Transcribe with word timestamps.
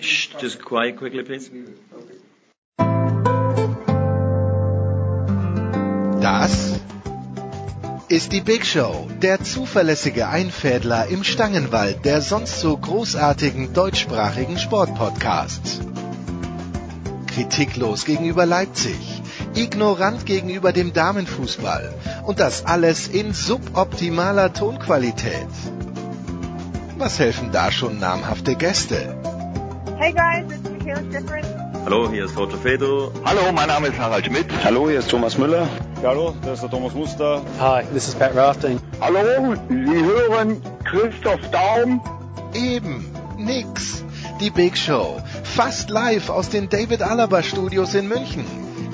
Shh, 0.00 0.28
just 0.40 0.62
quiet 0.64 0.96
quickly, 0.96 1.22
please. 1.22 1.50
Das 6.20 6.80
ist 8.08 8.32
die 8.32 8.40
Big 8.40 8.64
Show, 8.64 9.08
der 9.22 9.42
zuverlässige 9.42 10.28
Einfädler 10.28 11.06
im 11.06 11.24
Stangenwald 11.24 12.04
der 12.04 12.20
sonst 12.20 12.60
so 12.60 12.76
großartigen 12.76 13.72
deutschsprachigen 13.72 14.58
Sportpodcasts. 14.58 15.80
Kritiklos 17.26 18.04
gegenüber 18.04 18.46
Leipzig, 18.46 19.22
ignorant 19.54 20.26
gegenüber 20.26 20.72
dem 20.72 20.92
Damenfußball 20.92 21.94
und 22.24 22.38
das 22.40 22.64
alles 22.64 23.08
in 23.08 23.32
suboptimaler 23.32 24.52
Tonqualität. 24.52 25.48
Was 26.98 27.18
helfen 27.18 27.50
da 27.52 27.70
schon 27.70 27.98
namhafte 27.98 28.54
Gäste? 28.54 29.14
Hey 29.98 30.12
guys, 30.12 30.50
it's 30.50 30.70
Michaela 30.70 31.02
Schifrin. 31.12 31.44
Hallo, 31.84 32.08
hier 32.10 32.24
ist 32.24 32.38
Roger 32.38 32.56
Fedor. 32.56 33.12
Hallo, 33.22 33.52
mein 33.52 33.68
Name 33.68 33.88
ist 33.88 33.98
Harald 33.98 34.24
Schmidt. 34.24 34.46
Hallo, 34.64 34.88
hier 34.88 35.00
ist 35.00 35.10
Thomas 35.10 35.36
Müller. 35.36 35.68
Hallo, 36.02 36.34
das 36.42 36.54
ist 36.54 36.62
der 36.62 36.70
Thomas 36.70 36.94
Muster. 36.94 37.42
Hi, 37.60 37.84
this 37.92 38.08
is 38.08 38.14
Pat 38.14 38.34
Rafting. 38.34 38.80
Hallo, 38.98 39.54
Sie 39.68 40.04
hören 40.04 40.62
Christoph 40.84 41.40
Daum. 41.50 42.00
Eben, 42.54 43.04
nix. 43.36 44.02
Die 44.40 44.50
Big 44.50 44.78
Show. 44.78 45.20
Fast 45.44 45.90
live 45.90 46.30
aus 46.30 46.48
den 46.48 46.70
David 46.70 47.02
Alaba 47.02 47.42
Studios 47.42 47.92
in 47.94 48.08
München. 48.08 48.46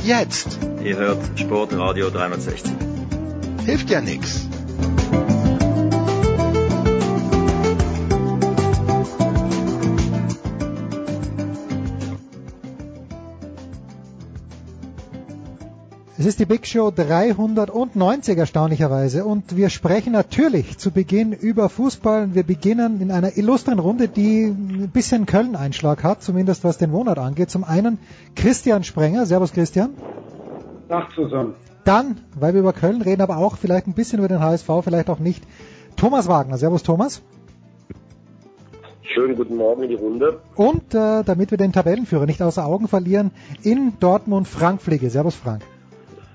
Jetzt. 0.05 0.59
Ihr 0.83 0.97
hört 0.97 1.21
Sportradio 1.37 2.11
360. 2.11 2.73
Hilft 3.65 3.91
ja 3.91 4.01
nix. 4.01 4.42
Es 16.23 16.27
ist 16.27 16.39
die 16.39 16.47
Big 16.47 16.69
Show 16.69 16.93
390 16.95 18.39
erstaunlicherweise 18.39 19.25
und 19.25 19.57
wir 19.57 19.71
sprechen 19.71 20.13
natürlich 20.13 20.79
zu 20.79 20.93
Beginn 20.93 21.33
über 21.33 21.69
Fußball. 21.69 22.33
Wir 22.33 22.45
beginnen 22.45 23.01
in 23.01 23.11
einer 23.11 23.37
illustren 23.37 23.81
Runde, 23.81 24.07
die 24.07 24.45
ein 24.45 24.91
bisschen 24.93 25.27
Köln-Einschlag 25.27 26.05
hat, 26.05 26.23
zumindest 26.23 26.63
was 26.63 26.79
den 26.79 26.93
Wohnort 26.93 27.19
angeht. 27.19 27.51
Zum 27.51 27.65
einen 27.65 27.99
Christian 28.37 28.85
Sprenger. 28.85 29.27
Servus 29.27 29.53
Christian. 29.53 29.95
Nacht 30.89 31.13
zusammen. 31.17 31.55
Dann, 31.85 32.21
weil 32.39 32.55
wir 32.55 32.61
über 32.61 32.73
Köln 32.73 33.03
reden, 33.03 33.21
aber 33.21 33.39
auch 33.39 33.57
vielleicht 33.57 33.89
ein 33.89 33.95
bisschen 33.95 34.21
über 34.21 34.29
den 34.29 34.39
HSV, 34.39 34.69
vielleicht 34.85 35.11
auch 35.11 35.19
nicht. 35.19 35.43
Thomas 35.97 36.29
Wagner. 36.29 36.57
Servus 36.57 36.85
Thomas. 36.85 37.21
Schönen 39.13 39.35
guten 39.35 39.57
Morgen 39.57 39.83
in 39.83 39.89
die 39.89 39.97
Runde. 39.97 40.39
Und 40.55 40.95
äh, 40.95 41.25
damit 41.25 41.51
wir 41.51 41.59
den 41.59 41.73
Tabellenführer 41.73 42.27
nicht 42.27 42.43
außer 42.43 42.65
Augen 42.65 42.87
verlieren, 42.87 43.33
in 43.65 43.95
Dortmund 43.99 44.47
Frank 44.47 44.83
Pflege. 44.83 45.11
Servus 45.11 45.35
Frank. 45.35 45.63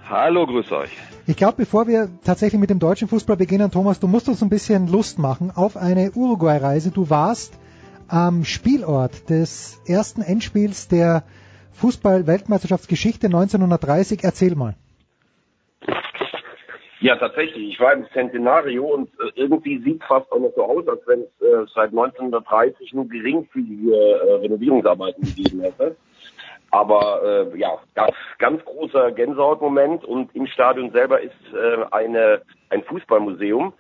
Hallo, 0.09 0.45
grüß 0.47 0.71
euch. 0.71 0.89
Ich 1.25 1.35
glaube, 1.35 1.55
bevor 1.57 1.85
wir 1.85 2.07
tatsächlich 2.23 2.61
mit 2.61 2.69
dem 2.69 2.79
deutschen 2.79 3.09
Fußball 3.09 3.35
beginnen, 3.35 3.71
Thomas, 3.71 3.99
du 3.99 4.07
musst 4.07 4.29
uns 4.29 4.41
ein 4.41 4.49
bisschen 4.49 4.87
Lust 4.87 5.19
machen 5.19 5.51
auf 5.53 5.75
eine 5.75 6.11
Uruguay-Reise. 6.15 6.91
Du 6.91 7.09
warst 7.09 7.59
am 8.07 8.45
Spielort 8.45 9.29
des 9.29 9.81
ersten 9.85 10.21
Endspiels 10.21 10.87
der 10.87 11.23
Fußball-Weltmeisterschaftsgeschichte 11.73 13.27
1930. 13.27 14.23
Erzähl 14.23 14.55
mal. 14.55 14.75
Ja, 17.01 17.17
tatsächlich. 17.17 17.73
Ich 17.73 17.79
war 17.81 17.91
im 17.91 18.05
Centenario 18.13 18.85
und 18.85 19.09
äh, 19.19 19.31
irgendwie 19.35 19.79
sieht 19.83 20.01
fast 20.05 20.31
auch 20.31 20.39
noch 20.39 20.53
so 20.55 20.63
aus, 20.63 20.87
als 20.87 21.01
wenn 21.05 21.19
es 21.19 21.41
äh, 21.41 21.65
seit 21.75 21.89
1930 21.89 22.93
nur 22.93 23.09
geringfügige 23.09 23.93
äh, 23.93 24.33
Renovierungsarbeiten 24.35 25.23
gegeben 25.23 25.61
hätte. 25.61 25.97
Aber 26.77 27.21
äh, 27.23 27.57
ja, 27.57 27.79
ganz, 27.95 28.13
ganz 28.37 28.63
großer 28.63 29.11
Gänsehautmoment 29.11 30.05
und 30.05 30.35
im 30.35 30.45
Stadion 30.45 30.91
selber 30.91 31.19
ist 31.19 31.33
äh, 31.53 31.85
eine, 31.89 32.43
ein 32.69 32.83
Fußballmuseum. 32.83 33.73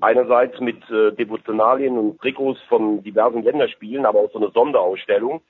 Einerseits 0.00 0.58
mit 0.58 0.82
äh, 0.90 1.12
Devotionalien 1.12 1.96
und 1.96 2.20
Trikots 2.20 2.60
von 2.68 3.04
diversen 3.04 3.44
Länderspielen, 3.44 4.06
aber 4.06 4.20
auch 4.20 4.32
so 4.32 4.40
eine 4.40 4.50
Sonderausstellung 4.50 5.40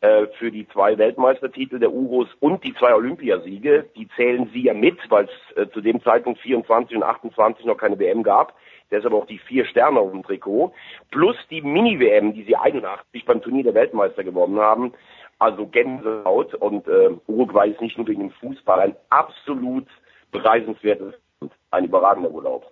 äh, 0.00 0.26
für 0.38 0.50
die 0.50 0.66
zwei 0.68 0.96
Weltmeistertitel 0.96 1.80
der 1.80 1.92
Uros 1.92 2.28
und 2.40 2.64
die 2.64 2.72
zwei 2.74 2.94
Olympiasiege. 2.94 3.84
Die 3.94 4.08
zählen 4.16 4.48
sie 4.54 4.62
ja 4.62 4.72
mit, 4.72 4.98
weil 5.10 5.26
es 5.26 5.56
äh, 5.56 5.68
zu 5.70 5.82
dem 5.82 6.02
Zeitpunkt 6.02 6.40
24 6.40 6.96
und 6.96 7.02
28 7.02 7.66
noch 7.66 7.76
keine 7.76 7.98
WM 7.98 8.22
gab. 8.22 8.54
Deshalb 8.90 9.12
auch 9.12 9.26
die 9.26 9.38
vier 9.38 9.66
Sterne 9.66 10.00
auf 10.00 10.12
dem 10.12 10.22
Trikot. 10.22 10.72
Plus 11.10 11.36
die 11.50 11.60
Mini-WM, 11.60 12.32
die 12.32 12.44
sie 12.44 12.56
81 12.56 13.26
beim 13.26 13.42
Turnier 13.42 13.64
der 13.64 13.74
Weltmeister 13.74 14.24
gewonnen 14.24 14.58
haben. 14.58 14.94
Also 15.38 15.66
Gänsehaut 15.66 16.54
und 16.54 16.86
äh, 16.88 17.10
Uruguay 17.26 17.70
ist 17.70 17.80
nicht 17.80 17.96
nur 17.96 18.06
wegen 18.08 18.22
dem 18.22 18.30
Fußball 18.30 18.80
ein 18.80 18.96
absolut 19.08 19.86
bereisenswertes 20.32 21.14
und 21.40 21.52
ein 21.70 21.84
überragender 21.84 22.30
Urlaub. 22.30 22.64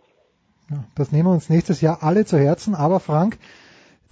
Ja, 0.70 0.84
das 0.96 1.12
nehmen 1.12 1.28
wir 1.28 1.32
uns 1.32 1.48
nächstes 1.48 1.80
Jahr 1.80 2.02
alle 2.02 2.24
zu 2.24 2.38
Herzen. 2.38 2.74
Aber 2.74 2.98
Frank, 2.98 3.38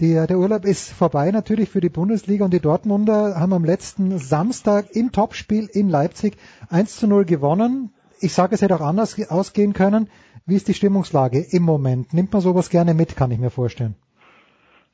der, 0.00 0.26
der 0.26 0.38
Urlaub 0.38 0.64
ist 0.64 0.92
vorbei 0.92 1.30
natürlich 1.32 1.68
für 1.68 1.80
die 1.80 1.88
Bundesliga 1.88 2.44
und 2.44 2.52
die 2.52 2.60
Dortmunder 2.60 3.38
haben 3.38 3.52
am 3.52 3.64
letzten 3.64 4.18
Samstag 4.18 4.94
im 4.94 5.10
Topspiel 5.10 5.68
in 5.72 5.88
Leipzig 5.88 6.36
1 6.68 6.96
zu 6.96 7.08
0 7.08 7.24
gewonnen. 7.24 7.92
Ich 8.20 8.32
sage, 8.32 8.54
es 8.54 8.62
hätte 8.62 8.76
auch 8.76 8.80
anders 8.80 9.16
ausgehen 9.28 9.72
können. 9.72 10.08
Wie 10.46 10.56
ist 10.56 10.68
die 10.68 10.74
Stimmungslage 10.74 11.44
im 11.50 11.62
Moment? 11.62 12.12
Nimmt 12.12 12.32
man 12.32 12.42
sowas 12.42 12.70
gerne 12.70 12.94
mit, 12.94 13.16
kann 13.16 13.30
ich 13.30 13.38
mir 13.38 13.50
vorstellen. 13.50 13.96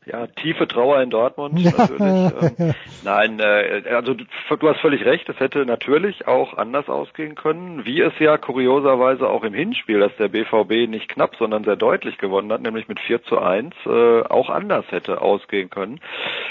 Ja, 0.06 0.26
tiefe 0.26 0.66
Trauer 0.66 1.02
in 1.02 1.10
Dortmund 1.10 1.62
natürlich. 1.76 2.00
ähm, 2.00 2.74
nein, 3.04 3.38
äh, 3.38 3.82
also 3.90 4.14
du, 4.14 4.24
du, 4.24 4.68
hast 4.68 4.80
völlig 4.80 5.04
recht, 5.04 5.28
es 5.28 5.38
hätte 5.38 5.66
natürlich 5.66 6.26
auch 6.26 6.56
anders 6.56 6.88
ausgehen 6.88 7.34
können, 7.34 7.84
wie 7.84 8.00
es 8.00 8.14
ja 8.18 8.38
kurioserweise 8.38 9.28
auch 9.28 9.44
im 9.44 9.52
Hinspiel, 9.52 10.00
dass 10.00 10.16
der 10.16 10.28
BVB 10.28 10.88
nicht 10.88 11.10
knapp, 11.10 11.36
sondern 11.36 11.64
sehr 11.64 11.76
deutlich 11.76 12.16
gewonnen 12.16 12.50
hat, 12.50 12.62
nämlich 12.62 12.88
mit 12.88 12.98
4 12.98 13.22
zu 13.24 13.38
1, 13.40 13.74
äh, 13.84 14.22
auch 14.22 14.48
anders 14.48 14.86
hätte 14.90 15.20
ausgehen 15.20 15.68
können. 15.68 16.00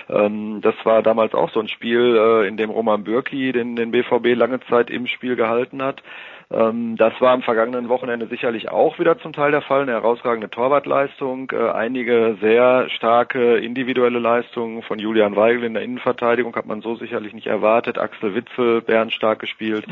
Ähm, 0.10 0.62
das 0.62 0.76
war 0.84 1.02
damals 1.02 1.34
auch 1.34 1.52
so 1.52 1.60
ein 1.60 1.70
Spiel, 1.70 2.18
äh, 2.18 2.48
in 2.48 2.56
dem 2.56 2.70
Roman 2.70 3.04
Bürki 3.04 3.52
den, 3.52 3.76
den 3.76 3.90
BVB 3.90 4.36
lange 4.36 4.60
Zeit 4.70 4.92
im 4.92 5.08
Spiel 5.08 5.36
gehalten 5.36 5.82
hat. 5.82 6.04
Ähm, 6.52 6.98
das 6.98 7.14
war 7.20 7.32
am 7.32 7.44
vergangenen 7.44 7.90
Wochenende 7.90 8.26
sicherlich 8.26 8.70
auch 8.70 8.98
wieder 8.98 9.20
zum 9.20 9.34
Teil 9.34 9.52
der 9.52 9.62
Fall. 9.62 9.84
Eine 9.84 9.92
herausragende 9.92 10.50
Torwartleistung, 10.50 11.52
äh, 11.52 11.70
einige 11.70 12.38
sehr 12.42 12.90
starke 12.90 13.58
individuelle 13.58 14.18
Leistungen 14.18 14.82
von 14.82 14.98
Julian 14.98 15.36
Weigel 15.36 15.64
in 15.64 15.76
der 15.76 15.84
Innenverteidigung 15.84 16.56
hat 16.56 16.66
man 16.66 16.82
so 16.82 16.96
sicherlich 16.96 17.34
nicht 17.34 17.46
erwartet. 17.46 18.00
Axel 18.00 18.34
Witzel, 18.34 18.84
stark 19.12 19.40
gespielt. 19.40 19.86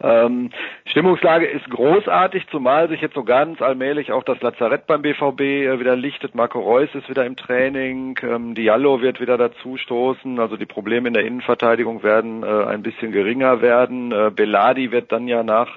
Ähm, 0.00 0.50
Stimmungslage 0.84 1.46
ist 1.46 1.68
großartig, 1.70 2.46
zumal 2.50 2.88
sich 2.88 3.00
jetzt 3.00 3.14
so 3.14 3.24
ganz 3.24 3.60
allmählich 3.60 4.12
auch 4.12 4.22
das 4.22 4.40
Lazarett 4.40 4.86
beim 4.86 5.02
BVB 5.02 5.40
äh, 5.40 5.80
wieder 5.80 5.96
lichtet. 5.96 6.36
Marco 6.36 6.60
Reus 6.60 6.94
ist 6.94 7.08
wieder 7.08 7.26
im 7.26 7.34
Training, 7.34 8.18
ähm, 8.22 8.54
Diallo 8.54 9.00
wird 9.00 9.20
wieder 9.20 9.36
dazu 9.36 9.76
stoßen. 9.76 10.38
Also 10.38 10.56
die 10.56 10.66
Probleme 10.66 11.08
in 11.08 11.14
der 11.14 11.24
Innenverteidigung 11.24 12.04
werden 12.04 12.44
äh, 12.44 12.46
ein 12.46 12.82
bisschen 12.82 13.10
geringer 13.10 13.60
werden. 13.60 14.14
Beladi 14.34 14.92
wird 14.92 15.12
dann 15.12 15.28
ja 15.28 15.42
nach 15.42 15.76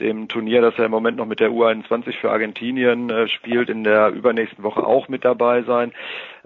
dem 0.00 0.28
Turnier, 0.28 0.60
das 0.60 0.74
er 0.76 0.86
im 0.86 0.90
Moment 0.90 1.16
noch 1.16 1.26
mit 1.26 1.40
der 1.40 1.50
U21 1.50 2.18
für 2.20 2.30
Argentinien 2.30 3.10
äh, 3.10 3.28
spielt, 3.28 3.70
in 3.70 3.84
der 3.84 4.08
übernächsten 4.08 4.64
Woche 4.64 4.84
auch 4.84 5.08
mit 5.08 5.24
dabei 5.24 5.62
sein. 5.62 5.92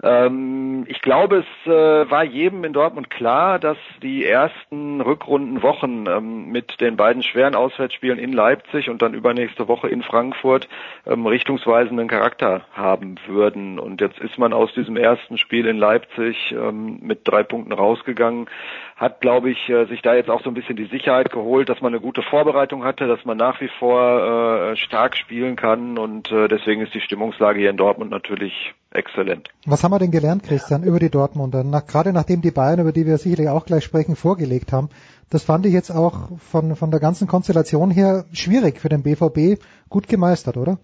Ähm, 0.01 0.85
ich 0.87 1.01
glaube, 1.01 1.39
es 1.39 1.71
äh, 1.71 2.09
war 2.09 2.23
jedem 2.23 2.63
in 2.63 2.71
Dortmund 2.71 3.09
klar, 3.09 3.59
dass 3.59 3.77
die 4.01 4.25
ersten 4.25 5.01
Rückrundenwochen 5.01 6.07
ähm, 6.07 6.51
mit 6.51 6.79
den 6.79 6.95
beiden 6.95 7.21
schweren 7.21 7.53
Auswärtsspielen 7.53 8.17
in 8.17 8.31
Leipzig 8.31 8.89
und 8.89 9.01
dann 9.01 9.13
übernächste 9.13 9.67
Woche 9.67 9.89
in 9.89 10.01
Frankfurt 10.01 10.69
ähm, 11.05 11.25
richtungsweisenden 11.25 12.07
Charakter 12.07 12.61
haben 12.73 13.15
würden. 13.27 13.77
Und 13.77 13.99
jetzt 13.99 14.19
ist 14.19 14.37
man 14.37 14.53
aus 14.53 14.73
diesem 14.73 14.95
ersten 14.95 15.37
Spiel 15.37 15.67
in 15.67 15.77
Leipzig 15.77 16.53
ähm, 16.53 16.99
mit 17.01 17.27
drei 17.27 17.43
Punkten 17.43 17.73
rausgegangen, 17.73 18.47
hat, 18.95 19.19
glaube 19.19 19.49
ich, 19.49 19.69
äh, 19.69 19.85
sich 19.85 20.01
da 20.01 20.15
jetzt 20.15 20.29
auch 20.29 20.43
so 20.43 20.49
ein 20.49 20.53
bisschen 20.53 20.77
die 20.77 20.85
Sicherheit 20.85 21.29
geholt, 21.29 21.67
dass 21.67 21.81
man 21.81 21.93
eine 21.93 22.01
gute 22.01 22.21
Vorbereitung 22.21 22.85
hatte, 22.85 23.07
dass 23.07 23.25
man 23.25 23.37
nach 23.37 23.59
wie 23.59 23.69
vor 23.79 24.71
äh, 24.71 24.75
stark 24.77 25.17
spielen 25.17 25.57
kann 25.57 25.97
und 25.97 26.31
äh, 26.31 26.47
deswegen 26.47 26.81
ist 26.81 26.93
die 26.93 27.01
Stimmungslage 27.01 27.59
hier 27.59 27.69
in 27.69 27.77
Dortmund 27.77 28.11
natürlich 28.11 28.73
exzellent. 28.91 29.49
Was 29.65 29.83
haben 29.83 29.91
wir 29.91 29.99
denn 29.99 30.11
gelernt, 30.11 30.43
Christian, 30.43 30.83
über 30.83 30.99
die 30.99 31.09
Dortmunder? 31.09 31.63
Nach, 31.63 31.85
gerade 31.85 32.13
nachdem 32.13 32.41
die 32.41 32.51
Bayern, 32.51 32.79
über 32.79 32.91
die 32.91 33.05
wir 33.05 33.17
sicherlich 33.17 33.49
auch 33.49 33.65
gleich 33.65 33.83
sprechen, 33.83 34.15
vorgelegt 34.15 34.71
haben, 34.71 34.89
das 35.29 35.43
fand 35.43 35.65
ich 35.65 35.73
jetzt 35.73 35.91
auch 35.91 36.37
von, 36.39 36.75
von 36.75 36.91
der 36.91 36.99
ganzen 36.99 37.27
Konstellation 37.27 37.91
her 37.91 38.25
schwierig 38.33 38.79
für 38.79 38.89
den 38.89 39.03
BVB, 39.03 39.61
gut 39.89 40.07
gemeistert, 40.07 40.57
oder? 40.57 40.79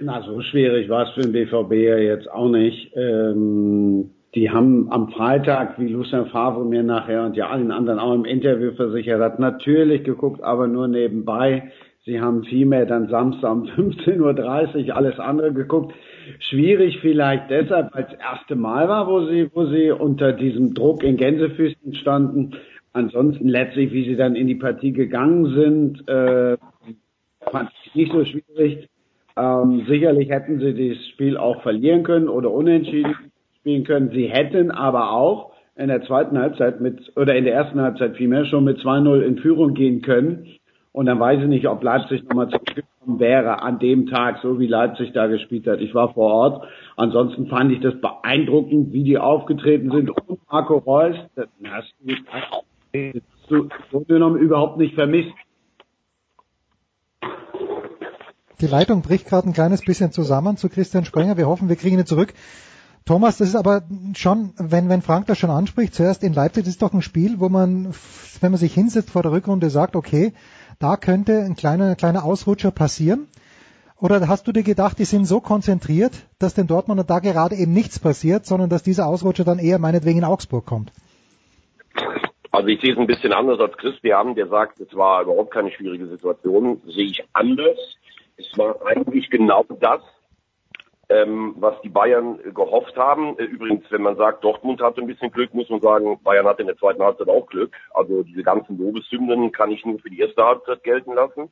Na, 0.00 0.22
so 0.22 0.40
schwierig 0.42 0.88
war 0.88 1.08
es 1.08 1.14
für 1.14 1.22
den 1.22 1.32
BVB 1.32 1.72
ja 1.72 1.98
jetzt 1.98 2.30
auch 2.30 2.48
nicht. 2.48 2.92
Ähm, 2.94 4.10
die 4.34 4.50
haben 4.50 4.92
am 4.92 5.10
Freitag, 5.10 5.80
wie 5.80 5.88
Lucien 5.88 6.26
Favre 6.26 6.64
mir 6.64 6.84
nachher 6.84 7.24
und 7.24 7.36
ja 7.36 7.48
allen 7.48 7.72
anderen 7.72 7.98
auch 7.98 8.14
im 8.14 8.24
Interview 8.24 8.72
versichert 8.72 9.20
hat, 9.20 9.40
natürlich 9.40 10.04
geguckt, 10.04 10.42
aber 10.42 10.68
nur 10.68 10.86
nebenbei. 10.86 11.72
Sie 12.04 12.20
haben 12.20 12.44
vielmehr 12.44 12.86
dann 12.86 13.08
Samstag 13.08 13.50
um 13.50 13.62
15.30 13.76 14.88
Uhr 14.88 14.96
alles 14.96 15.18
andere 15.18 15.52
geguckt. 15.52 15.94
Schwierig 16.40 16.98
vielleicht 17.00 17.50
deshalb, 17.50 17.94
weil 17.94 18.04
es 18.04 18.10
das 18.10 18.20
erste 18.20 18.56
Mal 18.56 18.88
war, 18.88 19.06
wo 19.06 19.26
sie, 19.26 19.50
wo 19.52 19.66
sie 19.66 19.90
unter 19.90 20.32
diesem 20.32 20.74
Druck 20.74 21.02
in 21.02 21.16
Gänsefüßen 21.16 21.94
standen. 21.94 22.52
Ansonsten 22.92 23.48
letztlich, 23.48 23.92
wie 23.92 24.04
sie 24.04 24.16
dann 24.16 24.34
in 24.34 24.46
die 24.46 24.54
Partie 24.54 24.92
gegangen 24.92 25.54
sind, 25.54 26.08
äh, 26.08 26.56
fand 27.50 27.70
ich 27.84 27.94
nicht 27.94 28.12
so 28.12 28.24
schwierig. 28.24 28.88
Ähm, 29.36 29.84
sicherlich 29.88 30.30
hätten 30.30 30.58
sie 30.58 30.94
das 30.94 31.06
Spiel 31.08 31.36
auch 31.36 31.62
verlieren 31.62 32.02
können 32.02 32.28
oder 32.28 32.50
unentschieden 32.50 33.14
spielen 33.60 33.84
können. 33.84 34.10
Sie 34.10 34.26
hätten 34.26 34.70
aber 34.70 35.12
auch 35.12 35.52
in 35.76 35.88
der 35.88 36.02
zweiten 36.02 36.38
Halbzeit 36.38 36.80
mit, 36.80 37.12
oder 37.16 37.36
in 37.36 37.44
der 37.44 37.54
ersten 37.54 37.80
Halbzeit 37.80 38.16
vielmehr 38.16 38.44
schon 38.46 38.64
mit 38.64 38.78
2-0 38.78 39.20
in 39.20 39.38
Führung 39.38 39.74
gehen 39.74 40.02
können. 40.02 40.46
Und 40.90 41.06
dann 41.06 41.20
weiß 41.20 41.40
ich 41.42 41.48
nicht, 41.48 41.68
ob 41.68 41.82
Leipzig 41.84 42.24
nochmal 42.24 42.48
zurückgekommen 42.48 42.97
wäre 43.16 43.62
an 43.62 43.78
dem 43.78 44.06
Tag, 44.06 44.40
so 44.42 44.58
wie 44.60 44.66
Leipzig 44.66 45.12
da 45.12 45.26
gespielt 45.26 45.66
hat. 45.66 45.80
Ich 45.80 45.94
war 45.94 46.12
vor 46.12 46.32
Ort. 46.32 46.68
Ansonsten 46.96 47.46
fand 47.46 47.72
ich 47.72 47.80
das 47.80 47.94
beeindruckend, 48.00 48.92
wie 48.92 49.04
die 49.04 49.18
aufgetreten 49.18 49.90
sind. 49.90 50.10
Und 50.10 50.40
Marco 50.50 50.78
Reus, 50.78 51.16
das 51.34 51.48
hast 51.64 51.94
du, 53.48 53.68
so 53.90 54.00
genommen 54.00 54.36
überhaupt 54.36 54.76
nicht 54.76 54.94
vermisst. 54.94 55.32
Die 58.60 58.66
Leitung 58.66 59.02
bricht 59.02 59.28
gerade 59.28 59.48
ein 59.48 59.52
kleines 59.52 59.82
bisschen 59.82 60.10
zusammen 60.10 60.56
zu 60.56 60.68
Christian 60.68 61.04
Sprenger. 61.04 61.36
Wir 61.36 61.46
hoffen, 61.46 61.68
wir 61.68 61.76
kriegen 61.76 61.98
ihn 61.98 62.06
zurück. 62.06 62.34
Thomas, 63.08 63.38
das 63.38 63.48
ist 63.48 63.56
aber 63.56 63.84
schon, 64.14 64.52
wenn, 64.58 64.90
wenn 64.90 65.00
Frank 65.00 65.28
das 65.28 65.38
schon 65.38 65.48
anspricht, 65.48 65.94
zuerst 65.94 66.22
in 66.22 66.34
Leipzig, 66.34 66.64
das 66.64 66.74
ist 66.74 66.82
doch 66.82 66.92
ein 66.92 67.00
Spiel, 67.00 67.40
wo 67.40 67.48
man, 67.48 67.94
wenn 68.42 68.50
man 68.50 68.60
sich 68.60 68.74
hinsetzt 68.74 69.08
vor 69.08 69.22
der 69.22 69.32
Rückrunde, 69.32 69.70
sagt, 69.70 69.96
okay, 69.96 70.34
da 70.78 70.98
könnte 70.98 71.38
ein 71.40 71.56
kleiner, 71.56 71.96
kleiner 71.96 72.22
Ausrutscher 72.22 72.70
passieren. 72.70 73.26
Oder 73.98 74.28
hast 74.28 74.46
du 74.46 74.52
dir 74.52 74.62
gedacht, 74.62 74.98
die 74.98 75.06
sind 75.06 75.24
so 75.24 75.40
konzentriert, 75.40 76.12
dass 76.38 76.52
den 76.52 76.66
Dortmunder 76.66 77.02
da 77.02 77.20
gerade 77.20 77.54
eben 77.54 77.72
nichts 77.72 77.98
passiert, 77.98 78.44
sondern 78.44 78.68
dass 78.68 78.82
dieser 78.82 79.06
Ausrutscher 79.06 79.44
dann 79.44 79.58
eher 79.58 79.78
meinetwegen 79.78 80.18
in 80.18 80.24
Augsburg 80.24 80.66
kommt? 80.66 80.92
Also 82.50 82.68
ich 82.68 82.78
sehe 82.82 82.92
es 82.92 82.98
ein 82.98 83.06
bisschen 83.06 83.32
anders 83.32 83.58
als 83.58 83.74
Christian, 83.78 84.34
der 84.34 84.48
sagt, 84.48 84.80
es 84.80 84.94
war 84.94 85.22
überhaupt 85.22 85.54
keine 85.54 85.72
schwierige 85.72 86.08
Situation. 86.08 86.82
Sehe 86.84 87.06
ich 87.06 87.24
anders. 87.32 87.78
Es 88.36 88.58
war 88.58 88.76
eigentlich 88.84 89.30
genau 89.30 89.64
das, 89.80 90.02
ähm, 91.08 91.54
was 91.58 91.80
die 91.82 91.88
Bayern 91.88 92.38
gehofft 92.54 92.96
haben. 92.96 93.38
Äh, 93.38 93.44
übrigens, 93.44 93.84
wenn 93.90 94.02
man 94.02 94.16
sagt, 94.16 94.44
Dortmund 94.44 94.82
hatte 94.82 95.00
ein 95.00 95.06
bisschen 95.06 95.30
Glück, 95.30 95.54
muss 95.54 95.70
man 95.70 95.80
sagen, 95.80 96.18
Bayern 96.22 96.46
hatte 96.46 96.62
in 96.62 96.68
der 96.68 96.76
zweiten 96.76 97.02
Halbzeit 97.02 97.28
auch 97.28 97.46
Glück. 97.46 97.74
Also 97.94 98.22
diese 98.22 98.42
ganzen 98.42 98.78
Lobeshymnen 98.78 99.52
kann 99.52 99.70
ich 99.70 99.84
nur 99.84 99.98
für 99.98 100.10
die 100.10 100.20
erste 100.20 100.44
Halbzeit 100.44 100.82
gelten 100.82 101.14
lassen. 101.14 101.50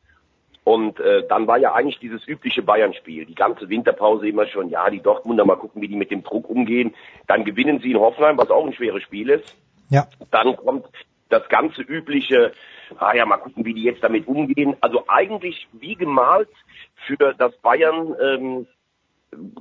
Und 0.64 0.98
äh, 0.98 1.24
dann 1.28 1.46
war 1.46 1.58
ja 1.58 1.74
eigentlich 1.74 2.00
dieses 2.00 2.26
übliche 2.26 2.60
Bayern-Spiel. 2.60 3.24
Die 3.24 3.36
ganze 3.36 3.68
Winterpause 3.68 4.28
immer 4.28 4.46
schon, 4.46 4.68
ja, 4.68 4.90
die 4.90 5.00
Dortmunder, 5.00 5.44
mal 5.44 5.54
gucken, 5.54 5.80
wie 5.80 5.86
die 5.88 5.94
mit 5.94 6.10
dem 6.10 6.24
Druck 6.24 6.50
umgehen. 6.50 6.92
Dann 7.28 7.44
gewinnen 7.44 7.78
sie 7.78 7.92
in 7.92 8.00
Hoffenheim, 8.00 8.36
was 8.36 8.50
auch 8.50 8.66
ein 8.66 8.72
schweres 8.72 9.02
Spiel 9.04 9.30
ist. 9.30 9.56
Ja. 9.90 10.08
Dann 10.32 10.56
kommt 10.56 10.86
das 11.28 11.48
ganze 11.48 11.82
übliche, 11.82 12.52
ah 12.98 13.14
ja, 13.14 13.24
mal 13.26 13.36
gucken, 13.36 13.64
wie 13.64 13.74
die 13.74 13.84
jetzt 13.84 14.02
damit 14.02 14.26
umgehen. 14.26 14.76
Also 14.80 15.04
eigentlich 15.06 15.68
wie 15.72 15.94
gemalt 15.94 16.48
für 17.06 17.34
das 17.38 17.56
Bayern 17.58 18.16
ähm, 18.20 18.66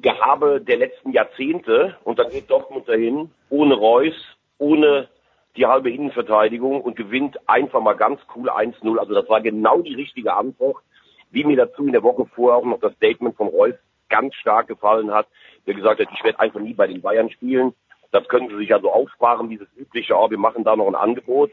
Gehabe 0.01 0.61
der 0.61 0.77
letzten 0.77 1.11
Jahrzehnte 1.11 1.97
und 2.03 2.19
dann 2.19 2.29
geht 2.29 2.49
Dortmund 2.49 2.87
dahin, 2.87 3.31
ohne 3.49 3.75
Reus, 3.75 4.13
ohne 4.57 5.09
die 5.55 5.65
halbe 5.65 5.91
Innenverteidigung 5.91 6.81
und 6.81 6.95
gewinnt 6.95 7.37
einfach 7.47 7.81
mal 7.81 7.95
ganz 7.95 8.19
cool 8.35 8.49
1-0. 8.49 8.97
Also 8.97 9.13
das 9.13 9.29
war 9.29 9.41
genau 9.41 9.81
die 9.81 9.95
richtige 9.95 10.33
Antwort, 10.33 10.77
wie 11.31 11.43
mir 11.43 11.57
dazu 11.57 11.85
in 11.85 11.93
der 11.93 12.03
Woche 12.03 12.25
vorher 12.35 12.57
auch 12.57 12.65
noch 12.65 12.79
das 12.79 12.93
Statement 12.93 13.35
von 13.35 13.47
Reus 13.47 13.75
ganz 14.09 14.35
stark 14.35 14.67
gefallen 14.67 15.11
hat, 15.11 15.27
der 15.65 15.73
gesagt 15.73 15.99
hat, 15.99 16.07
ich 16.13 16.23
werde 16.23 16.39
einfach 16.39 16.59
nie 16.59 16.73
bei 16.73 16.87
den 16.87 17.01
Bayern 17.01 17.29
spielen. 17.29 17.73
Das 18.11 18.27
können 18.27 18.49
sie 18.49 18.57
sich 18.57 18.73
also 18.73 18.91
aufsparen, 18.91 19.49
dieses 19.49 19.67
übliche, 19.75 20.15
oh, 20.15 20.29
wir 20.29 20.37
machen 20.37 20.63
da 20.63 20.75
noch 20.75 20.87
ein 20.87 20.95
Angebot. 20.95 21.51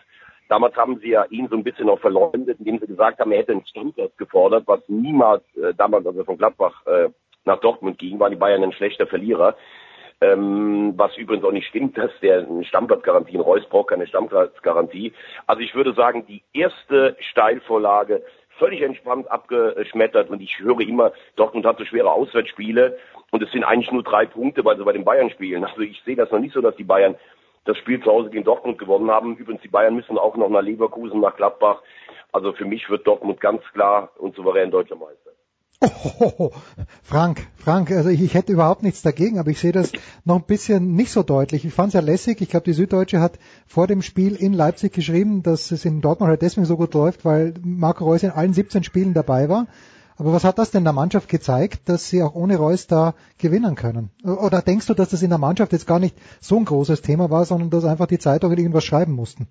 Damals 0.49 0.77
haben 0.77 0.99
sie 0.99 1.09
ja 1.09 1.25
ihn 1.31 1.49
so 1.49 1.57
ein 1.57 1.65
bisschen 1.65 1.89
auch 1.89 1.99
verleumdet, 1.99 2.59
indem 2.59 2.79
sie 2.79 2.87
gesagt 2.87 3.19
haben, 3.19 3.33
er 3.33 3.39
hätte 3.39 3.53
einen 3.53 3.67
Stammplatz 3.67 4.17
gefordert, 4.17 4.65
was 4.67 4.81
niemals 4.87 5.43
äh, 5.57 5.73
damals, 5.75 6.07
also 6.07 6.25
von 6.25 6.37
Gladbach 6.37 6.87
äh, 6.87 7.09
nach 7.45 7.61
Dortmund 7.61 7.99
ging, 7.99 8.19
waren 8.21 8.31
die 8.31 8.39
Bayern 8.39 8.63
ein 8.63 8.73
schlechter 8.73 9.07
Verlierer. 9.07 9.57
Ähm, 10.21 10.95
was 10.97 11.17
übrigens 11.17 11.45
auch 11.45 11.53
nicht 11.53 11.67
stimmt, 11.67 11.99
dass 11.99 12.13
der 12.23 12.47
Stammplatzgarantie, 12.63 13.35
in 13.35 13.41
Reus 13.41 13.65
braucht 13.69 13.89
keine 13.89 14.07
Stammplatzgarantie. 14.07 15.13
Also 15.47 15.63
ich 15.63 15.75
würde 15.75 15.95
sagen, 15.95 16.25
die 16.27 16.43
erste 16.53 17.17
Steilvorlage 17.19 18.23
völlig 18.59 18.83
entspannt 18.83 19.29
abgeschmettert 19.29 20.31
und 20.31 20.41
ich 20.41 20.61
höre 20.61 20.81
immer, 20.81 21.13
Dortmund 21.35 21.67
hat 21.67 21.79
so 21.79 21.85
schwere 21.85 22.13
Auswärtsspiele 22.13 22.99
und 23.33 23.43
es 23.43 23.51
sind 23.51 23.65
eigentlich 23.65 23.91
nur 23.91 24.05
drei 24.05 24.27
Punkte, 24.27 24.65
weil 24.65 24.77
sie 24.77 24.85
bei 24.85 24.93
den 24.93 25.05
Bayern 25.05 25.31
spielen. 25.31 25.65
Also 25.65 25.81
ich 25.81 26.01
sehe 26.05 26.15
das 26.15 26.31
noch 26.31 26.39
nicht 26.39 26.55
so, 26.55 26.61
dass 26.61 26.77
die 26.77 26.85
Bayern 26.85 27.17
das 27.65 27.77
Spiel 27.79 28.01
zu 28.01 28.11
Hause 28.11 28.31
gegen 28.31 28.45
Dortmund 28.45 28.79
gewonnen 28.79 29.11
haben. 29.11 29.37
Übrigens, 29.37 29.63
die 29.63 29.69
Bayern 29.69 29.97
müssen 29.97 30.19
auch 30.19 30.37
noch 30.37 30.49
nach 30.49 30.63
Leverkusen, 30.63 31.21
nach 31.21 31.37
Gladbach. 31.37 31.83
Also 32.31 32.53
für 32.53 32.65
mich 32.65 32.89
wird 32.89 33.07
Dortmund 33.07 33.41
ganz 33.41 33.63
klar 33.73 34.11
und 34.19 34.37
souverän 34.37 34.71
deutscher 34.71 34.97
Meister. 34.97 35.32
Oh, 35.83 36.51
Frank, 37.03 37.47
Frank, 37.57 37.91
also 37.91 38.09
ich, 38.09 38.23
ich, 38.23 38.35
hätte 38.35 38.53
überhaupt 38.53 38.83
nichts 38.83 39.03
dagegen, 39.03 39.39
aber 39.39 39.51
ich 39.51 39.59
sehe 39.59 39.73
das 39.73 39.91
noch 40.25 40.37
ein 40.37 40.47
bisschen 40.47 40.95
nicht 40.95 41.11
so 41.11 41.23
deutlich. 41.23 41.65
Ich 41.65 41.75
fand 41.75 41.89
es 41.89 41.95
ja 41.95 42.01
lässig. 42.01 42.41
Ich 42.41 42.51
glaube, 42.51 42.65
die 42.65 42.73
Süddeutsche 42.73 43.21
hat 43.21 43.39
vor 43.67 43.89
dem 43.89 44.03
Spiel 44.03 44.37
in 44.37 44.53
Leipzig 44.53 44.93
geschrieben, 44.93 45.43
dass 45.43 45.73
es 45.73 45.85
in 45.85 46.01
Dortmund 46.01 46.31
halt 46.31 46.43
deswegen 46.43 46.67
so 46.67 46.77
gut 46.77 46.95
läuft, 46.95 47.25
weil 47.25 47.55
Marco 47.65 48.05
Reus 48.05 48.23
in 48.23 48.31
allen 48.31 48.55
17 48.55 48.85
Spielen 48.85 49.13
dabei 49.13 49.49
war. 49.49 49.67
Aber 50.17 50.33
was 50.33 50.45
hat 50.45 50.59
das 50.59 50.71
denn 50.71 50.85
der 50.85 50.93
Mannschaft 50.93 51.29
gezeigt, 51.29 51.89
dass 51.89 52.09
sie 52.09 52.23
auch 52.23 52.35
ohne 52.35 52.57
Reus 52.57 52.87
da 52.87 53.15
gewinnen 53.39 53.75
können? 53.75 54.11
Oder 54.23 54.63
denkst 54.63 54.87
du, 54.87 54.95
dass 54.95 55.09
das 55.09 55.23
in 55.23 55.31
der 55.31 55.39
Mannschaft 55.39 55.73
jetzt 55.73 55.87
gar 55.87 55.99
nicht 55.99 56.17
so 56.41 56.59
ein 56.59 56.65
großes 56.65 57.03
Thema 57.03 57.31
war, 57.31 57.45
sondern 57.45 57.71
dass 57.71 57.85
einfach 57.85 58.07
die 58.07 58.21
Zeitungen 58.21 58.57
irgendwas 58.57 58.85
schreiben 58.85 59.15
mussten? 59.15 59.49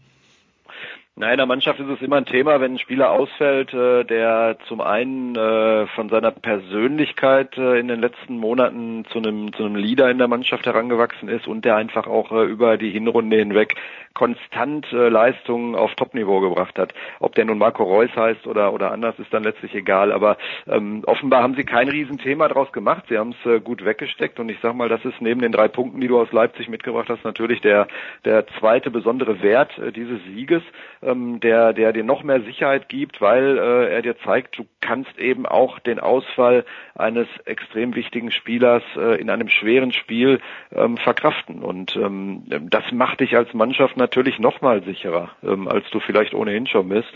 Nein, 1.18 1.34
in 1.34 1.38
der 1.40 1.46
Mannschaft 1.46 1.78
ist 1.82 1.90
es 1.90 2.02
immer 2.02 2.16
ein 2.16 2.26
Thema, 2.26 2.62
wenn 2.62 2.76
ein 2.76 2.80
Spieler 2.80 3.12
ausfällt, 3.12 3.74
äh, 3.74 4.06
der 4.06 4.56
zum 4.70 4.80
einen 4.80 5.36
äh, 5.36 5.86
von 5.88 6.08
seiner 6.08 6.32
Persönlichkeit 6.32 7.58
äh, 7.58 7.80
in 7.82 7.90
den 7.90 8.00
letzten 8.00 8.38
Monaten 8.38 9.04
zu 9.12 9.18
einem 9.18 9.52
zu 9.52 9.66
einem 9.66 9.76
Leader 9.76 10.10
in 10.10 10.20
der 10.20 10.30
Mannschaft 10.30 10.66
herangewachsen 10.66 11.28
ist 11.28 11.48
und 11.48 11.66
der 11.66 11.76
einfach 11.76 12.08
auch 12.08 12.32
äh, 12.32 12.46
über 12.46 12.78
die 12.78 12.92
Hinrunde 12.92 13.36
hinweg 13.36 13.76
konstant 14.14 14.92
äh, 14.94 15.10
Leistungen 15.10 15.76
auf 15.76 15.94
Topniveau 15.96 16.40
gebracht 16.40 16.80
hat. 16.80 16.94
Ob 17.20 17.36
der 17.36 17.44
nun 17.44 17.58
Marco 17.58 17.84
Reus 17.84 18.10
heißt 18.16 18.48
oder 18.48 18.72
oder 18.74 18.92
anders, 18.92 19.20
ist 19.20 19.34
dann 19.34 19.44
letztlich 19.44 19.76
egal. 19.76 20.14
Aber 20.14 20.38
ähm, 20.68 21.04
offenbar 21.06 21.44
haben 21.44 21.56
sie 21.56 21.66
kein 21.66 21.90
Riesenthema 21.90 22.48
daraus 22.48 22.72
gemacht. 22.72 23.04
Sie 23.10 23.18
haben 23.18 23.36
es 23.44 23.52
äh, 23.52 23.60
gut 23.60 23.84
weggesteckt 23.84 24.40
und 24.40 24.48
ich 24.48 24.60
sag 24.62 24.76
mal, 24.76 24.88
das 24.88 25.04
ist 25.04 25.22
neben 25.22 25.42
den 25.42 25.52
drei 25.52 25.68
Punkten, 25.68 26.00
die 26.00 26.08
du 26.08 26.20
aus 26.20 26.32
Leipzig 26.32 26.70
mitgebracht 26.70 27.10
hast, 27.10 27.26
natürlich 27.26 27.60
der 27.60 27.88
der 28.24 28.48
zweite 28.60 28.92
besondere 28.92 29.42
Wert 29.42 29.78
äh, 29.78 29.92
dieses 29.92 30.24
Sieges 30.24 30.64
ähm, 31.02 31.40
der, 31.40 31.74
der 31.74 31.94
dir 31.94 32.04
noch 32.04 32.24
mehr 32.24 32.42
Sicherheit 32.42 32.90
gibt, 32.90 33.22
weil 33.22 33.58
äh, 33.58 33.94
er 33.94 34.02
dir 34.02 34.18
zeigt, 34.20 34.58
du 34.58 34.66
kannst 34.82 35.18
eben 35.18 35.46
auch 35.46 35.80
den 35.80 36.00
Ausfall 36.00 36.66
eines 36.96 37.28
extrem 37.46 37.96
wichtigen 37.96 38.32
Spielers 38.32 38.84
äh, 38.96 39.20
in 39.20 39.30
einem 39.30 39.50
schweren 39.50 39.94
Spiel 39.94 40.40
ähm, 40.72 40.98
verkraften. 40.98 41.64
Und 41.64 41.96
ähm, 41.96 42.44
das 42.48 42.84
macht 42.92 43.20
dich 43.20 43.36
als 43.36 43.54
Mannschaft 43.54 43.98
natürlich 43.98 44.40
noch 44.40 44.62
mal 44.62 44.84
sicherer, 44.84 45.30
ähm, 45.44 45.68
als 45.68 45.90
du 45.92 46.00
vielleicht 46.00 46.34
ohnehin 46.34 46.68
schon 46.68 46.90
bist. 46.90 47.12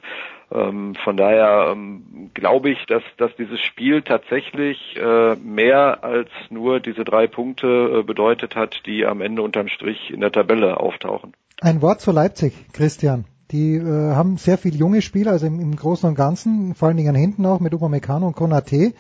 Ähm, 0.52 0.96
von 1.04 1.18
daher 1.18 1.72
ähm, 1.72 2.32
glaube 2.34 2.70
ich, 2.70 2.86
dass, 2.86 3.04
dass 3.18 3.36
dieses 3.36 3.60
Spiel 3.62 4.04
tatsächlich 4.04 4.96
äh, 4.96 5.36
mehr 5.36 6.04
als 6.04 6.30
nur 6.50 6.80
diese 6.80 7.04
drei 7.04 7.28
Punkte 7.28 8.00
äh, 8.00 8.04
bedeutet 8.04 8.56
hat, 8.56 8.82
die 8.86 9.06
am 9.06 9.22
Ende 9.22 9.42
unterm 9.42 9.68
Strich 9.68 10.12
in 10.12 10.22
der 10.22 10.32
Tabelle 10.32 10.80
auftauchen. 10.80 11.34
Ein 11.62 11.82
Wort 11.82 12.02
zu 12.02 12.12
Leipzig, 12.12 12.54
Christian. 12.74 13.26
Die 13.56 13.78
äh, 13.78 14.14
haben 14.14 14.36
sehr 14.36 14.58
viele 14.58 14.76
junge 14.76 15.02
Spieler, 15.02 15.32
also 15.32 15.48
im, 15.48 15.62
im, 15.62 15.76
Großen 15.78 16.10
und 16.10 16.16
Ganzen, 16.16 16.76
vor 16.76 16.90
allen 16.90 16.98
Dingen 16.98 17.16
hinten 17.16 17.46
auch 17.46 17.62
mit 17.62 17.74
Upamecano 17.74 18.28
und 18.28 18.36
Konate. 18.36 18.92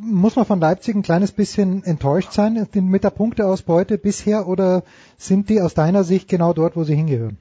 Muss 0.00 0.36
man 0.36 0.46
von 0.46 0.58
Leipzig 0.58 0.94
ein 0.94 1.02
kleines 1.02 1.32
bisschen 1.32 1.82
enttäuscht 1.84 2.32
sein 2.32 2.66
mit 2.74 3.04
der 3.04 3.10
Punkteausbeute 3.10 3.98
bisher 3.98 4.48
oder 4.48 4.84
sind 5.18 5.50
die 5.50 5.60
aus 5.60 5.74
deiner 5.74 6.02
Sicht 6.02 6.30
genau 6.30 6.54
dort, 6.54 6.76
wo 6.76 6.84
sie 6.84 6.94
hingehören? 6.94 7.36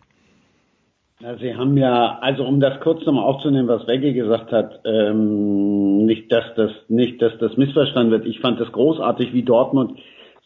Ja, 1.22 1.38
sie 1.38 1.56
haben 1.56 1.78
ja, 1.78 2.20
also 2.20 2.44
um 2.44 2.60
das 2.60 2.80
kurz 2.82 3.06
nochmal 3.06 3.24
aufzunehmen, 3.24 3.70
was 3.70 3.88
Wegge 3.88 4.14
gesagt 4.14 4.52
hat, 4.52 4.82
ähm, 4.84 6.06
nicht, 6.06 6.30
dass 6.32 6.44
das, 6.58 6.72
nicht, 6.90 7.22
dass 7.22 7.38
das 7.40 7.56
missverstanden 7.56 8.12
wird. 8.12 8.26
Ich 8.26 8.42
fand 8.42 8.60
es 8.60 8.72
großartig, 8.72 9.34
wie 9.34 9.44
Dortmund 9.44 9.98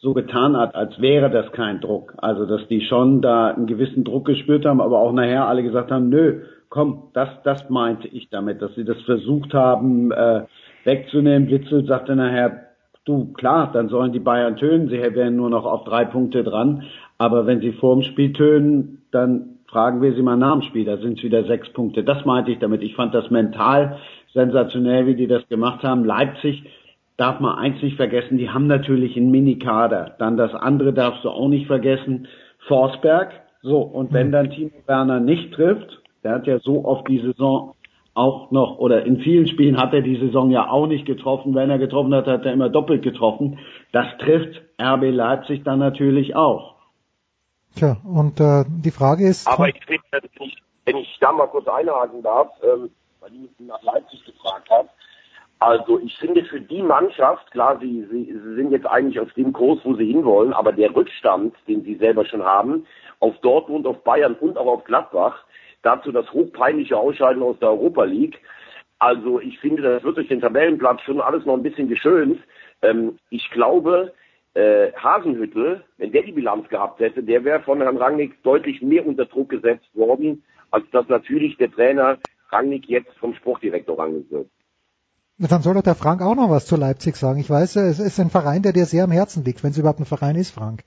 so 0.02 0.14
getan 0.14 0.58
hat, 0.58 0.74
als 0.74 1.00
wäre 1.00 1.30
das 1.30 1.52
kein 1.52 1.80
Druck. 1.80 2.16
Also 2.18 2.46
dass 2.46 2.68
die 2.68 2.82
schon 2.82 3.22
da 3.22 3.50
einen 3.50 3.68
gewissen 3.68 4.04
Druck 4.04 4.26
gespürt 4.26 4.66
haben, 4.66 4.82
aber 4.82 5.00
auch 5.00 5.14
nachher 5.14 5.48
alle 5.48 5.62
gesagt 5.64 5.92
haben, 5.92 6.10
nö, 6.10 6.42
komm, 6.70 7.10
das, 7.14 7.30
das 7.44 7.70
meinte 7.70 8.08
ich 8.08 8.30
damit, 8.30 8.62
dass 8.62 8.74
sie 8.76 8.84
das 8.84 9.00
versucht 9.02 9.54
haben 9.54 10.12
äh, 10.12 10.46
wegzunehmen. 10.86 11.50
Witzel 11.50 11.86
sagte 11.86 12.16
nachher, 12.16 12.68
du 13.06 13.32
klar, 13.34 13.72
dann 13.72 13.90
sollen 13.90 14.12
die 14.12 14.20
Bayern 14.20 14.58
tönen, 14.58 14.90
sie 14.90 14.98
wären 14.98 15.36
nur 15.36 15.50
noch 15.52 15.66
auf 15.66 15.84
drei 15.84 16.06
Punkte 16.06 16.44
dran, 16.44 16.84
aber 17.18 17.46
wenn 17.46 17.62
sie 17.62 17.74
vor 17.74 17.96
dem 17.96 18.04
Spiel 18.04 18.34
tönen, 18.34 19.04
dann 19.12 19.60
fragen 19.68 20.02
wir 20.02 20.14
sie 20.14 20.22
mal 20.24 20.36
nach 20.36 20.54
dem 20.54 20.62
Spiel, 20.64 20.86
da 20.86 20.98
sind 20.98 21.20
es 21.20 21.24
wieder 21.24 21.44
sechs 21.46 21.70
Punkte. 21.70 22.04
Das 22.04 22.26
meinte 22.26 22.52
ich 22.52 22.60
damit. 22.60 22.82
Ich 22.82 22.96
fand 22.96 23.14
das 23.14 23.30
mental 23.30 23.98
sensationell, 24.34 25.06
wie 25.06 25.16
die 25.16 25.28
das 25.28 25.48
gemacht 25.48 25.84
haben. 25.84 26.04
Leipzig 26.06 26.64
darf 27.22 27.40
man 27.40 27.56
eins 27.56 27.82
nicht 27.84 27.98
vergessen, 27.98 28.40
die 28.40 28.50
haben 28.50 28.66
natürlich 28.66 29.16
einen 29.16 29.30
Mini-Kader. 29.30 30.16
Dann 30.18 30.38
das 30.38 30.56
andere 30.56 30.92
darfst 30.92 31.24
du 31.24 31.30
auch 31.30 31.50
nicht 31.50 31.68
vergessen, 31.68 32.28
Forsberg. 32.68 33.32
So, 33.62 33.82
und 33.82 34.12
wenn 34.12 34.32
dann 34.32 34.50
Timo 34.50 34.72
Werner 34.88 35.20
nicht 35.20 35.54
trifft, 35.54 36.02
der 36.24 36.34
hat 36.34 36.48
ja 36.48 36.58
so 36.60 36.84
oft 36.84 37.08
die 37.08 37.20
Saison 37.20 37.76
auch 38.16 38.50
noch, 38.50 38.80
oder 38.80 39.06
in 39.06 39.20
vielen 39.20 39.46
Spielen 39.46 39.78
hat 39.78 39.94
er 39.94 40.02
die 40.02 40.18
Saison 40.18 40.50
ja 40.50 40.68
auch 40.68 40.88
nicht 40.88 41.06
getroffen. 41.06 41.54
Wenn 41.54 41.70
er 41.70 41.78
getroffen 41.78 42.14
hat, 42.16 42.26
hat 42.26 42.44
er 42.44 42.54
immer 42.54 42.70
doppelt 42.70 43.04
getroffen. 43.04 43.60
Das 43.92 44.08
trifft 44.18 44.60
RB 44.82 45.12
Leipzig 45.12 45.64
dann 45.64 45.78
natürlich 45.78 46.36
auch. 46.36 46.76
Tja, 47.76 47.98
und 48.04 48.40
äh, 48.40 48.66
die 48.68 48.92
Frage 48.92 49.28
ist... 49.28 49.48
Aber 49.48 49.70
ich 49.70 49.80
finde, 49.86 50.04
wenn 50.86 50.98
ich, 50.98 51.12
ich 51.12 51.20
da 51.22 51.32
mal 51.32 51.48
kurz 51.48 51.68
einhaken 51.68 52.24
darf, 52.24 52.50
ähm, 52.64 52.90
weil 53.20 53.30
die 53.30 53.64
nach 53.64 53.82
Leipzig 53.84 54.26
gefragt 54.26 54.70
hat, 54.72 54.88
also 55.62 56.00
ich 56.00 56.18
finde 56.18 56.44
für 56.46 56.60
die 56.60 56.82
Mannschaft, 56.82 57.52
klar, 57.52 57.78
sie, 57.80 58.04
sie, 58.10 58.34
sie 58.34 58.56
sind 58.56 58.72
jetzt 58.72 58.88
eigentlich 58.88 59.20
auf 59.20 59.32
dem 59.34 59.54
Kurs, 59.54 59.80
wo 59.84 59.94
sie 59.94 60.08
hinwollen, 60.08 60.54
aber 60.54 60.72
der 60.72 60.96
Rückstand, 60.96 61.56
den 61.68 61.84
sie 61.84 61.98
selber 61.98 62.26
schon 62.26 62.44
haben, 62.44 62.88
auf 63.20 63.38
Dortmund, 63.42 63.86
auf 63.86 64.04
Bayern 64.04 64.34
und 64.34 64.58
auch 64.58 64.66
auf 64.66 64.84
Gladbach, 64.86 65.46
dazu 65.84 66.12
das 66.12 66.32
hochpeinliche 66.34 66.98
Ausscheiden 66.98 67.44
aus 67.44 67.60
der 67.60 67.70
Europa 67.70 68.06
League. 68.06 68.40
Also 68.98 69.40
ich 69.40 69.60
finde, 69.60 69.84
das 69.84 70.04
wird 70.04 70.18
durch 70.18 70.30
den 70.30 70.42
Tabellenplatz 70.42 71.02
schon 71.02 71.22
alles 71.22 71.46
noch 71.46 71.54
ein 71.54 71.64
bisschen 71.64 71.88
geschönt. 71.88 72.40
Ähm, 72.82 73.20
ich 73.30 73.48
glaube, 73.52 74.14
äh, 74.56 74.92
Hasenhüttel, 74.94 75.84
wenn 76.00 76.12
der 76.12 76.24
die 76.24 76.32
Bilanz 76.32 76.70
gehabt 76.70 77.00
hätte, 77.02 77.22
der 77.22 77.44
wäre 77.44 77.62
von 77.62 77.84
Herrn 77.84 77.98
Rangnick 77.98 78.42
deutlich 78.42 78.82
mehr 78.82 79.06
unter 79.06 79.26
Druck 79.26 79.50
gesetzt 79.50 79.96
worden, 79.96 80.44
als 80.72 80.90
dass 80.90 81.08
natürlich 81.08 81.56
der 81.58 81.72
Trainer 81.72 82.18
Rangnick 82.50 82.90
jetzt 82.90 83.16
vom 83.20 83.36
Sportdirektor 83.36 84.00
Rangnick 84.00 84.32
wird. 84.32 84.48
Dann 85.38 85.64
soll 85.64 85.74
doch 85.74 85.82
der 85.82 85.96
Frank 85.96 86.22
auch 86.22 86.36
noch 86.36 86.50
was 86.50 86.66
zu 86.66 86.76
Leipzig 86.76 87.16
sagen. 87.16 87.40
Ich 87.40 87.50
weiß, 87.50 87.76
es 87.78 88.00
ist 88.00 88.20
ein 88.20 88.30
Verein, 88.30 88.62
der 88.62 88.74
dir 88.74 88.86
sehr 88.86 89.06
am 89.06 89.12
Herzen 89.12 89.44
liegt, 89.44 89.64
wenn 89.64 89.72
es 89.72 89.78
überhaupt 89.78 90.00
ein 90.00 90.06
Verein 90.06 90.36
ist, 90.36 90.52
Frank. 90.52 90.84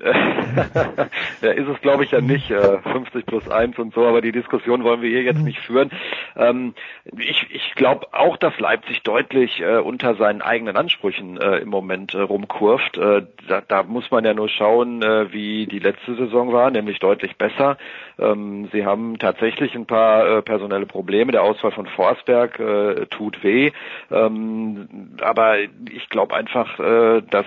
ja, 1.42 1.50
ist 1.50 1.68
es 1.68 1.80
glaube 1.80 2.04
ich 2.04 2.10
ja 2.12 2.20
nicht, 2.20 2.50
äh, 2.50 2.78
50 2.78 3.26
plus 3.26 3.48
1 3.48 3.78
und 3.78 3.94
so, 3.94 4.06
aber 4.06 4.20
die 4.20 4.32
Diskussion 4.32 4.84
wollen 4.84 5.02
wir 5.02 5.08
hier 5.08 5.22
jetzt 5.22 5.42
nicht 5.42 5.58
führen. 5.58 5.90
Ähm, 6.36 6.74
ich 7.16 7.46
ich 7.50 7.74
glaube 7.74 8.06
auch, 8.12 8.36
dass 8.36 8.58
Leipzig 8.60 9.02
deutlich 9.02 9.60
äh, 9.60 9.78
unter 9.78 10.14
seinen 10.14 10.42
eigenen 10.42 10.76
Ansprüchen 10.76 11.36
äh, 11.40 11.58
im 11.58 11.68
Moment 11.68 12.14
äh, 12.14 12.20
rumkurft. 12.20 12.96
Äh, 12.96 13.22
da, 13.48 13.60
da 13.60 13.82
muss 13.82 14.10
man 14.10 14.24
ja 14.24 14.34
nur 14.34 14.48
schauen, 14.48 15.02
äh, 15.02 15.32
wie 15.32 15.66
die 15.66 15.80
letzte 15.80 16.14
Saison 16.14 16.52
war, 16.52 16.70
nämlich 16.70 17.00
deutlich 17.00 17.36
besser. 17.36 17.76
Ähm, 18.18 18.68
sie 18.72 18.84
haben 18.84 19.18
tatsächlich 19.18 19.74
ein 19.74 19.86
paar 19.86 20.38
äh, 20.38 20.42
personelle 20.42 20.86
Probleme. 20.86 21.32
Der 21.32 21.42
Ausfall 21.42 21.72
von 21.72 21.86
Forsberg 21.86 22.58
äh, 22.60 23.06
tut 23.06 23.42
weh. 23.42 23.72
Ähm, 24.10 25.16
aber 25.20 25.58
ich 25.58 26.08
glaube 26.08 26.36
einfach, 26.36 26.78
äh, 26.78 27.22
dass 27.22 27.46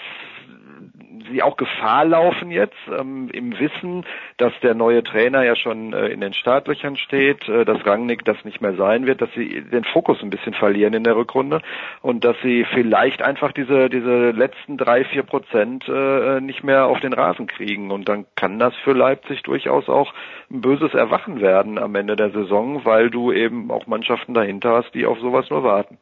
sie 1.31 1.43
auch 1.43 1.57
Gefahr 1.57 2.05
laufen 2.05 2.51
jetzt 2.51 2.77
ähm, 2.87 3.29
im 3.33 3.57
Wissen, 3.59 4.05
dass 4.37 4.53
der 4.61 4.75
neue 4.75 5.03
Trainer 5.03 5.43
ja 5.43 5.55
schon 5.55 5.93
äh, 5.93 6.07
in 6.07 6.21
den 6.21 6.33
Startlöchern 6.33 6.97
steht, 6.97 7.47
äh, 7.49 7.65
dass 7.65 7.85
Rangnick 7.85 8.23
das 8.25 8.43
nicht 8.45 8.61
mehr 8.61 8.75
sein 8.75 9.05
wird, 9.05 9.21
dass 9.21 9.31
sie 9.33 9.61
den 9.61 9.83
Fokus 9.83 10.21
ein 10.21 10.29
bisschen 10.29 10.53
verlieren 10.53 10.93
in 10.93 11.03
der 11.03 11.15
Rückrunde 11.15 11.61
und 12.01 12.23
dass 12.23 12.35
sie 12.43 12.65
vielleicht 12.73 13.21
einfach 13.21 13.51
diese 13.51 13.89
diese 13.89 14.31
letzten 14.31 14.77
drei 14.77 15.03
vier 15.05 15.23
Prozent 15.23 15.87
äh, 15.87 16.39
nicht 16.41 16.63
mehr 16.63 16.85
auf 16.85 16.99
den 16.99 17.13
Rasen 17.13 17.47
kriegen 17.47 17.91
und 17.91 18.07
dann 18.09 18.25
kann 18.35 18.59
das 18.59 18.75
für 18.83 18.93
Leipzig 18.93 19.43
durchaus 19.43 19.89
auch 19.89 20.13
ein 20.49 20.61
böses 20.61 20.93
Erwachen 20.93 21.41
werden 21.41 21.77
am 21.77 21.95
Ende 21.95 22.15
der 22.15 22.31
Saison, 22.31 22.85
weil 22.85 23.09
du 23.09 23.31
eben 23.31 23.71
auch 23.71 23.87
Mannschaften 23.87 24.33
dahinter 24.33 24.73
hast, 24.75 24.93
die 24.93 25.05
auf 25.05 25.19
sowas 25.19 25.49
nur 25.49 25.63
warten. 25.63 25.97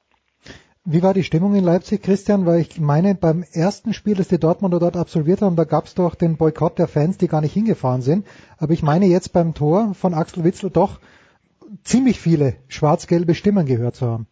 Wie 0.86 1.04
war 1.04 1.14
die 1.14 1.24
Stimmung 1.24 1.56
in 1.56 1.64
Leipzig, 1.64 2.02
Christian? 2.02 2.46
Weil 2.46 2.62
ich 2.62 2.80
meine, 2.80 3.14
beim 3.14 3.44
ersten 3.54 3.94
Spiel, 3.94 4.16
das 4.16 4.30
die 4.30 4.40
Dortmunder 4.40 4.80
dort 4.80 4.96
absolviert 4.96 5.42
haben, 5.42 5.58
da 5.58 5.66
gab 5.66 5.86
es 5.86 5.94
doch 5.94 6.16
den 6.16 6.38
Boykott 6.38 6.80
der 6.80 6.88
Fans, 6.88 7.18
die 7.18 7.28
gar 7.28 7.42
nicht 7.42 7.54
hingefahren 7.54 8.02
sind. 8.02 8.26
Aber 8.58 8.72
ich 8.72 8.82
meine 8.82 9.06
jetzt 9.06 9.34
beim 9.34 9.54
Tor 9.54 9.94
von 9.94 10.14
Axel 10.14 10.46
Witzel 10.46 10.70
doch 10.70 11.00
ziemlich 11.84 12.20
viele 12.20 12.56
schwarz-gelbe 12.70 13.36
Stimmen 13.36 13.66
gehört 13.66 13.96
zu 13.96 14.08
haben. 14.08 14.28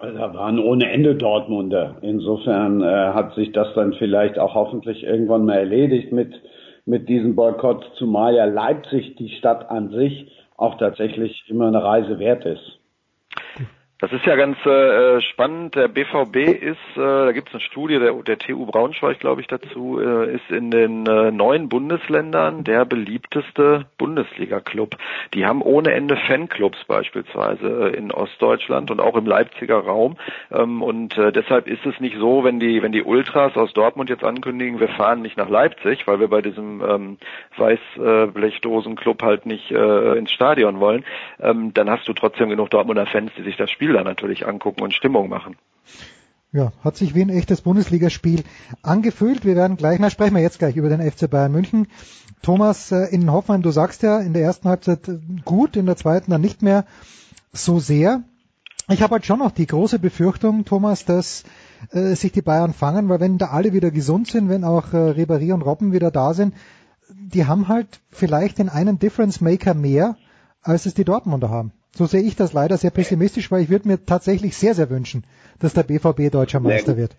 Also 0.00 0.18
da 0.18 0.34
waren 0.34 0.58
ohne 0.58 0.90
Ende 0.90 1.14
Dortmunder. 1.14 1.96
Insofern 2.02 2.82
äh, 2.82 2.86
hat 2.86 3.34
sich 3.34 3.52
das 3.52 3.68
dann 3.74 3.94
vielleicht 3.94 4.38
auch 4.38 4.54
hoffentlich 4.54 5.04
irgendwann 5.04 5.44
mal 5.44 5.58
erledigt 5.58 6.12
mit, 6.12 6.34
mit 6.86 7.08
diesem 7.08 7.34
Boykott, 7.36 7.84
zumal 7.96 8.34
ja 8.34 8.44
Leipzig, 8.44 9.16
die 9.16 9.30
Stadt 9.30 9.70
an 9.70 9.90
sich, 9.90 10.30
auch 10.56 10.76
tatsächlich 10.76 11.44
immer 11.48 11.68
eine 11.68 11.82
Reise 11.82 12.18
wert 12.18 12.44
ist. 12.44 12.78
Das 14.00 14.12
ist 14.12 14.24
ja 14.26 14.36
ganz 14.36 14.56
äh, 14.64 15.20
spannend. 15.22 15.74
Der 15.74 15.88
BVB 15.88 16.36
ist, 16.36 16.78
äh, 16.94 17.00
da 17.00 17.32
gibt 17.32 17.48
es 17.48 17.54
eine 17.54 17.60
Studie 17.62 17.98
der, 17.98 18.12
der 18.12 18.38
TU 18.38 18.64
Braunschweig, 18.64 19.18
glaube 19.18 19.40
ich, 19.40 19.48
dazu, 19.48 19.98
äh, 19.98 20.36
ist 20.36 20.48
in 20.50 20.70
den 20.70 21.04
äh, 21.06 21.32
neuen 21.32 21.68
Bundesländern 21.68 22.62
der 22.62 22.84
beliebteste 22.84 23.86
Bundesliga-Club. 23.98 24.96
Die 25.34 25.46
haben 25.46 25.62
ohne 25.62 25.94
Ende 25.94 26.16
Fanclubs 26.16 26.78
beispielsweise 26.84 27.90
äh, 27.90 27.96
in 27.96 28.12
Ostdeutschland 28.12 28.92
und 28.92 29.00
auch 29.00 29.16
im 29.16 29.26
Leipziger 29.26 29.78
Raum. 29.78 30.16
Ähm, 30.52 30.80
und 30.80 31.18
äh, 31.18 31.32
deshalb 31.32 31.66
ist 31.66 31.84
es 31.84 31.98
nicht 31.98 32.18
so, 32.18 32.44
wenn 32.44 32.60
die, 32.60 32.80
wenn 32.84 32.92
die 32.92 33.02
Ultras 33.02 33.56
aus 33.56 33.72
Dortmund 33.72 34.10
jetzt 34.10 34.22
ankündigen, 34.22 34.78
wir 34.78 34.90
fahren 34.90 35.22
nicht 35.22 35.36
nach 35.36 35.48
Leipzig, 35.48 36.06
weil 36.06 36.20
wir 36.20 36.28
bei 36.28 36.40
diesem 36.40 36.84
ähm, 36.88 37.18
Weißblechdosen-Club 37.56 39.24
halt 39.24 39.44
nicht 39.44 39.72
äh, 39.72 40.12
ins 40.16 40.30
Stadion 40.30 40.78
wollen, 40.78 41.04
ähm, 41.40 41.74
dann 41.74 41.90
hast 41.90 42.06
du 42.06 42.12
trotzdem 42.12 42.48
genug 42.48 42.70
Dortmunder 42.70 43.06
Fans, 43.06 43.32
die 43.36 43.42
sich 43.42 43.56
das 43.56 43.72
Spiel 43.72 43.87
da 43.92 44.04
natürlich 44.04 44.46
angucken 44.46 44.82
und 44.82 44.94
Stimmung 44.94 45.28
machen. 45.28 45.56
Ja, 46.50 46.72
hat 46.82 46.96
sich 46.96 47.14
wie 47.14 47.20
ein 47.20 47.28
echtes 47.28 47.60
Bundesligaspiel 47.60 48.42
angefühlt. 48.82 49.44
Wir 49.44 49.54
werden 49.54 49.76
gleich, 49.76 49.98
na 49.98 50.08
sprechen 50.08 50.34
wir 50.34 50.42
jetzt 50.42 50.58
gleich 50.58 50.76
über 50.76 50.88
den 50.88 51.02
FC 51.02 51.28
Bayern 51.28 51.52
München. 51.52 51.88
Thomas 52.40 52.90
äh, 52.90 53.04
in 53.10 53.30
Hoffmann, 53.30 53.60
du 53.62 53.70
sagst 53.70 54.02
ja 54.02 54.18
in 54.20 54.32
der 54.32 54.42
ersten 54.42 54.68
Halbzeit 54.68 55.10
gut, 55.44 55.76
in 55.76 55.84
der 55.84 55.96
zweiten 55.96 56.30
dann 56.30 56.40
nicht 56.40 56.62
mehr 56.62 56.86
so 57.52 57.80
sehr. 57.80 58.22
Ich 58.88 59.02
habe 59.02 59.12
halt 59.12 59.26
schon 59.26 59.40
noch 59.40 59.50
die 59.50 59.66
große 59.66 59.98
Befürchtung, 59.98 60.64
Thomas, 60.64 61.04
dass 61.04 61.44
äh, 61.90 62.14
sich 62.14 62.32
die 62.32 62.40
Bayern 62.40 62.72
fangen, 62.72 63.10
weil 63.10 63.20
wenn 63.20 63.36
da 63.36 63.48
alle 63.48 63.74
wieder 63.74 63.90
gesund 63.90 64.28
sind, 64.28 64.48
wenn 64.48 64.64
auch 64.64 64.94
äh, 64.94 65.10
Ribéry 65.10 65.52
und 65.52 65.60
Robben 65.60 65.92
wieder 65.92 66.10
da 66.10 66.32
sind, 66.32 66.54
die 67.10 67.44
haben 67.44 67.68
halt 67.68 68.00
vielleicht 68.10 68.58
den 68.58 68.70
einen 68.70 68.98
Difference 68.98 69.42
Maker 69.42 69.74
mehr, 69.74 70.16
als 70.62 70.86
es 70.86 70.94
die 70.94 71.04
Dortmunder 71.04 71.50
haben. 71.50 71.72
So 71.92 72.06
sehe 72.06 72.22
ich 72.22 72.36
das 72.36 72.52
leider 72.52 72.76
sehr 72.76 72.90
pessimistisch, 72.90 73.50
weil 73.50 73.62
ich 73.62 73.70
würde 73.70 73.88
mir 73.88 74.04
tatsächlich 74.04 74.56
sehr, 74.56 74.74
sehr 74.74 74.90
wünschen, 74.90 75.24
dass 75.60 75.74
der 75.74 75.82
BVB 75.82 76.30
deutscher 76.30 76.60
Meister 76.60 76.96
wird. 76.96 77.16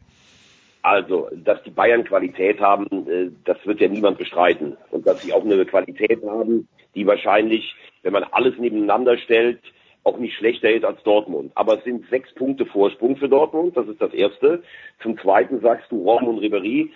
Also, 0.82 1.28
dass 1.36 1.62
die 1.64 1.72
Bayern 1.72 2.06
Qualität 2.06 2.62
haben, 2.62 2.88
äh, 3.08 3.32
das 3.44 3.58
wird 3.66 3.82
ja 3.82 3.90
niemand 3.90 4.18
bestreiten. 4.18 4.78
Und 4.92 5.06
dass 5.06 5.22
sie 5.22 5.34
auch 5.34 5.44
eine 5.44 5.66
Qualität 5.66 6.24
haben, 6.26 6.70
die 6.96 7.06
wahrscheinlich, 7.06 7.76
wenn 8.04 8.14
man 8.14 8.24
alles 8.32 8.58
nebeneinander 8.58 9.18
stellt, 9.18 9.60
auch 10.04 10.18
nicht 10.18 10.36
schlechter 10.38 10.72
ist 10.72 10.86
als 10.86 11.04
Dortmund. 11.04 11.52
Aber 11.56 11.78
es 11.78 11.84
sind 11.84 12.10
sechs 12.10 12.34
Punkte 12.34 12.66
Vorsprung 12.66 13.18
für 13.18 13.28
Dortmund, 13.28 13.76
das 13.76 13.88
ist 13.88 14.02
das 14.02 14.14
Erste. 14.14 14.64
Zum 15.02 15.18
Zweiten 15.20 15.60
sagst 15.60 15.92
du 15.92 16.02
Rom 16.04 16.28
und 16.28 16.40
Ribéry 16.40 16.90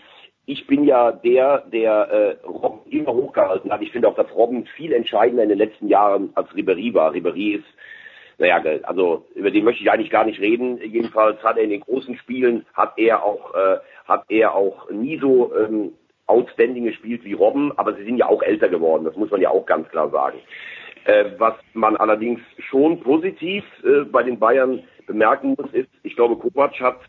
ich 0.45 0.67
bin 0.67 0.83
ja 0.83 1.11
der, 1.11 1.59
der 1.71 2.37
äh, 2.43 2.45
Robben 2.45 2.91
immer 2.91 3.13
hochgehalten 3.13 3.71
hat. 3.71 3.81
Ich 3.81 3.91
finde 3.91 4.09
auch, 4.09 4.15
dass 4.15 4.33
Robben 4.35 4.65
viel 4.65 4.91
entscheidender 4.91 5.43
in 5.43 5.49
den 5.49 5.57
letzten 5.57 5.87
Jahren 5.87 6.31
als 6.35 6.49
Ribéry 6.49 6.93
war. 6.93 7.13
Ribéry 7.13 7.57
ist, 7.57 7.65
naja, 8.37 8.61
also 8.83 9.25
über 9.35 9.51
den 9.51 9.63
möchte 9.63 9.83
ich 9.83 9.91
eigentlich 9.91 10.09
gar 10.09 10.25
nicht 10.25 10.41
reden. 10.41 10.79
Jedenfalls 10.83 11.41
hat 11.43 11.57
er 11.57 11.63
in 11.63 11.69
den 11.69 11.81
großen 11.81 12.17
Spielen, 12.17 12.65
hat 12.73 12.93
er 12.97 13.23
auch, 13.23 13.53
äh, 13.53 13.77
hat 14.05 14.25
er 14.29 14.53
auch 14.53 14.89
nie 14.89 15.17
so 15.17 15.55
ähm, 15.55 15.93
outstanding 16.27 16.85
gespielt 16.85 17.23
wie 17.23 17.33
Robben, 17.33 17.71
aber 17.77 17.93
sie 17.95 18.03
sind 18.03 18.17
ja 18.17 18.27
auch 18.27 18.41
älter 18.41 18.69
geworden, 18.69 19.03
das 19.03 19.15
muss 19.15 19.31
man 19.31 19.41
ja 19.41 19.49
auch 19.49 19.65
ganz 19.65 19.87
klar 19.89 20.09
sagen. 20.09 20.39
Äh, 21.05 21.31
was 21.37 21.53
man 21.73 21.97
allerdings 21.97 22.39
schon 22.59 22.99
positiv 23.01 23.63
äh, 23.83 24.03
bei 24.05 24.23
den 24.23 24.39
Bayern 24.39 24.83
bemerken 25.05 25.55
muss, 25.57 25.71
ist, 25.73 25.89
ich 26.03 26.15
glaube, 26.15 26.37
Kovac 26.37 26.79
hat 26.79 26.99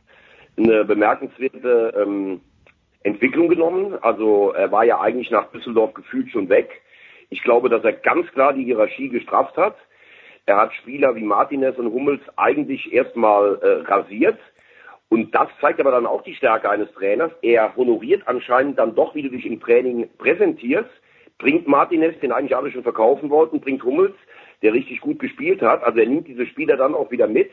eine 0.56 0.84
bemerkenswerte 0.84 1.94
ähm, 1.96 2.40
Entwicklung 3.04 3.48
genommen. 3.48 3.96
Also 4.02 4.52
er 4.52 4.72
war 4.72 4.84
ja 4.84 5.00
eigentlich 5.00 5.30
nach 5.30 5.50
Düsseldorf 5.52 5.94
gefühlt 5.94 6.30
schon 6.30 6.48
weg. 6.48 6.82
Ich 7.30 7.42
glaube, 7.42 7.68
dass 7.68 7.84
er 7.84 7.92
ganz 7.92 8.26
klar 8.32 8.52
die 8.52 8.64
Hierarchie 8.64 9.08
gestrafft 9.08 9.56
hat. 9.56 9.76
Er 10.46 10.56
hat 10.56 10.74
Spieler 10.74 11.14
wie 11.14 11.22
Martinez 11.22 11.78
und 11.78 11.92
Hummels 11.92 12.20
eigentlich 12.36 12.92
erstmal 12.92 13.58
äh, 13.62 13.90
rasiert. 13.90 14.38
Und 15.08 15.34
das 15.34 15.48
zeigt 15.60 15.80
aber 15.80 15.90
dann 15.90 16.06
auch 16.06 16.22
die 16.22 16.34
Stärke 16.34 16.68
eines 16.68 16.92
Trainers. 16.94 17.30
Er 17.40 17.76
honoriert 17.76 18.22
anscheinend 18.26 18.78
dann 18.78 18.94
doch, 18.94 19.14
wie 19.14 19.22
du 19.22 19.30
dich 19.30 19.46
im 19.46 19.60
Training 19.60 20.08
präsentierst, 20.18 20.90
bringt 21.38 21.68
Martinez, 21.68 22.18
den 22.20 22.32
eigentlich 22.32 22.56
alle 22.56 22.70
schon 22.70 22.82
verkaufen 22.82 23.30
wollten, 23.30 23.60
bringt 23.60 23.84
Hummels, 23.84 24.14
der 24.62 24.72
richtig 24.72 25.00
gut 25.00 25.18
gespielt 25.18 25.62
hat. 25.62 25.82
Also 25.82 26.00
er 26.00 26.06
nimmt 26.06 26.26
diese 26.26 26.46
Spieler 26.46 26.76
dann 26.76 26.94
auch 26.94 27.10
wieder 27.10 27.26
mit. 27.26 27.50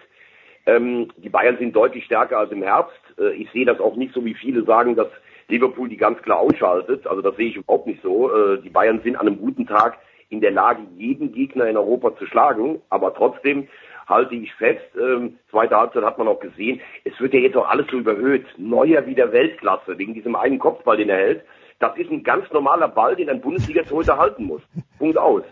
Ähm, 0.65 1.12
die 1.17 1.29
Bayern 1.29 1.58
sind 1.58 1.75
deutlich 1.75 2.05
stärker 2.05 2.38
als 2.38 2.51
im 2.51 2.63
Herbst. 2.63 3.00
Äh, 3.17 3.34
ich 3.34 3.50
sehe 3.51 3.65
das 3.65 3.79
auch 3.79 3.96
nicht 3.96 4.13
so, 4.13 4.24
wie 4.25 4.36
viele 4.36 4.63
sagen, 4.63 4.96
dass 4.96 5.10
Liverpool 5.51 5.89
die 5.89 5.98
ganz 5.98 6.22
klar 6.22 6.39
ausschaltet. 6.39 7.05
Also 7.05 7.22
das 7.22 7.36
sehe 7.36 7.50
ich 7.50 7.58
überhaupt 7.58 7.88
nicht 7.88 8.01
so. 8.01 8.34
Äh, 8.34 8.62
die 8.62 8.70
Bayern 8.70 9.01
sind 9.03 9.15
an 9.15 9.27
einem 9.27 9.38
guten 9.38 9.67
Tag 9.67 10.00
in 10.29 10.41
der 10.41 10.51
Lage, 10.51 10.81
jeden 10.96 11.34
Gegner 11.34 11.65
in 11.67 11.77
Europa 11.77 12.15
zu 12.17 12.25
schlagen. 12.25 12.81
Aber 12.89 13.13
trotzdem 13.13 13.67
halte 14.08 14.36
ich 14.36 14.53
fest. 14.55 14.86
Ähm, 15.00 15.38
zweite 15.50 15.75
Halbzeit 15.75 16.03
hat 16.03 16.17
man 16.17 16.27
auch 16.27 16.39
gesehen. 16.39 16.81
Es 17.03 17.20
wird 17.20 17.34
ja 17.34 17.39
jetzt 17.39 17.58
auch 17.58 17.70
alles 17.70 17.88
so 17.91 17.98
überhöht. 17.98 18.46
Neuer 18.58 19.05
wieder 19.05 19.31
Weltklasse 19.31 19.98
wegen 19.98 20.13
diesem 20.13 20.36
einen 20.36 20.60
Kopfball, 20.60 20.98
den 20.98 21.10
er 21.10 21.17
hält. 21.17 21.43
Das 21.79 21.98
ist 21.98 22.12
ein 22.12 22.24
ganz 22.24 22.51
normaler 22.51 22.88
Ball, 22.88 23.15
den 23.15 23.29
ein 23.29 23.41
Bundesliga-Torhüter 23.41 24.17
halten 24.17 24.46
muss. 24.46 24.62
Punkt 25.00 25.17
aus. 25.17 25.43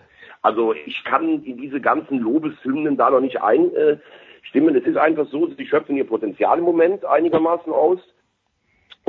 Also 0.41 0.73
ich 0.73 1.03
kann 1.03 1.43
in 1.43 1.57
diese 1.57 1.81
ganzen 1.81 2.19
Lobeshymnen 2.19 2.95
da 2.97 3.09
noch 3.09 3.19
nicht 3.19 3.41
einstimmen. 3.41 4.75
Es 4.75 4.85
ist 4.85 4.97
einfach 4.97 5.27
so, 5.27 5.47
sie 5.47 5.65
schöpfen 5.65 5.97
ihr 5.97 6.07
Potenzial 6.07 6.59
im 6.59 6.63
Moment 6.63 7.03
einigermaßen 7.03 7.73
aus. 7.73 7.99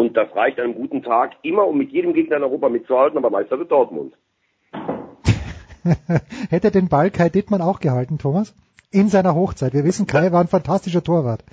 Und 0.00 0.16
das 0.16 0.34
reicht 0.34 0.58
an 0.58 0.64
einem 0.64 0.74
guten 0.76 1.02
Tag 1.02 1.32
immer, 1.42 1.66
um 1.66 1.76
mit 1.76 1.90
jedem 1.90 2.14
Gegner 2.14 2.38
in 2.38 2.42
Europa 2.42 2.70
mitzuhalten, 2.70 3.18
aber 3.18 3.28
Meister 3.28 3.58
wird 3.58 3.70
Dortmund. 3.70 4.14
Hätte 6.48 6.70
den 6.70 6.88
Ball 6.88 7.10
Kai 7.10 7.28
Dittmann 7.28 7.60
auch 7.60 7.80
gehalten, 7.80 8.16
Thomas? 8.16 8.54
In 8.90 9.08
seiner 9.08 9.34
Hochzeit. 9.34 9.74
Wir 9.74 9.84
wissen, 9.84 10.06
Kai 10.06 10.32
war 10.32 10.40
ein 10.40 10.48
fantastischer 10.48 11.04
Torwart. 11.04 11.44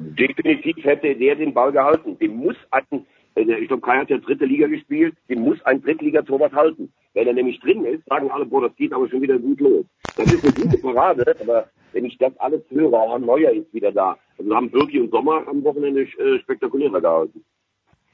Definitiv 0.00 0.84
hätte 0.84 1.14
der 1.14 1.36
den 1.36 1.54
Ball 1.54 1.70
gehalten. 1.70 2.18
Dem 2.18 2.34
muss 2.34 2.56
ein, 2.72 3.06
äh, 3.36 3.42
ich 3.60 3.68
glaube, 3.68 3.82
Kai 3.82 3.98
hat 3.98 4.10
ja 4.10 4.18
dritte 4.18 4.44
Liga 4.44 4.66
gespielt, 4.66 5.14
dem 5.28 5.42
muss 5.42 5.64
ein 5.64 5.80
Drittligatorwart 5.80 6.52
halten. 6.52 6.92
Wenn 7.12 7.28
er 7.28 7.34
nämlich 7.34 7.60
drin 7.60 7.84
ist, 7.84 8.04
sagen 8.06 8.28
alle, 8.28 8.44
boah, 8.44 8.62
das 8.62 8.74
geht 8.74 8.92
aber 8.92 9.08
schon 9.08 9.22
wieder 9.22 9.38
gut 9.38 9.60
los. 9.60 9.84
Das 10.16 10.32
ist 10.32 10.42
eine 10.42 10.52
gute 10.52 10.78
Parade, 10.78 11.36
aber 11.40 11.68
wenn 11.92 12.06
ich 12.06 12.18
das 12.18 12.36
alles 12.38 12.62
höre, 12.70 12.92
oh, 12.92 13.18
Neuer 13.18 13.52
ist 13.52 13.72
wieder 13.72 13.92
da. 13.92 14.18
Also 14.36 14.52
haben 14.52 14.72
Birki 14.72 14.98
und 14.98 15.12
Sommer 15.12 15.46
am 15.46 15.62
Wochenende 15.62 16.02
äh, 16.02 16.40
spektakulärer 16.40 17.00
gehalten. 17.00 17.44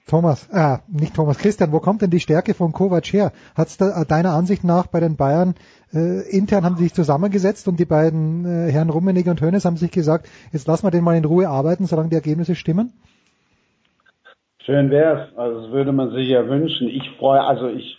Thomas, 0.06 0.48
äh, 0.52 0.78
nicht 0.88 1.14
Thomas, 1.14 1.38
Christian, 1.38 1.72
wo 1.72 1.78
kommt 1.78 2.02
denn 2.02 2.10
die 2.10 2.20
Stärke 2.20 2.54
von 2.54 2.72
Kovac 2.72 3.06
her? 3.12 3.32
Hat 3.54 3.68
es 3.68 3.76
da, 3.76 4.04
deiner 4.04 4.32
Ansicht 4.32 4.64
nach 4.64 4.86
bei 4.86 5.00
den 5.00 5.16
Bayern 5.16 5.54
äh, 5.92 6.28
intern 6.36 6.64
haben 6.64 6.76
sie 6.76 6.84
sich 6.84 6.94
zusammengesetzt 6.94 7.68
und 7.68 7.78
die 7.78 7.84
beiden 7.84 8.44
äh, 8.44 8.72
Herren 8.72 8.90
Rummenigge 8.90 9.30
und 9.30 9.40
Hönes 9.40 9.64
haben 9.64 9.76
sich 9.76 9.90
gesagt, 9.90 10.28
jetzt 10.52 10.66
lassen 10.66 10.86
wir 10.86 10.90
den 10.90 11.04
mal 11.04 11.16
in 11.16 11.24
Ruhe 11.24 11.48
arbeiten, 11.48 11.86
solange 11.86 12.10
die 12.10 12.16
Ergebnisse 12.16 12.54
stimmen? 12.54 12.92
Schön 14.64 14.90
wär's. 14.90 15.36
Also 15.36 15.62
das 15.62 15.70
würde 15.70 15.92
man 15.92 16.12
sich 16.12 16.28
ja 16.28 16.46
wünschen. 16.48 16.88
Ich 16.88 17.08
freue, 17.18 17.42
also 17.42 17.68
ich 17.68 17.96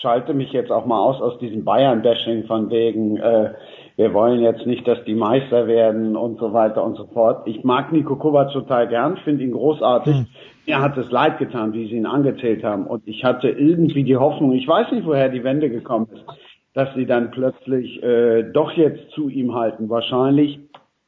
schalte 0.00 0.34
mich 0.34 0.52
jetzt 0.52 0.70
auch 0.70 0.86
mal 0.86 1.00
aus 1.00 1.20
aus 1.20 1.38
diesem 1.38 1.64
Bayern-Bashing 1.64 2.44
von 2.44 2.70
wegen, 2.70 3.16
äh, 3.16 3.54
wir 3.96 4.12
wollen 4.12 4.40
jetzt 4.40 4.66
nicht, 4.66 4.86
dass 4.88 5.04
die 5.04 5.14
Meister 5.14 5.66
werden 5.66 6.16
und 6.16 6.38
so 6.38 6.52
weiter 6.52 6.82
und 6.82 6.96
so 6.96 7.06
fort. 7.06 7.46
Ich 7.46 7.62
mag 7.64 7.92
Nico 7.92 8.16
Kovac 8.16 8.52
total 8.52 8.88
gern, 8.88 9.16
finde 9.18 9.44
ihn 9.44 9.52
großartig. 9.52 10.14
Hm. 10.14 10.26
Mir 10.66 10.80
hat 10.80 10.96
es 10.96 11.10
leid 11.10 11.38
getan, 11.38 11.72
wie 11.72 11.88
sie 11.88 11.96
ihn 11.96 12.06
angezählt 12.06 12.64
haben. 12.64 12.86
Und 12.86 13.06
ich 13.06 13.24
hatte 13.24 13.48
irgendwie 13.48 14.04
die 14.04 14.16
Hoffnung, 14.16 14.52
ich 14.52 14.66
weiß 14.66 14.92
nicht, 14.92 15.06
woher 15.06 15.28
die 15.28 15.44
Wende 15.44 15.68
gekommen 15.68 16.08
ist, 16.12 16.24
dass 16.72 16.92
sie 16.94 17.06
dann 17.06 17.30
plötzlich 17.30 18.02
äh, 18.02 18.44
doch 18.52 18.72
jetzt 18.72 19.10
zu 19.10 19.28
ihm 19.28 19.54
halten. 19.54 19.90
Wahrscheinlich 19.90 20.58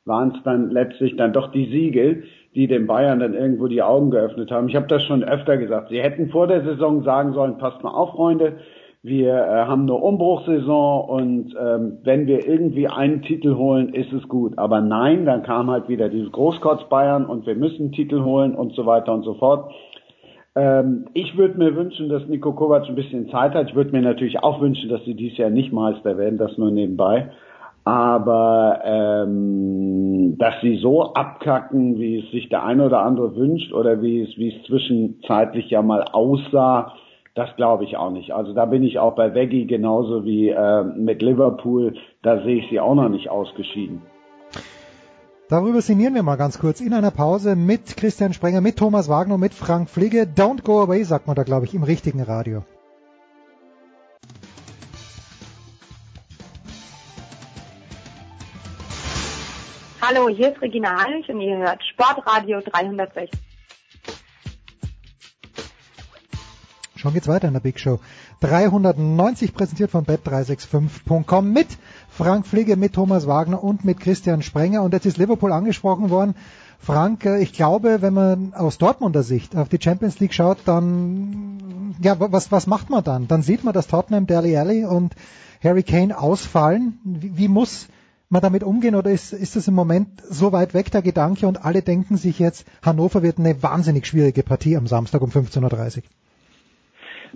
waren 0.05 0.33
es 0.37 0.43
dann 0.45 0.71
letztlich 0.71 1.17
dann 1.17 1.33
doch 1.33 1.51
die 1.51 1.67
Siege, 1.67 2.23
die 2.55 2.69
den 2.69 2.87
Bayern 2.87 3.21
dann 3.21 3.35
irgendwo 3.35 3.67
die 3.67 3.83
Augen 3.83 4.11
geöffnet 4.11 4.51
haben. 4.51 4.69
Ich 4.69 4.77
habe 4.77 4.87
das 4.87 5.03
schon 5.05 5.25
öfter 5.25 5.57
gesagt. 5.57 5.89
Sie 5.89 6.01
hätten 6.01 6.31
vor 6.31 6.47
der 6.47 6.63
Saison 6.63 7.03
sagen 7.03 7.33
sollen, 7.33 7.59
passt 7.59 7.83
mal 7.83 7.91
auf, 7.91 8.13
Freunde, 8.13 8.59
wir 9.07 9.35
äh, 9.35 9.67
haben 9.67 9.83
eine 9.83 9.95
Umbruchsaison 9.95 11.09
und 11.09 11.55
ähm, 11.59 11.99
wenn 12.03 12.27
wir 12.27 12.45
irgendwie 12.45 12.89
einen 12.89 13.23
Titel 13.23 13.55
holen, 13.55 13.95
ist 13.95 14.13
es 14.13 14.27
gut. 14.27 14.59
Aber 14.59 14.81
nein, 14.81 15.25
dann 15.25 15.45
kam 15.45 15.71
halt 15.71 15.89
wieder 15.89 16.09
dieses 16.09 16.33
Großkotz 16.33 16.89
Bayern 16.89 17.25
und 17.25 17.47
wir 17.47 17.55
müssen 17.55 17.83
einen 17.83 17.93
Titel 17.93 18.25
holen 18.25 18.57
und 18.57 18.75
so 18.75 18.85
weiter 18.85 19.15
und 19.15 19.23
so 19.23 19.35
fort. 19.35 19.73
Ähm, 20.57 21.05
ich 21.15 21.37
würde 21.39 21.57
mir 21.57 21.77
wünschen, 21.77 22.09
dass 22.09 22.27
Nico 22.27 22.53
Kovac 22.53 22.89
ein 22.89 22.97
bisschen 22.97 23.29
Zeit 23.29 23.55
hat. 23.55 23.69
Ich 23.69 23.77
würde 23.77 23.93
mir 23.93 24.03
natürlich 24.03 24.43
auch 24.43 24.61
wünschen, 24.61 24.89
dass 24.89 25.05
sie 25.05 25.15
dieses 25.15 25.39
Jahr 25.39 25.51
nicht 25.51 25.73
Meister 25.73 26.19
werden, 26.19 26.37
das 26.37 26.59
nur 26.59 26.73
nebenbei. 26.73 27.31
Aber 27.85 28.81
ähm, 28.85 30.37
dass 30.39 30.55
sie 30.63 30.79
so 30.79 31.15
abkacken, 31.15 32.01
wie 32.01 32.19
es 32.19 32.31
sich 32.33 32.49
der 32.49 32.65
eine 32.65 32.85
oder 32.85 33.03
andere 33.03 33.37
wünscht 33.37 33.73
oder 33.73 34.03
wie 34.03 34.23
es, 34.23 34.37
wie 34.37 34.49
es 34.49 34.67
zwischenzeitlich 34.67 35.71
ja 35.71 35.83
mal 35.83 36.03
aussah, 36.13 36.93
das 37.37 37.55
glaube 37.57 37.85
ich 37.85 37.97
auch 37.99 38.11
nicht. 38.11 38.33
Also 38.33 38.55
da 38.55 38.65
bin 38.65 38.83
ich 38.83 38.99
auch 38.99 39.15
bei 39.15 39.35
Veggie 39.35 39.67
genauso 39.67 40.25
wie 40.25 40.49
äh, 40.49 40.83
mit 40.83 41.21
Liverpool. 41.21 41.95
Da 42.23 42.43
sehe 42.43 42.57
ich 42.57 42.71
sie 42.71 42.81
auch 42.81 42.95
noch 42.95 43.11
nicht 43.11 43.29
ausgeschieden. 43.29 44.01
Darüber 45.51 45.83
sinnieren 45.83 46.15
wir 46.15 46.23
mal 46.23 46.37
ganz 46.37 46.59
kurz 46.59 46.81
in 46.81 46.95
einer 46.95 47.11
Pause 47.11 47.55
mit 47.55 47.97
Christian 47.99 48.33
Sprenger, 48.33 48.63
mit 48.63 48.79
Thomas 48.79 49.09
Wagner, 49.09 49.37
mit 49.37 49.53
Frank 49.53 49.91
Fligge. 49.91 50.23
Don't 50.23 50.65
go 50.65 50.81
away, 50.81 51.05
sagt 51.05 51.27
man 51.27 51.37
da, 51.37 51.43
glaube 51.45 51.67
ich, 51.67 51.75
im 51.75 51.83
richtigen 51.83 52.23
Radio. 52.23 52.65
Hallo, 60.01 60.29
hier 60.31 60.53
ist 60.53 60.63
Regina 60.63 61.05
Heinrich 61.05 61.29
und 61.29 61.41
ihr 61.41 61.59
hört 61.59 61.85
Sportradio 61.85 62.61
360. 62.61 63.31
Schon 67.07 67.15
geht's 67.15 67.29
weiter 67.29 67.47
in 67.47 67.55
der 67.55 67.61
Big 67.61 67.79
Show. 67.79 68.01
390 68.41 69.55
präsentiert 69.55 69.93
von 69.93 70.05
bet365.com 70.05 71.53
mit 71.53 71.69
Frank 72.11 72.49
Pflege, 72.49 72.75
mit 72.75 72.95
Thomas 72.95 73.29
Wagner 73.29 73.63
und 73.63 73.85
mit 73.85 74.01
Christian 74.01 74.43
Sprenger. 74.43 74.83
Und 74.83 74.93
jetzt 74.93 75.07
ist 75.07 75.17
Liverpool 75.17 75.53
angesprochen 75.53 76.11
worden. 76.11 76.35
Frank, 76.81 77.25
äh, 77.25 77.39
ich 77.39 77.53
glaube, 77.53 78.03
wenn 78.03 78.13
man 78.13 78.55
aus 78.55 78.79
Dortmunder 78.79 79.23
Sicht 79.23 79.55
auf 79.55 79.69
die 79.69 79.79
Champions 79.81 80.19
League 80.19 80.35
schaut, 80.35 80.59
dann, 80.65 81.95
ja, 82.03 82.17
was, 82.19 82.51
was 82.51 82.67
macht 82.67 82.91
man 82.91 83.05
dann? 83.05 83.29
Dann 83.29 83.43
sieht 83.43 83.63
man, 83.63 83.73
dass 83.73 83.87
Tottenham, 83.87 84.27
Dali 84.27 84.57
Alli 84.57 84.85
und 84.85 85.15
Harry 85.63 85.85
Kane 85.85 86.19
ausfallen. 86.19 86.99
Wie, 87.05 87.39
wie 87.39 87.47
muss 87.47 87.87
man 88.31 88.43
damit 88.43 88.65
umgehen 88.65 88.97
oder 88.97 89.13
ist, 89.13 89.33
ist 89.33 89.55
das 89.55 89.69
im 89.69 89.75
Moment 89.75 90.25
so 90.29 90.51
weit 90.51 90.75
weg, 90.75 90.91
der 90.91 91.03
Gedanke, 91.03 91.47
und 91.47 91.65
alle 91.65 91.83
denken 91.83 92.17
sich 92.17 92.41
jetzt, 92.41 92.67
Hannover 92.83 93.23
wird 93.23 93.39
eine 93.39 93.63
wahnsinnig 93.63 94.09
schwierige 94.09 94.43
Partie 94.43 94.77
am 94.77 94.89
Samstag 94.89 95.23
um 95.23 95.31
15.30 95.31 95.99
Uhr? 95.99 96.03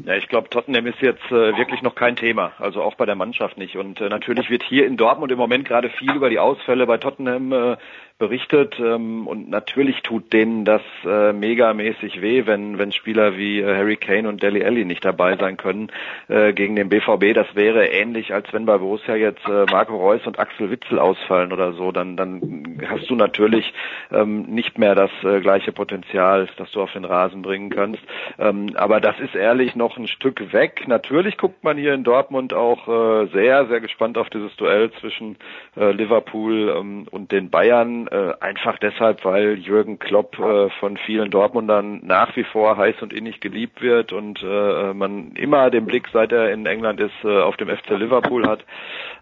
Ja, 0.04 0.14
ich 0.14 0.28
glaube, 0.28 0.48
Tottenham 0.48 0.86
ist 0.86 1.00
jetzt 1.00 1.24
äh, 1.26 1.56
wirklich 1.56 1.82
noch 1.82 1.94
kein 1.94 2.16
Thema, 2.16 2.52
also 2.58 2.82
auch 2.82 2.94
bei 2.94 3.06
der 3.06 3.14
Mannschaft 3.14 3.58
nicht. 3.58 3.76
Und 3.76 4.00
äh, 4.00 4.08
natürlich 4.08 4.50
wird 4.50 4.62
hier 4.62 4.86
in 4.86 4.96
Dortmund 4.96 5.32
im 5.32 5.38
Moment 5.38 5.66
gerade 5.66 5.90
viel 5.90 6.12
über 6.12 6.30
die 6.30 6.38
Ausfälle 6.38 6.86
bei 6.86 6.98
Tottenham 6.98 7.52
äh, 7.52 7.76
berichtet 8.20 8.78
ähm, 8.78 9.26
und 9.26 9.48
natürlich 9.50 10.02
tut 10.02 10.32
denen 10.32 10.64
das 10.64 10.82
äh, 11.04 11.32
megamäßig 11.32 12.20
weh, 12.20 12.46
wenn 12.46 12.78
wenn 12.78 12.92
Spieler 12.92 13.36
wie 13.36 13.60
äh, 13.60 13.76
Harry 13.76 13.96
Kane 13.96 14.28
und 14.28 14.42
Deli 14.42 14.62
Alli 14.62 14.84
nicht 14.84 15.04
dabei 15.04 15.36
sein 15.36 15.56
können 15.56 15.90
äh, 16.28 16.52
gegen 16.52 16.76
den 16.76 16.90
BVB. 16.90 17.34
Das 17.34 17.48
wäre 17.54 17.86
ähnlich, 17.86 18.32
als 18.32 18.52
wenn 18.52 18.66
bei 18.66 18.78
Borussia 18.78 19.16
jetzt 19.16 19.44
äh, 19.46 19.64
Marco 19.72 19.96
Reus 19.96 20.24
und 20.26 20.38
Axel 20.38 20.70
Witzel 20.70 20.98
ausfallen 20.98 21.52
oder 21.52 21.72
so. 21.72 21.90
Dann 21.90 22.16
dann 22.16 22.78
hast 22.88 23.08
du 23.08 23.16
natürlich 23.16 23.72
ähm, 24.12 24.42
nicht 24.42 24.78
mehr 24.78 24.94
das 24.94 25.10
äh, 25.24 25.40
gleiche 25.40 25.72
Potenzial, 25.72 26.46
das 26.58 26.70
du 26.72 26.82
auf 26.82 26.92
den 26.92 27.06
Rasen 27.06 27.40
bringen 27.40 27.70
kannst. 27.70 28.02
Ähm, 28.38 28.72
aber 28.74 29.00
das 29.00 29.18
ist 29.18 29.34
ehrlich 29.34 29.74
noch 29.74 29.96
ein 29.96 30.06
Stück 30.06 30.52
weg. 30.52 30.86
Natürlich 30.86 31.38
guckt 31.38 31.64
man 31.64 31.78
hier 31.78 31.94
in 31.94 32.04
Dortmund 32.04 32.52
auch 32.52 32.86
äh, 32.86 33.26
sehr 33.32 33.66
sehr 33.66 33.80
gespannt 33.80 34.18
auf 34.18 34.28
dieses 34.28 34.54
Duell 34.56 34.90
zwischen 35.00 35.36
äh, 35.76 35.92
Liverpool 35.92 36.76
ähm, 36.78 37.06
und 37.10 37.32
den 37.32 37.48
Bayern 37.48 38.08
äh, 38.10 38.32
einfach 38.40 38.78
deshalb, 38.78 39.24
weil 39.24 39.54
Jürgen 39.54 40.00
Klopp 40.00 40.38
äh, 40.38 40.68
von 40.80 40.96
vielen 40.96 41.30
Dortmundern 41.30 42.00
nach 42.04 42.34
wie 42.34 42.42
vor 42.42 42.76
heiß 42.76 42.96
und 43.02 43.12
innig 43.12 43.40
geliebt 43.40 43.82
wird 43.82 44.12
und 44.12 44.42
äh, 44.42 44.92
man 44.94 45.32
immer 45.36 45.70
den 45.70 45.86
Blick, 45.86 46.08
seit 46.12 46.32
er 46.32 46.50
in 46.50 46.66
England 46.66 46.98
ist, 46.98 47.14
äh, 47.22 47.40
auf 47.40 47.56
dem 47.56 47.68
FC 47.68 47.90
Liverpool 47.90 48.48
hat. 48.48 48.64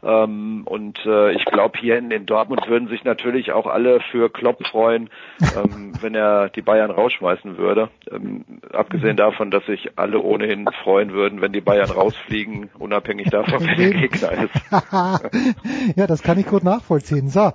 Ähm, 0.03 0.62
und 0.64 1.05
äh, 1.05 1.33
ich 1.33 1.44
glaube, 1.44 1.79
hier 1.79 1.98
in, 1.98 2.11
in 2.11 2.24
Dortmund 2.24 2.66
würden 2.66 2.88
sich 2.88 3.05
natürlich 3.05 3.53
auch 3.53 3.66
alle 3.66 4.01
für 4.11 4.31
Klopp 4.31 4.66
freuen, 4.66 5.11
ähm, 5.40 5.92
wenn 6.01 6.14
er 6.14 6.48
die 6.48 6.62
Bayern 6.62 6.90
rausschmeißen 6.90 7.59
würde. 7.59 7.90
Ähm, 8.11 8.44
abgesehen 8.72 9.16
davon, 9.16 9.51
dass 9.51 9.66
sich 9.66 9.98
alle 9.98 10.20
ohnehin 10.20 10.66
freuen 10.83 11.12
würden, 11.12 11.42
wenn 11.42 11.53
die 11.53 11.61
Bayern 11.61 11.90
rausfliegen, 11.90 12.70
unabhängig 12.79 13.29
davon, 13.29 13.66
wer 13.66 13.77
der 13.77 13.90
Gegner 13.90 14.33
ist. 14.33 14.62
ja, 15.96 16.07
das 16.07 16.22
kann 16.22 16.38
ich 16.38 16.46
gut 16.46 16.64
nachvollziehen. 16.64 17.29
So, 17.29 17.53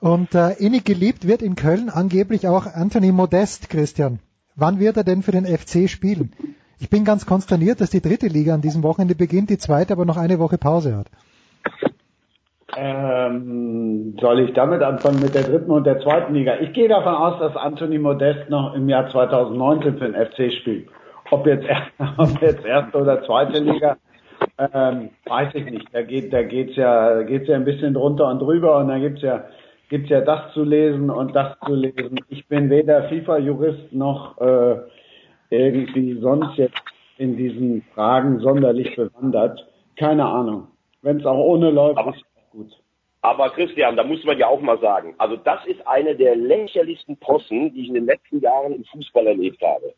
und 0.00 0.34
äh, 0.34 0.52
innig 0.58 0.84
geliebt 0.84 1.26
wird 1.26 1.42
in 1.42 1.56
Köln 1.56 1.90
angeblich 1.90 2.46
auch 2.48 2.66
Anthony 2.66 3.12
Modest, 3.12 3.70
Christian. 3.70 4.18
Wann 4.56 4.78
wird 4.78 4.96
er 4.96 5.04
denn 5.04 5.22
für 5.22 5.32
den 5.32 5.46
FC 5.46 5.88
spielen? 5.88 6.32
Ich 6.78 6.90
bin 6.90 7.04
ganz 7.04 7.26
konsterniert, 7.26 7.80
dass 7.80 7.90
die 7.90 8.00
dritte 8.00 8.26
Liga 8.26 8.54
an 8.54 8.62
diesem 8.62 8.82
Wochenende 8.82 9.14
beginnt, 9.14 9.50
die 9.50 9.58
zweite 9.58 9.92
aber 9.92 10.04
noch 10.04 10.16
eine 10.16 10.38
Woche 10.38 10.58
Pause 10.58 10.96
hat. 10.96 11.06
Ähm, 12.76 14.16
soll 14.20 14.40
ich 14.40 14.52
damit 14.54 14.82
anfangen 14.82 15.20
mit 15.20 15.34
der 15.34 15.42
dritten 15.42 15.70
und 15.70 15.84
der 15.84 16.00
zweiten 16.00 16.34
Liga? 16.34 16.54
Ich 16.60 16.72
gehe 16.72 16.88
davon 16.88 17.14
aus, 17.14 17.40
dass 17.40 17.56
Anthony 17.56 17.98
Modest 17.98 18.48
noch 18.48 18.74
im 18.74 18.88
Jahr 18.88 19.10
2019 19.10 19.98
für 19.98 20.10
den 20.10 20.14
FC 20.14 20.52
spielt. 20.60 20.88
Ob 21.30 21.46
jetzt, 21.46 21.66
ob 22.16 22.40
jetzt 22.40 22.64
erste 22.64 22.98
oder 22.98 23.22
zweite 23.24 23.58
Liga, 23.58 23.96
ähm, 24.58 25.10
weiß 25.26 25.54
ich 25.54 25.64
nicht. 25.64 25.88
Da 25.92 26.02
geht, 26.02 26.32
da 26.32 26.42
geht's 26.42 26.76
ja, 26.76 27.14
da 27.16 27.22
geht's 27.24 27.48
ja 27.48 27.56
ein 27.56 27.64
bisschen 27.64 27.94
drunter 27.94 28.28
und 28.28 28.38
drüber 28.38 28.78
und 28.78 28.88
dann 28.88 29.00
gibt's 29.00 29.22
ja 29.22 29.44
gibt 29.90 30.08
ja 30.08 30.20
das 30.20 30.54
zu 30.54 30.62
lesen 30.62 31.10
und 31.10 31.34
das 31.34 31.58
zu 31.66 31.74
lesen. 31.74 32.18
Ich 32.28 32.46
bin 32.46 32.70
weder 32.70 33.08
FIFA-Jurist 33.08 33.92
noch 33.92 34.40
äh, 34.40 34.76
irgendwie 35.50 36.14
sonst 36.20 36.56
jetzt 36.56 36.80
in 37.18 37.36
diesen 37.36 37.82
Fragen 37.92 38.38
sonderlich 38.38 38.96
bewandert. 38.96 39.66
Keine 39.96 40.24
Ahnung. 40.24 40.68
Wenn 41.02 41.18
es 41.18 41.26
auch 41.26 41.38
ohne 41.38 41.70
läuft, 41.70 41.98
aber, 41.98 42.14
ist 42.14 42.24
auch 42.24 42.50
gut. 42.52 42.70
Aber 43.22 43.50
Christian, 43.50 43.96
da 43.96 44.04
muss 44.04 44.24
man 44.24 44.38
ja 44.38 44.46
auch 44.46 44.60
mal 44.60 44.78
sagen, 44.78 45.14
also 45.18 45.36
das 45.36 45.66
ist 45.66 45.86
eine 45.86 46.14
der 46.14 46.36
lächerlichsten 46.36 47.16
Possen, 47.16 47.74
die 47.74 47.82
ich 47.82 47.88
in 47.88 47.94
den 47.94 48.06
letzten 48.06 48.40
Jahren 48.40 48.72
im 48.72 48.84
Fußball 48.84 49.26
erlebt 49.26 49.60
habe. 49.60 49.92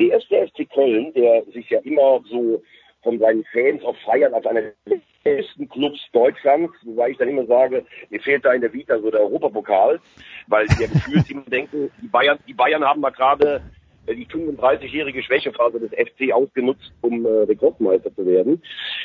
Der 0.00 0.08
erste 0.08 0.48
FC 0.48 0.68
Köln, 0.70 1.12
der 1.12 1.44
sich 1.52 1.68
ja 1.68 1.80
immer 1.80 2.20
so 2.30 2.62
von 3.02 3.18
seinen 3.18 3.44
Fans 3.52 3.84
auch 3.84 3.96
feiert 4.04 4.32
als 4.32 4.46
einer 4.46 4.62
der 4.62 5.00
besten 5.24 5.68
Clubs 5.68 6.00
Deutschlands, 6.12 6.72
wobei 6.84 7.10
ich 7.10 7.18
dann 7.18 7.28
immer 7.28 7.46
sage, 7.46 7.84
mir 8.10 8.20
fehlt 8.20 8.44
da 8.44 8.52
in 8.52 8.60
der 8.60 8.72
Vita 8.72 8.98
so 8.98 9.10
der 9.10 9.20
Europapokal, 9.20 10.00
weil 10.46 10.66
ja 10.78 10.86
gefühlt 10.86 11.30
immer 11.30 11.42
denken, 11.42 11.90
die 12.02 12.08
Bayern, 12.08 12.38
die 12.46 12.54
Bayern 12.54 12.84
haben 12.84 13.00
mal 13.00 13.10
gerade 13.10 13.62
äh, 14.06 14.14
die 14.14 14.26
35-jährige 14.26 15.22
Schwächephase 15.22 15.80
des 15.80 15.90
FC 15.90 16.32
ausgenutzt, 16.32 16.92
um 17.00 17.24
äh, 17.24 17.28
Rekordmeister 17.28 18.14
zu 18.14 18.26
werden. 18.26 18.62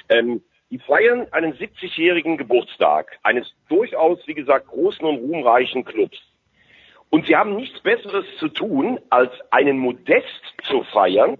Ähm, 0.09 0.41
die 0.69 0.79
feiern 0.79 1.27
einen 1.31 1.53
70-jährigen 1.53 2.37
Geburtstag 2.37 3.19
eines 3.21 3.53
durchaus, 3.69 4.19
wie 4.25 4.33
gesagt, 4.33 4.67
großen 4.67 5.05
und 5.05 5.17
ruhmreichen 5.17 5.85
Clubs. 5.85 6.17
Und 7.11 7.27
sie 7.27 7.35
haben 7.35 7.55
nichts 7.55 7.79
Besseres 7.81 8.25
zu 8.39 8.47
tun, 8.47 8.99
als 9.11 9.31
einen 9.51 9.77
Modest 9.77 10.41
zu 10.63 10.81
feiern, 10.91 11.37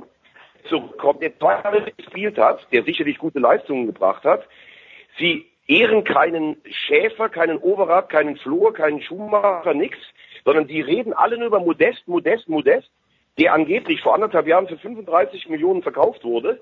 zurückkommt, 0.65 1.21
der 1.21 1.37
zwei 1.37 1.91
gespielt 1.97 2.37
hat, 2.37 2.65
der 2.71 2.83
sicherlich 2.83 3.17
gute 3.17 3.39
Leistungen 3.39 3.85
gebracht 3.85 4.23
hat. 4.23 4.47
Sie 5.17 5.45
ehren 5.67 6.03
keinen 6.03 6.57
Schäfer, 6.65 7.29
keinen 7.29 7.57
Overath, 7.57 8.09
keinen 8.09 8.37
Flur, 8.37 8.73
keinen 8.73 9.01
Schuhmacher, 9.01 9.73
nix, 9.73 9.97
sondern 10.43 10.67
die 10.67 10.81
reden 10.81 11.13
alle 11.13 11.37
nur 11.37 11.47
über 11.47 11.59
Modest, 11.59 12.07
Modest, 12.07 12.49
Modest, 12.49 12.89
der 13.39 13.53
angeblich 13.53 14.01
vor 14.01 14.13
anderthalb 14.13 14.47
Jahren 14.47 14.67
für 14.67 14.77
35 14.77 15.49
Millionen 15.49 15.81
verkauft 15.81 16.23
wurde 16.23 16.59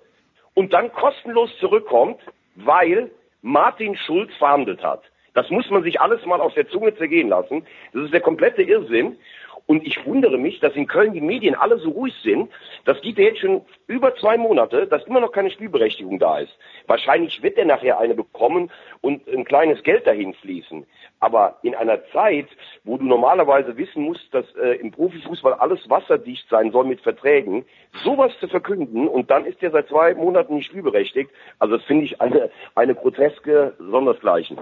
und 0.53 0.73
dann 0.73 0.91
kostenlos 0.93 1.49
zurückkommt, 1.59 2.21
weil 2.55 3.11
Martin 3.41 3.95
Schulz 3.95 4.31
verhandelt 4.37 4.83
hat. 4.83 5.03
Das 5.33 5.49
muss 5.49 5.69
man 5.69 5.83
sich 5.83 5.99
alles 6.01 6.25
mal 6.25 6.41
auf 6.41 6.53
der 6.53 6.67
Zunge 6.67 6.95
zergehen 6.95 7.29
lassen. 7.29 7.65
Das 7.93 8.03
ist 8.03 8.13
der 8.13 8.21
komplette 8.21 8.61
Irrsinn. 8.61 9.17
Und 9.71 9.87
ich 9.87 10.05
wundere 10.05 10.37
mich, 10.37 10.59
dass 10.59 10.75
in 10.75 10.85
Köln 10.85 11.13
die 11.13 11.21
Medien 11.21 11.55
alle 11.55 11.77
so 11.77 11.91
ruhig 11.91 12.13
sind. 12.21 12.51
Das 12.83 12.99
geht 12.99 13.17
ja 13.17 13.23
jetzt 13.23 13.39
schon 13.39 13.61
über 13.87 14.13
zwei 14.15 14.35
Monate, 14.35 14.85
dass 14.85 15.05
immer 15.05 15.21
noch 15.21 15.31
keine 15.31 15.49
Spielberechtigung 15.49 16.19
da 16.19 16.39
ist. 16.39 16.51
Wahrscheinlich 16.87 17.41
wird 17.41 17.57
er 17.57 17.63
nachher 17.63 17.97
eine 17.97 18.13
bekommen 18.13 18.69
und 18.99 19.25
ein 19.29 19.45
kleines 19.45 19.81
Geld 19.83 20.05
dahin 20.05 20.33
fließen. 20.33 20.85
Aber 21.21 21.57
in 21.63 21.73
einer 21.73 22.03
Zeit, 22.07 22.47
wo 22.83 22.97
du 22.97 23.05
normalerweise 23.05 23.77
wissen 23.77 24.03
musst, 24.03 24.33
dass 24.33 24.45
äh, 24.57 24.75
im 24.81 24.91
Profifußball 24.91 25.53
alles 25.53 25.89
wasserdicht 25.89 26.49
sein 26.49 26.73
soll 26.73 26.83
mit 26.83 26.99
Verträgen, 26.99 27.63
sowas 28.03 28.33
zu 28.41 28.49
verkünden 28.49 29.07
und 29.07 29.31
dann 29.31 29.45
ist 29.45 29.63
er 29.63 29.71
seit 29.71 29.87
zwei 29.87 30.13
Monaten 30.15 30.55
nicht 30.55 30.65
spielberechtigt, 30.65 31.31
also 31.59 31.77
das 31.77 31.85
finde 31.85 32.03
ich 32.03 32.19
eine, 32.19 32.49
eine 32.75 32.93
groteske 32.93 33.73
Sondersgleichen. 33.79 34.57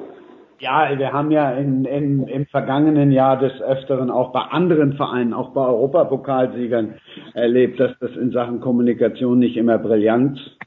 Ja, 0.60 0.90
wir 0.98 1.14
haben 1.14 1.32
ja 1.32 1.52
in, 1.52 1.86
in, 1.86 2.28
im 2.28 2.46
vergangenen 2.46 3.14
Jahr 3.14 3.40
des 3.40 3.62
Öfteren 3.62 4.12
auch 4.12 4.34
bei 4.34 4.42
anderen 4.42 4.94
Vereinen, 4.94 5.34
auch 5.34 5.52
bei 5.52 5.66
Europapokalsiegern 5.66 6.96
erlebt, 7.34 7.80
dass 7.80 7.98
das 8.00 8.12
in 8.18 8.32
Sachen 8.32 8.60
Kommunikation 8.60 9.40
nicht 9.40 9.56
immer 9.56 9.78
brillant 9.78 10.58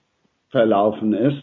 verlaufen 0.49 1.13
ist. 1.13 1.43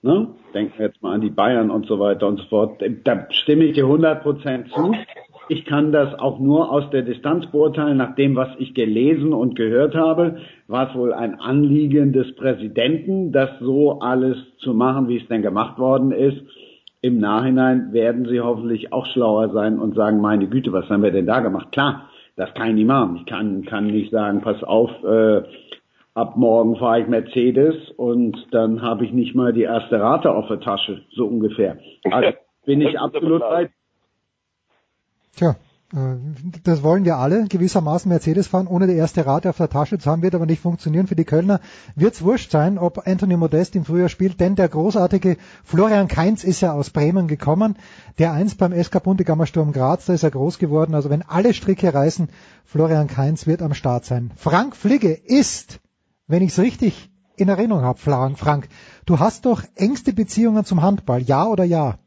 Ne? 0.00 0.28
Denken 0.54 0.78
wir 0.78 0.86
jetzt 0.86 1.02
mal 1.02 1.14
an 1.14 1.20
die 1.20 1.30
Bayern 1.30 1.70
und 1.70 1.86
so 1.86 1.98
weiter 1.98 2.26
und 2.26 2.38
so 2.38 2.46
fort. 2.46 2.82
Da 3.04 3.26
stimme 3.30 3.64
ich 3.64 3.74
dir 3.74 3.84
100% 3.84 4.70
zu. 4.72 4.94
Ich 5.50 5.66
kann 5.66 5.92
das 5.92 6.18
auch 6.18 6.38
nur 6.38 6.72
aus 6.72 6.88
der 6.90 7.02
Distanz 7.02 7.48
beurteilen. 7.48 7.98
Nach 7.98 8.14
dem, 8.14 8.34
was 8.34 8.48
ich 8.58 8.72
gelesen 8.72 9.34
und 9.34 9.56
gehört 9.56 9.94
habe, 9.94 10.38
war 10.68 10.88
es 10.88 10.94
wohl 10.94 11.12
ein 11.12 11.38
Anliegen 11.38 12.14
des 12.14 12.34
Präsidenten, 12.34 13.30
das 13.30 13.50
so 13.60 13.98
alles 14.00 14.38
zu 14.58 14.72
machen, 14.72 15.08
wie 15.08 15.18
es 15.18 15.28
denn 15.28 15.42
gemacht 15.42 15.78
worden 15.78 16.12
ist 16.12 16.40
im 17.02 17.18
Nachhinein 17.18 17.92
werden 17.92 18.26
sie 18.26 18.40
hoffentlich 18.40 18.92
auch 18.92 19.06
schlauer 19.06 19.50
sein 19.50 19.78
und 19.78 19.94
sagen, 19.94 20.20
meine 20.20 20.48
Güte, 20.48 20.72
was 20.72 20.88
haben 20.88 21.02
wir 21.02 21.10
denn 21.10 21.26
da 21.26 21.40
gemacht? 21.40 21.72
Klar, 21.72 22.10
das 22.36 22.52
kann 22.54 22.68
ich 22.68 22.74
nicht 22.74 22.86
machen. 22.86 23.16
Ich 23.16 23.26
kann, 23.26 23.64
kann 23.64 23.86
nicht 23.86 24.10
sagen, 24.10 24.42
pass 24.42 24.62
auf, 24.62 24.90
äh, 25.02 25.42
ab 26.14 26.36
morgen 26.36 26.76
fahre 26.76 27.00
ich 27.00 27.08
Mercedes 27.08 27.90
und 27.96 28.36
dann 28.50 28.82
habe 28.82 29.04
ich 29.04 29.12
nicht 29.12 29.34
mal 29.34 29.52
die 29.52 29.62
erste 29.62 30.00
Rate 30.00 30.30
auf 30.32 30.48
der 30.48 30.60
Tasche, 30.60 31.02
so 31.12 31.26
ungefähr. 31.26 31.78
Also 32.10 32.36
bin 32.66 32.80
ich 32.82 32.98
absolut 32.98 33.40
weit. 33.40 33.70
Tja, 35.36 35.56
das 36.62 36.84
wollen 36.84 37.04
wir 37.04 37.16
alle, 37.16 37.48
gewissermaßen 37.48 38.08
Mercedes 38.08 38.46
fahren, 38.46 38.68
ohne 38.68 38.86
die 38.86 38.94
erste 38.94 39.26
Rate 39.26 39.50
auf 39.50 39.56
der 39.56 39.68
Tasche 39.68 39.98
zu 39.98 40.08
haben, 40.08 40.22
wird 40.22 40.36
aber 40.36 40.46
nicht 40.46 40.62
funktionieren. 40.62 41.08
Für 41.08 41.16
die 41.16 41.24
Kölner 41.24 41.60
wird 41.96 42.14
es 42.14 42.22
wurscht 42.22 42.52
sein, 42.52 42.78
ob 42.78 43.08
Anthony 43.08 43.36
Modest 43.36 43.74
im 43.74 43.84
Frühjahr 43.84 44.08
spielt, 44.08 44.38
denn 44.38 44.54
der 44.54 44.68
großartige 44.68 45.36
Florian 45.64 46.06
Kainz 46.06 46.44
ist 46.44 46.60
ja 46.60 46.72
aus 46.72 46.90
Bremen 46.90 47.26
gekommen, 47.26 47.76
der 48.18 48.32
einst 48.32 48.58
beim 48.58 48.72
SK 48.72 49.02
Bundegammer 49.02 49.46
Sturm 49.46 49.72
Graz, 49.72 50.06
da 50.06 50.12
ist 50.12 50.22
er 50.22 50.30
groß 50.30 50.58
geworden. 50.58 50.94
Also 50.94 51.10
wenn 51.10 51.22
alle 51.22 51.54
Stricke 51.54 51.92
reißen, 51.92 52.28
Florian 52.64 53.08
Kainz 53.08 53.48
wird 53.48 53.60
am 53.60 53.74
Start 53.74 54.04
sein. 54.04 54.30
Frank 54.36 54.76
Fligge 54.76 55.12
ist, 55.12 55.80
wenn 56.28 56.42
ich 56.42 56.52
es 56.52 56.60
richtig 56.60 57.10
in 57.34 57.48
Erinnerung 57.48 57.82
habe, 57.82 57.98
Frank, 57.98 58.68
du 59.06 59.18
hast 59.18 59.44
doch 59.44 59.64
engste 59.74 60.12
Beziehungen 60.12 60.64
zum 60.64 60.82
Handball, 60.82 61.20
ja 61.20 61.46
oder 61.46 61.64
ja? 61.64 61.98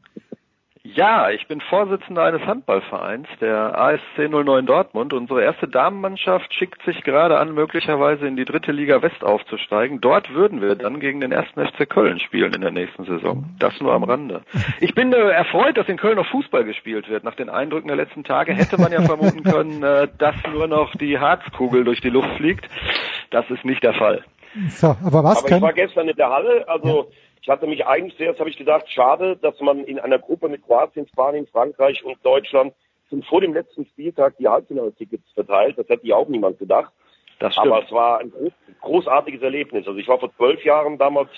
Ja, 0.86 1.30
ich 1.30 1.48
bin 1.48 1.62
Vorsitzender 1.62 2.24
eines 2.24 2.42
Handballvereins, 2.42 3.26
der 3.40 3.78
ASC 3.78 4.18
09 4.18 4.66
Dortmund. 4.66 5.14
Unsere 5.14 5.42
erste 5.42 5.66
Damenmannschaft 5.66 6.52
schickt 6.52 6.82
sich 6.82 7.02
gerade 7.02 7.38
an, 7.38 7.54
möglicherweise 7.54 8.26
in 8.26 8.36
die 8.36 8.44
dritte 8.44 8.70
Liga 8.70 9.00
West 9.00 9.24
aufzusteigen. 9.24 10.02
Dort 10.02 10.34
würden 10.34 10.60
wir 10.60 10.74
dann 10.74 11.00
gegen 11.00 11.20
den 11.20 11.32
ersten 11.32 11.66
FC 11.66 11.88
Köln 11.88 12.20
spielen 12.20 12.52
in 12.52 12.60
der 12.60 12.70
nächsten 12.70 13.04
Saison. 13.06 13.46
Das 13.58 13.80
nur 13.80 13.94
am 13.94 14.04
Rande. 14.04 14.42
Ich 14.80 14.94
bin 14.94 15.14
äh, 15.14 15.16
erfreut, 15.16 15.78
dass 15.78 15.88
in 15.88 15.96
Köln 15.96 16.16
noch 16.16 16.26
Fußball 16.26 16.64
gespielt 16.64 17.08
wird. 17.08 17.24
Nach 17.24 17.34
den 17.34 17.48
Eindrücken 17.48 17.88
der 17.88 17.96
letzten 17.96 18.22
Tage 18.22 18.52
hätte 18.52 18.78
man 18.78 18.92
ja 18.92 19.00
vermuten 19.00 19.42
können, 19.42 19.82
äh, 19.82 20.08
dass 20.18 20.36
nur 20.52 20.66
noch 20.66 20.94
die 20.96 21.18
Harzkugel 21.18 21.84
durch 21.84 22.02
die 22.02 22.10
Luft 22.10 22.28
fliegt. 22.36 22.68
Das 23.30 23.48
ist 23.48 23.64
nicht 23.64 23.82
der 23.82 23.94
Fall. 23.94 24.22
So, 24.68 24.88
aber 24.88 25.24
was 25.24 25.44
aber 25.44 25.56
ich 25.56 25.62
war 25.62 25.72
gestern 25.72 26.08
in 26.08 26.16
der 26.16 26.28
Halle, 26.28 26.68
also 26.68 27.08
ja 27.10 27.23
ich 27.44 27.50
hatte 27.50 27.66
mich 27.66 27.86
eigentlich 27.86 28.16
zuerst, 28.16 28.40
habe 28.40 28.48
ich 28.48 28.56
gedacht, 28.56 28.88
schade, 28.88 29.36
dass 29.36 29.60
man 29.60 29.84
in 29.84 29.98
einer 29.98 30.18
Gruppe 30.18 30.48
mit 30.48 30.62
Kroatien, 30.62 31.06
Spanien, 31.06 31.46
Frankreich 31.46 32.02
und 32.02 32.16
Deutschland 32.24 32.72
sind 33.10 33.26
vor 33.26 33.42
dem 33.42 33.52
letzten 33.52 33.84
Spieltag 33.84 34.38
die 34.38 34.48
Halbfinaltickets 34.48 35.30
verteilt. 35.34 35.76
Das 35.76 35.86
hätte 35.90 36.06
ja 36.06 36.16
auch 36.16 36.28
niemand 36.28 36.58
gedacht. 36.58 36.90
Das 37.40 37.58
Aber 37.58 37.84
es 37.84 37.92
war 37.92 38.20
ein 38.20 38.32
großartiges 38.80 39.42
Erlebnis. 39.42 39.86
Also 39.86 39.98
ich 39.98 40.08
war 40.08 40.18
vor 40.18 40.34
zwölf 40.36 40.64
Jahren 40.64 40.96
damals 40.96 41.28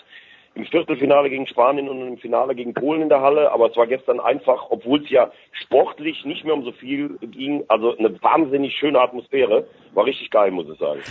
im 0.54 0.64
Viertelfinale 0.66 1.28
gegen 1.28 1.48
Spanien 1.48 1.88
und 1.88 2.06
im 2.06 2.18
Finale 2.18 2.54
gegen 2.54 2.72
Polen 2.72 3.02
in 3.02 3.08
der 3.08 3.22
Halle. 3.22 3.50
Aber 3.50 3.68
es 3.68 3.76
war 3.76 3.88
gestern 3.88 4.20
einfach, 4.20 4.70
obwohl 4.70 5.02
es 5.02 5.10
ja 5.10 5.32
sportlich 5.50 6.24
nicht 6.24 6.44
mehr 6.44 6.54
um 6.54 6.62
so 6.62 6.70
viel 6.70 7.18
ging, 7.20 7.64
also 7.66 7.98
eine 7.98 8.22
wahnsinnig 8.22 8.76
schöne 8.76 9.00
Atmosphäre. 9.00 9.66
War 9.92 10.04
richtig 10.04 10.30
geil, 10.30 10.52
muss 10.52 10.68
ich 10.68 10.78
sagen. 10.78 11.02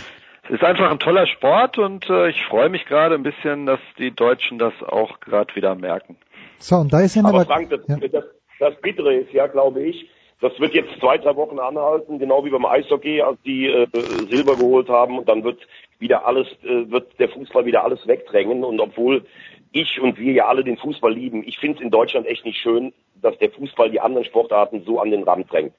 Es 0.48 0.56
ist 0.56 0.64
einfach 0.64 0.90
ein 0.90 0.98
toller 0.98 1.26
Sport 1.26 1.78
und 1.78 2.08
äh, 2.08 2.28
ich 2.28 2.44
freue 2.44 2.68
mich 2.68 2.84
gerade 2.86 3.14
ein 3.14 3.22
bisschen, 3.22 3.66
dass 3.66 3.80
die 3.98 4.12
Deutschen 4.12 4.58
das 4.58 4.74
auch 4.82 5.20
gerade 5.20 5.54
wieder 5.56 5.74
merken. 5.74 6.16
So, 6.58 6.76
und 6.76 6.92
da 6.92 7.00
ist 7.00 7.16
ja 7.16 7.24
aber 7.24 7.44
Frank, 7.44 7.70
das, 7.70 7.80
ja. 7.88 7.96
das, 7.96 8.24
das 8.60 8.80
Bittere 8.80 9.14
ist 9.14 9.32
ja, 9.32 9.46
glaube 9.48 9.82
ich, 9.82 10.08
das 10.40 10.58
wird 10.60 10.74
jetzt 10.74 10.90
zwei, 11.00 11.18
drei 11.18 11.34
Wochen 11.34 11.58
anhalten, 11.58 12.18
genau 12.18 12.44
wie 12.44 12.50
beim 12.50 12.66
Eishockey, 12.66 13.22
als 13.22 13.40
die 13.42 13.66
äh, 13.66 13.86
Silber 14.30 14.56
geholt 14.56 14.88
haben 14.88 15.18
und 15.18 15.28
dann 15.28 15.42
wird 15.44 15.66
wieder 15.98 16.26
alles, 16.26 16.46
äh, 16.62 16.90
wird 16.90 17.18
der 17.18 17.28
Fußball 17.30 17.64
wieder 17.64 17.84
alles 17.84 18.06
wegdrängen 18.06 18.62
und 18.62 18.78
obwohl 18.80 19.24
ich 19.72 20.00
und 20.00 20.18
wir 20.18 20.32
ja 20.32 20.46
alle 20.46 20.62
den 20.62 20.76
Fußball 20.76 21.12
lieben, 21.12 21.42
ich 21.46 21.58
finde 21.58 21.78
es 21.78 21.82
in 21.82 21.90
Deutschland 21.90 22.26
echt 22.26 22.44
nicht 22.44 22.58
schön, 22.58 22.92
dass 23.20 23.36
der 23.38 23.50
Fußball 23.50 23.90
die 23.90 24.00
anderen 24.00 24.24
Sportarten 24.24 24.84
so 24.84 25.00
an 25.00 25.10
den 25.10 25.22
Rand 25.22 25.50
drängt. 25.50 25.74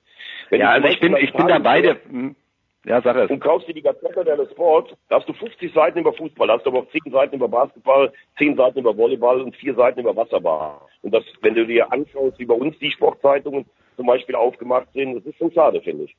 Wenn 0.50 0.62
ja, 0.62 0.72
also 0.72 0.88
ich 0.88 1.00
bin, 1.00 1.16
ich 1.16 1.34
bin 1.34 1.48
da 1.48 1.60
beide. 1.60 2.00
Ja, 2.88 3.02
sag 3.02 3.18
es. 3.18 3.30
Und 3.30 3.42
kaufst 3.42 3.68
dir 3.68 3.74
die 3.74 3.82
Gazette 3.82 4.24
der 4.24 4.48
Sport, 4.50 4.96
da 5.10 5.18
hast 5.18 5.28
du 5.28 5.34
50 5.34 5.74
Seiten 5.74 6.00
über 6.00 6.14
Fußball, 6.14 6.50
hast 6.50 6.66
aber 6.66 6.80
auch 6.80 6.90
10 6.90 7.12
Seiten 7.12 7.36
über 7.36 7.50
Basketball, 7.50 8.14
10 8.38 8.56
Seiten 8.56 8.80
über 8.80 8.96
Volleyball 8.96 9.42
und 9.42 9.56
4 9.58 9.76
Seiten 9.76 10.00
über 10.00 10.16
Wasserball. 10.16 10.80
Und 11.02 11.14
das, 11.14 11.26
wenn 11.42 11.54
du 11.54 11.66
dir 11.66 11.92
anschaust, 11.92 12.40
wie 12.40 12.46
bei 12.46 12.56
uns 12.56 12.80
die 12.80 12.92
Sportzeitungen 12.92 13.66
zum 13.98 14.06
Beispiel 14.06 14.36
aufgemacht 14.36 14.88
sind, 14.94 15.16
das 15.16 15.26
ist 15.26 15.38
schon 15.38 15.52
schade, 15.52 15.82
finde 15.82 16.06
ich. 16.06 16.16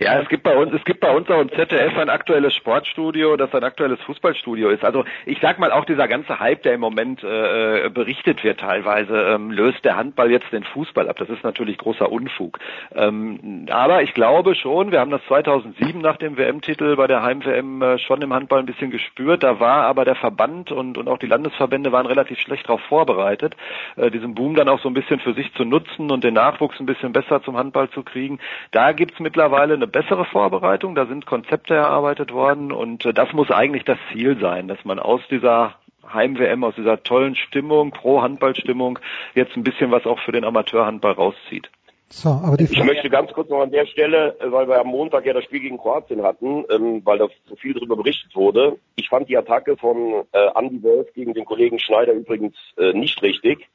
Ja, 0.00 0.20
es 0.20 0.28
gibt 0.28 0.44
bei 0.44 0.56
uns, 0.56 0.72
es 0.72 0.84
gibt 0.84 1.00
bei 1.00 1.10
uns 1.10 1.28
auch 1.28 1.40
im 1.40 1.50
ZDF 1.50 1.96
ein 1.98 2.08
aktuelles 2.08 2.54
Sportstudio, 2.54 3.36
das 3.36 3.52
ein 3.52 3.64
aktuelles 3.64 4.00
Fußballstudio 4.02 4.68
ist. 4.70 4.84
Also 4.84 5.04
ich 5.26 5.38
sag 5.40 5.58
mal 5.58 5.72
auch 5.72 5.84
dieser 5.84 6.06
ganze 6.06 6.38
Hype, 6.38 6.62
der 6.62 6.74
im 6.74 6.80
Moment 6.80 7.24
äh, 7.24 7.90
berichtet 7.92 8.44
wird 8.44 8.60
teilweise, 8.60 9.20
ähm, 9.22 9.50
löst 9.50 9.84
der 9.84 9.96
Handball 9.96 10.30
jetzt 10.30 10.52
den 10.52 10.62
Fußball 10.62 11.08
ab. 11.08 11.16
Das 11.18 11.28
ist 11.28 11.42
natürlich 11.42 11.78
großer 11.78 12.10
Unfug. 12.10 12.60
Ähm, 12.94 13.66
aber 13.70 14.02
ich 14.02 14.14
glaube 14.14 14.54
schon, 14.54 14.92
wir 14.92 15.00
haben 15.00 15.10
das 15.10 15.24
2007 15.26 16.00
nach 16.00 16.16
dem 16.16 16.36
WM-Titel 16.36 16.94
bei 16.94 17.08
der 17.08 17.22
Heim-WM 17.22 17.82
äh, 17.82 17.98
schon 17.98 18.22
im 18.22 18.32
Handball 18.32 18.60
ein 18.60 18.66
bisschen 18.66 18.90
gespürt. 18.90 19.42
Da 19.42 19.58
war 19.58 19.82
aber 19.82 20.04
der 20.04 20.14
Verband 20.14 20.70
und, 20.70 20.96
und 20.96 21.08
auch 21.08 21.18
die 21.18 21.26
Landesverbände 21.26 21.90
waren 21.90 22.06
relativ 22.06 22.38
schlecht 22.38 22.68
darauf 22.68 22.82
vorbereitet, 22.82 23.56
äh, 23.96 24.12
diesen 24.12 24.36
Boom 24.36 24.54
dann 24.54 24.68
auch 24.68 24.80
so 24.80 24.88
ein 24.88 24.94
bisschen 24.94 25.18
für 25.18 25.34
sich 25.34 25.52
zu 25.54 25.64
nutzen 25.64 26.12
und 26.12 26.22
den 26.22 26.34
Nachwuchs 26.34 26.78
ein 26.78 26.86
bisschen 26.86 27.12
besser 27.12 27.42
zum 27.42 27.56
Handball 27.56 27.90
zu 27.90 28.04
kriegen. 28.04 28.38
Da 28.70 28.92
gibt's 28.92 29.18
mittlerweile 29.18 29.57
eine 29.62 29.86
bessere 29.86 30.24
Vorbereitung, 30.24 30.94
da 30.94 31.06
sind 31.06 31.26
Konzepte 31.26 31.74
erarbeitet 31.74 32.32
worden 32.32 32.72
und 32.72 33.04
äh, 33.06 33.12
das 33.12 33.32
muss 33.32 33.50
eigentlich 33.50 33.84
das 33.84 33.98
Ziel 34.12 34.38
sein, 34.40 34.68
dass 34.68 34.84
man 34.84 34.98
aus 34.98 35.20
dieser 35.30 35.74
Heim-WM, 36.12 36.64
aus 36.64 36.74
dieser 36.74 37.02
tollen 37.02 37.34
Stimmung, 37.34 37.90
Pro-Handball-Stimmung, 37.90 38.98
jetzt 39.34 39.56
ein 39.56 39.64
bisschen 39.64 39.90
was 39.90 40.06
auch 40.06 40.18
für 40.20 40.32
den 40.32 40.44
Amateurhandball 40.44 41.12
rauszieht. 41.12 41.70
So, 42.10 42.30
aber 42.30 42.56
die 42.56 42.64
Ich 42.64 42.82
möchte 42.82 43.10
ganz 43.10 43.32
kurz 43.32 43.50
noch 43.50 43.60
an 43.60 43.70
der 43.70 43.84
Stelle, 43.86 44.36
äh, 44.40 44.50
weil 44.50 44.66
wir 44.66 44.80
am 44.80 44.86
Montag 44.86 45.26
ja 45.26 45.34
das 45.34 45.44
Spiel 45.44 45.60
gegen 45.60 45.76
Kroatien 45.76 46.22
hatten, 46.22 46.64
ähm, 46.70 47.02
weil 47.04 47.18
da 47.18 47.28
so 47.46 47.56
viel 47.56 47.74
darüber 47.74 47.96
berichtet 47.96 48.34
wurde. 48.34 48.78
Ich 48.96 49.08
fand 49.10 49.28
die 49.28 49.36
Attacke 49.36 49.76
von 49.76 50.24
äh, 50.32 50.48
Andy 50.54 50.82
Wolf 50.82 51.12
gegen 51.12 51.34
den 51.34 51.44
Kollegen 51.44 51.78
Schneider 51.78 52.14
übrigens 52.14 52.56
äh, 52.78 52.92
nicht 52.94 53.22
richtig. 53.22 53.68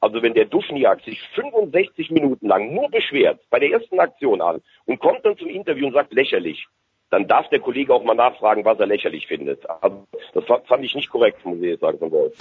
Also 0.00 0.22
wenn 0.22 0.34
der 0.34 0.46
Duschniak 0.46 1.02
sich 1.02 1.20
65 1.34 2.10
Minuten 2.10 2.46
lang 2.46 2.74
nur 2.74 2.88
beschwert 2.90 3.40
bei 3.50 3.58
der 3.58 3.70
ersten 3.72 3.98
Aktion 4.00 4.40
an 4.40 4.60
und 4.86 5.00
kommt 5.00 5.24
dann 5.24 5.36
zum 5.38 5.48
Interview 5.48 5.86
und 5.86 5.94
sagt 5.94 6.12
lächerlich, 6.12 6.66
dann 7.10 7.26
darf 7.26 7.48
der 7.48 7.60
Kollege 7.60 7.92
auch 7.92 8.04
mal 8.04 8.14
nachfragen, 8.14 8.64
was 8.64 8.78
er 8.78 8.86
lächerlich 8.86 9.26
findet. 9.26 9.68
Also 9.82 10.06
das 10.32 10.44
fa- 10.44 10.62
fand 10.66 10.84
ich 10.84 10.94
nicht 10.94 11.10
korrekt, 11.10 11.44
muss 11.44 11.58
ich 11.58 11.64
jetzt 11.64 11.80
sagen, 11.80 11.98
von 11.98 12.10
Wolf. 12.12 12.34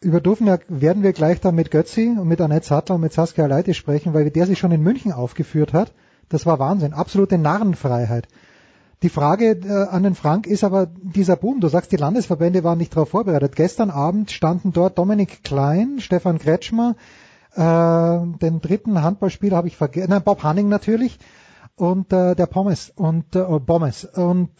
Über 0.00 0.20
Dufniak 0.20 0.64
werden 0.68 1.04
wir 1.04 1.12
gleich 1.12 1.40
dann 1.40 1.54
mit 1.54 1.70
Götzi 1.70 2.16
und 2.20 2.26
mit 2.26 2.40
Annette 2.40 2.66
Sattler 2.66 2.96
und 2.96 3.02
mit 3.02 3.12
Saskia 3.12 3.46
Leite 3.46 3.74
sprechen, 3.74 4.12
weil 4.14 4.28
der 4.30 4.46
sich 4.46 4.58
schon 4.58 4.72
in 4.72 4.82
München 4.82 5.12
aufgeführt 5.12 5.72
hat. 5.72 5.92
Das 6.28 6.46
war 6.46 6.58
Wahnsinn. 6.58 6.92
Absolute 6.94 7.38
Narrenfreiheit. 7.38 8.26
Die 9.02 9.08
Frage 9.08 9.50
äh, 9.50 9.88
an 9.88 10.04
den 10.04 10.14
Frank 10.14 10.46
ist 10.46 10.62
aber 10.62 10.86
dieser 10.86 11.36
Boom. 11.36 11.60
Du 11.60 11.68
sagst, 11.68 11.90
die 11.90 11.96
Landesverbände 11.96 12.62
waren 12.62 12.78
nicht 12.78 12.94
darauf 12.94 13.08
vorbereitet. 13.08 13.56
Gestern 13.56 13.90
Abend 13.90 14.30
standen 14.30 14.72
dort 14.72 14.96
Dominik 14.96 15.42
Klein, 15.42 15.98
Stefan 15.98 16.38
Kretschmer, 16.38 16.94
äh, 17.54 17.60
den 17.60 18.60
dritten 18.60 19.02
Handballspieler 19.02 19.56
habe 19.56 19.68
ich 19.68 19.76
vergessen, 19.76 20.10
nein, 20.10 20.22
Bob 20.22 20.42
Hanning 20.42 20.68
natürlich 20.68 21.18
und 21.74 22.12
äh, 22.12 22.34
der 22.36 22.46
Pommes 22.46 22.92
und 22.94 23.34
äh, 23.34 23.42
Bommes. 23.58 24.04
Und 24.04 24.50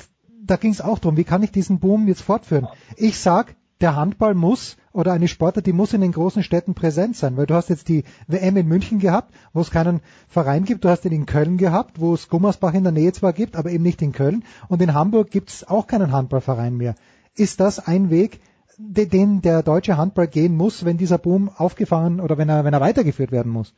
da 0.45 0.57
ging 0.57 0.73
es 0.73 0.81
auch 0.81 0.99
drum, 0.99 1.17
wie 1.17 1.25
kann 1.25 1.43
ich 1.43 1.53
diesen 1.53 1.79
Boom 1.79 2.09
jetzt 2.09 2.23
fortführen? 2.23 2.67
Ich 2.97 3.19
sag, 3.19 3.55
der 3.83 3.97
Handball 3.97 4.35
muss 4.35 4.77
oder 4.93 5.13
eine 5.13 5.29
Sportart, 5.29 5.67
die 5.67 5.73
muss 5.73 5.93
in 5.93 6.01
den 6.01 6.13
großen 6.13 6.43
Städten 6.43 6.75
präsent 6.75 7.17
sein, 7.17 7.37
weil 7.37 7.47
du 7.47 7.55
hast 7.55 7.69
jetzt 7.69 7.89
die 7.89 8.05
WM 8.29 8.57
in 8.57 8.69
München 8.69 8.99
gehabt, 8.99 9.35
wo 9.53 9.61
es 9.61 9.71
keinen 9.71 10.01
Verein 10.29 10.65
gibt, 10.65 10.85
du 10.85 10.89
hast 10.89 11.05
ihn 11.05 11.13
in 11.13 11.27
Köln 11.27 11.57
gehabt, 11.57 12.01
wo 12.01 12.15
es 12.15 12.29
Gummersbach 12.29 12.75
in 12.75 12.85
der 12.85 12.93
Nähe 12.93 13.13
zwar 13.13 13.33
gibt, 13.33 13.57
aber 13.57 13.71
eben 13.71 13.83
nicht 13.83 14.01
in 14.03 14.13
Köln 14.13 14.45
und 14.69 14.81
in 14.81 14.95
Hamburg 14.95 15.31
gibt 15.31 15.51
es 15.51 15.69
auch 15.69 15.87
keinen 15.87 16.13
Handballverein 16.13 16.77
mehr. 16.77 16.95
Ist 17.35 17.61
das 17.61 17.79
ein 17.79 18.11
Weg, 18.11 18.41
de- 18.79 19.07
den 19.07 19.43
der 19.43 19.63
deutsche 19.63 19.97
Handball 19.97 20.29
gehen 20.29 20.57
muss, 20.57 20.85
wenn 20.85 20.97
dieser 20.99 21.19
Boom 21.19 21.49
aufgefangen 21.49 22.21
oder 22.21 22.39
wenn 22.39 22.49
er, 22.49 22.65
wenn 22.65 22.75
er 22.75 22.81
weitergeführt 22.81 23.33
werden 23.33 23.53
muss? 23.53 23.75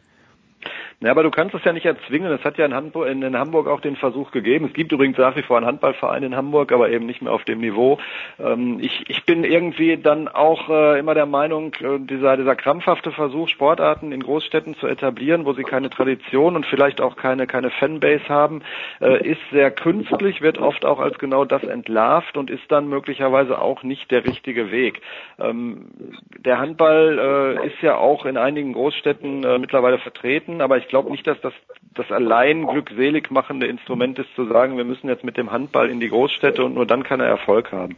Ja, 1.00 1.10
aber 1.10 1.22
du 1.22 1.30
kannst 1.30 1.54
es 1.54 1.64
ja 1.64 1.72
nicht 1.72 1.86
erzwingen. 1.86 2.32
Es 2.32 2.44
hat 2.44 2.56
ja 2.56 2.64
in 2.64 2.74
Hamburg, 2.74 3.08
in, 3.08 3.22
in 3.22 3.36
Hamburg 3.36 3.66
auch 3.66 3.80
den 3.80 3.96
Versuch 3.96 4.30
gegeben. 4.30 4.66
Es 4.66 4.72
gibt 4.72 4.92
übrigens 4.92 5.18
nach 5.18 5.36
wie 5.36 5.42
vor 5.42 5.56
einen 5.56 5.66
Handballverein 5.66 6.22
in 6.22 6.36
Hamburg, 6.36 6.72
aber 6.72 6.90
eben 6.90 7.06
nicht 7.06 7.20
mehr 7.20 7.32
auf 7.32 7.44
dem 7.44 7.60
Niveau. 7.60 7.98
Ähm, 8.38 8.78
ich, 8.80 9.04
ich 9.08 9.24
bin 9.24 9.44
irgendwie 9.44 9.96
dann 9.96 10.28
auch 10.28 10.68
äh, 10.70 10.98
immer 10.98 11.14
der 11.14 11.26
Meinung, 11.26 11.74
äh, 11.80 11.98
dieser, 11.98 12.36
dieser 12.36 12.56
krampfhafte 12.56 13.10
Versuch, 13.10 13.48
Sportarten 13.48 14.12
in 14.12 14.22
Großstädten 14.22 14.76
zu 14.76 14.86
etablieren, 14.86 15.44
wo 15.44 15.52
sie 15.52 15.64
keine 15.64 15.90
Tradition 15.90 16.56
und 16.56 16.64
vielleicht 16.66 17.00
auch 17.00 17.16
keine, 17.16 17.46
keine 17.46 17.70
Fanbase 17.70 18.28
haben, 18.28 18.62
äh, 19.00 19.28
ist 19.28 19.40
sehr 19.50 19.70
künstlich, 19.70 20.42
wird 20.42 20.58
oft 20.58 20.84
auch 20.84 21.00
als 21.00 21.18
genau 21.18 21.44
das 21.44 21.64
entlarvt 21.64 22.36
und 22.36 22.50
ist 22.50 22.70
dann 22.70 22.88
möglicherweise 22.88 23.60
auch 23.60 23.82
nicht 23.82 24.10
der 24.10 24.24
richtige 24.24 24.70
Weg. 24.70 25.00
Ähm, 25.38 25.90
der 26.38 26.58
Handball 26.58 27.58
äh, 27.62 27.66
ist 27.66 27.82
ja 27.82 27.96
auch 27.96 28.24
in 28.24 28.36
einigen 28.36 28.72
Großstädten 28.72 29.44
äh, 29.44 29.58
mittlerweile 29.58 29.98
vertreten, 29.98 30.60
aber 30.60 30.78
ich 30.78 30.83
glaube 30.88 31.10
nicht, 31.10 31.26
dass 31.26 31.40
das 31.40 31.52
das 31.94 32.10
allein 32.10 32.66
glückselig 32.66 33.30
machende 33.30 33.66
Instrument 33.66 34.18
ist, 34.18 34.34
zu 34.34 34.46
sagen, 34.46 34.76
wir 34.76 34.84
müssen 34.84 35.08
jetzt 35.08 35.22
mit 35.22 35.36
dem 35.36 35.52
Handball 35.52 35.88
in 35.88 36.00
die 36.00 36.08
Großstädte 36.08 36.64
und 36.64 36.74
nur 36.74 36.86
dann 36.86 37.04
kann 37.04 37.20
er 37.20 37.26
Erfolg 37.26 37.70
haben. 37.70 37.96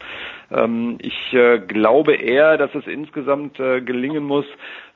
Ähm, 0.50 0.98
ich 1.00 1.32
äh, 1.32 1.58
glaube 1.58 2.14
eher, 2.14 2.58
dass 2.58 2.74
es 2.74 2.86
insgesamt 2.86 3.58
äh, 3.58 3.80
gelingen 3.80 4.24
muss, 4.24 4.44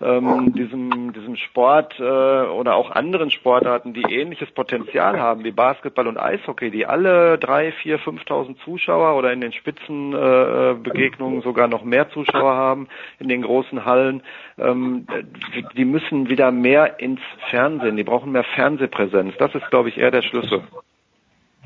ähm, 0.00 0.52
diesem, 0.54 1.12
diesem 1.12 1.36
Sport 1.36 1.98
äh, 1.98 2.02
oder 2.02 2.74
auch 2.74 2.90
anderen 2.90 3.30
Sportarten, 3.30 3.94
die 3.94 4.02
ähnliches 4.02 4.50
Potenzial 4.50 5.18
haben 5.18 5.44
wie 5.44 5.50
Basketball 5.50 6.06
und 6.06 6.18
Eishockey, 6.18 6.70
die 6.70 6.86
alle 6.86 7.38
drei, 7.38 7.72
vier, 7.72 7.98
5.000 7.98 8.56
Zuschauer 8.64 9.16
oder 9.16 9.32
in 9.32 9.40
den 9.40 9.52
Spitzenbegegnungen 9.52 10.70
äh, 10.70 10.74
Begegnungen 10.74 11.42
sogar 11.42 11.68
noch 11.68 11.84
mehr 11.84 12.10
Zuschauer 12.10 12.54
haben 12.54 12.88
in 13.18 13.28
den 13.28 13.42
großen 13.42 13.84
Hallen, 13.84 14.22
ähm, 14.60 15.06
die, 15.54 15.64
die 15.76 15.84
müssen 15.84 16.28
wieder 16.28 16.50
mehr 16.50 17.00
ins 17.00 17.20
Fernsehen, 17.50 17.96
die 17.96 18.04
brauchen 18.04 18.32
mehr 18.32 18.44
Fernsehpräsenz. 18.54 19.34
Das 19.38 19.54
ist, 19.54 19.68
glaube 19.70 19.88
ich, 19.88 19.98
eher 19.98 20.10
der 20.10 20.22
Schlüssel. 20.22 20.62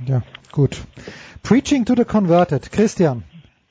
Ja, 0.07 0.23
gut. 0.53 0.83
Preaching 1.43 1.85
to 1.85 1.95
the 1.95 2.05
converted. 2.05 2.71
Christian, 2.73 3.23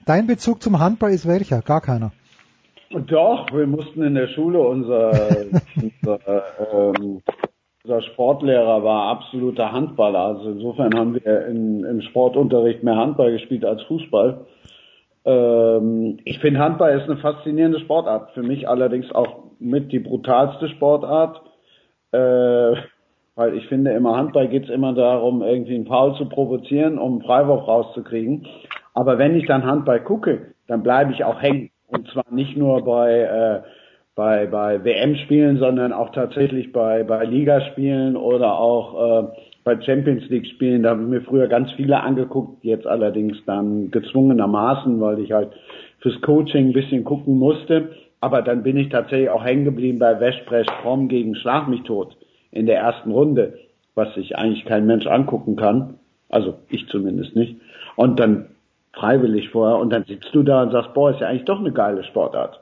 dein 0.05 0.27
Bezug 0.27 0.61
zum 0.61 0.79
Handball 0.79 1.11
ist 1.11 1.27
welcher? 1.27 1.61
Gar 1.61 1.81
keiner. 1.81 2.11
Doch, 2.91 3.47
wir 3.51 3.65
mussten 3.65 4.03
in 4.03 4.13
der 4.13 4.27
Schule 4.27 4.59
unser, 4.59 5.11
unser, 5.75 6.19
ähm, 6.71 7.21
unser 7.83 8.01
Sportlehrer 8.03 8.83
war 8.83 9.09
absoluter 9.09 9.71
Handballer. 9.71 10.19
Also 10.19 10.51
insofern 10.51 10.93
haben 10.95 11.15
wir 11.15 11.47
in, 11.47 11.83
im 11.83 12.01
Sportunterricht 12.01 12.83
mehr 12.83 12.95
Handball 12.95 13.31
gespielt 13.31 13.65
als 13.65 13.81
Fußball. 13.83 14.45
Ähm, 15.25 16.19
ich 16.25 16.39
finde 16.39 16.59
Handball 16.59 16.97
ist 16.97 17.09
eine 17.09 17.17
faszinierende 17.17 17.79
Sportart. 17.79 18.31
Für 18.31 18.43
mich 18.43 18.67
allerdings 18.67 19.11
auch 19.13 19.43
mit 19.59 19.91
die 19.91 19.99
brutalste 19.99 20.69
Sportart. 20.69 21.41
Äh, 22.11 22.75
weil 23.35 23.55
ich 23.55 23.67
finde, 23.67 23.91
immer 23.91 24.15
Handball 24.15 24.47
geht 24.47 24.65
es 24.65 24.69
immer 24.69 24.93
darum, 24.93 25.41
irgendwie 25.41 25.75
einen 25.75 25.87
Foul 25.87 26.15
zu 26.15 26.29
provozieren, 26.29 26.99
um 26.99 27.13
einen 27.13 27.21
Freiwurf 27.23 27.67
rauszukriegen. 27.67 28.47
Aber 28.93 29.17
wenn 29.17 29.35
ich 29.35 29.47
dann 29.47 29.65
Handball 29.65 30.03
gucke, 30.03 30.53
dann 30.67 30.83
bleibe 30.83 31.13
ich 31.13 31.23
auch 31.23 31.41
hängen. 31.41 31.71
Und 31.87 32.07
zwar 32.09 32.25
nicht 32.31 32.55
nur 32.57 32.83
bei, 32.83 33.21
äh, 33.21 33.61
bei, 34.15 34.45
bei 34.45 34.83
WM-Spielen, 34.83 35.57
sondern 35.57 35.93
auch 35.93 36.09
tatsächlich 36.11 36.71
bei, 36.71 37.03
bei 37.03 37.25
Ligaspielen 37.25 38.15
oder 38.15 38.59
auch 38.59 39.23
äh, 39.23 39.27
bei 39.63 39.79
Champions 39.81 40.27
League-Spielen. 40.29 40.83
Da 40.83 40.91
habe 40.91 41.03
ich 41.03 41.09
mir 41.09 41.21
früher 41.21 41.47
ganz 41.47 41.71
viele 41.71 42.01
angeguckt, 42.01 42.63
jetzt 42.63 42.87
allerdings 42.87 43.37
dann 43.45 43.91
gezwungenermaßen, 43.91 44.99
weil 44.99 45.19
ich 45.19 45.31
halt 45.31 45.51
fürs 45.99 46.19
Coaching 46.21 46.67
ein 46.67 46.73
bisschen 46.73 47.03
gucken 47.03 47.37
musste. 47.39 47.89
Aber 48.19 48.41
dann 48.41 48.63
bin 48.63 48.77
ich 48.77 48.89
tatsächlich 48.89 49.29
auch 49.29 49.43
hängen 49.43 49.65
geblieben 49.65 49.99
bei 49.99 50.19
Westbrech 50.19 50.67
Strom 50.79 51.07
gegen 51.07 51.35
Schlag 51.35 51.67
mich 51.67 51.83
tot 51.83 52.15
in 52.51 52.65
der 52.65 52.77
ersten 52.77 53.11
Runde, 53.11 53.59
was 53.95 54.13
sich 54.13 54.37
eigentlich 54.37 54.65
kein 54.65 54.85
Mensch 54.85 55.07
angucken 55.07 55.55
kann. 55.55 55.95
Also 56.29 56.55
ich 56.69 56.87
zumindest 56.87 57.35
nicht. 57.35 57.57
Und 57.95 58.19
dann 58.19 58.47
freiwillig 58.93 59.49
vorher 59.49 59.77
und 59.77 59.91
dann 59.91 60.05
sitzt 60.05 60.33
du 60.33 60.43
da 60.43 60.63
und 60.63 60.71
sagst, 60.71 60.93
boah, 60.93 61.11
ist 61.11 61.19
ja 61.19 61.27
eigentlich 61.27 61.45
doch 61.45 61.59
eine 61.59 61.71
geile 61.71 62.03
Sportart. 62.03 62.61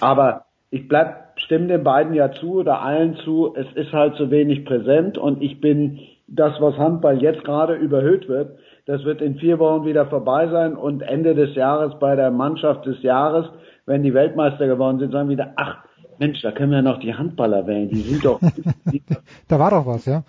Aber 0.00 0.44
ich 0.70 0.88
bleib, 0.88 1.38
stimme 1.38 1.66
den 1.66 1.84
beiden 1.84 2.14
ja 2.14 2.32
zu 2.32 2.60
oder 2.60 2.82
allen 2.82 3.16
zu, 3.16 3.54
es 3.56 3.66
ist 3.74 3.92
halt 3.92 4.16
zu 4.16 4.30
wenig 4.30 4.64
präsent 4.64 5.18
und 5.18 5.42
ich 5.42 5.60
bin 5.60 5.98
das, 6.34 6.54
was 6.60 6.76
Handball 6.76 7.20
jetzt 7.22 7.44
gerade 7.44 7.74
überhöht 7.74 8.28
wird, 8.28 8.58
das 8.86 9.04
wird 9.04 9.20
in 9.20 9.36
vier 9.36 9.58
Wochen 9.58 9.84
wieder 9.84 10.06
vorbei 10.06 10.48
sein 10.48 10.74
und 10.76 11.02
Ende 11.02 11.34
des 11.34 11.54
Jahres 11.54 11.98
bei 12.00 12.16
der 12.16 12.30
Mannschaft 12.30 12.86
des 12.86 13.02
Jahres, 13.02 13.46
wenn 13.86 14.02
die 14.02 14.14
Weltmeister 14.14 14.66
geworden 14.66 14.98
sind, 14.98 15.12
sagen 15.12 15.28
wieder, 15.28 15.52
ach 15.56 15.84
Mensch, 16.18 16.40
da 16.42 16.52
können 16.52 16.70
wir 16.70 16.78
ja 16.78 16.82
noch 16.82 17.00
die 17.00 17.14
Handballer 17.14 17.66
wählen, 17.66 17.88
die 17.88 18.00
sind 18.00 18.24
doch. 18.24 18.40
da 19.48 19.58
war 19.58 19.70
doch 19.70 19.86
was, 19.86 20.06
ja. 20.06 20.24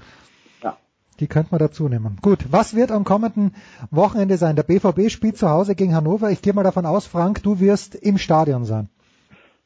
Ja. 0.62 0.76
Die 1.20 1.28
könnte 1.28 1.50
man 1.52 1.60
dazu 1.60 1.88
nehmen. 1.88 2.18
Gut, 2.22 2.52
was 2.52 2.76
wird 2.76 2.92
am 2.92 3.04
kommenden 3.04 3.54
Wochenende 3.92 4.38
sein? 4.38 4.56
Der 4.56 4.64
BVB 4.64 5.10
spielt 5.10 5.38
zu 5.38 5.50
Hause 5.50 5.76
gegen 5.76 5.96
Hannover. 5.96 6.32
Ich 6.32 6.42
gehe 6.42 6.54
mal 6.54 6.64
davon 6.64 6.86
aus, 6.86 7.08
Frank, 7.08 7.44
du 7.44 7.60
wirst 7.60 7.96
im 7.96 8.18
Stadion 8.18 8.66
sein. 8.66 8.90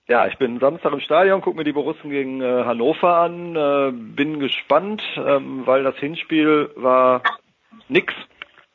Ja, 0.10 0.26
ich 0.26 0.38
bin 0.38 0.60
Samstag 0.60 0.94
im 0.94 1.02
Stadion, 1.02 1.42
gucke 1.42 1.58
mir 1.58 1.66
die 1.66 1.74
Borussen 1.74 2.10
gegen 2.10 2.40
äh, 2.40 2.64
Hannover 2.64 3.18
an, 3.18 3.58
äh, 3.58 3.92
bin 3.92 4.40
gespannt, 4.40 5.04
ähm, 5.18 5.64
weil 5.66 5.84
das 5.84 5.98
Hinspiel 5.98 6.70
war 6.78 7.24
nix, 7.90 8.14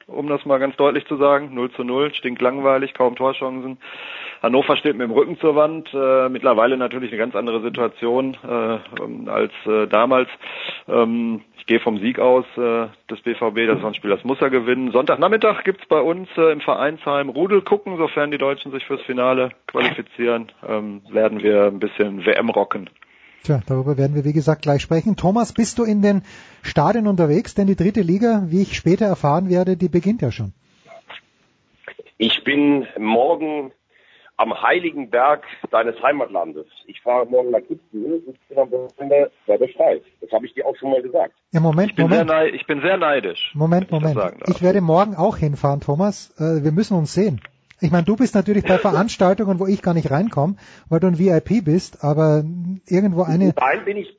um 0.06 0.28
das 0.28 0.44
mal 0.44 0.58
ganz 0.58 0.76
deutlich 0.76 1.06
zu 1.06 1.16
sagen. 1.16 1.54
0 1.54 1.70
zu 1.72 1.84
0, 1.84 2.12
stinkt 2.12 2.42
langweilig, 2.42 2.92
kaum 2.92 3.16
Torchancen. 3.16 3.78
Hannover 4.42 4.76
steht 4.76 4.94
mit 4.94 5.08
dem 5.08 5.12
Rücken 5.12 5.38
zur 5.38 5.56
Wand. 5.56 5.88
Äh, 5.94 6.28
mittlerweile 6.28 6.76
natürlich 6.76 7.10
eine 7.10 7.18
ganz 7.18 7.34
andere 7.34 7.62
Situation 7.62 8.36
äh, 8.46 9.30
als 9.30 9.52
äh, 9.64 9.86
damals. 9.86 10.28
Ähm, 10.86 11.40
ich 11.62 11.66
gehe 11.66 11.79
vom 11.79 11.98
Sieg 11.98 12.18
aus 12.18 12.44
äh, 12.57 12.88
des 13.09 13.20
BVB, 13.20 13.68
das 13.68 13.79
ist 13.79 13.85
ein 13.85 13.94
Spiel, 13.94 14.11
das 14.11 14.25
muss 14.25 14.40
er 14.40 14.51
gewinnen. 14.51 14.90
Sonntagnachmittag 14.90 15.62
gibt's 15.62 15.87
bei 15.88 16.01
uns 16.01 16.29
äh, 16.37 16.51
im 16.51 16.61
Vereinsheim 16.61 17.29
Rudel 17.29 17.62
gucken, 17.62 17.98
sofern 17.98 18.33
die 18.33 18.38
Deutschen 18.38 18.72
sich 18.72 18.85
fürs 18.85 19.01
Finale 19.03 19.51
qualifizieren, 19.68 20.51
ähm, 20.66 21.03
werden 21.12 21.40
wir 21.40 21.66
ein 21.66 21.79
bisschen 21.79 22.27
WM 22.27 22.51
rocken. 22.51 22.90
Tja, 23.44 23.61
darüber 23.64 23.96
werden 23.96 24.16
wir 24.16 24.25
wie 24.25 24.33
gesagt 24.33 24.62
gleich 24.62 24.83
sprechen. 24.83 25.14
Thomas, 25.14 25.53
bist 25.53 25.79
du 25.79 25.85
in 25.85 26.03
den 26.03 26.22
Stadien 26.62 27.07
unterwegs? 27.07 27.55
Denn 27.55 27.68
die 27.68 27.77
dritte 27.77 28.01
Liga, 28.01 28.42
wie 28.46 28.62
ich 28.62 28.77
später 28.77 29.07
erfahren 29.07 29.48
werde, 29.48 29.77
die 29.77 29.88
beginnt 29.88 30.20
ja 30.20 30.33
schon. 30.33 30.53
Ich 32.18 32.42
bin 32.42 32.88
morgen 32.98 33.70
am 34.42 34.61
heiligen 34.61 35.09
Berg 35.09 35.44
deines 35.70 36.02
Heimatlandes. 36.02 36.66
Ich 36.87 37.00
fahre 37.00 37.26
morgen 37.26 37.52
nach 37.52 37.61
Kitzbühel 37.61 38.24
und 38.26 38.48
bin 38.48 38.59
am 38.59 38.70
Wochenende 38.72 39.31
bei 39.46 39.57
der 39.57 39.68
Schweiz. 39.68 40.02
Das 40.20 40.33
habe 40.33 40.46
ich 40.46 40.55
dir 40.55 40.66
auch 40.66 40.76
schon 40.76 40.90
mal 40.90 41.00
gesagt. 41.00 41.35
Ja, 41.52 41.61
Moment, 41.61 41.90
ich 41.90 41.96
bin, 41.96 42.09
Moment. 42.09 42.28
Sehr 42.28 42.52
ich 42.52 42.66
bin 42.66 42.81
sehr 42.81 42.96
neidisch. 42.96 43.52
Moment, 43.55 43.92
Moment. 43.92 44.18
Ich, 44.46 44.57
ich, 44.57 44.62
werde 44.62 44.81
morgen 44.81 45.14
auch 45.14 45.37
hinfahren, 45.37 45.81
Thomas. 45.81 46.35
Äh, 46.38 46.64
wir 46.64 46.72
müssen 46.72 46.96
uns 46.96 47.14
sehen. 47.14 47.40
Ich 47.81 47.92
meine, 47.92 48.02
du 48.05 48.16
bist 48.16 48.35
natürlich 48.35 48.64
bei 48.64 48.78
Veranstaltungen, 48.88 49.61
wo 49.61 49.66
ich 49.66 49.81
gar 49.81 49.94
nicht 49.94 50.11
reinkomme, 50.11 50.57
weil 50.88 50.98
du 50.98 51.07
ein 51.07 51.18
VIP 51.20 51.64
bist, 51.64 52.02
aber 52.02 52.42
irgendwo 52.88 53.22
eine. 53.22 53.55
Nein, 53.57 53.85
bin 53.85 53.96
ich, 53.96 54.12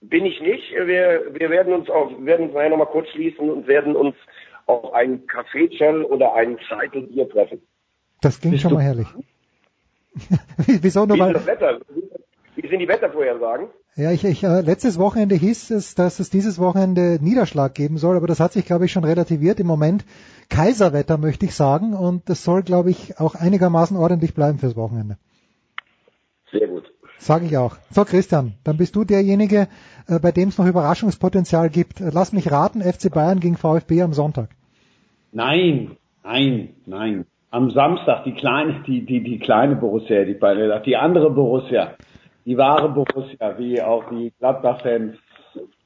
bin 0.00 0.24
ich 0.24 0.40
nicht. 0.40 0.72
Wir, 0.72 1.34
wir 1.34 1.50
werden 1.50 1.74
uns 1.74 1.90
auch, 1.90 2.10
werden 2.24 2.46
uns 2.46 2.54
nachher 2.54 2.70
nochmal 2.70 2.86
kurz 2.86 3.08
schließen 3.10 3.50
und 3.50 3.66
werden 3.66 3.94
uns 3.94 4.16
auf 4.64 4.94
einen 4.94 5.26
Kaffee-Channel 5.26 6.04
oder 6.04 6.34
einen 6.34 6.58
Scheitel-Bier 6.60 7.28
treffen. 7.28 7.60
Das 8.22 8.40
klingt 8.40 8.54
Bist 8.54 8.62
schon 8.62 8.70
du- 8.70 8.76
mal 8.76 8.84
herrlich. 8.84 9.06
Wieso 10.66 11.06
nur 11.06 11.16
Wie 11.16 11.22
ist 11.22 11.34
das 11.34 11.46
Wetter? 11.46 11.80
Wie 12.56 12.68
sind 12.68 12.78
die 12.78 12.88
Wettervorhersagen? 12.88 13.68
ja, 13.96 14.12
ich, 14.12 14.24
ich, 14.24 14.44
äh, 14.44 14.60
letztes 14.60 14.98
Wochenende 14.98 15.34
hieß 15.34 15.70
es, 15.70 15.94
dass 15.94 16.20
es 16.20 16.30
dieses 16.30 16.58
Wochenende 16.58 17.18
Niederschlag 17.20 17.74
geben 17.74 17.98
soll, 17.98 18.16
aber 18.16 18.26
das 18.26 18.40
hat 18.40 18.52
sich, 18.52 18.64
glaube 18.64 18.86
ich, 18.86 18.92
schon 18.92 19.04
relativiert. 19.04 19.60
Im 19.60 19.66
Moment 19.66 20.04
Kaiserwetter, 20.48 21.18
möchte 21.18 21.46
ich 21.46 21.54
sagen, 21.54 21.92
und 21.94 22.28
das 22.28 22.44
soll, 22.44 22.62
glaube 22.62 22.90
ich, 22.90 23.18
auch 23.18 23.34
einigermaßen 23.34 23.96
ordentlich 23.96 24.34
bleiben 24.34 24.58
fürs 24.58 24.76
Wochenende. 24.76 25.18
Sehr 26.50 26.66
gut. 26.68 26.84
Sage 27.18 27.46
ich 27.46 27.56
auch. 27.58 27.76
So, 27.90 28.04
Christian, 28.04 28.54
dann 28.64 28.78
bist 28.78 28.96
du 28.96 29.04
derjenige, 29.04 29.68
äh, 30.08 30.18
bei 30.18 30.32
dem 30.32 30.48
es 30.48 30.58
noch 30.58 30.66
Überraschungspotenzial 30.66 31.68
gibt. 31.68 32.00
Äh, 32.00 32.10
Lass 32.12 32.32
mich 32.32 32.50
raten, 32.50 32.80
FC 32.80 33.10
Bayern 33.10 33.40
gegen 33.40 33.56
VfB 33.56 34.02
am 34.02 34.14
Sonntag. 34.14 34.48
Nein, 35.32 35.96
nein, 36.24 36.74
nein. 36.86 37.26
Am 37.50 37.70
Samstag 37.70 38.24
die 38.24 38.34
kleine, 38.34 38.82
die, 38.86 39.04
die, 39.04 39.22
die 39.22 39.38
kleine 39.38 39.76
Borussia, 39.76 40.24
die 40.24 40.38
die 40.84 40.96
andere 40.96 41.30
Borussia, 41.30 41.94
die 42.44 42.56
wahre 42.56 42.88
Borussia, 42.88 43.58
wie 43.58 43.82
auch 43.82 44.04
die 44.10 44.32
Gladbach-Fans 44.38 45.16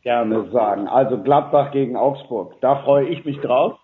gerne 0.03 0.51
sagen. 0.53 0.87
Also 0.87 1.23
Gladbach 1.23 1.73
gegen 1.73 1.97
Augsburg. 1.97 2.61
Da 2.61 2.77
freue 2.83 3.09
ich 3.09 3.25
mich 3.25 3.41
drauf. 3.41 3.79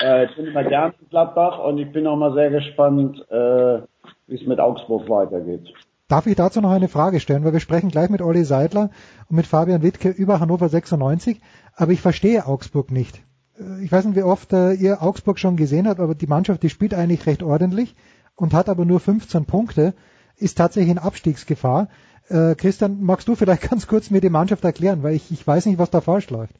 Äh, 0.00 0.26
ich 0.26 0.36
bin 0.36 0.46
immer 0.46 0.64
gern 0.64 0.92
in 1.00 1.08
Gladbach 1.08 1.58
und 1.58 1.78
ich 1.78 1.90
bin 1.92 2.06
auch 2.06 2.16
mal 2.16 2.34
sehr 2.34 2.50
gespannt, 2.50 3.24
äh, 3.30 3.80
wie 4.26 4.34
es 4.34 4.46
mit 4.46 4.60
Augsburg 4.60 5.08
weitergeht. 5.08 5.72
Darf 6.08 6.26
ich 6.26 6.36
dazu 6.36 6.60
noch 6.60 6.70
eine 6.70 6.88
Frage 6.88 7.20
stellen, 7.20 7.44
weil 7.44 7.52
wir 7.52 7.60
sprechen 7.60 7.90
gleich 7.90 8.08
mit 8.08 8.22
Olli 8.22 8.44
Seidler 8.44 8.90
und 9.28 9.36
mit 9.36 9.46
Fabian 9.46 9.82
Wittke 9.82 10.08
über 10.08 10.40
Hannover 10.40 10.68
96, 10.68 11.40
aber 11.76 11.92
ich 11.92 12.00
verstehe 12.00 12.46
Augsburg 12.46 12.90
nicht. 12.90 13.22
Äh, 13.58 13.84
Ich 13.84 13.92
weiß 13.92 14.04
nicht, 14.06 14.16
wie 14.16 14.22
oft 14.22 14.52
äh, 14.52 14.72
ihr 14.72 15.02
Augsburg 15.02 15.38
schon 15.38 15.56
gesehen 15.56 15.88
habt, 15.88 16.00
aber 16.00 16.14
die 16.14 16.26
Mannschaft, 16.26 16.62
die 16.62 16.70
spielt 16.70 16.94
eigentlich 16.94 17.26
recht 17.26 17.42
ordentlich 17.42 17.94
und 18.36 18.54
hat 18.54 18.68
aber 18.68 18.84
nur 18.84 19.00
15 19.00 19.46
Punkte, 19.46 19.94
ist 20.36 20.58
tatsächlich 20.58 20.92
in 20.92 20.98
Abstiegsgefahr. 20.98 21.88
Äh, 22.28 22.54
Christian, 22.54 22.98
magst 23.02 23.28
du 23.28 23.34
vielleicht 23.34 23.62
ganz 23.70 23.86
kurz 23.86 24.10
mir 24.10 24.20
die 24.20 24.30
Mannschaft 24.30 24.64
erklären, 24.64 25.02
weil 25.02 25.14
ich, 25.14 25.30
ich 25.30 25.46
weiß 25.46 25.66
nicht, 25.66 25.78
was 25.78 25.90
da 25.90 26.00
falsch 26.00 26.30
läuft. 26.30 26.54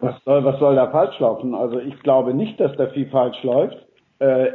Was 0.00 0.16
soll, 0.24 0.44
was 0.44 0.58
soll 0.58 0.74
da 0.74 0.90
falsch 0.90 1.18
laufen? 1.20 1.54
Also 1.54 1.78
ich 1.78 1.98
glaube 2.00 2.34
nicht, 2.34 2.58
dass 2.58 2.76
da 2.76 2.88
viel 2.88 3.08
falsch 3.10 3.40
läuft. 3.42 3.76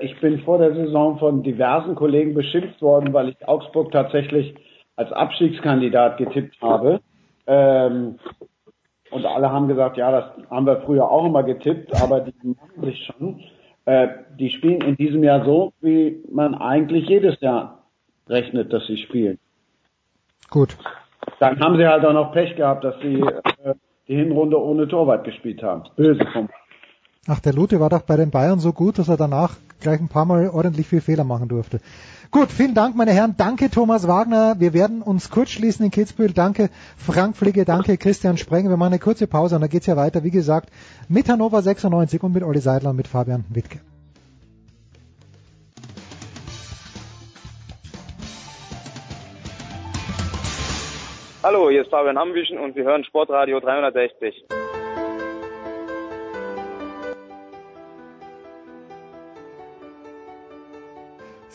Ich 0.02 0.20
bin 0.20 0.40
vor 0.42 0.58
der 0.58 0.74
Saison 0.74 1.18
von 1.18 1.44
diversen 1.44 1.96
Kollegen 1.96 2.34
beschimpft 2.34 2.82
worden, 2.82 3.14
weil 3.14 3.30
ich 3.30 3.48
Augsburg 3.48 3.92
tatsächlich 3.92 4.56
als 4.96 5.12
Abstiegskandidat 5.14 6.18
getippt 6.18 6.62
habe. 6.62 7.00
Ähm, 7.48 8.20
und 9.12 9.26
alle 9.26 9.52
haben 9.52 9.68
gesagt, 9.68 9.98
ja, 9.98 10.12
das 10.12 10.50
haben 10.50 10.66
wir 10.66 10.82
früher 10.82 11.10
auch 11.10 11.26
immer 11.26 11.44
getippt, 11.44 11.94
aber 12.02 12.22
die 12.22 12.34
machen 12.44 12.84
sich 12.84 13.06
schon. 13.06 13.42
Äh, 13.86 14.08
die 14.38 14.50
spielen 14.52 14.82
in 14.82 14.96
diesem 14.96 15.24
Jahr 15.24 15.46
so, 15.46 15.74
wie 15.82 16.24
man 16.32 16.56
eigentlich 16.56 17.08
jedes 17.08 17.40
Jahr 17.42 17.84
rechnet, 18.28 18.72
dass 18.72 18.86
sie 18.88 18.98
spielen. 18.98 19.40
Gut. 20.50 20.78
Dann 21.40 21.60
haben 21.60 21.78
sie 21.78 21.88
halt 21.88 22.06
auch 22.06 22.14
noch 22.14 22.32
Pech 22.32 22.56
gehabt, 22.56 22.84
dass 22.84 23.00
sie 23.02 23.20
äh, 23.20 23.74
die 24.08 24.16
Hinrunde 24.16 24.62
ohne 24.62 24.88
Torwart 24.88 25.24
gespielt 25.24 25.64
haben. 25.64 25.84
Böse 25.96 26.26
vom 26.34 26.50
Ach, 27.28 27.40
der 27.40 27.54
Lute 27.54 27.80
war 27.80 27.90
doch 27.90 28.02
bei 28.02 28.16
den 28.16 28.32
Bayern 28.32 28.60
so 28.60 28.74
gut, 28.74 28.98
dass 28.98 29.08
er 29.08 29.18
danach 29.18 29.58
gleich 29.80 30.00
ein 30.00 30.10
paar 30.10 30.26
Mal 30.26 30.50
ordentlich 30.50 30.88
viel 30.88 31.02
Fehler 31.02 31.24
machen 31.24 31.48
durfte. 31.48 31.80
Gut, 32.32 32.52
vielen 32.52 32.76
Dank, 32.76 32.96
meine 32.96 33.12
Herren. 33.12 33.34
Danke, 33.38 33.72
Thomas 33.72 34.08
Wagner. 34.08 34.60
Wir 34.60 34.72
werden 34.76 35.02
uns 35.02 35.32
kurz 35.32 35.50
schließen 35.50 35.86
in 35.86 35.92
Kitzbühel. 35.92 36.32
Danke, 36.32 36.70
Frank 36.96 37.36
Fliege. 37.36 37.66
Danke, 37.66 37.98
Christian 37.98 38.38
Spreng. 38.38 38.70
Wir 38.70 38.78
machen 38.78 38.94
eine 38.94 39.00
kurze 39.00 39.26
Pause 39.26 39.56
und 39.56 39.62
dann 39.62 39.70
geht's 39.72 39.88
ja 39.88 39.98
weiter, 39.98 40.24
wie 40.24 40.30
gesagt, 40.30 40.70
mit 41.08 41.28
Hannover 41.28 41.64
96 41.64 42.22
und 42.22 42.34
mit 42.34 42.44
Olli 42.44 42.60
Seidler 42.60 42.92
und 42.92 42.98
mit 42.98 43.08
Fabian 43.08 43.46
Wittke. 43.50 43.80
Hallo, 51.42 51.72
hier 51.72 51.82
ist 51.82 51.90
Fabian 51.90 52.18
Ambüchen 52.18 52.60
und 52.60 52.76
Sie 52.76 52.84
hören 52.84 53.04
Sportradio 53.06 53.60
360. 53.60 54.46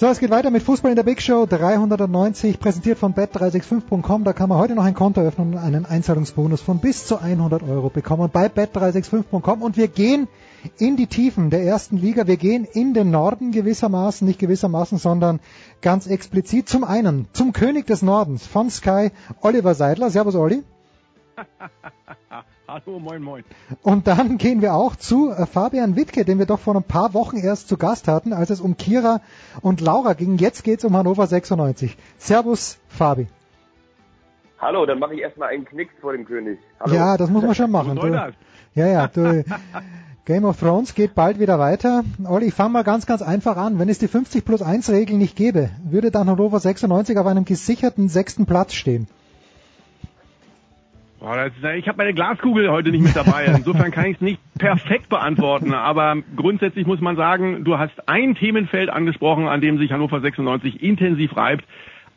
So, 0.04 0.10
es 0.10 0.18
geht 0.18 0.28
weiter 0.28 0.50
mit 0.50 0.62
Fußball 0.62 0.90
in 0.90 0.96
der 0.96 1.02
Big 1.02 1.22
Show 1.22 1.46
390, 1.46 2.60
präsentiert 2.60 2.98
von 2.98 3.14
bet365.com. 3.14 4.24
Da 4.24 4.34
kann 4.34 4.50
man 4.50 4.58
heute 4.58 4.74
noch 4.74 4.84
ein 4.84 4.92
Konto 4.92 5.22
öffnen 5.22 5.54
und 5.54 5.58
einen 5.58 5.86
Einzahlungsbonus 5.86 6.60
von 6.60 6.78
bis 6.78 7.06
zu 7.06 7.16
100 7.16 7.62
Euro 7.62 7.88
bekommen 7.88 8.28
bei 8.30 8.48
bet365.com. 8.48 9.62
Und 9.62 9.78
wir 9.78 9.88
gehen 9.88 10.28
in 10.76 10.96
die 10.98 11.06
Tiefen 11.06 11.48
der 11.48 11.62
ersten 11.62 11.96
Liga. 11.96 12.26
Wir 12.26 12.36
gehen 12.36 12.66
in 12.66 12.92
den 12.92 13.10
Norden 13.10 13.50
gewissermaßen, 13.50 14.28
nicht 14.28 14.38
gewissermaßen, 14.38 14.98
sondern 14.98 15.40
ganz 15.80 16.06
explizit. 16.06 16.68
Zum 16.68 16.84
einen 16.84 17.26
zum 17.32 17.54
König 17.54 17.86
des 17.86 18.02
Nordens 18.02 18.46
von 18.46 18.68
Sky, 18.68 19.10
Oliver 19.40 19.74
Seidler. 19.74 20.10
Servus, 20.10 20.34
Olli. 20.34 20.64
Hallo, 22.66 22.98
moin, 22.98 23.22
moin. 23.22 23.44
Und 23.82 24.06
dann 24.06 24.38
gehen 24.38 24.62
wir 24.62 24.72
auch 24.72 24.96
zu 24.96 25.30
äh, 25.30 25.44
Fabian 25.44 25.96
Wittke, 25.96 26.24
den 26.24 26.38
wir 26.38 26.46
doch 26.46 26.60
vor 26.60 26.74
ein 26.74 26.82
paar 26.82 27.12
Wochen 27.12 27.36
erst 27.36 27.68
zu 27.68 27.76
Gast 27.76 28.08
hatten, 28.08 28.32
als 28.32 28.48
es 28.48 28.62
um 28.62 28.78
Kira 28.78 29.20
und 29.60 29.82
Laura 29.82 30.14
ging. 30.14 30.38
Jetzt 30.38 30.64
geht's 30.64 30.82
um 30.82 30.96
Hannover 30.96 31.26
96. 31.26 31.94
Servus, 32.16 32.78
Fabi. 32.88 33.26
Hallo, 34.58 34.86
dann 34.86 34.98
mache 34.98 35.14
ich 35.14 35.20
erstmal 35.20 35.50
einen 35.50 35.66
Knicks 35.66 35.92
vor 36.00 36.12
dem 36.12 36.24
König. 36.24 36.58
Hallo. 36.80 36.94
Ja, 36.94 37.18
das 37.18 37.28
muss 37.28 37.44
man 37.44 37.54
schon 37.54 37.70
machen. 37.70 37.96
Du, 37.96 38.06
ja, 38.06 38.32
ja, 38.74 39.08
du, 39.08 39.44
Game 40.24 40.46
of 40.46 40.58
Thrones 40.58 40.94
geht 40.94 41.14
bald 41.14 41.38
wieder 41.38 41.58
weiter. 41.58 42.02
Olli, 42.26 42.46
ich 42.46 42.54
fange 42.54 42.70
mal 42.70 42.82
ganz, 42.82 43.04
ganz 43.04 43.20
einfach 43.20 43.58
an. 43.58 43.78
Wenn 43.78 43.90
es 43.90 43.98
die 43.98 44.08
50 44.08 44.42
plus 44.42 44.62
1 44.62 44.88
Regel 44.88 45.18
nicht 45.18 45.36
gäbe, 45.36 45.68
würde 45.84 46.10
dann 46.10 46.30
Hannover 46.30 46.60
96 46.60 47.18
auf 47.18 47.26
einem 47.26 47.44
gesicherten 47.44 48.08
sechsten 48.08 48.46
Platz 48.46 48.72
stehen. 48.72 49.06
Boah, 51.24 51.36
das, 51.36 51.54
ist- 51.56 51.78
ich 51.78 51.88
habe 51.88 51.96
meine 51.96 52.12
Glaskugel 52.12 52.70
heute 52.70 52.90
nicht 52.90 53.02
mit 53.02 53.16
dabei. 53.16 53.46
Insofern 53.56 53.90
kann 53.90 54.04
ich 54.04 54.16
es 54.16 54.20
nicht 54.20 54.40
perfekt 54.58 55.08
beantworten. 55.08 55.72
Aber 55.72 56.16
grundsätzlich 56.36 56.86
muss 56.86 57.00
man 57.00 57.16
sagen, 57.16 57.64
du 57.64 57.78
hast 57.78 58.08
ein 58.10 58.34
Themenfeld 58.34 58.90
angesprochen, 58.90 59.48
an 59.48 59.62
dem 59.62 59.78
sich 59.78 59.90
Hannover 59.90 60.20
96 60.20 60.82
intensiv 60.82 61.34
reibt. 61.34 61.64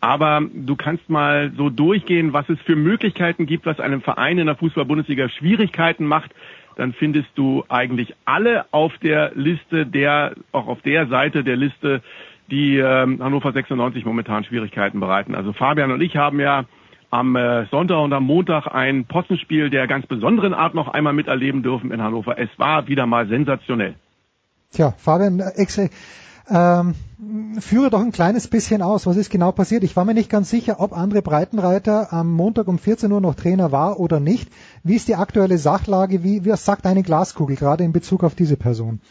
Aber 0.02 0.42
du 0.54 0.76
kannst 0.76 1.10
mal 1.10 1.54
so 1.56 1.70
durchgehen, 1.70 2.34
was 2.34 2.50
es 2.50 2.60
für 2.64 2.76
Möglichkeiten 2.76 3.46
gibt, 3.46 3.66
was 3.66 3.80
einem 3.80 4.02
Verein 4.02 4.40
in 4.40 4.46
der 4.48 4.58
Fußball-Bundesliga 4.58 5.30
Schwierigkeiten 5.30 6.06
macht. 6.06 6.32
Dann 6.76 6.92
findest 6.92 7.30
du 7.36 7.64
eigentlich 7.70 8.14
alle 8.26 8.66
auf 8.72 8.92
der 8.98 9.32
Liste 9.36 9.86
der, 9.86 10.34
auch 10.52 10.68
auf 10.68 10.82
der 10.82 11.08
Seite 11.08 11.46
der 11.46 11.56
Liste, 11.56 12.02
die 12.52 12.78
ähm, 12.78 13.24
Hannover 13.24 13.54
96 13.54 14.04
momentan 14.04 14.44
Schwierigkeiten 14.44 15.00
bereiten. 15.00 15.34
Also 15.34 15.54
Fabian 15.54 15.92
und 15.94 16.02
ich 16.02 16.18
haben 16.18 16.42
ja 16.42 16.66
am 17.10 17.36
äh, 17.36 17.66
Sonntag 17.68 18.00
und 18.00 18.14
am 18.14 18.24
Montag 18.24 18.68
ein 18.68 19.06
Possenspiel 19.06 19.70
der 19.70 19.88
ganz 19.88 20.06
besonderen 20.08 20.54
Art 20.54 20.74
noch 20.74 20.88
einmal 20.88 21.14
miterleben 21.14 21.64
dürfen 21.64 21.92
in 21.92 22.02
Hannover. 22.02 22.38
Es 22.38 22.50
war 22.58 22.88
wieder 22.88 23.06
mal 23.06 23.28
sensationell. 23.28 23.96
Tja, 24.72 24.94
Fabian, 24.98 25.40
äh, 25.40 25.52
ex 25.56 25.80
ähm, 26.50 26.96
führe 27.60 27.90
doch 27.90 28.00
ein 28.00 28.12
kleines 28.12 28.48
bisschen 28.48 28.82
aus. 28.82 29.06
Was 29.06 29.18
ist 29.18 29.30
genau 29.30 29.52
passiert? 29.52 29.84
Ich 29.84 29.96
war 29.96 30.06
mir 30.06 30.14
nicht 30.14 30.30
ganz 30.30 30.50
sicher, 30.50 30.80
ob 30.80 30.94
André 30.94 31.22
Breitenreiter 31.22 32.14
am 32.14 32.32
Montag 32.32 32.68
um 32.68 32.80
14 32.80 33.12
Uhr 33.12 33.20
noch 33.20 33.36
Trainer 33.36 33.72
war 33.72 34.00
oder 34.00 34.20
nicht. 34.20 34.50
Wie 34.84 34.96
ist 34.96 35.10
die 35.10 35.16
aktuelle 35.16 35.58
Sachlage? 35.58 36.24
Wie, 36.24 36.46
was 36.46 36.64
sagt 36.64 36.86
eine 36.86 37.04
Glaskugel 37.04 37.58
gerade 37.58 37.84
in 37.84 37.92
Bezug 37.92 38.24
auf 38.24 38.36
diese 38.36 38.56
Person? 38.56 39.02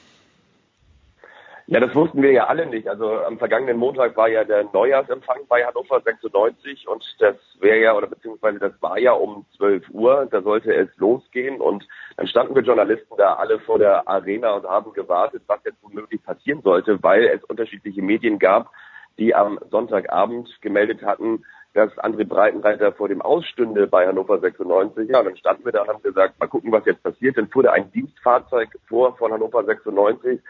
Ja, 1.68 1.80
das 1.80 1.92
wussten 1.96 2.22
wir 2.22 2.30
ja 2.30 2.46
alle 2.46 2.64
nicht. 2.66 2.86
Also 2.86 3.24
am 3.24 3.38
vergangenen 3.38 3.76
Montag 3.76 4.16
war 4.16 4.28
ja 4.28 4.44
der 4.44 4.64
Neujahrsempfang 4.72 5.40
bei 5.48 5.64
Hannover 5.64 6.00
96 6.00 6.86
und 6.86 7.04
das 7.18 7.34
wäre 7.58 7.80
ja, 7.80 7.96
oder 7.96 8.06
beziehungsweise 8.06 8.60
das 8.60 8.80
war 8.80 8.98
ja 9.00 9.12
um 9.12 9.44
12 9.56 9.90
Uhr, 9.90 10.28
da 10.30 10.42
sollte 10.42 10.72
es 10.72 10.88
losgehen 10.98 11.60
und 11.60 11.84
dann 12.16 12.28
standen 12.28 12.54
wir 12.54 12.62
Journalisten 12.62 13.16
da 13.18 13.34
alle 13.34 13.58
vor 13.58 13.80
der 13.80 14.06
Arena 14.06 14.54
und 14.54 14.64
haben 14.66 14.92
gewartet, 14.92 15.42
was 15.48 15.58
jetzt 15.64 15.82
womöglich 15.82 16.22
passieren 16.22 16.62
sollte, 16.62 17.02
weil 17.02 17.24
es 17.24 17.42
unterschiedliche 17.42 18.00
Medien 18.00 18.38
gab, 18.38 18.70
die 19.18 19.34
am 19.34 19.58
Sonntagabend 19.68 20.48
gemeldet 20.62 21.02
hatten, 21.02 21.44
dass 21.74 21.90
André 21.98 22.24
Breitenreiter 22.24 22.92
vor 22.92 23.08
dem 23.08 23.20
Ausstünde 23.20 23.88
bei 23.88 24.06
Hannover 24.06 24.38
96. 24.38 25.10
Ja, 25.10 25.18
und 25.18 25.24
dann 25.26 25.36
standen 25.36 25.64
wir 25.64 25.72
da 25.72 25.82
und 25.82 25.88
haben 25.88 26.02
gesagt, 26.02 26.38
mal 26.38 26.46
gucken, 26.46 26.70
was 26.70 26.86
jetzt 26.86 27.02
passiert. 27.02 27.36
Dann 27.36 27.48
fuhr 27.48 27.64
da 27.64 27.72
ein 27.72 27.90
Dienstfahrzeug 27.90 28.70
vor 28.88 29.16
von 29.16 29.32
Hannover 29.32 29.64
96 29.64 30.40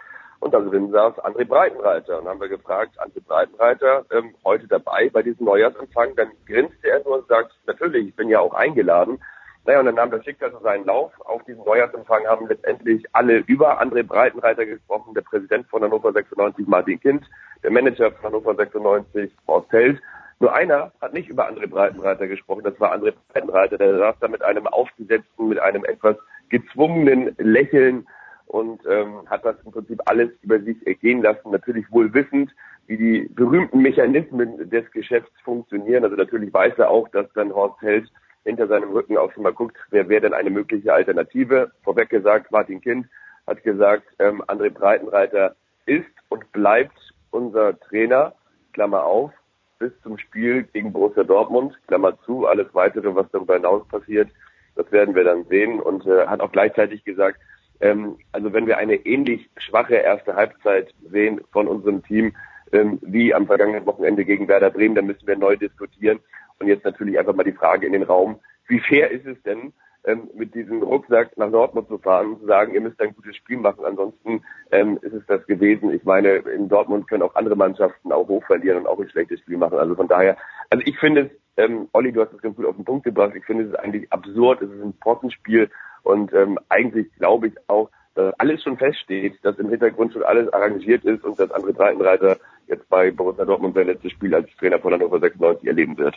und 0.41 0.55
da 0.55 0.61
drin 0.61 0.91
saß 0.91 1.15
André 1.19 1.45
Breitenreiter. 1.45 2.19
Und 2.19 2.29
haben 2.29 2.41
wir 2.41 2.49
gefragt, 2.49 2.99
André 3.01 3.23
Breitenreiter, 3.27 4.05
ähm, 4.11 4.35
heute 4.45 4.69
dabei 4.69 5.11
bei 5.11 5.23
diesem 5.23 5.47
Neujahrsempfang. 5.47 6.15
Dann 6.17 6.31
grinste 6.47 6.89
er 6.89 7.03
nur 7.05 7.19
und 7.19 7.29
sagt, 7.29 7.53
natürlich, 7.67 8.09
ich 8.09 8.15
bin 8.15 8.29
ja 8.29 8.41
auch 8.41 8.55
eingeladen. 8.55 9.19
Naja, 9.65 9.81
und 9.81 9.87
dann 9.87 9.97
nahm 9.97 10.11
das 10.13 10.25
Schicksal 10.25 10.53
so 10.53 10.61
seinen 10.61 10.85
Lauf. 10.85 11.13
Auf 11.25 11.43
diesem 11.45 11.65
Neujahrsempfang 11.65 12.25
haben 12.27 12.47
letztendlich 12.47 13.05
alle 13.13 13.39
über 13.47 13.81
André 13.83 14.05
Breitenreiter 14.05 14.65
gesprochen, 14.65 15.15
der 15.15 15.23
Präsident 15.23 15.67
von 15.69 15.83
Hannover 15.83 16.13
96, 16.13 16.69
Martin 16.69 17.01
Kind, 17.01 17.25
der 17.65 17.73
Manager 17.73 18.13
von 18.13 18.27
Hannover 18.27 18.55
96, 18.55 19.33
Horst 19.49 19.73
Held. 19.73 20.01
Nur 20.39 20.55
einer 20.55 20.93
hat 21.01 21.15
nicht 21.15 21.29
über 21.29 21.49
André 21.49 21.67
Breitenreiter 21.67 22.29
gesprochen, 22.29 22.63
das 22.63 22.79
war 22.79 22.95
André 22.95 23.15
Breitenreiter, 23.33 23.79
der 23.79 23.99
saß 23.99 24.17
da 24.21 24.29
mit 24.29 24.43
einem 24.43 24.69
aufgesetzten, 24.69 25.49
mit 25.49 25.59
einem 25.59 25.85
etwas 25.85 26.17
gezwungenen 26.49 27.35
Lächeln 27.39 28.07
und 28.47 28.81
ähm, 28.89 29.29
hat 29.29 29.45
das 29.45 29.57
im 29.65 29.73
Prinzip 29.73 30.01
alles 30.07 30.31
über 30.43 30.61
sich 30.61 30.87
ergehen 30.87 31.23
lassen, 31.23 31.51
natürlich 31.51 31.91
wohl 31.91 32.13
wissend, 32.15 32.51
wie 32.87 32.97
die 32.97 33.31
berühmten 33.35 33.81
Mechanismen 33.81 34.71
des 34.71 34.91
Geschäfts 34.93 35.33
funktionieren. 35.43 36.05
Also 36.05 36.17
natürlich 36.17 36.53
weiß 36.53 36.75
er 36.79 36.91
auch, 36.91 37.09
dass 37.09 37.27
dann 37.35 37.53
Horst 37.53 37.81
Held 37.83 38.11
hinter 38.45 38.69
seinem 38.69 38.91
Rücken 38.93 39.17
auch 39.17 39.33
schon 39.33 39.43
mal 39.43 39.53
guckt, 39.53 39.77
wer 39.91 40.09
wäre 40.09 40.23
denn 40.23 40.35
eine 40.35 40.51
mögliche 40.51 40.93
Alternative. 40.93 41.73
Vorweg 41.83 42.11
gesagt, 42.11 42.53
Martin 42.53 42.81
Kind 42.81 43.07
hat 43.47 43.63
gesagt, 43.65 44.07
ähm, 44.21 44.43
André 44.47 44.71
Breitenreiter 44.71 45.57
ist 45.87 46.07
und 46.29 46.51
bleibt 46.53 46.97
unser 47.31 47.79
Trainer, 47.81 48.35
Klammer 48.73 49.05
auf, 49.05 49.33
bis 49.79 49.93
zum 50.03 50.17
Spiel 50.19 50.63
gegen 50.73 50.93
Borussia 50.93 51.25
Dortmund, 51.25 51.77
Klammer 51.89 52.19
zu, 52.23 52.47
alles 52.47 52.69
weitere, 52.73 53.15
was 53.15 53.27
darüber 53.33 53.55
hinaus 53.55 53.87
passiert, 53.89 54.29
das 54.77 54.91
werden 54.93 55.15
wir 55.15 55.25
dann 55.25 55.45
sehen 55.47 55.81
und 55.81 56.07
äh, 56.07 56.27
hat 56.27 56.41
auch 56.41 56.53
gleichzeitig 56.53 57.05
gesagt, 57.05 57.41
ähm, 57.81 58.17
also 58.33 58.53
wenn 58.53 58.67
wir 58.67 58.79
eine 58.79 58.95
ähnlich 58.95 59.49
schwache 59.57 59.95
erste 59.97 60.35
Halbzeit 60.35 60.95
sehen 61.11 61.41
von 61.53 61.69
unserem 61.69 62.03
Team 62.03 62.35
ähm, 62.73 62.99
wie 63.03 63.35
am 63.35 63.47
vergangenen 63.47 63.87
Wochenende 63.87 64.25
gegen 64.25 64.49
Werder 64.49 64.71
Bremen, 64.71 64.95
dann 64.95 65.07
müssen 65.07 65.27
wir 65.27 65.37
neu 65.37 65.57
diskutieren. 65.57 66.21
Und 66.59 66.69
jetzt 66.69 66.85
natürlich 66.85 67.19
einfach 67.19 67.35
mal 67.35 67.45
die 67.45 67.53
Frage 67.53 67.87
in 67.87 67.93
den 67.93 68.03
Raum, 68.03 68.41
wie 68.69 68.81
fair 68.81 69.11
ist 69.11 69.27
es 69.27 69.41
denn, 69.43 69.73
ähm, 70.05 70.31
mit 70.35 70.55
diesem 70.55 70.83
Rucksack 70.83 71.37
nach 71.37 71.51
Dortmund 71.51 71.89
zu 71.89 71.99
fahren 71.99 72.29
und 72.29 72.41
zu 72.41 72.47
sagen, 72.47 72.75
ihr 72.75 72.81
müsst 72.81 73.01
ein 73.01 73.15
gutes 73.15 73.37
Spiel 73.37 73.59
machen, 73.59 73.85
ansonsten 73.85 74.43
ähm, 74.71 74.99
ist 75.03 75.13
es 75.13 75.27
das 75.27 75.45
gewesen. 75.47 75.93
Ich 75.93 76.05
meine, 76.05 76.37
in 76.37 76.69
Dortmund 76.69 77.09
können 77.09 77.23
auch 77.23 77.35
andere 77.35 77.57
Mannschaften 77.57 78.13
auch 78.13 78.29
hoch 78.29 78.45
verlieren 78.45 78.79
und 78.79 78.87
auch 78.87 79.01
ein 79.01 79.11
schlechtes 79.11 79.41
Spiel 79.41 79.59
machen. 79.59 79.79
Also 79.79 79.95
von 79.95 80.09
daher, 80.09 80.37
also 80.71 80.83
ich 80.87 80.99
finde 80.99 81.23
es, 81.23 81.31
ähm, 81.57 81.89
Olli, 81.93 82.13
du 82.13 82.21
hast 82.21 82.33
das 82.33 82.41
ganz 82.41 82.57
gut 82.57 82.67
auf 82.67 82.77
den 82.77 82.85
Punkt 82.85 83.05
gebracht, 83.05 83.33
ich 83.35 83.45
finde 83.45 83.65
es 83.65 83.75
eigentlich 83.75 84.13
absurd, 84.13 84.63
es 84.63 84.71
ist 84.71 84.83
ein 84.83 84.95
Pottenspiel 85.01 85.71
und 86.03 86.33
ähm, 86.33 86.59
eigentlich 86.69 87.13
glaube 87.19 87.49
ich 87.49 87.55
auch, 87.69 87.91
dass 88.15 88.35
alles 88.39 88.63
schon 88.63 88.77
feststeht, 88.77 89.39
dass 89.43 89.59
im 89.59 89.69
Hintergrund 89.69 90.13
schon 90.13 90.23
alles 90.23 90.53
arrangiert 90.53 91.05
ist 91.05 91.25
und 91.25 91.39
dass 91.39 91.51
André 91.51 91.73
Breitenreiter 91.73 92.39
jetzt 92.67 92.89
bei 92.89 93.11
Borussia 93.11 93.45
Dortmund 93.45 93.75
sein 93.75 93.87
letztes 93.87 94.13
Spiel 94.13 94.35
als 94.35 94.49
Trainer 94.59 94.79
von 94.79 94.93
Hannover 94.93 95.21
96 95.21 95.67
erleben 95.67 95.97
wird. 95.99 96.17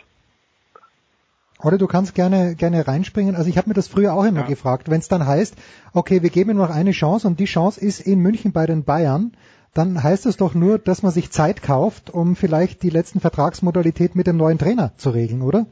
Oder 1.62 1.76
du 1.76 1.86
kannst 1.86 2.14
gerne 2.14 2.54
gerne 2.54 2.88
reinspringen. 2.88 3.36
Also 3.36 3.50
ich 3.50 3.58
habe 3.58 3.68
mir 3.68 3.74
das 3.74 3.88
früher 3.88 4.14
auch 4.14 4.24
immer 4.24 4.40
ja. 4.40 4.46
gefragt, 4.46 4.90
wenn 4.90 5.00
es 5.00 5.08
dann 5.08 5.26
heißt, 5.26 5.56
okay, 5.92 6.22
wir 6.22 6.30
geben 6.30 6.50
ihm 6.50 6.56
noch 6.56 6.70
eine 6.70 6.92
Chance 6.92 7.26
und 7.26 7.38
die 7.38 7.44
Chance 7.44 7.80
ist 7.80 8.00
in 8.00 8.20
München 8.20 8.52
bei 8.52 8.64
den 8.64 8.84
Bayern, 8.84 9.32
dann 9.74 10.02
heißt 10.02 10.26
es 10.26 10.36
doch 10.36 10.54
nur, 10.54 10.78
dass 10.78 11.02
man 11.02 11.12
sich 11.12 11.30
Zeit 11.30 11.62
kauft, 11.62 12.10
um 12.10 12.34
vielleicht 12.34 12.82
die 12.82 12.90
letzten 12.90 13.20
Vertragsmodalitäten 13.20 14.16
mit 14.16 14.26
dem 14.26 14.36
neuen 14.36 14.58
Trainer 14.58 14.92
zu 14.96 15.10
regeln, 15.10 15.42
oder? 15.42 15.66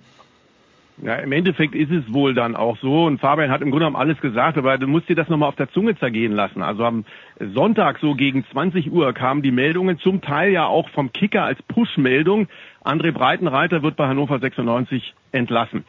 Ja, 1.00 1.14
im 1.16 1.30
Endeffekt 1.30 1.76
ist 1.76 1.92
es 1.92 2.12
wohl 2.12 2.34
dann 2.34 2.56
auch 2.56 2.76
so. 2.78 3.04
Und 3.04 3.20
Fabian 3.20 3.50
hat 3.50 3.62
im 3.62 3.70
Grunde 3.70 3.86
genommen 3.86 4.02
alles 4.02 4.20
gesagt, 4.20 4.58
aber 4.58 4.78
du 4.78 4.88
musst 4.88 5.08
dir 5.08 5.14
das 5.14 5.28
nochmal 5.28 5.48
auf 5.48 5.56
der 5.56 5.70
Zunge 5.70 5.96
zergehen 5.96 6.32
lassen. 6.32 6.60
Also 6.60 6.84
am 6.84 7.04
Sonntag 7.38 7.98
so 8.00 8.14
gegen 8.14 8.44
20 8.50 8.90
Uhr 8.90 9.12
kamen 9.12 9.42
die 9.42 9.52
Meldungen, 9.52 9.98
zum 9.98 10.20
Teil 10.22 10.50
ja 10.50 10.66
auch 10.66 10.88
vom 10.88 11.12
Kicker 11.12 11.44
als 11.44 11.62
Push-Meldung. 11.62 12.48
André 12.84 13.12
Breitenreiter 13.12 13.82
wird 13.82 13.94
bei 13.94 14.08
Hannover 14.08 14.40
96 14.40 15.14
entlassen. 15.30 15.84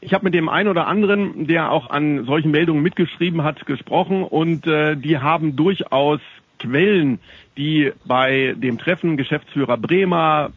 Ich 0.00 0.12
habe 0.12 0.24
mit 0.24 0.34
dem 0.34 0.48
einen 0.48 0.68
oder 0.68 0.86
anderen, 0.86 1.46
der 1.46 1.70
auch 1.70 1.90
an 1.90 2.24
solchen 2.24 2.50
Meldungen 2.50 2.82
mitgeschrieben 2.82 3.44
hat, 3.44 3.64
gesprochen 3.66 4.22
und 4.24 4.66
äh, 4.66 4.96
die 4.96 5.18
haben 5.18 5.56
durchaus 5.56 6.20
Quellen, 6.58 7.20
die 7.56 7.92
bei 8.04 8.54
dem 8.56 8.78
Treffen 8.78 9.16
Geschäftsführer 9.16 9.76
Bremer, 9.76 10.50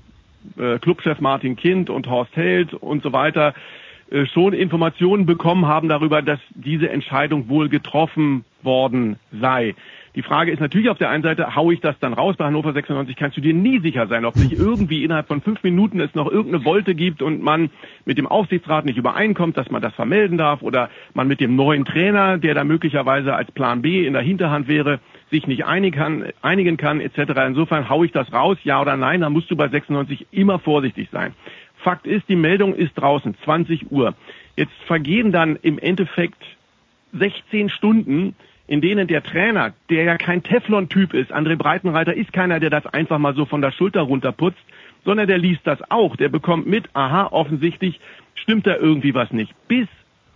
äh, 0.58 0.80
Clubchef 0.80 1.20
Martin 1.22 1.56
Kind 1.56 1.90
und 1.90 2.08
Horst 2.08 2.36
Held 2.36 2.74
und 2.74 3.04
so 3.04 3.14
weiter 3.14 3.54
schon 4.34 4.54
Informationen 4.54 5.26
bekommen 5.26 5.68
haben 5.68 5.88
darüber, 5.88 6.22
dass 6.22 6.40
diese 6.54 6.90
Entscheidung 6.90 7.50
wohl 7.50 7.70
getroffen 7.70 8.44
worden 8.64 9.18
sei. 9.32 9.76
Die 10.14 10.24
Frage 10.24 10.52
ist 10.52 10.60
natürlich 10.60 10.90
auf 10.90 10.98
der 10.98 11.10
einen 11.10 11.24
Seite, 11.24 11.56
hau 11.56 11.72
ich 11.72 11.80
das 11.80 11.98
dann 12.00 12.12
raus 12.14 12.36
bei 12.38 12.44
Hannover 12.44 12.74
96, 12.74 13.16
kannst 13.16 13.38
du 13.38 13.42
dir 13.42 13.54
nie 13.54 13.80
sicher 13.80 14.08
sein, 14.08 14.26
ob 14.26 14.36
nicht 14.36 14.52
irgendwie 14.52 15.06
innerhalb 15.06 15.28
von 15.28 15.42
fünf 15.42 15.64
Minuten 15.64 16.02
es 16.02 16.14
noch 16.16 16.30
irgendeine 16.30 16.66
Wolte 16.66 16.96
gibt 16.96 17.22
und 17.22 17.42
man 17.42 17.70
mit 18.04 18.18
dem 18.18 18.28
Aufsichtsrat 18.28 18.84
nicht 18.84 18.98
übereinkommt, 18.98 19.56
dass 19.56 19.72
man 19.72 19.82
das 19.82 19.94
vermelden 19.94 20.38
darf 20.38 20.62
oder 20.64 20.90
man 21.14 21.30
mit 21.30 21.40
dem 21.40 21.56
neuen 21.56 21.86
Trainer, 21.86 22.38
der 22.38 22.56
da 22.56 22.66
möglicherweise 22.66 23.34
als 23.34 23.52
Plan 23.54 23.82
B 23.82 24.06
in 24.06 24.12
der 24.12 24.22
Hinterhand 24.22 24.68
wäre, 24.68 25.00
sich 25.30 25.48
nicht 25.48 25.66
einigen 25.66 25.98
kann, 25.98 26.26
einigen 26.42 26.76
kann 26.76 27.00
etc. 27.00 27.32
Insofern 27.48 27.88
hau 27.88 28.04
ich 28.04 28.12
das 28.12 28.34
raus, 28.34 28.58
ja 28.64 28.82
oder 28.82 28.98
nein, 28.98 29.22
dann 29.22 29.32
musst 29.32 29.50
du 29.50 29.56
bei 29.56 29.70
96 29.70 30.28
immer 30.32 30.60
vorsichtig 30.60 31.08
sein. 31.14 31.34
Fakt 31.84 32.08
ist, 32.08 32.28
die 32.30 32.36
Meldung 32.36 32.74
ist 32.76 32.94
draußen, 32.96 33.36
20 33.44 33.92
Uhr. 33.92 34.14
Jetzt 34.56 34.74
vergehen 34.86 35.32
dann 35.32 35.58
im 35.62 35.80
Endeffekt 35.80 36.42
16 37.14 37.70
Stunden, 37.70 38.36
in 38.68 38.82
denen 38.82 39.08
der 39.08 39.24
Trainer, 39.24 39.74
der 39.90 40.04
ja 40.04 40.18
kein 40.18 40.44
Teflon-Typ 40.44 41.14
ist, 41.14 41.34
André 41.34 41.58
Breitenreiter 41.58 42.14
ist 42.14 42.32
keiner, 42.32 42.60
der 42.60 42.70
das 42.70 42.86
einfach 42.86 43.20
mal 43.20 43.36
so 43.36 43.46
von 43.46 43.62
der 43.62 43.72
Schulter 43.72 44.02
runterputzt, 44.02 44.64
sondern 45.04 45.28
der 45.28 45.38
liest 45.38 45.62
das 45.66 45.80
auch. 45.90 46.16
Der 46.16 46.30
bekommt 46.30 46.68
mit, 46.68 46.90
aha, 46.94 47.28
offensichtlich 47.32 48.00
stimmt 48.36 48.68
da 48.68 48.76
irgendwie 48.76 49.14
was 49.14 49.32
nicht. 49.32 49.54
Bis 49.68 49.88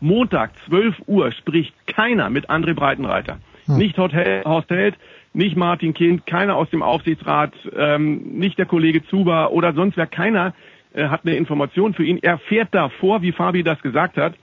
Montag, 0.02 0.52
12 0.68 1.04
Uhr, 1.08 1.32
spricht 1.32 1.74
keiner 1.88 2.30
mit 2.30 2.50
André 2.50 2.74
Breitenreiter. 2.74 3.40
Hm. 3.68 3.78
Nicht 3.78 3.98
Horst 3.98 4.70
Held, 4.70 4.96
nicht 5.34 5.56
Martin 5.56 5.94
Kind, 5.94 6.26
keiner 6.26 6.56
aus 6.56 6.70
dem 6.70 6.82
Aufsichtsrat, 6.82 7.54
ähm, 7.76 8.38
nicht 8.38 8.58
der 8.58 8.66
Kollege 8.66 9.06
Zuber 9.06 9.52
oder 9.52 9.74
sonst 9.74 9.98
wer, 9.98 10.08
keiner 10.08 10.54
äh, 10.96 11.08
hat 11.08 11.22
eine 11.26 11.36
Information 11.36 11.94
für 11.94 12.04
ihn. 12.04 12.20
Er 12.22 12.38
fährt 12.38 12.74
davor, 12.74 13.22
wie 13.22 13.32
Fabi 13.32 13.64
das 13.64 13.82
gesagt 13.82 14.18
hat, 14.18 14.36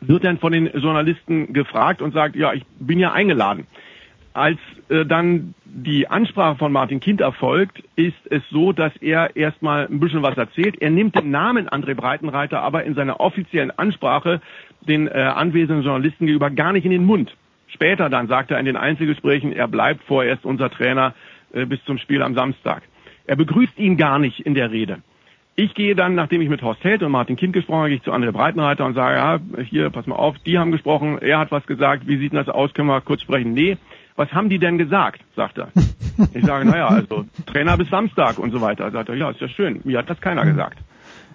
wird 0.00 0.24
dann 0.24 0.38
von 0.38 0.52
den 0.52 0.66
Journalisten 0.66 1.52
gefragt 1.52 2.02
und 2.02 2.12
sagt, 2.12 2.34
ja, 2.34 2.52
ich 2.52 2.64
bin 2.80 2.98
ja 2.98 3.12
eingeladen. 3.12 3.66
Als 4.34 4.58
äh, 4.88 5.04
dann 5.04 5.54
die 5.64 6.08
Ansprache 6.08 6.56
von 6.56 6.72
Martin 6.72 7.00
Kind 7.00 7.20
erfolgt, 7.20 7.82
ist 7.96 8.16
es 8.30 8.42
so, 8.50 8.72
dass 8.72 8.96
er 8.96 9.36
erstmal 9.36 9.86
ein 9.86 10.00
bisschen 10.00 10.22
was 10.22 10.36
erzählt. 10.36 10.80
Er 10.80 10.90
nimmt 10.90 11.16
den 11.16 11.30
Namen 11.30 11.68
André 11.68 11.94
Breitenreiter 11.94 12.60
aber 12.62 12.84
in 12.84 12.94
seiner 12.94 13.20
offiziellen 13.20 13.70
Ansprache 13.70 14.40
den 14.80 15.06
äh, 15.06 15.12
anwesenden 15.12 15.84
Journalisten 15.84 16.26
gegenüber 16.26 16.50
gar 16.50 16.72
nicht 16.72 16.84
in 16.84 16.90
den 16.90 17.04
Mund. 17.04 17.36
Später 17.68 18.08
dann 18.10 18.26
sagt 18.26 18.50
er 18.50 18.58
in 18.58 18.66
den 18.66 18.76
Einzelgesprächen, 18.76 19.52
er 19.52 19.68
bleibt 19.68 20.02
vorerst 20.04 20.44
unser 20.44 20.70
Trainer 20.70 21.14
äh, 21.52 21.66
bis 21.66 21.84
zum 21.84 21.98
Spiel 21.98 22.22
am 22.22 22.34
Samstag. 22.34 22.82
Er 23.26 23.36
begrüßt 23.36 23.78
ihn 23.78 23.96
gar 23.96 24.18
nicht 24.18 24.40
in 24.40 24.54
der 24.54 24.72
Rede. 24.72 24.98
Ich 25.54 25.74
gehe 25.74 25.94
dann, 25.94 26.14
nachdem 26.14 26.40
ich 26.40 26.48
mit 26.48 26.62
Horst 26.62 26.82
Held 26.82 27.02
und 27.02 27.12
Martin 27.12 27.36
Kind 27.36 27.52
gesprochen 27.52 27.80
habe, 27.80 27.88
gehe 27.90 27.98
ich 27.98 28.02
zu 28.02 28.12
André 28.12 28.32
Breitenreiter 28.32 28.86
und 28.86 28.94
sage, 28.94 29.16
ja, 29.16 29.62
hier, 29.64 29.90
pass 29.90 30.06
mal 30.06 30.16
auf, 30.16 30.36
die 30.46 30.58
haben 30.58 30.72
gesprochen, 30.72 31.18
er 31.20 31.38
hat 31.38 31.50
was 31.50 31.66
gesagt, 31.66 32.06
wie 32.06 32.16
sieht 32.16 32.32
denn 32.32 32.38
das 32.38 32.48
aus, 32.48 32.72
können 32.72 32.88
wir 32.88 33.00
kurz 33.02 33.20
sprechen? 33.20 33.52
Nee, 33.52 33.76
was 34.16 34.32
haben 34.32 34.48
die 34.48 34.58
denn 34.58 34.78
gesagt, 34.78 35.20
sagt 35.36 35.58
er. 35.58 35.68
Ich 36.34 36.44
sage, 36.44 36.66
naja, 36.66 36.88
also 36.88 37.24
Trainer 37.46 37.78
bis 37.78 37.88
Samstag 37.88 38.38
und 38.38 38.50
so 38.50 38.60
weiter. 38.60 38.90
Sagt 38.90 39.08
er, 39.08 39.14
ja, 39.14 39.30
ist 39.30 39.40
ja 39.40 39.48
schön, 39.48 39.80
mir 39.84 39.96
hat 39.96 40.10
das 40.10 40.20
keiner 40.20 40.44
gesagt. 40.44 40.78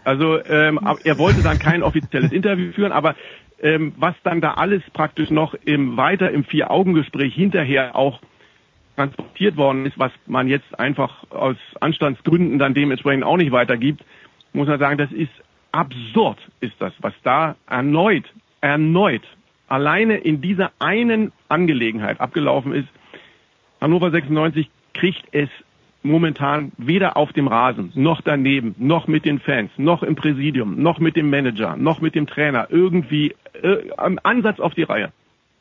Also 0.03 0.37
ähm, 0.45 0.79
er 1.03 1.17
wollte 1.17 1.41
dann 1.41 1.57
kein 1.57 1.81
offizielles 1.81 2.31
Interview 2.31 2.71
führen, 2.71 2.91
aber 2.91 3.15
ähm, 3.59 3.93
was 3.97 4.13
dann 4.23 4.39
da 4.39 4.53
alles 4.53 4.83
praktisch 4.93 5.31
noch 5.31 5.55
im 5.65 5.97
weiter 5.97 6.29
im 6.29 6.43
Vier-Augen-Gespräch 6.43 7.33
hinterher 7.33 7.95
auch 7.95 8.21
transportiert 8.97 9.55
worden 9.55 9.85
ist, 9.85 9.97
was 9.97 10.11
man 10.25 10.47
jetzt 10.47 10.77
einfach 10.77 11.23
aus 11.29 11.55
Anstandsgründen 11.79 12.57
dann 12.59 12.73
dementsprechend 12.73 13.23
auch 13.23 13.37
nicht 13.37 13.51
weitergibt, 13.51 14.03
muss 14.53 14.67
man 14.67 14.79
sagen, 14.79 14.97
das 14.97 15.11
ist 15.11 15.31
absurd, 15.71 16.39
ist 16.59 16.73
das, 16.79 16.93
was 16.99 17.13
da 17.23 17.55
erneut, 17.69 18.25
erneut, 18.59 19.21
alleine 19.67 20.17
in 20.17 20.41
dieser 20.41 20.71
einen 20.79 21.31
Angelegenheit 21.47 22.19
abgelaufen 22.19 22.73
ist. 22.73 22.87
Hannover 23.79 24.09
96 24.09 24.67
kriegt 24.93 25.23
es 25.31 25.49
momentan 26.01 26.71
weder 26.77 27.17
auf 27.17 27.33
dem 27.33 27.47
Rasen, 27.47 27.91
noch 27.93 28.21
daneben, 28.21 28.73
noch 28.79 29.07
mit 29.07 29.25
den 29.25 29.39
Fans, 29.39 29.69
noch 29.77 30.01
im 30.01 30.15
Präsidium, 30.15 30.81
noch 30.81 30.99
mit 30.99 31.15
dem 31.15 31.29
Manager, 31.29 31.75
noch 31.77 32.01
mit 32.01 32.15
dem 32.15 32.25
Trainer 32.25 32.67
irgendwie 32.71 33.35
äh, 33.61 33.91
am 33.97 34.19
Ansatz 34.23 34.59
auf 34.59 34.73
die 34.73 34.83
Reihe. 34.83 35.11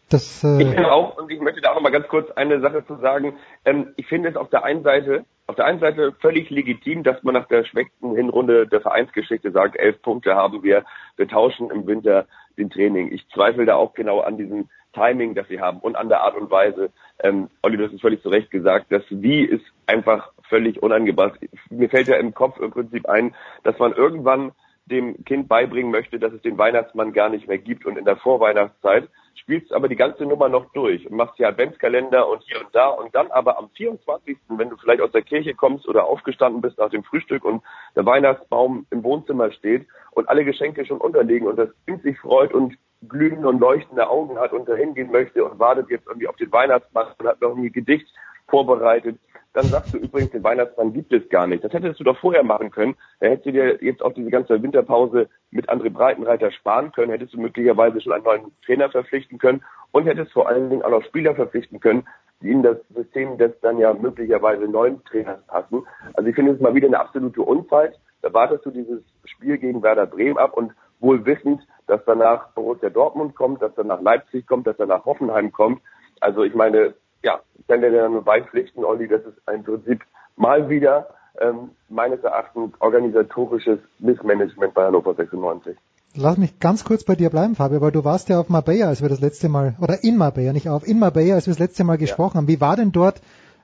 Das, 0.09 0.45
äh 0.45 0.63
ich 0.63 0.79
auch, 0.79 1.19
und 1.19 1.31
ich 1.33 1.41
möchte 1.41 1.61
da 1.61 1.71
auch 1.71 1.75
noch 1.75 1.83
mal 1.83 1.91
ganz 1.91 2.07
kurz 2.09 2.31
eine 2.33 2.61
Sache 2.61 2.87
zu 2.87 2.97
sagen. 2.97 3.37
Ähm, 3.65 3.93
ich 3.97 4.07
finde 4.07 4.29
es 4.29 4.37
auf 4.37 4.49
der 4.51 4.65
einen 4.65 4.83
Seite, 4.83 5.25
auf 5.49 5.57
der 5.57 5.65
einen 5.65 5.81
Seite 5.81 6.13
völlig 6.21 6.49
legitim, 6.51 7.03
dass 7.03 7.23
man 7.23 7.35
nach 7.35 7.49
der 7.49 7.65
schwächsten 7.65 8.15
Hinrunde 8.15 8.69
der 8.69 8.81
Vereinsgeschichte 8.81 9.51
sagt, 9.51 9.77
elf 9.77 10.01
Punkte 10.03 10.37
haben 10.37 10.63
wir, 10.63 10.85
wir 11.17 11.29
tauschen 11.29 11.71
im 11.71 11.87
Winter 11.87 12.27
den 12.57 12.71
Training. 12.71 13.13
Ich 13.13 13.29
zweifle 13.31 13.67
da 13.67 13.75
auch 13.75 13.95
genau 13.95 14.21
an 14.21 14.39
diesem 14.39 14.69
Timing, 14.93 15.35
das 15.35 15.49
sie 15.49 15.61
haben 15.61 15.79
und 15.81 15.97
an 15.97 16.09
der 16.09 16.23
Art 16.23 16.37
und 16.37 16.51
Weise. 16.51 16.91
Ähm, 17.23 17.49
Olli, 17.63 17.77
du 17.77 17.85
hast 17.85 17.93
es 17.93 18.01
völlig 18.01 18.23
zu 18.23 18.29
Recht 18.29 18.51
gesagt, 18.51 18.87
das 18.91 19.03
Wie 19.11 19.43
ist 19.45 19.65
einfach 19.87 20.33
völlig 20.49 20.83
unangebracht. 20.83 21.39
Mir 21.71 21.89
fällt 21.89 22.09
ja 22.09 22.17
im 22.17 22.33
Kopf 22.33 22.59
im 22.61 22.71
Prinzip 22.71 23.09
ein, 23.09 23.35
dass 23.65 23.79
man 23.79 23.93
irgendwann 23.93 24.53
dem 24.87 25.25
Kind 25.25 25.49
beibringen 25.49 25.91
möchte, 25.91 26.19
dass 26.19 26.33
es 26.33 26.43
den 26.43 26.59
Weihnachtsmann 26.59 27.13
gar 27.13 27.29
nicht 27.29 27.49
mehr 27.49 27.59
gibt 27.59 27.87
und 27.87 27.99
in 27.99 28.05
der 28.05 28.17
Vorweihnachtszeit 28.17 29.09
spielst 29.35 29.73
aber 29.73 29.89
die 29.89 29.97
ganze 29.97 30.25
Nummer 30.25 30.49
noch 30.49 30.73
durch 30.73 31.09
und 31.09 31.17
machst 31.17 31.39
ja 31.39 31.49
Adventskalender 31.49 32.29
und 32.29 32.43
hier 32.45 32.61
und 32.61 32.75
da 32.75 32.89
und 32.89 33.15
dann 33.15 33.31
aber 33.31 33.59
am 33.59 33.69
24., 33.71 34.37
wenn 34.49 34.71
du 34.71 34.77
vielleicht 34.77 35.01
aus 35.01 35.13
der 35.13 35.23
Kirche 35.23 35.55
kommst 35.55 35.87
oder 35.87 36.05
aufgestanden 36.07 36.61
bist 36.61 36.79
nach 36.79 36.91
dem 36.91 37.05
Frühstück 37.05 37.45
und 37.45 37.63
der 37.95 38.07
Weihnachtsbaum 38.07 38.87
im 38.91 39.05
Wohnzimmer 39.05 39.53
steht 39.53 39.87
und 40.13 40.29
alle 40.29 40.45
Geschenke 40.45 40.85
schon 40.85 40.99
unterliegen 40.99 41.47
und 41.47 41.57
das 41.57 41.69
Kind 41.87 42.03
sich 42.03 42.19
freut 42.19 42.53
und 42.53 42.77
glühende 43.09 43.49
und 43.49 43.61
leuchtende 43.61 44.09
Augen 44.09 44.39
hat 44.39 44.53
und 44.53 44.69
dahin 44.69 44.95
gehen 44.95 45.11
möchte 45.11 45.45
und 45.45 45.59
wartet 45.59 45.91
jetzt 45.91 46.07
irgendwie 46.07 46.29
auf 46.29 46.37
den 46.37 46.51
Weihnachtsmann 46.51 47.07
und 47.19 47.27
hat 47.27 47.41
noch 47.41 47.57
ein 47.57 47.73
Gedicht 47.73 48.07
vorbereitet, 48.49 49.19
dann 49.57 49.65
sagst 49.65 49.95
du 49.95 49.99
übrigens, 49.99 50.33
den 50.33 50.45
Weihnachtsmann 50.45 50.93
gibt 50.93 51.13
es 51.15 51.27
gar 51.31 51.47
nicht. 51.47 51.65
Das 51.65 51.73
hättest 51.73 51.99
du 51.99 52.05
doch 52.05 52.19
vorher 52.19 52.43
machen 52.43 52.71
können. 52.71 52.95
Da 53.21 53.29
hättest 53.29 53.47
du 53.47 53.53
dir 53.53 53.83
jetzt 53.83 54.03
auch 54.03 54.13
diese 54.13 54.31
ganze 54.31 54.63
Winterpause 54.63 55.31
mit 55.51 55.71
André 55.71 55.89
Breitenreiter 55.89 56.53
sparen 56.53 56.93
können, 56.93 57.11
hättest 57.11 57.33
du 57.33 57.41
möglicherweise 57.41 58.01
schon 58.03 58.13
einen 58.13 58.25
neuen 58.25 58.53
Trainer 58.67 58.91
verpflichten 58.91 59.39
können 59.39 59.63
und 59.93 60.05
hättest 60.05 60.33
vor 60.33 60.47
allen 60.47 60.69
Dingen 60.69 60.83
auch 60.83 60.91
noch 60.91 61.05
Spieler 61.05 61.35
verpflichten 61.35 61.81
können, 61.81 62.07
die 62.43 62.51
in 62.51 62.63
das 62.63 62.77
System 62.95 63.39
des 63.39 63.59
dann 63.61 63.79
ja 63.79 63.95
möglicherweise 63.95 64.65
neuen 64.69 65.03
Trainers 65.05 65.41
passen. 65.47 65.87
Also 66.13 66.29
ich 66.29 66.35
finde 66.35 66.53
es 66.53 66.61
mal 66.61 66.75
wieder 66.75 66.89
eine 66.89 67.01
absolute 67.01 67.41
Unzeit. 67.41 67.99
Da 68.21 68.35
wartest 68.35 68.67
du 68.67 68.71
dieses 68.71 69.01
Spiel 69.25 69.57
gegen 69.57 69.83
Werder 69.83 70.07
Bremen 70.07 70.37
ab 70.37 70.55
und 70.55 70.73
wohl 71.01 71.25
wissend, 71.25 71.67
dass 71.87 72.05
danach 72.05 72.49
Borussia 72.51 72.91
Dortmund 72.91 73.35
kommt, 73.35 73.63
dass 73.63 73.75
danach 73.75 74.03
Leipzig 74.03 74.47
kommt, 74.47 74.67
dass 74.67 74.77
danach 74.77 75.07
Hoffenheim 75.07 75.51
kommt. 75.51 75.81
Also 76.21 76.43
ich 76.43 76.55
meine, 76.55 76.95
ja, 77.23 77.41
ich 77.59 77.67
kann 77.67 77.81
dir 77.81 77.91
dann 77.91 78.13
nur 78.13 78.25
beipflichten, 78.25 78.85
Olli, 78.85 79.09
das 79.09 79.23
ist 79.23 79.39
im 79.53 79.65
Prinzip 79.65 80.03
mal 80.37 80.69
wieder 80.69 81.09
ähm, 81.41 81.71
meines 81.89 82.23
Erachtens 82.23 82.73
organisatorisches 82.81 83.79
Missmanagement 83.99 84.75
bei 84.75 84.85
Hannover 84.85 85.15
96. 85.15 85.77
Lass 86.15 86.39
mich 86.39 86.59
ganz 86.61 86.85
kurz 86.85 87.05
bei 87.05 87.15
dir 87.15 87.29
bleiben, 87.29 87.57
Fabio, 87.57 87.81
weil 87.81 87.93
du 87.93 88.05
warst 88.05 88.31
ja 88.31 88.41
auf 88.41 88.49
Marbella, 88.49 88.89
als 88.89 89.03
wir 89.03 89.09
das 89.09 89.21
letzte 89.21 89.49
Mal, 89.51 89.77
oder 89.81 90.03
in 90.03 90.17
Marbella, 90.17 90.53
nicht 90.53 90.69
auf, 90.69 90.87
in 90.87 90.99
Marbella, 90.99 91.35
als 91.35 91.47
wir 91.47 91.53
das 91.53 91.59
letzte 91.59 91.85
Mal 91.85 91.99
gesprochen 91.99 92.37
ja. 92.37 92.41
haben. 92.41 92.49
Wie 92.49 92.61
war 92.61 92.77
denn 92.77 92.91
dort 92.93 93.19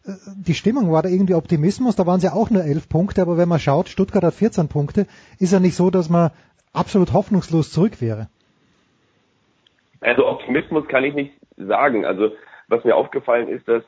äh, 0.05 0.13
die 0.37 0.55
Stimmung? 0.55 0.93
War 0.93 1.03
da 1.03 1.09
irgendwie 1.09 1.35
Optimismus? 1.35 1.97
Da 1.97 2.07
waren 2.07 2.19
es 2.19 2.25
ja 2.25 2.35
auch 2.35 2.51
nur 2.51 2.63
elf 2.63 2.89
Punkte, 2.89 3.23
aber 3.23 3.39
wenn 3.39 3.49
man 3.49 3.59
schaut, 3.59 3.89
Stuttgart 3.89 4.23
hat 4.23 4.35
14 4.35 4.69
Punkte, 4.69 5.07
ist 5.39 5.53
ja 5.53 5.61
nicht 5.61 5.77
so, 5.77 5.91
dass 5.91 6.11
man 6.11 6.31
absolut 6.75 7.15
hoffnungslos 7.15 7.73
zurück 7.73 8.01
wäre. 8.01 8.29
Also 10.01 10.27
Optimismus 10.27 10.87
kann 10.89 11.05
ich 11.05 11.15
nicht 11.15 11.33
sagen. 11.57 12.05
Also 12.05 12.33
was 12.73 12.85
mir 12.85 12.97
aufgefallen 12.97 13.49
ist, 13.49 13.69
dass 13.69 13.85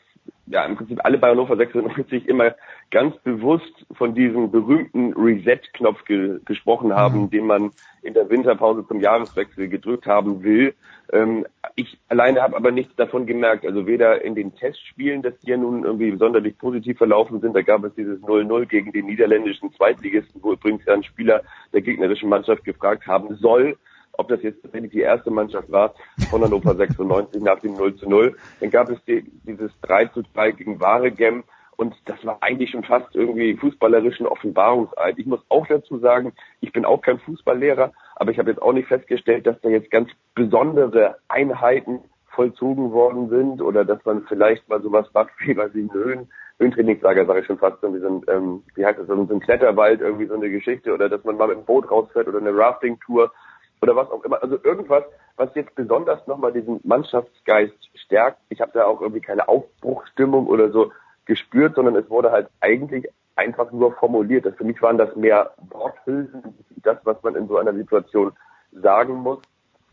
ja 0.47 0.65
im 0.65 0.77
Prinzip 0.77 1.01
alle 1.05 1.19
bei 1.19 1.31
Hannover 1.31 1.57
96 1.57 2.29
immer 2.29 2.55
ganz 2.91 3.17
bewusst 3.19 3.87
von 3.97 4.15
diesem 4.15 4.51
berühmten 4.51 5.13
Reset-Knopf 5.15 6.05
ge 6.05 6.39
gesprochen 6.45 6.95
haben, 6.95 7.23
mhm. 7.23 7.31
den 7.31 7.47
man 7.47 7.71
in 8.03 8.15
der 8.15 8.29
Winterpause 8.29 8.87
zum 8.87 9.01
Jahreswechsel 9.01 9.69
gedrückt 9.69 10.07
haben 10.07 10.43
will. 10.43 10.75
Ähm, 11.13 11.47
ich 11.77 11.99
alleine 12.09 12.43
habe 12.43 12.57
aber 12.57 12.71
nichts 12.71 12.95
davon 12.97 13.27
gemerkt. 13.27 13.67
Also 13.67 13.87
weder 13.87 14.23
in 14.23 14.35
den 14.35 14.55
Testspielen, 14.55 15.23
dass 15.23 15.39
die 15.41 15.51
ja 15.51 15.57
nun 15.57 15.85
irgendwie 15.85 16.17
sonderlich 16.17 16.57
positiv 16.59 16.99
verlaufen 16.99 17.41
sind, 17.41 17.55
da 17.57 17.63
gab 17.63 17.85
es 17.85 17.95
dieses 17.95 18.21
0-0 18.21 18.67
gegen 18.67 18.93
den 18.93 19.07
niederländischen 19.07 19.73
Zweitligisten, 19.73 20.43
wo 20.43 20.53
übrigens 20.53 20.85
ja 20.85 20.95
ein 20.95 21.05
Spieler 21.05 21.43
der 21.73 21.81
gegnerischen 21.81 22.29
Mannschaft 22.29 22.65
gefragt 22.65 23.07
haben 23.07 23.35
soll, 23.37 23.77
ob 24.19 24.29
das 24.29 24.43
jetzt 24.43 24.63
tatsächlich 24.63 24.93
die 24.93 25.01
erste 25.01 25.31
Mannschaft 25.31 25.71
war 25.71 25.95
von 26.31 26.43
Hannover 26.43 26.75
96 26.77 27.43
nach 27.43 27.61
dem 27.61 27.75
0 27.75 27.97
zu 27.97 28.09
0. 28.09 28.37
Dann 28.61 28.71
gab 28.71 28.91
es 28.91 28.99
die, 29.05 29.25
dieses 29.45 29.73
3 29.83 30.07
zu 30.07 30.23
2 30.23 30.53
gegen 30.53 30.81
Waregem 30.81 31.45
und 31.77 31.95
das 32.05 32.25
war 32.25 32.39
eigentlich 32.41 32.71
schon 32.71 32.85
fast 32.85 33.15
irgendwie 33.15 33.57
fußballerischen 33.57 34.27
Offenbarungseid. 34.27 35.19
Ich 35.19 35.27
muss 35.27 35.41
auch 35.49 35.67
dazu 35.67 35.99
sagen, 35.99 36.33
ich 36.61 36.73
bin 36.73 36.85
auch 36.85 37.03
kein 37.03 37.19
Fußballlehrer, 37.19 37.93
aber 38.17 38.31
ich 38.31 38.39
habe 38.39 38.51
jetzt 38.51 38.63
auch 38.63 38.73
nicht 38.73 38.89
festgestellt, 38.89 39.47
dass 39.47 39.61
da 39.61 39.69
jetzt 39.69 39.91
ganz 39.91 40.11
besondere 40.35 41.17
Einheiten 41.29 42.01
vollzogen 42.35 42.93
worden 42.93 43.29
sind 43.29 43.63
oder 43.63 43.85
dass 43.85 44.05
man 44.05 44.25
vielleicht 44.29 44.69
mal 44.69 44.83
sowas 44.83 45.07
macht 45.15 45.31
wie 45.39 45.55
bei 45.55 45.69
den 45.69 45.93
Höhen, 45.93 46.29
Höhentrainingslager, 46.59 47.27
sage 47.27 47.41
ich 47.41 47.47
schon 47.47 47.59
fast, 47.59 47.83
irgendwie 47.83 48.03
so 48.03 48.09
ein, 48.09 48.23
ähm, 48.29 48.63
wie 48.77 48.87
heißt 48.87 48.99
das, 48.99 49.07
so 49.09 49.15
ein 49.15 49.41
Kletterwald, 49.41 50.01
irgendwie 50.01 50.27
so 50.27 50.35
eine 50.35 50.51
Geschichte 50.51 50.95
oder 50.95 51.09
dass 51.09 51.25
man 51.25 51.37
mal 51.37 51.49
mit 51.49 51.59
dem 51.59 51.65
Boot 51.65 51.91
rausfährt 51.91 52.29
oder 52.29 52.39
eine 52.39 52.57
Rafting-Tour 52.57 53.33
oder 53.85 53.97
was 53.97 54.11
auch 54.11 54.25
immer. 54.25 54.43
Also 54.43 54.59
irgendwas, 54.63 55.05
was 55.37 55.55
jetzt 55.55 55.75
besonders 55.75 56.27
nochmal 56.27 56.53
diesen 56.53 56.81
Mannschaftsgeist 56.85 57.91
stärkt. 57.95 58.39
Ich 58.49 58.63
habe 58.63 58.73
da 58.73 58.87
auch 58.87 59.03
irgendwie 59.03 59.21
keine 59.21 59.47
Aufbruchstimmung 59.47 60.47
oder 60.47 60.71
so 60.71 60.91
gespürt, 61.27 61.75
sondern 61.75 61.95
es 61.97 62.09
wurde 62.09 62.33
halt 62.33 62.49
eigentlich 62.61 63.07
einfach 63.37 63.71
nur 63.73 63.93
formuliert. 63.93 64.47
für 64.57 64.65
mich 64.65 64.81
waren 64.81 64.97
das 64.97 65.15
mehr 65.17 65.53
Worthülsen, 65.71 66.43
das, 66.83 66.97
was 67.05 67.23
man 67.23 67.35
in 67.35 67.47
so 67.47 67.59
einer 67.59 67.75
Situation 67.75 68.33
sagen 68.73 69.15
muss. 69.17 69.41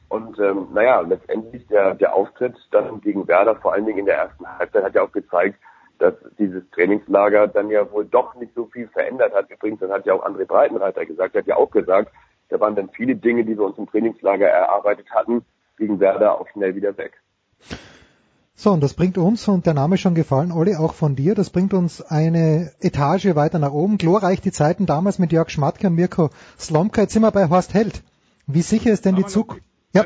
Und 0.08 0.39
ähm, 0.39 0.68
naja, 0.74 1.02
letztendlich 1.02 1.68
der, 1.68 1.96
der 1.96 2.14
Auftritt 2.16 2.56
dann 2.72 3.02
gegen 3.02 3.28
Werder, 3.28 3.56
vor 3.56 3.74
allen 3.74 3.86
Dingen 3.86 4.00
in 4.00 4.06
der 4.06 4.18
ersten 4.18 4.46
Halbzeit, 4.46 4.84
hat 4.84 4.96
ja 4.96 5.04
auch 5.04 5.12
gezeigt, 5.12 5.60
dass 6.00 6.14
dieses 6.39 6.64
Trainingslager 6.72 7.48
dann 7.48 7.70
ja 7.70 7.89
wohl 7.92 8.06
doch 8.06 8.36
nicht 8.36 8.54
so 8.56 8.66
viel 8.68 8.88
verändert 8.88 9.34
hat. 9.34 9.50
Übrigens, 9.50 9.80
das 9.82 9.92
hat 9.92 10.06
ja 10.06 10.14
auch 10.14 10.26
André 10.26 10.46
Breitenreiter 10.46 11.06
gesagt, 11.06 11.36
er 11.36 11.42
hat 11.42 11.48
ja 11.48 11.58
auch 11.58 11.72
gesagt, 11.72 12.12
da 12.52 12.60
waren 12.60 12.76
dann 12.76 12.89
viele 12.89 13.16
Dinge, 13.16 13.45
die 13.45 13.58
wir 13.58 13.66
uns 13.66 13.78
im 13.78 13.88
Trainingslager 13.88 14.47
erarbeitet 14.47 15.10
hatten, 15.10 15.43
gegen 15.78 15.99
Werder 15.99 16.39
auch 16.39 16.47
schnell 16.49 16.76
wieder 16.76 16.97
weg. 16.97 17.14
So, 18.54 18.72
und 18.72 18.84
das 18.84 18.93
bringt 18.93 19.18
uns, 19.18 19.47
und 19.47 19.66
der 19.66 19.74
Name 19.74 19.95
ist 19.95 20.02
schon 20.02 20.14
gefallen, 20.14 20.52
Olli, 20.52 20.76
auch 20.76 20.93
von 20.93 21.16
dir, 21.16 21.34
das 21.34 21.49
bringt 21.49 21.74
uns 21.74 22.02
eine 22.02 22.72
Etage 22.82 23.36
weiter 23.36 23.58
nach 23.58 23.72
oben. 23.72 23.97
Glorreich 23.97 24.41
die 24.41 24.52
Zeiten 24.52 24.86
damals 24.86 25.18
mit 25.18 25.32
Jörg 25.32 25.49
Schmatke 25.49 25.88
und 25.88 25.95
Mirko 25.95 26.30
Slomka. 26.60 27.02
Jetzt 27.02 27.14
sind 27.14 27.24
wir 27.24 27.32
bei 27.32 27.49
Horst 27.49 27.74
Held. 27.74 28.04
Wie 28.45 28.62
sicher 28.62 28.91
ist 28.91 29.06
denn 29.06 29.16
die 29.16 29.26
Zukunft? 29.26 29.64
Ja. 29.93 30.06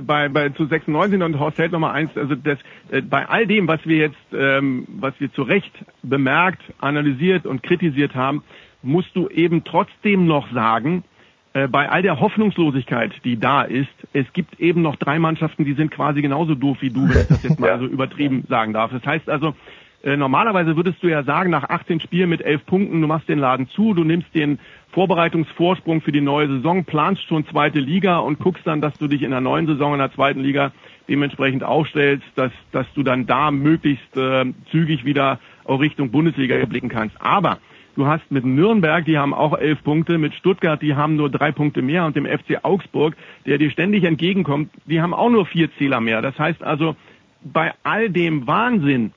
Bei, 0.00 0.28
bei 0.28 0.48
zu 0.48 0.66
96 0.66 1.22
und 1.22 1.38
Horst 1.38 1.58
Held 1.58 1.70
Nummer 1.70 1.92
eins, 1.92 2.10
also 2.16 2.34
das, 2.34 2.58
äh, 2.90 3.02
bei 3.02 3.28
all 3.28 3.46
dem, 3.46 3.68
was 3.68 3.84
wir 3.84 3.98
jetzt, 3.98 4.16
ähm, 4.32 4.88
was 4.88 5.14
wir 5.20 5.32
zu 5.32 5.42
Recht 5.42 5.72
bemerkt, 6.02 6.62
analysiert 6.78 7.46
und 7.46 7.62
kritisiert 7.62 8.14
haben, 8.14 8.42
musst 8.82 9.14
du 9.14 9.28
eben 9.28 9.62
trotzdem 9.62 10.26
noch 10.26 10.52
sagen, 10.52 11.04
bei 11.52 11.88
all 11.88 12.02
der 12.02 12.18
Hoffnungslosigkeit, 12.18 13.12
die 13.24 13.38
da 13.38 13.62
ist, 13.62 13.90
es 14.14 14.24
gibt 14.32 14.58
eben 14.58 14.80
noch 14.80 14.96
drei 14.96 15.18
Mannschaften, 15.18 15.64
die 15.64 15.74
sind 15.74 15.90
quasi 15.90 16.22
genauso 16.22 16.54
doof 16.54 16.78
wie 16.80 16.90
du, 16.90 17.08
wenn 17.08 17.20
ich 17.20 17.26
das 17.26 17.42
jetzt 17.42 17.60
mal 17.60 17.78
so 17.80 17.86
übertrieben 17.86 18.44
sagen 18.48 18.72
darf. 18.72 18.90
Das 18.90 19.04
heißt 19.04 19.28
also, 19.28 19.54
äh, 20.02 20.16
normalerweise 20.16 20.76
würdest 20.76 21.02
du 21.02 21.08
ja 21.08 21.22
sagen, 21.22 21.50
nach 21.50 21.68
18 21.68 22.00
Spielen 22.00 22.28
mit 22.28 22.42
11 22.42 22.66
Punkten, 22.66 23.00
du 23.00 23.06
machst 23.06 23.28
den 23.28 23.38
Laden 23.38 23.68
zu, 23.68 23.94
du 23.94 24.02
nimmst 24.02 24.34
den 24.34 24.58
Vorbereitungsvorsprung 24.90 26.00
für 26.00 26.10
die 26.10 26.20
neue 26.20 26.48
Saison, 26.48 26.84
planst 26.84 27.22
schon 27.28 27.46
zweite 27.46 27.78
Liga 27.78 28.18
und 28.18 28.38
guckst 28.38 28.66
dann, 28.66 28.80
dass 28.80 28.94
du 28.98 29.06
dich 29.06 29.22
in 29.22 29.30
der 29.30 29.40
neuen 29.40 29.66
Saison 29.66 29.92
in 29.92 30.00
der 30.00 30.12
zweiten 30.12 30.40
Liga 30.40 30.72
dementsprechend 31.08 31.62
aufstellst, 31.62 32.26
dass, 32.34 32.52
dass 32.72 32.86
du 32.94 33.02
dann 33.02 33.26
da 33.26 33.50
möglichst 33.50 34.16
äh, 34.16 34.44
zügig 34.70 35.04
wieder 35.04 35.38
auch 35.64 35.80
Richtung 35.80 36.10
Bundesliga 36.10 36.64
blicken 36.66 36.88
kannst. 36.88 37.16
Aber 37.20 37.58
Du 37.94 38.06
hast 38.06 38.30
mit 38.30 38.44
Nürnberg, 38.44 39.04
die 39.04 39.18
haben 39.18 39.34
auch 39.34 39.56
elf 39.56 39.82
Punkte, 39.84 40.16
mit 40.16 40.34
Stuttgart, 40.34 40.80
die 40.80 40.94
haben 40.94 41.16
nur 41.16 41.28
drei 41.28 41.52
Punkte 41.52 41.82
mehr 41.82 42.06
und 42.06 42.16
dem 42.16 42.26
FC 42.26 42.64
Augsburg, 42.64 43.16
der 43.44 43.58
dir 43.58 43.70
ständig 43.70 44.04
entgegenkommt, 44.04 44.70
die 44.86 45.02
haben 45.02 45.12
auch 45.12 45.28
nur 45.28 45.44
vier 45.44 45.70
Zähler 45.76 46.00
mehr. 46.00 46.22
Das 46.22 46.38
heißt 46.38 46.62
also, 46.62 46.96
bei 47.42 47.72
all 47.82 48.08
dem 48.08 48.46
Wahnsinn 48.46 49.12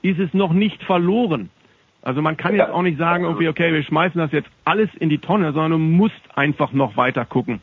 ist 0.00 0.18
es 0.18 0.32
noch 0.32 0.52
nicht 0.52 0.82
verloren. 0.82 1.50
Also 2.00 2.22
man 2.22 2.36
kann 2.36 2.54
jetzt 2.54 2.70
auch 2.70 2.82
nicht 2.82 2.98
sagen, 2.98 3.24
irgendwie, 3.24 3.48
okay, 3.48 3.72
wir 3.72 3.82
schmeißen 3.82 4.18
das 4.18 4.32
jetzt 4.32 4.48
alles 4.64 4.88
in 4.98 5.08
die 5.08 5.18
Tonne, 5.18 5.52
sondern 5.52 5.72
du 5.72 5.78
musst 5.78 6.20
einfach 6.36 6.72
noch 6.72 6.96
weiter 6.96 7.24
gucken 7.24 7.60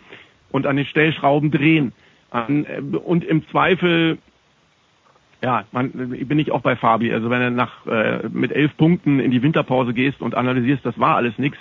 und 0.52 0.68
an 0.68 0.76
den 0.76 0.86
Stellschrauben 0.86 1.50
drehen. 1.50 1.94
Äh, 2.32 2.80
und 2.82 3.24
im 3.24 3.48
Zweifel 3.48 4.18
ja, 5.44 5.66
man, 5.72 5.92
bin 5.92 6.40
ich 6.40 6.52
auch 6.52 6.62
bei 6.62 6.76
Fabi. 6.76 7.14
Also 7.14 7.30
wenn 7.30 7.42
du 7.42 7.52
nach 7.52 7.86
äh, 7.86 8.30
mit 8.30 8.52
elf 8.52 8.76
Punkten 8.78 9.20
in 9.20 9.30
die 9.30 9.44
Winterpause 9.44 9.94
gehst 9.94 10.22
und 10.22 10.36
analysierst, 10.36 10.86
das 10.86 10.98
war 10.98 11.18
alles 11.18 11.38
nix, 11.38 11.58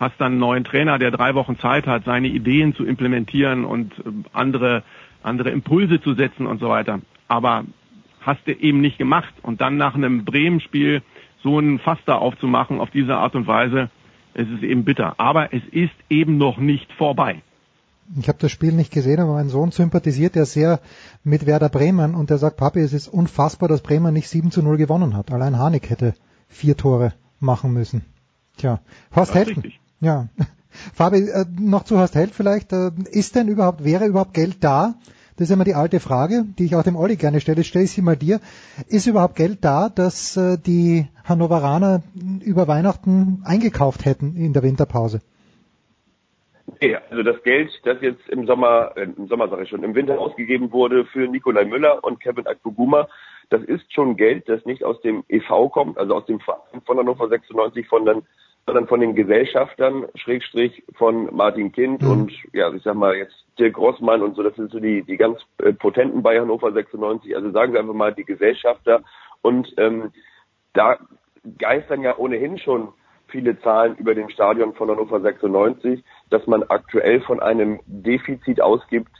hast 0.00 0.14
dann 0.18 0.32
einen 0.32 0.40
neuen 0.40 0.64
Trainer, 0.64 0.98
der 0.98 1.12
drei 1.12 1.34
Wochen 1.34 1.58
Zeit 1.58 1.86
hat, 1.86 2.04
seine 2.04 2.28
Ideen 2.28 2.74
zu 2.74 2.84
implementieren 2.84 3.64
und 3.64 3.92
äh, 4.00 4.10
andere 4.32 4.82
andere 5.22 5.50
Impulse 5.50 6.00
zu 6.00 6.14
setzen 6.14 6.46
und 6.46 6.60
so 6.60 6.68
weiter. 6.68 7.00
Aber 7.28 7.64
hast 8.20 8.46
du 8.46 8.52
eben 8.52 8.80
nicht 8.80 8.98
gemacht 8.98 9.32
und 9.42 9.60
dann 9.60 9.76
nach 9.76 9.94
einem 9.94 10.24
Bremen-Spiel 10.24 11.02
so 11.42 11.58
einen 11.58 11.78
Faster 11.78 12.20
aufzumachen 12.20 12.80
auf 12.80 12.90
diese 12.90 13.16
Art 13.16 13.34
und 13.34 13.46
Weise, 13.46 13.90
es 14.34 14.48
ist 14.48 14.62
eben 14.62 14.84
bitter. 14.84 15.14
Aber 15.18 15.52
es 15.52 15.62
ist 15.70 15.94
eben 16.08 16.38
noch 16.38 16.58
nicht 16.58 16.92
vorbei. 16.92 17.42
Ich 18.18 18.28
habe 18.28 18.38
das 18.40 18.50
Spiel 18.50 18.72
nicht 18.72 18.92
gesehen, 18.92 19.20
aber 19.20 19.34
mein 19.34 19.48
Sohn 19.48 19.70
sympathisiert 19.70 20.34
ja 20.34 20.44
sehr 20.44 20.80
mit 21.22 21.46
Werder 21.46 21.68
Bremen 21.68 22.14
und 22.14 22.30
er 22.30 22.38
sagt, 22.38 22.56
Papi, 22.56 22.80
es 22.80 22.92
ist 22.92 23.08
unfassbar, 23.08 23.68
dass 23.68 23.82
Bremen 23.82 24.12
nicht 24.12 24.28
7 24.28 24.50
zu 24.50 24.62
0 24.62 24.76
gewonnen 24.78 25.16
hat. 25.16 25.30
Allein 25.30 25.58
Hanik 25.58 25.90
hätte 25.90 26.14
vier 26.48 26.76
Tore 26.76 27.12
machen 27.38 27.72
müssen. 27.72 28.02
Tja, 28.56 28.80
Horst 29.14 29.34
Held. 29.34 29.56
Ja. 30.00 30.28
Fabi, 30.94 31.28
äh, 31.28 31.44
noch 31.58 31.84
zu 31.84 31.98
Horst 31.98 32.14
Held 32.14 32.34
vielleicht. 32.34 32.72
Äh, 32.72 32.90
ist 33.10 33.36
denn 33.36 33.48
überhaupt, 33.48 33.84
wäre 33.84 34.06
überhaupt 34.06 34.34
Geld 34.34 34.62
da? 34.64 34.94
Das 35.36 35.48
ist 35.48 35.54
immer 35.54 35.64
die 35.64 35.74
alte 35.74 36.00
Frage, 36.00 36.44
die 36.58 36.64
ich 36.64 36.76
auch 36.76 36.82
dem 36.82 36.96
Olli 36.96 37.16
gerne 37.16 37.40
stelle. 37.40 37.64
Stelle 37.64 37.84
ich 37.84 37.92
sie 37.92 38.02
mal 38.02 38.16
dir. 38.16 38.40
Ist 38.88 39.06
überhaupt 39.06 39.36
Geld 39.36 39.64
da, 39.64 39.88
dass 39.88 40.36
äh, 40.36 40.58
die 40.58 41.08
Hannoveraner 41.24 42.02
über 42.40 42.68
Weihnachten 42.68 43.40
eingekauft 43.44 44.04
hätten 44.04 44.36
in 44.36 44.52
der 44.52 44.62
Winterpause? 44.62 45.20
Nee, 46.80 46.96
also 47.10 47.22
das 47.22 47.42
Geld, 47.42 47.70
das 47.84 48.00
jetzt 48.00 48.28
im 48.28 48.46
Sommer, 48.46 48.92
äh, 48.96 49.02
im 49.02 49.26
Sommer 49.28 49.48
sage 49.48 49.64
ich 49.64 49.68
schon, 49.68 49.82
im 49.82 49.94
Winter 49.94 50.18
ausgegeben 50.18 50.72
wurde 50.72 51.04
für 51.06 51.28
Nikolai 51.28 51.64
Müller 51.64 52.02
und 52.04 52.20
Kevin 52.20 52.46
Akpoguma, 52.46 53.08
das 53.50 53.62
ist 53.62 53.92
schon 53.92 54.16
Geld, 54.16 54.48
das 54.48 54.64
nicht 54.64 54.84
aus 54.84 55.00
dem 55.00 55.24
EV 55.28 55.70
kommt, 55.70 55.98
also 55.98 56.14
aus 56.14 56.26
dem 56.26 56.40
Verein 56.40 56.80
von 56.84 56.98
Hannover 56.98 57.28
96, 57.28 57.88
von 57.88 58.04
den, 58.06 58.22
sondern 58.66 58.86
von 58.86 59.00
den 59.00 59.14
Gesellschaftern, 59.14 60.06
Schrägstrich 60.14 60.84
von 60.94 61.34
Martin 61.34 61.72
Kind 61.72 62.02
mhm. 62.02 62.10
und 62.10 62.32
ja, 62.52 62.72
ich 62.72 62.82
sag 62.82 62.94
mal 62.94 63.16
jetzt 63.16 63.34
Dirk 63.58 63.74
Grossmann 63.74 64.22
und 64.22 64.36
so, 64.36 64.42
das 64.42 64.54
sind 64.54 64.70
so 64.70 64.78
die, 64.78 65.02
die 65.02 65.16
ganz 65.16 65.40
äh, 65.58 65.72
potenten 65.72 66.22
bei 66.22 66.40
Hannover 66.40 66.72
96, 66.72 67.34
also 67.34 67.50
sagen 67.50 67.72
wir 67.72 67.80
einfach 67.80 67.94
mal 67.94 68.14
die 68.14 68.24
Gesellschafter 68.24 69.02
und 69.42 69.72
ähm, 69.78 70.12
da 70.72 70.98
geistern 71.58 72.02
ja 72.02 72.16
ohnehin 72.16 72.58
schon 72.58 72.92
viele 73.30 73.58
Zahlen 73.60 73.96
über 73.96 74.14
dem 74.14 74.28
Stadion 74.28 74.74
von 74.74 74.90
Hannover 74.90 75.20
96, 75.20 76.04
dass 76.30 76.46
man 76.46 76.62
aktuell 76.64 77.20
von 77.22 77.40
einem 77.40 77.80
Defizit 77.86 78.60
ausgibt 78.60 79.10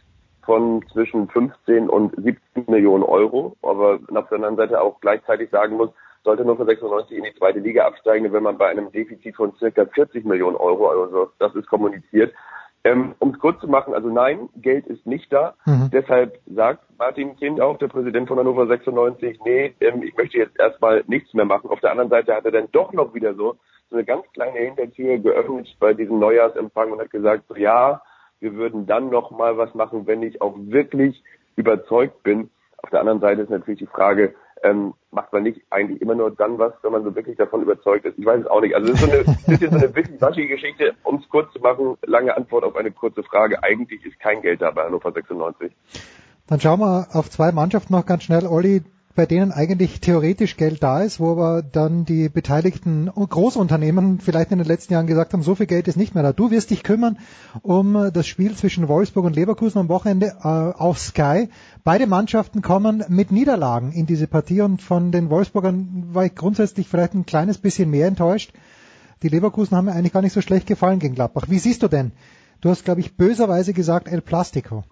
von 0.43 0.85
zwischen 0.93 1.29
15 1.29 1.89
und 1.89 2.15
17 2.17 2.65
Millionen 2.67 3.05
Euro, 3.05 3.57
aber 3.63 3.99
auf 4.15 4.29
der 4.29 4.37
anderen 4.37 4.57
Seite 4.57 4.81
auch 4.81 5.01
gleichzeitig 5.01 5.51
sagen 5.51 5.77
muss, 5.77 5.91
sollte 6.25 6.43
Hannover 6.43 6.67
96 6.67 7.17
in 7.17 7.25
die 7.25 7.35
zweite 7.39 7.61
Liga 7.61 7.87
absteigen, 7.87 8.33
wenn 8.33 8.43
man 8.43 8.59
bei 8.59 8.69
einem 8.69 8.93
Defizit 8.93 9.37
von 9.37 9.55
circa 9.59 9.87
40 9.87 10.25
Millionen 10.25 10.57
Euro, 10.57 10.89
also 10.89 11.31
das 11.39 11.55
ist 11.55 11.69
kommuniziert. 11.69 12.35
Ähm, 12.83 13.15
um 13.19 13.31
es 13.31 13.39
kurz 13.39 13.61
zu 13.61 13.69
machen, 13.69 13.93
also 13.93 14.09
nein, 14.09 14.49
Geld 14.57 14.87
ist 14.87 15.07
nicht 15.07 15.31
da. 15.31 15.55
Mhm. 15.67 15.91
Deshalb 15.93 16.39
sagt 16.47 16.83
Martin 16.99 17.37
Kind 17.37 17.61
auch, 17.61 17.77
der 17.77 17.89
Präsident 17.89 18.27
von 18.27 18.39
Hannover 18.39 18.67
96, 18.67 19.39
nee, 19.45 19.75
ähm, 19.81 20.03
ich 20.03 20.17
möchte 20.17 20.39
jetzt 20.39 20.59
erstmal 20.59 21.05
nichts 21.07 21.35
mehr 21.35 21.45
machen. 21.45 21.69
Auf 21.69 21.81
der 21.81 21.91
anderen 21.91 22.09
Seite 22.09 22.35
hat 22.35 22.47
er 22.47 22.53
dann 22.53 22.71
doch 22.73 22.95
noch 22.95 23.13
wieder 23.13 23.35
so 23.35 23.57
so 23.91 23.97
eine 23.97 24.05
ganz 24.05 24.25
kleine 24.33 24.59
Hintertür 24.59 25.19
geöffnet 25.19 25.69
bei 25.81 25.93
diesem 25.95 26.19
Neujahrsempfang 26.19 26.93
und 26.93 27.01
hat 27.01 27.11
gesagt, 27.11 27.45
so, 27.49 27.57
ja, 27.57 28.03
wir 28.39 28.55
würden 28.55 28.87
dann 28.87 29.11
noch 29.11 29.31
mal 29.31 29.59
was 29.59 29.75
machen, 29.75 30.07
wenn 30.07 30.23
ich 30.23 30.41
auch 30.41 30.55
wirklich 30.57 31.23
überzeugt 31.57 32.23
bin. 32.23 32.51
Auf 32.79 32.91
der 32.91 33.01
anderen 33.01 33.21
Seite 33.21 33.43
ist 33.43 33.51
natürlich 33.51 33.81
die 33.81 33.87
Frage, 33.87 34.35
ähm, 34.63 34.95
macht 35.11 35.33
man 35.33 35.43
nicht 35.43 35.61
eigentlich 35.71 36.01
immer 36.01 36.15
nur 36.15 36.31
dann 36.31 36.59
was, 36.59 36.73
wenn 36.83 36.93
man 36.93 37.05
so 37.05 37.15
wirklich 37.15 37.37
davon 37.37 37.63
überzeugt 37.63 38.05
ist? 38.05 38.19
Ich 38.19 38.25
weiß 38.25 38.43
es 38.43 38.47
auch 38.47 38.61
nicht. 38.61 38.75
Also 38.75 38.93
es 38.93 39.01
ist 39.01 39.07
so 39.07 39.11
eine 39.11 39.25
bisschen 39.47 39.71
so 39.71 39.77
eine 39.79 39.95
wischiwaschi 39.95 40.47
Geschichte. 40.47 40.95
Um 41.03 41.17
es 41.17 41.29
kurz 41.29 41.53
zu 41.53 41.61
machen, 41.61 41.97
lange 42.07 42.37
Antwort 42.37 42.65
auf 42.65 42.77
eine 42.77 42.91
kurze 42.91 43.23
Frage. 43.23 43.63
Eigentlich 43.63 44.05
ist 44.05 44.19
kein 44.21 44.43
Geld 44.43 44.63
da 44.63 44.71
bei 44.71 44.85
Hannover 44.85 45.13
96. 45.13 45.73
Dann 46.47 46.61
schauen 46.61 46.81
wir 46.81 47.09
auf 47.13 47.31
zwei 47.31 47.53
Mannschaften 47.53 47.93
noch 47.93 48.07
ganz 48.07 48.25
schnell. 48.25 48.47
Olli, 48.47 48.83
bei 49.15 49.27
denen 49.27 49.51
eigentlich 49.51 50.01
theoretisch 50.01 50.57
Geld 50.57 50.83
da 50.83 51.03
ist, 51.03 51.19
wo 51.19 51.33
aber 51.33 51.63
dann 51.63 52.05
die 52.05 52.29
beteiligten 52.29 53.07
Großunternehmen 53.07 54.21
vielleicht 54.21 54.53
in 54.53 54.59
den 54.59 54.67
letzten 54.67 54.93
Jahren 54.93 55.09
gesagt 55.09 55.33
haben, 55.33 55.43
so 55.43 55.57
viel 55.57 55.67
Geld 55.67 55.89
ist 55.89 55.97
nicht 55.97 56.15
mehr 56.15 56.23
da. 56.23 56.33
Du 56.33 56.51
wirst 56.51 56.71
dich 56.71 56.85
kümmern 56.85 57.19
um 57.63 58.11
das 58.13 58.27
Spiel 58.27 58.55
zwischen 58.55 58.87
Wolfsburg 58.87 59.25
und 59.25 59.35
Leverkusen 59.35 59.79
am 59.79 59.89
Wochenende 59.89 60.37
äh, 60.43 60.47
auf 60.47 60.99
Sky. 61.01 61.49
Beide 61.83 62.07
Mannschaften 62.07 62.63
kommen 62.63 63.05
mit 63.09 63.33
Niederlagen 63.33 63.93
in 63.93 64.07
diese 64.07 64.29
Partie 64.29 64.61
und 64.61 64.81
von 64.81 65.11
den 65.11 65.29
Wolfsburgern 65.29 66.11
war 66.13 66.25
ich 66.25 66.35
grundsätzlich 66.37 66.89
vielleicht 66.89 67.15
ein 67.15 67.27
kleines 67.27 67.59
bisschen 67.59 67.91
mehr 67.91 68.07
enttäuscht. 68.07 68.53
Die 69.23 69.29
Leverkusen 69.29 69.77
haben 69.77 69.87
mir 69.87 69.93
eigentlich 69.93 70.13
gar 70.13 70.23
nicht 70.23 70.33
so 70.33 70.41
schlecht 70.41 70.67
gefallen 70.67 71.01
gegen 71.01 71.15
Gladbach. 71.15 71.47
Wie 71.49 71.59
siehst 71.59 71.83
du 71.83 71.89
denn? 71.89 72.13
Du 72.61 72.71
hast, 72.71 72.85
glaube 72.85 73.01
ich, 73.01 73.17
böserweise 73.17 73.73
gesagt 73.73 74.07
El 74.07 74.21
Plastico. 74.21 74.85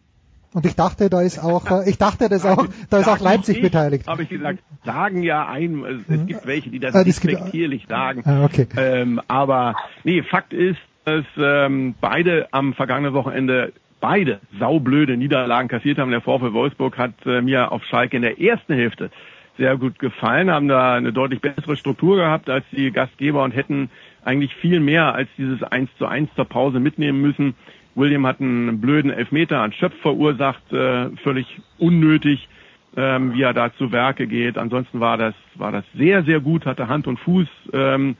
Und 0.54 0.64
ich 0.64 0.76
dachte, 0.76 1.10
da 1.10 1.20
ist 1.20 1.38
auch, 1.38 1.64
ich 1.86 1.98
dachte, 1.98 2.28
das 2.28 2.44
auch, 2.44 2.66
da 2.90 2.98
ist 2.98 3.08
auch 3.08 3.20
Leipzig 3.20 3.56
ich, 3.56 3.62
beteiligt. 3.62 4.06
Habe 4.06 4.22
ich 4.22 4.28
gesagt, 4.28 4.60
sagen 4.84 5.22
ja 5.22 5.46
ein, 5.46 5.84
es, 5.84 6.00
es 6.08 6.26
gibt 6.26 6.46
welche, 6.46 6.70
die 6.70 6.78
das 6.78 6.94
ah, 6.94 7.00
respektierlich 7.00 7.86
sagen. 7.88 8.22
Ah, 8.24 8.44
okay. 8.44 8.66
Ähm, 8.76 9.20
aber 9.28 9.76
nee, 10.04 10.22
Fakt 10.22 10.52
ist, 10.52 10.78
dass 11.04 11.24
ähm, 11.36 11.94
beide 12.00 12.48
am 12.52 12.74
vergangenen 12.74 13.14
Wochenende 13.14 13.72
beide 14.00 14.40
saublöde 14.58 15.16
Niederlagen 15.16 15.68
kassiert 15.68 15.98
haben. 15.98 16.10
Der 16.10 16.20
VfL 16.20 16.52
Wolfsburg 16.52 16.98
hat 16.98 17.14
äh, 17.26 17.40
mir 17.40 17.72
auf 17.72 17.84
Schalke 17.84 18.16
in 18.16 18.22
der 18.22 18.40
ersten 18.40 18.74
Hälfte 18.74 19.10
sehr 19.56 19.76
gut 19.76 19.98
gefallen, 19.98 20.50
haben 20.50 20.68
da 20.68 20.94
eine 20.94 21.12
deutlich 21.12 21.40
bessere 21.40 21.76
Struktur 21.76 22.16
gehabt 22.16 22.48
als 22.48 22.64
die 22.70 22.92
Gastgeber 22.92 23.42
und 23.42 23.50
hätten 23.50 23.90
eigentlich 24.24 24.54
viel 24.54 24.78
mehr 24.78 25.14
als 25.14 25.28
dieses 25.36 25.62
1 25.62 25.90
zu 25.98 26.06
1 26.06 26.30
zur 26.36 26.44
Pause 26.44 26.78
mitnehmen 26.78 27.20
müssen. 27.20 27.54
William 27.98 28.26
hat 28.26 28.40
einen 28.40 28.80
blöden 28.80 29.10
Elfmeter 29.10 29.60
an 29.60 29.72
Schöpf 29.72 30.00
verursacht, 30.00 30.72
äh, 30.72 31.10
völlig 31.22 31.60
unnötig, 31.78 32.48
ähm, 32.96 33.34
wie 33.34 33.42
er 33.42 33.52
da 33.52 33.74
zu 33.74 33.92
Werke 33.92 34.26
geht. 34.26 34.56
Ansonsten 34.56 35.00
war 35.00 35.16
das, 35.16 35.34
war 35.56 35.72
das 35.72 35.84
sehr, 35.94 36.22
sehr 36.22 36.40
gut, 36.40 36.64
hatte 36.64 36.88
Hand 36.88 37.06
und 37.06 37.18
Fuß. 37.18 37.48
Ähm, 37.72 38.16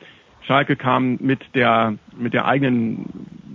Schalke 0.47 0.77
kam 0.77 1.19
mit 1.21 1.41
der, 1.55 1.95
mit 2.17 2.35
der 2.35 2.47
eigenen 2.47 3.07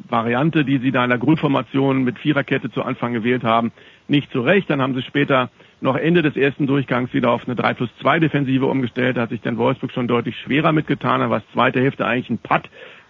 Variante, 0.09 0.63
die 0.63 0.77
sie 0.77 0.91
da 0.91 1.03
in 1.03 1.09
der 1.09 1.19
Grundformation 1.19 2.03
mit 2.03 2.19
Viererkette 2.19 2.71
zu 2.71 2.83
Anfang 2.83 3.13
gewählt 3.13 3.43
haben, 3.43 3.71
nicht 4.07 4.31
zurecht. 4.31 4.69
Dann 4.69 4.81
haben 4.81 4.93
sie 4.93 5.01
später 5.01 5.49
noch 5.81 5.95
Ende 5.95 6.21
des 6.21 6.35
ersten 6.35 6.67
Durchgangs 6.67 7.13
wieder 7.13 7.31
auf 7.31 7.45
eine 7.45 7.55
3 7.55 7.73
plus 7.73 7.89
2 7.99 8.19
Defensive 8.19 8.65
umgestellt. 8.65 9.17
Da 9.17 9.21
hat 9.21 9.29
sich 9.29 9.41
dann 9.41 9.57
Wolfsburg 9.57 9.91
schon 9.91 10.07
deutlich 10.07 10.37
schwerer 10.39 10.71
mitgetan. 10.71 11.21
Da 11.21 11.29
war 11.29 11.39
es 11.39 11.53
zweite 11.53 11.81
Hälfte 11.81 12.05
eigentlich 12.05 12.29
ein 12.29 12.37
Putt 12.37 12.69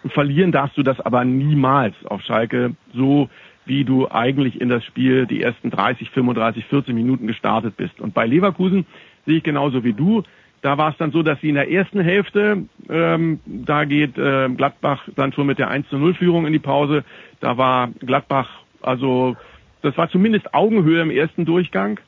Verlieren 0.10 0.51
darfst 0.51 0.78
du 0.78 0.84
das 0.84 0.99
aber 0.99 1.24
niemals 1.24 1.95
auf 2.06 2.22
Schalke, 2.22 2.76
so 2.93 3.30
wie 3.66 3.86
du 3.86 4.10
eigentlich 4.10 4.60
in 4.60 4.70
das 4.70 4.84
Spiel 4.84 5.26
die 5.26 5.41
ersten 5.41 5.70
30, 5.70 6.10
35, 6.10 6.66
40 6.66 6.93
Minuten 6.93 7.28
gestartet 7.28 7.78
bist. 7.78 7.99
Und 8.01 8.14
bei 8.14 8.26
Leverkusen 8.26 8.86
sehe 9.26 9.38
ich 9.38 9.43
genauso 9.43 9.84
wie 9.84 9.93
du. 9.93 10.24
Da 10.62 10.78
war 10.78 10.91
es 10.91 10.97
dann 10.97 11.12
so, 11.12 11.24
dass 11.24 11.39
sie 11.41 11.49
in 11.49 11.56
der 11.56 11.70
ersten 11.70 11.99
Hälfte, 11.99 12.66
ähm, 12.89 13.39
da 13.45 13.84
geht 13.86 14.18
äh, 14.18 14.49
Gladbach 14.49 15.08
dann 15.16 15.34
schon 15.34 15.47
mit 15.47 15.60
der 15.60 15.70
1 15.70 15.89
zu 15.89 15.97
0 15.97 16.14
Führung 16.14 16.45
in 16.45 16.54
die 16.54 16.60
Pause. 16.60 17.04
Da 17.41 17.58
war 17.58 17.89
Gladbach, 17.99 18.49
also 18.82 19.36
das 19.82 19.97
war 19.97 20.10
zumindest 20.10 20.54
Augenhöhe 20.54 21.01
im 21.01 21.12
ersten 21.12 21.45
Durchgang. 21.45 21.99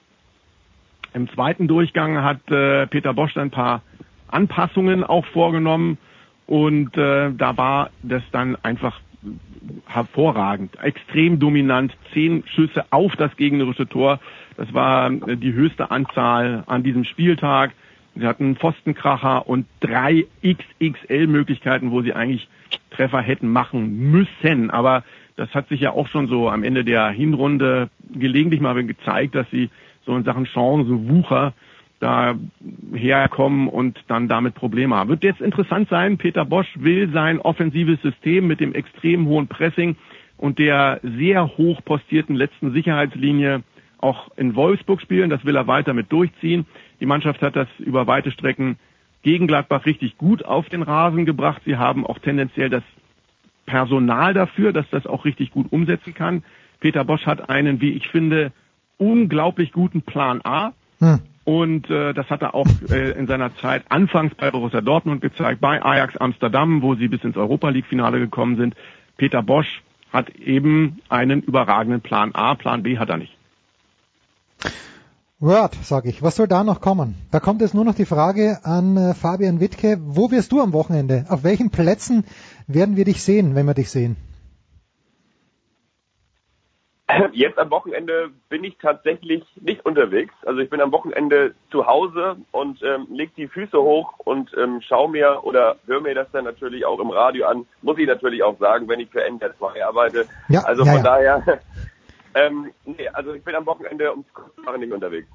Im 1.14 1.30
zweiten 1.30 1.68
Durchgang 1.68 2.24
hat 2.24 2.50
äh, 2.50 2.88
Peter 2.88 3.14
Bosch 3.14 3.36
ein 3.38 3.52
paar 3.52 3.82
Anpassungen 4.28 5.04
auch 5.04 5.26
vorgenommen. 5.28 5.98
Und 6.48 6.96
äh, 6.98 7.32
da 7.32 7.58
war 7.58 7.90
das 8.04 8.24
dann 8.32 8.56
einfach 8.62 9.00
hervorragend, 9.88 10.78
extrem 10.82 11.40
dominant, 11.40 11.96
zehn 12.14 12.44
Schüsse 12.48 12.86
auf 12.92 13.16
das 13.16 13.36
gegnerische 13.36 13.88
Tor. 13.88 14.20
Das 14.58 14.74
war 14.74 15.12
äh, 15.12 15.38
die 15.38 15.54
höchste 15.54 15.92
Anzahl 15.92 16.64
an 16.68 16.84
diesem 16.84 17.04
Spieltag. 17.04 17.72
Sie 18.16 18.26
hatten 18.26 18.56
Pfostenkracher 18.56 19.48
und 19.48 19.66
drei 19.82 20.26
XXL-Möglichkeiten, 20.44 21.92
wo 21.92 22.02
sie 22.02 22.14
eigentlich 22.14 22.48
Treffer 22.92 23.22
hätten 23.22 23.50
machen 23.50 24.12
müssen. 24.12 24.70
Aber 24.72 25.04
das 25.36 25.54
hat 25.54 25.68
sich 25.68 25.82
ja 25.82 25.92
auch 25.92 26.08
schon 26.08 26.28
so 26.28 26.50
am 26.50 26.64
Ende 26.64 26.86
der 26.86 27.10
Hinrunde 27.10 27.90
gelegentlich 28.14 28.62
mal 28.62 28.82
gezeigt, 28.86 29.36
dass 29.36 29.50
sie 29.52 29.70
so 30.06 30.16
in 30.16 30.24
Sachen 30.24 30.46
Chancen, 30.46 31.10
Wucher 31.10 31.54
da 32.06 32.36
herkommen 32.94 33.68
und 33.68 33.98
dann 34.08 34.28
damit 34.28 34.54
Probleme 34.54 34.96
haben. 34.96 35.10
Wird 35.10 35.24
jetzt 35.24 35.42
interessant 35.42 35.90
sein, 35.90 36.18
Peter 36.20 36.46
Bosch 36.46 36.68
will 36.76 37.10
sein 37.12 37.40
offensives 37.40 38.00
System 38.04 38.46
mit 38.46 38.60
dem 38.60 38.76
extrem 38.76 39.26
hohen 39.26 39.48
Pressing 39.48 39.96
und 40.38 40.60
der 40.60 41.00
sehr 41.02 41.58
hoch 41.58 41.82
postierten 41.84 42.36
letzten 42.36 42.74
Sicherheitslinie 42.74 43.64
auch 43.98 44.30
in 44.38 44.56
Wolfsburg 44.56 45.02
spielen. 45.02 45.32
Das 45.32 45.46
will 45.46 45.56
er 45.56 45.66
weiter 45.66 45.96
mit 45.96 46.12
durchziehen. 46.12 46.68
Die 47.00 47.08
Mannschaft 47.08 47.42
hat 47.42 47.56
das 47.56 47.68
über 47.80 48.06
weite 48.06 48.30
Strecken 48.30 48.78
gegen 49.24 49.48
Gladbach 49.48 49.88
richtig 49.88 50.20
gut 50.20 50.46
auf 50.46 50.70
den 50.70 50.84
Rasen 50.84 51.26
gebracht. 51.26 51.64
Sie 51.66 51.78
haben 51.78 52.06
auch 52.06 52.20
tendenziell 52.20 52.70
das 52.70 52.84
Personal 53.66 54.36
dafür, 54.36 54.74
dass 54.74 54.88
das 54.92 55.08
auch 55.08 55.26
richtig 55.26 55.50
gut 55.50 55.72
umsetzen 55.72 56.14
kann. 56.14 56.44
Peter 56.82 57.04
Bosch 57.04 57.26
hat 57.26 57.50
einen, 57.50 57.82
wie 57.82 57.94
ich 57.94 58.08
finde, 58.10 58.52
unglaublich 58.98 59.72
guten 59.72 60.04
Plan 60.04 60.42
A. 60.44 60.74
Hm. 61.00 61.22
Und 61.46 61.90
äh, 61.92 62.14
das 62.14 62.28
hat 62.32 62.42
er 62.42 62.56
auch 62.56 62.68
äh, 62.90 63.12
in 63.12 63.28
seiner 63.28 63.56
Zeit 63.58 63.84
anfangs 63.90 64.34
bei 64.34 64.50
Borussia 64.50 64.82
Dortmund 64.82 65.22
gezeigt, 65.22 65.62
bei 65.62 65.82
Ajax 65.82 66.18
Amsterdam, 66.18 66.82
wo 66.82 66.96
sie 66.96 67.08
bis 67.08 67.24
ins 67.24 67.38
Europa 67.38 67.70
League 67.70 67.86
Finale 67.86 68.20
gekommen 68.20 68.58
sind. 68.58 68.76
Peter 69.18 69.44
Bosch 69.44 69.84
hat 70.12 70.30
eben 70.32 71.00
einen 71.08 71.42
überragenden 71.44 72.02
Plan 72.02 72.34
A, 72.34 72.56
Plan 72.56 72.82
B 72.82 72.98
hat 72.98 73.10
er 73.10 73.18
nicht. 73.18 73.38
Word, 75.40 75.76
sage 75.84 76.10
ich. 76.10 76.24
Was 76.24 76.38
soll 76.38 76.48
da 76.48 76.64
noch 76.64 76.82
kommen? 76.82 77.16
Da 77.30 77.40
kommt 77.40 77.62
jetzt 77.62 77.76
nur 77.76 77.86
noch 77.86 77.94
die 77.94 78.06
Frage 78.06 78.60
an 78.64 78.98
äh, 78.98 79.14
Fabian 79.14 79.60
Wittke. 79.60 80.00
Wo 80.02 80.32
wirst 80.32 80.52
du 80.52 80.62
am 80.62 80.74
Wochenende? 80.74 81.26
Auf 81.30 81.44
welchen 81.44 81.70
Plätzen 81.70 82.24
werden 82.66 82.96
wir 82.96 83.06
dich 83.06 83.22
sehen, 83.22 83.54
wenn 83.54 83.68
wir 83.68 83.76
dich 83.76 83.92
sehen? 83.92 84.16
Jetzt 87.34 87.60
am 87.60 87.70
Wochenende 87.70 88.32
bin 88.50 88.64
ich 88.64 88.78
tatsächlich 88.78 89.44
nicht 89.62 89.86
unterwegs. 89.86 90.34
Also 90.46 90.60
ich 90.60 90.70
bin 90.70 90.82
am 90.82 90.92
Wochenende 90.92 91.54
zu 91.70 91.86
Hause 91.86 92.38
und 92.52 92.82
ähm, 92.82 93.08
leg 93.12 93.34
die 93.36 93.48
Füße 93.48 93.78
hoch 93.78 94.14
und 94.20 94.52
ähm, 94.58 94.82
schau 94.82 95.08
mir 95.08 95.42
oder 95.44 95.78
höre 95.86 96.02
mir 96.02 96.16
das 96.16 96.32
dann 96.32 96.46
natürlich 96.46 96.86
auch 96.86 97.00
im 97.00 97.12
Radio 97.12 97.46
an. 97.46 97.68
Muss 97.84 98.00
ich 98.00 98.08
natürlich 98.08 98.42
auch 98.42 98.58
sagen, 98.60 98.88
wenn 98.88 99.00
ich 99.00 99.10
für 99.10 99.24
NDR 99.24 99.56
2 99.56 99.86
arbeite. 99.86 100.26
Ja, 100.50 100.62
also 100.62 100.84
von 100.84 101.04
ja, 101.04 101.22
ja. 101.22 101.40
daher, 101.44 101.62
ähm, 102.36 102.72
nee, 102.86 103.08
also 103.10 103.34
ich 103.34 103.44
bin 103.44 103.56
am 103.56 103.66
Wochenende 103.68 104.10
ums 104.10 104.34
Kurzmachen 104.34 104.80
nicht 104.80 104.94
unterwegs. 104.94 105.28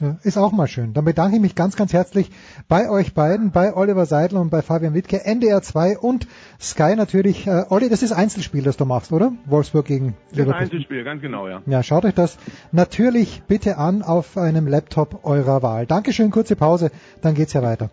Ja, 0.00 0.16
ist 0.22 0.38
auch 0.38 0.52
mal 0.52 0.66
schön. 0.66 0.94
Dann 0.94 1.04
bedanke 1.04 1.36
ich 1.36 1.42
mich 1.42 1.54
ganz, 1.54 1.76
ganz 1.76 1.92
herzlich 1.92 2.30
bei 2.68 2.88
euch 2.88 3.12
beiden, 3.12 3.50
bei 3.50 3.76
Oliver 3.76 4.06
Seidel 4.06 4.38
und 4.38 4.48
bei 4.48 4.62
Fabian 4.62 4.94
Wittke, 4.94 5.26
NDR 5.26 5.60
2 5.60 5.98
und 5.98 6.26
Sky 6.58 6.96
natürlich. 6.96 7.46
Äh, 7.46 7.64
Olli, 7.68 7.90
das 7.90 8.02
ist 8.02 8.12
Einzelspiel, 8.12 8.62
das 8.62 8.78
du 8.78 8.86
machst, 8.86 9.12
oder? 9.12 9.32
Wolfsburg 9.44 9.84
gegen 9.84 10.16
Liverpool. 10.30 10.52
Das 10.52 10.62
ist 10.62 10.72
Einzelspiel, 10.72 11.04
ganz 11.04 11.20
genau, 11.20 11.48
ja. 11.48 11.60
Ja, 11.66 11.82
schaut 11.82 12.06
euch 12.06 12.14
das 12.14 12.38
natürlich 12.72 13.42
bitte 13.46 13.76
an 13.76 14.02
auf 14.02 14.38
einem 14.38 14.66
Laptop 14.66 15.24
eurer 15.24 15.62
Wahl. 15.62 15.86
Dankeschön, 15.86 16.30
kurze 16.30 16.56
Pause, 16.56 16.90
dann 17.20 17.34
geht's 17.34 17.52
ja 17.52 17.62
weiter. 17.62 17.90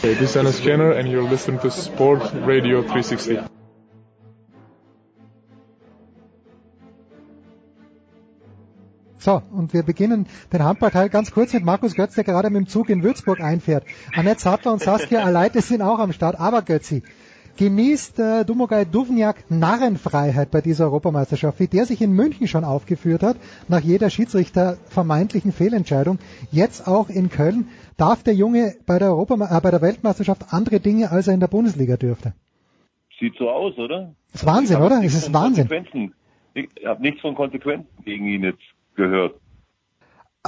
Hey, 0.00 0.14
this 0.14 0.28
is 0.28 0.34
Dennis 0.34 0.64
Jenner 0.64 0.92
and 0.92 1.08
you're 1.08 1.28
listening 1.28 1.58
to 1.60 1.70
Sport 1.70 2.22
Radio 2.46 2.80
360. 2.80 3.55
So, 9.26 9.42
und 9.50 9.74
wir 9.74 9.82
beginnen 9.82 10.26
den 10.52 10.62
Handballteil 10.62 11.08
ganz 11.08 11.32
kurz 11.32 11.52
mit 11.52 11.64
Markus 11.64 11.96
Götz, 11.96 12.14
der 12.14 12.22
gerade 12.22 12.48
mit 12.48 12.60
dem 12.60 12.68
Zug 12.68 12.88
in 12.88 13.02
Würzburg 13.02 13.40
einfährt. 13.40 13.82
Annette 14.14 14.38
Sattler 14.38 14.72
und 14.72 14.80
Saskia 14.80 15.20
Aleite 15.24 15.62
sind 15.62 15.82
auch 15.82 15.98
am 15.98 16.12
Start, 16.12 16.38
aber 16.38 16.62
Götzi, 16.62 17.02
genießt 17.56 18.20
äh, 18.20 18.44
Dumogaj 18.44 18.84
Duvniak 18.84 19.50
Narrenfreiheit 19.50 20.52
bei 20.52 20.60
dieser 20.60 20.84
Europameisterschaft, 20.84 21.58
wie 21.58 21.66
der 21.66 21.86
sich 21.86 22.02
in 22.02 22.12
München 22.12 22.46
schon 22.46 22.62
aufgeführt 22.62 23.24
hat, 23.24 23.36
nach 23.66 23.80
jeder 23.80 24.10
Schiedsrichter 24.10 24.76
vermeintlichen 24.90 25.50
Fehlentscheidung, 25.50 26.20
jetzt 26.52 26.86
auch 26.86 27.08
in 27.08 27.28
Köln, 27.28 27.66
darf 27.96 28.22
der 28.22 28.34
Junge 28.34 28.76
bei 28.86 29.00
der, 29.00 29.08
Europame 29.08 29.48
äh, 29.50 29.60
bei 29.60 29.72
der 29.72 29.82
Weltmeisterschaft 29.82 30.52
andere 30.52 30.78
Dinge, 30.78 31.10
als 31.10 31.26
er 31.26 31.34
in 31.34 31.40
der 31.40 31.48
Bundesliga 31.48 31.96
dürfte. 31.96 32.32
Sieht 33.18 33.34
so 33.38 33.50
aus, 33.50 33.76
oder? 33.76 34.14
Das 34.30 34.42
ist 34.42 34.46
Wahnsinn, 34.46 34.76
oder? 34.76 35.02
Es 35.02 35.14
ist 35.14 35.34
Wahnsinn. 35.34 36.12
Ich 36.54 36.68
habe 36.86 37.02
nichts 37.02 37.20
von 37.20 37.34
Konsequenzen 37.34 37.88
gegen 38.04 38.28
ihn 38.28 38.44
jetzt 38.44 38.62
gehört. 38.96 39.40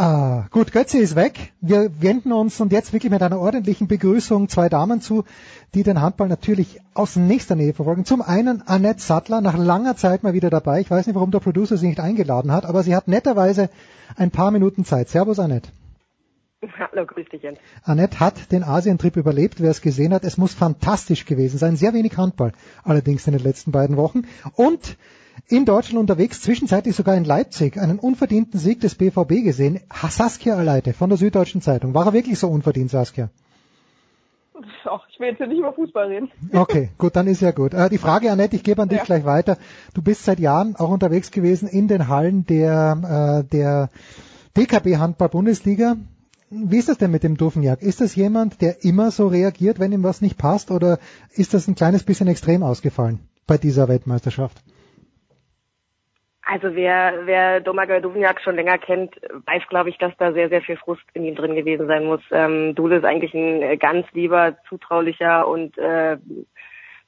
Ah, 0.01 0.47
gut, 0.53 0.71
Götze 0.71 0.99
ist 0.99 1.17
weg. 1.17 1.53
Wir 1.61 1.91
wenden 2.01 2.33
uns 2.33 2.61
und 2.61 2.71
jetzt 2.71 2.93
wirklich 2.93 3.11
mit 3.11 3.21
einer 3.21 3.41
ordentlichen 3.41 3.89
Begrüßung 3.89 4.49
zwei 4.49 4.69
Damen 4.69 5.01
zu, 5.01 5.25
die 5.75 5.83
den 5.83 6.01
Handball 6.01 6.29
natürlich 6.29 6.81
aus 6.95 7.17
nächster 7.17 7.57
Nähe 7.57 7.75
verfolgen. 7.75 8.05
Zum 8.05 8.23
einen 8.23 8.63
Annette 8.63 9.01
Sattler, 9.01 9.41
nach 9.41 9.59
langer 9.59 9.97
Zeit 9.97 10.23
mal 10.23 10.35
wieder 10.35 10.51
dabei. 10.51 10.81
Ich 10.81 10.89
weiß 10.89 11.09
nicht, 11.09 11.17
warum 11.17 11.33
der 11.33 11.41
Producer 11.41 11.77
sie 11.77 11.89
nicht 11.89 11.99
eingeladen 11.99 12.53
hat, 12.53 12.65
aber 12.65 12.85
sie 12.85 12.95
hat 12.95 13.09
netterweise 13.09 13.71
ein 14.15 14.31
paar 14.31 14.53
Minuten 14.53 14.85
Zeit. 14.85 15.09
Servus, 15.09 15.41
Annette. 15.41 15.71
Hallo, 16.79 17.05
grüß 17.05 17.29
dich, 17.31 17.43
Jens. 17.43 17.59
Annette 17.83 18.21
hat 18.21 18.53
den 18.53 18.63
Asientrip 18.63 19.17
überlebt, 19.17 19.61
wer 19.61 19.73
es 19.73 19.81
gesehen 19.81 20.15
hat. 20.15 20.23
Es 20.23 20.39
muss 20.39 20.55
fantastisch 20.55 21.25
gewesen 21.25 21.59
sein. 21.59 21.75
Sehr 21.75 21.93
wenig 21.93 22.17
Handball 22.17 22.53
allerdings 22.85 23.27
in 23.27 23.33
den 23.33 23.43
letzten 23.43 23.73
beiden 23.73 23.97
Wochen. 23.97 24.23
Und 24.55 24.97
in 25.47 25.65
Deutschland 25.65 26.01
unterwegs, 26.01 26.41
zwischenzeitlich 26.41 26.97
sogar 26.97 27.17
in 27.17 27.25
Leipzig, 27.25 27.79
einen 27.79 27.99
unverdienten 27.99 28.59
Sieg 28.59 28.81
des 28.81 28.95
BVB 28.95 29.45
gesehen. 29.45 29.81
Saskia 30.09 30.57
Aleite 30.57 30.93
von 30.93 31.11
der 31.11 31.19
Süddeutschen 31.19 31.63
Zeitung. 31.63 31.95
War 31.95 32.07
er 32.07 32.13
wirklich 32.13 32.39
so 32.39 32.49
unverdient, 32.49 32.91
Saskia? 32.91 33.31
Ach, 34.85 35.07
ich 35.11 35.21
will 35.21 35.29
jetzt 35.29 35.39
hier 35.39 35.47
nicht 35.47 35.59
über 35.59 35.73
Fußball 35.73 36.07
reden. 36.07 36.31
Okay, 36.53 36.91
gut, 36.99 37.15
dann 37.15 37.27
ist 37.27 37.41
ja 37.41 37.53
gut. 37.53 37.75
Äh, 37.75 37.89
die 37.91 37.99
Frage, 37.99 38.31
Annette, 38.31 38.57
ich 38.57 38.65
gebe 38.65 38.83
an 38.83 38.89
dich 38.89 38.99
ja. 38.99 39.05
gleich 39.05 39.25
weiter. 39.25 39.57
Du 39.95 40.03
bist 40.03 40.25
seit 40.25 40.41
Jahren 40.41 40.77
auch 40.77 40.91
unterwegs 40.91 41.31
gewesen 41.31 41.69
in 41.69 41.89
den 41.89 42.09
Hallen 42.09 42.45
der, 42.47 43.45
äh, 43.45 43.49
der 43.49 43.91
DKB 44.57 44.97
Handball 44.97 45.29
Bundesliga. 45.29 45.97
Wie 46.51 46.79
ist 46.79 46.89
das 46.89 46.99
denn 46.99 47.11
mit 47.11 47.23
dem 47.23 47.37
Dufenjag? 47.37 47.83
Ist 47.83 48.01
das 48.01 48.15
jemand, 48.15 48.63
der 48.63 48.83
immer 48.83 49.11
so 49.11 49.29
reagiert, 49.29 49.79
wenn 49.79 49.93
ihm 49.93 50.03
was 50.03 50.23
nicht 50.23 50.39
passt, 50.39 50.71
oder 50.71 50.99
ist 51.35 51.53
das 51.53 51.69
ein 51.69 51.75
kleines 51.75 52.05
bisschen 52.05 52.27
extrem 52.27 52.63
ausgefallen 52.63 53.21
bei 53.47 53.59
dieser 53.59 53.87
Weltmeisterschaft? 53.89 54.63
Also 56.51 56.75
wer, 56.75 57.27
wer 57.27 57.61
Domagoj 57.61 58.01
Duvniak 58.01 58.41
schon 58.41 58.57
länger 58.57 58.79
kennt, 58.79 59.15
weiß, 59.45 59.69
glaube 59.69 59.91
ich, 59.91 59.99
dass 59.99 60.17
da 60.17 60.33
sehr, 60.33 60.49
sehr 60.49 60.63
viel 60.63 60.79
Frust 60.79 61.03
in 61.13 61.27
ihm 61.27 61.35
drin 61.35 61.55
gewesen 61.55 61.87
sein 61.87 62.07
muss. 62.07 62.23
Ähm, 62.31 62.75
Dule 62.75 62.97
ist 62.97 63.05
eigentlich 63.05 63.35
ein 63.35 63.61
äh, 63.61 63.77
ganz 63.77 64.07
lieber, 64.15 64.57
zutraulicher 64.67 65.47
und 65.47 65.77
äh, 65.77 66.17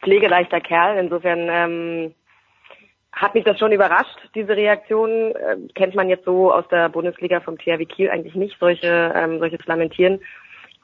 pflegeleichter 0.03 0.61
Kerl. 0.61 0.99
Insofern 0.99 1.49
ähm, 1.51 2.15
hat 3.13 3.35
mich 3.35 3.45
das 3.45 3.59
schon 3.59 3.73
überrascht, 3.73 4.19
diese 4.35 4.55
Reaktion. 4.55 5.35
Äh, 5.35 5.57
kennt 5.75 5.95
man 5.95 6.11
jetzt 6.11 6.27
so 6.27 6.53
aus 6.53 6.69
der 6.69 6.91
Bundesliga 6.91 7.41
vom 7.41 7.57
THW 7.57 7.87
Kiel 7.87 8.11
eigentlich 8.11 8.35
nicht, 8.35 8.59
solche, 8.61 9.15
ähm, 9.17 9.39
solches 9.39 9.65
Lamentieren. 9.65 10.21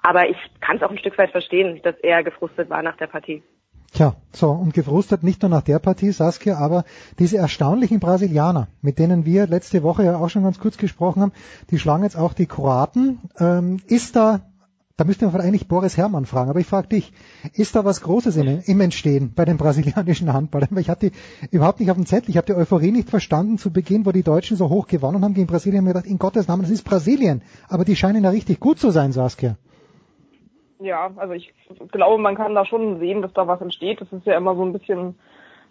Aber 0.00 0.30
ich 0.30 0.38
kann 0.62 0.78
es 0.78 0.82
auch 0.82 0.90
ein 0.90 0.98
Stück 0.98 1.18
weit 1.18 1.30
verstehen, 1.30 1.82
dass 1.82 1.98
er 1.98 2.22
gefrustet 2.22 2.70
war 2.70 2.80
nach 2.80 2.96
der 2.96 3.08
Partie. 3.08 3.42
Tja, 3.92 4.16
so, 4.32 4.50
und 4.50 4.74
gefrustet 4.74 5.22
nicht 5.22 5.42
nur 5.42 5.48
nach 5.48 5.62
der 5.62 5.78
Partie, 5.78 6.12
Saskia, 6.12 6.58
aber 6.58 6.84
diese 7.18 7.38
erstaunlichen 7.38 8.00
Brasilianer, 8.00 8.68
mit 8.82 8.98
denen 8.98 9.24
wir 9.24 9.46
letzte 9.46 9.82
Woche 9.82 10.04
ja 10.04 10.18
auch 10.18 10.28
schon 10.28 10.42
ganz 10.42 10.58
kurz 10.58 10.76
gesprochen 10.76 11.22
haben, 11.22 11.32
die 11.70 11.78
schlagen 11.78 12.02
jetzt 12.02 12.16
auch 12.16 12.34
die 12.34 12.46
Kroaten. 12.46 13.20
Ähm, 13.38 13.78
ist 13.86 14.16
da, 14.16 14.42
da 14.96 15.04
müsste 15.04 15.26
man 15.26 15.40
eigentlich 15.40 15.68
Boris 15.68 15.96
Herrmann 15.96 16.26
fragen, 16.26 16.50
aber 16.50 16.60
ich 16.60 16.66
frage 16.66 16.88
dich, 16.88 17.12
ist 17.52 17.74
da 17.74 17.84
was 17.84 18.02
Großes 18.02 18.36
im, 18.36 18.60
im 18.64 18.80
Entstehen 18.80 19.32
bei 19.34 19.44
den 19.44 19.56
brasilianischen 19.56 20.32
Handballern? 20.32 20.76
Ich 20.78 20.90
hatte 20.90 21.10
die 21.10 21.56
überhaupt 21.56 21.80
nicht 21.80 21.90
auf 21.90 21.96
dem 21.96 22.06
Zettel, 22.06 22.30
ich 22.30 22.36
habe 22.36 22.46
die 22.46 22.54
Euphorie 22.54 22.92
nicht 22.92 23.08
verstanden 23.08 23.56
zu 23.56 23.70
Beginn, 23.70 24.04
wo 24.04 24.12
die 24.12 24.22
Deutschen 24.22 24.56
so 24.56 24.68
hoch 24.68 24.88
gewonnen 24.88 25.24
haben 25.24 25.34
gegen 25.34 25.46
Brasilien, 25.46 25.78
habe 25.78 25.88
mir 25.88 25.94
gedacht, 25.94 26.10
in 26.10 26.18
Gottes 26.18 26.48
Namen, 26.48 26.62
das 26.62 26.70
ist 26.70 26.84
Brasilien, 26.84 27.42
aber 27.68 27.84
die 27.84 27.96
scheinen 27.96 28.24
ja 28.24 28.30
richtig 28.30 28.60
gut 28.60 28.78
zu 28.78 28.90
sein, 28.90 29.12
Saskia. 29.12 29.56
Ja, 30.78 31.10
also 31.16 31.32
ich 31.32 31.52
glaube, 31.90 32.20
man 32.22 32.34
kann 32.34 32.54
da 32.54 32.64
schon 32.66 32.98
sehen, 32.98 33.22
dass 33.22 33.32
da 33.32 33.46
was 33.46 33.60
entsteht. 33.60 34.00
Das 34.00 34.12
ist 34.12 34.26
ja 34.26 34.36
immer 34.36 34.54
so 34.54 34.62
ein 34.62 34.72
bisschen 34.72 35.16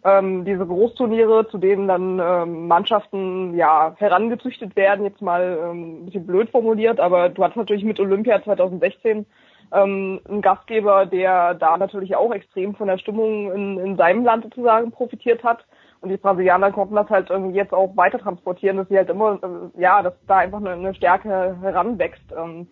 ähm, 0.03 0.45
diese 0.45 0.65
Großturniere, 0.65 1.47
zu 1.49 1.57
denen 1.57 1.87
dann 1.87 2.19
ähm, 2.19 2.67
Mannschaften 2.67 3.55
ja 3.55 3.95
herangezüchtet 3.97 4.75
werden, 4.75 5.05
jetzt 5.05 5.21
mal 5.21 5.59
ähm, 5.63 6.01
ein 6.01 6.05
bisschen 6.05 6.27
blöd 6.27 6.49
formuliert, 6.51 6.99
aber 6.99 7.29
du 7.29 7.43
hattest 7.43 7.57
natürlich 7.57 7.83
mit 7.83 7.99
Olympia 7.99 8.43
2016 8.43 9.25
ähm, 9.73 10.21
einen 10.27 10.41
Gastgeber, 10.41 11.05
der 11.07 11.55
da 11.55 11.77
natürlich 11.77 12.15
auch 12.15 12.31
extrem 12.31 12.75
von 12.75 12.87
der 12.87 12.99
Stimmung 12.99 13.51
in, 13.51 13.79
in 13.79 13.97
seinem 13.97 14.23
Land 14.23 14.43
sozusagen 14.43 14.91
profitiert 14.91 15.43
hat. 15.43 15.65
Und 16.01 16.09
die 16.09 16.17
Brasilianer 16.17 16.71
konnten 16.71 16.93
das 16.93 17.09
halt 17.09 17.31
irgendwie 17.31 17.57
jetzt 17.57 17.73
auch 17.73 17.97
weiter 17.97 18.19
transportieren, 18.19 18.77
dass 18.77 18.87
sie 18.89 18.97
halt 18.97 19.09
immer, 19.09 19.39
äh, 19.41 19.81
ja, 19.81 20.03
dass 20.03 20.13
da 20.27 20.37
einfach 20.37 20.59
eine, 20.59 20.71
eine 20.71 20.93
Stärke 20.93 21.57
heranwächst. 21.61 22.31
Ähm, 22.37 22.67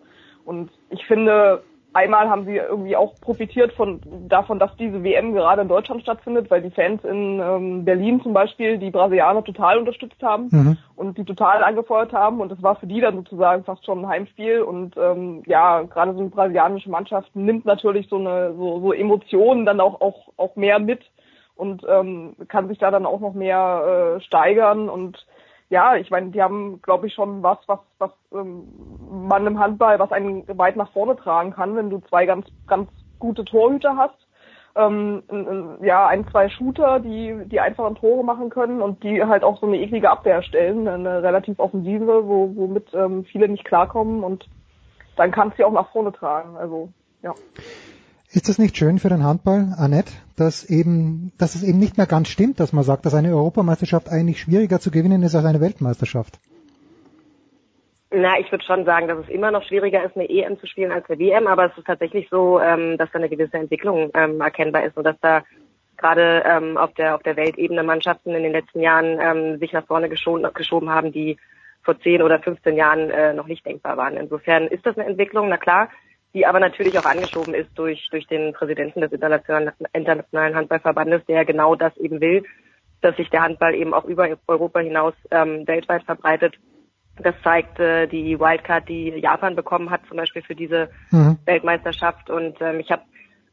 und 0.46 0.70
ich 0.90 1.04
finde, 1.08 1.64
einmal 1.94 2.30
haben 2.30 2.46
sie 2.46 2.56
irgendwie 2.56 2.96
auch 2.96 3.16
profitiert 3.22 3.74
von 3.74 4.02
davon, 4.28 4.60
dass 4.60 4.76
diese 4.78 5.04
WM 5.04 5.34
gerade 5.34 5.62
in 5.62 5.68
Deutschland 5.68 6.02
stattfindet, 6.02 6.50
weil 6.50 6.62
die 6.62 6.72
Fans 6.72 7.04
in 7.04 7.40
ähm, 7.40 7.86
Berlin 7.86 8.22
zum 8.22 8.34
Beispiel 8.34 8.78
die 8.78 8.92
Brasilianer 8.92 9.44
total 9.44 9.78
unterstützt 9.78 10.22
haben 10.22 10.48
mhm. 10.52 10.78
und 10.96 11.18
die 11.18 11.26
total 11.26 11.64
angefeuert 11.64 12.14
haben. 12.14 12.42
Und 12.42 12.52
das 12.52 12.62
war 12.62 12.76
für 12.76 12.88
die 12.88 13.00
dann 13.00 13.16
sozusagen 13.16 13.64
fast 13.64 13.86
schon 13.86 14.00
ein 14.00 14.08
Heimspiel. 14.08 14.62
Und 14.62 14.98
ähm, 14.98 15.44
ja 15.46 15.84
gerade 15.84 16.14
so 16.14 16.20
eine 16.20 16.30
brasilianische 16.30 16.90
Mannschaft 16.90 17.36
nimmt 17.36 17.66
natürlich 17.66 18.08
so 18.10 18.18
eine 18.18 18.54
so, 18.56 18.80
so 18.80 18.94
Emotionen 18.94 19.66
dann 19.66 19.80
auch 19.80 20.02
auch 20.02 20.30
auch 20.38 20.56
mehr 20.56 20.80
mit 20.80 21.02
und 21.56 21.84
ähm, 21.88 22.36
kann 22.48 22.68
sich 22.68 22.80
da 22.80 22.92
dann 22.92 23.06
auch 23.06 23.20
noch 23.20 23.34
mehr 23.34 24.18
äh, 24.18 24.22
steigern. 24.22 24.90
Und 24.90 25.26
ja, 25.74 25.96
ich 25.96 26.12
meine, 26.12 26.30
die 26.30 26.42
haben, 26.42 26.82
glaube 26.84 27.08
ich, 27.08 27.16
schon 27.16 27.42
was, 27.42 27.58
was, 27.66 27.80
was 27.98 28.12
ähm, 28.32 28.68
man 29.10 29.48
im 29.48 29.60
Handball, 29.60 29.98
was 29.98 30.12
einen 30.12 30.48
weit 30.56 30.76
nach 30.76 30.92
vorne 30.92 31.16
tragen 31.16 31.52
kann, 31.52 31.76
wenn 31.76 31.90
du 31.90 32.00
zwei 32.10 32.28
ganz, 32.28 32.46
ganz 32.68 32.92
gute 33.18 33.44
Torhüter 33.44 33.98
hast. 33.98 34.16
Ähm, 34.76 35.24
ja, 35.82 36.06
ein, 36.08 36.28
zwei 36.30 36.50
Shooter, 36.50 37.00
die, 37.00 37.46
die 37.46 37.60
einfachen 37.60 37.96
Tore 37.96 38.24
machen 38.24 38.52
können 38.52 38.84
und 38.84 39.04
die 39.04 39.24
halt 39.24 39.44
auch 39.44 39.60
so 39.60 39.66
eine 39.66 39.80
eklige 39.80 40.12
Abwehr 40.12 40.44
stellen, 40.44 40.88
eine 40.88 41.24
relativ 41.24 41.58
offensive, 41.58 42.28
wo, 42.28 42.56
womit 42.56 42.94
ähm, 42.94 43.26
viele 43.26 43.48
nicht 43.48 43.66
klarkommen 43.66 44.24
und 44.24 44.48
dann 45.16 45.32
kannst 45.32 45.58
du 45.58 45.66
auch 45.66 45.72
nach 45.72 45.92
vorne 45.92 46.12
tragen. 46.12 46.56
Also, 46.56 46.90
ja. 47.24 47.34
Ist 48.34 48.50
das 48.50 48.58
nicht 48.58 48.76
schön 48.76 48.98
für 48.98 49.10
den 49.10 49.24
Handball, 49.24 49.76
Annette, 49.78 50.12
dass 50.36 50.68
eben, 50.68 51.32
dass 51.38 51.54
es 51.54 51.62
eben 51.62 51.78
nicht 51.78 51.98
mehr 51.98 52.08
ganz 52.08 52.30
stimmt, 52.30 52.60
dass 52.60 52.74
man 52.74 52.84
sagt, 52.84 53.06
dass 53.06 53.14
eine 53.14 53.30
Europameisterschaft 53.30 54.10
eigentlich 54.10 54.40
schwieriger 54.40 54.80
zu 54.80 54.90
gewinnen 54.90 55.22
ist 55.22 55.36
als 55.36 55.46
eine 55.46 55.62
Weltmeisterschaft? 55.62 56.40
Na, 58.10 58.40
ich 58.40 58.52
würde 58.52 58.64
schon 58.66 58.86
sagen, 58.86 59.08
dass 59.08 59.20
es 59.20 59.30
immer 59.30 59.52
noch 59.52 59.64
schwieriger 59.64 60.04
ist, 60.04 60.16
eine 60.16 60.28
EM 60.28 60.60
zu 60.60 60.66
spielen 60.66 60.92
als 60.92 61.08
eine 61.08 61.20
WM, 61.20 61.46
aber 61.46 61.66
es 61.66 61.78
ist 61.78 61.86
tatsächlich 61.86 62.28
so, 62.32 62.60
ähm, 62.60 62.98
dass 62.98 63.12
da 63.12 63.20
eine 63.20 63.30
gewisse 63.30 63.58
Entwicklung 63.58 64.10
ähm, 64.16 64.42
erkennbar 64.42 64.84
ist 64.84 64.98
und 64.98 65.04
dass 65.04 65.20
da 65.22 65.44
gerade 65.98 66.44
ähm, 66.44 66.76
auf 66.76 66.92
der 66.96 67.14
auf 67.14 67.22
der 67.22 67.38
Weltebene 67.38 67.84
Mannschaften 67.84 68.34
in 68.34 68.42
den 68.42 68.52
letzten 68.52 68.80
Jahren 68.82 69.20
ähm, 69.22 69.60
sich 69.60 69.74
nach 69.74 69.86
vorne 69.86 70.10
geschoben, 70.10 70.44
geschoben 70.56 70.90
haben, 70.90 71.12
die 71.12 71.38
vor 71.84 72.00
10 72.00 72.24
oder 72.24 72.40
15 72.40 72.76
Jahren 72.76 73.12
äh, 73.12 73.34
noch 73.34 73.46
nicht 73.46 73.64
denkbar 73.64 73.96
waren. 73.96 74.18
Insofern 74.18 74.68
ist 74.68 74.86
das 74.88 74.98
eine 74.98 75.08
Entwicklung, 75.08 75.50
na 75.50 75.58
klar 75.58 75.90
die 76.34 76.46
aber 76.46 76.60
natürlich 76.60 76.98
auch 76.98 77.06
angeschoben 77.06 77.54
ist 77.54 77.70
durch, 77.76 78.08
durch 78.10 78.26
den 78.28 78.54
Präsidenten 78.54 79.02
des 79.02 79.12
Internationalen, 79.12 79.72
Internationalen 79.94 80.56
Handballverbandes, 80.56 81.22
der 81.28 81.46
genau 81.46 81.76
das 81.76 81.96
eben 81.98 82.22
will, 82.22 82.44
dass 83.02 83.16
sich 83.18 83.30
der 83.30 83.44
Handball 83.44 83.76
eben 83.76 83.94
auch 83.94 84.06
über 84.06 84.28
Europa 84.48 84.80
hinaus 84.80 85.14
ähm, 85.30 85.68
weltweit 85.68 86.04
verbreitet. 86.04 86.56
Das 87.22 87.36
zeigt 87.44 87.80
äh, 87.80 88.08
die 88.08 88.40
Wildcard, 88.40 88.90
die 88.90 89.10
Japan 89.10 89.56
bekommen 89.56 89.92
hat, 89.92 90.02
zum 90.08 90.18
Beispiel 90.18 90.42
für 90.42 90.56
diese 90.56 90.90
mhm. 91.12 91.38
Weltmeisterschaft. 91.46 92.32
Und 92.32 92.60
ähm, 92.62 92.80
ich 92.80 92.90
habe 92.92 93.04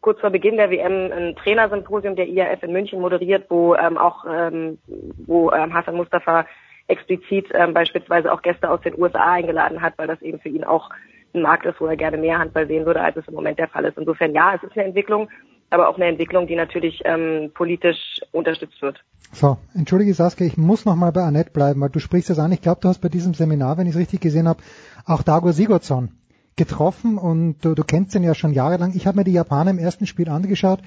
kurz 0.01 0.20
vor 0.20 0.31
Beginn 0.31 0.57
der 0.57 0.70
WM 0.70 1.12
ein 1.12 1.37
Trainersymposium 1.37 2.16
der 2.16 2.28
IAF 2.28 2.62
in 2.62 2.72
München 2.72 3.01
moderiert, 3.01 3.47
wo 3.51 3.74
ähm, 3.74 3.99
auch 3.99 4.24
ähm, 4.26 4.78
wo 5.26 5.51
ähm, 5.53 5.74
Hassan 5.74 5.97
Mustafa 5.97 6.47
explizit 6.87 7.49
ähm, 7.53 7.74
beispielsweise 7.74 8.33
auch 8.33 8.41
Gäste 8.41 8.70
aus 8.70 8.81
den 8.81 8.99
USA 8.99 9.33
eingeladen 9.33 9.83
hat, 9.83 9.95
weil 9.99 10.07
das 10.07 10.22
eben 10.22 10.41
für 10.41 10.49
ihn 10.49 10.64
auch 10.64 10.89
ein 11.35 11.43
Markt 11.43 11.66
ist, 11.66 11.81
wo 11.81 11.87
er 11.87 11.97
gerne 11.97 12.16
mehr 12.16 12.39
Handball 12.39 12.66
sehen 12.66 12.87
würde, 12.87 13.01
als 13.01 13.16
es 13.16 13.26
im 13.28 13.35
Moment 13.35 13.59
der 13.59 13.68
Fall 13.68 13.85
ist. 13.85 13.99
Insofern 13.99 14.35
ja, 14.35 14.55
es 14.55 14.62
ist 14.62 14.76
eine 14.76 14.87
Entwicklung, 14.87 15.28
aber 15.70 15.89
auch 15.89 15.97
eine 15.97 16.07
Entwicklung, 16.07 16.47
die 16.47 16.57
natürlich 16.57 17.01
ähm, 17.05 17.51
politisch 17.55 18.20
unterstützt 18.33 18.81
wird. 18.83 19.03
So, 19.33 19.59
entschuldige 19.74 20.12
Saskia, 20.14 20.47
ich 20.47 20.57
muss 20.57 20.85
noch 20.85 20.97
mal 20.97 21.12
bei 21.12 21.22
Annette 21.22 21.53
bleiben, 21.53 21.81
weil 21.81 21.91
du 21.91 22.01
sprichst 22.01 22.31
das 22.31 22.41
an. 22.41 22.51
Ich 22.51 22.62
glaube, 22.62 22.81
du 22.81 22.89
hast 22.89 22.99
bei 22.99 23.09
diesem 23.09 23.35
Seminar, 23.35 23.78
wenn 23.78 23.87
ich 23.87 23.95
es 23.95 24.01
richtig 24.01 24.20
gesehen 24.20 24.49
habe, 24.49 24.62
auch 25.07 25.22
Dago 25.22 25.53
Sigurdsson 25.53 26.11
getroffen 26.57 27.16
und 27.16 27.64
du, 27.64 27.74
du 27.74 27.85
kennst 27.85 28.14
ihn 28.16 28.24
ja 28.24 28.35
schon 28.35 28.53
jahrelang. 28.53 28.93
Ich 28.95 29.07
habe 29.07 29.18
mir 29.18 29.24
die 29.24 29.33
Japaner 29.33 29.70
im 29.70 29.78
ersten 29.78 30.07
Spiel 30.07 30.28
angeschaut 30.28 30.81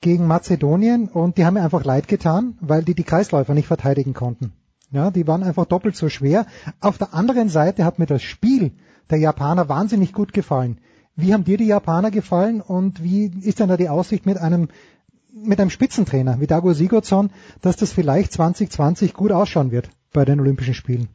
gegen 0.00 0.26
Mazedonien 0.26 1.08
und 1.08 1.38
die 1.38 1.44
haben 1.44 1.54
mir 1.54 1.62
einfach 1.62 1.84
leid 1.84 2.08
getan, 2.08 2.58
weil 2.60 2.82
die 2.82 2.94
die 2.94 3.04
Kreisläufer 3.04 3.54
nicht 3.54 3.66
verteidigen 3.66 4.14
konnten. 4.14 4.52
Ja, 4.90 5.10
die 5.10 5.26
waren 5.26 5.42
einfach 5.42 5.66
doppelt 5.66 5.96
so 5.96 6.08
schwer. 6.08 6.46
Auf 6.80 6.98
der 6.98 7.14
anderen 7.14 7.48
Seite 7.48 7.84
hat 7.84 7.98
mir 7.98 8.06
das 8.06 8.22
Spiel 8.22 8.72
der 9.10 9.18
Japaner 9.18 9.68
wahnsinnig 9.68 10.12
gut 10.12 10.32
gefallen. 10.32 10.78
Wie 11.16 11.32
haben 11.32 11.44
dir 11.44 11.56
die 11.56 11.66
Japaner 11.66 12.10
gefallen 12.10 12.60
und 12.60 13.02
wie 13.02 13.26
ist 13.42 13.58
denn 13.58 13.68
da 13.68 13.76
die 13.76 13.88
Aussicht 13.88 14.26
mit 14.26 14.38
einem 14.38 14.68
mit 15.32 15.60
einem 15.60 15.70
Spitzentrainer 15.70 16.40
wie 16.40 16.46
Dago 16.46 16.72
Sigurdsson, 16.72 17.30
dass 17.60 17.76
das 17.76 17.92
vielleicht 17.92 18.32
2020 18.32 19.14
gut 19.14 19.30
ausschauen 19.30 19.70
wird 19.70 19.90
bei 20.12 20.24
den 20.24 20.40
Olympischen 20.40 20.74
Spielen? 20.74 21.08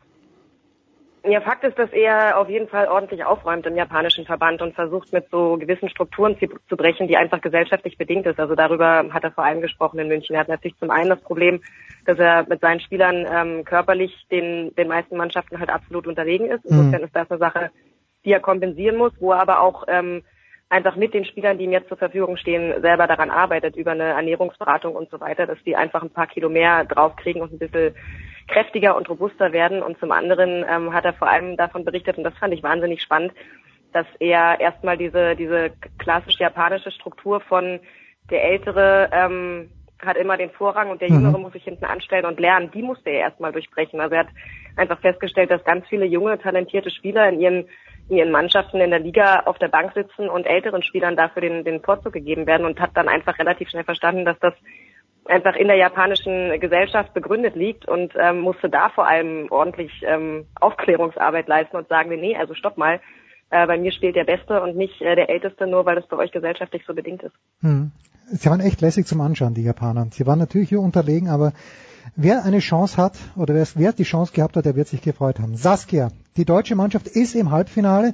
Ja, 1.26 1.40
Fakt 1.40 1.64
ist, 1.64 1.80
dass 1.80 1.92
er 1.94 2.38
auf 2.38 2.50
jeden 2.50 2.68
Fall 2.68 2.90
ordentlich 2.90 3.24
aufräumt 3.24 3.66
im 3.66 3.78
japanischen 3.78 4.26
Verband 4.26 4.62
und 4.62 4.76
versucht 4.76 5.14
mit 5.14 5.30
so 5.32 5.56
gewissen 5.58 5.88
Strukturen 5.88 6.36
zu, 6.38 6.76
brechen, 6.76 7.08
die 7.08 7.16
einfach 7.16 7.40
gesellschaftlich 7.40 7.98
bedingt 7.98 8.26
ist. 8.26 8.38
Also 8.42 8.56
darüber 8.56 9.06
hat 9.10 9.24
er 9.24 9.32
vor 9.32 9.46
allem 9.46 9.62
gesprochen 9.62 10.00
in 10.00 10.10
München. 10.10 10.36
Er 10.36 10.42
hat 10.42 10.50
natürlich 10.50 10.78
zum 10.80 10.92
einen 10.92 11.10
das 11.10 11.22
Problem, 11.22 11.62
dass 12.06 12.20
er 12.20 12.46
mit 12.50 12.60
seinen 12.60 12.82
Spielern 12.82 13.26
ähm, 13.32 13.64
körperlich 13.64 14.14
den, 14.32 14.76
den 14.76 14.90
meisten 14.90 15.16
Mannschaften 15.16 15.60
halt 15.60 15.70
absolut 15.70 16.08
unterlegen 16.08 16.48
ist. 16.48 16.66
Insofern 16.66 17.00
mhm. 17.00 17.06
ist 17.06 17.16
das 17.16 17.32
eine 17.32 17.40
Sache, 17.40 17.72
die 18.26 18.32
er 18.34 18.42
kompensieren 18.42 18.98
muss, 18.98 19.14
wo 19.22 19.32
er 19.32 19.40
aber 19.40 19.62
auch 19.62 19.86
ähm, 19.88 20.24
einfach 20.68 20.98
mit 20.98 21.14
den 21.14 21.24
Spielern, 21.24 21.58
die 21.58 21.64
ihm 21.64 21.72
jetzt 21.72 21.88
zur 21.88 21.98
Verfügung 21.98 22.36
stehen, 22.36 22.82
selber 22.82 23.08
daran 23.08 23.30
arbeitet, 23.30 23.78
über 23.78 23.92
eine 23.92 24.10
Ernährungsberatung 24.10 24.94
und 24.94 25.10
so 25.10 25.22
weiter, 25.22 25.46
dass 25.46 25.62
die 25.64 25.78
einfach 25.78 26.02
ein 26.02 26.10
paar 26.10 26.28
Kilo 26.28 26.50
mehr 26.50 26.84
draufkriegen 26.84 27.42
und 27.42 27.54
ein 27.54 27.60
bisschen 27.60 27.96
kräftiger 28.48 28.96
und 28.96 29.10
robuster 29.10 29.52
werden. 29.52 29.82
Und 29.82 30.00
zum 30.00 30.12
anderen 30.12 30.66
ähm, 30.70 30.94
hat 30.94 31.06
er 31.06 31.14
vor 31.14 31.30
allem 31.30 31.58
davon 31.58 31.86
berichtet, 31.86 32.18
und 32.18 32.24
das 32.24 32.38
fand 32.38 32.54
ich 32.54 32.64
wahnsinnig 32.64 33.02
spannend, 33.02 33.34
dass 33.92 34.08
er 34.20 34.60
erstmal 34.60 34.98
diese, 34.98 35.36
diese 35.36 35.72
klassisch 36.00 36.40
japanische 36.40 36.92
Struktur 36.92 37.40
von 37.42 37.80
der 38.30 38.44
Ältere 38.44 39.10
ähm, 39.12 39.70
hat 40.06 40.18
immer 40.18 40.38
den 40.38 40.50
Vorrang 40.52 40.90
und 40.90 41.02
der 41.02 41.10
mhm. 41.10 41.18
Jüngere 41.18 41.40
muss 41.40 41.54
sich 41.54 41.64
hinten 41.64 41.86
anstellen 41.86 42.26
und 42.26 42.40
lernen, 42.40 42.72
die 42.74 42.82
musste 42.82 43.10
er 43.10 43.20
erstmal 43.20 43.52
durchbrechen. 43.52 44.00
Also 44.00 44.16
er 44.16 44.22
hat 44.22 44.30
einfach 44.76 45.00
festgestellt, 45.00 45.52
dass 45.52 45.64
ganz 45.64 45.88
viele 45.88 46.06
junge, 46.06 46.38
talentierte 46.40 46.90
Spieler 46.90 47.30
in 47.30 47.40
ihren, 47.40 47.68
in 48.10 48.18
ihren 48.18 48.32
Mannschaften 48.32 48.82
in 48.82 48.90
der 48.90 49.00
Liga 49.00 49.42
auf 49.46 49.58
der 49.60 49.70
Bank 49.70 49.94
sitzen 49.94 50.30
und 50.30 50.46
älteren 50.46 50.84
Spielern 50.84 51.16
dafür 51.16 51.42
den, 51.42 51.64
den 51.64 51.82
Vorzug 51.82 52.14
gegeben 52.14 52.48
werden 52.48 52.66
und 52.66 52.80
hat 52.80 52.92
dann 52.96 53.08
einfach 53.08 53.38
relativ 53.40 53.70
schnell 53.70 53.84
verstanden, 53.84 54.26
dass 54.26 54.40
das 54.40 54.54
einfach 55.26 55.56
in 55.56 55.68
der 55.68 55.78
japanischen 55.78 56.60
Gesellschaft 56.60 57.14
begründet 57.14 57.56
liegt 57.56 57.88
und 57.88 58.14
ähm, 58.20 58.42
musste 58.42 58.70
da 58.70 58.90
vor 58.90 59.08
allem 59.08 59.48
ordentlich 59.50 59.92
ähm, 60.06 60.46
Aufklärungsarbeit 60.60 61.48
leisten 61.48 61.78
und 61.78 61.88
sagen, 61.88 62.10
nee, 62.10 62.36
also 62.36 62.54
stopp 62.54 62.78
mal, 62.78 63.00
äh, 63.50 63.68
bei 63.68 63.78
mir 63.78 63.92
spielt 63.92 64.16
der 64.16 64.26
Beste 64.26 64.62
und 64.62 64.76
nicht 64.76 65.02
äh, 65.02 65.16
der 65.16 65.30
Älteste, 65.30 65.68
nur 65.68 65.86
weil 65.86 65.96
das 65.96 66.08
bei 66.08 66.18
euch 66.18 66.32
gesellschaftlich 66.32 66.84
so 66.88 66.94
bedingt 66.94 67.24
ist. 67.24 67.36
Hm. 67.62 67.92
Sie 68.28 68.50
waren 68.50 68.62
echt 68.62 68.82
lässig 68.82 69.06
zum 69.06 69.22
Anschauen, 69.22 69.54
die 69.54 69.64
Japaner. 69.64 70.08
Sie 70.12 70.26
waren 70.26 70.40
natürlich 70.40 70.70
hier 70.70 70.80
unterlegen, 70.80 71.30
aber 71.30 71.54
wer 72.16 72.44
eine 72.44 72.60
Chance 72.60 72.98
hat 72.98 73.18
oder 73.36 73.54
wer, 73.54 73.68
wer 73.76 73.94
die 73.94 74.04
Chance 74.04 74.34
gehabt 74.34 74.56
hat, 74.56 74.66
der 74.66 74.76
wird 74.76 74.88
sich 74.88 75.02
gefreut 75.02 75.40
haben. 75.40 75.56
Saskia, 75.56 76.10
die 76.38 76.46
deutsche 76.46 76.76
Mannschaft 76.76 77.08
ist 77.08 77.36
im 77.36 77.52
Halbfinale. 77.52 78.14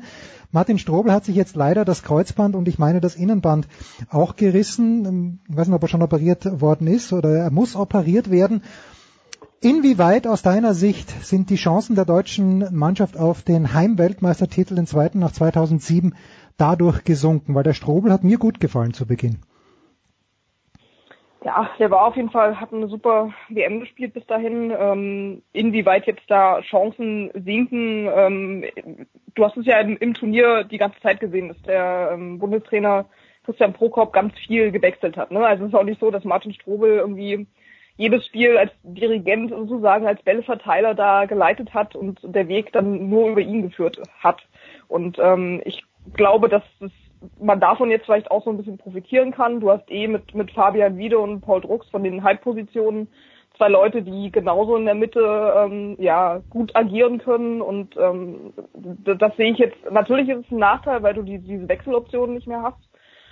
Martin 0.51 0.79
Strobel 0.79 1.11
hat 1.11 1.25
sich 1.25 1.35
jetzt 1.35 1.55
leider 1.55 1.85
das 1.85 2.01
Kreuzband 2.01 2.55
und 2.55 2.67
ich 2.67 2.79
meine 2.79 3.01
das 3.01 3.15
Innenband 3.15 3.67
auch 4.09 4.35
gerissen. 4.35 5.41
Ich 5.47 5.55
weiß 5.55 5.67
nicht, 5.67 5.75
ob 5.75 5.83
er 5.83 5.87
schon 5.87 6.01
operiert 6.01 6.59
worden 6.59 6.87
ist 6.87 7.13
oder 7.13 7.29
er 7.29 7.51
muss 7.51 7.75
operiert 7.75 8.31
werden. 8.31 8.63
Inwieweit 9.61 10.25
aus 10.25 10.41
deiner 10.41 10.73
Sicht 10.73 11.13
sind 11.23 11.49
die 11.51 11.55
Chancen 11.55 11.95
der 11.95 12.05
deutschen 12.05 12.65
Mannschaft 12.75 13.17
auf 13.17 13.43
den 13.43 13.73
Heimweltmeistertitel, 13.73 14.73
den 14.73 14.87
zweiten 14.87 15.19
nach 15.19 15.33
2007, 15.33 16.15
dadurch 16.57 17.03
gesunken? 17.03 17.53
Weil 17.53 17.63
der 17.63 17.73
Strobel 17.73 18.11
hat 18.11 18.23
mir 18.23 18.37
gut 18.37 18.59
gefallen 18.59 18.93
zu 18.93 19.05
Beginn. 19.05 19.39
Ja, 21.43 21.69
der 21.79 21.89
war 21.89 22.05
auf 22.05 22.17
jeden 22.17 22.31
Fall, 22.31 22.59
hat 22.59 22.73
eine 22.73 22.89
super 22.89 23.33
WM 23.47 23.79
gespielt 23.79 24.13
bis 24.13 24.25
dahin. 24.25 24.73
Ähm, 24.77 25.41
inwieweit 25.53 26.05
jetzt 26.05 26.29
da 26.29 26.59
Chancen 26.61 27.31
sinken, 27.33 28.09
ähm, 28.13 28.65
du 29.35 29.45
hast 29.45 29.55
es 29.55 29.65
ja 29.65 29.79
im, 29.79 29.95
im, 29.97 30.13
Turnier 30.13 30.65
die 30.65 30.77
ganze 30.77 30.99
Zeit 30.99 31.21
gesehen, 31.21 31.47
dass 31.47 31.61
der 31.61 32.11
ähm, 32.13 32.39
Bundestrainer 32.39 33.05
Christian 33.45 33.71
Prokop 33.71 34.11
ganz 34.11 34.37
viel 34.37 34.71
gewechselt 34.71 35.15
hat. 35.15 35.31
Ne? 35.31 35.45
Also 35.45 35.63
es 35.63 35.69
ist 35.69 35.75
auch 35.75 35.83
nicht 35.83 36.01
so, 36.01 36.11
dass 36.11 36.25
Martin 36.25 36.53
Strobel 36.53 36.97
irgendwie 36.97 37.47
jedes 37.95 38.25
Spiel 38.25 38.57
als 38.57 38.71
Dirigent 38.83 39.49
sozusagen, 39.49 40.07
als 40.07 40.21
Bällverteiler 40.23 40.93
da 40.93 41.25
geleitet 41.25 41.73
hat 41.73 41.95
und 41.95 42.19
der 42.23 42.49
Weg 42.49 42.73
dann 42.73 43.09
nur 43.09 43.29
über 43.29 43.41
ihn 43.41 43.61
geführt 43.61 44.01
hat. 44.19 44.41
Und 44.89 45.17
ähm, 45.19 45.61
ich 45.63 45.83
glaube, 46.13 46.49
dass 46.49 46.63
es 46.81 46.91
man 47.39 47.59
davon 47.59 47.89
jetzt 47.89 48.05
vielleicht 48.05 48.31
auch 48.31 48.43
so 48.43 48.49
ein 48.49 48.57
bisschen 48.57 48.77
profitieren 48.77 49.31
kann. 49.31 49.59
Du 49.59 49.71
hast 49.71 49.89
eh 49.89 50.07
mit, 50.07 50.33
mit 50.33 50.51
Fabian 50.51 50.97
Wiede 50.97 51.19
und 51.19 51.41
Paul 51.41 51.61
Drucks 51.61 51.89
von 51.89 52.03
den 52.03 52.23
Halbpositionen 52.23 53.07
zwei 53.57 53.67
Leute, 53.67 54.01
die 54.01 54.31
genauso 54.31 54.75
in 54.77 54.85
der 54.85 54.95
Mitte 54.95 55.53
ähm, 55.57 55.95
ja 55.99 56.41
gut 56.49 56.75
agieren 56.75 57.19
können 57.19 57.61
und 57.61 57.97
ähm, 57.97 58.53
das, 58.73 59.35
sehe 59.35 59.51
ich 59.51 59.57
jetzt. 59.57 59.77
Natürlich 59.91 60.29
ist 60.29 60.45
es 60.45 60.51
ein 60.51 60.59
Nachteil, 60.59 61.03
weil 61.03 61.13
du 61.13 61.23
die, 61.23 61.39
diese 61.39 61.67
Wechseloptionen 61.67 62.35
nicht 62.35 62.47
mehr 62.47 62.61
hast, 62.61 62.79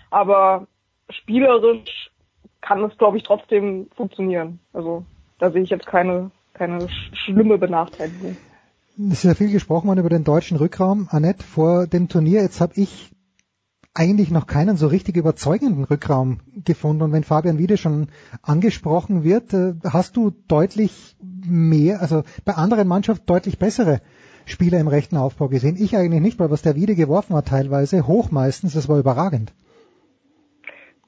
aber 0.09 0.67
spielerisch 1.09 2.11
kann 2.59 2.83
es, 2.83 2.97
glaube 2.97 3.17
ich, 3.17 3.23
trotzdem 3.23 3.87
funktionieren. 3.95 4.59
Also 4.73 5.05
da 5.39 5.51
sehe 5.51 5.61
ich 5.61 5.69
jetzt 5.69 5.85
keine 5.85 6.31
keine 6.57 6.87
schlimme 7.13 7.57
Benachteiligung. 7.57 8.35
Es 8.97 9.19
ist 9.19 9.23
ja 9.23 9.35
viel 9.35 9.51
gesprochen 9.51 9.87
worden 9.87 9.99
über 9.99 10.09
den 10.09 10.23
deutschen 10.23 10.57
Rückraum. 10.57 11.07
Annette, 11.11 11.43
vor 11.43 11.85
dem 11.87 12.09
Turnier, 12.09 12.41
jetzt 12.41 12.61
habe 12.61 12.73
ich 12.75 13.11
eigentlich 13.97 14.29
noch 14.29 14.45
keinen 14.45 14.77
so 14.77 14.87
richtig 14.87 15.17
überzeugenden 15.17 15.83
Rückraum 15.83 16.39
gefunden. 16.63 17.01
Und 17.01 17.13
wenn 17.13 17.23
Fabian 17.23 17.57
Wiede 17.57 17.77
schon 17.77 18.09
angesprochen 18.43 19.23
wird, 19.23 19.53
äh, 19.53 19.73
hast 19.91 20.15
du 20.15 20.31
deutlich 20.47 21.15
mehr, 21.21 22.01
also 22.01 22.23
bei 22.45 22.53
anderen 22.53 22.87
Mannschaften 22.87 23.25
deutlich 23.25 23.57
bessere 23.57 24.01
Spieler 24.45 24.79
im 24.79 24.87
rechten 24.87 25.17
Aufbau 25.17 25.47
gesehen. 25.47 25.77
Ich 25.79 25.97
eigentlich 25.97 26.21
nicht, 26.21 26.39
weil 26.39 26.51
was 26.51 26.61
der 26.61 26.75
Wiede 26.75 26.95
geworfen 26.95 27.35
hat 27.35 27.47
teilweise, 27.47 28.07
hoch 28.07 28.31
meistens, 28.31 28.73
das 28.73 28.87
war 28.87 28.99
überragend. 28.99 29.51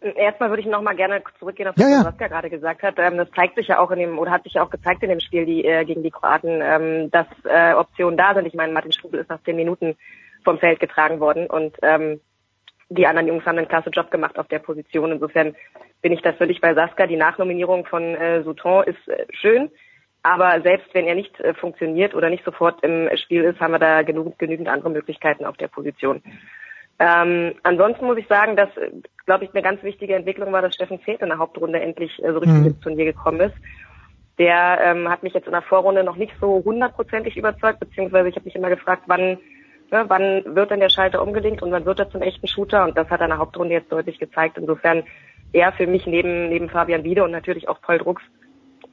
Erstmal 0.01 0.49
würde 0.49 0.61
ich 0.61 0.67
noch 0.67 0.81
mal 0.81 0.95
gerne 0.95 1.21
zurückgehen 1.39 1.67
auf 1.67 1.75
das, 1.75 1.83
ja, 1.83 1.91
ja. 1.91 1.97
was 1.97 2.05
Saskia 2.05 2.27
gerade 2.29 2.49
gesagt 2.49 2.83
hat. 2.83 2.95
Ähm, 2.97 3.17
das 3.17 3.29
zeigt 3.31 3.55
sich 3.55 3.67
ja 3.67 3.79
auch 3.79 3.91
in 3.91 3.99
dem, 3.99 4.17
oder 4.17 4.31
hat 4.31 4.43
sich 4.43 4.53
ja 4.53 4.63
auch 4.63 4.69
gezeigt 4.69 5.03
in 5.03 5.09
dem 5.09 5.19
Spiel 5.19 5.45
die, 5.45 5.65
äh, 5.65 5.83
gegen 5.85 6.03
die 6.03 6.11
Kroaten, 6.11 6.61
ähm, 6.63 7.11
dass 7.11 7.27
äh, 7.43 7.73
Optionen 7.73 8.17
da 8.17 8.33
sind. 8.33 8.45
Ich 8.45 8.53
meine, 8.53 8.73
Martin 8.73 8.93
Strubel 8.93 9.19
ist 9.19 9.29
nach 9.29 9.43
zehn 9.43 9.57
Minuten 9.57 9.95
vom 10.43 10.57
Feld 10.57 10.79
getragen 10.79 11.19
worden 11.19 11.47
und 11.47 11.75
ähm, 11.81 12.21
die 12.89 13.05
anderen 13.05 13.27
Jungs 13.27 13.45
haben 13.45 13.57
einen 13.57 13.67
klasse 13.67 13.91
Job 13.91 14.11
gemacht 14.11 14.37
auf 14.39 14.47
der 14.47 14.59
Position. 14.59 15.11
Insofern 15.11 15.55
bin 16.01 16.11
ich 16.11 16.21
da 16.21 16.33
völlig 16.33 16.59
bei 16.59 16.73
Saskia. 16.73 17.07
Die 17.07 17.15
Nachnominierung 17.15 17.85
von 17.85 18.15
äh, 18.15 18.43
Souton 18.43 18.83
ist 18.85 19.07
äh, 19.07 19.25
schön. 19.31 19.69
Aber 20.23 20.61
selbst 20.61 20.87
wenn 20.93 21.05
er 21.05 21.15
nicht 21.15 21.39
äh, 21.39 21.53
funktioniert 21.53 22.13
oder 22.13 22.29
nicht 22.29 22.43
sofort 22.43 22.83
im 22.83 23.09
Spiel 23.17 23.43
ist, 23.43 23.59
haben 23.59 23.71
wir 23.71 23.79
da 23.79 24.01
genug, 24.01 24.37
genügend 24.37 24.67
andere 24.67 24.89
Möglichkeiten 24.89 25.45
auf 25.45 25.55
der 25.57 25.69
Position. 25.69 26.21
Ähm, 26.99 27.53
ansonsten 27.63 28.05
muss 28.05 28.17
ich 28.17 28.27
sagen, 28.27 28.57
dass, 28.57 28.75
äh, 28.75 28.91
glaube 29.25 29.45
ich, 29.45 29.53
eine 29.53 29.63
ganz 29.63 29.81
wichtige 29.83 30.15
Entwicklung 30.15 30.51
war, 30.51 30.61
dass 30.61 30.73
Steffen 30.73 30.99
Zeth 31.05 31.21
in 31.21 31.29
der 31.29 31.37
Hauptrunde 31.37 31.79
endlich 31.79 32.11
äh, 32.21 32.33
so 32.33 32.39
richtig 32.39 32.59
mhm. 32.59 32.67
ins 32.67 32.79
Turnier 32.81 33.05
gekommen 33.05 33.39
ist. 33.39 33.55
Der 34.37 34.79
ähm, 34.83 35.09
hat 35.09 35.23
mich 35.23 35.33
jetzt 35.33 35.45
in 35.45 35.53
der 35.53 35.61
Vorrunde 35.61 36.03
noch 36.03 36.17
nicht 36.17 36.33
so 36.41 36.61
hundertprozentig 36.65 37.37
überzeugt, 37.37 37.79
beziehungsweise 37.79 38.29
ich 38.29 38.35
habe 38.35 38.45
mich 38.45 38.55
immer 38.55 38.69
gefragt, 38.69 39.03
wann 39.07 39.37
Ne, 39.91 40.05
wann 40.07 40.43
wird 40.55 40.71
denn 40.71 40.79
der 40.79 40.89
Schalter 40.89 41.21
umgelenkt 41.21 41.63
und 41.63 41.71
wann 41.71 41.85
wird 41.85 41.99
er 41.99 42.09
zum 42.09 42.21
echten 42.21 42.47
Shooter? 42.47 42.83
Und 42.83 42.97
das 42.97 43.09
hat 43.09 43.21
er 43.21 43.25
in 43.25 43.31
der 43.31 43.39
Hauptrunde 43.39 43.73
jetzt 43.73 43.91
deutlich 43.91 44.19
gezeigt. 44.19 44.57
Insofern 44.57 45.03
er 45.51 45.71
für 45.71 45.87
mich 45.87 46.05
neben, 46.05 46.49
neben 46.49 46.69
Fabian 46.69 47.03
Wiede 47.03 47.23
und 47.23 47.31
natürlich 47.31 47.67
auch 47.67 47.81
Paul 47.81 47.97
Drucks 47.97 48.21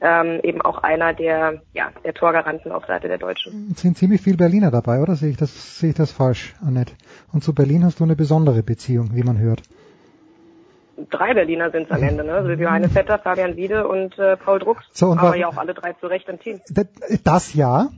ähm, 0.01 0.39
eben 0.43 0.61
auch 0.61 0.83
einer 0.83 1.13
der, 1.13 1.61
ja, 1.73 1.91
der 2.03 2.13
Torgaranten 2.13 2.71
auf 2.71 2.85
Seite 2.85 3.07
der 3.07 3.17
Deutschen. 3.17 3.71
Es 3.73 3.81
sind 3.81 3.97
ziemlich 3.97 4.21
viele 4.21 4.37
Berliner 4.37 4.71
dabei, 4.71 5.01
oder? 5.01 5.15
Sehe 5.15 5.29
ich 5.29 5.37
das, 5.37 5.79
sehe 5.79 5.89
ich 5.89 5.95
das 5.95 6.11
falsch, 6.11 6.55
Annette? 6.65 6.93
Und 7.33 7.43
zu 7.43 7.53
Berlin 7.53 7.83
hast 7.83 7.99
du 7.99 8.03
eine 8.03 8.15
besondere 8.15 8.63
Beziehung, 8.63 9.09
wie 9.13 9.23
man 9.23 9.39
hört. 9.39 9.61
Drei 11.09 11.33
Berliner 11.33 11.69
sind 11.71 11.85
es 11.85 11.91
am 11.91 12.01
Ende, 12.01 12.23
ne? 12.23 12.33
Also 12.33 12.49
Johannes 12.49 12.91
Vetter, 12.91 13.19
Fabian 13.19 13.55
Wiede 13.55 13.87
und 13.87 14.17
äh, 14.17 14.35
Paul 14.35 14.59
Drucks. 14.59 14.83
So, 14.93 15.09
und 15.09 15.19
aber 15.19 15.35
ja 15.35 15.47
auch 15.47 15.57
alle 15.57 15.75
drei 15.75 15.93
zu 15.93 16.07
Recht 16.07 16.27
im 16.27 16.39
Team. 16.39 16.59
Das, 16.69 16.87
das 17.23 17.53
ja, 17.53 17.89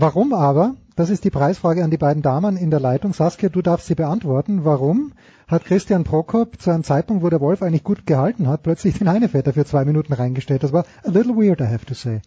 Warum 0.00 0.32
aber? 0.32 0.74
Das 0.94 1.10
ist 1.10 1.24
die 1.24 1.30
Preisfrage 1.30 1.82
an 1.82 1.90
die 1.90 1.96
beiden 1.96 2.22
Damen 2.22 2.56
in 2.56 2.70
der 2.70 2.78
Leitung. 2.78 3.12
Saskia, 3.12 3.48
du 3.48 3.62
darfst 3.62 3.88
sie 3.88 3.96
beantworten. 3.96 4.64
Warum 4.64 5.12
hat 5.48 5.64
Christian 5.64 6.04
Prokop 6.04 6.60
zu 6.60 6.70
einem 6.70 6.84
Zeitpunkt, 6.84 7.24
wo 7.24 7.30
der 7.30 7.40
Wolf 7.40 7.62
eigentlich 7.62 7.82
gut 7.82 8.06
gehalten 8.06 8.46
hat, 8.46 8.62
plötzlich 8.62 8.96
den 8.96 9.08
Heinevetter 9.08 9.52
für 9.52 9.64
zwei 9.64 9.84
Minuten 9.84 10.12
reingestellt? 10.12 10.62
Das 10.62 10.72
war 10.72 10.84
a 11.04 11.10
little 11.10 11.34
weird, 11.34 11.60
I 11.60 11.64
have 11.64 11.84
to 11.86 11.94
say. 11.94 12.20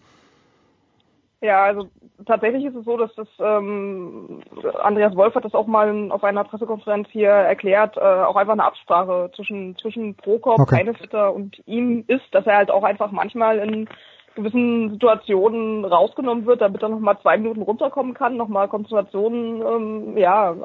Ja, 1.39 1.63
also 1.63 1.88
tatsächlich 2.26 2.65
ist 2.65 2.76
es 2.76 2.84
so, 2.84 2.97
dass 2.97 3.15
das 3.15 3.28
ähm, 3.39 4.41
Andreas 4.84 5.15
Wolf 5.15 5.34
hat 5.34 5.45
das 5.45 5.53
auch 5.53 5.65
mal 5.65 6.11
auf 6.11 6.26
einer 6.26 6.43
Pressekonferenz 6.43 7.07
hier 7.09 7.30
erklärt, 7.30 7.95
äh, 7.95 8.01
auch 8.01 8.36
einfach 8.36 8.53
eine 8.53 8.65
Absprache 8.65 9.32
zwischen 9.36 9.78
zwischen 9.78 10.15
Prokop, 10.15 10.59
Okay. 10.59 10.76
Heinevetter 10.76 11.34
und 11.34 11.61
ihm 11.65 12.03
ist, 12.07 12.26
dass 12.32 12.45
er 12.45 12.57
halt 12.57 12.69
auch 12.69 12.84
einfach 12.84 13.11
manchmal 13.11 13.59
in 13.59 13.88
gewissen 14.36 14.91
Situationen 14.91 15.86
rausgenommen 15.86 16.45
wird, 16.45 16.61
damit 16.61 16.82
er 16.82 16.89
nochmal 16.89 17.19
zwei 17.21 17.38
Minuten 17.38 17.61
runterkommen 17.61 18.13
kann, 18.13 18.38
nochmal 18.38 18.67
Konzentrationen 18.67 19.61
ähm, 19.61 20.17
ja, 20.17 20.55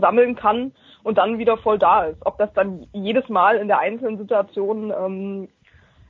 sammeln 0.00 0.36
kann 0.36 0.72
und 1.02 1.18
dann 1.18 1.38
wieder 1.38 1.56
voll 1.56 1.78
da 1.78 2.04
ist. 2.04 2.24
Ob 2.24 2.38
das 2.38 2.52
dann 2.54 2.86
jedes 2.92 3.28
Mal 3.28 3.56
in 3.56 3.68
der 3.68 3.78
einzelnen 3.78 4.18
Situation 4.18 4.92
ähm, 4.96 5.48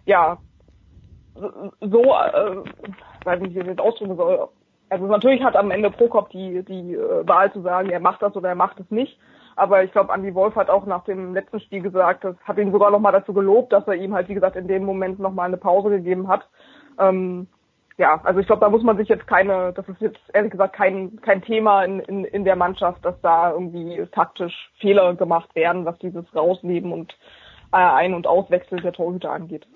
ja 0.04 0.38
so, 1.34 2.02
äh, 2.02 2.56
weiß 3.24 3.40
nicht, 3.40 3.54
wie 3.54 3.60
ich 3.60 3.66
das 3.66 3.78
ausdrücken 3.78 4.16
soll. 4.16 4.48
Also 4.90 5.06
natürlich 5.06 5.42
hat 5.42 5.56
am 5.56 5.70
Ende 5.70 5.90
Prokop 5.90 6.28
die, 6.30 6.62
die 6.64 6.94
äh, 6.94 7.26
Wahl 7.26 7.50
zu 7.52 7.62
sagen, 7.62 7.88
er 7.88 8.00
macht 8.00 8.20
das 8.20 8.36
oder 8.36 8.50
er 8.50 8.54
macht 8.54 8.78
es 8.78 8.90
nicht. 8.90 9.18
Aber 9.56 9.84
ich 9.84 9.92
glaube, 9.92 10.12
Andy 10.12 10.34
Wolf 10.34 10.54
hat 10.56 10.70
auch 10.70 10.86
nach 10.86 11.04
dem 11.04 11.34
letzten 11.34 11.60
Spiel 11.60 11.82
gesagt, 11.82 12.24
das 12.24 12.36
hat 12.44 12.58
ihn 12.58 12.72
sogar 12.72 12.90
nochmal 12.90 13.12
dazu 13.12 13.32
gelobt, 13.32 13.72
dass 13.72 13.86
er 13.86 13.94
ihm 13.94 14.14
halt, 14.14 14.28
wie 14.28 14.34
gesagt, 14.34 14.56
in 14.56 14.66
dem 14.66 14.84
Moment 14.84 15.18
nochmal 15.18 15.46
eine 15.46 15.58
Pause 15.58 15.90
gegeben 15.90 16.28
hat. 16.28 16.48
Ähm, 17.08 17.46
ja, 17.98 18.20
also 18.24 18.40
ich 18.40 18.46
glaube, 18.46 18.60
da 18.60 18.70
muss 18.70 18.82
man 18.82 18.96
sich 18.96 19.08
jetzt 19.08 19.26
keine, 19.26 19.72
das 19.74 19.88
ist 19.88 20.00
jetzt 20.00 20.20
ehrlich 20.32 20.50
gesagt 20.50 20.74
kein, 20.74 21.20
kein 21.20 21.42
Thema 21.42 21.84
in, 21.84 22.00
in, 22.00 22.24
in 22.24 22.44
der 22.44 22.56
Mannschaft, 22.56 23.04
dass 23.04 23.14
da 23.20 23.52
irgendwie 23.52 24.04
taktisch 24.12 24.70
Fehler 24.80 25.14
gemacht 25.14 25.54
werden, 25.54 25.84
was 25.84 25.98
dieses 25.98 26.24
Rausnehmen 26.34 26.92
und 26.92 27.12
äh, 27.72 27.76
Ein- 27.76 28.14
und 28.14 28.26
Auswechseln 28.26 28.82
der 28.82 28.92
Torhüter 28.92 29.30
angeht. 29.30 29.66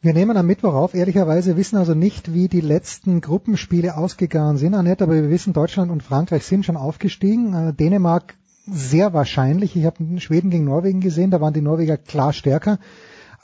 Wir 0.00 0.12
nehmen 0.12 0.36
am 0.36 0.46
Mittwoch 0.46 0.74
auf. 0.74 0.94
Ehrlicherweise 0.94 1.56
wissen 1.56 1.78
also 1.78 1.94
nicht, 1.94 2.34
wie 2.34 2.48
die 2.48 2.60
letzten 2.60 3.22
Gruppenspiele 3.22 3.96
ausgegangen 3.96 4.58
sind, 4.58 4.74
Annette, 4.74 5.04
aber 5.04 5.14
wir 5.14 5.30
wissen, 5.30 5.54
Deutschland 5.54 5.90
und 5.90 6.02
Frankreich 6.02 6.44
sind 6.44 6.66
schon 6.66 6.76
aufgestiegen. 6.76 7.54
Äh, 7.54 7.72
Dänemark 7.72 8.34
sehr 8.66 9.14
wahrscheinlich. 9.14 9.76
Ich 9.76 9.86
habe 9.86 10.20
Schweden 10.20 10.50
gegen 10.50 10.64
Norwegen 10.64 11.00
gesehen, 11.00 11.30
da 11.30 11.40
waren 11.40 11.54
die 11.54 11.62
Norweger 11.62 11.96
klar 11.96 12.32
stärker 12.32 12.78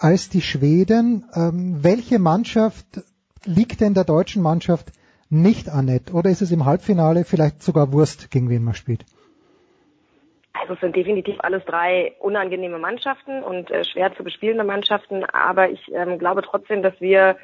als 0.01 0.31
die 0.31 0.41
Schweden. 0.41 1.25
Ähm, 1.35 1.79
welche 1.83 2.19
Mannschaft 2.19 2.87
liegt 3.45 3.81
denn 3.81 3.95
der 3.95 4.05
deutschen 4.05 4.43
Mannschaft 4.43 4.93
nicht, 5.29 5.69
Annette? 5.69 6.13
Oder 6.13 6.31
ist 6.31 6.43
es 6.43 6.51
im 6.51 6.65
Halbfinale 6.65 7.25
vielleicht 7.25 7.63
sogar 7.63 7.93
Wurst, 7.93 8.31
gegen 8.31 8.51
wen 8.51 8.65
man 8.65 8.75
spielt? 8.75 9.05
Also 10.61 10.75
es 10.75 10.81
sind 10.81 10.97
definitiv 10.97 11.37
alles 11.39 11.65
drei 11.65 12.13
unangenehme 12.19 12.79
Mannschaften 12.79 13.43
und 13.43 13.71
äh, 13.71 13.85
schwer 13.85 14.15
zu 14.17 14.25
bespielende 14.25 14.65
Mannschaften, 14.65 15.25
aber 15.25 15.71
ich 15.71 15.81
ähm, 15.95 16.19
glaube 16.19 16.43
trotzdem, 16.43 16.83
dass 16.83 17.01
wir 17.01 17.37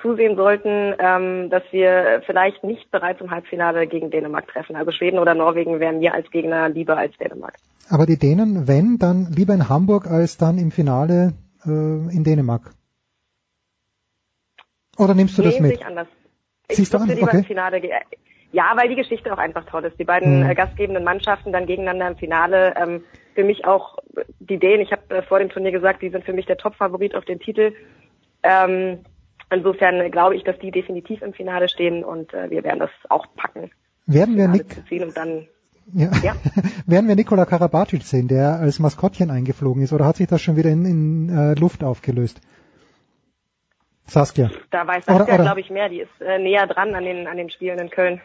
zusehen 0.00 0.36
sollten, 0.36 0.94
ähm, 0.98 1.50
dass 1.50 1.62
wir 1.70 2.22
vielleicht 2.26 2.64
nicht 2.64 2.90
bereits 2.90 3.20
im 3.20 3.30
Halbfinale 3.30 3.86
gegen 3.86 4.10
Dänemark 4.10 4.48
treffen. 4.48 4.76
Also 4.76 4.90
Schweden 4.90 5.18
oder 5.18 5.34
Norwegen 5.34 5.80
wären 5.80 5.98
mir 5.98 6.14
als 6.14 6.30
Gegner 6.30 6.68
lieber 6.68 6.96
als 6.96 7.16
Dänemark. 7.16 7.54
Aber 7.88 8.06
die 8.06 8.18
Dänen, 8.18 8.66
wenn, 8.66 8.98
dann 8.98 9.28
lieber 9.34 9.54
in 9.54 9.68
Hamburg 9.68 10.06
als 10.06 10.36
dann 10.36 10.58
im 10.58 10.70
Finale 10.70 11.34
äh, 11.66 11.70
in 12.14 12.24
Dänemark. 12.24 12.70
Oder 14.98 15.14
nimmst 15.14 15.36
du 15.38 15.42
nee, 15.42 15.50
das 15.50 15.60
mit? 15.60 15.72
ich 15.72 15.84
anders. 15.84 16.08
Ich 16.68 16.76
Siehst 16.76 16.94
du 16.94 16.98
an? 16.98 17.08
lieber 17.08 17.22
Okay. 17.22 17.38
ins 17.38 17.46
Finale 17.46 17.80
gehen. 17.80 17.92
Ja, 18.52 18.72
weil 18.76 18.88
die 18.88 18.94
Geschichte 18.94 19.32
auch 19.32 19.38
einfach 19.38 19.64
toll 19.66 19.84
ist. 19.84 19.98
Die 19.98 20.04
beiden 20.04 20.40
Mhm. 20.44 20.50
äh, 20.50 20.54
gastgebenden 20.54 21.02
Mannschaften 21.02 21.52
dann 21.52 21.66
gegeneinander 21.66 22.08
im 22.08 22.16
Finale. 22.16 22.74
Ähm, 22.76 23.04
für 23.34 23.42
mich 23.42 23.64
auch 23.64 23.98
die 24.38 24.58
Dänen. 24.58 24.80
Ich 24.82 24.92
habe 24.92 25.02
äh, 25.16 25.22
vor 25.22 25.40
dem 25.40 25.48
Turnier 25.48 25.72
gesagt, 25.72 26.02
die 26.02 26.10
sind 26.10 26.24
für 26.24 26.32
mich 26.32 26.46
der 26.46 26.56
Top-Favorit 26.56 27.16
auf 27.16 27.24
den 27.24 27.40
Titel. 27.40 27.72
Ähm, 28.44 29.00
insofern 29.50 30.00
äh, 30.00 30.10
glaube 30.10 30.36
ich, 30.36 30.44
dass 30.44 30.58
die 30.60 30.70
definitiv 30.70 31.20
im 31.22 31.32
Finale 31.32 31.68
stehen 31.68 32.04
und 32.04 32.32
äh, 32.32 32.48
wir 32.50 32.62
werden 32.62 32.78
das 32.78 32.90
auch 33.08 33.26
packen. 33.34 33.72
Werden 34.06 34.36
wir, 34.36 34.46
Nick, 34.46 34.66
ziehen 34.88 35.02
und 35.02 35.16
dann 35.16 35.48
ja. 35.92 36.10
Ja. 36.22 36.34
werden 36.86 37.08
wir 37.08 37.16
Nikola 37.16 37.44
Karabatic 37.44 38.02
sehen, 38.02 38.28
der 38.28 38.58
als 38.60 38.78
Maskottchen 38.78 39.30
eingeflogen 39.30 39.82
ist, 39.82 39.92
oder 39.92 40.06
hat 40.06 40.16
sich 40.16 40.28
das 40.28 40.40
schon 40.40 40.56
wieder 40.56 40.70
in, 40.70 40.84
in 40.84 41.28
äh, 41.28 41.54
Luft 41.54 41.84
aufgelöst? 41.84 42.40
Saskia. 44.06 44.50
da 44.70 44.86
weiß 44.86 45.06
Saskia, 45.06 45.36
glaube 45.36 45.60
ich, 45.60 45.70
mehr. 45.70 45.88
Die 45.88 46.00
ist 46.00 46.20
äh, 46.20 46.38
näher 46.38 46.66
dran 46.66 46.94
an 46.94 47.04
den 47.04 47.26
an 47.26 47.36
den 47.36 47.50
Spielen 47.50 47.78
in 47.78 47.90
Köln. 47.90 48.20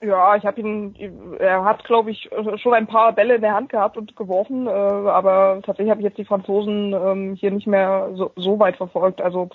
Ja, 0.00 0.34
ich 0.34 0.44
habe 0.44 0.60
ihn, 0.60 0.96
er 1.38 1.64
hat, 1.64 1.84
glaube 1.84 2.10
ich, 2.10 2.28
schon 2.56 2.74
ein 2.74 2.88
paar 2.88 3.12
Bälle 3.12 3.36
in 3.36 3.40
der 3.40 3.54
Hand 3.54 3.68
gehabt 3.68 3.96
und 3.96 4.16
geworfen, 4.16 4.66
äh, 4.66 4.70
aber 4.70 5.60
tatsächlich 5.64 5.90
habe 5.90 6.00
ich 6.00 6.06
jetzt 6.06 6.18
die 6.18 6.24
Franzosen 6.24 6.92
ähm, 6.92 7.34
hier 7.34 7.52
nicht 7.52 7.68
mehr 7.68 8.10
so, 8.14 8.32
so 8.34 8.58
weit 8.58 8.76
verfolgt. 8.76 9.20
Also 9.20 9.50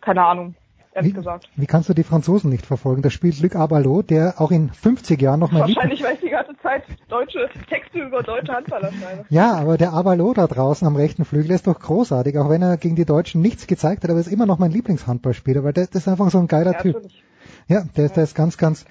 keine 0.00 0.24
Ahnung, 0.24 0.56
ehrlich 0.94 1.12
Wie, 1.12 1.16
gesagt. 1.16 1.48
wie 1.56 1.66
kannst 1.66 1.88
du 1.88 1.94
die 1.94 2.02
Franzosen 2.02 2.50
nicht 2.50 2.66
verfolgen? 2.66 3.02
Da 3.02 3.10
spielt 3.10 3.40
Luc 3.40 3.56
Abalo, 3.56 4.02
der 4.02 4.40
auch 4.40 4.50
in 4.50 4.70
50 4.70 5.20
Jahren 5.20 5.40
noch 5.40 5.50
mal 5.52 5.66
Lieb 5.66 5.76
Wahrscheinlich, 5.76 6.02
weil 6.02 6.14
ich 6.14 6.20
die 6.20 6.28
ganze 6.30 6.56
Zeit 6.62 6.84
deutsche 7.08 7.48
Texte 7.68 8.00
über 8.00 8.22
deutsche 8.22 8.52
Handballer 8.52 8.92
schreibe. 8.92 9.24
Ja, 9.28 9.54
aber 9.54 9.76
der 9.78 9.92
Abalo 9.92 10.32
da 10.34 10.46
draußen 10.46 10.86
am 10.86 10.96
rechten 10.96 11.24
Flügel 11.24 11.50
ist 11.52 11.66
doch 11.66 11.78
großartig, 11.78 12.38
auch 12.38 12.48
wenn 12.50 12.62
er 12.62 12.76
gegen 12.76 12.96
die 12.96 13.04
Deutschen 13.04 13.40
nichts 13.40 13.66
gezeigt 13.66 14.02
hat, 14.04 14.10
aber 14.10 14.18
er 14.18 14.26
ist 14.26 14.32
immer 14.32 14.46
noch 14.46 14.58
mein 14.58 14.70
Lieblingshandballspieler, 14.70 15.64
weil 15.64 15.72
der, 15.72 15.86
das 15.86 16.02
ist 16.02 16.08
einfach 16.08 16.30
so 16.30 16.38
ein 16.38 16.48
geiler 16.48 16.72
Ja, 16.72 16.80
Typ. 16.80 16.94
natürlich. 16.94 17.22
Ja, 17.68 17.84
der, 17.96 18.08
der 18.08 18.24
ist 18.24 18.34
ganz, 18.34 18.56
ganz 18.56 18.84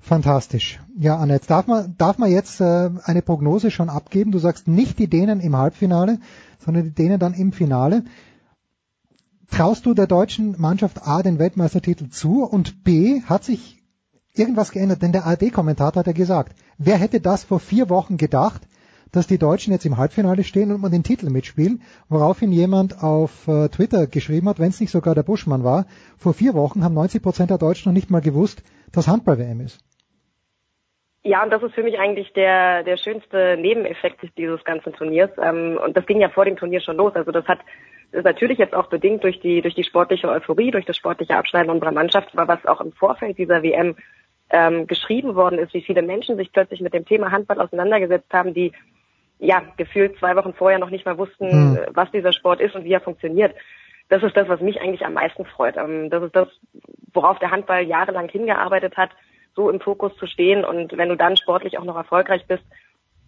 fantastisch. 0.00 0.80
Ja, 0.98 1.16
Annette, 1.16 1.46
darf 1.46 1.66
man, 1.66 1.94
darf 1.96 2.18
man 2.18 2.30
jetzt 2.30 2.60
äh, 2.60 2.90
eine 3.04 3.22
Prognose 3.22 3.70
schon 3.70 3.88
abgeben? 3.88 4.32
Du 4.32 4.38
sagst 4.38 4.68
nicht 4.68 4.98
die 4.98 5.06
Dänen 5.08 5.40
im 5.40 5.56
Halbfinale, 5.56 6.18
sondern 6.58 6.84
die 6.84 6.90
Dänen 6.90 7.18
dann 7.18 7.34
im 7.34 7.52
Finale. 7.52 8.04
Traust 9.52 9.84
du 9.84 9.92
der 9.92 10.06
deutschen 10.06 10.58
Mannschaft 10.58 11.06
A 11.06 11.22
den 11.22 11.38
Weltmeistertitel 11.38 12.08
zu 12.08 12.42
und 12.42 12.84
B 12.84 13.20
hat 13.28 13.44
sich 13.44 13.82
irgendwas 14.34 14.72
geändert? 14.72 15.02
Denn 15.02 15.12
der 15.12 15.26
ARD-Kommentator 15.26 16.00
hat 16.00 16.06
ja 16.06 16.14
gesagt, 16.14 16.56
wer 16.78 16.96
hätte 16.96 17.20
das 17.20 17.44
vor 17.44 17.60
vier 17.60 17.90
Wochen 17.90 18.16
gedacht, 18.16 18.62
dass 19.12 19.26
die 19.26 19.36
Deutschen 19.36 19.74
jetzt 19.74 19.84
im 19.84 19.98
Halbfinale 19.98 20.42
stehen 20.42 20.72
und 20.72 20.80
man 20.80 20.90
den 20.90 21.02
Titel 21.02 21.28
mitspielen, 21.28 21.82
woraufhin 22.08 22.50
jemand 22.50 23.02
auf 23.02 23.46
äh, 23.46 23.68
Twitter 23.68 24.06
geschrieben 24.06 24.48
hat, 24.48 24.58
wenn 24.58 24.70
es 24.70 24.80
nicht 24.80 24.90
sogar 24.90 25.14
der 25.14 25.22
Buschmann 25.22 25.64
war, 25.64 25.84
vor 26.16 26.32
vier 26.32 26.54
Wochen 26.54 26.82
haben 26.82 26.94
90 26.94 27.22
Prozent 27.22 27.50
der 27.50 27.58
Deutschen 27.58 27.90
noch 27.90 27.94
nicht 27.94 28.10
mal 28.10 28.22
gewusst, 28.22 28.62
dass 28.90 29.06
Handball-WM 29.06 29.60
ist. 29.60 29.84
Ja, 31.24 31.44
und 31.44 31.50
das 31.50 31.62
ist 31.62 31.74
für 31.74 31.82
mich 31.82 31.98
eigentlich 31.98 32.32
der, 32.32 32.84
der 32.84 32.96
schönste 32.96 33.58
Nebeneffekt 33.58 34.22
dieses 34.38 34.64
ganzen 34.64 34.94
Turniers. 34.94 35.30
Ähm, 35.36 35.78
und 35.84 35.94
das 35.94 36.06
ging 36.06 36.22
ja 36.22 36.30
vor 36.30 36.46
dem 36.46 36.56
Turnier 36.56 36.80
schon 36.80 36.96
los. 36.96 37.14
Also 37.14 37.32
das 37.32 37.44
hat 37.44 37.58
natürlich 38.12 38.58
jetzt 38.58 38.74
auch 38.74 38.88
bedingt 38.88 39.24
durch 39.24 39.40
die, 39.40 39.62
durch 39.62 39.74
die 39.74 39.84
sportliche 39.84 40.28
Euphorie, 40.28 40.70
durch 40.70 40.84
das 40.84 40.96
sportliche 40.96 41.36
Abschneiden 41.36 41.70
unserer 41.70 41.92
Mannschaft, 41.92 42.28
aber 42.36 42.54
was 42.54 42.66
auch 42.66 42.80
im 42.80 42.92
Vorfeld 42.92 43.38
dieser 43.38 43.62
WM 43.62 43.96
ähm, 44.50 44.86
geschrieben 44.86 45.34
worden 45.34 45.58
ist, 45.58 45.72
wie 45.74 45.82
viele 45.82 46.02
Menschen 46.02 46.36
sich 46.36 46.52
plötzlich 46.52 46.80
mit 46.80 46.92
dem 46.92 47.06
Thema 47.06 47.30
Handball 47.32 47.60
auseinandergesetzt 47.60 48.32
haben, 48.32 48.52
die 48.52 48.72
ja 49.38 49.62
gefühlt 49.76 50.18
zwei 50.18 50.36
Wochen 50.36 50.52
vorher 50.52 50.78
noch 50.78 50.90
nicht 50.90 51.06
mal 51.06 51.18
wussten, 51.18 51.50
Hm. 51.50 51.76
äh, 51.76 51.86
was 51.94 52.10
dieser 52.12 52.32
Sport 52.32 52.60
ist 52.60 52.74
und 52.74 52.84
wie 52.84 52.92
er 52.92 53.00
funktioniert. 53.00 53.54
Das 54.08 54.22
ist 54.22 54.36
das, 54.36 54.48
was 54.48 54.60
mich 54.60 54.80
eigentlich 54.80 55.04
am 55.06 55.14
meisten 55.14 55.46
freut. 55.46 55.76
Ähm, 55.76 56.10
das 56.10 56.22
ist 56.22 56.36
das, 56.36 56.48
worauf 57.14 57.38
der 57.38 57.50
Handball 57.50 57.82
jahrelang 57.82 58.28
hingearbeitet 58.28 58.96
hat, 58.96 59.10
so 59.56 59.70
im 59.70 59.80
Fokus 59.80 60.14
zu 60.16 60.26
stehen. 60.26 60.64
Und 60.64 60.96
wenn 60.96 61.08
du 61.08 61.16
dann 61.16 61.36
sportlich 61.36 61.78
auch 61.78 61.84
noch 61.84 61.96
erfolgreich 61.96 62.46
bist, 62.46 62.62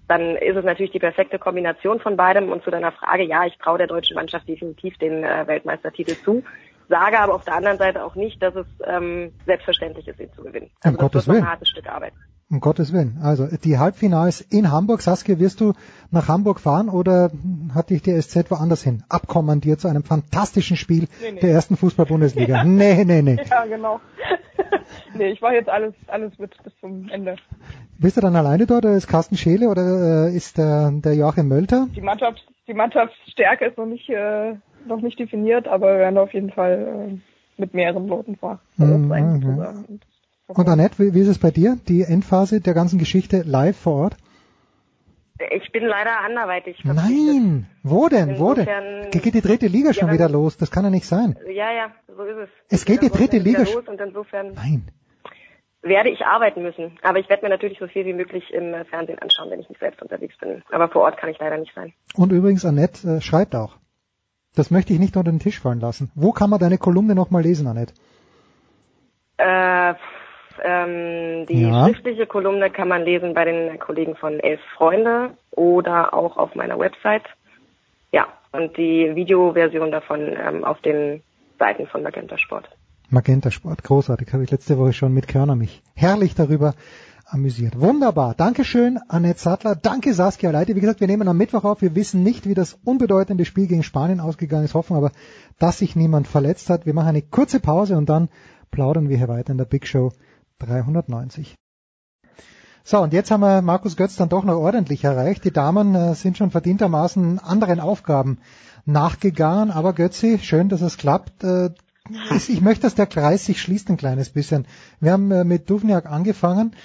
dann 0.08 0.36
ist 0.36 0.56
es 0.56 0.64
natürlich 0.64 0.92
die 0.92 0.98
perfekte 0.98 1.38
Kombination 1.38 2.00
von 2.00 2.16
beidem. 2.16 2.50
Und 2.50 2.62
zu 2.64 2.70
deiner 2.70 2.92
Frage, 2.92 3.24
ja, 3.24 3.44
ich 3.46 3.56
traue 3.58 3.78
der 3.78 3.86
deutschen 3.86 4.14
Mannschaft 4.14 4.48
definitiv 4.48 4.96
den 4.98 5.24
äh, 5.24 5.46
Weltmeistertitel 5.46 6.14
zu, 6.24 6.42
sage 6.88 7.18
aber 7.18 7.34
auf 7.34 7.44
der 7.44 7.54
anderen 7.54 7.78
Seite 7.78 8.04
auch 8.04 8.14
nicht, 8.14 8.42
dass 8.42 8.54
es 8.54 8.66
ähm, 8.86 9.32
selbstverständlich 9.46 10.06
ist, 10.08 10.20
ihn 10.20 10.32
zu 10.34 10.42
gewinnen. 10.42 10.70
Um 10.84 10.90
Also 10.90 10.96
das 10.98 11.00
Gottes 11.00 11.26
wird 11.28 11.36
ein 11.38 11.50
hartes 11.50 11.68
Stück 11.68 11.86
Arbeit. 11.86 12.12
Um 12.50 12.60
Gottes 12.60 12.92
Willen. 12.92 13.18
Also 13.22 13.46
die 13.64 13.78
Halbfinals 13.78 14.40
in 14.42 14.70
Hamburg. 14.70 15.00
Saskia, 15.02 15.38
wirst 15.38 15.60
du 15.60 15.72
nach 16.10 16.28
Hamburg 16.28 16.60
fahren 16.60 16.88
oder 16.88 17.30
hat 17.74 17.90
dich 17.90 18.02
die 18.02 18.20
SZ 18.20 18.50
woanders 18.50 18.82
hin 18.82 19.02
abkommandiert 19.08 19.80
zu 19.80 19.88
einem 19.88 20.04
fantastischen 20.04 20.76
Spiel 20.76 21.08
Nee, 21.22 21.32
nee. 21.32 21.40
der 21.40 21.50
ersten 21.50 21.76
Fußball-Bundesliga? 21.76 22.64
nee, 22.64 23.04
nee, 23.04 23.22
nee. 23.22 23.38
Ja, 23.50 23.64
genau. 23.64 24.00
nee, 25.14 25.30
ich 25.30 25.40
war 25.42 25.54
jetzt 25.54 25.68
alles, 25.68 25.94
alles 26.06 26.38
mit 26.38 26.52
bis 26.62 26.72
zum 26.80 27.08
Ende. 27.08 27.36
Bist 27.98 28.16
du 28.16 28.20
dann 28.20 28.36
alleine 28.36 28.66
dort 28.66 28.84
oder 28.84 28.94
ist 28.94 29.06
Carsten 29.08 29.36
Scheele 29.36 29.68
oder 29.68 30.26
äh, 30.28 30.36
ist 30.36 30.58
der, 30.58 30.90
der 30.92 31.14
Joachim 31.14 31.48
Mölter? 31.48 31.88
Die 31.96 32.00
Mannschaft, 32.02 32.44
die 32.68 32.74
Mannschaftsstärke 32.74 33.64
ist 33.66 33.78
noch 33.78 33.86
nicht, 33.86 34.08
äh, 34.10 34.54
noch 34.86 35.00
nicht 35.00 35.18
definiert, 35.18 35.66
aber 35.66 35.92
wir 35.94 35.98
werden 36.00 36.18
auf 36.18 36.34
jeden 36.34 36.50
Fall 36.50 37.16
äh, 37.16 37.60
mit 37.60 37.72
mehreren 37.72 38.06
Leuten 38.06 38.36
Ort 38.40 38.60
Mhm, 38.76 39.08
sein. 39.08 40.00
Und 40.46 40.68
Annette, 40.68 40.98
wie, 40.98 41.14
wie 41.14 41.20
ist 41.20 41.28
es 41.28 41.38
bei 41.38 41.50
dir? 41.50 41.76
Die 41.88 42.02
Endphase 42.02 42.60
der 42.60 42.74
ganzen 42.74 42.98
Geschichte 42.98 43.42
live 43.46 43.76
vor 43.78 43.94
Ort? 43.94 44.16
Ich 45.50 45.72
bin 45.72 45.84
leider 45.84 46.20
anderweitig. 46.20 46.78
Nein! 46.84 47.66
Wo 47.82 48.08
denn? 48.08 48.38
Wo 48.38 48.54
denn? 48.54 48.66
Geht 49.10 49.34
die 49.34 49.40
dritte 49.40 49.66
Liga 49.66 49.92
schon 49.92 50.08
Ja, 50.08 50.14
wieder 50.14 50.28
los? 50.28 50.56
Das 50.56 50.70
kann 50.70 50.84
ja 50.84 50.90
nicht 50.90 51.06
sein. 51.06 51.36
Ja, 51.46 51.72
ja, 51.72 51.90
so 52.06 52.22
ist 52.22 52.36
es. 52.36 52.48
Es 52.68 52.84
geht 52.84 53.02
die 53.02 53.10
dritte 53.10 53.38
Liga 53.38 53.62
los 53.62 53.88
und 53.88 54.00
insofern. 54.00 54.52
Nein. 54.54 54.86
werde 55.82 56.10
ich 56.10 56.24
arbeiten 56.24 56.62
müssen. 56.62 56.98
Aber 57.02 57.18
ich 57.18 57.28
werde 57.28 57.42
mir 57.42 57.48
natürlich 57.50 57.78
so 57.78 57.88
viel 57.88 58.06
wie 58.06 58.12
möglich 58.14 58.44
im 58.52 58.74
Fernsehen 58.86 59.18
anschauen, 59.18 59.50
wenn 59.50 59.60
ich 59.60 59.68
nicht 59.68 59.80
selbst 59.80 60.00
unterwegs 60.02 60.36
bin. 60.38 60.62
Aber 60.70 60.88
vor 60.88 61.02
Ort 61.02 61.16
kann 61.16 61.30
ich 61.30 61.38
leider 61.38 61.58
nicht 61.58 61.74
sein. 61.74 61.92
Und 62.14 62.30
übrigens, 62.32 62.64
Annette 62.64 63.16
äh, 63.16 63.20
schreibt 63.20 63.56
auch. 63.56 63.76
Das 64.54 64.70
möchte 64.70 64.92
ich 64.92 65.00
nicht 65.00 65.16
unter 65.16 65.32
den 65.32 65.40
Tisch 65.40 65.58
fallen 65.60 65.80
lassen. 65.80 66.12
Wo 66.14 66.30
kann 66.32 66.48
man 66.48 66.60
deine 66.60 66.78
Kolumne 66.78 67.14
nochmal 67.16 67.42
lesen, 67.42 67.66
Annette? 67.66 67.92
Äh, 69.36 69.94
ähm, 70.62 71.46
die 71.46 71.62
Ja. 71.62 71.86
schriftliche 71.88 72.26
Kolumne 72.26 72.70
kann 72.70 72.88
man 72.88 73.04
lesen 73.04 73.34
bei 73.34 73.44
den 73.44 73.78
Kollegen 73.78 74.16
von 74.16 74.38
Elf 74.40 74.60
Freunde 74.76 75.30
oder 75.50 76.14
auch 76.14 76.36
auf 76.36 76.54
meiner 76.54 76.78
Website. 76.78 77.24
Ja, 78.12 78.26
und 78.52 78.76
die 78.76 79.14
Videoversion 79.14 79.90
davon 79.90 80.20
ähm, 80.36 80.64
auf 80.64 80.80
den 80.82 81.22
Seiten 81.58 81.86
von 81.86 82.02
Magenta 82.02 82.38
Sport. 82.38 82.68
Magenta 83.10 83.50
Sport, 83.50 83.82
großartig. 83.82 84.32
Habe 84.32 84.44
ich 84.44 84.50
letzte 84.50 84.78
Woche 84.78 84.92
schon 84.92 85.12
mit 85.12 85.28
Körner 85.28 85.56
mich 85.56 85.82
herrlich 85.94 86.34
darüber 86.34 86.74
amüsiert. 87.26 87.80
Wunderbar. 87.80 88.34
Dankeschön, 88.34 88.98
Annette 89.08 89.40
Sattler. 89.40 89.74
Danke, 89.74 90.14
Saskia 90.14 90.50
Leite. 90.50 90.76
Wie 90.76 90.80
gesagt, 90.80 91.00
wir 91.00 91.06
nehmen 91.06 91.26
am 91.28 91.36
Mittwoch 91.36 91.64
auf. 91.64 91.82
Wir 91.82 91.94
wissen 91.94 92.22
nicht, 92.22 92.46
wie 92.46 92.54
das 92.54 92.78
unbedeutende 92.84 93.44
Spiel 93.44 93.66
gegen 93.66 93.82
Spanien 93.82 94.20
ausgegangen 94.20 94.64
ist. 94.64 94.74
Hoffen 94.74 94.96
aber, 94.96 95.10
dass 95.58 95.78
sich 95.78 95.96
niemand 95.96 96.28
verletzt 96.28 96.70
hat. 96.70 96.86
Wir 96.86 96.94
machen 96.94 97.08
eine 97.08 97.22
kurze 97.22 97.60
Pause 97.60 97.96
und 97.96 98.08
dann 98.08 98.28
plaudern 98.70 99.08
wir 99.08 99.16
hier 99.16 99.28
weiter 99.28 99.52
in 99.52 99.58
der 99.58 99.64
Big 99.64 99.86
Show 99.86 100.12
390. 100.58 101.54
So, 102.86 103.00
und 103.00 103.14
jetzt 103.14 103.30
haben 103.30 103.40
wir 103.40 103.62
Markus 103.62 103.96
Götz 103.96 104.16
dann 104.16 104.28
doch 104.28 104.44
noch 104.44 104.56
ordentlich 104.58 105.04
erreicht. 105.04 105.44
Die 105.44 105.52
Damen 105.52 105.94
äh, 105.94 106.14
sind 106.14 106.36
schon 106.36 106.50
verdientermaßen 106.50 107.38
anderen 107.38 107.80
Aufgaben 107.80 108.38
nachgegangen. 108.84 109.70
Aber 109.70 109.94
Götzi, 109.94 110.38
schön, 110.38 110.68
dass 110.68 110.82
es 110.82 110.98
klappt. 110.98 111.44
Äh, 111.44 111.70
ich 112.48 112.60
möchte, 112.60 112.82
dass 112.82 112.94
der 112.94 113.06
Kreis 113.06 113.46
sich 113.46 113.62
schließt 113.62 113.88
ein 113.88 113.96
kleines 113.96 114.28
bisschen. 114.28 114.66
Wir 115.00 115.12
haben 115.12 115.30
äh, 115.30 115.44
mit 115.44 115.70
Duvniak 115.70 116.04
angefangen, 116.04 116.76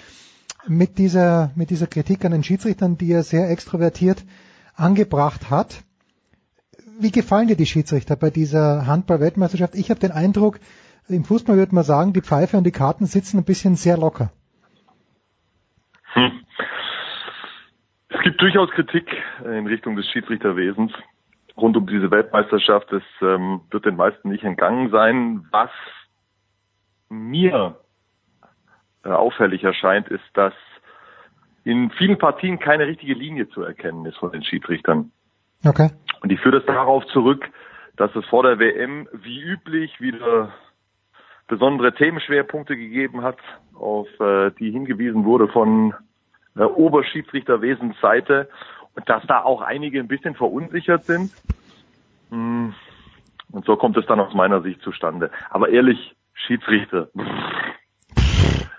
mit 0.68 0.98
dieser, 0.98 1.52
mit 1.56 1.70
dieser 1.70 1.88
Kritik 1.88 2.24
an 2.24 2.32
den 2.32 2.44
Schiedsrichtern, 2.46 2.98
die 2.98 3.12
er 3.12 3.24
sehr 3.24 3.50
extrovertiert 3.50 4.24
angebracht 4.76 5.50
hat. 5.50 5.84
Wie 6.98 7.12
gefallen 7.12 7.50
dir 7.50 7.58
die 7.58 7.66
Schiedsrichter 7.66 8.16
bei 8.16 8.30
dieser 8.30 8.88
Handball-Weltmeisterschaft? 8.88 9.76
Ich 9.76 9.90
habe 9.90 10.00
den 10.00 10.12
Eindruck, 10.12 10.62
im 11.10 11.24
Fußball 11.24 11.58
würde 11.58 11.76
man 11.76 11.84
sagen, 11.84 12.14
die 12.14 12.22
Pfeife 12.22 12.58
und 12.58 12.64
die 12.64 12.72
Karten 12.72 13.06
sitzen 13.06 13.40
ein 13.40 13.46
bisschen 13.46 13.76
sehr 13.76 13.98
locker. 13.98 14.32
Hm. 16.14 16.44
Es 18.10 18.22
gibt 18.22 18.42
durchaus 18.42 18.70
Kritik 18.72 19.08
in 19.44 19.68
Richtung 19.68 19.96
des 19.96 20.08
Schiedsrichterwesens 20.08 20.92
rund 21.58 21.78
um 21.78 21.88
diese 21.88 22.10
Weltmeisterschaft. 22.12 22.92
Es 22.92 23.04
ähm, 23.22 23.62
wird 23.70 23.86
den 23.86 23.96
meisten 23.96 24.30
nicht 24.30 24.44
entgangen 24.44 24.90
sein. 24.90 25.46
Was 25.52 25.70
mir 27.10 27.78
äh, 29.04 29.10
auffällig 29.10 29.64
erscheint, 29.64 30.08
ist, 30.08 30.24
dass 30.34 30.54
in 31.64 31.92
vielen 31.92 32.18
Partien 32.18 32.60
keine 32.60 32.88
richtige 32.88 33.14
Linie 33.14 33.50
zu 33.50 33.62
erkennen 33.62 34.06
ist 34.06 34.18
von 34.18 34.32
den 34.32 34.44
Schiedsrichtern. 34.44 35.12
Okay. 35.66 35.90
Und 36.22 36.32
ich 36.32 36.40
führe 36.40 36.60
das 36.60 36.66
darauf 36.66 37.06
zurück, 37.08 37.50
dass 37.98 38.16
es 38.16 38.26
vor 38.26 38.44
der 38.44 38.60
WM 38.60 39.08
wie 39.14 39.42
üblich 39.42 40.00
wieder 40.00 40.54
besondere 41.50 41.94
Themenschwerpunkte 41.94 42.78
gegeben 42.78 43.24
hat, 43.24 43.38
auf 43.74 44.08
äh, 44.22 44.52
die 44.52 44.72
hingewiesen 44.72 45.26
wurde 45.26 45.50
von 45.50 45.94
äh, 46.56 46.64
Oberschiedsrichterwesens 46.64 48.00
Seite 48.00 48.48
und 48.96 49.10
dass 49.10 49.24
da 49.28 49.44
auch 49.44 49.62
einige 49.62 50.00
ein 50.00 50.08
bisschen 50.08 50.36
verunsichert 50.36 51.04
sind. 51.06 51.32
Hm. 52.30 52.74
Und 53.52 53.66
so 53.66 53.76
kommt 53.76 53.98
es 53.98 54.06
dann 54.06 54.20
aus 54.20 54.34
meiner 54.34 54.62
Sicht 54.62 54.82
zustande. 54.82 55.32
Aber 55.50 55.70
ehrlich, 55.70 56.16
Schiedsrichter. 56.34 57.10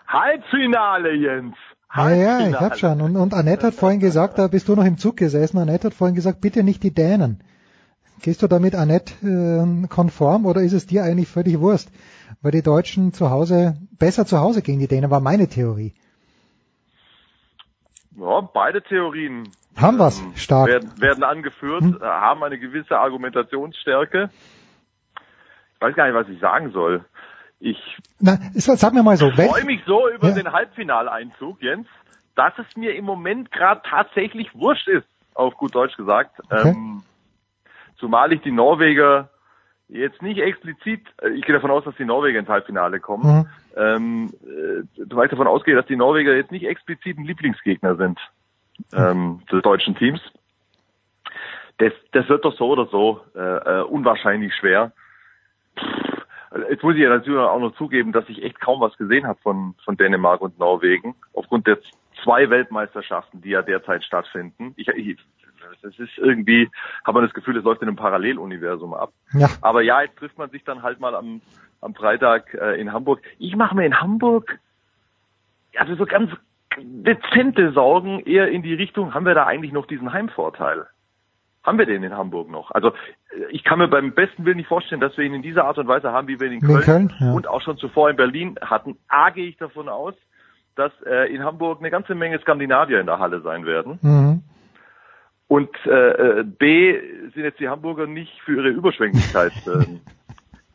Halbfinale, 0.06 1.12
Jens. 1.14 1.56
Ja, 1.94 2.10
ja, 2.10 2.48
ich 2.48 2.54
hab 2.54 2.78
schon. 2.78 3.00
Und, 3.00 3.16
und 3.16 3.34
Annette 3.34 3.66
hat 3.66 3.74
vorhin 3.74 3.98
gesagt, 3.98 4.38
da 4.38 4.46
bist 4.46 4.68
du 4.68 4.76
noch 4.76 4.84
im 4.84 4.96
Zug 4.96 5.16
gesessen, 5.16 5.58
Annette 5.58 5.88
hat 5.88 5.94
vorhin 5.94 6.14
gesagt, 6.14 6.40
bitte 6.40 6.62
nicht 6.62 6.84
die 6.84 6.94
Dänen. 6.94 7.42
Gehst 8.22 8.42
du 8.42 8.46
damit 8.46 8.74
Annette 8.74 9.14
äh, 9.26 9.86
konform 9.88 10.46
oder 10.46 10.60
ist 10.60 10.74
es 10.74 10.86
dir 10.86 11.02
eigentlich 11.02 11.28
völlig 11.28 11.58
Wurst? 11.58 11.90
Weil 12.42 12.52
die 12.52 12.62
Deutschen 12.62 13.12
zu 13.12 13.30
Hause, 13.30 13.76
besser 13.98 14.26
zu 14.26 14.38
Hause 14.38 14.62
gegen 14.62 14.78
die 14.78 14.88
Dänen, 14.88 15.10
war 15.10 15.20
meine 15.20 15.48
Theorie. 15.48 15.94
Ja, 18.16 18.40
beide 18.40 18.82
Theorien 18.82 19.50
Haben 19.76 19.98
wir's, 19.98 20.22
stark. 20.34 20.68
werden, 20.68 20.90
werden 21.00 21.22
angeführt, 21.24 21.82
Hm. 21.82 21.98
äh, 22.00 22.04
haben 22.04 22.42
eine 22.42 22.58
gewisse 22.58 22.98
Argumentationsstärke. 22.98 24.30
Ich 25.74 25.80
weiß 25.80 25.94
gar 25.94 26.06
nicht, 26.06 26.14
was 26.14 26.28
ich 26.28 26.40
sagen 26.40 26.72
soll. 26.72 27.04
Ich 27.60 27.78
Na, 28.18 28.38
sag 28.54 28.92
mir 28.94 29.02
mal 29.02 29.16
so, 29.16 29.30
freue 29.30 29.64
mich 29.64 29.82
so 29.86 30.08
über 30.08 30.28
Ja. 30.28 30.34
den 30.34 30.52
Halbfinaleinzug, 30.52 31.62
Jens, 31.62 31.86
dass 32.34 32.52
es 32.58 32.76
mir 32.76 32.94
im 32.94 33.04
Moment 33.04 33.52
gerade 33.52 33.82
tatsächlich 33.88 34.54
wurscht 34.54 34.88
ist, 34.88 35.06
auf 35.34 35.54
gut 35.56 35.74
Deutsch 35.74 35.96
gesagt. 35.96 36.40
Okay. 36.44 36.70
Ähm, 36.70 37.02
zumal 37.98 38.32
ich 38.32 38.40
die 38.42 38.50
Norweger 38.50 39.28
jetzt 39.90 40.22
nicht 40.22 40.38
explizit, 40.40 41.02
äh, 41.22 41.30
ich 41.30 41.42
gehe 41.42 41.54
davon 41.54 41.70
aus, 41.70 41.84
dass 41.84 41.96
die 41.96 42.04
Norweger 42.04 42.38
ins 42.38 42.48
Halbfinale 42.48 43.00
kommen, 43.00 43.26
Mhm. 43.26 43.46
ähm, 43.76 44.30
äh, 44.42 45.04
weil 45.10 45.26
ich 45.26 45.30
davon 45.30 45.46
ausgehe, 45.46 45.74
dass 45.74 45.86
die 45.86 45.96
Norweger 45.96 46.34
jetzt 46.34 46.52
nicht 46.52 46.66
explizit 46.66 47.18
ein 47.18 47.24
Lieblingsgegner 47.24 47.96
sind 47.96 48.18
ähm, 48.92 49.42
des 49.50 49.62
deutschen 49.62 49.94
Teams. 49.96 50.20
Das, 51.78 51.92
das 52.12 52.28
wird 52.28 52.44
doch 52.44 52.56
so 52.56 52.68
oder 52.68 52.86
so 52.86 53.20
äh, 53.34 53.40
äh, 53.40 53.82
unwahrscheinlich 53.82 54.54
schwer. 54.54 54.92
Pff, 55.78 56.10
Jetzt 56.68 56.82
muss 56.82 56.96
ich 56.96 57.02
ja 57.02 57.10
natürlich 57.10 57.38
auch 57.38 57.60
noch 57.60 57.76
zugeben, 57.76 58.10
dass 58.10 58.28
ich 58.28 58.42
echt 58.42 58.60
kaum 58.60 58.80
was 58.80 58.96
gesehen 58.96 59.24
habe 59.24 59.38
von, 59.40 59.76
von 59.84 59.96
Dänemark 59.96 60.40
und 60.40 60.58
Norwegen, 60.58 61.14
aufgrund 61.32 61.68
der 61.68 61.78
zwei 62.24 62.50
Weltmeisterschaften, 62.50 63.40
die 63.40 63.50
ja 63.50 63.62
derzeit 63.62 64.02
stattfinden. 64.02 64.74
Ich, 64.76 64.88
ich, 64.88 65.16
das 65.82 65.98
ist 65.98 66.18
irgendwie, 66.18 66.70
hat 67.04 67.14
man 67.14 67.24
das 67.24 67.34
Gefühl, 67.34 67.56
es 67.56 67.64
läuft 67.64 67.82
in 67.82 67.88
einem 67.88 67.96
Paralleluniversum 67.96 68.94
ab. 68.94 69.12
Ja. 69.32 69.48
Aber 69.60 69.82
ja, 69.82 70.02
jetzt 70.02 70.16
trifft 70.18 70.38
man 70.38 70.50
sich 70.50 70.64
dann 70.64 70.82
halt 70.82 71.00
mal 71.00 71.14
am, 71.14 71.40
am 71.80 71.94
Freitag 71.94 72.54
äh, 72.54 72.80
in 72.80 72.92
Hamburg. 72.92 73.20
Ich 73.38 73.56
mache 73.56 73.74
mir 73.74 73.86
in 73.86 74.00
Hamburg 74.00 74.58
also 75.76 75.94
so 75.94 76.06
ganz 76.06 76.30
dezente 76.78 77.72
Sorgen 77.72 78.20
eher 78.20 78.48
in 78.48 78.62
die 78.62 78.74
Richtung, 78.74 79.14
haben 79.14 79.26
wir 79.26 79.34
da 79.34 79.46
eigentlich 79.46 79.72
noch 79.72 79.86
diesen 79.86 80.12
Heimvorteil? 80.12 80.86
Haben 81.62 81.78
wir 81.78 81.86
den 81.86 82.02
in 82.02 82.16
Hamburg 82.16 82.48
noch? 82.48 82.70
Also 82.70 82.88
äh, 82.88 83.44
ich 83.50 83.64
kann 83.64 83.78
mir 83.78 83.88
beim 83.88 84.12
besten 84.12 84.44
Willen 84.44 84.56
nicht 84.56 84.68
vorstellen, 84.68 85.00
dass 85.00 85.16
wir 85.18 85.24
ihn 85.24 85.34
in 85.34 85.42
dieser 85.42 85.64
Art 85.64 85.78
und 85.78 85.88
Weise 85.88 86.10
haben, 86.10 86.26
wie 86.26 86.40
wir 86.40 86.46
ihn 86.46 86.54
in 86.54 86.68
Wie 86.68 86.72
in 86.72 86.80
Köln, 86.80 87.08
Köln, 87.08 87.14
ja. 87.20 87.32
und 87.32 87.46
auch 87.46 87.60
schon 87.60 87.76
zuvor 87.76 88.08
in 88.08 88.16
Berlin 88.16 88.56
hatten. 88.62 88.96
A 89.08 89.30
gehe 89.30 89.48
ich 89.48 89.56
davon 89.58 89.88
aus, 89.88 90.14
dass 90.76 90.92
äh, 91.04 91.32
in 91.32 91.44
Hamburg 91.44 91.80
eine 91.80 91.90
ganze 91.90 92.14
Menge 92.14 92.38
Skandinavier 92.40 93.00
in 93.00 93.06
der 93.06 93.18
Halle 93.18 93.40
sein 93.42 93.66
werden. 93.66 93.98
Mhm. 94.00 94.42
Und 95.50 95.70
äh, 95.84 95.90
äh, 95.90 96.44
B 96.44 96.96
sind 97.34 97.42
jetzt 97.42 97.58
die 97.58 97.68
Hamburger 97.68 98.06
nicht 98.06 98.30
für 98.44 98.54
ihre 98.54 98.68
Überschwänglichkeit 98.68 99.50
ähm, 99.66 100.00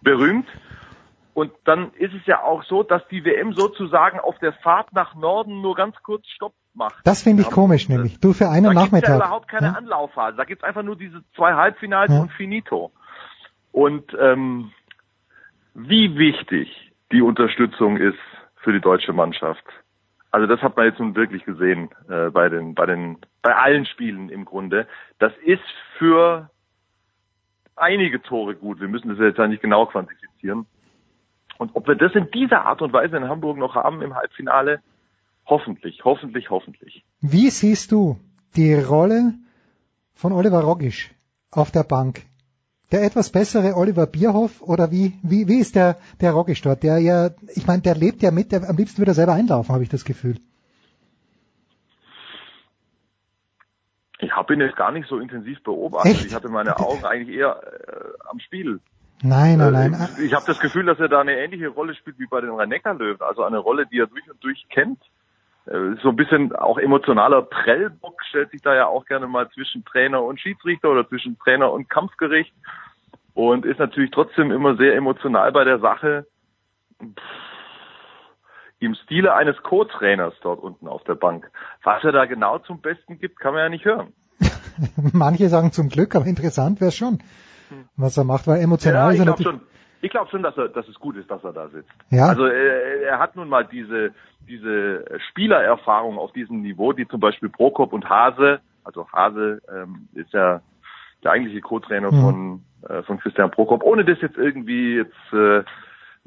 berühmt. 0.02 0.50
Und 1.34 1.54
dann 1.64 1.94
ist 1.94 2.14
es 2.14 2.26
ja 2.26 2.44
auch 2.44 2.62
so, 2.66 2.84
dass 2.84 3.02
die 3.08 3.24
WM 3.24 3.54
sozusagen 3.54 4.20
auf 4.20 4.38
der 4.40 4.52
Fahrt 4.52 4.92
nach 4.92 5.16
Norden 5.16 5.62
nur 5.62 5.76
ganz 5.76 5.96
kurz 6.04 6.28
Stopp 6.28 6.54
macht. 6.74 6.96
Das 7.06 7.24
finde 7.24 7.44
ich 7.44 7.50
komisch 7.52 7.88
nämlich. 7.88 8.20
Du 8.20 8.34
für 8.34 8.50
einen 8.50 8.66
da 8.66 8.74
Nachmittag. 8.74 9.12
ja 9.12 9.16
überhaupt 9.16 9.48
keine 9.48 9.68
Ja. 9.68 9.74
Anlaufphase. 9.76 10.36
Da 10.36 10.44
gibt's 10.44 10.66
einfach 10.66 10.84
nur 10.84 10.98
diese 10.98 11.24
zwei 11.38 11.54
Halbfinals 11.54 12.12
Ja. 12.12 12.20
und 12.20 12.32
Finito. 12.34 12.92
Und 13.72 14.04
ähm, 14.20 14.72
wie 15.74 16.18
wichtig 16.18 16.92
die 17.14 17.22
Unterstützung 17.22 17.96
ist 17.96 18.20
für 18.58 18.74
die 18.74 18.82
deutsche 18.82 19.14
Mannschaft. 19.14 19.64
Also 20.36 20.48
das 20.48 20.62
hat 20.62 20.76
man 20.76 20.88
jetzt 20.88 21.00
nun 21.00 21.16
wirklich 21.16 21.46
gesehen 21.46 21.92
äh, 22.10 22.30
bei 22.30 22.50
den, 22.50 22.76
bei 22.76 22.86
den, 22.86 23.20
bei 23.42 23.56
allen 23.56 23.86
Spielen 23.86 24.28
im 24.28 24.44
Grunde. 24.44 24.86
Das 25.18 25.32
ist 25.46 25.64
für 25.98 26.50
einige 27.78 28.22
Tore 28.22 28.54
gut. 28.54 28.82
Wir 28.82 28.90
müssen 28.90 29.08
das 29.08 29.18
jetzt 29.18 29.38
ja 29.38 29.48
nicht 29.48 29.62
genau 29.62 29.86
quantifizieren. 29.86 30.66
Und 31.58 31.74
ob 31.74 31.88
wir 31.88 31.96
das 31.96 32.14
in 32.16 32.30
dieser 32.32 32.66
Art 32.66 32.82
und 32.82 32.92
Weise 32.92 33.16
in 33.16 33.30
Hamburg 33.30 33.58
noch 33.58 33.76
haben 33.76 34.02
im 34.02 34.14
Halbfinale, 34.14 34.82
hoffentlich, 35.46 36.04
hoffentlich, 36.04 36.50
hoffentlich. 36.50 37.06
Wie 37.22 37.50
siehst 37.50 37.94
du 37.94 38.20
die 38.58 38.74
Rolle 38.74 39.36
von 40.16 40.34
Oliver 40.34 40.60
Rogisch 40.60 41.12
auf 41.50 41.72
der 41.72 41.86
Bank? 41.86 42.24
Der 42.92 43.04
etwas 43.04 43.32
bessere 43.32 43.76
Oliver 43.76 44.06
Bierhoff 44.06 44.62
oder 44.62 44.92
wie, 44.92 45.14
wie, 45.24 45.48
wie 45.48 45.60
ist 45.60 45.76
der, 45.76 45.98
der 46.22 46.32
Rogisch 46.34 46.62
dort? 46.62 46.84
Der 46.84 47.00
ja, 47.00 47.32
ich 47.56 47.66
meine, 47.66 47.82
der 47.82 47.96
lebt 47.96 48.22
ja 48.22 48.32
mit, 48.32 48.52
der, 48.52 48.70
am 48.70 48.78
liebsten 48.78 49.00
würde 49.00 49.12
er 49.12 49.16
selber 49.16 49.34
einlaufen, 49.34 49.74
habe 49.74 49.84
ich 49.84 49.90
das 49.90 50.06
Gefühl. 50.06 50.38
Ich 54.20 54.32
habe 54.32 54.54
ihn 54.54 54.62
jetzt 54.62 54.76
gar 54.76 54.92
nicht 54.92 55.08
so 55.10 55.20
intensiv 55.20 55.62
beobachtet. 55.64 56.12
Echt? 56.12 56.26
Ich 56.26 56.36
hatte 56.36 56.50
meine 56.50 56.80
Augen 56.80 57.04
eigentlich 57.06 57.36
eher 57.36 57.60
äh, 57.62 58.30
am 58.30 58.40
Spiel. 58.40 58.80
Nein, 59.24 59.58
nein, 59.58 59.74
Äh, 59.74 59.90
nein. 59.90 60.10
Ich, 60.18 60.26
ich 60.26 60.34
habe 60.34 60.46
das 60.46 60.60
Gefühl, 60.60 60.86
dass 60.86 61.00
er 61.00 61.10
da 61.10 61.22
eine 61.22 61.38
ähnliche 61.38 61.70
Rolle 61.70 61.96
spielt 61.96 62.20
wie 62.20 62.28
bei 62.28 62.42
den 62.42 62.52
Rhein-Neckar-Löwen. 62.52 63.22
Also 63.22 63.44
eine 63.44 63.58
Rolle, 63.58 63.86
die 63.88 64.00
er 64.00 64.08
durch 64.08 64.30
und 64.30 64.44
durch 64.44 64.66
kennt. 64.70 65.00
Äh, 65.66 65.96
So 66.02 66.10
ein 66.10 66.16
bisschen 66.16 66.56
auch 66.56 66.78
emotionaler 66.78 67.42
Prellbock 67.44 68.22
stellt 68.30 68.52
sich 68.52 68.62
da 68.62 68.76
ja 68.76 68.88
auch 68.88 69.06
gerne 69.06 69.28
mal 69.28 69.50
zwischen 69.52 69.86
Trainer 69.86 70.24
und 70.24 70.40
Schiedsrichter 70.40 70.90
oder 70.92 71.08
zwischen 71.08 71.38
Trainer 71.40 71.72
und 71.72 71.90
Kampfgericht. 71.90 72.54
Und 73.34 73.66
ist 73.66 73.80
natürlich 73.80 74.12
trotzdem 74.12 74.52
immer 74.52 74.78
sehr 74.78 74.96
emotional 74.96 75.52
bei 75.52 75.64
der 75.66 75.80
Sache. 75.80 76.26
Pff, 77.02 77.22
im 78.80 78.96
Stile 78.96 79.34
eines 79.34 79.58
Co-Trainers 79.64 80.34
dort 80.42 80.62
unten 80.62 80.88
auf 80.88 81.04
der 81.04 81.16
Bank. 81.16 81.50
Was 81.84 82.04
er 82.04 82.12
da 82.12 82.26
genau 82.26 82.60
zum 82.60 82.82
Besten 82.82 83.20
gibt, 83.20 83.40
kann 83.40 83.54
man 83.54 83.64
ja 83.64 83.70
nicht 83.70 83.86
hören. 83.86 84.14
Manche 85.14 85.50
sagen 85.50 85.72
zum 85.72 85.90
Glück, 85.90 86.16
aber 86.16 86.26
interessant 86.26 86.82
wäre 86.82 86.92
schon, 86.92 87.20
was 87.96 88.18
er 88.18 88.26
macht, 88.26 88.48
weil 88.48 88.62
emotional 88.62 89.08
Ja, 89.08 89.12
ist 89.12 89.20
er 89.20 89.26
natürlich. 89.26 89.60
schon, 89.60 89.62
ich 90.06 90.12
glaube 90.12 90.30
schon, 90.30 90.44
dass 90.44 90.56
er, 90.58 90.70
dass 90.70 90.88
es 90.88 91.00
gut 91.00 91.16
ist, 91.18 91.30
dass 91.30 91.44
er 91.44 91.54
da 91.54 91.68
sitzt. 91.70 91.90
Ja. 92.12 92.28
Also 92.28 92.46
äh, 92.46 93.04
er 93.04 93.20
hat 93.20 93.36
nun 93.36 93.50
mal 93.50 93.66
diese 93.66 94.14
diese 94.48 95.06
Spielererfahrung 95.30 96.20
auf 96.20 96.32
diesem 96.34 96.62
Niveau, 96.62 96.94
die 96.94 97.08
zum 97.08 97.20
Beispiel 97.20 97.50
Prokop 97.50 97.94
und 97.94 98.08
Hase, 98.08 98.60
also 98.84 99.08
Hase 99.12 99.62
ähm, 99.74 100.08
ist 100.14 100.32
ja 100.34 100.62
der 101.24 101.32
eigentliche 101.32 101.62
Co-Trainer 101.62 102.12
Mhm. 102.12 102.22
von 102.22 102.64
äh, 102.90 103.02
von 103.04 103.20
Christian 103.20 103.50
Prokop, 103.50 103.84
ohne 103.84 104.06
das 104.06 104.22
jetzt 104.22 104.38
irgendwie 104.38 104.98
jetzt 104.98 105.34
äh, 105.34 105.64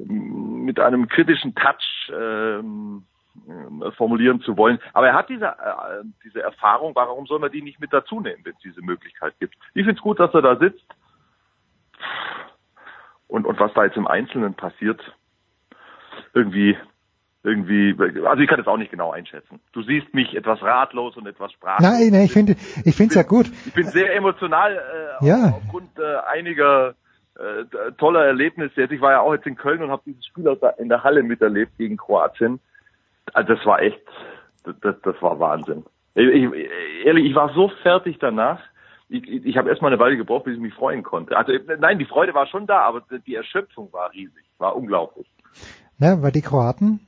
mit 0.03 0.79
einem 0.79 1.07
kritischen 1.07 1.55
Touch 1.55 2.11
ähm, 2.13 3.03
äh, 3.47 3.91
formulieren 3.91 4.41
zu 4.41 4.57
wollen. 4.57 4.79
Aber 4.93 5.07
er 5.07 5.13
hat 5.13 5.29
diese, 5.29 5.45
äh, 5.45 6.03
diese 6.25 6.41
Erfahrung, 6.41 6.93
warum 6.95 7.25
soll 7.25 7.39
man 7.39 7.51
die 7.51 7.61
nicht 7.61 7.79
mit 7.79 7.93
dazu 7.93 8.19
nehmen, 8.19 8.41
wenn 8.43 8.53
es 8.53 8.61
diese 8.63 8.81
Möglichkeit 8.81 9.33
gibt? 9.39 9.55
Ich 9.73 9.85
finde 9.85 9.93
es 9.93 10.01
gut, 10.01 10.19
dass 10.19 10.33
er 10.33 10.41
da 10.41 10.55
sitzt. 10.57 10.85
Und, 13.29 13.45
und 13.45 13.59
was 13.59 13.71
da 13.75 13.85
jetzt 13.85 13.95
im 13.95 14.07
Einzelnen 14.07 14.55
passiert, 14.55 14.99
irgendwie, 16.33 16.75
irgendwie, 17.43 17.95
also 18.25 18.41
ich 18.41 18.49
kann 18.49 18.57
das 18.57 18.67
auch 18.67 18.77
nicht 18.77 18.91
genau 18.91 19.11
einschätzen. 19.11 19.59
Du 19.71 19.83
siehst 19.83 20.13
mich 20.13 20.35
etwas 20.35 20.61
ratlos 20.61 21.15
und 21.15 21.27
etwas 21.27 21.51
sprachlos. 21.53 21.87
Nein, 21.87 22.09
nein, 22.11 22.25
ich 22.25 22.33
finde, 22.33 22.53
ich 22.83 22.95
finde 22.95 23.11
es 23.11 23.15
ja 23.15 23.23
gut. 23.23 23.45
Ich 23.67 23.73
bin 23.73 23.85
sehr 23.87 24.15
emotional 24.15 24.73
äh, 25.21 25.25
Ja. 25.25 25.53
aufgrund 25.55 25.97
äh, 25.99 26.17
einiger 26.27 26.95
äh, 27.35 27.91
toller 27.99 28.25
Erlebnisse. 28.25 28.81
Jetzt, 28.81 28.91
ich 28.91 28.99
war 28.99 29.11
ja 29.11 29.19
auch 29.21 29.33
jetzt 29.33 29.45
in 29.45 29.55
Köln 29.55 29.83
und 29.83 29.91
habe 29.91 30.01
dieses 30.05 30.25
Spiel 30.25 30.47
aus 30.47 30.59
der, 30.59 30.79
in 30.79 30.89
der 30.89 31.03
Halle 31.03 31.21
miterlebt 31.23 31.77
gegen 31.77 31.97
Kroatien. 31.97 32.59
Also 33.33 33.53
das 33.53 33.65
war 33.65 33.79
echt, 33.79 34.01
das, 34.63 34.75
das, 34.81 34.95
das 35.03 35.21
war 35.21 35.39
Wahnsinn. 35.39 35.85
Ich, 36.15 36.27
ich, 36.27 37.05
ehrlich, 37.05 37.25
ich 37.25 37.35
war 37.35 37.53
so 37.53 37.69
fertig 37.83 38.17
danach. 38.19 38.59
Ich, 39.09 39.27
ich, 39.27 39.57
habe 39.57 39.69
erstmal 39.69 39.91
eine 39.91 39.99
Weile 39.99 40.17
gebraucht, 40.17 40.45
bis 40.45 40.53
ich 40.53 40.61
mich 40.61 40.73
freuen 40.73 41.01
konnte. 41.01 41.35
Also 41.35 41.51
nein, 41.79 41.97
die 41.97 42.05
Freude 42.05 42.35
war 42.35 42.45
schon 42.45 42.67
da, 42.67 42.81
aber 42.81 43.03
die 43.25 43.35
Erschöpfung 43.35 43.91
war 43.91 44.11
riesig, 44.13 44.45
war 44.59 44.75
unglaublich. 44.75 45.27
Ja, 45.97 46.21
weil 46.21 46.31
die 46.31 46.41
Kroaten, 46.41 46.99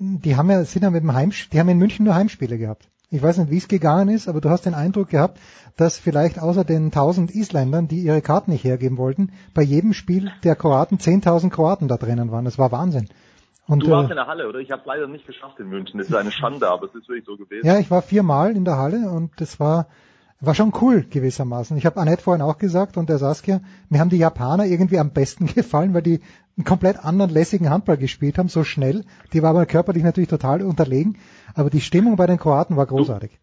die 0.00 0.36
haben 0.36 0.50
ja, 0.50 0.64
sind 0.64 0.82
ja 0.82 0.90
mit 0.90 1.02
dem 1.02 1.14
Heimspiel, 1.14 1.50
die 1.52 1.60
haben 1.60 1.68
in 1.68 1.78
München 1.78 2.04
nur 2.04 2.16
Heimspiele 2.16 2.58
gehabt. 2.58 2.88
Ich 3.10 3.22
weiß 3.22 3.38
nicht, 3.38 3.50
wie 3.52 3.58
es 3.58 3.68
gegangen 3.68 4.08
ist, 4.08 4.26
aber 4.26 4.40
du 4.40 4.50
hast 4.50 4.66
den 4.66 4.74
Eindruck 4.74 5.10
gehabt, 5.10 5.38
dass 5.76 5.98
vielleicht 5.98 6.40
außer 6.40 6.64
den 6.64 6.86
1000 6.86 7.32
Isländern, 7.32 7.86
die 7.86 8.00
ihre 8.00 8.20
Karten 8.20 8.50
nicht 8.50 8.64
hergeben 8.64 8.98
wollten, 8.98 9.32
bei 9.54 9.62
jedem 9.62 9.92
Spiel 9.92 10.32
der 10.42 10.56
Kroaten 10.56 10.98
10.000 10.98 11.50
Kroaten 11.50 11.86
da 11.86 11.96
drinnen 11.96 12.32
waren. 12.32 12.44
Das 12.44 12.58
war 12.58 12.72
Wahnsinn. 12.72 13.08
Und 13.68 13.84
du 13.84 13.90
warst 13.90 14.08
äh, 14.08 14.12
in 14.12 14.16
der 14.16 14.26
Halle, 14.26 14.48
oder? 14.48 14.58
Ich 14.58 14.72
habe 14.72 14.82
leider 14.84 15.06
nicht 15.06 15.26
geschafft 15.26 15.60
in 15.60 15.68
München. 15.68 15.98
Das 15.98 16.08
ist 16.08 16.14
eine 16.14 16.32
Schande, 16.32 16.68
aber 16.68 16.86
es 16.86 16.94
ist 16.94 17.08
wirklich 17.08 17.24
so 17.24 17.36
gewesen. 17.36 17.64
ja, 17.64 17.78
ich 17.78 17.90
war 17.90 18.02
viermal 18.02 18.56
in 18.56 18.64
der 18.64 18.76
Halle 18.76 19.08
und 19.08 19.40
das 19.40 19.60
war 19.60 19.86
war 20.40 20.54
schon 20.54 20.72
cool 20.80 21.02
gewissermaßen. 21.02 21.76
Ich 21.76 21.86
habe 21.86 22.00
Annette 22.00 22.22
vorhin 22.22 22.42
auch 22.42 22.58
gesagt 22.58 22.96
und 22.96 23.08
der 23.08 23.18
Saskia, 23.18 23.60
mir 23.88 24.00
haben 24.00 24.10
die 24.10 24.18
Japaner 24.18 24.66
irgendwie 24.66 24.98
am 24.98 25.12
besten 25.12 25.46
gefallen, 25.54 25.94
weil 25.94 26.02
die 26.02 26.20
einen 26.56 26.64
komplett 26.64 27.04
anderen 27.04 27.30
lässigen 27.30 27.70
Handball 27.70 27.96
gespielt 27.96 28.38
haben, 28.38 28.48
so 28.48 28.64
schnell. 28.64 29.04
Die 29.32 29.42
war 29.42 29.50
aber 29.50 29.66
körperlich 29.66 30.04
natürlich 30.04 30.28
total 30.28 30.62
unterlegen, 30.62 31.18
aber 31.54 31.70
die 31.70 31.80
Stimmung 31.80 32.16
bei 32.16 32.26
den 32.26 32.38
Kroaten 32.38 32.76
war 32.76 32.86
großartig. 32.86 33.38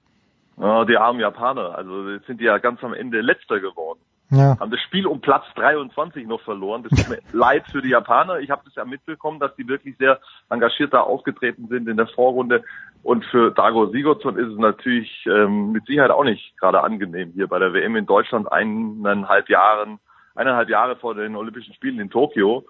Oh, 0.57 0.83
die 0.87 0.97
armen 0.97 1.19
Japaner. 1.19 1.75
Also 1.75 2.19
sind 2.27 2.39
die 2.39 2.45
ja 2.45 2.59
ganz 2.59 2.83
am 2.83 2.93
Ende 2.93 3.21
Letzter 3.21 3.59
geworden. 3.59 3.99
Ja. 4.31 4.57
Haben 4.59 4.71
das 4.71 4.79
Spiel 4.79 5.05
um 5.07 5.19
Platz 5.19 5.43
23 5.55 6.25
noch 6.25 6.41
verloren. 6.41 6.83
Das 6.83 6.97
tut 6.97 7.09
mir 7.09 7.19
leid 7.37 7.65
für 7.69 7.81
die 7.81 7.89
Japaner. 7.89 8.39
Ich 8.39 8.49
habe 8.49 8.61
das 8.63 8.73
ja 8.75 8.85
mitbekommen, 8.85 9.39
dass 9.39 9.53
die 9.55 9.67
wirklich 9.67 9.97
sehr 9.97 10.19
engagiert 10.49 10.93
da 10.93 11.01
aufgetreten 11.01 11.67
sind 11.67 11.89
in 11.89 11.97
der 11.97 12.07
Vorrunde. 12.07 12.63
Und 13.03 13.25
für 13.25 13.51
Dago 13.51 13.87
Sigurdsson 13.87 14.37
ist 14.37 14.53
es 14.53 14.57
natürlich 14.57 15.25
ähm, 15.27 15.73
mit 15.73 15.85
Sicherheit 15.85 16.11
auch 16.11 16.23
nicht 16.23 16.57
gerade 16.57 16.81
angenehm, 16.81 17.31
hier 17.33 17.47
bei 17.47 17.59
der 17.59 17.73
WM 17.73 17.97
in 17.97 18.05
Deutschland 18.05 18.49
eineinhalb 18.49 19.49
Jahren, 19.49 19.99
eineinhalb 20.33 20.69
Jahre 20.69 20.95
vor 20.95 21.13
den 21.13 21.35
Olympischen 21.35 21.73
Spielen 21.73 21.99
in 21.99 22.09
Tokio. 22.09 22.63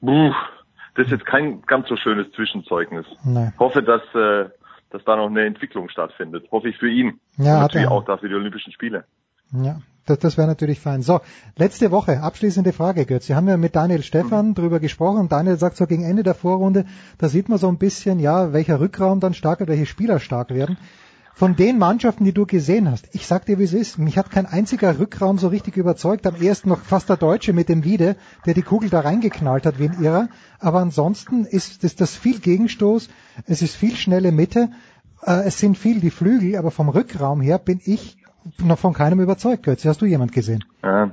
Puh, 0.00 0.34
das 0.96 1.06
ist 1.06 1.12
jetzt 1.12 1.26
kein 1.26 1.62
ganz 1.62 1.88
so 1.88 1.96
schönes 1.96 2.30
Zwischenzeugnis. 2.32 3.06
Nee. 3.24 3.52
Ich 3.54 3.58
hoffe, 3.58 3.82
dass, 3.82 4.02
äh, 4.14 4.50
dass 4.90 5.02
da 5.04 5.16
noch 5.16 5.28
eine 5.28 5.46
Entwicklung 5.46 5.88
stattfindet. 5.88 6.46
Hoffe 6.52 6.68
ich 6.68 6.76
für 6.76 6.90
ihn. 6.90 7.20
Ja, 7.38 7.54
Und 7.54 7.60
natürlich 7.62 7.88
auch 7.88 8.04
da 8.04 8.18
für 8.18 8.28
die 8.28 8.34
Olympischen 8.34 8.72
Spiele. 8.72 9.04
Ja, 9.52 9.78
das, 10.06 10.18
das 10.20 10.38
wäre 10.38 10.46
natürlich 10.46 10.80
fein. 10.80 11.02
So, 11.02 11.20
letzte 11.56 11.90
Woche, 11.90 12.22
abschließende 12.22 12.72
Frage, 12.72 13.04
Götz. 13.04 13.28
Wir 13.28 13.36
haben 13.36 13.48
ja 13.48 13.56
mit 13.56 13.76
Daniel 13.76 14.02
Stephan 14.02 14.54
drüber 14.54 14.80
gesprochen. 14.80 15.28
Daniel 15.28 15.58
sagt 15.58 15.76
so 15.76 15.86
gegen 15.86 16.04
Ende 16.04 16.22
der 16.22 16.34
Vorrunde, 16.34 16.86
da 17.18 17.28
sieht 17.28 17.48
man 17.48 17.58
so 17.58 17.68
ein 17.68 17.78
bisschen, 17.78 18.20
ja, 18.20 18.52
welcher 18.52 18.80
Rückraum 18.80 19.20
dann 19.20 19.34
stark 19.34 19.60
wird, 19.60 19.68
welche 19.68 19.86
Spieler 19.86 20.20
stark 20.20 20.50
werden. 20.50 20.78
Von 21.34 21.54
den 21.54 21.76
Mannschaften, 21.76 22.24
die 22.24 22.32
du 22.32 22.46
gesehen 22.46 22.90
hast, 22.90 23.10
ich 23.12 23.26
sag 23.26 23.44
dir, 23.44 23.58
wie 23.58 23.64
es 23.64 23.74
ist, 23.74 23.98
mich 23.98 24.16
hat 24.16 24.30
kein 24.30 24.46
einziger 24.46 24.98
Rückraum 24.98 25.36
so 25.36 25.48
richtig 25.48 25.76
überzeugt. 25.76 26.26
Am 26.26 26.36
ersten 26.36 26.70
noch 26.70 26.80
fast 26.80 27.10
der 27.10 27.18
Deutsche 27.18 27.52
mit 27.52 27.68
dem 27.68 27.84
Wiede, 27.84 28.16
der 28.46 28.54
die 28.54 28.62
Kugel 28.62 28.88
da 28.88 29.00
reingeknallt 29.00 29.66
hat 29.66 29.78
wie 29.78 29.90
ein 29.90 30.02
Irrer. 30.02 30.30
Aber 30.60 30.80
ansonsten 30.80 31.44
ist 31.44 31.84
das, 31.84 31.94
das 31.94 32.16
viel 32.16 32.38
Gegenstoß, 32.38 33.10
es 33.44 33.60
ist 33.60 33.74
viel 33.74 33.96
schnelle 33.96 34.32
Mitte, 34.32 34.70
äh, 35.26 35.44
es 35.44 35.58
sind 35.58 35.76
viel 35.76 36.00
die 36.00 36.10
Flügel, 36.10 36.56
aber 36.56 36.70
vom 36.70 36.88
Rückraum 36.88 37.42
her 37.42 37.58
bin 37.58 37.82
ich 37.84 38.16
noch 38.64 38.78
von 38.78 38.92
keinem 38.92 39.20
überzeugt, 39.20 39.64
Götz. 39.64 39.84
Hast 39.84 40.02
du 40.02 40.06
jemand 40.06 40.32
gesehen? 40.32 40.64
Ja, 40.82 41.10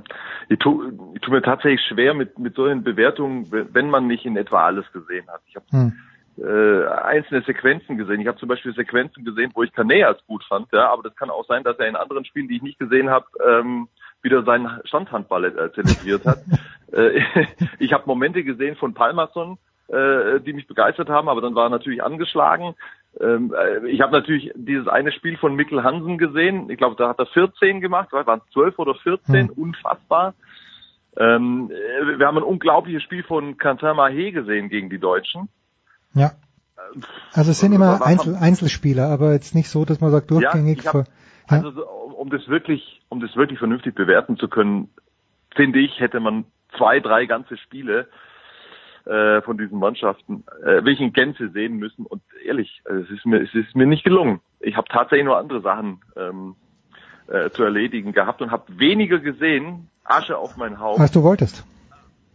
ich 0.48 0.58
tue 0.58 0.92
tu 1.20 1.30
mir 1.30 1.42
tatsächlich 1.42 1.80
schwer 1.88 2.14
mit, 2.14 2.38
mit 2.38 2.54
solchen 2.54 2.82
Bewertungen, 2.82 3.46
wenn 3.50 3.90
man 3.90 4.06
nicht 4.06 4.24
in 4.24 4.36
etwa 4.36 4.64
alles 4.66 4.84
gesehen 4.92 5.26
hat. 5.28 5.40
Ich 5.46 5.56
habe 5.56 5.66
Hm. 5.70 5.92
äh, 6.38 6.86
einzelne 6.86 7.42
Sequenzen 7.42 7.96
gesehen. 7.96 8.20
Ich 8.20 8.26
habe 8.26 8.38
zum 8.38 8.48
Beispiel 8.48 8.74
Sequenzen 8.74 9.24
gesehen, 9.24 9.50
wo 9.54 9.62
ich 9.62 9.72
Kaneas 9.72 10.16
gut 10.26 10.44
fand, 10.44 10.68
ja, 10.72 10.90
aber 10.90 11.02
das 11.02 11.16
kann 11.16 11.30
auch 11.30 11.46
sein, 11.46 11.64
dass 11.64 11.78
er 11.78 11.88
in 11.88 11.96
anderen 11.96 12.24
Spielen, 12.24 12.48
die 12.48 12.56
ich 12.56 12.62
nicht 12.62 12.78
gesehen 12.78 13.10
habe, 13.10 13.26
ähm, 13.46 13.88
wieder 14.22 14.42
seinen 14.42 14.80
Standhandball 14.84 15.44
äh, 15.44 15.72
zelebriert 15.72 16.24
hat. 16.26 16.38
äh, 16.92 17.20
ich 17.78 17.92
habe 17.92 18.04
Momente 18.06 18.42
gesehen 18.42 18.76
von 18.76 18.94
Palmerson, 18.94 19.58
äh, 19.88 20.40
die 20.40 20.52
mich 20.52 20.66
begeistert 20.66 21.08
haben, 21.08 21.28
aber 21.28 21.40
dann 21.40 21.54
war 21.54 21.66
er 21.66 21.70
natürlich 21.70 22.02
angeschlagen. 22.02 22.74
Ähm, 23.20 23.54
äh, 23.54 23.88
ich 23.88 24.00
habe 24.00 24.12
natürlich 24.12 24.50
dieses 24.54 24.88
eine 24.88 25.12
Spiel 25.12 25.36
von 25.36 25.54
Mikkel 25.54 25.82
Hansen 25.84 26.18
gesehen. 26.18 26.68
Ich 26.70 26.78
glaube, 26.78 26.96
da 26.96 27.08
hat 27.08 27.18
er 27.18 27.26
14 27.26 27.80
gemacht, 27.80 28.12
waren 28.12 28.40
es 28.44 28.52
12 28.52 28.78
oder 28.78 28.94
14, 28.96 29.50
unfassbar. 29.50 30.34
Ähm, 31.16 31.70
äh, 31.70 32.18
wir 32.18 32.26
haben 32.26 32.38
ein 32.38 32.42
unglaubliches 32.42 33.02
Spiel 33.02 33.22
von 33.22 33.56
Quentin 33.56 33.88
Mahé 33.90 34.32
gesehen 34.32 34.68
gegen 34.68 34.90
die 34.90 34.98
Deutschen. 34.98 35.48
Ja. 36.14 36.32
Also 37.32 37.52
es 37.52 37.60
sind 37.60 37.72
immer 37.72 38.04
Einzel 38.04 38.36
Einzelspieler, 38.36 39.08
aber 39.08 39.32
jetzt 39.32 39.54
nicht 39.54 39.68
so, 39.68 39.84
dass 39.84 40.00
man 40.00 40.10
sagt 40.10 40.30
durchgängig. 40.30 40.80
ich 40.80 40.86
hab- 40.86 41.06
Also 41.48 41.70
so, 41.70 41.82
um 41.84 42.30
das 42.30 42.48
wirklich, 42.48 43.00
um 43.08 43.20
das 43.20 43.36
wirklich 43.36 43.58
vernünftig 43.58 43.94
bewerten 43.94 44.36
zu 44.36 44.48
können, 44.48 44.88
finde 45.54 45.78
ich, 45.78 46.00
hätte 46.00 46.20
man 46.20 46.44
zwei, 46.76 46.98
drei 47.00 47.26
ganze 47.26 47.56
Spiele 47.58 48.08
äh, 49.06 49.42
von 49.42 49.58
diesen 49.58 49.78
Mannschaften 49.78 50.44
äh, 50.62 50.76
wirklich 50.76 51.00
in 51.00 51.12
Gänze 51.12 51.50
sehen 51.50 51.76
müssen. 51.76 52.06
Und 52.06 52.22
ehrlich, 52.44 52.82
äh, 52.86 52.94
es 52.94 53.10
ist 53.10 53.26
mir, 53.26 53.42
es 53.42 53.54
ist 53.54 53.74
mir 53.76 53.86
nicht 53.86 54.04
gelungen. 54.04 54.40
Ich 54.60 54.76
habe 54.76 54.88
tatsächlich 54.88 55.26
nur 55.26 55.36
andere 55.38 55.60
Sachen 55.60 56.00
ähm, 56.16 56.56
äh, 57.28 57.50
zu 57.50 57.62
erledigen 57.64 58.12
gehabt 58.12 58.40
und 58.42 58.50
habe 58.50 58.64
weniger 58.78 59.18
gesehen, 59.18 59.88
Asche 60.04 60.36
auf 60.36 60.56
mein 60.56 60.78
Haupt, 60.80 61.00
als 61.00 61.12
du 61.12 61.22
wolltest. 61.22 61.64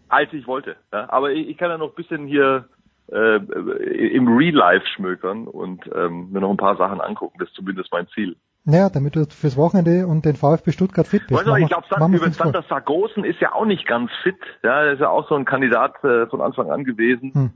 als 0.09 0.31
ich 0.33 0.47
wollte. 0.47 0.75
Ja? 0.91 1.09
Aber 1.09 1.31
ich, 1.31 1.49
ich 1.49 1.57
kann 1.57 1.69
ja 1.69 1.77
noch 1.77 1.89
ein 1.89 1.95
bisschen 1.95 2.27
hier 2.27 2.67
äh, 3.11 3.37
im 3.37 4.27
Real 4.27 4.55
Life 4.55 4.85
schmökern 4.95 5.47
und 5.47 5.89
ähm, 5.95 6.31
mir 6.31 6.41
noch 6.41 6.51
ein 6.51 6.57
paar 6.57 6.77
Sachen 6.77 7.01
angucken. 7.01 7.37
Das 7.39 7.49
ist 7.49 7.55
zumindest 7.55 7.91
mein 7.91 8.07
Ziel. 8.09 8.35
Naja, 8.65 8.89
damit 8.89 9.15
du 9.15 9.25
fürs 9.25 9.57
Wochenende 9.57 10.05
und 10.05 10.25
den 10.25 10.35
VfB 10.35 10.71
Stuttgart 10.71 11.07
fit 11.07 11.27
bist. 11.27 11.39
Weißt 11.39 11.47
du, 11.47 11.51
Machen 11.51 11.63
ich 11.63 11.69
glaube. 11.69 12.33
Sander 12.33 12.63
Sargosen 12.67 13.23
ist 13.23 13.39
ja 13.39 13.53
auch 13.53 13.65
nicht 13.65 13.87
ganz 13.87 14.11
fit. 14.23 14.37
Ja, 14.63 14.83
er 14.83 14.93
ist 14.93 14.99
ja 14.99 15.09
auch 15.09 15.27
so 15.27 15.35
ein 15.35 15.45
Kandidat 15.45 16.03
äh, 16.03 16.27
von 16.27 16.41
Anfang 16.41 16.69
an 16.69 16.83
gewesen 16.83 17.33
Hm. 17.33 17.51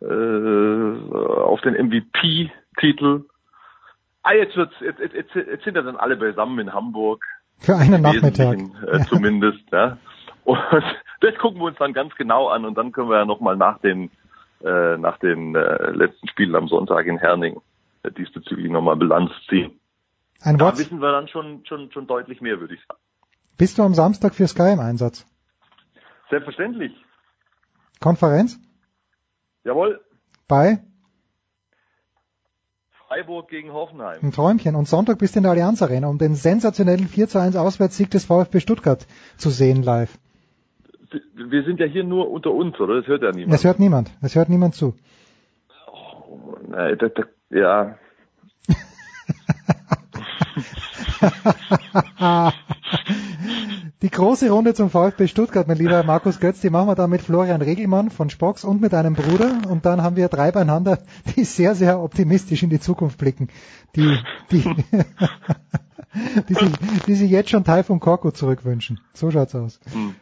äh, 0.00 1.14
auf 1.42 1.60
den 1.60 1.74
MVP-Titel. 1.74 3.24
Ah, 4.22 4.32
jetzt 4.32 4.56
wird's, 4.56 4.74
jetzt, 4.80 4.98
jetzt, 4.98 5.34
jetzt, 5.34 5.64
sind 5.64 5.76
ja 5.76 5.82
dann 5.82 5.96
alle 5.96 6.16
beisammen 6.16 6.58
in 6.58 6.72
Hamburg. 6.72 7.22
Für 7.58 7.76
einen 7.76 8.02
Nachmittag. 8.02 8.58
Äh, 8.86 9.04
Zumindest, 9.08 9.62
ja. 9.70 9.98
Und 10.44 10.58
das 11.20 11.34
gucken 11.36 11.60
wir 11.60 11.66
uns 11.66 11.78
dann 11.78 11.92
ganz 11.92 12.14
genau 12.16 12.48
an 12.48 12.64
und 12.64 12.76
dann 12.76 12.92
können 12.92 13.08
wir 13.08 13.18
ja 13.18 13.24
nochmal 13.24 13.56
nach 13.56 13.78
den, 13.78 14.10
äh, 14.64 14.96
nach 14.96 15.18
den 15.18 15.54
äh, 15.54 15.90
letzten 15.90 16.28
Spielen 16.28 16.56
am 16.56 16.68
Sonntag 16.68 17.06
in 17.06 17.18
Herning 17.18 17.60
äh, 18.02 18.10
diesbezüglich 18.10 18.70
nochmal 18.70 18.96
Bilanz 18.96 19.30
ziehen. 19.48 19.78
Ein 20.42 20.58
Da 20.58 20.66
Wort. 20.66 20.78
wissen 20.78 21.00
wir 21.00 21.12
dann 21.12 21.28
schon, 21.28 21.64
schon, 21.66 21.90
schon 21.92 22.06
deutlich 22.06 22.40
mehr, 22.40 22.60
würde 22.60 22.74
ich 22.74 22.80
sagen. 22.86 23.00
Bist 23.56 23.78
du 23.78 23.82
am 23.82 23.94
Samstag 23.94 24.34
für 24.34 24.46
Sky 24.46 24.72
im 24.72 24.80
Einsatz? 24.80 25.26
Selbstverständlich. 26.30 26.92
Konferenz? 28.00 28.58
Jawohl. 29.64 30.00
Bei? 30.48 30.82
Freiburg 33.08 33.48
gegen 33.48 33.72
Hoffenheim. 33.72 34.18
Ein 34.22 34.32
Träumchen. 34.32 34.74
Und 34.74 34.88
Sonntag 34.88 35.18
bist 35.18 35.34
du 35.34 35.38
in 35.38 35.44
der 35.44 35.52
Allianz 35.52 35.80
Arena, 35.80 36.08
um 36.08 36.18
den 36.18 36.34
sensationellen 36.34 37.08
4 37.08 37.28
zu 37.28 37.38
1 37.40 37.56
Auswärtssieg 37.56 38.10
des 38.10 38.24
VfB 38.24 38.60
Stuttgart 38.60 39.06
zu 39.36 39.50
sehen 39.50 39.82
live. 39.82 40.18
Wir 41.34 41.62
sind 41.64 41.78
ja 41.78 41.86
hier 41.86 42.02
nur 42.04 42.30
unter 42.30 42.50
uns, 42.50 42.78
oder? 42.80 42.96
Das 42.96 43.06
hört 43.06 43.22
ja 43.22 43.30
niemand. 43.30 43.54
Es 43.54 43.64
hört 43.64 43.78
niemand. 43.78 44.10
Es 44.22 44.34
hört 44.34 44.48
niemand 44.48 44.74
zu. 44.74 44.94
Nein, 46.68 46.98
das, 46.98 47.12
das, 47.14 47.26
ja. 47.50 47.96
Die 54.02 54.10
große 54.10 54.50
Runde 54.50 54.74
zum 54.74 54.90
VfB 54.90 55.26
Stuttgart, 55.26 55.66
mein 55.66 55.78
lieber 55.78 56.02
Markus 56.02 56.38
Götz, 56.38 56.60
die 56.60 56.68
machen 56.70 56.88
wir 56.88 56.94
da 56.94 57.06
mit 57.06 57.22
Florian 57.22 57.62
Regelmann 57.62 58.10
von 58.10 58.28
Spox 58.30 58.62
und 58.64 58.80
mit 58.80 58.92
einem 58.94 59.14
Bruder. 59.14 59.58
Und 59.68 59.86
dann 59.86 60.02
haben 60.02 60.16
wir 60.16 60.28
drei 60.28 60.50
beieinander, 60.52 60.98
die 61.34 61.44
sehr, 61.44 61.74
sehr 61.74 62.00
optimistisch 62.00 62.62
in 62.62 62.70
die 62.70 62.80
Zukunft 62.80 63.18
blicken. 63.18 63.48
Die, 63.96 64.18
die, 64.50 64.62
die, 66.48 66.54
sich, 66.54 66.72
die 67.06 67.14
sich 67.14 67.30
jetzt 67.30 67.50
schon 67.50 67.64
Teil 67.64 67.84
von 67.84 68.00
Korko 68.00 68.30
zurückwünschen. 68.32 69.00
So 69.14 69.30
schaut's 69.30 69.54
aus. 69.54 69.80
Hm. 69.92 70.14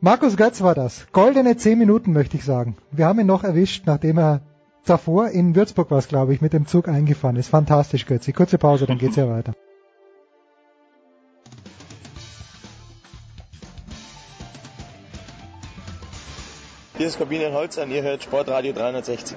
Markus 0.00 0.36
Götz 0.36 0.62
war 0.62 0.74
das. 0.74 1.06
Goldene 1.12 1.56
zehn 1.56 1.78
Minuten, 1.78 2.12
möchte 2.12 2.36
ich 2.36 2.44
sagen. 2.44 2.76
Wir 2.90 3.06
haben 3.06 3.20
ihn 3.20 3.26
noch 3.26 3.44
erwischt, 3.44 3.84
nachdem 3.86 4.18
er 4.18 4.40
davor 4.86 5.28
in 5.28 5.54
Würzburg 5.54 5.90
war, 5.90 6.00
glaube 6.00 6.32
ich, 6.32 6.40
mit 6.40 6.54
dem 6.54 6.66
Zug 6.66 6.88
eingefahren 6.88 7.36
ist. 7.36 7.48
Fantastisch, 7.48 8.06
Götzi. 8.06 8.32
Kurze 8.32 8.56
Pause, 8.56 8.86
dann 8.86 8.98
geht's 8.98 9.16
ja 9.16 9.28
weiter. 9.28 9.52
Hier 16.98 17.06
ist 17.06 17.16
Corbinian 17.16 17.52
Holz 17.52 17.78
an, 17.78 17.92
ihr 17.92 18.02
hört 18.02 18.24
Sportradio 18.24 18.72
360. 18.72 19.36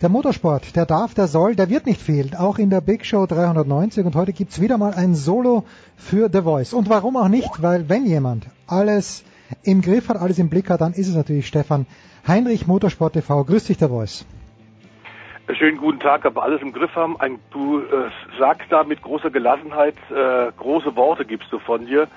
Der 0.00 0.08
Motorsport, 0.08 0.76
der 0.76 0.86
darf, 0.86 1.14
der 1.14 1.26
soll, 1.26 1.56
der 1.56 1.68
wird 1.70 1.86
nicht 1.86 2.00
fehlen, 2.00 2.36
auch 2.36 2.58
in 2.58 2.70
der 2.70 2.82
Big 2.82 3.04
Show 3.04 3.26
390 3.26 4.06
und 4.06 4.14
heute 4.14 4.32
gibt's 4.32 4.60
wieder 4.60 4.78
mal 4.78 4.94
ein 4.94 5.16
Solo 5.16 5.64
für 5.96 6.30
The 6.32 6.42
Voice. 6.42 6.72
Und 6.72 6.88
warum 6.88 7.16
auch 7.16 7.26
nicht, 7.26 7.60
weil 7.60 7.88
wenn 7.88 8.06
jemand 8.06 8.46
alles 8.68 9.24
im 9.64 9.82
Griff 9.82 10.08
hat, 10.08 10.18
alles 10.18 10.38
im 10.38 10.50
Blick 10.50 10.70
hat, 10.70 10.82
dann 10.82 10.92
ist 10.92 11.08
es 11.08 11.16
natürlich 11.16 11.48
Stefan 11.48 11.86
Heinrich 12.28 12.68
Motorsport 12.68 13.14
TV. 13.14 13.42
Grüß 13.42 13.64
dich, 13.64 13.78
The 13.80 13.88
Voice. 13.88 14.24
Schönen 15.52 15.76
guten 15.76 16.00
Tag, 16.00 16.24
aber 16.24 16.42
alles 16.42 16.62
im 16.62 16.72
Griff 16.72 16.94
haben. 16.96 17.20
Ein, 17.20 17.38
du 17.50 17.80
äh, 17.80 18.10
sagst 18.38 18.70
da 18.70 18.82
mit 18.82 19.02
großer 19.02 19.30
Gelassenheit, 19.30 19.96
äh, 20.10 20.50
große 20.56 20.96
Worte 20.96 21.26
gibst 21.26 21.52
du 21.52 21.58
von 21.58 21.84
dir. 21.84 22.08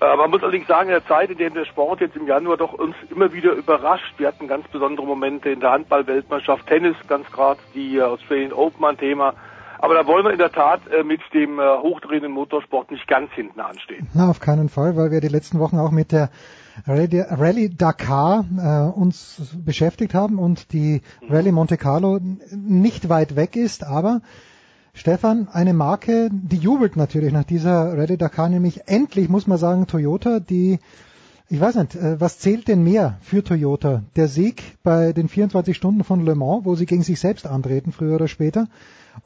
Äh, 0.00 0.16
man 0.16 0.30
muss 0.30 0.42
allerdings 0.42 0.66
sagen, 0.66 0.90
in 0.90 0.94
der 0.94 1.06
Zeit, 1.06 1.30
in 1.30 1.38
der 1.38 1.48
der 1.50 1.64
Sport 1.64 2.02
jetzt 2.02 2.16
im 2.16 2.26
Januar 2.26 2.58
doch 2.58 2.74
uns 2.74 2.94
immer 3.10 3.32
wieder 3.32 3.52
überrascht. 3.52 4.14
Wir 4.18 4.28
hatten 4.28 4.46
ganz 4.46 4.68
besondere 4.68 5.06
Momente 5.06 5.48
in 5.48 5.60
der 5.60 5.70
Handball-Weltmeisterschaft, 5.70 6.66
Tennis 6.66 6.96
ganz 7.08 7.30
gerade, 7.32 7.60
die 7.74 7.96
äh, 7.96 8.02
Australian 8.02 8.52
Open 8.52 8.84
ein 8.84 8.98
Thema. 8.98 9.32
Aber 9.78 9.94
da 9.94 10.06
wollen 10.06 10.24
wir 10.24 10.32
in 10.32 10.38
der 10.38 10.52
Tat 10.52 10.80
äh, 10.88 11.02
mit 11.02 11.20
dem 11.32 11.58
äh, 11.58 11.62
hochdrehenden 11.62 12.32
Motorsport 12.32 12.90
nicht 12.90 13.08
ganz 13.08 13.32
hinten 13.32 13.60
anstehen. 13.60 14.06
Na, 14.12 14.28
auf 14.28 14.40
keinen 14.40 14.68
Fall, 14.68 14.96
weil 14.96 15.10
wir 15.10 15.20
die 15.20 15.28
letzten 15.28 15.60
Wochen 15.60 15.78
auch 15.78 15.90
mit 15.92 16.12
der 16.12 16.28
Rallye 16.86 17.70
Dakar 17.70 18.44
äh, 18.58 18.98
uns 18.98 19.40
beschäftigt 19.64 20.14
haben 20.14 20.38
und 20.38 20.72
die 20.72 21.02
Rallye 21.28 21.52
Monte 21.52 21.76
Carlo 21.76 22.20
nicht 22.54 23.08
weit 23.08 23.36
weg 23.36 23.56
ist, 23.56 23.84
aber 23.84 24.20
Stefan, 24.92 25.48
eine 25.48 25.74
Marke, 25.74 26.30
die 26.32 26.56
jubelt 26.56 26.96
natürlich 26.96 27.32
nach 27.32 27.44
dieser 27.44 27.96
Rallye 27.96 28.16
Dakar, 28.16 28.48
nämlich 28.48 28.88
endlich 28.88 29.28
muss 29.28 29.46
man 29.46 29.58
sagen 29.58 29.86
Toyota, 29.86 30.40
die 30.40 30.78
ich 31.48 31.60
weiß 31.60 31.76
nicht, 31.76 31.94
äh, 31.94 32.20
was 32.20 32.38
zählt 32.38 32.66
denn 32.66 32.82
mehr 32.82 33.18
für 33.20 33.44
Toyota? 33.44 34.02
Der 34.16 34.26
Sieg 34.26 34.62
bei 34.82 35.12
den 35.12 35.28
24 35.28 35.76
Stunden 35.76 36.02
von 36.02 36.24
Le 36.24 36.34
Mans, 36.34 36.64
wo 36.64 36.74
sie 36.74 36.86
gegen 36.86 37.02
sich 37.02 37.20
selbst 37.20 37.46
antreten, 37.46 37.92
früher 37.92 38.16
oder 38.16 38.26
später? 38.26 38.66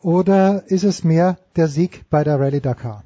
Oder 0.03 0.65
ist 0.67 0.85
es 0.85 1.03
mehr 1.03 1.39
der 1.57 1.69
Sieg 1.69 2.05
bei 2.11 2.23
der 2.23 2.39
Rallye 2.39 2.61
Dakar? 2.61 3.05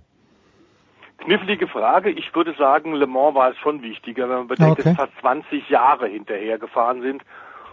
Knifflige 1.25 1.67
Frage. 1.67 2.11
Ich 2.11 2.35
würde 2.35 2.55
sagen, 2.55 2.95
Le 2.95 3.07
Mans 3.07 3.35
war 3.35 3.51
es 3.51 3.59
schon 3.59 3.83
wichtiger, 3.83 4.29
wenn 4.29 4.37
man 4.37 4.49
bedenkt, 4.49 4.81
okay. 4.81 4.83
dass 4.85 4.97
fast 4.97 5.21
20 5.21 5.69
Jahre 5.69 6.07
hinterher 6.07 6.59
gefahren 6.59 7.03
sind, 7.03 7.23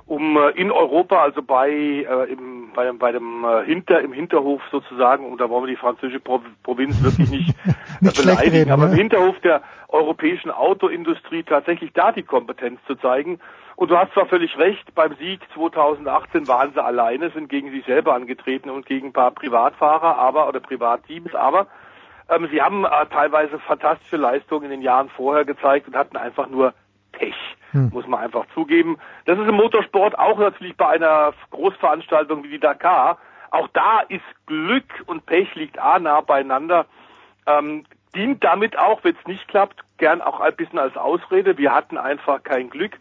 um 0.05 0.37
äh, 0.37 0.49
in 0.51 0.71
Europa, 0.71 1.21
also 1.21 1.41
bei, 1.41 1.69
äh, 1.69 2.31
im, 2.31 2.71
bei, 2.73 2.91
bei 2.91 3.11
dem 3.11 3.45
äh, 3.45 3.65
Hinter, 3.65 4.01
im 4.01 4.13
Hinterhof 4.13 4.61
sozusagen, 4.71 5.25
und 5.25 5.39
da 5.39 5.49
wollen 5.49 5.63
wir 5.63 5.71
die 5.71 5.77
französische 5.77 6.19
Pro 6.19 6.41
Provinz 6.63 7.01
wirklich 7.03 7.29
nicht, 7.29 7.55
nicht 8.01 8.17
beleidigen, 8.17 8.55
reden, 8.55 8.71
aber 8.71 8.87
ja. 8.87 8.91
im 8.91 8.97
Hinterhof 8.97 9.39
der 9.39 9.61
europäischen 9.87 10.51
Autoindustrie 10.51 11.43
tatsächlich 11.43 11.91
da 11.93 12.11
die 12.11 12.23
Kompetenz 12.23 12.79
zu 12.87 12.95
zeigen. 12.95 13.39
Und 13.75 13.89
du 13.89 13.97
hast 13.97 14.13
zwar 14.13 14.25
völlig 14.27 14.57
recht, 14.57 14.93
beim 14.95 15.15
Sieg 15.15 15.41
2018 15.53 16.47
waren 16.47 16.71
sie 16.73 16.83
alleine, 16.83 17.29
sind 17.31 17.49
gegen 17.49 17.71
sich 17.71 17.85
selber 17.85 18.13
angetreten 18.13 18.69
und 18.69 18.85
gegen 18.85 19.07
ein 19.07 19.13
paar 19.13 19.31
Privatfahrer, 19.31 20.17
aber, 20.17 20.47
oder 20.47 20.59
Privatteams, 20.59 21.33
aber 21.35 21.67
ähm, 22.31 22.47
sie 22.51 22.61
haben 22.61 22.85
äh, 22.85 23.05
teilweise 23.11 23.59
fantastische 23.59 24.17
Leistungen 24.17 24.65
in 24.65 24.71
den 24.71 24.81
Jahren 24.81 25.09
vorher 25.09 25.45
gezeigt 25.45 25.87
und 25.87 25.95
hatten 25.95 26.17
einfach 26.17 26.47
nur 26.47 26.73
Pech, 27.11 27.35
hm. 27.71 27.91
muss 27.93 28.07
man 28.07 28.21
einfach 28.21 28.45
zugeben. 28.53 28.97
Das 29.25 29.37
ist 29.37 29.47
im 29.47 29.55
Motorsport 29.55 30.17
auch 30.17 30.39
natürlich 30.39 30.75
bei 30.77 30.87
einer 30.87 31.33
Großveranstaltung 31.51 32.43
wie 32.43 32.49
die 32.49 32.59
Dakar. 32.59 33.17
Auch 33.51 33.67
da 33.73 33.99
ist 34.07 34.23
Glück 34.45 35.03
und 35.07 35.25
Pech 35.25 35.53
liegt 35.55 35.77
A 35.77 35.99
nah 35.99 36.21
beieinander. 36.21 36.85
Ähm, 37.45 37.83
dient 38.15 38.43
damit 38.43 38.77
auch, 38.77 39.03
wenn 39.03 39.15
es 39.15 39.27
nicht 39.27 39.47
klappt, 39.47 39.81
gern 39.97 40.21
auch 40.21 40.39
ein 40.39 40.55
bisschen 40.55 40.79
als 40.79 40.95
Ausrede. 40.95 41.57
Wir 41.57 41.73
hatten 41.73 41.97
einfach 41.97 42.43
kein 42.43 42.69
Glück. 42.69 42.97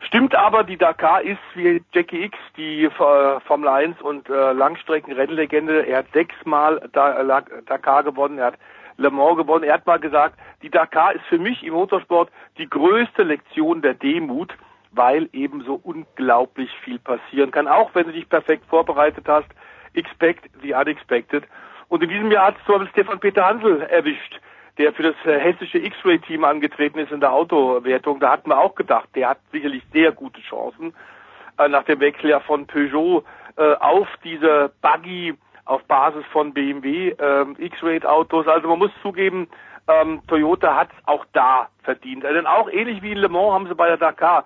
Stimmt 0.00 0.34
aber, 0.34 0.64
die 0.64 0.76
Dakar 0.76 1.22
ist 1.22 1.40
wie 1.54 1.82
Jackie 1.92 2.24
X, 2.24 2.38
die 2.56 2.84
äh, 2.84 2.90
Formel 2.90 3.68
1 3.68 4.00
und 4.00 4.28
äh, 4.28 4.52
Langstreckenrennlegende. 4.52 5.86
Er 5.86 5.98
hat 5.98 6.12
sechsmal 6.12 6.88
da, 6.92 7.42
Dakar 7.66 8.04
gewonnen, 8.04 8.38
er 8.38 8.46
hat 8.46 8.58
Le 8.96 9.10
Mans 9.10 9.36
gewonnen. 9.36 9.64
Er 9.64 9.74
hat 9.74 9.86
mal 9.86 9.98
gesagt, 9.98 10.38
die 10.62 10.70
Dakar 10.70 11.14
ist 11.14 11.24
für 11.26 11.38
mich 11.38 11.64
im 11.64 11.74
Motorsport 11.74 12.30
die 12.58 12.68
größte 12.68 13.22
Lektion 13.22 13.82
der 13.82 13.94
Demut, 13.94 14.52
weil 14.92 15.28
eben 15.32 15.62
so 15.62 15.80
unglaublich 15.82 16.70
viel 16.84 16.98
passieren 16.98 17.50
kann. 17.50 17.68
Auch 17.68 17.94
wenn 17.94 18.06
du 18.06 18.12
dich 18.12 18.28
perfekt 18.28 18.64
vorbereitet 18.68 19.24
hast, 19.28 19.48
expect 19.94 20.48
the 20.62 20.74
unexpected. 20.74 21.44
Und 21.88 22.02
in 22.02 22.08
diesem 22.08 22.30
Jahr 22.30 22.48
hat 22.48 22.56
es 22.58 22.64
zum 22.66 22.78
Beispiel 22.78 23.02
Stefan 23.02 23.20
Peter 23.20 23.46
Hansel 23.46 23.82
erwischt 23.82 24.40
der 24.78 24.92
für 24.92 25.02
das 25.02 25.16
äh, 25.24 25.38
hessische 25.38 25.78
X-Ray-Team 25.78 26.44
angetreten 26.44 26.98
ist 26.98 27.12
in 27.12 27.20
der 27.20 27.32
Autowertung, 27.32 28.20
da 28.20 28.30
hatten 28.30 28.50
wir 28.50 28.58
auch 28.58 28.74
gedacht, 28.74 29.08
der 29.14 29.30
hat 29.30 29.38
sicherlich 29.52 29.82
sehr 29.92 30.12
gute 30.12 30.40
Chancen 30.42 30.94
äh, 31.58 31.68
nach 31.68 31.84
dem 31.84 32.00
Wechsel 32.00 32.30
ja 32.30 32.40
von 32.40 32.66
Peugeot 32.66 33.24
äh, 33.56 33.74
auf 33.74 34.08
diese 34.24 34.72
Buggy 34.80 35.34
auf 35.64 35.82
Basis 35.84 36.24
von 36.32 36.54
BMW 36.54 37.10
äh, 37.10 37.46
X-Ray-Autos. 37.58 38.46
Also 38.46 38.68
man 38.68 38.78
muss 38.78 38.90
zugeben, 39.02 39.48
ähm, 39.88 40.22
Toyota 40.26 40.76
hat 40.76 40.88
es 40.92 41.08
auch 41.08 41.26
da 41.32 41.68
verdient. 41.82 42.22
Denn 42.22 42.46
auch 42.46 42.70
ähnlich 42.70 43.02
wie 43.02 43.12
in 43.12 43.18
Le 43.18 43.28
Mans 43.28 43.52
haben 43.52 43.66
sie 43.66 43.74
bei 43.74 43.88
der 43.88 43.96
Dakar 43.96 44.44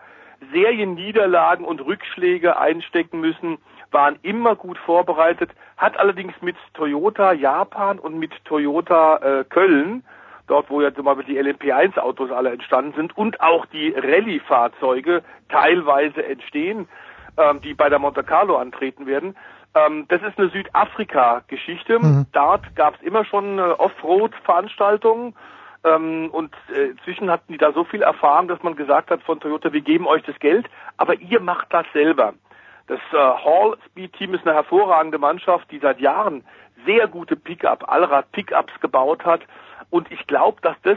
Serienniederlagen 0.52 1.64
und 1.64 1.80
Rückschläge 1.84 2.58
einstecken 2.58 3.20
müssen, 3.20 3.58
waren 3.92 4.18
immer 4.22 4.56
gut 4.56 4.78
vorbereitet, 4.78 5.50
hat 5.76 5.98
allerdings 5.98 6.34
mit 6.40 6.56
Toyota 6.74 7.32
Japan 7.32 7.98
und 7.98 8.18
mit 8.18 8.32
Toyota 8.44 9.16
äh, 9.18 9.44
Köln 9.44 10.02
dort 10.46 10.70
wo 10.70 10.80
ja 10.80 10.94
zum 10.94 11.04
Beispiel 11.04 11.24
die 11.24 11.40
LMP1-Autos 11.40 12.30
alle 12.30 12.50
entstanden 12.50 12.92
sind 12.96 13.16
und 13.16 13.40
auch 13.40 13.66
die 13.66 13.90
Rallye-Fahrzeuge 13.90 15.22
teilweise 15.48 16.24
entstehen, 16.24 16.88
ähm, 17.36 17.60
die 17.60 17.74
bei 17.74 17.88
der 17.88 17.98
Monte 17.98 18.22
Carlo 18.22 18.56
antreten 18.56 19.06
werden. 19.06 19.36
Ähm, 19.74 20.06
das 20.08 20.22
ist 20.22 20.38
eine 20.38 20.48
Südafrika-Geschichte. 20.50 21.98
Mhm. 21.98 22.26
Dort 22.32 22.74
gab 22.76 22.94
es 22.96 23.02
immer 23.02 23.24
schon 23.24 23.58
äh, 23.58 23.62
Offroad-Veranstaltungen. 23.62 25.34
Ähm, 25.84 26.28
und 26.30 26.54
äh, 26.74 26.90
inzwischen 26.90 27.30
hatten 27.30 27.52
die 27.52 27.58
da 27.58 27.72
so 27.72 27.84
viel 27.84 28.02
erfahren, 28.02 28.48
dass 28.48 28.62
man 28.62 28.76
gesagt 28.76 29.10
hat 29.10 29.22
von 29.22 29.40
Toyota, 29.40 29.72
wir 29.72 29.80
geben 29.80 30.06
euch 30.06 30.22
das 30.22 30.38
Geld, 30.38 30.66
aber 30.96 31.14
ihr 31.14 31.40
macht 31.40 31.72
das 31.72 31.86
selber. 31.92 32.34
Das 32.86 33.00
äh, 33.12 33.16
Hall 33.16 33.76
Speed 33.86 34.12
Team 34.12 34.34
ist 34.34 34.46
eine 34.46 34.54
hervorragende 34.54 35.18
Mannschaft, 35.18 35.70
die 35.70 35.78
seit 35.78 36.00
Jahren 36.00 36.44
sehr 36.86 37.08
gute 37.08 37.36
Pickup, 37.36 37.90
Allrad 37.90 38.30
Pickups 38.32 38.72
gebaut 38.80 39.24
hat 39.24 39.40
und 39.92 40.10
ich 40.10 40.26
glaube, 40.26 40.58
dass 40.62 40.76
das 40.82 40.96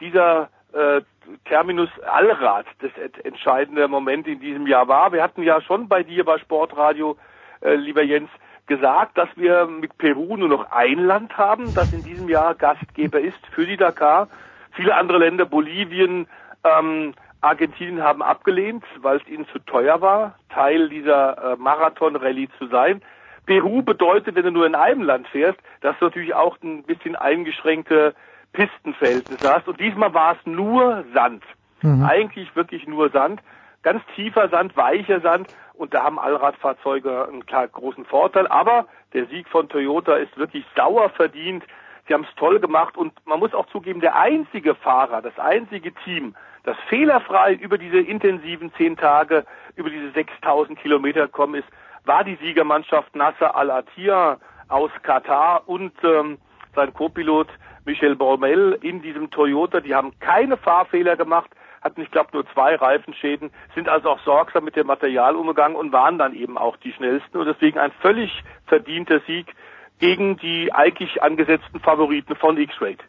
dieser 0.00 0.48
äh, 0.72 1.02
Terminus 1.46 1.90
Allrad 2.06 2.66
das 2.78 2.92
entscheidende 3.24 3.88
Moment 3.88 4.28
in 4.28 4.38
diesem 4.38 4.68
Jahr 4.68 4.86
war. 4.86 5.12
Wir 5.12 5.22
hatten 5.22 5.42
ja 5.42 5.60
schon 5.60 5.88
bei 5.88 6.04
dir 6.04 6.24
bei 6.24 6.38
Sportradio, 6.38 7.16
äh, 7.60 7.74
lieber 7.74 8.02
Jens, 8.02 8.30
gesagt, 8.68 9.18
dass 9.18 9.28
wir 9.34 9.66
mit 9.66 9.98
Peru 9.98 10.36
nur 10.36 10.48
noch 10.48 10.70
ein 10.70 10.98
Land 10.98 11.36
haben, 11.36 11.74
das 11.74 11.92
in 11.92 12.04
diesem 12.04 12.28
Jahr 12.28 12.54
Gastgeber 12.54 13.20
ist 13.20 13.44
für 13.52 13.66
die 13.66 13.76
Dakar. 13.76 14.28
Viele 14.72 14.94
andere 14.94 15.18
Länder, 15.18 15.44
Bolivien, 15.44 16.28
ähm, 16.62 17.14
Argentinien 17.40 18.02
haben 18.02 18.22
abgelehnt, 18.22 18.84
weil 19.00 19.16
es 19.16 19.26
ihnen 19.26 19.48
zu 19.48 19.58
teuer 19.58 20.00
war, 20.00 20.38
Teil 20.50 20.88
dieser 20.88 21.54
äh, 21.54 21.56
Marathon-Rallye 21.56 22.48
zu 22.58 22.68
sein. 22.68 23.02
Peru 23.44 23.82
bedeutet, 23.82 24.36
wenn 24.36 24.44
du 24.44 24.50
nur 24.50 24.66
in 24.66 24.74
einem 24.74 25.02
Land 25.02 25.26
fährst, 25.28 25.58
dass 25.80 25.98
du 25.98 26.06
natürlich 26.06 26.34
auch 26.34 26.56
ein 26.62 26.84
bisschen 26.84 27.16
eingeschränkte 27.16 28.14
Pistenverhältnisse 28.56 29.52
hast. 29.52 29.68
Und 29.68 29.78
diesmal 29.78 30.12
war 30.14 30.32
es 30.32 30.46
nur 30.46 31.04
Sand. 31.14 31.44
Mhm. 31.82 32.04
Eigentlich 32.04 32.56
wirklich 32.56 32.86
nur 32.86 33.10
Sand. 33.10 33.42
Ganz 33.82 34.02
tiefer 34.16 34.48
Sand, 34.48 34.76
weicher 34.76 35.20
Sand. 35.20 35.48
Und 35.74 35.92
da 35.92 36.02
haben 36.02 36.18
Allradfahrzeuge 36.18 37.28
einen 37.28 37.44
klar 37.44 37.68
großen 37.68 38.06
Vorteil. 38.06 38.46
Aber 38.48 38.86
der 39.12 39.26
Sieg 39.26 39.46
von 39.48 39.68
Toyota 39.68 40.16
ist 40.16 40.36
wirklich 40.38 40.64
sauer 40.74 41.10
verdient. 41.10 41.64
Sie 42.08 42.14
haben 42.14 42.24
es 42.28 42.34
toll 42.36 42.60
gemacht 42.60 42.96
und 42.96 43.12
man 43.26 43.40
muss 43.40 43.52
auch 43.52 43.66
zugeben, 43.66 44.00
der 44.00 44.16
einzige 44.16 44.76
Fahrer, 44.76 45.22
das 45.22 45.36
einzige 45.38 45.92
Team, 46.04 46.36
das 46.62 46.76
fehlerfrei 46.88 47.54
über 47.54 47.78
diese 47.78 47.98
intensiven 47.98 48.72
zehn 48.74 48.96
Tage, 48.96 49.44
über 49.74 49.90
diese 49.90 50.12
6000 50.12 50.78
Kilometer 50.78 51.26
gekommen 51.26 51.56
ist, 51.56 51.68
war 52.04 52.22
die 52.22 52.36
Siegermannschaft 52.36 53.14
Nasser 53.16 53.56
Al-Attiyah 53.56 54.38
aus 54.68 54.90
Katar 55.02 55.68
und 55.68 55.92
ähm, 56.04 56.38
sein 56.76 56.94
Co-Pilot 56.94 57.48
Michel 57.86 58.16
Baumel 58.16 58.78
in 58.82 59.00
diesem 59.00 59.30
Toyota. 59.30 59.80
Die 59.80 59.94
haben 59.94 60.12
keine 60.18 60.56
Fahrfehler 60.56 61.16
gemacht, 61.16 61.50
hatten, 61.80 62.02
ich 62.02 62.10
glaube, 62.10 62.30
nur 62.32 62.46
zwei 62.52 62.74
Reifenschäden, 62.74 63.50
sind 63.74 63.88
also 63.88 64.10
auch 64.10 64.20
sorgsam 64.24 64.64
mit 64.64 64.76
dem 64.76 64.88
Material 64.88 65.36
umgegangen 65.36 65.76
und 65.76 65.92
waren 65.92 66.18
dann 66.18 66.34
eben 66.34 66.58
auch 66.58 66.76
die 66.76 66.92
schnellsten 66.92 67.38
und 67.38 67.46
deswegen 67.46 67.78
ein 67.78 67.92
völlig 68.02 68.42
verdienter 68.66 69.20
Sieg 69.26 69.54
gegen 69.98 70.36
die 70.36 70.72
eigentlich 70.74 71.22
angesetzten 71.22 71.80
Favoriten 71.80 72.36
von 72.36 72.58
X-Rate. 72.58 73.04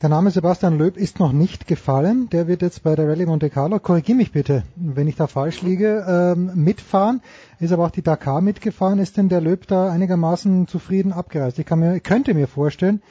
Der 0.00 0.08
Name 0.08 0.30
Sebastian 0.30 0.78
Löb 0.78 0.96
ist 0.96 1.18
noch 1.18 1.32
nicht 1.32 1.66
gefallen. 1.66 2.28
Der 2.30 2.46
wird 2.46 2.62
jetzt 2.62 2.84
bei 2.84 2.94
der 2.94 3.08
Rallye 3.08 3.26
Monte 3.26 3.50
Carlo, 3.50 3.80
korrigier 3.80 4.14
mich 4.14 4.30
bitte, 4.30 4.62
wenn 4.76 5.08
ich 5.08 5.16
da 5.16 5.26
falsch 5.26 5.60
liege, 5.62 6.06
ähm, 6.08 6.52
mitfahren. 6.54 7.20
Ist 7.58 7.72
aber 7.72 7.86
auch 7.86 7.90
die 7.90 8.02
Dakar 8.02 8.40
mitgefahren. 8.40 9.00
Ist 9.00 9.16
denn 9.16 9.28
der 9.28 9.40
Löb 9.40 9.66
da 9.66 9.90
einigermaßen 9.90 10.68
zufrieden 10.68 11.12
abgereist? 11.12 11.58
Ich 11.58 11.66
kann 11.66 11.80
mir, 11.80 11.98
könnte 11.98 12.32
mir 12.34 12.46
vorstellen, 12.46 13.02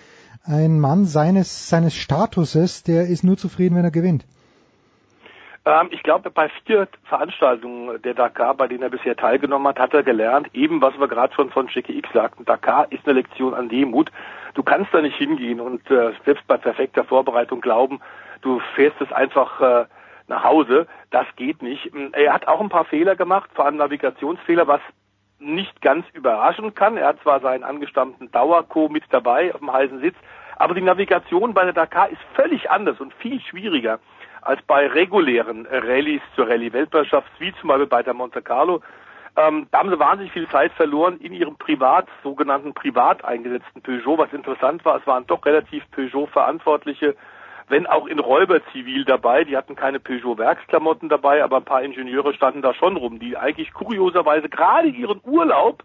ein 0.43 0.79
Mann 0.79 1.05
seines, 1.05 1.67
seines 1.67 1.93
Statuses, 1.93 2.83
der 2.83 3.07
ist 3.07 3.25
nur 3.25 3.35
zufrieden, 3.35 3.75
wenn 3.75 3.83
er 3.83 3.91
gewinnt. 3.91 4.25
Ähm, 5.67 5.89
ich 5.91 6.01
glaube, 6.01 6.29
bei 6.29 6.49
vier 6.65 6.87
Veranstaltungen 7.03 8.01
der 8.01 8.13
Dakar, 8.13 8.53
bei 8.53 8.69
denen 8.69 8.83
er 8.83 8.89
bisher 8.89 9.17
teilgenommen 9.17 9.67
hat, 9.67 9.79
hat 9.79 9.93
er 9.93 10.03
gelernt, 10.03 10.47
eben 10.53 10.81
was 10.81 10.97
wir 10.97 11.09
gerade 11.09 11.33
schon 11.33 11.49
von 11.49 11.67
Jackie 11.69 11.97
X 11.97 12.09
sagten, 12.13 12.45
Dakar 12.45 12.89
ist 12.89 13.05
eine 13.05 13.15
Lektion 13.15 13.53
an 13.53 13.67
Demut. 13.67 14.09
Du 14.53 14.63
kannst 14.63 14.93
da 14.93 15.01
nicht 15.01 15.17
hingehen 15.17 15.59
und 15.59 15.91
äh, 15.91 16.13
selbst 16.23 16.47
bei 16.47 16.55
perfekter 16.55 17.03
Vorbereitung 17.03 17.59
glauben, 17.59 17.99
du 18.41 18.61
fährst 18.75 18.95
es 19.01 19.11
einfach 19.11 19.59
äh, 19.59 19.85
nach 20.29 20.45
Hause. 20.45 20.87
Das 21.11 21.25
geht 21.35 21.61
nicht. 21.61 21.93
Ähm, 21.93 22.11
er 22.13 22.33
hat 22.33 22.47
auch 22.47 22.61
ein 22.61 22.69
paar 22.69 22.85
Fehler 22.85 23.17
gemacht, 23.17 23.49
vor 23.53 23.65
allem 23.65 23.75
Navigationsfehler, 23.75 24.67
was 24.67 24.81
nicht 25.37 25.81
ganz 25.81 26.05
überraschen 26.13 26.75
kann. 26.75 26.95
Er 26.95 27.09
hat 27.09 27.21
zwar 27.23 27.41
seinen 27.41 27.65
angestammten 27.65 28.31
Dauerco 28.31 28.87
mit 28.87 29.03
dabei 29.09 29.53
auf 29.53 29.59
dem 29.59 29.73
heißen 29.73 29.99
Sitz, 29.99 30.15
aber 30.55 30.75
die 30.75 30.81
Navigation 30.81 31.53
bei 31.53 31.65
der 31.65 31.73
Dakar 31.73 32.07
ist 32.09 32.21
völlig 32.35 32.71
anders 32.71 33.01
und 33.01 33.13
viel 33.15 33.41
schwieriger 33.41 33.99
als 34.41 34.61
bei 34.63 34.87
regulären 34.87 35.67
Rallyes 35.69 36.21
zur 36.35 36.47
Rallye-Weltmeisterschaft, 36.47 37.31
wie 37.39 37.53
zum 37.59 37.69
Beispiel 37.69 37.87
bei 37.87 38.03
der 38.03 38.13
Monte 38.13 38.41
Carlo. 38.41 38.81
Ähm, 39.35 39.67
da 39.71 39.79
haben 39.79 39.89
sie 39.89 39.99
wahnsinnig 39.99 40.33
viel 40.33 40.47
Zeit 40.49 40.71
verloren 40.73 41.19
in 41.19 41.31
ihrem 41.31 41.55
privat, 41.57 42.07
sogenannten 42.23 42.73
privat 42.73 43.23
eingesetzten 43.23 43.81
Peugeot. 43.81 44.17
Was 44.17 44.33
interessant 44.33 44.83
war, 44.83 44.97
es 44.97 45.05
waren 45.05 45.27
doch 45.27 45.45
relativ 45.45 45.83
Peugeot-Verantwortliche, 45.91 47.15
wenn 47.69 47.85
auch 47.85 48.07
in 48.07 48.17
Räuberzivil 48.17 49.05
dabei. 49.05 49.43
Die 49.43 49.55
hatten 49.55 49.75
keine 49.75 49.99
Peugeot-Werksklamotten 49.99 51.09
dabei, 51.09 51.43
aber 51.43 51.57
ein 51.57 51.65
paar 51.65 51.83
Ingenieure 51.83 52.33
standen 52.33 52.63
da 52.63 52.73
schon 52.73 52.97
rum, 52.97 53.19
die 53.19 53.37
eigentlich 53.37 53.73
kurioserweise 53.73 54.49
gerade 54.49 54.87
ihren 54.87 55.21
Urlaub 55.23 55.83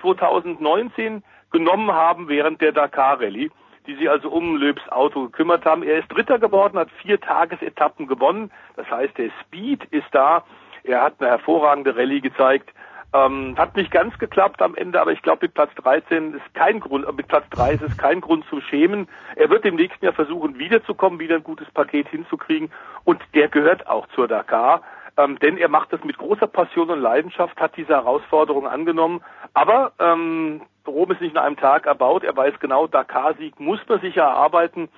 2019 0.00 1.22
genommen 1.52 1.92
haben 1.92 2.28
während 2.28 2.60
der 2.62 2.72
Dakar 2.72 3.20
Rallye 3.20 3.50
die 3.86 3.94
sich 3.94 4.10
also 4.10 4.28
um 4.30 4.56
Löbs 4.56 4.86
Auto 4.90 5.24
gekümmert 5.24 5.64
haben. 5.64 5.82
Er 5.82 5.98
ist 5.98 6.08
Dritter 6.08 6.38
geworden, 6.38 6.78
hat 6.78 6.90
vier 7.02 7.20
Tagesetappen 7.20 8.06
gewonnen. 8.06 8.50
Das 8.76 8.90
heißt, 8.90 9.16
der 9.18 9.30
Speed 9.42 9.84
ist 9.90 10.08
da. 10.12 10.44
Er 10.84 11.02
hat 11.02 11.14
eine 11.18 11.30
hervorragende 11.30 11.96
Rallye 11.96 12.20
gezeigt. 12.20 12.70
Ähm, 13.12 13.56
hat 13.56 13.76
nicht 13.76 13.90
ganz 13.90 14.18
geklappt 14.18 14.60
am 14.60 14.74
Ende, 14.74 15.00
aber 15.00 15.12
ich 15.12 15.22
glaube 15.22 15.46
mit 15.46 15.54
Platz 15.54 15.70
13 15.76 16.34
ist 16.34 16.54
kein 16.54 16.80
Grund, 16.80 17.06
äh, 17.06 17.12
mit 17.12 17.28
Platz 17.28 17.48
3 17.50 17.74
ist 17.74 17.82
es 17.82 17.96
kein 17.96 18.20
Grund 18.20 18.44
zu 18.50 18.60
schämen. 18.60 19.08
Er 19.36 19.48
wird 19.48 19.64
im 19.64 19.76
nächsten 19.76 20.04
Jahr 20.04 20.12
versuchen, 20.14 20.58
wiederzukommen, 20.58 21.20
wieder 21.20 21.36
ein 21.36 21.44
gutes 21.44 21.70
Paket 21.70 22.08
hinzukriegen 22.08 22.70
und 23.04 23.22
der 23.34 23.48
gehört 23.48 23.86
auch 23.86 24.06
zur 24.08 24.26
Dakar. 24.26 24.82
Ähm, 25.16 25.38
denn 25.38 25.56
er 25.56 25.68
macht 25.68 25.92
das 25.92 26.04
mit 26.04 26.18
großer 26.18 26.46
Passion 26.46 26.90
und 26.90 27.00
Leidenschaft, 27.00 27.58
hat 27.58 27.76
diese 27.76 27.94
Herausforderung 27.94 28.66
angenommen. 28.66 29.22
Aber 29.54 29.92
ähm, 29.98 30.62
Rom 30.86 31.10
ist 31.10 31.20
nicht 31.20 31.32
in 31.32 31.38
einem 31.38 31.56
Tag 31.56 31.86
erbaut. 31.86 32.24
Er 32.24 32.36
weiß 32.36 32.54
genau, 32.60 32.86
Dakar-Sieg 32.86 33.58
muss 33.60 33.80
man 33.88 34.00
sich 34.00 34.16
erarbeiten. 34.16 34.88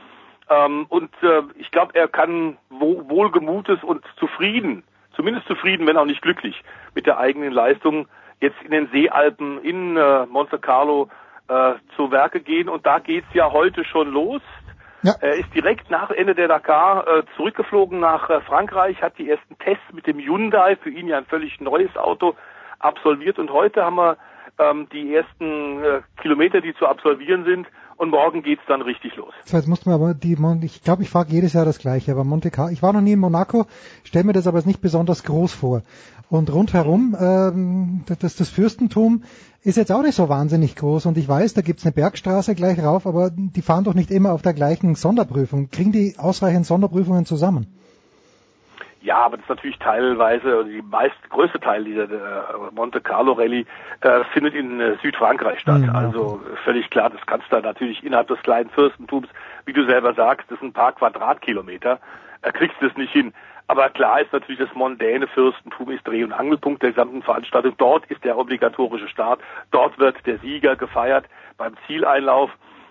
Ähm, 0.51 0.87
und 0.89 1.11
äh, 1.23 1.43
ich 1.57 1.71
glaube, 1.71 1.95
er 1.95 2.09
kann 2.09 2.57
wo, 2.71 3.09
wohlgemutes 3.09 3.83
und 3.83 4.05
zufrieden, 4.19 4.85
zumindest 5.15 5.47
zufrieden, 5.47 5.87
wenn 5.87 5.97
auch 5.97 6.05
nicht 6.05 6.23
glücklich, 6.23 6.63
mit 6.95 7.07
der 7.07 7.19
eigenen 7.19 7.53
Leistung 7.53 8.09
jetzt 8.41 8.61
in 8.63 8.71
den 8.71 8.89
Seealpen 8.89 9.63
in 9.63 9.97
äh, 9.97 10.27
Monte 10.27 10.59
Carlo 10.59 11.09
äh, 11.49 11.75
zu 11.97 12.11
Werke 12.11 12.41
gehen. 12.41 12.69
Und 12.69 12.87
da 12.87 12.99
geht's 12.99 13.29
ja 13.35 13.53
heute 13.53 13.85
schon 13.85 14.11
los. 14.11 14.43
Ja. 15.03 15.15
Er 15.21 15.35
ist 15.35 15.55
direkt 15.55 15.91
nach 15.91 16.11
Ende 16.11 16.35
der 16.35 16.49
Dakar 16.49 17.07
äh, 17.07 17.23
zurückgeflogen 17.37 18.01
nach 18.01 18.29
äh, 18.31 18.41
Frankreich, 18.41 19.01
hat 19.01 19.17
die 19.19 19.31
ersten 19.31 19.57
Tests 19.59 19.93
mit 19.93 20.07
dem 20.07 20.19
Hyundai, 20.19 20.77
für 20.77 20.91
ihn 20.91 21.07
ja 21.07 21.19
ein 21.19 21.27
völlig 21.27 21.61
neues 21.61 21.97
Auto, 21.97 22.35
absolviert. 22.81 23.39
Und 23.39 23.51
heute 23.53 23.85
haben 23.85 23.97
wir 23.97 24.17
ähm, 24.59 24.89
die 24.93 25.15
ersten 25.15 25.83
äh, 25.83 26.01
Kilometer, 26.21 26.61
die 26.61 26.75
zu 26.75 26.87
absolvieren 26.87 27.45
sind. 27.45 27.67
Und 27.97 28.11
morgen 28.11 28.45
geht's 28.45 28.63
dann 28.69 28.81
richtig 28.81 29.17
los. 29.17 29.35
So, 29.45 29.57
jetzt 29.57 29.67
mussten 29.67 29.91
wir 29.91 29.95
aber 29.95 30.15
die, 30.15 30.37
ich 30.63 30.83
glaube, 30.85 31.03
ich 31.03 31.11
frage 31.11 31.33
jedes 31.33 31.53
Jahr 31.53 31.65
das 31.65 31.81
Gleiche, 31.81 32.13
aber 32.13 32.23
Monte 32.23 32.53
Carlo, 32.53 32.73
ich 32.73 32.81
war 32.81 32.93
noch 32.93 33.01
nie 33.01 33.15
in 33.15 33.19
Monaco, 33.19 33.67
stelle 34.05 34.25
mir 34.25 34.35
das 34.35 34.47
aber 34.47 34.63
nicht 34.63 34.81
besonders 34.81 35.25
groß 35.25 35.53
vor. 35.53 35.83
Und 36.31 36.53
rundherum, 36.53 37.17
ähm, 37.19 38.05
das, 38.21 38.37
das 38.37 38.51
Fürstentum 38.51 39.25
ist 39.65 39.77
jetzt 39.77 39.91
auch 39.91 40.03
nicht 40.03 40.15
so 40.15 40.29
wahnsinnig 40.29 40.77
groß. 40.77 41.07
Und 41.07 41.19
ich 41.19 41.29
weiß, 41.29 41.55
da 41.55 41.63
gibt's 41.63 41.85
eine 41.85 41.93
Bergstraße 41.93 42.55
gleich 42.55 42.79
rauf, 42.81 43.07
aber 43.07 43.31
die 43.31 43.63
fahren 43.63 43.85
doch 43.85 43.95
nicht 43.95 44.11
immer 44.11 44.33
auf 44.33 44.43
der 44.43 44.55
gleichen 44.55 44.95
Sonderprüfung. 44.95 45.71
Kriegen 45.71 45.91
die 45.91 46.15
ausreichend 46.19 46.67
Sonderprüfungen 46.67 47.25
zusammen? 47.25 47.67
Ja, 49.01 49.19
aber 49.19 49.37
das 49.37 49.45
ist 49.45 49.51
natürlich 49.51 49.79
teilweise, 49.79 50.57
also 50.57 50.63
die 50.65 50.83
meist 50.83 51.17
größte 51.31 51.61
Teil 51.61 51.85
dieser 51.85 52.05
äh, 52.05 52.75
Monte 52.75 53.01
Carlo 53.01 53.33
Rallye 53.33 53.65
äh, 54.01 54.25
findet 54.33 54.55
in 54.55 54.81
äh, 54.81 54.97
Südfrankreich 55.03 55.61
statt. 55.61 55.83
Mhm. 55.83 55.95
Also 55.95 56.41
völlig 56.65 56.91
klar, 56.91 57.11
das 57.11 57.21
kannst 57.27 57.51
du 57.51 57.61
natürlich 57.61 58.03
innerhalb 58.03 58.29
des 58.29 58.41
kleinen 58.43 58.71
Fürstentums, 58.71 59.29
wie 59.67 59.73
du 59.73 59.85
selber 59.87 60.15
sagst, 60.15 60.51
das 60.51 60.59
sind 60.59 60.71
ein 60.71 60.73
paar 60.73 60.93
Quadratkilometer, 60.93 62.01
äh, 62.43 62.53
kriegst 62.53 62.81
du 62.81 62.89
das 62.89 62.97
nicht 62.97 63.13
hin. 63.13 63.33
Aber 63.69 63.91
klar 63.91 64.23
ist 64.23 64.33
natürlich, 64.33 64.59
das 64.59 64.75
mondäne 64.75 65.27
Fürstentum 65.27 65.91
ist 65.91 66.07
Dreh- 66.09 66.25
und 66.25 66.33
Angelpunkt 66.33 66.83
der 66.83 66.91
gesamten 66.91 67.23
Veranstaltung. 67.23 67.75
Dort 67.77 68.07
ist 68.07 68.25
der 68.25 68.39
obligatorische 68.39 69.09
Start. 69.09 69.41
Dort 69.71 69.99
wird 69.99 70.17
der 70.27 70.39
Sieger 70.39 70.75
gefeiert 70.75 71.27
beim 71.59 71.75
Zieleinlauf. 71.87 72.51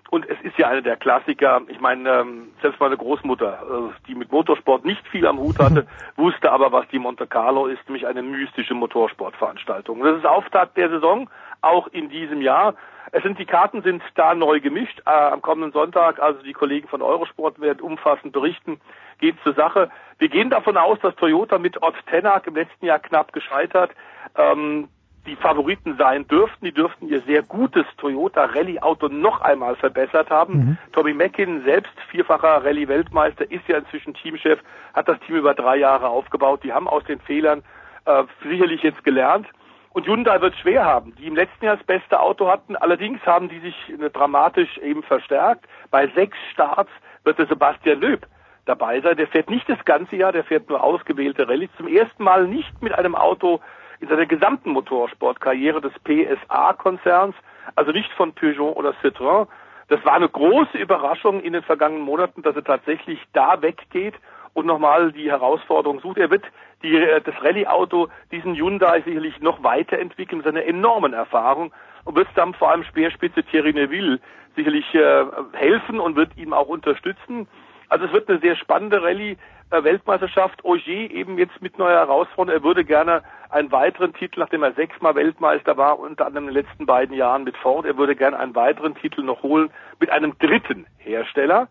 Und 0.10 0.28
es 0.30 0.40
ist 0.42 0.58
ja 0.58 0.68
einer 0.68 0.82
der 0.82 0.96
Klassiker. 0.96 1.62
Ich 1.68 1.80
meine, 1.80 2.10
ähm, 2.10 2.50
selbst 2.62 2.80
meine 2.80 2.98
Großmutter, 2.98 3.60
äh, 3.62 4.08
die 4.08 4.16
mit 4.16 4.32
Motorsport 4.32 4.86
nicht 4.86 5.06
viel 5.08 5.28
am 5.28 5.38
Hut 5.38 5.60
hatte, 5.60 5.88
wusste 6.16 6.52
aber, 6.52 6.72
was 6.72 6.88
die 6.90 7.00
Monte 7.00 7.28
Carlo 7.28 7.68
ist, 7.68 7.88
nämlich 7.88 8.08
eine 8.08 8.22
mystische 8.22 8.74
Motorsportveranstaltung. 8.74 10.02
Das 10.02 10.18
ist 10.18 10.26
Auftakt 10.26 10.78
der 10.78 10.90
Saison, 10.90 11.30
auch 11.62 11.88
in 11.88 12.10
diesem 12.10 12.42
Jahr. 12.42 12.76
Es 13.12 13.24
sind 13.24 13.40
die 13.40 13.46
Karten 13.46 13.82
sind 13.82 14.04
da 14.16 14.34
neu 14.36 14.60
gemischt. 14.60 15.02
Äh, 15.06 15.10
am 15.10 15.42
kommenden 15.42 15.72
Sonntag, 15.72 16.20
also 16.20 16.42
die 16.42 16.54
Kollegen 16.54 16.88
von 16.88 17.02
Eurosport 17.02 17.60
werden 17.60 17.82
umfassend 17.82 18.34
berichten, 18.34 18.80
geht 19.20 19.36
zur 19.44 19.54
Sache. 19.54 19.90
Wir 20.20 20.30
gehen 20.30 20.50
davon 20.50 20.78
aus, 20.78 21.00
dass 21.00 21.16
Toyota 21.16 21.58
mit 21.58 21.82
Ott 21.82 21.96
Tenak 22.10 22.48
im 22.48 22.56
letzten 22.56 22.86
Jahr 22.86 23.00
knapp 23.00 23.34
gescheitert. 23.34 23.92
Ähm, 24.36 24.90
die 25.28 25.36
Favoriten 25.36 25.96
sein 25.98 26.28
dürften. 26.28 26.66
Die 26.66 26.72
dürften 26.72 27.08
ihr 27.08 27.22
sehr 27.22 27.44
gutes 27.44 27.86
Toyota 27.98 28.46
Rallye-Auto 28.46 29.10
noch 29.10 29.42
einmal 29.42 29.76
verbessert 29.76 30.30
haben. 30.30 30.54
Mhm. 30.54 30.78
Tommy 30.94 31.14
Mackin, 31.14 31.64
selbst 31.64 31.94
vierfacher 32.10 32.64
Rallye-Weltmeister, 32.64 33.52
ist 33.52 33.68
ja 33.68 33.78
inzwischen 33.78 34.14
Teamchef, 34.14 34.60
hat 34.94 35.08
das 35.08 35.20
Team 35.22 35.36
über 35.36 35.54
drei 35.54 35.78
Jahre 35.78 36.08
aufgebaut. 36.08 36.62
Die 36.64 36.74
haben 36.74 36.88
aus 36.88 37.04
den 37.04 37.20
Fehlern 37.20 37.64
äh, 38.06 38.24
sicherlich 38.44 38.82
jetzt 38.82 39.04
gelernt. 39.04 39.48
Und 39.92 40.08
Hyundai 40.08 40.40
wird 40.42 40.56
schwer 40.56 40.86
haben, 40.86 41.16
die 41.16 41.28
im 41.28 41.36
letzten 41.36 41.66
Jahr 41.66 41.78
das 41.78 41.86
beste 41.86 42.20
Auto 42.20 42.48
hatten. 42.48 42.76
Allerdings 42.76 43.20
haben 43.26 43.50
die 43.50 43.60
sich 43.60 43.76
dramatisch 44.14 44.78
eben 44.78 45.02
verstärkt. 45.04 45.66
Bei 45.90 46.08
sechs 46.10 46.38
Starts 46.52 46.92
wird 47.24 47.40
der 47.40 47.48
Sebastian 47.48 48.00
Löb 48.00 48.28
dabei 48.66 49.02
sein. 49.02 49.18
Der 49.18 49.28
fährt 49.28 49.50
nicht 49.50 49.68
das 49.68 49.84
ganze 49.86 50.16
Jahr, 50.16 50.32
der 50.32 50.44
fährt 50.44 50.70
nur 50.70 50.84
ausgewählte 50.84 51.48
Rallyes. 51.48 51.72
Zum 51.78 51.88
ersten 51.88 52.24
Mal 52.24 52.48
nicht 52.48 52.82
mit 52.82 52.94
einem 52.94 53.16
Auto, 53.16 53.60
in 54.00 54.08
seiner 54.08 54.26
gesamten 54.26 54.72
Motorsportkarriere 54.72 55.82
des 55.82 55.94
PSA-Konzerns, 56.04 57.36
also 57.76 57.92
nicht 57.92 58.12
von 58.14 58.34
Peugeot 58.34 58.74
oder 58.74 58.94
Citroën. 59.02 59.48
Das 59.90 60.04
war 60.04 60.14
eine 60.14 60.30
große 60.30 60.78
Überraschung 60.78 61.42
in 61.42 61.54
den 61.54 61.64
vergangenen 61.64 62.04
Monaten, 62.04 62.42
dass 62.42 62.56
er 62.56 62.64
tatsächlich 62.64 63.20
da 63.34 63.62
weggeht 63.62 64.16
und 64.54 64.66
nochmal 64.66 65.12
die 65.12 65.30
Herausforderung 65.30 66.00
sucht. 66.00 66.18
Er 66.18 66.30
wird 66.30 66.44
die, 66.84 66.96
äh, 66.96 67.22
das 67.22 67.36
Rallye-Auto, 67.42 68.10
diesen 68.32 68.56
Hyundai 68.56 69.02
sicherlich 69.02 69.40
noch 69.40 69.64
weiterentwickeln 69.64 70.40
mit 70.40 70.46
seiner 70.46 70.66
enormen 70.66 71.14
Erfahrung 71.14 71.72
und 72.04 72.16
wird 72.16 72.28
dann 72.36 72.54
vor 72.54 72.72
allem 72.72 72.84
Speerspitze 72.84 73.44
Thierry 73.44 73.74
Neville 73.74 74.20
sicherlich 74.56 74.94
äh, 74.96 75.26
helfen 75.54 76.00
und 76.00 76.16
wird 76.16 76.36
ihm 76.38 76.54
auch 76.54 76.68
unterstützen. 76.68 77.48
Also 77.90 78.06
es 78.06 78.14
wird 78.14 78.30
eine 78.30 78.40
sehr 78.40 78.56
spannende 78.56 79.02
Rallye. 79.02 79.38
Äh, 79.70 79.84
Weltmeisterschaft. 79.84 80.64
Ogier 80.64 81.12
eben 81.12 81.38
jetzt 81.38 81.62
mit 81.62 81.78
neuer 81.78 82.00
Herausforderung. 82.00 82.60
Er 82.60 82.64
würde 82.64 82.86
gerne 82.86 83.24
einen 83.50 83.72
weiteren 83.72 84.14
Titel, 84.14 84.40
nachdem 84.40 84.64
er 84.64 84.74
sechsmal 84.74 85.16
Weltmeister 85.16 85.78
war, 85.78 86.00
unter 86.00 86.26
anderem 86.26 86.48
in 86.50 86.54
den 86.54 86.64
letzten 86.64 86.86
beiden 86.86 87.16
Jahren 87.16 87.44
mit 87.44 87.56
Ford, 87.58 87.86
er 87.86 87.98
würde 87.98 88.16
gerne 88.16 88.38
einen 88.38 88.56
weiteren 88.56 88.96
Titel 88.96 89.24
noch 89.24 89.44
holen 89.44 89.70
mit 90.00 90.10
einem 90.10 90.38
dritten 90.40 90.86
Hersteller. 90.98 91.68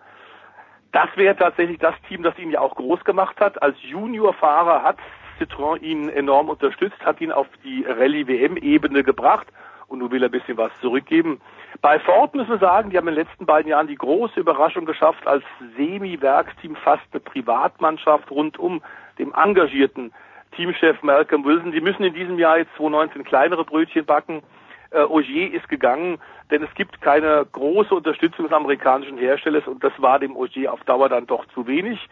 Das 0.93 1.09
wäre 1.17 1.37
tatsächlich 1.37 1.79
das 1.79 1.95
Team, 2.09 2.23
das 2.23 2.39
ihn 2.39 2.51
ja 2.51 2.61
auch 2.61 2.75
groß 2.75 3.05
gemacht 3.05 3.39
hat. 3.41 3.63
Als 3.63 3.77
Juniorfahrer 3.83 4.83
hat 4.83 4.97
Citroën 5.39 5.83
ihn 5.83 6.09
enorm 6.09 6.49
unterstützt, 6.49 7.05
hat 7.05 7.21
ihn 7.21 7.33
auf 7.33 7.47
die 7.63 7.85
Rallye-WM-Ebene 7.87 9.03
gebracht 9.03 9.47
und 9.89 10.01
nun 10.01 10.11
will 10.11 10.23
er 10.23 10.29
ein 10.29 10.33
bisschen 10.33 10.57
was 10.57 10.73
zurückgeben. 10.81 11.41
Bei 11.81 11.99
Ford 11.99 12.35
müssen 12.35 12.51
wir 12.51 12.59
sagen, 12.59 12.91
die 12.91 12.97
haben 12.97 13.09
in 13.09 13.15
den 13.15 13.25
letzten 13.25 13.47
beiden 13.47 13.71
Jahren 13.71 13.87
die 13.87 13.97
große 13.97 14.41
Überraschung 14.41 14.85
geschafft, 14.85 15.27
als 15.27 15.45
Semi-Werksteam 15.77 16.77
fast 16.77 17.05
eine 17.13 17.21
Privatmannschaft 17.21 18.31
rund 18.31 18.59
um 18.59 18.83
dem 19.19 19.33
engagierten 19.35 20.13
Teamchef 20.53 21.03
Malcolm 21.03 21.45
Wilson. 21.45 21.73
Die 21.73 21.81
müssen 21.81 22.05
in 22.05 22.15
diesem 22.15 22.39
Jahr 22.39 22.59
jetzt 22.59 22.75
2019 22.77 23.25
kleinere 23.25 23.65
Brötchen 23.65 24.05
backen. 24.05 24.43
Äh, 24.91 25.03
Ogier 25.03 25.53
ist 25.53 25.69
gegangen, 25.69 26.19
denn 26.51 26.63
es 26.63 26.73
gibt 26.75 27.01
keine 27.01 27.45
große 27.53 27.95
Unterstützung 27.95 28.47
des 28.47 28.55
amerikanischen 28.55 29.19
Herstellers 29.19 29.67
und 29.67 29.83
das 29.83 29.93
war 29.99 30.19
dem 30.19 30.37
Ogier 30.37 30.73
auf 30.73 30.83
Dauer 30.85 31.09
dann 31.09 31.27
doch 31.27 31.45
zu 31.49 31.67
wenig. 31.67 32.09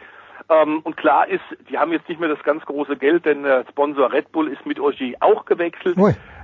Ähm, 0.51 0.81
und 0.85 0.97
klar 0.97 1.29
ist, 1.29 1.45
die 1.71 1.79
haben 1.79 1.93
jetzt 1.93 2.09
nicht 2.09 2.21
mehr 2.21 2.29
das 2.29 2.43
ganz 2.43 2.65
große 2.65 2.97
Geld, 2.97 3.25
denn 3.25 3.45
der 3.45 3.65
Sponsor 3.71 4.13
Red 4.13 4.31
Bull 4.33 4.49
ist 4.49 4.65
mit 4.67 4.79
Ogier 4.79 5.17
auch 5.21 5.45
gewechselt. 5.45 5.97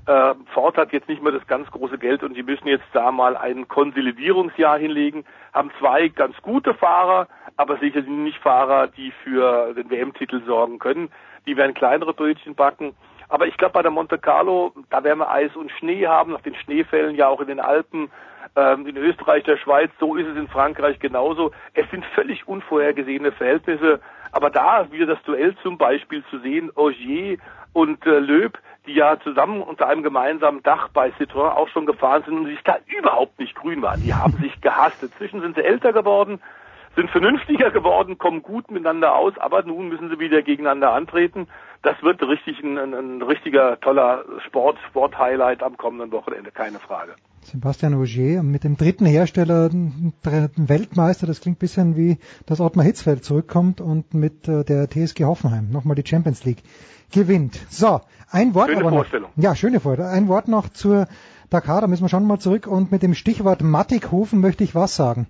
Äh, 0.07 0.35
Ford 0.55 0.77
hat 0.77 0.93
jetzt 0.93 1.09
nicht 1.09 1.23
mehr 1.23 1.33
das 1.33 1.47
ganz 1.47 1.71
große 1.71 1.99
Geld 1.99 2.23
und 2.23 2.35
die 2.35 2.43
müssen 2.43 2.67
jetzt 2.67 2.87
da 2.93 3.13
mal 3.13 3.37
ein 3.37 3.69
Konsolidierungsjahr 3.69 4.79
hinlegen, 4.79 5.25
haben 5.53 5.71
zwei 5.79 6.09
ganz 6.09 6.35
gute 6.41 6.73
Fahrer, 6.75 7.29
aber 7.57 7.77
sicher 7.79 8.01
nicht 8.01 8.39
Fahrer, 8.39 8.87
die 8.87 9.13
für 9.23 9.75
den 9.75 9.91
WM-Titel 9.91 10.43
sorgen 10.47 10.79
können. 10.79 11.11
Die 11.47 11.57
werden 11.57 11.75
kleinere 11.75 12.15
Brötchen 12.15 12.55
backen. 12.55 12.95
Aber 13.29 13.47
ich 13.47 13.57
glaube, 13.57 13.75
bei 13.75 13.83
der 13.83 13.93
Monte 13.93 14.19
Carlo, 14.19 14.73
da 14.91 15.05
werden 15.05 15.21
wir 15.21 15.31
Eis 15.31 15.55
und 15.55 15.71
Schnee 15.71 16.07
haben, 16.07 16.33
nach 16.33 16.41
den 16.41 16.55
Schneefällen 16.57 17.15
ja 17.15 17.29
auch 17.29 17.41
in 17.41 17.47
den 17.47 17.61
Alpen, 17.61 18.11
ähm, 18.57 18.87
in 18.87 18.97
Österreich, 18.97 19.45
der 19.45 19.57
Schweiz, 19.57 19.91
so 19.99 20.17
ist 20.17 20.27
es 20.27 20.37
in 20.37 20.49
Frankreich 20.49 20.99
genauso. 20.99 21.53
Es 21.75 21.89
sind 21.91 22.05
völlig 22.15 22.47
unvorhergesehene 22.49 23.33
Verhältnisse. 23.33 24.01
Aber 24.33 24.51
da 24.51 24.91
wieder 24.93 25.07
das 25.07 25.23
Duell 25.25 25.57
zum 25.63 25.79
Beispiel 25.79 26.25
zu 26.31 26.39
sehen, 26.39 26.71
Ogier 26.75 27.39
und 27.73 28.05
äh, 28.07 28.19
Löb, 28.19 28.59
die 28.87 28.95
ja 28.95 29.19
zusammen 29.21 29.63
unter 29.63 29.89
einem 29.89 30.03
gemeinsamen 30.03 30.63
Dach 30.63 30.89
bei 30.89 31.11
Citroën 31.11 31.51
auch 31.51 31.69
schon 31.69 31.87
gefahren 31.87 32.23
sind 32.25 32.39
und 32.39 32.47
sich 32.47 32.63
da 32.65 32.79
überhaupt 32.87 33.39
nicht 33.39 33.55
grün 33.55 33.83
waren. 33.83 34.03
Die 34.03 34.15
haben 34.15 34.33
sich 34.41 34.61
gehasst. 34.61 35.03
Inzwischen 35.03 35.41
sind 35.41 35.57
sie 35.57 35.63
älter 35.63 35.93
geworden, 35.93 36.41
sind 36.97 37.11
vernünftiger 37.11 37.71
geworden, 37.71 38.19
kommen 38.19 38.43
gut 38.43 38.71
miteinander 38.71 39.15
aus, 39.15 39.37
aber 39.39 39.63
nun 39.63 39.89
müssen 39.89 40.11
sie 40.11 40.19
wieder 40.19 40.43
gegeneinander 40.43 40.93
antreten. 40.93 41.49
Das 41.83 42.03
wird 42.03 42.23
richtig 42.23 42.63
ein, 42.63 42.79
ein, 42.79 42.95
ein 42.95 43.23
richtiger 43.23 43.79
toller 43.81 44.25
Sport, 44.47 44.79
Sport-Highlight 44.89 45.63
am 45.63 45.77
kommenden 45.77 46.13
Wochenende, 46.13 46.51
keine 46.51 46.79
Frage. 46.79 47.15
Sebastian 47.45 47.95
Ogier 47.95 48.43
mit 48.43 48.65
dem 48.65 48.77
dritten 48.77 49.07
Hersteller 49.07 49.71
Weltmeister, 50.57 51.27
das 51.27 51.41
klingt 51.41 51.57
ein 51.57 51.59
bisschen 51.59 51.97
wie, 51.97 52.19
dass 52.47 52.61
Ottmar 52.61 52.85
Hitzfeld 52.85 53.25
zurückkommt 53.25 53.81
und 53.81 54.15
mit 54.15 54.47
äh, 54.47 54.65
der 54.65 54.89
TSG 54.89 55.25
Hoffenheim 55.25 55.71
nochmal 55.71 55.97
die 55.97 56.09
Champions 56.09 56.45
League 56.45 56.63
gewinnt. 57.11 57.59
So, 57.69 58.01
ein 58.31 58.55
Wort 58.55 58.69
schöne 58.69 58.81
aber 58.81 58.91
noch. 58.91 58.99
Vorstellung. 58.99 59.31
Ja, 59.37 59.57
schöne 59.57 59.81
Vorstellung. 59.81 60.13
Ein 60.13 60.29
Wort 60.29 60.49
noch 60.49 60.69
zur 60.69 61.09
Dakar, 61.49 61.81
da 61.81 61.87
müssen 61.87 62.05
wir 62.05 62.09
schon 62.09 62.27
mal 62.27 62.39
zurück 62.39 62.67
und 62.67 62.93
mit 62.93 63.03
dem 63.03 63.15
Stichwort 63.15 63.63
Mattighofen 63.63 64.41
möchte 64.41 64.63
ich 64.63 64.75
was 64.75 64.95
sagen. 64.95 65.27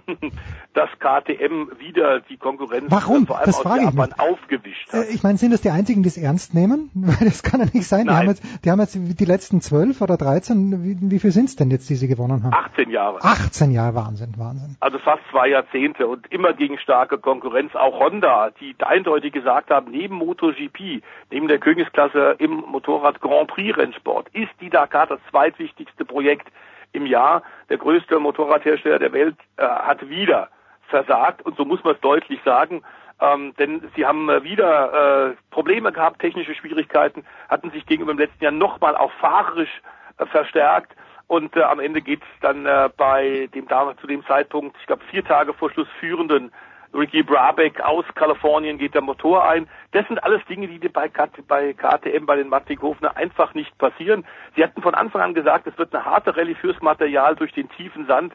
dass 0.74 0.88
KTM 0.98 1.70
wieder 1.78 2.20
die 2.20 2.36
Konkurrenz 2.36 2.86
Warum? 2.88 3.26
vor 3.26 3.38
allem 3.38 3.46
das 3.46 3.64
aus 3.64 3.80
Japan 3.80 4.10
ich 4.14 4.20
aufgewischt 4.20 4.92
hat. 4.92 5.04
Äh, 5.08 5.12
Ich 5.12 5.22
meine, 5.22 5.38
sind 5.38 5.52
das 5.52 5.60
die 5.60 5.70
einzigen, 5.70 6.02
die 6.02 6.08
es 6.08 6.16
ernst 6.16 6.54
nehmen? 6.54 6.90
Das 7.22 7.42
kann 7.42 7.60
ja 7.60 7.66
nicht 7.72 7.86
sein. 7.86 8.06
Die 8.06 8.12
haben, 8.12 8.28
jetzt, 8.28 8.42
die 8.64 8.70
haben 8.70 8.80
jetzt 8.80 8.94
die 8.94 9.24
letzten 9.24 9.60
zwölf 9.60 10.00
oder 10.00 10.16
dreizehn, 10.16 10.82
wie, 10.82 10.96
wie 11.10 11.18
viel 11.18 11.30
sind 11.30 11.46
es 11.46 11.56
denn 11.56 11.70
jetzt, 11.70 11.88
die 11.88 11.94
sie 11.94 12.08
gewonnen 12.08 12.42
haben? 12.42 12.52
18 12.52 12.90
Jahre. 12.90 13.22
18 13.22 13.70
Jahre, 13.70 13.94
Wahnsinn, 13.94 14.34
Wahnsinn. 14.36 14.76
Also 14.80 14.98
fast 14.98 15.22
zwei 15.30 15.48
Jahrzehnte 15.48 16.06
und 16.06 16.30
immer 16.32 16.52
gegen 16.52 16.78
starke 16.78 17.18
Konkurrenz. 17.18 17.74
Auch 17.74 18.00
Honda, 18.00 18.50
die 18.60 18.74
eindeutig 18.82 19.32
gesagt 19.32 19.70
haben, 19.70 19.90
neben 19.90 20.16
MotoGP, 20.16 21.02
neben 21.30 21.48
der 21.48 21.58
Königsklasse 21.58 22.36
im 22.38 22.64
Motorrad 22.70 23.20
Grand 23.20 23.48
Prix 23.48 23.76
Rennsport, 23.76 24.28
ist 24.32 24.50
die 24.60 24.70
Dakar 24.70 25.06
das 25.06 25.20
zweitwichtigste 25.30 26.04
Projekt 26.04 26.48
im 26.92 27.06
Jahr. 27.06 27.42
Der 27.68 27.78
größte 27.78 28.18
Motorradhersteller 28.18 28.98
der 28.98 29.12
Welt 29.12 29.36
äh, 29.56 29.62
hat 29.64 30.08
wieder 30.08 30.48
versagt 30.88 31.42
und 31.42 31.56
so 31.56 31.64
muss 31.64 31.82
man 31.84 31.94
es 31.94 32.00
deutlich 32.00 32.40
sagen. 32.44 32.82
Ähm, 33.20 33.54
denn 33.58 33.88
sie 33.94 34.04
haben 34.04 34.28
äh, 34.28 34.42
wieder 34.42 35.30
äh, 35.30 35.36
Probleme 35.50 35.92
gehabt, 35.92 36.20
technische 36.20 36.54
Schwierigkeiten, 36.54 37.24
hatten 37.48 37.70
sich 37.70 37.86
gegenüber 37.86 38.12
dem 38.14 38.18
letzten 38.18 38.42
Jahr 38.42 38.52
nochmal 38.52 38.96
auch 38.96 39.12
fahrerisch 39.12 39.80
äh, 40.18 40.26
verstärkt. 40.26 40.94
Und 41.28 41.56
äh, 41.56 41.62
am 41.62 41.80
Ende 41.80 42.02
geht 42.02 42.20
es 42.20 42.40
dann 42.40 42.66
äh, 42.66 42.90
bei 42.96 43.48
dem 43.54 43.68
zu 44.00 44.06
dem 44.06 44.26
Zeitpunkt, 44.26 44.76
ich 44.80 44.86
glaube 44.86 45.02
vier 45.10 45.24
Tage 45.24 45.54
vor 45.54 45.70
Schluss 45.70 45.88
führenden 46.00 46.52
Ricky 46.94 47.22
Brabeck 47.22 47.80
aus 47.80 48.04
Kalifornien 48.14 48.78
geht 48.78 48.94
der 48.94 49.02
Motor 49.02 49.48
ein. 49.48 49.68
Das 49.92 50.06
sind 50.08 50.22
alles 50.22 50.44
Dinge, 50.46 50.68
die 50.68 50.78
bei, 50.88 51.10
bei 51.48 51.72
KTM, 51.72 52.26
bei 52.26 52.36
den 52.36 52.48
Mattighofner 52.48 53.16
einfach 53.16 53.54
nicht 53.54 53.76
passieren. 53.78 54.24
Sie 54.56 54.62
hatten 54.62 54.82
von 54.82 54.94
Anfang 54.94 55.22
an 55.22 55.34
gesagt, 55.34 55.66
es 55.66 55.78
wird 55.78 55.94
eine 55.94 56.04
harte 56.04 56.36
Rallye 56.36 56.54
fürs 56.54 56.80
Material 56.82 57.34
durch 57.36 57.52
den 57.52 57.68
tiefen 57.70 58.06
Sand 58.06 58.34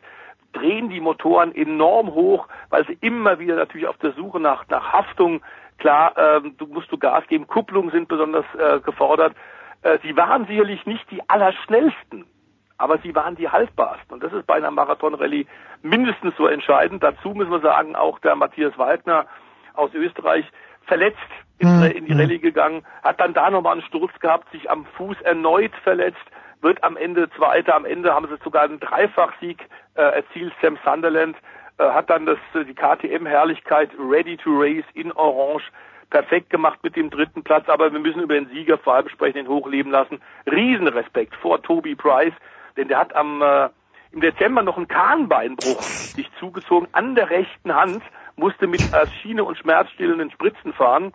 drehen 0.54 0.90
die 0.90 1.02
Motoren 1.02 1.54
enorm 1.54 2.14
hoch, 2.14 2.48
weil 2.70 2.86
sie 2.88 2.98
immer 3.02 3.40
wieder 3.40 3.56
natürlich 3.56 3.88
auf 3.88 3.98
der 3.98 4.14
Suche 4.14 4.40
nach, 4.40 4.68
nach 4.70 4.94
Haftung, 4.94 5.42
klar, 5.78 6.14
ähm, 6.18 6.56
du 6.58 6.66
musst 6.68 6.92
du 6.92 6.98
Gas 6.98 7.26
geben, 7.28 7.48
Kupplungen 7.48 7.92
sind 7.92 8.08
besonders 8.08 8.46
äh, 8.58 8.80
gefordert. 8.80 9.36
Äh, 9.82 10.00
sie 10.04 10.16
waren 10.16 10.48
sicherlich 10.48 10.86
nicht 10.86 11.10
die 11.12 11.22
allerschnellsten, 11.30 12.26
aber 12.78 13.00
sie 13.00 13.16
waren 13.16 13.36
die 13.36 13.50
haltbarsten. 13.50 14.14
Und 14.14 14.24
das 14.24 14.34
ist 14.34 14.46
bei 14.48 14.56
einer 14.56 14.72
Marathon-Rallye 14.72 15.48
mindestens 15.82 16.36
so 16.38 16.48
entscheidend. 16.48 17.04
Dazu 17.04 17.30
müssen 17.30 17.52
wir 17.52 17.60
sagen, 17.60 17.96
auch 17.96 18.20
der 18.20 18.36
Matthias 18.36 18.78
Waldner 18.78 19.26
aus 19.74 19.94
Österreich 19.94 20.46
verletzt 20.86 21.18
in, 21.60 21.84
in 21.84 22.06
die 22.06 22.14
Rallye 22.14 22.40
gegangen, 22.40 22.84
hat 23.04 23.20
dann 23.20 23.34
da 23.34 23.50
nochmal 23.50 23.74
einen 23.74 23.82
Sturz 23.82 24.12
gehabt, 24.20 24.52
sich 24.52 24.70
am 24.70 24.86
Fuß 24.98 25.20
erneut 25.22 25.74
verletzt, 25.84 26.24
wird 26.62 26.84
am 26.84 26.98
Ende 26.98 27.30
Zweiter, 27.32 27.76
am 27.76 27.86
Ende 27.86 28.14
haben 28.14 28.28
sie 28.28 28.38
sogar 28.44 28.64
einen 28.64 28.80
Dreifachsieg 28.80 29.68
äh, 29.96 30.02
erzielt, 30.02 30.54
Sam 30.62 30.78
Sunderland, 30.84 31.36
äh, 31.78 31.84
hat 31.84 32.10
dann 32.10 32.26
das, 32.26 32.38
äh, 32.54 32.64
die 32.64 32.74
KTM-Herrlichkeit 32.74 33.90
Ready 34.00 34.38
to 34.38 34.52
Race 34.54 34.86
in 34.94 35.12
Orange 35.14 35.66
perfekt 36.10 36.50
gemacht 36.50 36.80
mit 36.84 36.96
dem 36.96 37.10
dritten 37.10 37.44
Platz, 37.44 37.68
aber 37.68 37.92
wir 37.92 38.00
müssen 38.00 38.22
über 38.22 38.36
den 38.36 38.48
Sieger 38.48 38.78
vor 38.78 38.96
allem 38.96 39.10
sprechen, 39.10 39.38
den 39.38 39.48
hochleben 39.48 39.92
lassen. 39.92 40.22
Riesenrespekt 40.50 41.36
vor 41.36 41.62
Toby 41.62 41.96
Price, 41.96 42.34
denn 42.78 42.88
der 42.88 43.00
hat 43.00 43.16
am 43.16 43.42
äh, 43.42 43.70
im 44.12 44.22
Dezember 44.22 44.64
noch 44.64 44.78
einen 44.78 44.88
Kahnbeinbruch 44.88 45.86
sich 46.16 46.30
zugezogen 46.40 46.88
an 46.94 47.16
der 47.16 47.30
rechten 47.30 47.76
Hand, 47.76 48.04
musste 48.36 48.68
mit 48.68 48.92
äh, 48.94 49.08
Schiene 49.22 49.44
und 49.44 49.58
schmerzstillenden 49.58 50.32
Spritzen 50.32 50.74
fahren. 50.74 51.14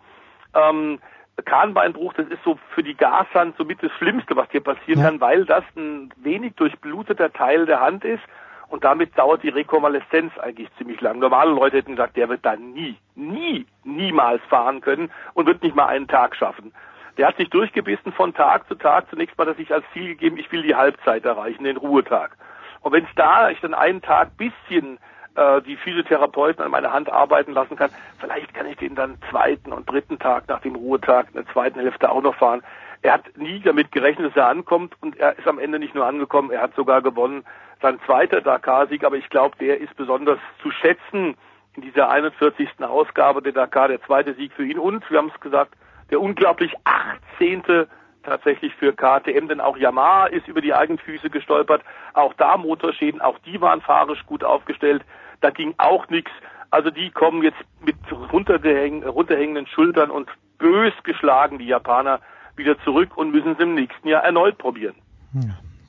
Ähm, 0.54 0.98
Kahnbeinbruch, 1.44 2.12
das 2.12 2.26
ist 2.28 2.42
so 2.44 2.58
für 2.74 2.82
die 2.82 2.94
Gashand 2.94 3.56
somit 3.56 3.82
das 3.82 3.90
Schlimmste, 3.92 4.36
was 4.36 4.48
dir 4.50 4.60
passieren 4.60 5.00
Ja. 5.00 5.06
kann, 5.06 5.20
weil 5.20 5.44
das 5.44 5.64
ein 5.76 6.12
wenig 6.16 6.54
durchbluteter 6.56 7.32
Teil 7.32 7.66
der 7.66 7.80
Hand 7.80 8.04
ist 8.04 8.22
und 8.68 8.84
damit 8.84 9.16
dauert 9.18 9.42
die 9.42 9.48
Rekonvaleszenz 9.48 10.32
eigentlich 10.38 10.68
ziemlich 10.76 11.00
lang. 11.00 11.18
Normale 11.18 11.50
Leute 11.50 11.78
hätten 11.78 11.92
gesagt, 11.96 12.16
der 12.16 12.28
wird 12.28 12.44
da 12.44 12.56
nie, 12.56 12.96
nie, 13.14 13.66
niemals 13.84 14.42
fahren 14.44 14.80
können 14.80 15.10
und 15.34 15.46
wird 15.46 15.62
nicht 15.62 15.74
mal 15.74 15.86
einen 15.86 16.06
Tag 16.06 16.36
schaffen. 16.36 16.72
Der 17.18 17.28
hat 17.28 17.36
sich 17.36 17.50
durchgebissen 17.50 18.12
von 18.12 18.34
Tag 18.34 18.66
zu 18.68 18.74
Tag. 18.74 19.08
Zunächst 19.10 19.36
mal 19.36 19.46
hat 19.46 19.54
er 19.54 19.56
sich 19.56 19.72
als 19.72 19.84
Ziel 19.92 20.08
gegeben, 20.08 20.38
ich 20.38 20.50
will 20.50 20.62
die 20.62 20.74
Halbzeit 20.74 21.24
erreichen, 21.24 21.64
den 21.64 21.76
Ruhetag. 21.76 22.36
Und 22.80 22.92
wenn 22.92 23.04
es 23.04 23.10
da 23.14 23.50
ich 23.50 23.60
dann 23.60 23.74
einen 23.74 24.02
Tag 24.02 24.36
bisschen 24.36 24.98
äh, 25.34 25.62
die 25.62 25.76
Physiotherapeuten 25.76 26.64
an 26.64 26.70
meiner 26.70 26.92
Hand 26.92 27.10
arbeiten 27.10 27.52
lassen 27.52 27.76
kann, 27.76 27.90
vielleicht 28.18 28.52
kann 28.54 28.66
ich 28.66 28.76
den 28.76 28.94
dann 28.94 29.18
zweiten 29.30 29.72
und 29.72 29.90
dritten 29.90 30.18
Tag 30.18 30.48
nach 30.48 30.60
dem 30.60 30.74
Ruhetag 30.74 31.28
in 31.28 31.34
der 31.34 31.46
zweiten 31.52 31.80
Hälfte 31.80 32.10
auch 32.10 32.22
noch 32.22 32.34
fahren. 32.34 32.62
Er 33.02 33.14
hat 33.14 33.36
nie 33.36 33.60
damit 33.60 33.92
gerechnet, 33.92 34.30
dass 34.30 34.36
er 34.36 34.48
ankommt 34.48 34.94
und 35.00 35.16
er 35.18 35.38
ist 35.38 35.46
am 35.46 35.58
Ende 35.58 35.78
nicht 35.78 35.94
nur 35.94 36.06
angekommen, 36.06 36.50
er 36.50 36.62
hat 36.62 36.74
sogar 36.74 37.02
gewonnen. 37.02 37.44
Sein 37.80 37.98
zweiter 38.06 38.40
Dakar-Sieg, 38.40 39.04
aber 39.04 39.16
ich 39.16 39.28
glaube, 39.28 39.56
der 39.58 39.80
ist 39.80 39.96
besonders 39.96 40.38
zu 40.62 40.70
schätzen 40.70 41.36
in 41.74 41.82
dieser 41.82 42.10
41. 42.10 42.68
Ausgabe 42.80 43.42
der 43.42 43.52
Dakar, 43.52 43.88
der 43.88 44.02
zweite 44.02 44.34
Sieg 44.34 44.52
für 44.52 44.64
ihn 44.64 44.78
und, 44.78 45.08
wir 45.10 45.18
haben 45.18 45.32
es 45.34 45.40
gesagt, 45.40 45.74
der 46.12 46.20
unglaublich 46.20 46.72
18 46.84 47.86
tatsächlich 48.22 48.72
für 48.76 48.92
KTM, 48.92 49.48
denn 49.48 49.60
auch 49.60 49.76
Yamaha 49.76 50.26
ist 50.26 50.46
über 50.46 50.60
die 50.60 50.74
eigenen 50.74 50.98
Füße 50.98 51.28
gestolpert. 51.30 51.82
Auch 52.14 52.34
da 52.34 52.56
Motorschäden, 52.56 53.20
auch 53.20 53.38
die 53.40 53.60
waren 53.60 53.80
fahrisch 53.80 54.24
gut 54.26 54.44
aufgestellt. 54.44 55.02
Da 55.40 55.50
ging 55.50 55.74
auch 55.78 56.08
nichts. 56.08 56.30
Also 56.70 56.90
die 56.90 57.10
kommen 57.10 57.42
jetzt 57.42 57.58
mit 57.84 57.96
runterhängenden 58.32 59.66
Schultern 59.66 60.10
und 60.10 60.28
bös 60.58 60.92
geschlagen, 61.02 61.58
die 61.58 61.66
Japaner, 61.66 62.20
wieder 62.54 62.78
zurück 62.84 63.16
und 63.16 63.32
müssen 63.32 63.52
es 63.52 63.58
im 63.58 63.74
nächsten 63.74 64.06
Jahr 64.06 64.22
erneut 64.22 64.58
probieren. 64.58 64.94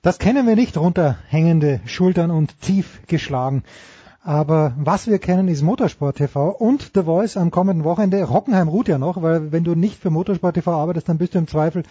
Das 0.01 0.17
kennen 0.17 0.47
wir 0.47 0.55
nicht, 0.55 0.77
runterhängende 0.77 1.81
Schultern 1.85 2.31
und 2.31 2.59
tief 2.61 3.05
geschlagen. 3.07 3.63
Aber 4.25 4.73
was 4.77 5.07
wir 5.07 5.19
kennen, 5.19 5.49
ist 5.49 5.63
Motorsport 5.63 6.15
TV 6.15 6.49
und 6.49 6.91
The 6.93 7.03
Voice 7.03 7.35
am 7.35 7.51
kommenden 7.51 7.83
Wochenende. 7.83 8.29
Hockenheim 8.29 8.69
ruht 8.69 8.87
ja 8.87 8.97
noch, 8.97 9.21
weil 9.21 9.51
wenn 9.51 9.65
du 9.65 9.75
nicht 9.75 10.01
für 10.01 10.11
Motorsport 10.11 10.55
TV 10.55 10.71
arbeitest, 10.71 11.09
dann 11.09 11.17
bist 11.17 11.35
du 11.35 11.39
im 11.39 11.47
Zweifel 11.47 11.83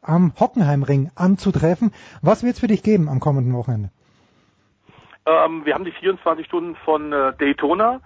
am 0.00 0.32
Hockenheimring 0.40 1.10
anzutreffen. 1.14 1.92
Was 2.22 2.42
wird 2.42 2.54
es 2.54 2.60
für 2.60 2.68
dich 2.68 2.82
geben 2.82 3.10
am 3.10 3.20
kommenden 3.20 3.52
Wochenende? 3.52 3.90
Ähm, 5.26 5.66
wir 5.66 5.74
haben 5.74 5.84
die 5.84 5.92
24 5.92 6.46
Stunden 6.46 6.74
von 6.86 7.12
äh, 7.12 7.34
Daytona, 7.38 8.00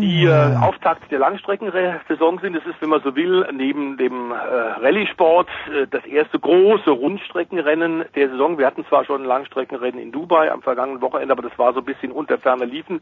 die 0.00 0.24
äh, 0.24 0.56
Auftakt 0.56 1.10
der 1.10 1.18
Langstreckensaison 1.18 2.38
sind. 2.40 2.56
Es 2.56 2.66
ist, 2.66 2.80
wenn 2.80 2.90
man 2.90 3.02
so 3.02 3.14
will, 3.14 3.46
neben 3.52 3.96
dem 3.96 4.30
äh, 4.30 4.34
Rallye-Sport 4.34 5.48
äh, 5.68 5.86
das 5.90 6.04
erste 6.04 6.38
große 6.38 6.90
Rundstreckenrennen 6.90 8.04
der 8.14 8.28
Saison. 8.30 8.58
Wir 8.58 8.66
hatten 8.66 8.84
zwar 8.86 9.04
schon 9.04 9.22
ein 9.22 9.26
Langstreckenrennen 9.26 10.00
in 10.00 10.12
Dubai 10.12 10.50
am 10.50 10.62
vergangenen 10.62 11.00
Wochenende, 11.00 11.32
aber 11.32 11.42
das 11.42 11.58
war 11.58 11.72
so 11.72 11.80
ein 11.80 11.84
bisschen 11.84 12.12
unter 12.12 12.38
ferner 12.38 12.66
Liefen. 12.66 13.00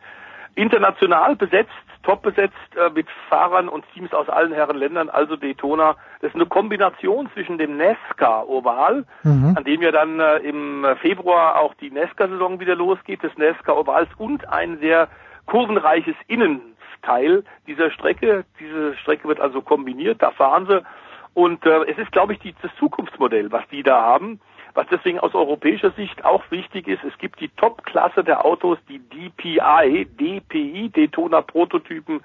International 0.56 1.34
besetzt, 1.34 1.72
top 2.04 2.22
besetzt 2.22 2.54
äh, 2.76 2.90
mit 2.90 3.08
Fahrern 3.28 3.68
und 3.68 3.84
Teams 3.92 4.12
aus 4.12 4.28
allen 4.28 4.52
Herren 4.52 4.76
Ländern, 4.76 5.08
also 5.08 5.36
Daytona. 5.36 5.96
Das 6.20 6.30
ist 6.30 6.36
eine 6.36 6.46
Kombination 6.46 7.28
zwischen 7.34 7.58
dem 7.58 7.76
NESCA-Oval, 7.76 9.04
mhm. 9.24 9.54
an 9.56 9.64
dem 9.64 9.82
ja 9.82 9.90
dann 9.90 10.20
äh, 10.20 10.36
im 10.38 10.86
Februar 11.00 11.58
auch 11.58 11.74
die 11.74 11.90
NESCA-Saison 11.90 12.60
wieder 12.60 12.76
losgeht, 12.76 13.22
des 13.22 13.36
NESCA-Ovals 13.36 14.08
und 14.16 14.48
ein 14.48 14.78
sehr 14.78 15.08
kurvenreiches 15.46 16.16
Innenteil 16.26 17.44
dieser 17.66 17.90
Strecke. 17.90 18.44
Diese 18.60 18.96
Strecke 18.96 19.28
wird 19.28 19.40
also 19.40 19.62
kombiniert, 19.62 20.22
da 20.22 20.30
fahren 20.30 20.66
sie. 20.68 20.82
Und 21.34 21.66
äh, 21.66 21.84
es 21.90 21.98
ist, 21.98 22.12
glaube 22.12 22.34
ich, 22.34 22.38
die, 22.38 22.54
das 22.62 22.70
Zukunftsmodell, 22.78 23.50
was 23.50 23.66
die 23.68 23.82
da 23.82 24.00
haben. 24.00 24.40
Was 24.74 24.86
deswegen 24.90 25.20
aus 25.20 25.34
europäischer 25.34 25.92
Sicht 25.92 26.24
auch 26.24 26.42
wichtig 26.50 26.88
ist, 26.88 27.04
es 27.04 27.16
gibt 27.18 27.40
die 27.40 27.48
Top-Klasse 27.48 28.24
der 28.24 28.44
Autos, 28.44 28.78
die 28.88 28.98
DPI, 28.98 30.06
DPI, 30.06 30.90
Daytona 30.90 31.42
Prototypen 31.42 32.20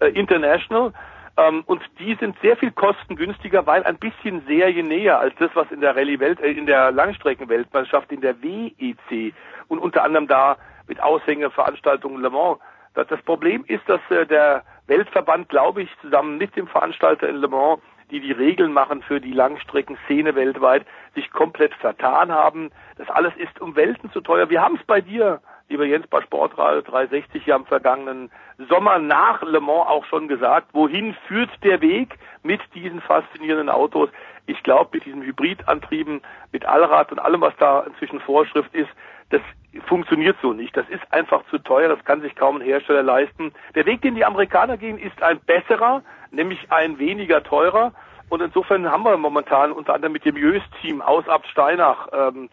äh, 0.00 0.08
International. 0.08 0.92
Ähm, 1.36 1.62
und 1.66 1.80
die 1.98 2.14
sind 2.16 2.36
sehr 2.42 2.56
viel 2.56 2.72
kostengünstiger, 2.72 3.66
weil 3.66 3.84
ein 3.84 3.98
bisschen 3.98 4.42
seriennäher 4.46 5.18
als 5.18 5.34
das, 5.36 5.50
was 5.54 5.70
in 5.70 5.80
der 5.80 5.96
Rallye-Welt, 5.96 6.40
äh, 6.40 6.50
in 6.50 6.66
der 6.66 6.90
Langstreckenweltmeisterschaft, 6.90 8.10
in 8.12 8.20
der 8.20 8.42
WEC 8.42 9.32
und 9.68 9.78
unter 9.78 10.02
anderem 10.02 10.26
da 10.26 10.56
mit 10.88 11.02
Aushängeveranstaltungen 11.02 12.20
Le 12.20 12.30
Mans. 12.30 12.58
Das, 12.94 13.06
das 13.08 13.22
Problem 13.22 13.64
ist, 13.66 13.88
dass 13.88 14.00
äh, 14.10 14.26
der 14.26 14.64
Weltverband, 14.86 15.48
glaube 15.48 15.82
ich, 15.82 15.90
zusammen 16.00 16.38
mit 16.38 16.54
dem 16.56 16.66
Veranstalter 16.66 17.28
in 17.28 17.36
Le 17.36 17.48
Mans 17.48 17.80
die 18.12 18.20
die 18.20 18.32
Regeln 18.32 18.72
machen 18.72 19.02
für 19.02 19.20
die 19.20 19.32
Langstreckenszene 19.32 20.34
weltweit, 20.34 20.86
sich 21.14 21.30
komplett 21.30 21.74
vertan 21.74 22.30
haben. 22.30 22.70
Das 22.98 23.08
alles 23.08 23.34
ist 23.36 23.60
um 23.60 23.74
Welten 23.74 24.12
zu 24.12 24.20
teuer. 24.20 24.50
Wir 24.50 24.62
haben 24.62 24.76
es 24.76 24.84
bei 24.84 25.00
dir, 25.00 25.40
lieber 25.70 25.86
Jens, 25.86 26.06
bei 26.08 26.20
Sportradio 26.20 26.82
360 26.82 27.46
ja 27.46 27.56
am 27.56 27.64
vergangenen 27.64 28.30
Sommer 28.68 28.98
nach 28.98 29.42
Le 29.42 29.60
Mans 29.60 29.88
auch 29.88 30.04
schon 30.04 30.28
gesagt. 30.28 30.68
Wohin 30.74 31.16
führt 31.26 31.50
der 31.64 31.80
Weg 31.80 32.18
mit 32.42 32.60
diesen 32.74 33.00
faszinierenden 33.00 33.70
Autos? 33.70 34.10
Ich 34.44 34.62
glaube, 34.62 34.90
mit 34.92 35.06
diesen 35.06 35.22
Hybridantrieben, 35.22 36.20
mit 36.52 36.66
Allrad 36.66 37.12
und 37.12 37.18
allem, 37.18 37.40
was 37.40 37.56
da 37.56 37.80
inzwischen 37.80 38.20
Vorschrift 38.20 38.74
ist, 38.74 38.90
das 39.32 39.40
funktioniert 39.86 40.36
so 40.42 40.52
nicht. 40.52 40.76
Das 40.76 40.88
ist 40.88 41.02
einfach 41.10 41.42
zu 41.50 41.58
teuer, 41.58 41.88
das 41.88 42.04
kann 42.04 42.20
sich 42.20 42.34
kaum 42.36 42.56
ein 42.56 42.62
Hersteller 42.62 43.02
leisten. 43.02 43.52
Der 43.74 43.86
Weg, 43.86 44.02
den 44.02 44.14
die 44.14 44.24
Amerikaner 44.24 44.76
gehen, 44.76 44.98
ist 44.98 45.22
ein 45.22 45.40
besserer, 45.40 46.02
nämlich 46.30 46.70
ein 46.70 46.98
weniger 46.98 47.42
teurer. 47.42 47.92
Und 48.28 48.40
insofern 48.40 48.90
haben 48.90 49.04
wir 49.04 49.16
momentan 49.16 49.72
unter 49.72 49.94
anderem 49.94 50.12
mit 50.12 50.24
dem 50.24 50.36
Jös-Team 50.36 51.02
aus 51.02 51.28
Abt 51.28 51.46
Steinach, 51.48 52.08
ähm, 52.12 52.48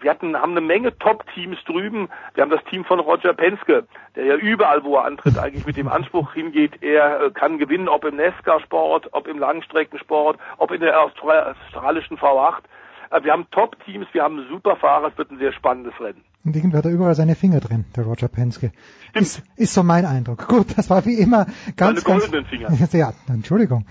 wir 0.00 0.10
hatten, 0.10 0.36
haben 0.36 0.52
eine 0.52 0.60
Menge 0.60 0.96
Top-Teams 0.98 1.58
drüben. 1.64 2.08
Wir 2.34 2.42
haben 2.42 2.50
das 2.50 2.62
Team 2.64 2.84
von 2.84 3.00
Roger 3.00 3.34
Penske, 3.34 3.86
der 4.14 4.24
ja 4.24 4.36
überall, 4.36 4.84
wo 4.84 4.96
er 4.96 5.04
antritt, 5.04 5.38
eigentlich 5.38 5.66
mit 5.66 5.76
dem 5.76 5.88
Anspruch 5.88 6.34
hingeht, 6.34 6.82
er 6.82 7.20
äh, 7.20 7.30
kann 7.30 7.58
gewinnen, 7.58 7.88
ob 7.88 8.04
im 8.04 8.16
NESCA-Sport, 8.16 9.08
ob 9.12 9.26
im 9.26 9.38
Langstreckensport, 9.38 10.38
ob 10.58 10.70
in 10.70 10.80
der 10.80 11.00
australischen 11.00 12.16
V8. 12.16 12.62
Äh, 13.10 13.22
wir 13.22 13.32
haben 13.32 13.46
Top-Teams, 13.50 14.06
wir 14.12 14.22
haben 14.22 14.46
super 14.48 14.76
Fahrer, 14.76 15.08
es 15.08 15.18
wird 15.18 15.30
ein 15.30 15.38
sehr 15.38 15.52
spannendes 15.52 15.94
Rennen. 16.00 16.22
Und 16.44 16.56
irgendwie 16.56 16.76
hat 16.76 16.84
er 16.84 16.92
überall 16.92 17.14
seine 17.14 17.34
Finger 17.34 17.60
drin, 17.60 17.84
der 17.96 18.04
Roger 18.04 18.28
Penske. 18.28 18.72
Ist, 19.12 19.42
ist 19.56 19.74
so 19.74 19.82
mein 19.82 20.06
Eindruck. 20.06 20.46
Gut, 20.48 20.78
das 20.78 20.88
war 20.88 21.04
wie 21.04 21.14
immer 21.14 21.46
ganz, 21.76 22.02
Seine 22.02 22.18
goldenen 22.18 22.44
Finger. 22.46 22.70
Ja, 22.92 23.12
Entschuldigung. 23.28 23.86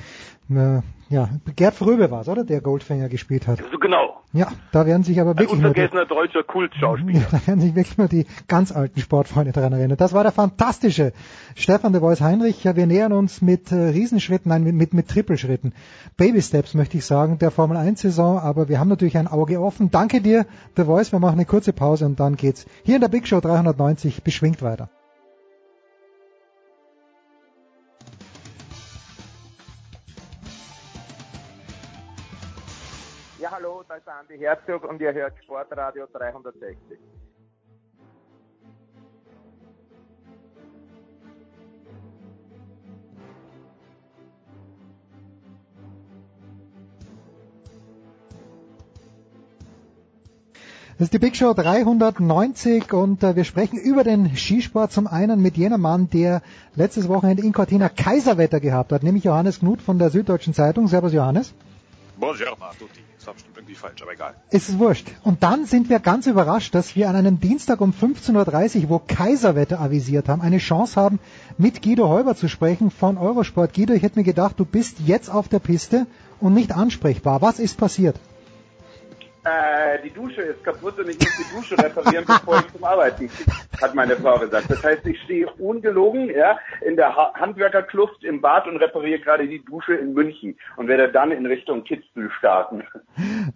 Ja, 1.09 1.29
Gerd 1.55 1.73
Fröbe 1.73 2.11
war 2.11 2.21
es, 2.21 2.27
oder? 2.27 2.43
Der 2.43 2.59
Goldfinger 2.59 3.07
gespielt 3.07 3.47
hat. 3.47 3.59
So 3.71 3.77
genau. 3.77 4.21
Ja, 4.33 4.51
da 4.73 4.85
werden 4.85 5.03
sich 5.03 5.21
aber 5.21 5.31
wirklich 5.31 5.49
Ein 5.49 5.65
unvergessener 5.65 6.03
die, 6.03 6.09
deutscher 6.09 6.43
Kultschauspieler. 6.43 7.19
Ja, 7.19 7.27
da 7.31 7.47
werden 7.47 7.61
sich 7.61 7.75
wirklich 7.75 7.97
nur 7.97 8.07
die 8.07 8.25
ganz 8.47 8.73
alten 8.73 8.99
Sportfreunde 8.99 9.53
daran 9.53 9.71
erinnern. 9.71 9.97
Das 9.97 10.13
war 10.13 10.23
der 10.23 10.33
fantastische 10.33 11.13
Stefan 11.55 11.93
de 11.93 12.01
Vois 12.01 12.19
Heinrich. 12.19 12.63
Ja, 12.65 12.75
wir 12.75 12.87
nähern 12.87 13.13
uns 13.13 13.41
mit 13.41 13.71
äh, 13.71 13.75
Riesenschritten, 13.75 14.49
nein, 14.49 14.63
mit, 14.63 14.75
mit, 14.75 14.93
mit 14.93 15.07
Trippelschritten. 15.07 15.73
Baby 16.17 16.41
Steps 16.41 16.73
möchte 16.73 16.97
ich 16.97 17.05
sagen, 17.05 17.39
der 17.39 17.51
Formel 17.51 17.77
1 17.77 18.01
Saison, 18.01 18.39
aber 18.39 18.67
wir 18.67 18.79
haben 18.79 18.89
natürlich 18.89 19.17
ein 19.17 19.27
Auge 19.27 19.61
offen. 19.61 19.89
Danke 19.91 20.19
dir, 20.19 20.45
de 20.77 20.85
Voice. 20.85 21.13
Wir 21.13 21.19
machen 21.19 21.35
eine 21.35 21.45
kurze 21.45 21.71
Pause 21.71 22.05
und 22.05 22.19
dann 22.19 22.35
geht's 22.35 22.65
hier 22.83 22.95
in 22.95 23.01
der 23.01 23.07
Big 23.07 23.27
Show 23.27 23.39
390 23.39 24.23
beschwingt 24.23 24.61
weiter. 24.61 24.89
Da 33.87 33.95
ist 33.95 34.07
Andi 34.09 34.37
Herzog 34.37 34.83
und 34.83 34.99
ihr 34.99 35.13
hört 35.13 35.33
Sportradio 35.41 36.07
360. 36.11 36.99
Das 50.97 51.05
ist 51.05 51.13
die 51.13 51.19
Big 51.19 51.37
Show 51.37 51.53
390 51.53 52.91
und 52.91 53.23
äh, 53.23 53.37
wir 53.37 53.45
sprechen 53.45 53.77
über 53.77 54.03
den 54.03 54.35
Skisport 54.35 54.91
zum 54.91 55.07
einen 55.07 55.41
mit 55.41 55.55
jenem 55.55 55.79
Mann, 55.79 56.09
der 56.09 56.41
letztes 56.75 57.07
Wochenende 57.07 57.43
in 57.43 57.53
Cortina 57.53 57.87
Kaiserwetter 57.87 58.59
gehabt 58.59 58.91
hat, 58.91 59.03
nämlich 59.03 59.23
Johannes 59.23 59.59
Knut 59.59 59.81
von 59.81 59.97
der 59.97 60.09
Süddeutschen 60.09 60.53
Zeitung. 60.53 60.87
Servus 60.89 61.13
Johannes. 61.13 61.53
Buongiorno 62.19 62.65
a 62.65 62.73
tutti. 62.73 63.01
Das 63.15 63.27
war 63.27 63.35
bestimmt 63.35 63.57
irgendwie 63.57 63.75
falsch, 63.75 64.01
aber 64.01 64.13
egal. 64.13 64.33
Es 64.49 64.69
ist 64.69 64.79
wurscht. 64.79 65.07
Und 65.23 65.43
dann 65.43 65.65
sind 65.65 65.87
wir 65.89 65.99
ganz 65.99 66.25
überrascht, 66.25 66.73
dass 66.73 66.95
wir 66.95 67.09
an 67.09 67.15
einem 67.15 67.39
Dienstag 67.39 67.79
um 67.79 67.91
15.30 67.91 68.83
Uhr, 68.83 68.89
wo 68.89 68.99
Kaiserwetter 68.99 69.79
avisiert 69.79 70.27
haben, 70.27 70.41
eine 70.41 70.57
Chance 70.57 70.99
haben, 70.99 71.19
mit 71.59 71.83
Guido 71.83 72.09
Heuber 72.09 72.35
zu 72.35 72.49
sprechen 72.49 72.89
von 72.89 73.17
Eurosport. 73.19 73.73
Guido, 73.75 73.93
ich 73.93 74.01
hätte 74.01 74.17
mir 74.17 74.25
gedacht, 74.25 74.59
du 74.59 74.65
bist 74.65 74.97
jetzt 75.05 75.29
auf 75.29 75.47
der 75.47 75.59
Piste 75.59 76.07
und 76.39 76.55
nicht 76.55 76.71
ansprechbar. 76.71 77.41
Was 77.43 77.59
ist 77.59 77.77
passiert? 77.77 78.19
Äh, 79.47 79.99
die 80.03 80.09
Dusche 80.09 80.41
ist 80.41 80.63
kaputt 80.63 80.99
und 80.99 81.09
ich 81.09 81.17
muss 81.17 81.37
die 81.37 81.55
Dusche 81.55 81.77
reparieren, 81.77 82.25
bevor 82.25 82.59
ich 82.59 82.67
zum 82.73 82.83
Arbeiten 82.83 83.29
hat 83.81 83.95
meine 83.95 84.15
Frau 84.17 84.37
gesagt. 84.39 84.69
Das 84.69 84.83
heißt, 84.83 85.05
ich 85.05 85.21
stehe 85.21 85.49
ungelogen 85.53 86.29
ja, 86.29 86.57
in 86.85 86.95
der 86.95 87.15
ha 87.15 87.33
Handwerkerkluft 87.33 88.23
im 88.23 88.41
Bad 88.41 88.67
und 88.67 88.77
repariere 88.77 89.19
gerade 89.19 89.47
die 89.47 89.63
Dusche 89.63 89.93
in 89.93 90.13
München 90.13 90.57
und 90.75 90.87
werde 90.87 91.11
dann 91.11 91.31
in 91.31 91.45
Richtung 91.45 91.83
Kitzbühel 91.83 92.29
starten. 92.37 92.83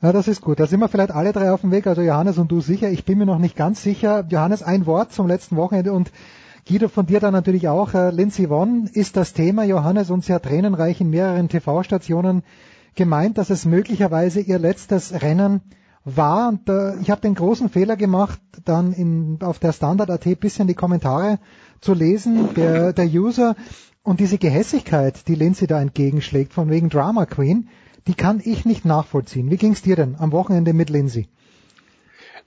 Ja, 0.02 0.14
das 0.14 0.28
ist 0.28 0.42
gut. 0.42 0.60
Da 0.60 0.68
sind 0.68 0.80
wir 0.80 0.88
vielleicht 0.88 1.12
alle 1.12 1.34
drei 1.34 1.52
auf 1.52 1.62
dem 1.62 1.72
Weg, 1.72 1.88
also 1.88 2.02
Johannes 2.02 2.38
und 2.38 2.52
du 2.52 2.62
sicher. 2.62 2.90
Ich 2.90 3.04
bin 3.04 3.18
mir 3.18 3.26
noch 3.26 3.40
nicht 3.40 3.58
ganz 3.58 3.84
sicher. 3.84 4.26
Johannes, 4.30 4.64
ein 4.64 4.86
Wort 4.86 5.12
zum 5.12 5.28
letzten 5.28 5.58
Wochenende 5.58 5.92
und 5.92 6.12
Guido, 6.68 6.88
von 6.88 7.06
dir 7.06 7.20
dann 7.20 7.34
natürlich 7.34 7.68
auch. 7.68 7.94
Äh, 7.94 8.12
Lindsay 8.12 8.50
Vonn 8.50 8.90
ist 8.94 9.18
das 9.18 9.34
Thema, 9.34 9.64
Johannes, 9.64 10.12
und 10.12 10.24
sehr 10.24 10.42
tränenreich 10.42 11.02
in 11.02 11.10
mehreren 11.10 11.50
TV-Stationen 11.50 12.44
gemeint, 12.96 13.38
dass 13.38 13.50
es 13.50 13.66
möglicherweise 13.66 14.42
ihr 14.42 14.60
letztes 14.60 15.22
Rennen 15.22 15.62
war. 16.04 16.50
Und 16.50 16.70
äh, 16.70 16.98
ich 17.00 17.10
habe 17.12 17.22
den 17.22 17.36
großen 17.36 17.70
Fehler 17.70 17.96
gemacht, 17.96 18.40
dann 18.66 18.94
in, 18.94 19.40
auf 19.42 19.60
der 19.60 19.74
Standard.at 19.74 20.40
bisschen 20.40 20.68
die 20.68 20.74
Kommentare 20.74 21.40
zu 21.80 21.94
lesen, 21.94 22.54
der, 22.56 22.94
der 22.94 23.06
User 23.06 23.56
und 24.04 24.20
diese 24.20 24.38
Gehässigkeit, 24.38 25.28
die 25.28 25.36
Lindsay 25.36 25.68
da 25.68 25.82
entgegenschlägt, 25.82 26.54
von 26.54 26.70
wegen 26.70 26.90
Drama 26.90 27.26
Queen, 27.26 27.70
die 28.08 28.16
kann 28.16 28.42
ich 28.44 28.66
nicht 28.66 28.86
nachvollziehen. 28.86 29.52
Wie 29.52 29.58
ging's 29.58 29.82
dir 29.82 29.96
denn 29.96 30.16
am 30.18 30.32
Wochenende 30.32 30.74
mit 30.74 30.90
Lindsay? 30.90 31.28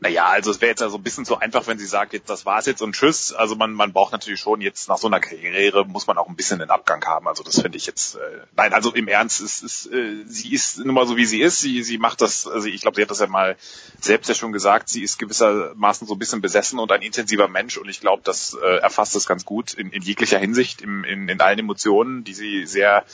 Naja, 0.05 0.26
also 0.26 0.51
es 0.51 0.60
wäre 0.60 0.68
jetzt 0.68 0.81
ja 0.81 0.90
so 0.90 0.98
ein 0.98 1.02
bisschen 1.02 1.24
zu 1.24 1.39
einfach, 1.39 1.66
wenn 1.66 1.78
sie 1.78 1.86
sagt, 1.86 2.12
jetzt 2.12 2.28
das 2.28 2.44
war's 2.44 2.66
jetzt 2.66 2.82
und 2.82 2.94
tschüss. 2.94 3.32
Also 3.32 3.56
man, 3.56 3.72
man 3.72 3.94
braucht 3.94 4.12
natürlich 4.12 4.39
schon 4.39 4.60
jetzt 4.60 4.86
nach 4.86 4.98
so 4.98 5.06
einer 5.06 5.18
Karriere 5.18 5.86
muss 5.86 6.06
man 6.06 6.18
auch 6.18 6.28
ein 6.28 6.36
bisschen 6.36 6.59
den 6.59 6.68
Abgang 6.68 7.02
haben. 7.06 7.26
Also 7.26 7.43
das 7.43 7.62
finde 7.62 7.78
ich 7.78 7.86
jetzt, 7.86 8.16
äh, 8.16 8.18
nein, 8.55 8.74
also 8.74 8.93
im 8.93 9.09
Ernst, 9.09 9.40
es 9.40 9.62
ist, 9.62 9.90
äh, 9.90 10.22
sie 10.26 10.52
ist 10.52 10.76
nun 10.76 10.94
mal 10.94 11.06
so 11.06 11.16
wie 11.16 11.24
sie 11.24 11.40
ist. 11.40 11.60
Sie, 11.60 11.82
sie 11.82 11.97
macht 11.97 12.20
das, 12.20 12.47
also 12.47 12.68
ich 12.68 12.82
glaube, 12.82 12.97
sie 12.97 13.02
hat 13.02 13.10
das 13.10 13.20
ja 13.20 13.28
mal 13.28 13.56
selbst 13.98 14.28
ja 14.28 14.35
schon 14.35 14.52
gesagt, 14.52 14.90
sie 14.90 15.02
ist 15.02 15.18
gewissermaßen 15.18 16.06
so 16.06 16.16
ein 16.16 16.18
bisschen 16.18 16.43
besessen 16.43 16.78
und 16.78 16.93
ein 16.93 17.01
intensiver 17.01 17.48
Mensch 17.48 17.78
und 17.78 17.89
ich 17.89 18.01
glaube, 18.01 18.20
das 18.26 18.55
äh, 18.62 18.76
erfasst 18.81 19.14
das 19.14 19.24
ganz 19.24 19.47
gut 19.47 19.72
in, 19.72 19.90
in 19.90 20.02
jeglicher 20.02 20.39
Hinsicht, 20.39 20.82
in, 20.82 21.05
in, 21.05 21.31
in 21.31 21.40
allen 21.40 21.60
Emotionen, 21.60 22.24
die 22.24 22.35
sie 22.35 22.66
sehr 22.66 23.06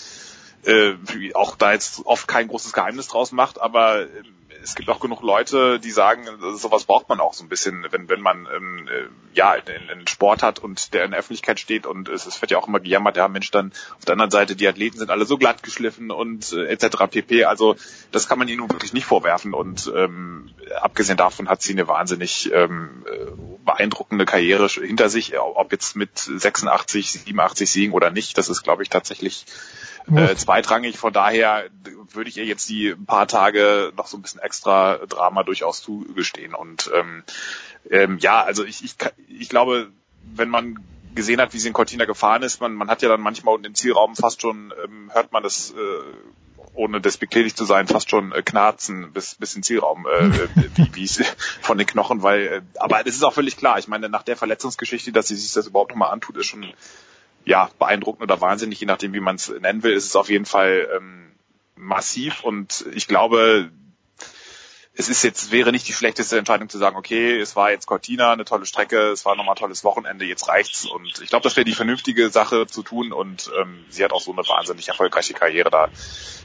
äh, 0.64 0.94
auch 1.34 1.54
da 1.54 1.72
jetzt 1.72 2.04
oft 2.04 2.26
kein 2.26 2.48
großes 2.48 2.72
Geheimnis 2.72 3.06
draus 3.06 3.30
macht, 3.30 3.60
aber 3.60 4.02
äh, 4.02 4.08
es 4.62 4.74
gibt 4.74 4.88
auch 4.88 5.00
genug 5.00 5.22
Leute, 5.22 5.80
die 5.80 5.90
sagen, 5.90 6.26
sowas 6.54 6.84
braucht 6.84 7.08
man 7.08 7.20
auch 7.20 7.34
so 7.34 7.44
ein 7.44 7.48
bisschen, 7.48 7.86
wenn, 7.90 8.08
wenn 8.08 8.20
man 8.20 8.46
ähm, 8.54 8.88
äh, 8.88 9.08
ja 9.32 9.50
einen 9.52 10.06
Sport 10.06 10.42
hat 10.42 10.58
und 10.58 10.92
der 10.94 11.04
in 11.04 11.10
der 11.12 11.20
Öffentlichkeit 11.20 11.60
steht 11.60 11.86
und 11.86 12.08
es, 12.08 12.26
es 12.26 12.40
wird 12.40 12.50
ja 12.50 12.58
auch 12.58 12.68
immer 12.68 12.80
gejammert, 12.80 13.16
ja 13.16 13.28
Mensch, 13.28 13.50
dann 13.50 13.72
auf 13.96 14.04
der 14.04 14.12
anderen 14.12 14.30
Seite, 14.30 14.56
die 14.56 14.68
Athleten 14.68 14.98
sind 14.98 15.10
alle 15.10 15.24
so 15.24 15.36
glatt 15.36 15.62
geschliffen 15.62 16.10
und 16.10 16.52
äh, 16.52 16.66
etc. 16.66 17.06
pp. 17.10 17.44
Also 17.44 17.76
das 18.12 18.28
kann 18.28 18.38
man 18.38 18.48
ihnen 18.48 18.68
wirklich 18.70 18.92
nicht 18.92 19.06
vorwerfen 19.06 19.54
und 19.54 19.90
ähm, 19.94 20.50
abgesehen 20.80 21.16
davon 21.16 21.48
hat 21.48 21.62
sie 21.62 21.72
eine 21.72 21.88
wahnsinnig 21.88 22.50
ähm, 22.52 23.04
äh, 23.06 23.30
beeindruckende 23.64 24.24
Karriere 24.24 24.68
hinter 24.68 25.08
sich, 25.08 25.38
ob 25.38 25.72
jetzt 25.72 25.96
mit 25.96 26.18
86, 26.18 27.12
87 27.12 27.70
Siegen 27.70 27.92
oder 27.92 28.10
nicht, 28.10 28.36
das 28.38 28.48
ist 28.48 28.62
glaube 28.62 28.82
ich 28.82 28.90
tatsächlich 28.90 29.46
äh, 30.14 30.34
zweitrangig. 30.34 30.98
Von 30.98 31.12
daher 31.12 31.64
würde 32.14 32.30
ich 32.30 32.36
ihr 32.36 32.44
jetzt 32.44 32.68
die 32.68 32.94
paar 32.94 33.26
Tage 33.26 33.92
noch 33.96 34.06
so 34.06 34.16
ein 34.16 34.22
bisschen 34.22 34.40
extra 34.40 34.98
Drama 35.06 35.42
durchaus 35.42 35.82
zugestehen. 35.82 36.54
Und 36.54 36.90
ähm, 36.94 37.22
ähm, 37.90 38.18
ja, 38.18 38.42
also 38.42 38.64
ich, 38.64 38.84
ich, 38.84 38.96
ich 39.28 39.48
glaube, 39.48 39.90
wenn 40.34 40.48
man 40.48 40.78
gesehen 41.14 41.40
hat, 41.40 41.54
wie 41.54 41.58
sie 41.58 41.68
in 41.68 41.74
Cortina 41.74 42.04
gefahren 42.04 42.42
ist, 42.42 42.60
man, 42.60 42.74
man 42.74 42.88
hat 42.88 43.02
ja 43.02 43.08
dann 43.08 43.20
manchmal 43.20 43.54
unten 43.54 43.66
im 43.66 43.74
Zielraum 43.74 44.16
fast 44.16 44.40
schon, 44.42 44.72
ähm, 44.84 45.10
hört 45.12 45.32
man 45.32 45.42
das, 45.42 45.72
äh, 45.72 45.76
ohne 46.74 47.00
despektierlich 47.00 47.56
zu 47.56 47.64
sein, 47.64 47.88
fast 47.88 48.10
schon 48.10 48.32
äh, 48.32 48.42
knarzen 48.42 49.12
bis, 49.12 49.34
bis 49.34 49.56
in 49.56 49.62
Zielraum, 49.62 50.06
äh, 50.06 50.30
wie, 50.76 50.94
wie 50.94 51.04
es 51.04 51.20
von 51.60 51.78
den 51.78 51.86
Knochen, 51.86 52.22
weil, 52.22 52.46
äh, 52.46 52.62
aber 52.78 53.02
das 53.02 53.14
ist 53.14 53.24
auch 53.24 53.32
völlig 53.32 53.56
klar. 53.56 53.78
Ich 53.78 53.88
meine, 53.88 54.08
nach 54.08 54.22
der 54.22 54.36
Verletzungsgeschichte, 54.36 55.12
dass 55.12 55.28
sie 55.28 55.36
sich 55.36 55.52
das 55.52 55.66
überhaupt 55.66 55.90
nochmal 55.90 56.12
antut, 56.12 56.36
ist 56.36 56.46
schon 56.46 56.66
ja 57.44 57.70
beeindruckend 57.78 58.22
oder 58.22 58.40
wahnsinnig, 58.40 58.80
je 58.80 58.86
nachdem, 58.86 59.12
wie 59.12 59.20
man 59.20 59.36
es 59.36 59.48
nennen 59.48 59.82
will, 59.82 59.92
ist 59.92 60.06
es 60.06 60.16
auf 60.16 60.30
jeden 60.30 60.44
Fall 60.44 60.88
ähm, 60.96 61.29
massiv 61.80 62.44
und 62.44 62.84
ich 62.92 63.08
glaube, 63.08 63.70
es 65.00 65.08
ist 65.08 65.22
jetzt, 65.22 65.50
wäre 65.50 65.72
nicht 65.72 65.88
die 65.88 65.92
schlechteste 65.92 66.36
Entscheidung 66.36 66.68
zu 66.68 66.76
sagen, 66.76 66.96
okay, 66.96 67.38
es 67.38 67.56
war 67.56 67.70
jetzt 67.70 67.86
Cortina, 67.86 68.32
eine 68.32 68.44
tolle 68.44 68.66
Strecke, 68.66 69.10
es 69.10 69.24
war 69.24 69.34
nochmal 69.34 69.54
ein 69.54 69.58
tolles 69.58 69.82
Wochenende, 69.82 70.26
jetzt 70.26 70.48
reicht's. 70.48 70.84
Und 70.84 71.20
ich 71.22 71.30
glaube, 71.30 71.42
das 71.42 71.56
wäre 71.56 71.64
die 71.64 71.72
vernünftige 71.72 72.28
Sache 72.28 72.66
zu 72.66 72.82
tun 72.82 73.12
und 73.12 73.50
ähm, 73.60 73.84
sie 73.88 74.04
hat 74.04 74.12
auch 74.12 74.20
so 74.20 74.32
eine 74.32 74.42
wahnsinnig 74.42 74.88
erfolgreiche 74.88 75.32
Karriere, 75.32 75.70
da 75.70 75.88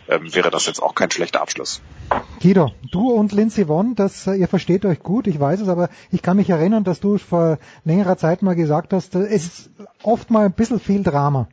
ähm, 0.08 0.34
wäre 0.34 0.52
das 0.52 0.68
jetzt 0.68 0.82
auch 0.82 0.96
kein 0.96 1.12
schlechter 1.12 1.42
Abschluss. 1.42 1.82
Guido, 2.42 2.72
du 2.92 3.12
und 3.12 3.34
Lindsay 3.34 3.68
Vonn, 3.68 3.96
das, 3.96 4.28
äh, 4.28 4.36
ihr 4.36 4.48
versteht 4.48 4.86
euch 4.86 5.00
gut, 5.00 5.28
ich 5.28 5.40
weiß 5.40 5.62
es, 5.62 5.68
aber 5.68 5.90
ich 6.12 6.22
kann 6.22 6.38
mich 6.38 6.50
erinnern, 6.50 6.84
dass 6.84 7.00
du 7.00 7.18
vor 7.18 7.58
längerer 7.84 8.18
Zeit 8.18 8.42
mal 8.42 8.56
gesagt 8.56 8.94
hast, 8.94 9.16
äh, 9.16 9.26
es 9.26 9.46
ist 9.46 9.70
oft 10.04 10.30
mal 10.30 10.46
ein 10.46 10.54
bisschen 10.54 10.80
viel 10.80 11.04
Drama. 11.04 11.50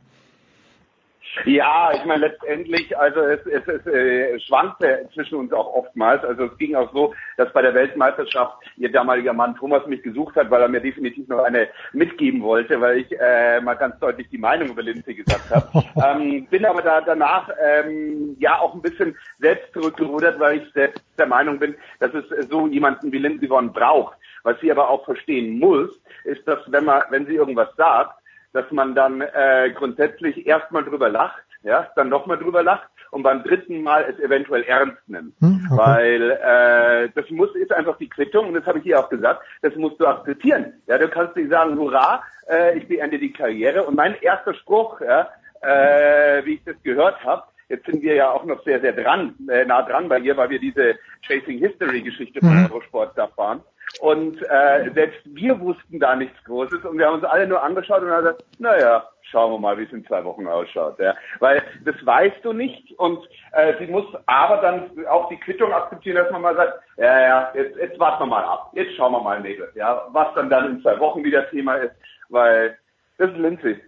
Ja, 1.45 1.91
ich 1.93 2.05
meine 2.05 2.27
letztendlich, 2.27 2.97
also 2.97 3.21
es, 3.21 3.39
es, 3.45 3.67
es 3.67 3.85
äh, 3.87 4.39
schwankte 4.39 5.09
zwischen 5.13 5.35
uns 5.39 5.51
auch 5.51 5.73
oftmals. 5.73 6.23
Also 6.23 6.45
es 6.45 6.57
ging 6.57 6.75
auch 6.75 6.91
so, 6.93 7.13
dass 7.37 7.51
bei 7.53 7.61
der 7.61 7.73
Weltmeisterschaft 7.73 8.57
ihr 8.77 8.91
damaliger 8.91 9.33
Mann 9.33 9.55
Thomas 9.55 9.85
mich 9.87 10.03
gesucht 10.03 10.35
hat, 10.35 10.51
weil 10.51 10.61
er 10.61 10.67
mir 10.67 10.81
definitiv 10.81 11.27
noch 11.27 11.43
eine 11.43 11.67
mitgeben 11.91 12.41
wollte, 12.43 12.79
weil 12.79 12.99
ich 12.99 13.19
äh, 13.19 13.59
mal 13.61 13.75
ganz 13.75 13.99
deutlich 13.99 14.29
die 14.29 14.37
Meinung 14.37 14.69
über 14.69 14.83
Lindsay 14.83 15.15
gesagt 15.15 15.49
habe. 15.49 15.67
ähm, 16.05 16.45
bin 16.47 16.65
aber 16.65 16.81
da 16.81 17.01
danach 17.01 17.49
ähm, 17.61 18.37
ja 18.39 18.59
auch 18.59 18.73
ein 18.73 18.81
bisschen 18.81 19.17
selbst 19.39 19.73
zurückgerudert, 19.73 20.39
weil 20.39 20.59
ich 20.59 20.73
selbst 20.73 21.03
der 21.17 21.27
Meinung 21.27 21.59
bin, 21.59 21.75
dass 21.99 22.13
es 22.13 22.25
so 22.49 22.67
jemanden 22.67 23.11
wie 23.11 23.19
Lindsay 23.19 23.49
Vonn 23.49 23.73
braucht. 23.73 24.17
Was 24.43 24.59
sie 24.59 24.71
aber 24.71 24.89
auch 24.89 25.05
verstehen 25.05 25.57
muss, 25.57 25.89
ist, 26.25 26.47
dass 26.47 26.59
wenn 26.67 26.85
man, 26.85 27.01
wenn 27.09 27.25
sie 27.25 27.35
irgendwas 27.35 27.69
sagt, 27.75 28.22
dass 28.53 28.71
man 28.71 28.95
dann 28.95 29.21
äh, 29.21 29.71
grundsätzlich 29.75 30.45
erstmal 30.47 30.83
drüber 30.83 31.09
lacht, 31.09 31.43
ja, 31.63 31.87
dann 31.95 32.09
nochmal 32.09 32.37
drüber 32.37 32.63
lacht 32.63 32.87
und 33.11 33.23
beim 33.23 33.43
dritten 33.43 33.83
Mal 33.83 34.05
es 34.09 34.19
eventuell 34.19 34.63
ernst 34.63 34.97
nimmt. 35.07 35.33
Hm, 35.39 35.67
okay. 35.71 35.77
Weil 35.77 36.31
äh, 36.31 37.09
das 37.15 37.29
muss 37.29 37.53
ist 37.55 37.71
einfach 37.73 37.97
die 37.97 38.09
Quittung 38.09 38.47
und 38.47 38.53
das 38.53 38.65
habe 38.65 38.79
ich 38.79 38.83
hier 38.83 38.99
auch 38.99 39.09
gesagt, 39.09 39.43
das 39.61 39.75
musst 39.75 39.99
du 39.99 40.07
akzeptieren. 40.07 40.73
Ja, 40.87 40.97
du 40.97 41.07
kannst 41.09 41.35
nicht 41.35 41.49
sagen, 41.49 41.77
hurra, 41.77 42.23
äh, 42.49 42.77
ich 42.77 42.87
beende 42.87 43.19
die 43.19 43.33
Karriere. 43.33 43.83
Und 43.83 43.95
mein 43.95 44.15
erster 44.21 44.53
Spruch, 44.53 44.99
ja, 45.01 45.29
äh, 45.61 46.45
wie 46.45 46.55
ich 46.55 46.63
das 46.63 46.75
gehört 46.83 47.23
habe, 47.23 47.43
Jetzt 47.69 47.85
sind 47.85 48.03
wir 48.03 48.13
ja 48.13 48.29
auch 48.29 48.45
noch 48.45 48.63
sehr, 48.63 48.81
sehr 48.81 48.93
dran, 48.93 49.33
äh, 49.49 49.65
nah 49.65 49.81
dran 49.81 50.07
bei 50.07 50.19
ihr, 50.19 50.37
weil 50.37 50.49
wir 50.51 50.59
diese 50.59 50.95
Chasing 51.21 51.57
History 51.57 52.01
Geschichte 52.01 52.39
von 52.39 52.55
mhm. 52.55 52.65
Eurosport 52.65 53.17
da 53.17 53.27
fahren. 53.27 53.61
Und 54.03 54.41
äh, 54.49 54.91
selbst 54.93 55.21
wir 55.23 55.57
wussten 55.61 55.97
da 55.97 56.13
nichts 56.13 56.35
Großes 56.43 56.83
und 56.83 56.97
wir 56.97 57.05
haben 57.05 57.13
uns 57.13 57.23
alle 57.23 57.47
nur 57.47 57.63
angeschaut 57.63 58.01
und 58.01 58.11
haben 58.11 58.25
gesagt, 58.25 58.43
naja, 58.59 59.07
schauen 59.21 59.53
wir 59.53 59.59
mal, 59.59 59.77
wie 59.77 59.83
es 59.83 59.93
in 59.93 60.05
zwei 60.05 60.25
Wochen 60.25 60.45
ausschaut. 60.45 60.99
Ja. 60.99 61.15
Weil 61.39 61.63
das 61.85 61.95
weißt 62.05 62.43
du 62.43 62.51
nicht 62.51 62.91
und 62.99 63.25
äh, 63.53 63.75
sie 63.79 63.87
muss 63.87 64.03
aber 64.25 64.57
dann 64.57 65.07
auch 65.07 65.29
die 65.29 65.39
Quittung 65.39 65.71
akzeptieren, 65.71 66.17
dass 66.17 66.29
man 66.33 66.41
mal 66.41 66.53
sagt, 66.53 66.81
ja, 66.97 67.21
ja, 67.21 67.51
jetzt, 67.55 67.77
jetzt 67.77 67.97
warten 67.97 68.23
wir 68.23 68.25
mal 68.25 68.43
ab, 68.43 68.71
jetzt 68.73 68.93
schauen 68.97 69.13
wir 69.13 69.21
mal, 69.21 69.39
Mädel, 69.39 69.71
ja, 69.75 70.05
was 70.11 70.27
dann 70.35 70.49
dann 70.49 70.71
in 70.71 70.81
zwei 70.81 70.99
Wochen 70.99 71.23
wieder 71.23 71.49
Thema 71.49 71.75
ist, 71.75 71.95
weil 72.27 72.77
das 73.17 73.29
ist 73.29 73.37
Lindsay. 73.37 73.79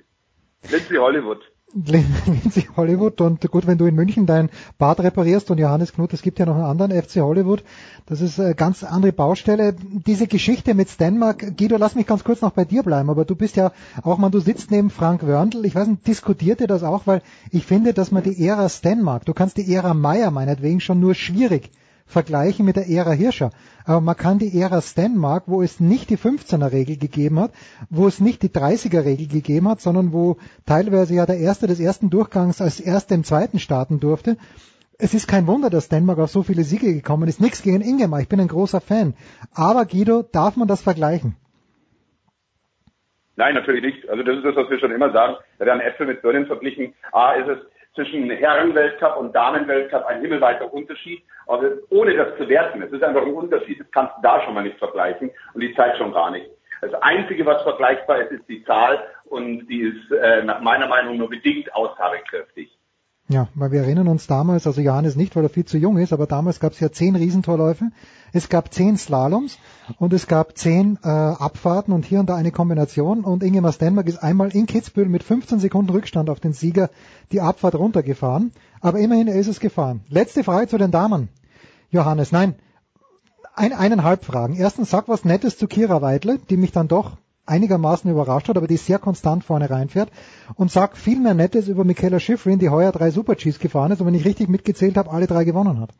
Lindsay 0.72 0.96
Hollywood. 0.96 1.44
Lindsay 1.74 2.70
Hollywood 2.78 3.20
und 3.20 3.42
gut, 3.52 3.68
wenn 3.68 3.78
du 3.78 3.86
in 3.86 3.96
München 3.96 4.26
dein 4.26 4.50
Bad 4.78 5.02
reparierst 5.02 5.52
und 5.52 5.58
Johannes 5.58 5.92
Knut, 5.92 6.14
es 6.14 6.22
gibt 6.22 6.40
ja 6.40 6.46
noch 6.46 6.56
einen 6.56 6.64
anderen 6.64 6.92
FC 6.92 7.18
Hollywood, 7.18 7.64
das 8.06 8.22
ist 8.22 8.40
eine 8.40 8.56
ganz 8.56 8.84
andere 8.84 9.12
Baustelle. 9.12 9.76
Diese 10.06 10.28
Geschichte 10.28 10.74
mit 10.74 10.90
Stanmark, 10.90 11.58
Guido, 11.58 11.76
lass 11.78 11.96
mich 11.96 12.08
ganz 12.08 12.24
kurz 12.24 12.42
noch 12.42 12.52
bei 12.52 12.64
dir 12.64 12.84
bleiben, 12.84 13.10
aber 13.10 13.26
du 13.26 13.36
bist 13.36 13.58
ja 13.58 13.74
auch 14.04 14.18
mal, 14.18 14.30
du 14.30 14.40
sitzt 14.40 14.72
neben 14.72 14.90
Frank 14.90 15.26
Wörndl, 15.26 15.66
ich 15.66 15.76
weiß 15.76 15.88
nicht, 15.88 16.08
diskutiert 16.08 16.62
ihr 16.62 16.68
das 16.68 16.84
auch, 16.84 17.08
weil 17.08 17.22
ich 17.52 17.66
finde, 17.66 17.94
dass 17.94 18.12
man 18.12 18.24
die 18.24 18.46
Ära 18.46 18.70
Stanmark, 18.70 19.26
du 19.26 19.34
kannst 19.34 19.58
die 19.58 19.74
Ära 19.74 19.94
Meyer 19.94 20.32
meinetwegen 20.32 20.80
schon 20.80 21.02
nur 21.02 21.14
schwierig 21.14 21.72
vergleichen 22.06 22.66
mit 22.66 22.76
der 22.76 22.88
Ära 22.88 23.12
Hirscher. 23.12 23.52
Aber 23.86 24.02
man 24.02 24.16
kann 24.16 24.40
die 24.40 24.60
Ära 24.60 24.82
Stenmark, 24.82 25.44
wo 25.48 25.62
es 25.62 25.80
nicht 25.80 26.10
die 26.10 26.18
15er 26.18 26.72
Regel 26.72 26.98
gegeben 26.98 27.40
hat, 27.40 27.52
wo 27.90 28.08
es 28.08 28.20
nicht 28.20 28.44
die 28.44 28.50
30er 28.50 29.04
Regel 29.04 29.28
gegeben 29.28 29.68
hat, 29.68 29.82
sondern 29.82 30.14
wo 30.14 30.38
teilweise 30.66 31.16
ja 31.16 31.26
der 31.26 31.38
Erste 31.38 31.68
des 31.68 31.80
ersten 31.80 32.10
Durchgangs 32.10 32.62
als 32.62 32.80
Erster 32.80 33.16
im 33.16 33.24
Zweiten 33.24 33.60
starten 33.60 34.00
durfte. 34.00 34.38
Es 34.98 35.14
ist 35.14 35.28
kein 35.28 35.46
Wunder, 35.48 35.70
dass 35.70 35.86
Stenmark 35.86 36.20
auf 36.20 36.30
so 36.30 36.44
viele 36.44 36.64
Siege 36.64 36.94
gekommen 36.94 37.28
ist. 37.28 37.42
Nichts 37.42 37.62
gegen 37.62 37.82
Ingemar, 37.82 38.22
ich 38.22 38.30
bin 38.30 38.40
ein 38.40 38.48
großer 38.48 38.80
Fan. 38.80 39.14
Aber 39.54 39.86
Guido, 39.86 40.24
darf 40.24 40.56
man 40.56 40.68
das 40.68 40.82
vergleichen? 40.82 41.36
Nein, 43.36 43.56
natürlich 43.56 43.84
nicht. 43.84 44.10
Also 44.10 44.24
das 44.24 44.38
ist 44.38 44.46
das, 44.46 44.56
was 44.56 44.70
wir 44.70 44.80
schon 44.80 44.92
immer 44.92 45.12
sagen. 45.12 45.36
Da 45.60 45.66
werden 45.66 45.82
Äpfel 45.82 46.08
mit 46.08 46.22
Birnen 46.22 46.46
verglichen. 46.46 46.94
A 47.12 47.34
ist 47.34 47.50
es 47.50 47.58
zwischen 47.96 48.30
Herrenweltcup 48.30 49.18
und 49.18 49.34
Damenweltcup 49.34 50.06
ein 50.06 50.22
himmelweiter 50.22 50.72
Unterschied, 50.72 51.24
also 51.48 51.68
ohne 51.90 52.16
das 52.16 52.38
zu 52.38 52.48
werten. 52.48 52.82
Es 52.82 52.92
ist 52.92 53.04
einfach 53.04 53.24
ein 53.24 53.34
Unterschied. 53.34 53.80
Das 53.80 53.92
kannst 53.92 54.18
du 54.18 54.22
da 54.22 54.42
schon 54.42 54.54
mal 54.54 54.64
nicht 54.64 54.78
vergleichen 54.78 55.32
und 55.54 55.62
die 55.62 55.74
Zeit 55.76 55.98
schon 55.98 56.14
gar 56.14 56.32
nicht. 56.32 56.50
Das 56.82 56.94
Einzige, 57.02 57.46
was 57.46 57.64
vergleichbar 57.64 58.22
ist, 58.22 58.32
ist 58.32 58.50
die 58.50 58.64
Zahl 58.66 59.02
und 59.26 59.66
die 59.68 59.82
ist 59.82 60.12
äh, 60.12 60.44
nach 60.44 60.62
meiner 60.62 60.88
Meinung 60.88 61.18
nur 61.18 61.30
bedingt 61.30 61.74
aussagekräftig. 61.74 62.75
Ja, 63.28 63.48
weil 63.56 63.72
wir 63.72 63.82
erinnern 63.82 64.08
uns 64.08 64.28
damals, 64.28 64.68
also 64.68 64.82
Johannes 64.82 65.16
nicht, 65.16 65.36
weil 65.36 65.44
er 65.44 65.50
viel 65.50 65.66
zu 65.66 65.80
jung 65.80 65.98
ist, 65.98 66.14
aber 66.14 66.28
damals 66.28 66.60
gab 66.60 66.74
es 66.74 66.80
ja 66.80 66.92
zehn 66.92 67.16
Riesentorläufe, 67.16 67.90
es 68.34 68.50
gab 68.50 68.72
zehn 68.72 68.98
Slaloms 68.98 69.58
und 69.98 70.14
es 70.14 70.28
gab 70.28 70.56
zehn 70.56 71.00
äh, 71.04 71.08
Abfahrten 71.08 71.92
und 71.92 72.06
hier 72.06 72.20
und 72.20 72.30
da 72.30 72.36
eine 72.36 72.52
Kombination 72.52 73.24
und 73.24 73.42
Ingemar 73.42 73.72
Stenmark 73.72 74.08
ist 74.08 74.22
einmal 74.22 74.50
in 74.50 74.68
Kitzbühel 74.68 75.10
mit 75.10 75.24
15 75.24 75.60
Sekunden 75.60 75.90
Rückstand 75.90 76.30
auf 76.30 76.40
den 76.40 76.54
Sieger 76.54 76.92
die 77.32 77.42
Abfahrt 77.42 77.74
runtergefahren, 77.74 78.52
aber 78.80 79.00
immerhin 79.00 79.28
er 79.28 79.40
ist 79.40 79.48
es 79.48 79.60
gefahren. 79.60 80.02
Letzte 80.08 80.44
Frage 80.44 80.68
zu 80.68 80.78
den 80.78 80.92
Damen. 80.92 81.30
Johannes, 81.90 82.32
nein, 82.32 82.54
ein, 83.56 83.74
eineinhalb 83.74 84.24
Fragen. 84.24 84.56
Erstens, 84.56 84.92
sag 84.92 85.08
was 85.08 85.26
Nettes 85.26 85.58
zu 85.58 85.68
Kira 85.68 86.04
Weidle, 86.04 86.38
die 86.50 86.58
mich 86.58 86.74
dann 86.74 86.88
doch 86.88 87.18
einigermaßen 87.46 88.10
überrascht 88.10 88.50
hat, 88.50 88.58
aber 88.58 88.68
die 88.68 88.78
sehr 88.78 89.00
konstant 89.00 89.44
vorne 89.44 89.70
reinfährt. 89.70 90.10
Und 90.56 90.72
sag 90.72 90.98
viel 90.98 91.20
mehr 91.20 91.34
Nettes 91.34 91.68
über 91.68 91.84
Michaela 91.84 92.20
Schifrin, 92.20 92.60
die 92.60 92.70
heuer 92.70 92.92
drei 92.92 93.12
Super-Gs 93.12 93.60
gefahren 93.60 93.92
ist 93.92 94.02
und 94.02 94.08
wenn 94.08 94.16
ich 94.16 94.26
richtig 94.26 94.50
mitgezählt 94.50 94.98
habe, 94.98 95.12
alle 95.12 95.28
drei 95.28 95.44
gewonnen 95.44 95.80
hat. 95.80 95.92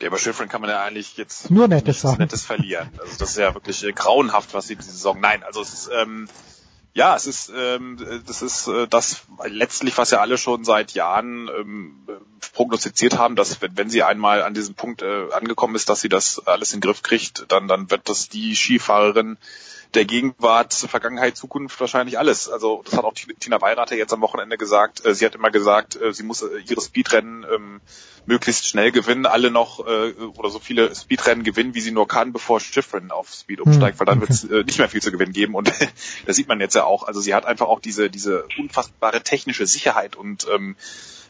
Der 0.00 0.08
über 0.08 0.18
Schifrin 0.18 0.48
kann 0.48 0.60
man 0.60 0.70
ja 0.70 0.82
eigentlich 0.82 1.16
jetzt 1.16 1.50
nur 1.50 1.68
Nettes, 1.68 2.02
sagen. 2.02 2.18
Nettes 2.18 2.44
verlieren. 2.44 2.90
Also 3.00 3.16
das 3.18 3.30
ist 3.30 3.38
ja 3.38 3.54
wirklich 3.54 3.82
äh, 3.82 3.92
grauenhaft, 3.92 4.52
was 4.52 4.66
sie 4.66 4.76
diese 4.76 4.90
Saison. 4.90 5.20
Nein, 5.20 5.42
also 5.42 5.62
es 5.62 5.72
ist 5.72 5.90
ähm, 5.92 6.28
ja, 6.92 7.14
es 7.14 7.26
ist 7.26 7.50
ähm, 7.54 7.98
das 8.26 8.42
ist 8.42 8.68
äh, 8.68 8.86
das 8.88 9.22
letztlich, 9.44 9.96
was 9.96 10.10
ja 10.10 10.20
alle 10.20 10.36
schon 10.36 10.64
seit 10.64 10.92
Jahren 10.92 11.48
ähm, 11.48 12.06
prognostiziert 12.54 13.16
haben, 13.16 13.36
dass 13.36 13.60
wenn, 13.62 13.76
wenn 13.76 13.90
sie 13.90 14.02
einmal 14.02 14.42
an 14.42 14.54
diesem 14.54 14.74
Punkt 14.74 15.02
äh, 15.02 15.32
angekommen 15.32 15.74
ist, 15.76 15.88
dass 15.88 16.00
sie 16.00 16.08
das 16.10 16.46
alles 16.46 16.72
in 16.72 16.80
den 16.80 16.88
Griff 16.88 17.02
kriegt, 17.02 17.46
dann 17.48 17.66
dann 17.66 17.90
wird 17.90 18.08
das 18.08 18.28
die 18.28 18.54
Skifahrerin 18.54 19.38
der 19.94 20.04
Gegenwart, 20.04 20.74
Vergangenheit, 20.74 21.36
Zukunft 21.36 21.78
wahrscheinlich 21.80 22.18
alles. 22.18 22.48
Also 22.48 22.82
das 22.84 22.96
hat 22.96 23.04
auch 23.04 23.14
Tina 23.14 23.60
Weirater 23.60 23.96
jetzt 23.96 24.12
am 24.12 24.20
Wochenende 24.20 24.58
gesagt. 24.58 25.04
Äh, 25.04 25.14
sie 25.14 25.24
hat 25.24 25.34
immer 25.34 25.50
gesagt, 25.50 26.00
äh, 26.00 26.12
sie 26.12 26.22
muss 26.22 26.42
äh, 26.42 26.58
ihre 26.68 26.80
Speedrennen 26.80 27.46
ähm, 27.52 27.80
möglichst 28.26 28.66
schnell 28.66 28.92
gewinnen, 28.92 29.26
alle 29.26 29.50
noch 29.50 29.86
äh, 29.86 30.12
oder 30.36 30.50
so 30.50 30.58
viele 30.58 30.94
Speedrennen 30.94 31.44
gewinnen, 31.44 31.74
wie 31.74 31.80
sie 31.80 31.92
nur 31.92 32.08
kann, 32.08 32.32
bevor 32.32 32.60
Schiffrennen 32.60 33.10
auf 33.10 33.32
Speed 33.32 33.60
umsteigt, 33.60 34.00
weil 34.00 34.06
dann 34.06 34.20
wird 34.20 34.30
es 34.30 34.44
äh, 34.44 34.64
nicht 34.64 34.78
mehr 34.78 34.88
viel 34.88 35.02
zu 35.02 35.12
gewinnen 35.12 35.32
geben. 35.32 35.54
Und 35.54 35.72
das 36.26 36.36
sieht 36.36 36.48
man 36.48 36.60
jetzt 36.60 36.74
ja 36.74 36.84
auch. 36.84 37.04
Also 37.04 37.20
sie 37.20 37.34
hat 37.34 37.46
einfach 37.46 37.66
auch 37.66 37.80
diese 37.80 38.10
diese 38.10 38.46
unfassbare 38.58 39.22
technische 39.22 39.66
Sicherheit 39.66 40.16
und 40.16 40.46
ähm, 40.52 40.76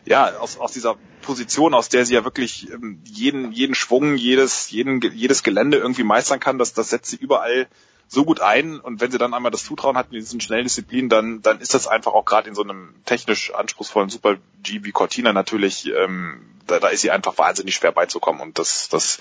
ja, 0.07 0.39
aus, 0.39 0.57
aus 0.59 0.73
dieser 0.73 0.97
Position, 1.23 1.75
aus 1.75 1.89
der 1.89 2.07
sie 2.07 2.15
ja 2.15 2.25
wirklich 2.25 2.71
ähm, 2.71 3.01
jeden, 3.05 3.53
jeden 3.53 3.75
Schwung, 3.75 4.17
jedes, 4.17 4.71
jeden, 4.71 5.01
jedes 5.01 5.43
Gelände 5.43 5.79
irgendwie 5.79 6.05
meistern 6.05 6.41
kann, 6.41 6.59
das, 6.59 6.73
das 6.73 6.91
setzt 6.91 7.11
sie 7.11 7.17
überall 7.17 7.67
so 8.09 8.25
gut 8.25 8.41
ein 8.41 8.79
und 8.79 9.01
wenn 9.01 9.11
sie 9.11 9.19
dann 9.19 9.35
einmal 9.35 9.51
das 9.51 9.65
Zutrauen 9.65 9.97
hat 9.97 10.07
in 10.07 10.15
diesen 10.15 10.41
schnellen 10.41 10.65
Disziplinen, 10.65 11.09
dann, 11.09 11.43
dann 11.43 11.61
ist 11.61 11.75
das 11.75 11.87
einfach 11.87 12.13
auch 12.13 12.25
gerade 12.25 12.49
in 12.49 12.55
so 12.55 12.63
einem 12.63 12.95
technisch 13.05 13.53
anspruchsvollen 13.53 14.11
Super 14.11 14.37
G 14.63 14.81
wie 14.83 14.93
Cortina 14.93 15.33
natürlich, 15.33 15.87
ähm, 15.87 16.41
da, 16.67 16.79
da 16.81 16.89
ist 16.89 17.01
sie 17.01 17.11
einfach 17.11 17.37
wahnsinnig 17.39 17.75
schwer 17.75 17.93
beizukommen 17.93 18.41
und 18.41 18.59
das, 18.59 18.89
das, 18.89 19.21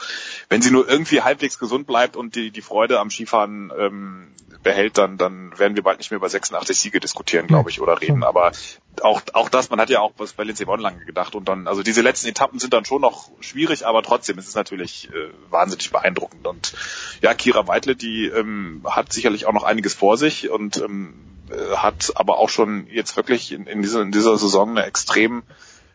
wenn 0.50 0.62
sie 0.62 0.72
nur 0.72 0.88
irgendwie 0.88 1.22
halbwegs 1.22 1.58
gesund 1.58 1.88
bleibt 1.88 2.16
und 2.16 2.36
die, 2.36 2.52
die 2.52 2.62
Freude 2.62 3.00
am 3.00 3.10
Skifahren 3.10 3.72
ähm, 3.78 4.28
behält, 4.66 4.98
dann, 4.98 5.18
dann 5.18 5.58
werden 5.58 5.76
wir 5.76 5.84
bald 5.84 6.00
nicht 6.00 6.12
mehr 6.12 6.18
über 6.18 6.28
86 6.28 6.78
Siege 6.78 7.00
diskutieren, 7.00 7.48
glaube 7.48 7.70
ich, 7.70 7.80
oder 7.82 8.02
reden. 8.02 8.24
Aber 8.24 8.52
auch, 9.04 9.22
auch 9.34 9.50
das, 9.50 9.70
man 9.70 9.80
hat 9.80 9.90
ja 9.90 10.00
auch 10.02 10.14
was 10.18 10.34
bei 10.34 10.44
Lindsey 10.44 10.66
Vonn 10.66 10.80
lange 10.80 11.06
gedacht 11.06 11.36
und 11.36 11.48
dann, 11.48 11.68
also 11.68 11.84
diese 11.84 12.02
letzten 12.02 12.28
Etappen 12.28 12.60
sind 12.60 12.74
dann 12.74 12.86
schon 12.86 13.02
noch 13.02 13.30
schwierig, 13.40 13.86
aber 13.86 14.04
trotzdem 14.04 14.38
ist 14.38 14.48
es 14.48 14.56
natürlich 14.56 15.10
äh, 15.10 15.30
wahnsinnig 15.50 15.92
beeindruckend. 15.92 16.46
Und 16.48 16.74
ja, 17.22 17.34
Kira 17.34 17.68
Weidle, 17.68 17.96
die 17.96 18.26
ähm, 18.28 18.86
hat 18.86 19.12
sicherlich 19.12 19.46
auch 19.46 19.54
noch 19.54 19.64
einiges 19.64 19.94
vor 19.94 20.18
sich 20.18 20.50
und 20.50 20.78
ähm, 20.78 21.16
äh, 21.50 21.76
hat 21.76 22.14
aber 22.16 22.38
auch 22.38 22.50
schon 22.50 22.88
jetzt 22.88 23.16
wirklich 23.18 23.52
in, 23.52 23.68
in, 23.68 23.82
dieser, 23.82 24.02
in 24.02 24.12
dieser 24.12 24.38
Saison 24.38 24.72
eine 24.72 24.86
extrem 24.86 25.44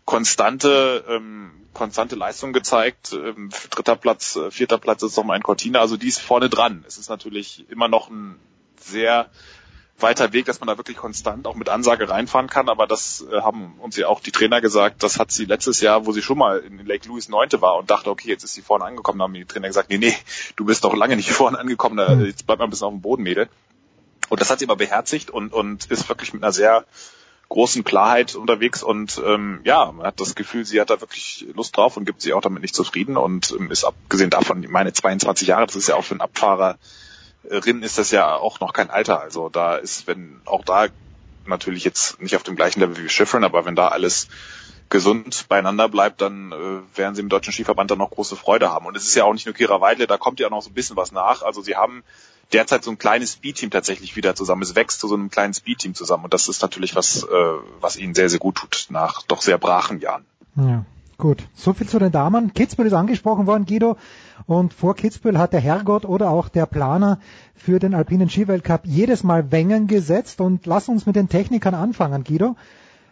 konstante, 0.05 1.05
ähm, 1.09 1.53
konstante 1.73 2.17
Leistung 2.17 2.53
gezeigt. 2.53 3.13
Ähm, 3.13 3.51
dritter 3.71 3.97
Platz, 3.97 4.37
äh, 4.37 4.51
vierter 4.51 4.79
Platz 4.79 5.03
ist 5.03 5.17
nochmal 5.17 5.37
ein 5.37 5.43
Cortina, 5.43 5.81
also 5.81 5.97
die 5.97 6.09
ist 6.09 6.21
vorne 6.21 6.49
dran. 6.49 6.85
Es 6.87 6.99
ist 6.99 7.09
natürlich 7.09 7.69
immer 7.71 7.89
noch 7.89 8.11
ein 8.11 8.39
sehr 8.81 9.31
weiter 10.03 10.33
Weg, 10.33 10.47
dass 10.47 10.61
man 10.61 10.67
da 10.67 10.77
wirklich 10.77 10.97
konstant 10.97 11.47
auch 11.47 11.55
mit 11.55 11.69
Ansage 11.69 12.09
reinfahren 12.09 12.49
kann, 12.49 12.69
aber 12.69 12.87
das 12.87 13.25
äh, 13.31 13.41
haben 13.41 13.75
uns 13.81 13.97
ja 13.97 14.09
auch 14.09 14.21
die 14.21 14.33
Trainer 14.33 14.61
gesagt, 14.61 15.03
das 15.03 15.19
hat 15.19 15.31
sie 15.33 15.45
letztes 15.45 15.81
Jahr, 15.81 16.07
wo 16.07 16.13
sie 16.13 16.23
schon 16.23 16.39
mal 16.39 16.59
in 16.59 16.85
Lake 16.87 17.09
Louise 17.09 17.31
Neunte 17.31 17.61
war 17.61 17.77
und 17.77 17.91
dachte, 17.91 18.11
okay, 18.11 18.29
jetzt 18.29 18.45
ist 18.45 18.55
sie 18.55 18.63
vorne 18.63 18.85
angekommen, 18.85 19.19
da 19.19 19.25
haben 19.25 19.35
die 19.35 19.45
Trainer 19.45 19.69
gesagt, 19.69 19.91
nee, 19.91 19.99
nee, 19.99 20.15
du 20.57 20.65
bist 20.65 20.85
doch 20.85 20.95
lange 20.95 21.17
nicht 21.17 21.31
vorne 21.33 21.59
angekommen, 21.59 21.97
da, 21.97 22.15
jetzt 22.15 22.47
bleib 22.47 22.59
mal 22.59 22.65
ein 22.65 22.71
bisschen 22.71 22.87
auf 22.87 22.93
dem 22.93 23.03
Boden, 23.03 23.23
Mädel. 23.23 23.49
Und 24.29 24.41
das 24.41 24.51
hat 24.51 24.61
sie 24.61 24.67
aber 24.67 24.77
beherzigt 24.77 25.31
und, 25.31 25.53
und 25.53 25.87
ist 25.87 26.09
wirklich 26.09 26.33
mit 26.33 26.43
einer 26.43 26.53
sehr 26.53 26.85
großen 27.51 27.83
Klarheit 27.83 28.37
unterwegs 28.37 28.83
und 28.83 29.21
ähm, 29.27 29.61
ja, 29.65 29.91
man 29.91 30.07
hat 30.07 30.21
das 30.21 30.37
Gefühl, 30.37 30.65
sie 30.65 30.81
hat 30.81 30.89
da 30.89 31.01
wirklich 31.01 31.47
Lust 31.55 31.77
drauf 31.77 31.97
und 31.97 32.05
gibt 32.05 32.23
sie 32.23 32.33
auch 32.33 32.41
damit 32.41 32.63
nicht 32.63 32.77
zufrieden 32.77 33.17
und 33.17 33.55
ähm, 33.59 33.73
ist 33.73 33.85
abgesehen 33.85 34.31
davon, 34.31 34.65
meine 34.71 34.93
22 34.93 35.49
Jahre, 35.49 35.67
das 35.67 35.75
ist 35.75 35.89
ja 35.89 35.97
auch 35.97 36.05
für 36.05 36.15
einen 36.15 36.21
Abfahrer 36.21 36.79
Rin 37.45 37.83
ist 37.83 37.99
das 37.99 38.11
ja 38.11 38.35
auch 38.37 38.61
noch 38.61 38.73
kein 38.73 38.91
Alter. 38.91 39.21
Also 39.21 39.49
da 39.49 39.77
ist, 39.77 40.07
wenn 40.07 40.41
auch 40.45 40.65
da 40.65 40.89
natürlich 41.47 41.85
jetzt 41.85 42.21
nicht 42.21 42.37
auf 42.37 42.43
dem 42.43 42.57
gleichen 42.57 42.81
Level 42.81 43.03
wie 43.03 43.09
Schiffern, 43.09 43.45
aber 43.45 43.65
wenn 43.65 43.77
da 43.77 43.89
alles 43.89 44.29
gesund 44.91 45.47
beieinander 45.49 45.89
bleibt, 45.89 46.21
dann 46.21 46.53
äh, 46.53 46.99
werden 46.99 47.15
sie 47.15 47.23
im 47.23 47.29
Deutschen 47.29 47.53
Skiverband 47.53 47.91
dann 47.91 47.99
noch 47.99 48.11
große 48.11 48.37
Freude 48.37 48.71
haben. 48.71 48.87
Und 48.87 48.97
es 48.97 49.05
ist 49.05 49.15
ja 49.15 49.25
auch 49.25 49.33
nicht 49.33 49.47
nur 49.47 49.55
Kira 49.55 49.81
Weidle, 49.81 50.07
da 50.07 50.19
kommt 50.19 50.41
ja 50.41 50.49
auch 50.49 50.51
noch 50.51 50.63
so 50.63 50.71
ein 50.71 50.75
bisschen 50.75 50.97
was 50.97 51.13
nach. 51.13 51.43
Also 51.43 51.63
sie 51.63 51.77
haben 51.77 52.03
derzeit 52.53 52.83
so 52.83 52.91
ein 52.91 52.99
kleines 52.99 53.35
Speedteam 53.35 53.71
tatsächlich 53.71 54.17
wieder 54.17 54.35
zusammen. 54.35 54.63
Es 54.63 54.75
wächst 54.75 55.01
zu 55.01 55.07
so 55.07 55.15
einem 55.15 55.31
kleinen 55.31 55.55
Speedteam 55.55 55.95
zusammen 55.95 56.25
und 56.25 56.35
das 56.35 56.49
ist 56.49 56.61
natürlich 56.61 56.97
was, 56.97 57.23
äh, 57.23 57.27
was 57.81 57.97
ihnen 57.97 58.15
sehr, 58.15 58.29
sehr 58.29 58.41
gut 58.41 58.57
tut 58.57 58.87
nach 58.91 59.23
doch 59.23 59.43
sehr 59.43 59.59
brachen 59.59 60.01
Jahren. 60.01 60.27
Ja, 60.57 60.85
gut. 61.21 61.47
So 61.55 61.73
viel 61.73 61.89
zu 61.89 61.99
den 61.99 62.11
Damen. 62.11 62.53
Kitzbühel 62.53 62.89
ist 62.89 62.95
angesprochen 62.95 63.47
worden, 63.47 63.67
Guido. 63.67 63.97
Und 64.47 64.75
vor 64.75 64.97
Kitzbühel 64.97 65.39
hat 65.39 65.53
der 65.53 65.61
Herrgott 65.61 66.05
oder 66.05 66.31
auch 66.31 66.49
der 66.49 66.67
Planer 66.67 67.21
für 67.55 67.79
den 67.79 67.95
alpinen 67.95 68.29
Skiweltcup 68.29 68.81
jedes 68.85 69.23
Mal 69.23 69.53
Wengen 69.53 69.87
gesetzt. 69.87 70.41
Und 70.41 70.67
lass 70.67 70.89
uns 70.89 71.07
mit 71.07 71.15
den 71.15 71.29
Technikern 71.29 71.75
anfangen, 71.75 72.25
Guido. 72.25 72.57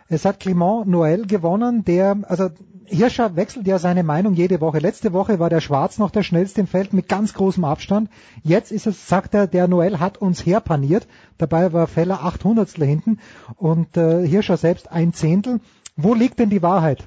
Es 0.08 0.24
hat 0.24 0.40
Clement 0.40 0.86
Noël 0.86 1.26
gewonnen, 1.26 1.84
der, 1.84 2.16
also 2.22 2.48
Hirscher 2.86 3.36
wechselt 3.36 3.66
ja 3.66 3.78
seine 3.78 4.02
Meinung 4.02 4.32
jede 4.32 4.62
Woche. 4.62 4.78
Letzte 4.78 5.12
Woche 5.12 5.38
war 5.38 5.50
der 5.50 5.60
Schwarz 5.60 5.98
noch 5.98 6.10
der 6.10 6.22
schnellste 6.22 6.62
im 6.62 6.66
Feld 6.66 6.94
mit 6.94 7.08
ganz 7.08 7.34
großem 7.34 7.64
Abstand. 7.64 8.08
Jetzt 8.42 8.72
ist 8.72 8.86
es, 8.86 9.06
sagt 9.06 9.34
er, 9.34 9.46
der 9.46 9.68
Noel 9.68 10.00
hat 10.00 10.16
uns 10.16 10.46
herpaniert. 10.46 11.06
Dabei 11.36 11.74
war 11.74 11.86
Feller 11.86 12.24
800 12.24 12.70
hinten 12.70 13.18
und 13.56 13.98
äh, 13.98 14.26
Hirscher 14.26 14.56
selbst 14.56 14.90
ein 14.90 15.12
Zehntel. 15.12 15.60
Wo 15.96 16.14
liegt 16.14 16.38
denn 16.38 16.48
die 16.48 16.62
Wahrheit? 16.62 17.06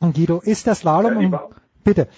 Und 0.00 0.16
Guido, 0.16 0.40
ist 0.42 0.66
der 0.66 0.74
Slalom? 0.74 1.20
Ja, 1.30 1.48
bitte. 1.84 2.08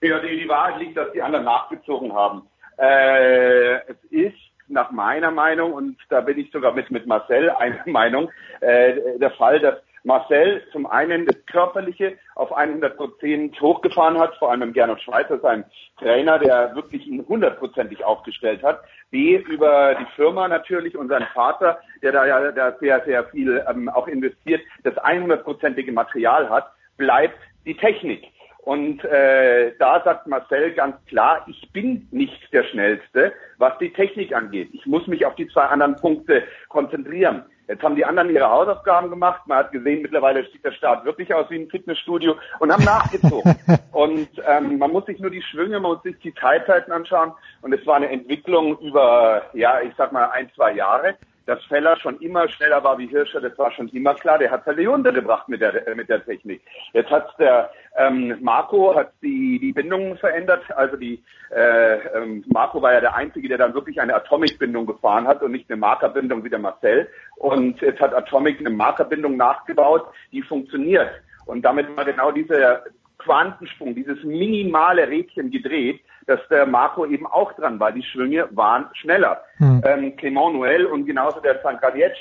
Ja, 0.00 0.20
die, 0.20 0.40
die 0.40 0.48
Wahrheit 0.48 0.80
liegt, 0.80 0.96
dass 0.96 1.12
die 1.12 1.20
anderen 1.20 1.44
nachgezogen 1.44 2.12
haben. 2.12 2.42
Äh, 2.78 3.76
es 3.90 3.96
ist 4.10 4.38
nach 4.68 4.90
meiner 4.92 5.32
Meinung, 5.32 5.72
und 5.72 5.96
da 6.08 6.20
bin 6.20 6.38
ich 6.38 6.50
sogar 6.52 6.72
mit, 6.72 6.90
mit 6.90 7.06
Marcel 7.06 7.50
einer 7.50 7.82
Meinung, 7.86 8.30
äh, 8.60 9.18
der 9.18 9.32
Fall, 9.32 9.60
dass 9.60 9.74
Marcel 10.04 10.62
zum 10.72 10.86
einen 10.86 11.26
das 11.26 11.36
Körperliche 11.46 12.16
auf 12.34 12.52
100 12.52 12.96
Prozent 12.96 13.60
hochgefahren 13.60 14.18
hat, 14.18 14.34
vor 14.36 14.50
allem 14.50 14.72
Gernot 14.72 15.00
Schweizer, 15.02 15.38
sein 15.40 15.64
Trainer, 15.98 16.38
der 16.38 16.74
wirklich 16.74 17.06
ihn 17.06 17.24
hundertprozentig 17.28 18.04
aufgestellt 18.04 18.62
hat. 18.62 18.80
B, 19.10 19.36
über 19.36 19.94
die 19.94 20.06
Firma 20.16 20.48
natürlich 20.48 20.96
und 20.96 21.08
sein 21.08 21.26
Vater, 21.34 21.80
der 22.02 22.12
da 22.12 22.26
ja 22.26 22.52
da 22.52 22.76
sehr, 22.78 23.04
sehr 23.04 23.24
viel 23.24 23.64
ähm, 23.68 23.88
auch 23.88 24.08
investiert, 24.08 24.62
das 24.84 24.94
100-prozentige 24.94 25.92
Material 25.92 26.48
hat, 26.48 26.70
bleibt 26.96 27.38
die 27.66 27.76
Technik. 27.76 28.24
Und 28.62 29.02
äh, 29.04 29.72
da 29.78 30.02
sagt 30.04 30.26
Marcel 30.26 30.72
ganz 30.72 30.94
klar, 31.06 31.46
ich 31.48 31.72
bin 31.72 32.06
nicht 32.10 32.52
der 32.52 32.64
Schnellste, 32.64 33.32
was 33.56 33.76
die 33.78 33.92
Technik 33.92 34.34
angeht. 34.34 34.68
Ich 34.72 34.84
muss 34.86 35.06
mich 35.06 35.24
auf 35.24 35.34
die 35.34 35.48
zwei 35.48 35.64
anderen 35.64 35.96
Punkte 35.96 36.44
konzentrieren. 36.68 37.44
Jetzt 37.70 37.84
haben 37.84 37.94
die 37.94 38.04
anderen 38.04 38.30
ihre 38.30 38.50
Hausaufgaben 38.50 39.10
gemacht. 39.10 39.42
Man 39.46 39.58
hat 39.58 39.70
gesehen, 39.70 40.02
mittlerweile 40.02 40.42
sieht 40.50 40.64
der 40.64 40.72
Start 40.72 41.04
wirklich 41.04 41.32
aus 41.32 41.48
wie 41.50 41.56
ein 41.60 41.70
Fitnessstudio 41.70 42.34
und 42.58 42.72
haben 42.72 42.82
nachgezogen. 42.82 43.54
und 43.92 44.28
ähm, 44.44 44.78
man 44.78 44.90
muss 44.90 45.06
sich 45.06 45.20
nur 45.20 45.30
die 45.30 45.40
Schwünge, 45.40 45.78
man 45.78 45.92
muss 45.92 46.02
sich 46.02 46.18
die 46.18 46.32
Teilzeiten 46.32 46.92
anschauen. 46.92 47.32
Und 47.62 47.72
es 47.72 47.86
war 47.86 47.94
eine 47.94 48.10
Entwicklung 48.10 48.76
über, 48.80 49.42
ja, 49.52 49.80
ich 49.82 49.92
sag 49.96 50.10
mal 50.10 50.30
ein, 50.30 50.50
zwei 50.56 50.72
Jahre 50.72 51.14
dass 51.50 51.64
Feller 51.64 51.96
schon 51.96 52.16
immer 52.20 52.48
schneller 52.48 52.84
war 52.84 52.96
wie 52.96 53.08
Hirscher, 53.08 53.40
das 53.40 53.58
war 53.58 53.72
schon 53.72 53.88
immer 53.88 54.14
klar. 54.14 54.38
Der 54.38 54.52
hat 54.52 54.64
seine 54.64 54.88
untergebracht 54.88 55.48
mit 55.48 55.60
der, 55.60 55.84
äh, 55.88 55.96
mit 55.96 56.08
der 56.08 56.24
Technik. 56.24 56.62
Jetzt 56.92 57.10
hat 57.10 57.26
der 57.40 57.72
ähm, 57.96 58.36
Marco 58.40 58.94
hat 58.94 59.10
die, 59.20 59.58
die 59.58 59.72
Bindungen 59.72 60.16
verändert. 60.16 60.62
Also 60.76 60.96
die 60.96 61.20
äh, 61.50 61.96
ähm, 62.16 62.44
Marco 62.46 62.80
war 62.80 62.92
ja 62.92 63.00
der 63.00 63.16
Einzige, 63.16 63.48
der 63.48 63.58
dann 63.58 63.74
wirklich 63.74 64.00
eine 64.00 64.14
Atomic-Bindung 64.14 64.86
gefahren 64.86 65.26
hat 65.26 65.42
und 65.42 65.50
nicht 65.50 65.68
eine 65.68 65.80
Markerbindung 65.80 66.44
wie 66.44 66.50
der 66.50 66.60
Marcel. 66.60 67.08
Und 67.38 67.80
jetzt 67.80 68.00
hat 68.00 68.14
Atomic 68.14 68.60
eine 68.60 68.70
Markerbindung 68.70 69.36
nachgebaut, 69.36 70.06
die 70.30 70.42
funktioniert. 70.42 71.10
Und 71.46 71.62
damit 71.62 71.96
war 71.96 72.04
genau 72.04 72.30
dieser 72.30 72.84
Quantensprung, 73.18 73.96
dieses 73.96 74.22
minimale 74.22 75.08
Rädchen 75.08 75.50
gedreht, 75.50 76.00
dass 76.26 76.40
der 76.48 76.66
Marco 76.66 77.06
eben 77.06 77.26
auch 77.26 77.52
dran 77.54 77.80
war. 77.80 77.92
Die 77.92 78.02
Schwünge 78.02 78.48
waren 78.52 78.86
schneller. 78.94 79.42
Hm. 79.56 79.82
Ähm, 79.84 80.16
Clement 80.16 80.54
Noël 80.54 80.84
und 80.84 81.06
genauso 81.06 81.40
der 81.40 81.62
Zankadiec, 81.62 82.12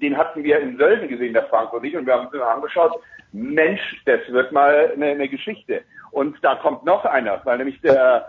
den 0.00 0.16
hatten 0.16 0.42
wir 0.42 0.60
in 0.60 0.76
Sölden 0.76 1.08
gesehen, 1.08 1.32
der 1.32 1.44
Franco 1.44 1.78
nicht, 1.80 1.96
und 1.96 2.06
wir 2.06 2.14
haben 2.14 2.26
uns 2.26 2.40
angeschaut, 2.40 3.00
Mensch, 3.32 4.02
das 4.04 4.20
wird 4.28 4.52
mal 4.52 4.92
eine, 4.94 5.06
eine 5.06 5.28
Geschichte. 5.28 5.82
Und 6.10 6.36
da 6.42 6.56
kommt 6.56 6.84
noch 6.84 7.04
einer, 7.04 7.40
weil 7.44 7.58
nämlich 7.58 7.80
der 7.80 8.28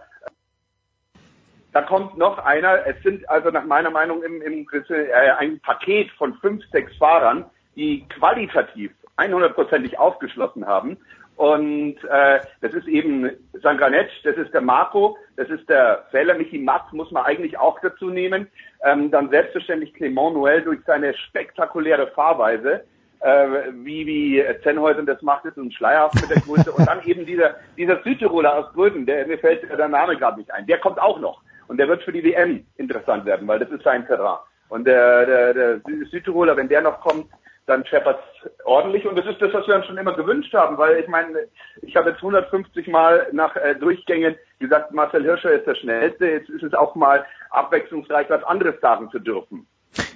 da 1.73 1.81
kommt 1.81 2.17
noch 2.17 2.37
einer. 2.37 2.85
Es 2.85 3.01
sind 3.01 3.27
also 3.27 3.49
nach 3.49 3.65
meiner 3.65 3.89
Meinung 3.89 4.23
im, 4.23 4.41
im 4.41 4.67
äh, 4.89 5.11
ein 5.39 5.59
Paket 5.59 6.11
von 6.11 6.35
fünf, 6.35 6.63
sechs 6.71 6.95
Fahrern, 6.97 7.45
die 7.75 8.07
qualitativ 8.09 8.91
100%ig 9.17 9.97
aufgeschlossen 9.97 10.65
haben 10.67 10.97
und 11.35 11.95
äh, 12.09 12.39
das 12.61 12.73
ist 12.73 12.87
eben 12.87 13.29
Sangranec, 13.53 14.09
das 14.23 14.37
ist 14.37 14.53
der 14.53 14.61
Marco, 14.61 15.17
das 15.35 15.49
ist 15.49 15.67
der 15.67 16.05
Feller, 16.11 16.35
Michi 16.35 16.59
Matt 16.59 16.93
muss 16.93 17.11
man 17.11 17.25
eigentlich 17.25 17.57
auch 17.57 17.79
dazu 17.81 18.09
nehmen. 18.09 18.47
Ähm, 18.83 19.09
dann 19.09 19.29
selbstverständlich 19.29 19.93
Clement 19.93 20.35
Noël 20.35 20.61
durch 20.61 20.79
seine 20.85 21.13
spektakuläre 21.15 22.07
Fahrweise, 22.07 22.83
äh, 23.21 23.47
wie, 23.83 24.05
wie 24.05 24.43
Zenhäusen 24.61 25.07
das 25.07 25.21
macht, 25.23 25.45
ist 25.45 25.57
und 25.57 25.73
schleierhaft 25.73 26.15
mit 26.15 26.29
der 26.29 26.41
Größe. 26.41 26.71
und 26.71 26.87
dann 26.87 27.03
eben 27.03 27.25
dieser, 27.25 27.55
dieser 27.77 28.01
Südtiroler 28.03 28.55
aus 28.55 28.73
Gröden, 28.73 29.05
der, 29.05 29.25
mir 29.25 29.39
fällt 29.39 29.63
der 29.63 29.87
Name 29.87 30.15
gerade 30.17 30.37
nicht 30.37 30.51
ein, 30.51 30.67
der 30.67 30.79
kommt 30.79 30.99
auch 30.99 31.19
noch. 31.19 31.41
Und 31.67 31.77
der 31.77 31.87
wird 31.87 32.03
für 32.03 32.11
die 32.11 32.23
WM 32.23 32.65
interessant 32.77 33.25
werden, 33.25 33.47
weil 33.47 33.57
das 33.57 33.69
ist 33.69 33.83
sein 33.83 34.05
Terrain. 34.05 34.37
Und 34.69 34.85
der, 34.85 35.25
der, 35.25 35.53
der 35.53 35.81
Südtiroler, 36.11 36.55
wenn 36.57 36.67
der 36.67 36.81
noch 36.81 36.99
kommt, 36.99 37.27
dann 37.65 37.85
scheppert 37.85 38.19
ordentlich 38.65 39.05
und 39.07 39.17
das 39.17 39.25
ist 39.25 39.41
das, 39.41 39.53
was 39.53 39.67
wir 39.67 39.75
uns 39.75 39.85
schon 39.85 39.97
immer 39.97 40.15
gewünscht 40.15 40.53
haben, 40.53 40.77
weil 40.77 40.97
ich 40.97 41.07
meine, 41.07 41.47
ich 41.81 41.95
habe 41.95 42.09
jetzt 42.09 42.17
150 42.17 42.87
Mal 42.87 43.27
nach 43.31 43.55
äh, 43.55 43.75
Durchgängen 43.75 44.35
gesagt, 44.59 44.91
Marcel 44.91 45.23
Hirscher 45.23 45.51
ist 45.51 45.65
der 45.65 45.75
Schnellste, 45.75 46.25
jetzt 46.27 46.49
ist 46.49 46.63
es 46.63 46.73
auch 46.73 46.95
mal 46.95 47.25
abwechslungsreich, 47.51 48.29
was 48.29 48.43
anderes 48.43 48.79
sagen 48.81 49.09
zu 49.11 49.19
dürfen. 49.19 49.67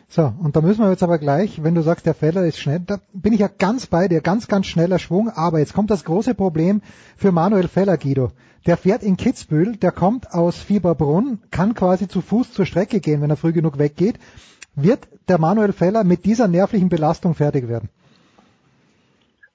So, 0.09 0.33
und 0.41 0.55
da 0.55 0.61
müssen 0.61 0.83
wir 0.83 0.89
jetzt 0.89 1.03
aber 1.03 1.19
gleich, 1.19 1.63
wenn 1.63 1.75
du 1.75 1.81
sagst, 1.81 2.05
der 2.05 2.15
Feller 2.15 2.45
ist 2.45 2.59
schnell, 2.59 2.79
da 2.79 2.97
bin 3.13 3.33
ich 3.33 3.39
ja 3.39 3.47
ganz 3.47 3.87
bei 3.87 4.07
dir, 4.07 4.21
ganz, 4.21 4.47
ganz 4.47 4.65
schneller 4.65 4.99
Schwung, 4.99 5.29
aber 5.29 5.59
jetzt 5.59 5.73
kommt 5.73 5.91
das 5.91 6.05
große 6.05 6.33
Problem 6.33 6.81
für 7.17 7.31
Manuel 7.31 7.67
Feller, 7.67 7.97
Guido. 7.97 8.31
Der 8.65 8.77
fährt 8.77 9.03
in 9.03 9.15
Kitzbühel, 9.15 9.77
der 9.77 9.91
kommt 9.91 10.31
aus 10.33 10.57
Fieberbrunn, 10.57 11.39
kann 11.51 11.75
quasi 11.75 12.07
zu 12.07 12.21
Fuß 12.21 12.51
zur 12.51 12.65
Strecke 12.65 12.99
gehen, 12.99 13.21
wenn 13.21 13.29
er 13.29 13.37
früh 13.37 13.53
genug 13.53 13.77
weggeht. 13.77 14.17
Wird 14.79 15.07
der 15.27 15.39
Manuel 15.39 15.73
Feller 15.73 16.03
mit 16.03 16.23
dieser 16.23 16.47
nervlichen 16.47 16.87
Belastung 16.87 17.33
fertig 17.33 17.67
werden? 17.67 17.89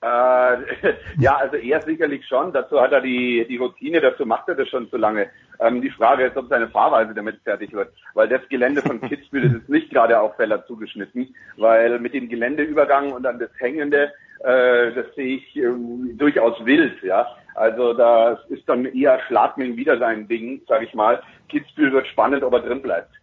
Äh, 0.02 0.06
ja, 1.20 1.36
also 1.36 1.56
er 1.56 1.80
sicherlich 1.82 2.26
schon. 2.26 2.52
Dazu 2.52 2.80
hat 2.80 2.90
er 2.90 3.00
die, 3.00 3.46
die 3.48 3.56
Routine, 3.56 4.00
dazu 4.00 4.26
macht 4.26 4.48
er 4.48 4.56
das 4.56 4.68
schon 4.68 4.90
zu 4.90 4.96
lange. 4.96 5.28
Ähm, 5.60 5.80
die 5.80 5.90
Frage 5.90 6.26
ist, 6.26 6.36
ob 6.36 6.48
seine 6.48 6.68
Fahrweise 6.68 7.14
damit 7.14 7.40
fertig 7.44 7.72
wird. 7.72 7.92
Weil 8.14 8.28
das 8.28 8.40
Gelände 8.48 8.82
von 8.82 9.00
Kitzbühel 9.08 9.58
ist 9.58 9.68
nicht 9.68 9.90
gerade 9.90 10.18
auf 10.18 10.34
Feller 10.34 10.66
zugeschnitten, 10.66 11.32
weil 11.56 12.00
mit 12.00 12.14
dem 12.14 12.28
Geländeübergang 12.28 13.12
und 13.12 13.22
dann 13.22 13.38
das 13.38 13.50
Hängende, 13.60 14.12
äh, 14.40 14.90
das 14.92 15.06
sehe 15.14 15.36
ich 15.36 15.56
äh, 15.56 15.70
durchaus 16.14 16.64
wild, 16.64 17.00
ja. 17.04 17.28
Also 17.54 17.92
das 17.92 18.40
ist 18.48 18.68
dann 18.68 18.86
eher 18.86 19.20
Schladming 19.28 19.76
wieder 19.76 19.98
sein 19.98 20.26
Ding, 20.26 20.62
sage 20.66 20.86
ich 20.86 20.94
mal. 20.94 21.22
Kitzbühel 21.48 21.92
wird 21.92 22.08
spannend, 22.08 22.42
ob 22.42 22.54
er 22.54 22.60
drin 22.60 22.82
bleibt. 22.82 23.21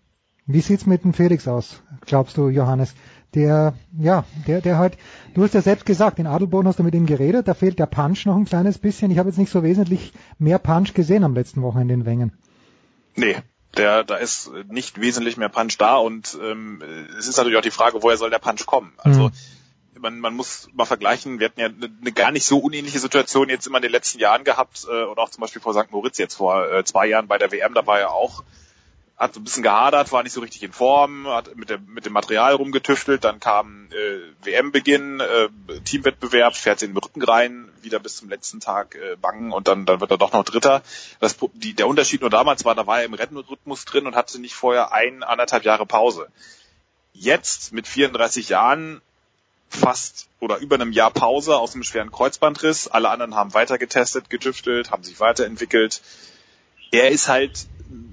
Wie 0.52 0.62
sieht's 0.62 0.88
mit 0.88 1.04
dem 1.04 1.14
Felix 1.14 1.48
aus, 1.48 1.84
glaubst 2.08 2.36
du, 2.36 2.50
Johannes? 2.50 2.96
Der, 3.36 3.76
ja, 4.00 4.26
der, 4.48 4.62
der 4.62 4.80
halt, 4.80 4.98
du 5.36 5.44
hast 5.44 5.54
ja 5.54 5.62
selbst 5.62 5.86
gesagt, 5.86 6.18
in 6.18 6.26
Adelboden 6.26 6.68
hast 6.68 6.80
du 6.80 6.84
mit 6.84 6.96
ihm 6.96 7.06
geredet, 7.06 7.48
da 7.48 7.54
fehlt 7.54 7.78
der 7.78 7.86
Punch 7.86 8.26
noch 8.26 8.36
ein 8.36 8.46
kleines 8.46 8.80
bisschen. 8.80 9.12
Ich 9.12 9.20
habe 9.20 9.30
jetzt 9.30 9.38
nicht 9.38 9.52
so 9.52 9.62
wesentlich 9.62 10.12
mehr 10.40 10.58
Punch 10.58 10.96
gesehen 10.96 11.24
am 11.24 11.36
letzten 11.36 11.62
Wochenende 11.62 11.94
in 11.94 12.06
Wengen. 12.08 12.32
Nee, 13.16 13.36
der, 13.78 14.04
da 14.04 14.16
ist 14.16 14.50
nicht 14.72 15.00
wesentlich 15.00 15.38
mehr 15.38 15.50
Punch 15.50 15.78
da 15.78 15.98
und 15.98 16.36
ähm, 16.42 16.82
es 17.20 17.28
ist 17.28 17.38
natürlich 17.38 17.60
auch 17.60 17.62
die 17.62 17.70
Frage, 17.70 18.02
woher 18.02 18.18
soll 18.18 18.32
der 18.32 18.40
Punch 18.40 18.66
kommen? 18.66 18.94
Also 18.98 19.28
mhm. 19.28 20.02
man, 20.02 20.20
man 20.20 20.34
muss 20.34 20.68
mal 20.74 20.86
vergleichen, 20.86 21.40
wir 21.40 21.50
hatten 21.50 21.60
ja 21.60 21.68
eine, 21.68 21.92
eine 22.02 22.12
gar 22.12 22.32
nicht 22.32 22.48
so 22.48 22.58
unähnliche 22.58 22.98
Situation 22.98 23.50
jetzt 23.50 23.68
immer 23.68 23.78
in 23.78 23.84
den 23.84 23.92
letzten 23.92 24.18
Jahren 24.18 24.46
gehabt, 24.46 24.88
äh, 24.90 25.04
oder 25.04 25.22
auch 25.22 25.30
zum 25.30 25.42
Beispiel 25.42 25.62
vor 25.62 25.76
St. 25.76 25.92
Moritz 25.92 26.18
jetzt 26.18 26.34
vor 26.34 26.68
äh, 26.72 26.84
zwei 26.86 27.06
Jahren 27.06 27.28
bei 27.28 27.38
der 27.38 27.52
WM, 27.52 27.76
da 27.76 27.86
war 27.86 28.00
er 28.00 28.14
auch 28.14 28.44
hat 29.20 29.34
so 29.34 29.42
ein 29.42 29.44
bisschen 29.44 29.64
gehadert, 29.64 30.14
war 30.14 30.24
nicht 30.24 30.32
so 30.32 30.40
richtig 30.40 30.64
in 30.64 30.72
Form, 30.72 31.28
hat 31.28 31.54
mit, 31.58 31.70
der, 31.70 31.78
mit 31.78 32.06
dem 32.06 32.14
Material 32.14 32.56
rumgetüftelt, 32.56 33.26
dann 33.26 33.42
kam 33.42 33.90
äh, 33.92 34.46
WM-Beginn, 34.46 35.20
äh, 35.20 35.50
Teamwettbewerb, 35.84 36.56
fährt 36.56 36.82
den 36.82 36.96
Rücken 36.96 37.22
rein, 37.22 37.70
wieder 37.82 38.00
bis 38.00 38.16
zum 38.16 38.30
letzten 38.30 38.62
Tag 38.62 38.96
äh, 38.96 39.18
bangen 39.18 39.52
und 39.52 39.68
dann, 39.68 39.86
dann 39.86 40.00
wird 40.00 40.12
er 40.12 40.18
doch 40.18 40.32
noch 40.32 40.46
Dritter. 40.46 40.84
Das, 41.20 41.36
die, 41.54 41.74
der 41.74 41.90
Unterschied 41.90 42.22
nur 42.22 42.30
damals 42.30 42.64
war, 42.64 42.76
da 42.76 42.88
war 42.88 43.00
er 43.00 43.06
im 43.06 43.14
Rennrhythmus 43.14 43.84
drin 43.84 44.08
und 44.08 44.16
hatte 44.16 44.40
nicht 44.40 44.56
vorher 44.56 44.94
ein, 44.94 45.22
anderthalb 45.24 45.66
Jahre 45.66 45.86
Pause. 45.86 46.30
Jetzt 47.12 47.74
mit 47.74 47.88
34 47.88 48.48
Jahren 48.48 49.02
fast 49.68 50.30
oder 50.40 50.60
über 50.60 50.76
einem 50.76 50.94
Jahr 50.94 51.12
Pause 51.12 51.58
aus 51.58 51.74
einem 51.74 51.84
schweren 51.84 52.10
Kreuzbandriss. 52.10 52.88
Alle 52.88 53.10
anderen 53.10 53.36
haben 53.36 53.54
weiter 53.54 53.78
getestet, 53.78 54.30
getüftelt, 54.30 54.92
haben 54.92 55.04
sich 55.04 55.20
weiterentwickelt. 55.20 56.02
Er 56.92 57.10
ist 57.10 57.28
halt 57.28 57.68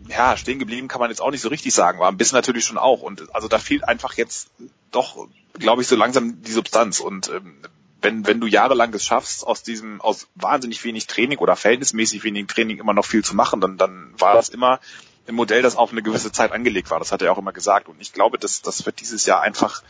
ja, 0.08 0.36
stehen 0.36 0.58
geblieben 0.58 0.88
kann 0.88 1.00
man 1.00 1.10
jetzt 1.10 1.20
auch 1.20 1.30
nicht 1.30 1.40
so 1.40 1.48
richtig 1.48 1.74
sagen, 1.74 1.98
war 1.98 2.10
ein 2.10 2.16
bisschen 2.16 2.36
natürlich 2.36 2.64
schon 2.64 2.78
auch. 2.78 3.02
Und 3.02 3.34
also 3.34 3.48
da 3.48 3.58
fehlt 3.58 3.86
einfach 3.86 4.14
jetzt 4.14 4.48
doch, 4.90 5.28
glaube 5.58 5.82
ich, 5.82 5.88
so 5.88 5.96
langsam 5.96 6.42
die 6.42 6.52
Substanz. 6.52 7.00
Und 7.00 7.28
ähm, 7.28 7.56
wenn, 8.02 8.26
wenn 8.26 8.40
du 8.40 8.46
jahrelang 8.46 8.92
es 8.94 9.04
schaffst, 9.04 9.46
aus 9.46 9.62
diesem, 9.62 10.00
aus 10.00 10.28
wahnsinnig 10.34 10.84
wenig 10.84 11.06
Training 11.06 11.38
oder 11.38 11.56
verhältnismäßig 11.56 12.24
wenig 12.24 12.46
Training 12.46 12.78
immer 12.78 12.94
noch 12.94 13.04
viel 13.04 13.24
zu 13.24 13.34
machen, 13.34 13.60
dann, 13.60 13.76
dann 13.76 14.14
war 14.18 14.34
das 14.34 14.48
immer 14.48 14.80
ein 15.28 15.34
Modell, 15.34 15.62
das 15.62 15.76
auf 15.76 15.90
eine 15.90 16.02
gewisse 16.02 16.30
Zeit 16.30 16.52
angelegt 16.52 16.90
war. 16.90 16.98
Das 16.98 17.12
hat 17.12 17.22
er 17.22 17.32
auch 17.32 17.38
immer 17.38 17.52
gesagt. 17.52 17.88
Und 17.88 18.00
ich 18.00 18.12
glaube, 18.12 18.38
das, 18.38 18.62
das 18.62 18.86
wird 18.86 19.00
dieses 19.00 19.26
Jahr 19.26 19.40
einfach 19.40 19.82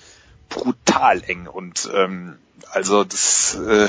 brutal 0.48 1.22
eng. 1.24 1.46
Und 1.46 1.88
ähm, 1.94 2.38
also 2.72 3.04
das, 3.04 3.54
äh, 3.54 3.88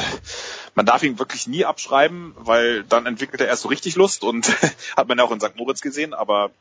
man 0.76 0.86
darf 0.86 1.04
ihn 1.04 1.20
wirklich 1.20 1.48
nie 1.48 1.66
abschreiben, 1.66 2.34
weil 2.38 2.84
dann 2.84 3.06
entwickelt 3.06 3.42
er 3.42 3.48
erst 3.48 3.64
so 3.64 3.70
richtig 3.70 3.96
Lust 3.96 4.24
und 4.24 4.50
hat 4.98 5.08
man 5.08 5.18
ja 5.18 5.24
auch 5.24 5.32
in 5.32 5.40
St. 5.40 5.56
Moritz 5.56 5.82
gesehen, 5.82 6.14
aber 6.14 6.52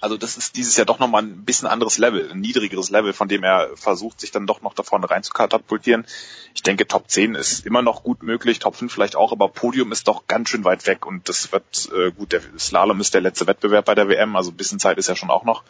also 0.00 0.16
das 0.16 0.36
ist 0.36 0.56
dieses 0.56 0.76
Jahr 0.76 0.84
doch 0.84 0.98
nochmal 0.98 1.22
ein 1.22 1.44
bisschen 1.44 1.68
anderes 1.68 1.98
Level, 1.98 2.30
ein 2.30 2.40
niedrigeres 2.40 2.90
Level, 2.90 3.12
von 3.12 3.28
dem 3.28 3.44
er 3.44 3.76
versucht, 3.76 4.20
sich 4.20 4.30
dann 4.30 4.46
doch 4.46 4.60
noch 4.60 4.74
da 4.74 4.82
vorne 4.82 5.08
rein 5.08 5.22
zu 5.22 5.32
katapultieren. 5.32 6.06
Ich 6.54 6.62
denke, 6.62 6.86
Top 6.86 7.08
10 7.08 7.34
ist 7.34 7.64
immer 7.64 7.82
noch 7.82 8.02
gut 8.02 8.22
möglich, 8.22 8.58
Top 8.58 8.74
5 8.74 8.92
vielleicht 8.92 9.16
auch, 9.16 9.32
aber 9.32 9.48
Podium 9.48 9.92
ist 9.92 10.08
doch 10.08 10.26
ganz 10.26 10.48
schön 10.48 10.64
weit 10.64 10.86
weg 10.86 11.06
und 11.06 11.28
das 11.28 11.52
wird 11.52 11.88
äh, 11.94 12.10
gut, 12.10 12.32
der 12.32 12.42
Slalom 12.58 13.00
ist 13.00 13.14
der 13.14 13.20
letzte 13.20 13.46
Wettbewerb 13.46 13.84
bei 13.84 13.94
der 13.94 14.08
WM, 14.08 14.36
also 14.36 14.50
ein 14.50 14.56
bisschen 14.56 14.80
Zeit 14.80 14.98
ist 14.98 15.08
ja 15.08 15.16
schon 15.16 15.30
auch 15.30 15.44
noch. 15.44 15.62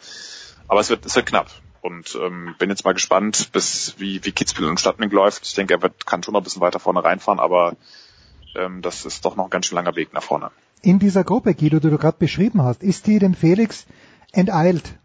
Aber 0.67 0.79
es 0.81 0.89
wird, 0.89 1.05
es 1.05 1.15
wird 1.15 1.27
knapp. 1.27 1.49
Und 1.87 2.19
ähm, 2.21 2.53
bin 2.59 2.69
jetzt 2.69 2.83
mal 2.83 2.93
gespannt, 2.93 3.53
bis 3.53 3.95
wie, 3.97 4.19
wie 4.25 4.33
Kitzbühel 4.33 4.69
und 4.69 4.77
Stadtming 4.77 5.09
läuft. 5.09 5.45
Ich 5.45 5.53
denke, 5.53 5.75
er 5.75 5.81
wird, 5.81 6.05
kann 6.05 6.21
schon 6.21 6.33
noch 6.33 6.41
ein 6.41 6.43
bisschen 6.43 6.61
weiter 6.61 6.79
vorne 6.79 7.01
reinfahren, 7.01 7.39
aber 7.39 7.77
ähm, 8.57 8.81
das 8.81 9.05
ist 9.05 9.23
doch 9.23 9.37
noch 9.37 9.45
ein 9.45 9.49
ganz 9.49 9.67
schön 9.67 9.77
langer 9.77 9.95
Weg 9.95 10.13
nach 10.13 10.21
vorne. 10.21 10.51
In 10.81 10.99
dieser 10.99 11.23
Gruppe, 11.23 11.55
Guido, 11.55 11.79
die 11.79 11.89
du 11.89 11.97
gerade 11.97 12.17
beschrieben 12.19 12.61
hast, 12.61 12.83
ist 12.83 13.07
die 13.07 13.19
dem 13.19 13.33
Felix 13.33 13.87
enteilt? 14.33 14.99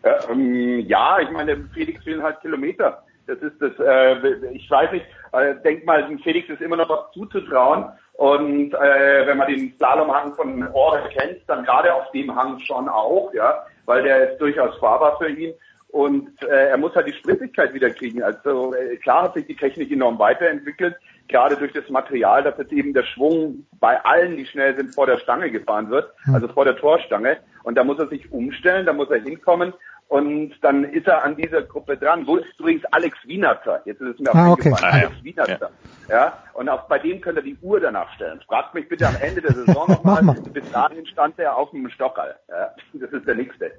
Äh, 0.00 0.12
ähm, 0.30 0.80
ja, 0.88 1.18
ich 1.20 1.30
meine, 1.30 1.68
Felix 1.74 2.02
fehlen 2.02 2.22
halt 2.22 2.40
Kilometer. 2.40 3.02
Das 3.26 3.36
ist 3.40 3.60
das, 3.60 3.72
äh, 3.78 4.46
ich 4.54 4.70
weiß 4.70 4.92
nicht, 4.92 5.04
äh, 5.32 5.56
denk 5.62 5.84
mal, 5.84 6.06
dem 6.06 6.20
Felix 6.20 6.48
ist 6.48 6.62
immer 6.62 6.76
noch 6.76 6.88
was 6.88 7.12
zuzutrauen. 7.12 7.84
Und 8.14 8.72
äh, 8.72 9.26
wenn 9.26 9.36
man 9.36 9.48
den 9.48 9.74
Slalomhang 9.76 10.34
von 10.36 10.66
Ore 10.72 11.06
kennt, 11.10 11.40
dann 11.48 11.66
gerade 11.66 11.92
auf 11.92 12.10
dem 12.12 12.34
Hang 12.34 12.58
schon 12.60 12.88
auch, 12.88 13.30
ja, 13.34 13.66
weil 13.86 14.02
der 14.02 14.32
ist 14.32 14.40
durchaus 14.40 14.76
fahrbar 14.78 15.18
für 15.18 15.28
ihn. 15.28 15.54
Und 15.88 16.30
äh, 16.44 16.68
er 16.68 16.76
muss 16.76 16.94
halt 16.94 17.08
die 17.08 17.12
Spritzigkeit 17.12 17.74
wieder 17.74 17.90
kriegen. 17.90 18.22
Also 18.22 18.74
äh, 18.74 18.96
klar 18.96 19.24
hat 19.24 19.34
sich 19.34 19.46
die 19.46 19.56
Technik 19.56 19.90
enorm 19.90 20.18
weiterentwickelt, 20.20 20.94
gerade 21.26 21.56
durch 21.56 21.72
das 21.72 21.88
Material, 21.88 22.44
dass 22.44 22.58
jetzt 22.58 22.72
eben 22.72 22.94
der 22.94 23.02
Schwung 23.02 23.66
bei 23.80 24.00
allen, 24.04 24.36
die 24.36 24.46
schnell 24.46 24.76
sind, 24.76 24.94
vor 24.94 25.06
der 25.06 25.18
Stange 25.18 25.50
gefahren 25.50 25.90
wird, 25.90 26.12
also 26.32 26.46
vor 26.48 26.64
der 26.64 26.76
Torstange. 26.76 27.38
Und 27.64 27.76
da 27.76 27.82
muss 27.82 27.98
er 27.98 28.06
sich 28.06 28.30
umstellen, 28.30 28.86
da 28.86 28.92
muss 28.92 29.10
er 29.10 29.20
hinkommen 29.20 29.72
und 30.10 30.54
dann 30.62 30.82
ist 30.82 31.06
er 31.06 31.22
an 31.22 31.36
dieser 31.36 31.62
Gruppe 31.62 31.96
dran. 31.96 32.26
Wo 32.26 32.34
ist 32.34 32.58
übrigens 32.58 32.84
Alex 32.86 33.16
Wienerzer? 33.26 33.80
Jetzt 33.84 34.00
ist 34.00 34.14
es 34.14 34.18
mir 34.18 34.30
auch 34.30 34.34
ah, 34.34 34.50
okay. 34.50 34.70
eingefallen. 34.70 34.94
Alex 34.94 35.22
Wienerzer. 35.22 35.70
Ja. 36.08 36.14
ja. 36.16 36.38
Und 36.54 36.68
auch 36.68 36.88
bei 36.88 36.98
dem 36.98 37.20
könnt 37.20 37.38
ihr 37.38 37.44
die 37.44 37.56
Uhr 37.62 37.78
danach 37.78 38.12
stellen. 38.14 38.40
Fragt 38.48 38.74
mich 38.74 38.88
bitte 38.88 39.06
am 39.06 39.14
Ende 39.20 39.40
der 39.40 39.52
Saison 39.52 39.88
nochmal. 39.88 40.24
Bis 40.52 40.68
dahin 40.72 41.06
stand 41.06 41.38
er 41.38 41.56
auf 41.56 41.70
dem 41.70 41.88
Stockerl. 41.90 42.34
Ja. 42.48 42.74
Das 42.94 43.12
ist 43.12 43.24
der 43.24 43.36
nächste. 43.36 43.70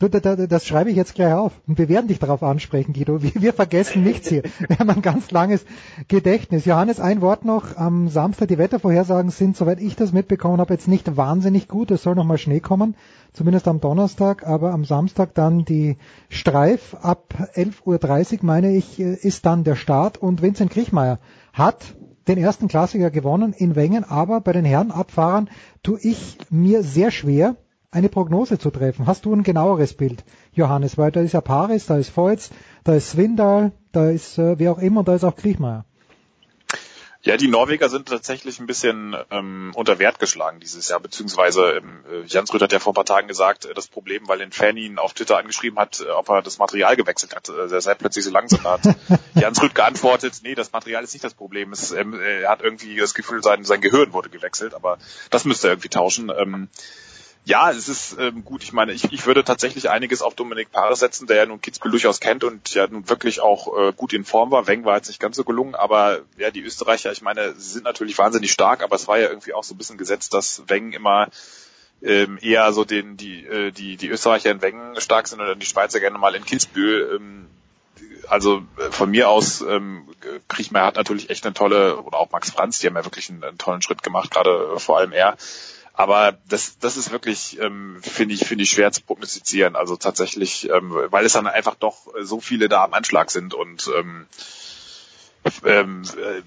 Das 0.00 0.66
schreibe 0.66 0.90
ich 0.90 0.96
jetzt 0.96 1.14
gleich 1.14 1.32
auf. 1.32 1.52
Und 1.68 1.78
wir 1.78 1.88
werden 1.88 2.08
dich 2.08 2.18
darauf 2.18 2.42
ansprechen, 2.42 2.92
Guido. 2.92 3.22
Wir 3.34 3.52
vergessen 3.52 4.02
nichts 4.02 4.28
hier. 4.28 4.42
Wir 4.68 4.78
haben 4.80 4.90
ein 4.90 5.02
ganz 5.02 5.30
langes 5.30 5.64
Gedächtnis. 6.08 6.64
Johannes, 6.64 6.98
ein 6.98 7.20
Wort 7.20 7.44
noch. 7.44 7.76
Am 7.76 8.08
Samstag, 8.08 8.48
die 8.48 8.58
Wettervorhersagen 8.58 9.30
sind, 9.30 9.56
soweit 9.56 9.80
ich 9.80 9.94
das 9.94 10.12
mitbekommen 10.12 10.58
habe, 10.58 10.74
jetzt 10.74 10.88
nicht 10.88 11.16
wahnsinnig 11.16 11.68
gut. 11.68 11.92
Es 11.92 12.02
soll 12.02 12.16
nochmal 12.16 12.38
Schnee 12.38 12.58
kommen. 12.58 12.96
Zumindest 13.32 13.68
am 13.68 13.80
Donnerstag. 13.80 14.44
Aber 14.44 14.72
am 14.72 14.84
Samstag 14.84 15.32
dann 15.34 15.64
die 15.64 15.96
Streif. 16.28 16.96
Ab 17.00 17.32
11.30 17.54 18.32
Uhr, 18.32 18.38
meine 18.42 18.74
ich, 18.74 18.98
ist 18.98 19.46
dann 19.46 19.62
der 19.62 19.76
Start. 19.76 20.18
Und 20.18 20.42
Vincent 20.42 20.72
Kriechmeier 20.72 21.20
hat 21.52 21.94
den 22.26 22.38
ersten 22.38 22.66
Klassiker 22.66 23.12
gewonnen 23.12 23.52
in 23.52 23.76
Wengen. 23.76 24.02
Aber 24.02 24.40
bei 24.40 24.52
den 24.52 24.64
Herrenabfahrern 24.64 25.48
tue 25.84 26.00
ich 26.00 26.38
mir 26.50 26.82
sehr 26.82 27.12
schwer, 27.12 27.54
eine 27.94 28.08
Prognose 28.08 28.58
zu 28.58 28.70
treffen. 28.70 29.06
Hast 29.06 29.24
du 29.24 29.32
ein 29.32 29.44
genaueres 29.44 29.94
Bild, 29.94 30.24
Johannes? 30.52 30.98
Weil 30.98 31.12
da 31.12 31.20
ist 31.20 31.32
ja 31.32 31.40
Paris, 31.40 31.86
da 31.86 31.96
ist 31.96 32.14
Voits, 32.16 32.50
da 32.82 32.94
ist 32.94 33.10
Swindal, 33.10 33.72
da 33.92 34.10
ist 34.10 34.36
äh, 34.38 34.58
wer 34.58 34.72
auch 34.72 34.78
immer, 34.78 35.04
da 35.04 35.14
ist 35.14 35.24
auch 35.24 35.36
Kriechmeier. 35.36 35.84
Ja, 37.22 37.38
die 37.38 37.48
Norweger 37.48 37.88
sind 37.88 38.06
tatsächlich 38.06 38.60
ein 38.60 38.66
bisschen 38.66 39.16
ähm, 39.30 39.72
unter 39.74 39.98
Wert 39.98 40.18
geschlagen 40.18 40.60
dieses 40.60 40.88
Jahr, 40.88 41.00
beziehungsweise 41.00 41.78
ähm, 41.78 42.04
Jans 42.26 42.52
Rüth 42.52 42.60
hat 42.60 42.72
ja 42.72 42.80
vor 42.80 42.92
ein 42.92 42.96
paar 42.96 43.06
Tagen 43.06 43.28
gesagt, 43.28 43.64
äh, 43.64 43.72
das 43.72 43.86
Problem, 43.86 44.28
weil 44.28 44.38
den 44.38 44.52
Fan 44.52 44.76
ihn 44.76 44.98
auf 44.98 45.14
Twitter 45.14 45.38
angeschrieben 45.38 45.78
hat, 45.78 46.00
äh, 46.00 46.10
ob 46.10 46.28
er 46.28 46.42
das 46.42 46.58
Material 46.58 46.96
gewechselt 46.96 47.34
hat. 47.34 47.48
Äh, 47.48 47.72
er 47.72 47.80
sei 47.80 47.94
plötzlich 47.94 48.26
so 48.26 48.30
langsam 48.30 48.64
hat. 48.64 48.82
Jans 49.34 49.62
Rüth 49.62 49.74
geantwortet, 49.74 50.40
nee, 50.42 50.54
das 50.54 50.72
Material 50.72 51.02
ist 51.02 51.14
nicht 51.14 51.24
das 51.24 51.32
Problem. 51.32 51.72
Es, 51.72 51.92
ähm, 51.92 52.12
er 52.20 52.50
hat 52.50 52.60
irgendwie 52.60 52.96
das 52.96 53.14
Gefühl, 53.14 53.42
sein, 53.42 53.64
sein 53.64 53.80
Gehirn 53.80 54.12
wurde 54.12 54.28
gewechselt, 54.28 54.74
aber 54.74 54.98
das 55.30 55.46
müsste 55.46 55.68
er 55.68 55.72
irgendwie 55.72 55.88
tauschen. 55.88 56.30
Ähm, 56.36 56.68
ja, 57.46 57.70
es 57.70 57.88
ist 57.88 58.16
ähm, 58.18 58.42
gut. 58.44 58.62
Ich 58.62 58.72
meine, 58.72 58.92
ich, 58.92 59.12
ich 59.12 59.26
würde 59.26 59.44
tatsächlich 59.44 59.90
einiges 59.90 60.22
auf 60.22 60.34
Dominik 60.34 60.72
Paare 60.72 60.96
setzen, 60.96 61.26
der 61.26 61.36
ja 61.36 61.46
nun 61.46 61.60
Kitzbühel 61.60 61.90
durchaus 61.90 62.20
kennt 62.20 62.42
und 62.42 62.74
ja 62.74 62.86
nun 62.86 63.08
wirklich 63.08 63.40
auch 63.40 63.76
äh, 63.76 63.92
gut 63.92 64.14
in 64.14 64.24
Form 64.24 64.50
war. 64.50 64.66
Weng 64.66 64.84
war 64.84 64.96
jetzt 64.96 65.08
nicht 65.08 65.20
ganz 65.20 65.36
so 65.36 65.44
gelungen, 65.44 65.74
aber 65.74 66.20
ja, 66.38 66.50
die 66.50 66.62
Österreicher, 66.62 67.12
ich 67.12 67.20
meine, 67.20 67.54
sie 67.54 67.72
sind 67.72 67.84
natürlich 67.84 68.16
wahnsinnig 68.16 68.50
stark, 68.50 68.82
aber 68.82 68.96
es 68.96 69.08
war 69.08 69.18
ja 69.18 69.28
irgendwie 69.28 69.52
auch 69.52 69.64
so 69.64 69.74
ein 69.74 69.78
bisschen 69.78 69.98
gesetzt, 69.98 70.32
dass 70.32 70.62
Weng 70.68 70.92
immer 70.92 71.28
ähm, 72.02 72.38
eher 72.40 72.72
so 72.72 72.84
den 72.84 73.18
die 73.18 73.44
äh, 73.44 73.70
die 73.72 73.96
die 73.98 74.08
Österreicher 74.08 74.50
in 74.50 74.62
Wengen 74.62 74.98
stark 75.00 75.28
sind 75.28 75.40
und 75.40 75.60
die 75.60 75.66
Schweizer 75.66 76.00
gerne 76.00 76.18
mal 76.18 76.34
in 76.34 76.46
Kitzbühel. 76.46 77.16
Ähm, 77.16 77.46
also 78.28 78.62
äh, 78.78 78.90
von 78.90 79.10
mir 79.10 79.28
aus 79.28 79.60
ähm, 79.60 80.08
Kriechmeier 80.48 80.86
hat 80.86 80.96
natürlich 80.96 81.28
echt 81.28 81.44
eine 81.44 81.52
tolle 81.52 81.98
oder 81.98 82.18
auch 82.18 82.30
Max 82.30 82.50
Franz, 82.50 82.78
die 82.78 82.86
haben 82.86 82.96
ja 82.96 83.04
wirklich 83.04 83.28
einen, 83.28 83.44
einen 83.44 83.58
tollen 83.58 83.82
Schritt 83.82 84.02
gemacht, 84.02 84.30
gerade 84.30 84.74
äh, 84.76 84.78
vor 84.78 84.98
allem 84.98 85.12
er. 85.12 85.36
Aber 85.94 86.36
das, 86.48 86.78
das 86.80 86.96
ist 86.96 87.12
wirklich, 87.12 87.60
ähm, 87.60 87.98
finde 88.02 88.34
ich, 88.34 88.44
finde 88.44 88.64
ich 88.64 88.70
schwer 88.70 88.90
zu 88.90 89.02
prognostizieren. 89.02 89.76
Also 89.76 89.96
tatsächlich, 89.96 90.68
ähm, 90.68 90.92
weil 90.92 91.24
es 91.24 91.34
dann 91.34 91.46
einfach 91.46 91.76
doch 91.76 92.08
so 92.20 92.40
viele 92.40 92.68
da 92.68 92.84
am 92.84 92.94
Anschlag 92.94 93.30
sind 93.30 93.54
und 93.54 93.88
ähm, 93.96 94.26
ähm, 95.64 96.02
äh, 96.16 96.42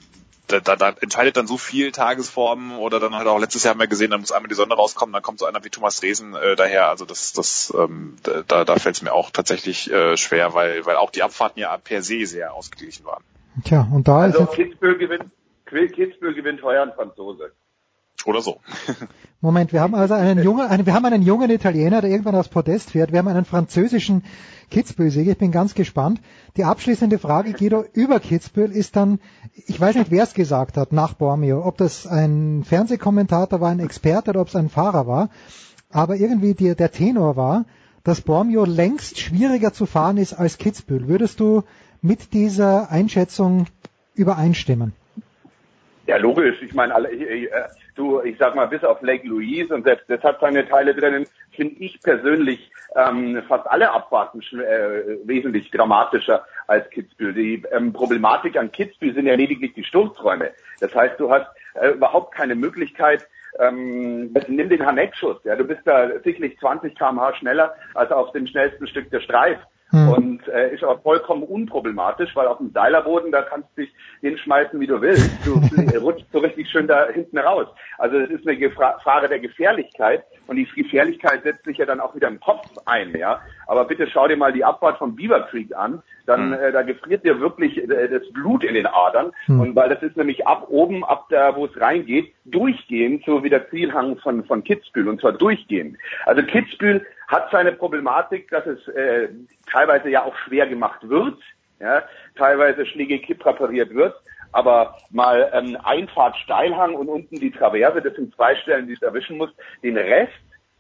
da, 0.48 0.60
da, 0.60 0.76
da 0.76 0.90
entscheidet 1.02 1.38
dann 1.38 1.48
so 1.48 1.58
viel 1.58 1.92
Tagesformen 1.92 2.78
oder 2.78 3.00
dann 3.00 3.16
halt 3.16 3.28
auch 3.28 3.40
letztes 3.40 3.64
Jahr 3.64 3.74
haben 3.74 3.80
wir 3.80 3.88
gesehen, 3.88 4.12
dann 4.12 4.22
muss 4.22 4.32
einmal 4.32 4.50
die 4.50 4.56
Sonne 4.56 4.74
rauskommen, 4.74 5.14
dann 5.14 5.22
kommt 5.22 5.40
so 5.40 5.46
einer 5.46 5.64
wie 5.64 5.70
Thomas 5.70 6.00
Dresen 6.00 6.36
äh, 6.36 6.56
daher. 6.56 6.90
Also 6.90 7.06
das, 7.06 7.34
das 7.34 7.74
ähm, 7.78 8.16
da, 8.24 8.66
da 8.66 8.76
fällt 8.78 8.96
es 8.96 9.02
mir 9.02 9.14
auch 9.14 9.32
tatsächlich 9.32 9.92
äh, 9.92 10.18
schwer, 10.18 10.54
weil, 10.54 10.86
weil 10.86 10.96
auch 10.98 11.12
die 11.12 11.24
Abfahrten 11.24 11.62
ja 11.62 11.78
per 11.78 12.02
se 12.02 12.26
sehr 12.26 12.54
ausgeglichen 12.54 13.06
waren. 13.06 13.24
Tja, 13.64 13.88
und 13.92 14.08
da 14.08 14.20
also 14.20 14.44
ist 14.44 14.58
jetzt, 14.58 14.70
Kitzbühel 14.70 14.98
gewinnt, 14.98 15.32
Kitzbühel 15.66 16.34
gewinnt 16.34 16.64
heuer 16.64 16.84
ein 16.84 16.94
Franzose. 16.94 17.52
Oder 18.26 18.42
so. 18.42 18.60
Moment, 19.42 19.72
wir 19.72 19.82
haben 19.82 19.94
also 19.94 20.16
einen 20.16 20.44
jungen, 20.44 20.68
einen, 20.68 20.86
wir 20.86 20.94
haben 20.94 21.06
einen 21.06 21.22
jungen 21.22 21.50
Italiener, 21.52 22.02
der 22.02 22.10
irgendwann 22.10 22.36
aufs 22.36 22.50
Podest 22.50 22.92
fährt. 22.92 23.12
Wir 23.12 23.20
haben 23.20 23.28
einen 23.28 23.46
französischen 23.46 24.24
Kitzbühel-Sieger. 24.72 25.34
Ich 25.34 25.38
bin 25.38 25.52
ganz 25.52 25.76
gespannt. 25.76 26.20
Die 26.58 26.64
abschließende 26.64 27.20
Frage, 27.20 27.54
Guido, 27.54 27.86
über 27.94 28.20
Kitzbühel 28.20 28.72
ist 28.72 28.96
dann, 28.96 29.20
ich 29.54 29.80
weiß 29.80 29.96
nicht, 29.96 30.10
wer 30.10 30.24
es 30.24 30.34
gesagt 30.34 30.76
hat 30.76 30.92
nach 30.92 31.14
Bormio, 31.14 31.66
ob 31.66 31.78
das 31.78 32.08
ein 32.08 32.64
Fernsehkommentator 32.66 33.62
war, 33.62 33.70
ein 33.70 33.80
Experte 33.80 34.32
oder 34.32 34.42
ob 34.42 34.48
es 34.48 34.56
ein 34.56 34.70
Fahrer 34.70 35.06
war. 35.06 35.30
Aber 35.92 36.16
irgendwie 36.16 36.56
die, 36.56 36.76
der 36.76 36.92
Tenor 36.92 37.36
war, 37.36 37.66
dass 38.04 38.22
Bormio 38.22 38.66
längst 38.66 39.20
schwieriger 39.20 39.72
zu 39.72 39.86
fahren 39.86 40.18
ist 40.18 40.34
als 40.34 40.58
Kitzbühel. 40.58 41.08
Würdest 41.08 41.40
du 41.40 41.64
mit 42.02 42.34
dieser 42.34 42.90
Einschätzung 42.90 43.68
übereinstimmen? 44.16 44.94
Ja, 46.08 46.18
logisch. 46.18 46.62
Ich 46.62 46.74
meine, 46.74 46.96
alle, 46.96 47.12
äh, 47.12 47.50
du, 47.98 48.22
ich 48.22 48.38
sag 48.38 48.56
mal, 48.56 48.68
bis 48.68 48.84
auf 48.84 49.02
Lake 49.02 49.28
Louise 49.28 49.74
und 49.74 49.84
selbst 49.84 50.10
das 50.10 50.22
hat 50.24 50.40
seine 50.40 50.68
Teile 50.68 50.94
drinnen, 50.96 51.28
finde 51.52 51.76
ich 51.80 52.00
persönlich 52.02 52.72
ähm, 52.96 53.42
fast 53.48 53.68
alle 53.68 53.92
Abfahrten 53.92 54.42
äh, 54.42 55.18
wesentlich 55.26 55.72
dramatischer 55.72 56.46
als 56.68 56.90
Kitzbühel. 56.90 57.34
Die 57.34 57.64
ähm, 57.72 57.94
Problematik 57.94 58.58
an 58.58 58.72
Kitzbühel 58.72 59.14
sind 59.14 59.26
ja 59.26 59.36
lediglich 59.36 59.74
die 59.74 59.84
Sturzräume. 59.84 60.52
Das 60.80 60.94
heißt, 60.94 61.20
du 61.20 61.32
hast 61.32 61.48
äh, 61.76 61.90
überhaupt 61.90 62.34
keine 62.34 62.56
Möglichkeit, 62.56 63.28
ähm, 63.60 64.34
nimm 64.48 64.70
den 64.70 64.86
Haneckschuss, 64.86 65.38
ja, 65.44 65.56
du 65.56 65.64
bist 65.64 65.82
da 65.86 66.20
sicherlich 66.24 66.60
20 66.60 66.96
km/h 66.96 67.36
schneller 67.36 67.76
als 67.96 68.12
auf 68.12 68.32
dem 68.32 68.46
schnellsten 68.46 68.88
Stück 68.88 69.10
der 69.10 69.22
Streif. 69.22 69.58
Hm. 69.92 70.10
Und 70.10 70.48
äh, 70.50 70.74
ist 70.74 70.84
aber 70.84 71.00
vollkommen 71.00 71.44
unproblematisch, 71.44 72.36
weil 72.36 72.48
auf 72.48 72.58
dem 72.58 72.72
Seilerboden, 72.72 73.32
da 73.32 73.42
kannst 73.42 73.70
du 73.76 73.82
dich 73.82 73.94
hinschmeißen, 74.20 74.80
wie 74.80 74.88
du 74.88 75.00
willst. 75.02 75.46
Du 75.46 75.54
rutschst 76.00 76.32
so 76.34 76.40
richtig 76.40 76.70
schön 76.70 76.88
da 76.88 77.08
hinten 77.08 77.38
raus. 77.38 77.68
Also 77.98 78.18
es 78.18 78.30
ist 78.30 78.48
eine 78.48 78.70
Frage 78.70 79.30
der 79.30 79.40
Gefährlichkeit 79.40 80.24
und 80.48 80.58
die 80.58 80.66
Gefährlichkeit 80.66 81.44
setzt 81.44 81.64
sich 81.64 81.78
ja 81.78 81.86
dann 81.86 82.02
auch 82.02 82.16
wieder 82.16 82.28
im 82.28 82.40
Kopf 82.40 82.68
ein, 82.86 83.16
ja. 83.18 83.40
Aber 83.66 83.86
bitte 83.86 84.08
schau 84.08 84.28
dir 84.28 84.36
mal 84.36 84.52
die 84.52 84.66
Abfahrt 84.66 84.98
von 84.98 85.16
Beaver 85.16 85.48
Creek 85.50 85.74
an, 85.76 86.02
dann 86.26 86.54
hm. 86.54 86.62
äh, 86.62 86.72
da 86.74 86.82
gefriert 86.82 87.24
dir 87.24 87.40
wirklich 87.40 87.78
äh, 87.78 88.10
das 88.10 88.30
Blut 88.34 88.66
in 88.66 88.74
den 88.74 88.88
Adern 88.88 89.32
hm. 89.46 89.62
und 89.62 89.76
weil 89.76 89.90
das 89.90 90.04
ist 90.04 90.18
nämlich 90.18 90.46
ab 90.46 90.66
oben, 90.70 91.06
ab 91.06 91.28
da, 91.30 91.56
wo 91.56 91.66
es 91.66 91.80
reingeht, 91.80 92.34
durchgehend 92.44 93.24
so 93.26 93.44
wie 93.44 93.50
der 93.50 93.70
Zielhang 93.70 94.18
von 94.18 94.44
von 94.44 94.64
Kitzbühel 94.64 95.08
und 95.08 95.22
zwar 95.22 95.34
durchgehend. 95.34 95.98
Also 96.26 96.44
Kitzbühel 96.44 97.06
hat 97.28 97.52
seine 97.52 97.74
Problematik, 97.74 98.50
dass 98.50 98.66
es 98.66 98.88
äh, 98.90 99.30
teilweise 99.72 100.10
ja 100.10 100.24
auch 100.24 100.36
schwer 100.38 100.68
gemacht 100.68 101.08
wird, 101.08 101.38
ja, 101.80 102.04
teilweise 102.36 102.86
schlägig 102.86 103.38
präpariert 103.38 103.94
wird, 103.94 104.16
aber 104.52 104.98
mal 105.12 105.50
ähm, 105.54 105.78
Einfahrt 105.84 106.36
Steilhang 106.38 106.96
und 106.96 107.10
unten 107.10 107.40
die 107.40 107.52
Traverse, 107.52 108.02
das 108.02 108.16
sind 108.16 108.34
zwei 108.36 108.56
Stellen, 108.56 108.88
die 108.88 108.94
es 108.94 109.02
erwischen 109.02 109.38
muss. 109.38 109.52
Den 109.84 109.98
Rest, 109.98 110.34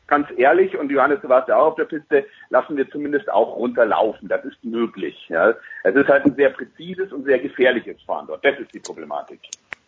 ganz 0.07 0.27
ehrlich, 0.37 0.77
und 0.77 0.89
Johannes, 0.89 1.19
du 1.21 1.29
warst 1.29 1.49
ja 1.49 1.57
auch 1.57 1.67
auf 1.67 1.75
der 1.75 1.85
Piste, 1.85 2.25
lassen 2.49 2.77
wir 2.77 2.89
zumindest 2.89 3.29
auch 3.29 3.55
runterlaufen. 3.57 4.27
Das 4.29 4.43
ist 4.45 4.63
möglich. 4.63 5.27
Ja. 5.29 5.53
Es 5.83 5.95
ist 5.95 6.07
halt 6.07 6.25
ein 6.25 6.35
sehr 6.35 6.49
präzises 6.49 7.11
und 7.11 7.25
sehr 7.25 7.39
gefährliches 7.39 8.01
Fahren 8.03 8.25
dort. 8.27 8.43
Das 8.43 8.57
ist 8.57 8.73
die 8.73 8.79
Problematik. 8.79 9.41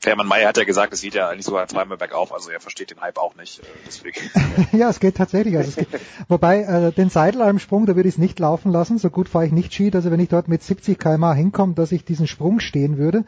Hermann 0.05 0.27
Mayer 0.27 0.47
hat 0.47 0.57
ja 0.57 0.63
gesagt, 0.63 0.93
es 0.93 1.01
geht 1.01 1.13
ja 1.13 1.27
eigentlich 1.27 1.45
sogar 1.45 1.67
zweimal 1.67 1.97
bergauf, 1.97 2.33
also 2.33 2.49
er 2.49 2.61
versteht 2.61 2.91
den 2.91 3.01
Hype 3.01 3.17
auch 3.17 3.35
nicht. 3.35 3.59
Äh, 3.59 3.63
deswegen. 3.85 4.19
ja, 4.71 4.89
es 4.89 4.99
geht 4.99 5.17
tatsächlich. 5.17 5.57
Also 5.57 5.69
es 5.69 5.75
geht, 5.75 5.87
wobei 6.29 6.61
äh, 6.61 6.91
den 6.93 7.09
Seidelarmsprung, 7.09 7.85
da 7.85 7.95
würde 7.95 8.07
ich 8.07 8.15
es 8.15 8.19
nicht 8.19 8.39
laufen 8.39 8.71
lassen. 8.71 8.97
So 8.97 9.09
gut 9.09 9.27
fahre 9.27 9.45
ich 9.45 9.51
nicht 9.51 9.73
Ski, 9.73 9.91
dass 9.91 10.09
wenn 10.09 10.19
ich 10.19 10.29
dort 10.29 10.47
mit 10.47 10.63
70 10.63 10.97
km/h 10.97 11.33
hinkomme, 11.33 11.73
dass 11.73 11.91
ich 11.91 12.05
diesen 12.05 12.27
Sprung 12.27 12.61
stehen 12.61 12.97
würde. 12.97 13.25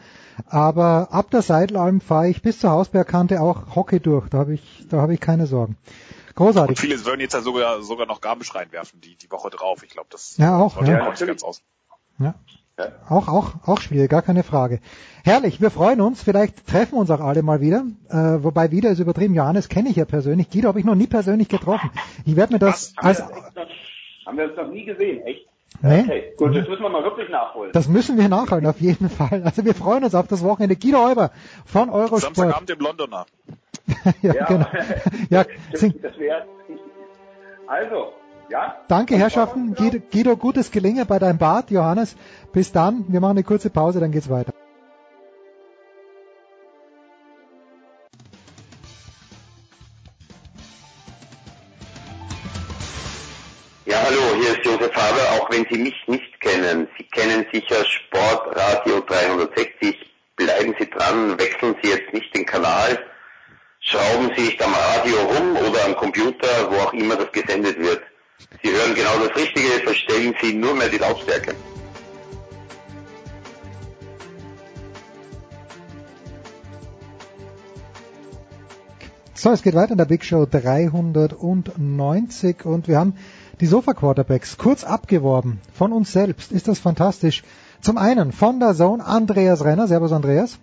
Aber 0.48 1.10
ab 1.12 1.30
der 1.32 1.42
Seidelarm 1.42 2.00
fahre 2.00 2.30
ich 2.30 2.42
bis 2.42 2.60
zur 2.60 2.72
Hausbergkante 2.72 3.42
auch 3.42 3.76
Hockey 3.76 4.00
durch. 4.00 4.30
Da 4.30 4.40
habe 4.40 4.54
ich, 4.54 4.86
da 4.90 5.02
habe 5.02 5.14
ich 5.14 5.20
keine 5.20 5.48
Sorgen. 5.48 5.78
Großartig. 6.36 6.70
Und 6.70 6.80
viele 6.80 7.06
würden 7.06 7.20
jetzt 7.20 7.34
ja 7.34 7.42
sogar 7.42 7.82
sogar 7.84 8.06
noch 8.06 8.22
Gabisch 8.22 8.56
reinwerfen, 8.56 9.02
die 9.02 9.16
die 9.16 9.30
Woche 9.30 9.50
drauf. 9.50 9.84
Ich 9.84 9.90
glaube, 9.90 10.08
das 10.10 10.38
ja 10.38 10.58
auch. 10.58 10.82
Ja. 10.86 11.06
Auch 11.06 11.12
nicht 11.12 11.26
ganz 11.26 11.44
aus. 11.44 11.62
Ja. 12.20 12.36
Auch, 13.10 13.28
auch, 13.28 13.54
auch 13.66 13.82
schwierig, 13.82 14.10
gar 14.10 14.22
keine 14.22 14.44
Frage. 14.44 14.80
Herrlich, 15.24 15.62
wir 15.62 15.72
freuen 15.72 16.02
uns. 16.02 16.24
Vielleicht 16.24 16.68
treffen 16.68 16.94
wir 16.94 17.00
uns 17.00 17.12
auch 17.12 17.20
alle 17.20 17.44
mal 17.44 17.62
wieder. 17.62 17.84
Äh, 18.10 18.44
wobei 18.44 18.72
wieder 18.72 18.90
ist 18.90 19.00
übertrieben. 19.00 19.34
Johannes 19.34 19.70
kenne 19.70 19.90
ich 19.90 19.96
ja 19.96 20.06
persönlich. 20.06 20.50
Guido 20.50 20.68
habe 20.68 20.80
ich 20.80 20.86
noch 20.86 20.96
nie 20.96 21.08
persönlich 21.08 21.48
getroffen. 21.48 21.92
Ich 22.26 22.36
werde 22.36 22.54
mir 22.54 22.60
das 22.60 22.94
Was? 22.98 23.22
als... 23.22 23.32
Haben 24.26 24.38
wir, 24.38 24.46
uns 24.46 24.58
noch 24.58 24.68
nie 24.68 24.86
gesehen, 24.86 25.26
echt? 25.26 25.48
Nee. 25.82 26.02
Okay, 26.02 26.34
gut, 26.38 26.56
das 26.56 26.68
müssen 26.68 26.84
wir 26.84 26.90
mal 26.90 27.04
wirklich 27.04 27.30
nachholen. 27.30 27.72
Das 27.74 27.88
müssen 27.88 28.18
wir 28.18 28.30
nachholen, 28.30 28.66
auf 28.68 28.80
jeden 28.82 29.10
Fall. 29.10 29.42
Also 29.44 29.66
wir 29.66 29.74
freuen 29.74 30.04
uns 30.04 30.14
auf 30.14 30.28
das 30.28 30.44
Wochenende. 30.44 30.76
Guido 30.76 31.04
Euber 31.04 31.32
von 31.66 31.90
Eurosport. 31.90 32.22
Samstagabend 32.22 32.70
im 32.70 32.80
Londoner. 32.80 33.26
ja, 34.22 34.34
ja, 34.34 34.46
genau. 34.46 34.66
ja, 35.30 35.46
das 35.72 36.18
wäre... 36.18 36.46
Also, 37.68 38.14
ja? 38.52 38.76
Danke, 38.88 39.16
Herrschaften. 39.16 39.74
Guido, 39.74 40.00
Guido, 40.12 40.38
gutes 40.38 40.72
Gelingen 40.72 41.08
bei 41.08 41.18
deinem 41.18 41.38
Bad. 41.38 41.72
Johannes, 41.72 42.16
bis 42.54 42.72
dann. 42.72 43.06
Wir 43.08 43.20
machen 43.20 43.32
eine 43.32 43.44
kurze 43.44 43.70
Pause, 43.70 44.00
dann 44.00 44.12
geht's 44.12 44.30
weiter. 44.30 44.54
Ja, 53.86 53.98
hallo, 54.06 54.22
hier 54.40 54.52
ist 54.52 54.64
Josef 54.64 54.94
Haber, 54.96 55.42
auch 55.42 55.50
wenn 55.50 55.66
Sie 55.70 55.78
mich 55.78 55.96
nicht 56.08 56.40
kennen. 56.40 56.88
Sie 56.98 57.04
kennen 57.06 57.46
sicher 57.52 57.84
Sportradio 57.86 59.02
360. 59.02 59.98
Bleiben 60.36 60.74
Sie 60.80 60.90
dran, 60.90 61.38
wechseln 61.40 61.76
Sie 61.82 61.90
jetzt 61.90 62.14
nicht 62.14 62.36
den 62.36 62.46
Kanal, 62.46 62.98
schrauben 63.80 64.32
Sie 64.36 64.44
nicht 64.44 64.64
am 64.64 64.74
Radio 64.74 65.18
rum 65.18 65.58
oder 65.58 65.86
am 65.86 65.96
Computer, 65.96 66.72
wo 66.72 66.76
auch 66.78 66.94
immer 66.94 67.16
das 67.16 67.32
gesendet 67.32 67.78
wird. 67.80 68.02
Sie 68.64 68.70
hören 68.70 68.96
genau 68.96 69.20
das 69.26 69.36
Richtige, 69.36 69.68
verstellen 69.84 70.34
Sie 70.42 70.54
nur 70.54 70.74
mehr 70.76 70.88
die 70.90 70.98
Lautstärke. 70.98 71.54
So, 79.34 79.50
es 79.50 79.64
geht 79.64 79.74
weiter 79.74 79.94
in 79.94 79.98
der 79.98 80.06
Big 80.06 80.24
Show 80.24 80.46
390 80.46 82.64
und 82.64 82.88
wir 82.88 83.00
haben 83.00 83.16
die 83.60 83.66
Sofa 83.66 83.96
Quarterbacks 83.96 84.60
kurz 84.60 84.84
abgeworben 84.84 85.60
von 85.74 85.94
uns 85.94 86.12
selbst. 86.12 86.52
Ist 86.52 86.68
das 86.68 86.78
fantastisch? 86.78 87.42
Zum 87.82 87.98
einen 87.98 88.34
von 88.34 88.60
der 88.60 88.76
Zone 88.76 89.04
Andreas 89.04 89.66
Renner. 89.66 89.88
Servus 89.88 90.12
Andreas. 90.12 90.60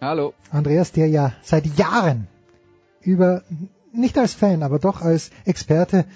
Hallo. 0.00 0.32
Andreas, 0.50 0.92
der 0.92 1.08
ja 1.08 1.34
seit 1.42 1.66
Jahren 1.78 2.26
über, 3.02 3.42
nicht 3.92 4.16
als 4.16 4.32
Fan, 4.32 4.62
aber 4.62 4.78
doch 4.78 5.02
als 5.02 5.30
Experte 5.44 6.06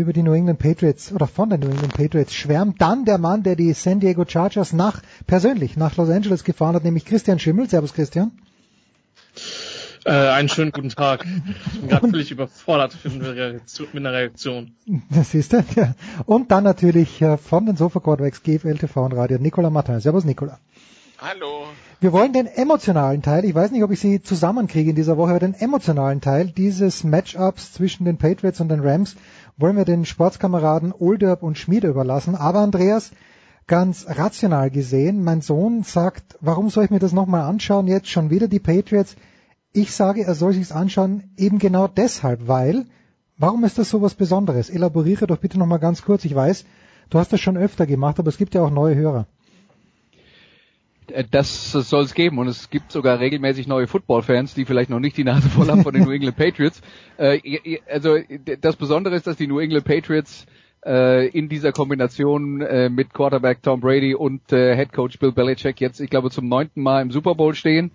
über 0.00 0.12
die 0.12 0.22
New 0.22 0.32
England 0.32 0.58
Patriots 0.58 1.12
oder 1.12 1.26
von 1.26 1.50
den 1.50 1.60
New 1.60 1.68
England 1.68 1.94
Patriots 1.94 2.34
schwärmt. 2.34 2.80
Dann 2.80 3.04
der 3.04 3.18
Mann, 3.18 3.42
der 3.42 3.56
die 3.56 3.72
San 3.72 4.00
Diego 4.00 4.24
Chargers 4.26 4.72
nach, 4.72 5.02
persönlich 5.26 5.76
nach 5.76 5.96
Los 5.96 6.10
Angeles 6.10 6.44
gefahren 6.44 6.74
hat, 6.74 6.84
nämlich 6.84 7.04
Christian 7.04 7.38
Schimmel. 7.38 7.68
Servus 7.68 7.94
Christian. 7.94 8.32
Äh, 10.04 10.12
einen 10.12 10.48
schönen 10.48 10.72
guten 10.72 10.88
Tag. 10.88 11.26
Ich 11.72 11.80
bin 11.80 11.88
gerade 11.88 12.08
völlig 12.08 12.30
überfordert 12.30 12.96
mit 13.04 13.22
einer 13.96 14.12
Reaktion. 14.12 14.72
Das 15.10 15.34
ist 15.34 15.52
er. 15.52 15.64
Ja. 15.76 15.94
Und 16.24 16.50
dann 16.50 16.64
natürlich 16.64 17.20
äh, 17.20 17.36
von 17.36 17.66
den 17.66 17.76
Sofa 17.76 18.00
Quarterbacks 18.00 18.42
GFL 18.42 18.78
TV 18.78 19.04
und 19.04 19.12
Radio 19.12 19.38
Nicola 19.38 19.68
Martin. 19.68 20.00
Servus 20.00 20.24
Nicola. 20.24 20.58
Hallo. 21.22 21.64
Wir 22.00 22.14
wollen 22.14 22.32
den 22.32 22.46
emotionalen 22.46 23.20
Teil, 23.20 23.44
ich 23.44 23.54
weiß 23.54 23.72
nicht, 23.72 23.82
ob 23.82 23.90
ich 23.90 24.00
sie 24.00 24.22
zusammenkriege 24.22 24.88
in 24.88 24.96
dieser 24.96 25.18
Woche, 25.18 25.32
aber 25.32 25.40
den 25.40 25.52
emotionalen 25.52 26.22
Teil 26.22 26.46
dieses 26.46 27.04
Matchups 27.04 27.74
zwischen 27.74 28.06
den 28.06 28.16
Patriots 28.16 28.58
und 28.62 28.70
den 28.70 28.80
Rams 28.80 29.16
wollen 29.58 29.76
wir 29.76 29.84
den 29.84 30.06
Sportskameraden 30.06 30.94
Olderb 30.98 31.42
und 31.42 31.58
Schmiede 31.58 31.88
überlassen. 31.88 32.36
Aber 32.36 32.60
Andreas, 32.60 33.10
ganz 33.66 34.06
rational 34.08 34.70
gesehen, 34.70 35.22
mein 35.22 35.42
Sohn 35.42 35.82
sagt, 35.82 36.38
warum 36.40 36.70
soll 36.70 36.84
ich 36.84 36.90
mir 36.90 37.00
das 37.00 37.12
nochmal 37.12 37.42
anschauen, 37.42 37.86
jetzt 37.86 38.08
schon 38.08 38.30
wieder 38.30 38.48
die 38.48 38.58
Patriots? 38.58 39.14
Ich 39.74 39.92
sage, 39.92 40.24
er 40.24 40.34
soll 40.34 40.54
sich's 40.54 40.72
anschauen, 40.72 41.34
eben 41.36 41.58
genau 41.58 41.86
deshalb, 41.86 42.48
weil, 42.48 42.86
warum 43.36 43.64
ist 43.64 43.76
das 43.76 43.90
so 43.90 44.00
was 44.00 44.14
Besonderes? 44.14 44.70
Elaboriere 44.70 45.26
doch 45.26 45.36
bitte 45.36 45.58
nochmal 45.58 45.80
ganz 45.80 46.00
kurz. 46.00 46.24
Ich 46.24 46.34
weiß, 46.34 46.64
du 47.10 47.18
hast 47.18 47.30
das 47.30 47.40
schon 47.42 47.58
öfter 47.58 47.84
gemacht, 47.84 48.18
aber 48.18 48.28
es 48.28 48.38
gibt 48.38 48.54
ja 48.54 48.62
auch 48.62 48.70
neue 48.70 48.94
Hörer. 48.94 49.26
Äh, 51.10 51.24
das 51.30 51.72
soll 51.72 52.04
es 52.04 52.14
geben 52.14 52.38
und 52.38 52.48
es 52.48 52.70
gibt 52.70 52.92
sogar 52.92 53.20
regelmäßig 53.20 53.66
neue 53.66 53.86
Football-Fans, 53.86 54.54
die 54.54 54.64
vielleicht 54.64 54.90
noch 54.90 55.00
nicht 55.00 55.16
die 55.16 55.24
Nase 55.24 55.48
voll 55.48 55.68
haben 55.68 55.82
von 55.82 55.94
den 55.94 56.04
New 56.04 56.10
England 56.10 56.36
Patriots. 56.36 56.80
Äh, 57.16 57.78
also 57.90 58.16
das 58.60 58.76
Besondere 58.76 59.14
ist, 59.14 59.26
dass 59.26 59.36
die 59.36 59.46
New 59.46 59.58
England 59.58 59.84
Patriots 59.84 60.46
äh, 60.84 61.28
in 61.28 61.48
dieser 61.48 61.72
Kombination 61.72 62.58
mit 62.94 63.12
Quarterback 63.12 63.62
Tom 63.62 63.80
Brady 63.80 64.14
und 64.14 64.42
Head 64.50 64.92
Coach 64.92 65.18
Bill 65.18 65.32
Belichick 65.32 65.80
jetzt, 65.80 66.00
ich 66.00 66.10
glaube, 66.10 66.30
zum 66.30 66.48
neunten 66.48 66.82
Mal 66.82 67.02
im 67.02 67.10
Super 67.10 67.34
Bowl 67.34 67.54
stehen. 67.54 67.90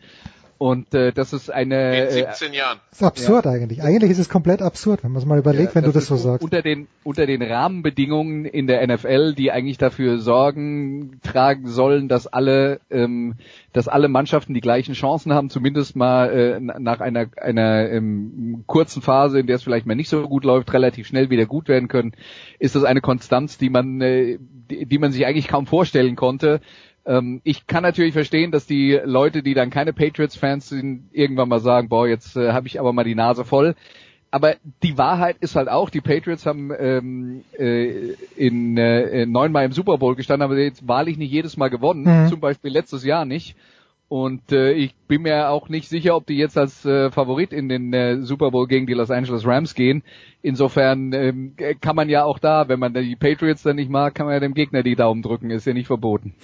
Und 0.58 0.94
äh, 0.94 1.12
das 1.12 1.34
ist 1.34 1.52
eine 1.52 2.06
in 2.06 2.12
17 2.12 2.54
äh, 2.54 2.58
Jahren. 2.58 2.80
Das 2.90 3.02
ist 3.02 3.08
absurd 3.08 3.46
ja. 3.46 3.52
eigentlich. 3.52 3.84
Eigentlich 3.84 4.12
ist 4.12 4.20
es 4.20 4.30
komplett 4.30 4.62
absurd, 4.62 5.04
wenn 5.04 5.12
man 5.12 5.22
es 5.22 5.28
mal 5.28 5.38
überlegt, 5.38 5.70
ja, 5.70 5.76
wenn 5.76 5.84
du 5.84 5.92
das 5.92 6.08
so 6.08 6.16
sagst. 6.16 6.44
Unter 6.44 6.62
den 6.62 6.88
unter 7.04 7.26
den 7.26 7.42
Rahmenbedingungen 7.42 8.46
in 8.46 8.66
der 8.66 8.86
NFL, 8.88 9.34
die 9.34 9.52
eigentlich 9.52 9.78
dafür 9.78 10.20
Sorgen 10.20 11.20
tragen 11.24 11.68
sollen, 11.68 12.08
dass 12.08 12.28
alle 12.28 12.80
ähm, 12.90 13.36
dass 13.74 13.90
alle 13.90 14.08
Mannschaften 14.08 14.54
die 14.54 14.62
gleichen 14.62 14.94
Chancen 14.94 15.34
haben, 15.34 15.50
zumindest 15.50 15.98
mal 15.98 16.30
äh, 16.30 16.60
nach 16.60 17.02
einer 17.02 17.28
einer 17.36 17.90
ähm, 17.90 18.64
kurzen 18.66 19.02
Phase, 19.02 19.40
in 19.40 19.48
der 19.48 19.58
es 19.58 19.64
vielleicht 19.64 19.86
mal 19.86 19.96
nicht 19.96 20.10
so 20.10 20.26
gut 20.28 20.46
läuft, 20.46 20.72
relativ 20.72 21.06
schnell 21.08 21.30
wieder 21.30 21.46
gut 21.46 21.68
werden 21.68 21.90
können, 21.90 22.14
ist 22.60 22.76
das 22.76 22.86
eine 22.86 23.02
Konstanz, 23.02 23.58
die 23.58 23.70
man 23.70 24.00
äh, 24.00 24.38
die, 24.70 24.86
die 24.86 24.98
man 25.00 25.12
sich 25.12 25.26
eigentlich 25.26 25.50
kaum 25.50 25.68
vorstellen 25.68 26.16
konnte. 26.16 26.62
Ähm, 27.06 27.42
ich 27.44 27.68
kann 27.68 27.84
natürlich 27.84 28.14
verstehen, 28.14 28.52
dass 28.52 28.66
die 28.66 29.00
Leute, 29.04 29.44
die 29.44 29.54
dann 29.54 29.70
keine 29.70 29.94
Patriots-Fans 29.94 30.70
sind, 30.70 31.10
irgendwann 31.12 31.50
mal 31.50 31.60
sagen, 31.60 31.90
boah, 31.90 32.08
jetzt 32.08 32.36
äh, 32.36 32.52
habe 32.52 32.68
ich 32.68 32.80
aber 32.80 32.94
mal 32.94 33.04
die 33.04 33.16
Nase 33.16 33.46
voll. 33.46 33.76
Aber 34.32 34.56
die 34.84 34.98
Wahrheit 34.98 35.38
ist 35.40 35.56
halt 35.56 35.70
auch, 35.70 35.90
die 35.90 36.02
Patriots 36.02 36.46
haben 36.46 36.72
ähm, 36.78 37.44
äh, 37.58 38.16
in 38.36 38.76
äh, 38.76 39.26
neunmal 39.26 39.66
im 39.66 39.72
Super 39.72 39.98
Bowl 39.98 40.16
gestanden, 40.16 40.44
aber 40.44 40.58
jetzt 40.58 40.88
wahrlich 40.88 41.18
nicht 41.18 41.32
jedes 41.32 41.56
Mal 41.56 41.70
gewonnen, 41.70 42.24
mhm. 42.24 42.28
zum 42.28 42.42
Beispiel 42.42 42.72
letztes 42.72 43.06
Jahr 43.06 43.24
nicht. 43.24 43.56
Und 44.08 44.52
äh, 44.52 44.74
ich 44.74 44.94
bin 45.08 45.24
mir 45.24 45.50
auch 45.50 45.70
nicht 45.70 45.88
sicher, 45.88 46.16
ob 46.16 46.28
die 46.28 46.38
jetzt 46.38 46.58
als 46.58 46.86
äh, 46.86 47.10
Favorit 47.12 47.54
in 47.54 47.70
den 47.70 47.92
äh, 47.94 48.22
Super 48.22 48.52
Bowl 48.52 48.68
gegen 48.68 48.86
die 48.86 48.94
Los 48.94 49.10
Angeles 49.10 49.48
Rams 49.48 49.74
gehen. 49.74 50.04
Insofern 50.42 51.12
ähm, 51.14 51.56
kann 51.82 51.96
man 51.96 52.10
ja 52.10 52.24
auch 52.24 52.38
da, 52.38 52.68
wenn 52.68 52.80
man 52.80 52.94
die 52.94 53.16
Patriots 53.16 53.64
dann 53.64 53.78
nicht 53.78 53.90
mag, 53.90 54.14
kann 54.14 54.28
man 54.28 54.34
ja 54.34 54.40
dem 54.42 54.54
Gegner 54.54 54.84
die 54.84 54.96
Daumen 54.96 55.22
drücken, 55.22 55.50
ist 55.50 55.66
ja 55.66 55.74
nicht 55.74 55.88
verboten. 55.88 56.36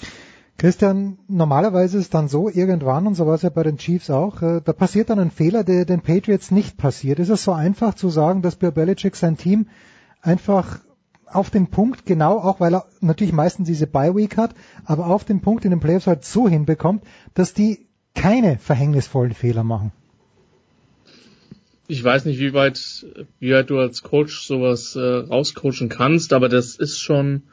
Christian, 0.57 1.17
normalerweise 1.27 1.97
ist 1.97 2.13
dann 2.13 2.27
so, 2.27 2.47
irgendwann, 2.47 3.07
und 3.07 3.15
so 3.15 3.25
war 3.25 3.33
es 3.33 3.41
ja 3.41 3.49
bei 3.49 3.63
den 3.63 3.77
Chiefs 3.77 4.09
auch, 4.09 4.41
äh, 4.41 4.61
da 4.63 4.73
passiert 4.73 5.09
dann 5.09 5.19
ein 5.19 5.31
Fehler, 5.31 5.63
der 5.63 5.85
den 5.85 6.01
Patriots 6.01 6.51
nicht 6.51 6.77
passiert. 6.77 7.19
Ist 7.19 7.29
es 7.29 7.43
so 7.43 7.51
einfach 7.51 7.95
zu 7.95 8.09
sagen, 8.09 8.41
dass 8.41 8.57
Bill 8.57 8.71
Belichick 8.71 9.15
sein 9.15 9.37
Team 9.37 9.67
einfach 10.21 10.79
auf 11.25 11.49
den 11.49 11.67
Punkt, 11.67 12.05
genau 12.05 12.37
auch 12.37 12.59
weil 12.59 12.75
er 12.75 12.85
natürlich 12.99 13.33
meistens 13.33 13.67
diese 13.67 13.87
Bye-Week 13.87 14.37
hat, 14.37 14.53
aber 14.85 15.07
auf 15.07 15.23
den 15.23 15.41
Punkt 15.41 15.65
in 15.65 15.71
den 15.71 15.79
Playoffs 15.79 16.07
halt 16.07 16.25
so 16.25 16.47
hinbekommt, 16.47 17.03
dass 17.33 17.53
die 17.53 17.87
keine 18.13 18.57
verhängnisvollen 18.57 19.33
Fehler 19.33 19.63
machen? 19.63 19.91
Ich 21.87 22.03
weiß 22.03 22.25
nicht, 22.25 22.39
wie 22.39 22.53
weit, 22.53 23.05
wie 23.39 23.51
weit 23.51 23.69
du 23.69 23.79
als 23.79 24.01
Coach 24.01 24.45
sowas 24.45 24.95
äh, 24.95 24.99
rauscoachen 24.99 25.89
kannst, 25.89 26.33
aber 26.33 26.47
das 26.49 26.75
ist 26.75 26.99
schon 26.99 27.43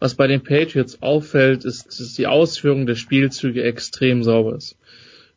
was 0.00 0.14
bei 0.14 0.26
den 0.26 0.42
Patriots 0.42 1.02
auffällt, 1.02 1.64
ist, 1.64 2.00
dass 2.00 2.14
die 2.14 2.26
Ausführung 2.26 2.86
der 2.86 2.96
Spielzüge 2.96 3.62
extrem 3.62 4.24
sauber 4.24 4.56
ist. 4.56 4.76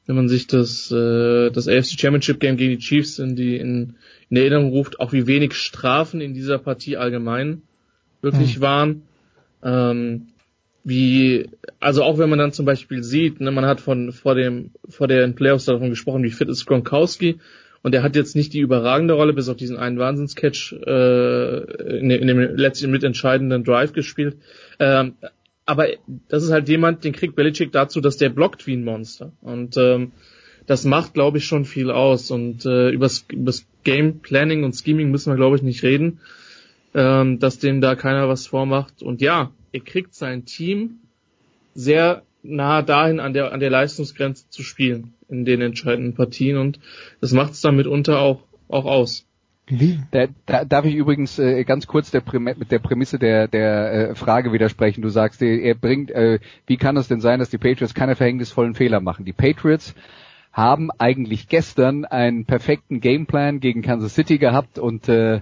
Wenn 0.06 0.16
man 0.16 0.30
sich 0.30 0.48
das, 0.48 0.90
äh, 0.92 1.52
das 1.52 1.68
AFC 1.68 2.00
Championship 2.00 2.40
Game 2.40 2.58
gegen 2.58 2.72
die 2.72 2.84
Chiefs 2.84 3.20
in, 3.20 3.36
die, 3.36 3.58
in, 3.58 3.96
in 4.30 4.38
Erinnerung 4.38 4.70
ruft, 4.70 5.00
auch 5.00 5.14
wie 5.14 5.28
wenig 5.28 5.54
Strafen 5.54 6.22
in 6.22 6.34
dieser 6.34 6.58
Partie 6.58 6.98
allgemein 6.98 7.62
wirklich 8.22 8.58
mhm. 8.58 8.62
waren. 8.62 9.02
Ähm, 9.62 10.28
wie, 10.86 11.50
also 11.80 12.04
auch 12.04 12.18
wenn 12.18 12.30
man 12.30 12.40
dann 12.40 12.52
zum 12.52 12.66
Beispiel 12.66 13.04
sieht, 13.04 13.40
ne, 13.40 13.52
man 13.52 13.66
hat 13.66 13.80
von 13.80 14.12
vor 14.12 14.36
dem 14.36 14.72
vor 14.90 15.08
den 15.08 15.36
Playoffs 15.36 15.66
davon 15.66 15.90
gesprochen, 15.90 16.24
wie 16.24 16.32
fit 16.32 16.50
ist 16.50 16.66
Gronkowski 16.66 17.40
und 17.84 17.94
er 17.94 18.02
hat 18.02 18.16
jetzt 18.16 18.36
nicht 18.36 18.54
die 18.54 18.62
überragende 18.62 19.14
Rolle, 19.14 19.34
bis 19.34 19.50
auf 19.50 19.58
diesen 19.58 19.78
einen 19.78 20.00
Wahnsinnscatch 20.00 20.74
äh, 20.74 21.98
in, 22.00 22.10
in 22.10 22.28
dem 22.28 22.40
letzten 22.56 22.90
mitentscheidenden 22.90 23.66
Drive 23.66 23.92
gespielt. 23.92 24.38
Ähm, 24.80 25.16
aber 25.66 25.88
das 26.30 26.44
ist 26.44 26.52
halt 26.52 26.70
jemand, 26.70 27.04
den 27.04 27.12
kriegt 27.12 27.36
Belichick 27.36 27.74
dazu, 27.74 28.00
dass 28.00 28.16
der 28.16 28.30
blockt 28.30 28.68
wie 28.68 28.76
ein 28.76 28.86
Monster. 28.86 29.34
Und 29.42 29.76
ähm, 29.76 30.14
das 30.66 30.86
macht, 30.86 31.14
glaube 31.14 31.40
ich, 31.40 31.46
schon 31.46 31.66
viel 31.66 31.92
aus. 31.92 32.32
Und 32.32 32.66
äh, 32.66 32.90
übers, 32.90 33.26
übers 33.30 33.68
Game 33.84 34.20
Planning 34.20 34.64
und 34.64 34.76
Scheming 34.76 35.12
müssen 35.12 35.34
wir, 35.34 35.38
glaube 35.38 35.58
ich, 35.58 35.62
nicht 35.62 35.84
reden, 35.84 36.22
ähm, 36.94 37.40
dass 37.40 37.60
dem 37.60 37.82
da 37.82 37.96
keiner 37.96 38.30
was 38.30 38.48
vormacht. 38.48 39.04
Und 39.04 39.22
ja, 39.22 39.52
er 39.74 39.82
kriegt 39.82 40.16
sein 40.16 40.46
Team 40.46 41.00
sehr 41.76 42.24
nah 42.44 42.82
dahin 42.82 43.20
an 43.20 43.34
der, 43.34 43.52
an 43.52 43.60
der 43.60 43.70
Leistungsgrenze 43.70 44.50
zu 44.50 44.64
spielen 44.64 45.14
in 45.34 45.46
den 45.46 45.62
entscheidenden 45.62 46.14
Partien 46.14 46.58
und 46.58 46.80
das 47.20 47.32
macht 47.32 47.54
es 47.54 47.62
dann 47.62 47.76
mitunter 47.76 48.20
auch, 48.20 48.44
auch 48.70 48.86
aus. 48.86 49.26
Wie? 49.68 50.00
Da, 50.12 50.28
da, 50.46 50.66
darf 50.66 50.86
ich 50.86 50.96
übrigens 50.96 51.40
äh, 51.40 51.64
ganz 51.64 51.88
kurz 51.88 52.12
der 52.12 52.22
mit 52.40 52.72
der 52.72 52.80
Prämisse 52.80 53.18
der, 53.18 53.48
der 53.48 53.94
äh, 53.94 54.16
Frage 54.16 54.52
widersprechen. 54.52 55.02
Du 55.02 55.10
sagst, 55.10 55.42
er 55.42 55.76
bringt, 55.76 56.12
äh, 56.12 56.40
wie 56.68 56.76
kann 56.76 56.98
es 56.98 57.08
denn 57.08 57.22
sein, 57.22 57.40
dass 57.40 57.50
die 57.50 57.58
Patriots 57.58 57.94
keine 57.94 58.16
verhängnisvollen 58.16 58.76
Fehler 58.76 59.00
machen? 59.00 59.24
Die 59.24 59.32
Patriots 59.32 59.96
haben 60.52 60.92
eigentlich 60.92 61.48
gestern 61.48 62.04
einen 62.04 62.46
perfekten 62.46 63.00
Gameplan 63.00 63.62
gegen 63.62 63.82
Kansas 63.82 64.14
City 64.14 64.38
gehabt 64.38 64.80
und 64.80 65.08
äh, 65.08 65.40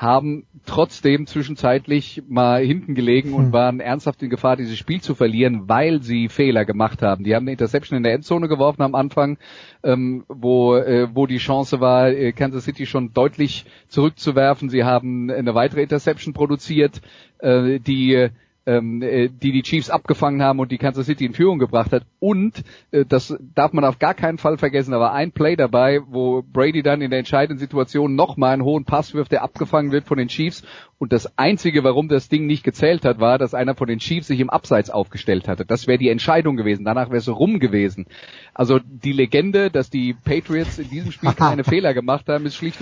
haben 0.00 0.46
trotzdem 0.64 1.26
zwischenzeitlich 1.26 2.22
mal 2.26 2.64
hinten 2.64 2.94
gelegen 2.94 3.34
und 3.34 3.46
hm. 3.46 3.52
waren 3.52 3.80
ernsthaft 3.80 4.22
in 4.22 4.30
Gefahr, 4.30 4.56
dieses 4.56 4.78
Spiel 4.78 5.02
zu 5.02 5.14
verlieren, 5.14 5.68
weil 5.68 6.02
sie 6.02 6.30
Fehler 6.30 6.64
gemacht 6.64 7.02
haben. 7.02 7.22
Die 7.22 7.34
haben 7.34 7.44
eine 7.44 7.52
Interception 7.52 7.98
in 7.98 8.02
der 8.02 8.14
Endzone 8.14 8.48
geworfen 8.48 8.80
am 8.80 8.94
Anfang, 8.94 9.36
ähm, 9.82 10.24
wo, 10.26 10.74
äh, 10.74 11.08
wo 11.12 11.26
die 11.26 11.36
Chance 11.36 11.80
war, 11.80 12.08
äh, 12.08 12.32
Kansas 12.32 12.64
City 12.64 12.86
schon 12.86 13.12
deutlich 13.12 13.66
zurückzuwerfen. 13.88 14.70
Sie 14.70 14.84
haben 14.84 15.30
eine 15.30 15.54
weitere 15.54 15.82
Interception 15.82 16.32
produziert, 16.32 17.02
äh, 17.40 17.78
die 17.78 18.30
ähm, 18.70 19.02
äh, 19.02 19.28
die 19.28 19.50
die 19.50 19.62
Chiefs 19.62 19.90
abgefangen 19.90 20.42
haben 20.42 20.60
und 20.60 20.70
die 20.70 20.78
Kansas 20.78 21.06
City 21.06 21.24
in 21.26 21.34
Führung 21.34 21.58
gebracht 21.58 21.92
hat. 21.92 22.04
Und 22.20 22.62
äh, 22.92 23.04
das 23.04 23.36
darf 23.54 23.72
man 23.72 23.84
auf 23.84 23.98
gar 23.98 24.14
keinen 24.14 24.38
Fall 24.38 24.58
vergessen. 24.58 24.92
Da 24.92 25.00
war 25.00 25.12
ein 25.12 25.32
Play 25.32 25.56
dabei, 25.56 26.00
wo 26.06 26.42
Brady 26.42 26.82
dann 26.82 27.02
in 27.02 27.10
der 27.10 27.18
entscheidenden 27.18 27.58
Situation 27.58 28.14
nochmal 28.14 28.52
einen 28.52 28.64
hohen 28.64 28.84
Pass 28.84 29.12
wirft, 29.12 29.32
der 29.32 29.42
abgefangen 29.42 29.90
wird 29.90 30.06
von 30.06 30.18
den 30.18 30.28
Chiefs. 30.28 30.62
Und 30.98 31.12
das 31.12 31.36
Einzige, 31.36 31.82
warum 31.82 32.08
das 32.08 32.28
Ding 32.28 32.46
nicht 32.46 32.62
gezählt 32.62 33.04
hat, 33.04 33.18
war, 33.18 33.38
dass 33.38 33.54
einer 33.54 33.74
von 33.74 33.88
den 33.88 33.98
Chiefs 33.98 34.28
sich 34.28 34.38
im 34.38 34.50
Abseits 34.50 34.90
aufgestellt 34.90 35.48
hatte. 35.48 35.64
Das 35.64 35.88
wäre 35.88 35.98
die 35.98 36.10
Entscheidung 36.10 36.56
gewesen. 36.56 36.84
Danach 36.84 37.08
wäre 37.08 37.16
es 37.16 37.28
rum 37.28 37.58
gewesen. 37.58 38.06
Also 38.54 38.78
die 38.78 39.12
Legende, 39.12 39.70
dass 39.70 39.90
die 39.90 40.14
Patriots 40.14 40.78
in 40.78 40.90
diesem 40.90 41.10
Spiel 41.10 41.32
keine 41.36 41.64
Fehler 41.64 41.92
gemacht 41.94 42.28
haben, 42.28 42.46
ist 42.46 42.54
schlicht 42.54 42.78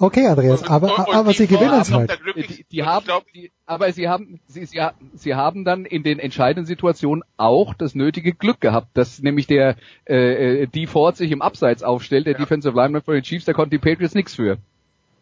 Okay, 0.00 0.26
Andreas, 0.26 0.62
und, 0.62 0.70
aber, 0.70 0.98
und, 0.98 1.14
aber 1.14 1.32
sie 1.32 1.46
gewinnen 1.48 1.80
es 1.80 1.92
halt. 1.92 2.18
Die, 2.36 2.64
die 2.70 2.84
haben, 2.84 3.06
die, 3.34 3.50
aber 3.66 3.92
sie 3.92 4.08
haben, 4.08 4.40
sie, 4.46 4.64
sie, 4.64 4.80
sie 5.14 5.34
haben 5.34 5.64
dann 5.64 5.84
in 5.84 6.04
den 6.04 6.20
entscheidenden 6.20 6.66
Situationen 6.66 7.24
auch 7.36 7.74
das 7.74 7.94
nötige 7.94 8.32
Glück 8.32 8.60
gehabt, 8.60 8.88
dass 8.94 9.18
nämlich 9.20 9.48
der 9.48 9.76
äh, 10.04 10.68
die 10.68 10.86
Ford 10.86 11.16
sich 11.16 11.32
im 11.32 11.42
Abseits 11.42 11.82
aufstellt, 11.82 12.26
der 12.26 12.34
ja. 12.34 12.38
Defensive 12.38 12.76
Lineman 12.76 13.02
von 13.02 13.14
den 13.14 13.24
Chiefs, 13.24 13.44
da 13.44 13.52
konnten 13.52 13.70
die 13.70 13.78
Patriots 13.78 14.14
nichts 14.14 14.34
für. 14.34 14.58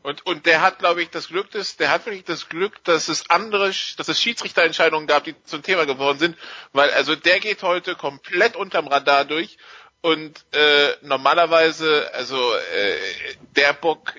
Und, 0.02 0.24
und 0.24 0.46
der 0.46 0.62
hat, 0.62 0.78
glaube 0.78 1.02
ich, 1.02 1.10
das 1.10 1.28
Glück, 1.28 1.50
des, 1.50 1.78
der 1.78 1.90
hat 1.90 2.06
wirklich 2.06 2.22
das 2.22 2.48
Glück, 2.48 2.84
dass 2.84 3.08
es 3.08 3.28
andere, 3.28 3.72
dass 3.96 4.08
es 4.08 4.22
Schiedsrichterentscheidungen 4.22 5.08
gab, 5.08 5.24
die 5.24 5.34
zum 5.42 5.62
Thema 5.62 5.84
geworden 5.84 6.18
sind, 6.18 6.36
weil 6.72 6.90
also 6.90 7.16
der 7.16 7.40
geht 7.40 7.64
heute 7.64 7.96
komplett 7.96 8.54
unterm 8.54 8.86
Radar 8.86 9.24
durch 9.24 9.58
und 10.06 10.44
äh, 10.52 10.92
normalerweise, 11.02 12.08
also 12.14 12.36
äh, 12.36 13.34
der 13.56 13.72
Bock, 13.72 14.14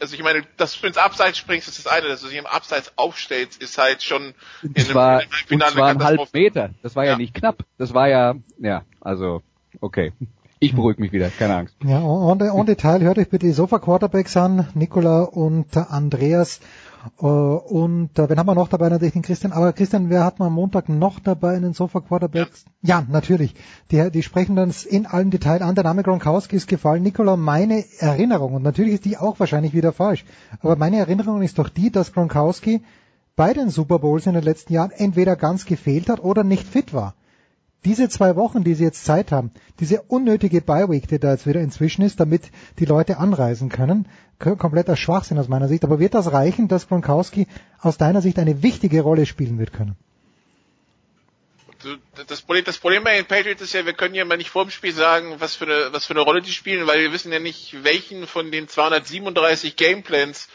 also 0.00 0.14
ich 0.14 0.22
meine, 0.22 0.44
dass 0.56 0.80
du 0.80 0.86
ins 0.86 0.96
Abseits 0.96 1.36
springst, 1.36 1.68
ist 1.68 1.84
das 1.84 1.86
eine, 1.86 2.08
dass 2.08 2.22
du 2.22 2.28
dich 2.28 2.38
im 2.38 2.46
Abseits 2.46 2.94
aufstellst, 2.96 3.60
ist 3.60 3.76
halt 3.76 4.02
schon 4.02 4.32
in 4.62 4.74
einem, 4.76 4.94
war, 4.94 5.22
in 5.22 5.28
einem 5.28 5.46
Finale 5.46 5.76
war 5.76 5.88
ein 5.90 6.02
halb 6.02 6.32
Meter. 6.32 6.70
Das 6.82 6.96
war 6.96 7.04
ja. 7.04 7.10
ja 7.10 7.18
nicht 7.18 7.34
knapp. 7.34 7.64
Das 7.76 7.92
war 7.92 8.08
ja, 8.08 8.34
ja, 8.58 8.86
also 9.02 9.42
okay. 9.82 10.14
Ich 10.58 10.74
beruhige 10.74 11.02
mich 11.02 11.12
wieder, 11.12 11.28
keine 11.28 11.54
Angst. 11.54 11.76
Ja, 11.84 11.98
und, 11.98 12.40
und 12.40 12.68
Detail 12.68 13.02
hört 13.02 13.18
euch 13.18 13.28
bitte 13.28 13.44
die 13.46 13.52
Sofa-Quarterbacks 13.52 14.38
an, 14.38 14.66
Nicola 14.74 15.22
und 15.22 15.76
Andreas. 15.76 16.60
Uh, 17.20 17.26
und 17.26 18.18
uh, 18.18 18.28
wen 18.28 18.38
haben 18.38 18.48
wir 18.48 18.54
noch 18.54 18.68
dabei? 18.68 18.88
Natürlich 18.88 19.12
den 19.12 19.22
Christian. 19.22 19.52
Aber 19.52 19.72
Christian, 19.74 20.08
wer 20.08 20.24
hat 20.24 20.38
man 20.38 20.48
am 20.48 20.54
Montag 20.54 20.88
noch 20.88 21.20
dabei 21.20 21.54
in 21.56 21.62
den 21.62 21.74
Sofa 21.74 22.00
Quarterbacks? 22.00 22.64
Ja, 22.80 23.00
ja 23.00 23.06
natürlich. 23.08 23.54
Die, 23.90 24.10
die 24.10 24.22
sprechen 24.22 24.58
uns 24.58 24.84
in 24.84 25.06
allen 25.06 25.30
Details 25.30 25.60
an. 25.60 25.74
Der 25.74 25.84
Name 25.84 26.02
Gronkowski 26.02 26.56
ist 26.56 26.68
gefallen. 26.68 27.02
Nikola, 27.02 27.36
meine 27.36 27.84
Erinnerung, 27.98 28.54
und 28.54 28.62
natürlich 28.62 28.94
ist 28.94 29.04
die 29.04 29.18
auch 29.18 29.38
wahrscheinlich 29.38 29.74
wieder 29.74 29.92
falsch, 29.92 30.24
aber 30.62 30.76
meine 30.76 30.96
Erinnerung 30.96 31.42
ist 31.42 31.58
doch 31.58 31.68
die, 31.68 31.92
dass 31.92 32.12
Gronkowski 32.12 32.82
bei 33.36 33.52
den 33.52 33.68
Super 33.68 33.98
Bowls 33.98 34.26
in 34.26 34.32
den 34.32 34.42
letzten 34.42 34.72
Jahren 34.72 34.90
entweder 34.90 35.36
ganz 35.36 35.66
gefehlt 35.66 36.08
hat 36.08 36.24
oder 36.24 36.42
nicht 36.42 36.66
fit 36.66 36.94
war 36.94 37.14
diese 37.86 38.08
zwei 38.08 38.34
Wochen, 38.34 38.64
die 38.64 38.74
sie 38.74 38.82
jetzt 38.82 39.04
Zeit 39.04 39.30
haben, 39.30 39.52
diese 39.78 40.02
unnötige 40.02 40.60
Bye-Week, 40.60 41.06
die 41.06 41.20
da 41.20 41.30
jetzt 41.30 41.46
wieder 41.46 41.60
inzwischen 41.60 42.02
ist, 42.02 42.18
damit 42.18 42.50
die 42.80 42.84
Leute 42.84 43.18
anreisen 43.18 43.68
können, 43.68 44.08
kompletter 44.40 44.96
Schwachsinn 44.96 45.38
aus 45.38 45.46
meiner 45.46 45.68
Sicht. 45.68 45.84
Aber 45.84 46.00
wird 46.00 46.14
das 46.14 46.32
reichen, 46.32 46.66
dass 46.66 46.88
Gronkowski 46.88 47.46
aus 47.80 47.96
deiner 47.96 48.22
Sicht 48.22 48.40
eine 48.40 48.62
wichtige 48.64 49.02
Rolle 49.02 49.24
spielen 49.24 49.60
wird 49.60 49.72
können? 49.72 49.96
Das 52.26 52.42
Problem, 52.42 52.64
das 52.64 52.78
Problem 52.78 53.04
bei 53.04 53.16
den 53.16 53.26
Patriots 53.26 53.62
ist 53.62 53.72
ja, 53.72 53.86
wir 53.86 53.92
können 53.92 54.16
ja 54.16 54.24
mal 54.24 54.36
nicht 54.36 54.50
vor 54.50 54.64
dem 54.64 54.70
Spiel 54.70 54.92
sagen, 54.92 55.36
was 55.38 55.54
für 55.54 55.66
eine, 55.66 55.92
was 55.92 56.06
für 56.06 56.14
eine 56.14 56.22
Rolle 56.22 56.42
die 56.42 56.50
spielen, 56.50 56.88
weil 56.88 57.00
wir 57.00 57.12
wissen 57.12 57.30
ja 57.30 57.38
nicht, 57.38 57.84
welchen 57.84 58.26
von 58.26 58.50
den 58.50 58.66
237 58.66 59.76
Gameplans 59.76 60.48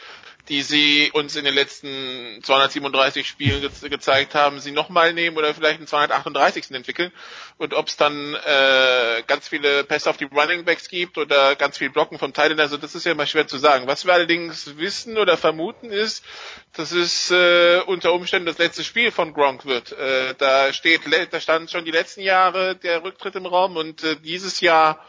die 0.48 0.62
sie 0.62 1.10
uns 1.12 1.36
in 1.36 1.44
den 1.44 1.54
letzten 1.54 2.40
237 2.42 3.28
Spielen 3.28 3.60
ge 3.60 3.88
gezeigt 3.88 4.34
haben, 4.34 4.58
sie 4.58 4.72
nochmal 4.72 5.12
nehmen 5.12 5.36
oder 5.36 5.54
vielleicht 5.54 5.78
einen 5.78 5.86
238. 5.86 6.72
entwickeln 6.72 7.12
und 7.58 7.74
ob 7.74 7.86
es 7.86 7.96
dann 7.96 8.34
äh, 8.34 9.22
ganz 9.26 9.46
viele 9.48 9.84
Pässe 9.84 10.10
auf 10.10 10.16
die 10.16 10.24
Running 10.24 10.64
Backs 10.64 10.88
gibt 10.88 11.16
oder 11.16 11.54
ganz 11.54 11.78
viel 11.78 11.90
Blocken 11.90 12.18
vom 12.18 12.32
Teil, 12.32 12.58
also 12.60 12.76
das 12.76 12.96
ist 12.96 13.06
ja 13.06 13.12
immer 13.12 13.26
schwer 13.26 13.46
zu 13.46 13.56
sagen. 13.58 13.86
Was 13.86 14.04
wir 14.04 14.12
allerdings 14.14 14.76
wissen 14.78 15.16
oder 15.16 15.36
vermuten 15.36 15.90
ist, 15.90 16.24
dass 16.72 16.90
es 16.90 17.30
äh, 17.30 17.80
unter 17.86 18.12
Umständen 18.12 18.46
das 18.46 18.58
letzte 18.58 18.82
Spiel 18.82 19.12
von 19.12 19.34
Gronk 19.34 19.64
wird. 19.64 19.92
Äh, 19.92 20.34
da 20.38 20.72
steht, 20.72 21.02
da 21.30 21.40
stand 21.40 21.70
schon 21.70 21.84
die 21.84 21.90
letzten 21.92 22.20
Jahre 22.20 22.74
der 22.74 23.04
Rücktritt 23.04 23.36
im 23.36 23.46
Raum 23.46 23.76
und 23.76 24.02
äh, 24.02 24.16
dieses 24.16 24.60
Jahr 24.60 25.04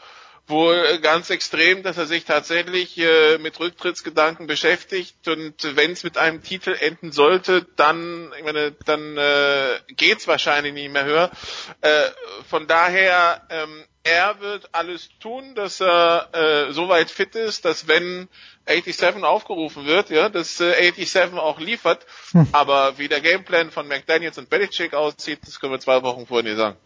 wohl 0.48 1.00
ganz 1.00 1.30
extrem, 1.30 1.84
dass 1.84 1.98
er 1.98 2.06
sich 2.06 2.26
tatsächlich 2.26 2.98
äh, 2.98 3.38
mit 3.38 3.60
Rücktrittsgedanken 3.60 4.46
beschäftigt 4.46 5.28
und 5.28 5.76
wenn 5.76 5.92
es 5.92 6.04
mit 6.04 6.18
einem 6.18 6.44
Titel 6.44 6.76
enden 6.80 7.12
sollte, 7.12 7.66
dann, 7.76 8.32
ich 8.38 8.44
meine, 8.44 8.72
dann 8.86 9.18
äh, 9.18 9.80
geht's 9.96 10.28
wahrscheinlich 10.28 10.74
nicht 10.74 10.92
mehr 10.92 11.06
höher. 11.06 11.32
Äh, 11.82 12.10
von 12.50 12.68
daher, 12.68 13.42
ähm, 13.50 13.86
er 14.04 14.42
wird 14.42 14.68
alles 14.74 15.10
tun, 15.22 15.56
dass 15.56 15.80
er 15.80 16.30
äh, 16.34 16.74
so 16.74 16.90
weit 16.90 17.10
fit 17.10 17.36
ist, 17.36 17.64
dass 17.64 17.88
wenn 17.88 18.28
87 18.68 19.24
aufgerufen 19.24 19.86
wird, 19.86 20.10
ja, 20.10 20.28
dass 20.28 20.60
äh, 20.60 20.92
87 20.92 21.40
auch 21.40 21.60
liefert. 21.60 22.06
Hm. 22.32 22.48
Aber 22.52 22.98
wie 22.98 23.08
der 23.08 23.22
Gameplan 23.22 23.72
von 23.72 23.88
McDaniels 23.88 24.38
und 24.38 24.50
Belichick 24.50 24.94
aussieht, 24.94 25.40
das 25.46 25.60
können 25.60 25.72
wir 25.72 25.80
zwei 25.80 26.04
Wochen 26.04 26.28
vorher 26.28 26.44
nicht 26.44 26.58
sagen. 26.58 26.78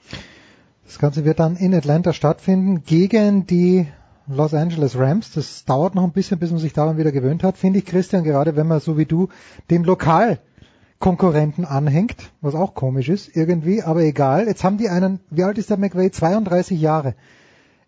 Das 0.87 0.99
Ganze 0.99 1.25
wird 1.25 1.39
dann 1.39 1.57
in 1.57 1.75
Atlanta 1.75 2.13
stattfinden 2.13 2.85
gegen 2.85 3.45
die 3.45 3.87
Los 4.25 4.53
Angeles 4.53 4.97
Rams. 4.97 5.33
Das 5.33 5.65
dauert 5.65 5.95
noch 5.95 6.05
ein 6.05 6.13
bisschen, 6.13 6.39
bis 6.39 6.49
man 6.49 6.61
sich 6.61 6.71
daran 6.71 6.97
wieder 6.97 7.11
gewöhnt 7.11 7.43
hat, 7.43 7.57
finde 7.57 7.79
ich, 7.79 7.85
Christian, 7.85 8.23
gerade 8.23 8.55
wenn 8.55 8.67
man 8.67 8.79
so 8.79 8.97
wie 8.97 9.05
du 9.05 9.27
dem 9.69 9.83
Lokalkonkurrenten 9.83 11.65
anhängt, 11.65 12.31
was 12.39 12.55
auch 12.55 12.73
komisch 12.73 13.09
ist 13.09 13.35
irgendwie, 13.35 13.83
aber 13.83 13.99
egal. 14.01 14.47
Jetzt 14.47 14.63
haben 14.63 14.77
die 14.77 14.87
einen, 14.87 15.19
wie 15.29 15.43
alt 15.43 15.57
ist 15.57 15.69
der 15.69 15.77
McVay? 15.77 16.09
32 16.09 16.79
Jahre. 16.79 17.15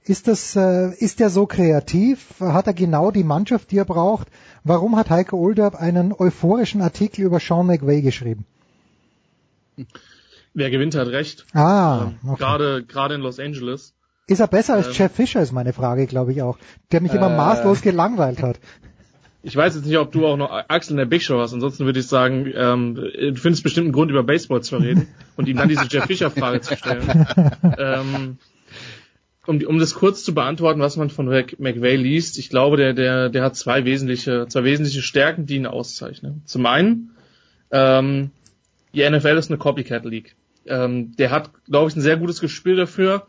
Ist 0.03 0.27
das, 0.27 0.57
äh, 0.57 0.93
ist 0.95 1.21
der 1.21 1.29
so 1.29 1.45
kreativ? 1.45 2.41
Hat 2.41 2.67
er 2.67 2.73
genau 2.73 3.11
die 3.11 3.23
Mannschaft, 3.23 3.71
die 3.71 3.77
er 3.77 3.85
braucht? 3.85 4.27
Warum 4.65 4.97
hat 4.97 5.09
Heike 5.09 5.37
Olderb 5.37 5.75
einen 5.75 6.11
euphorischen 6.11 6.81
Artikel 6.81 7.21
über 7.21 7.39
Sean 7.39 7.67
McVay 7.67 8.01
geschrieben? 8.01 8.45
Wer 10.53 10.69
gewinnt, 10.69 10.95
hat 10.95 11.07
recht. 11.07 11.45
Ah, 11.53 12.07
ähm, 12.07 12.29
okay. 12.29 12.39
gerade 12.39 12.83
gerade 12.83 13.15
in 13.15 13.21
Los 13.21 13.39
Angeles. 13.39 13.93
Ist 14.27 14.39
er 14.39 14.47
besser 14.47 14.75
als 14.75 14.87
ähm, 14.87 14.93
Jeff 14.93 15.11
Fisher, 15.11 15.41
ist 15.41 15.51
meine 15.51 15.73
Frage, 15.73 16.05
glaube 16.05 16.31
ich 16.31 16.41
auch. 16.41 16.57
Der 16.91 17.01
mich 17.01 17.13
immer 17.13 17.31
äh, 17.31 17.35
maßlos 17.35 17.81
gelangweilt 17.81 18.43
hat. 18.43 18.59
Ich 19.41 19.55
weiß 19.55 19.75
jetzt 19.75 19.85
nicht, 19.85 19.97
ob 19.97 20.11
du 20.11 20.27
auch 20.27 20.37
noch 20.37 20.51
Axel 20.67 20.91
in 20.91 20.97
der 20.97 21.05
Big 21.05 21.23
Show 21.23 21.39
hast. 21.39 21.53
Ansonsten 21.53 21.85
würde 21.85 21.99
ich 21.99 22.07
sagen, 22.07 22.51
ähm, 22.53 22.95
du 22.95 23.35
findest 23.35 23.63
bestimmt 23.63 23.85
einen 23.85 23.93
Grund, 23.93 24.11
über 24.11 24.23
Baseball 24.23 24.61
zu 24.61 24.77
reden 24.77 25.07
und 25.37 25.47
ihm 25.47 25.57
dann 25.57 25.69
diese 25.69 25.87
Jeff 25.89 26.05
Fisher-Frage 26.05 26.61
zu 26.61 26.75
stellen. 26.75 27.25
ähm, 27.77 28.37
um, 29.47 29.59
um 29.65 29.79
das 29.79 29.95
kurz 29.95 30.23
zu 30.23 30.35
beantworten, 30.35 30.81
was 30.81 30.97
man 30.97 31.09
von 31.09 31.25
McVay 31.25 31.95
liest, 31.95 32.37
ich 32.37 32.49
glaube, 32.49 32.77
der, 32.77 32.93
der, 32.93 33.29
der 33.29 33.43
hat 33.43 33.55
zwei 33.55 33.85
wesentliche, 33.85 34.45
zwei 34.47 34.63
wesentliche 34.63 35.01
Stärken, 35.01 35.45
die 35.45 35.55
ihn 35.55 35.65
auszeichnen. 35.65 36.43
Zum 36.45 36.65
einen, 36.65 37.15
ähm, 37.71 38.31
die 38.93 39.09
NFL 39.09 39.37
ist 39.37 39.49
eine 39.49 39.57
Copycat 39.57 40.05
League. 40.05 40.35
Ähm, 40.65 41.15
der 41.15 41.31
hat, 41.31 41.51
glaube 41.65 41.89
ich, 41.89 41.95
ein 41.95 42.01
sehr 42.01 42.17
gutes 42.17 42.41
Gespür 42.41 42.75
dafür, 42.75 43.27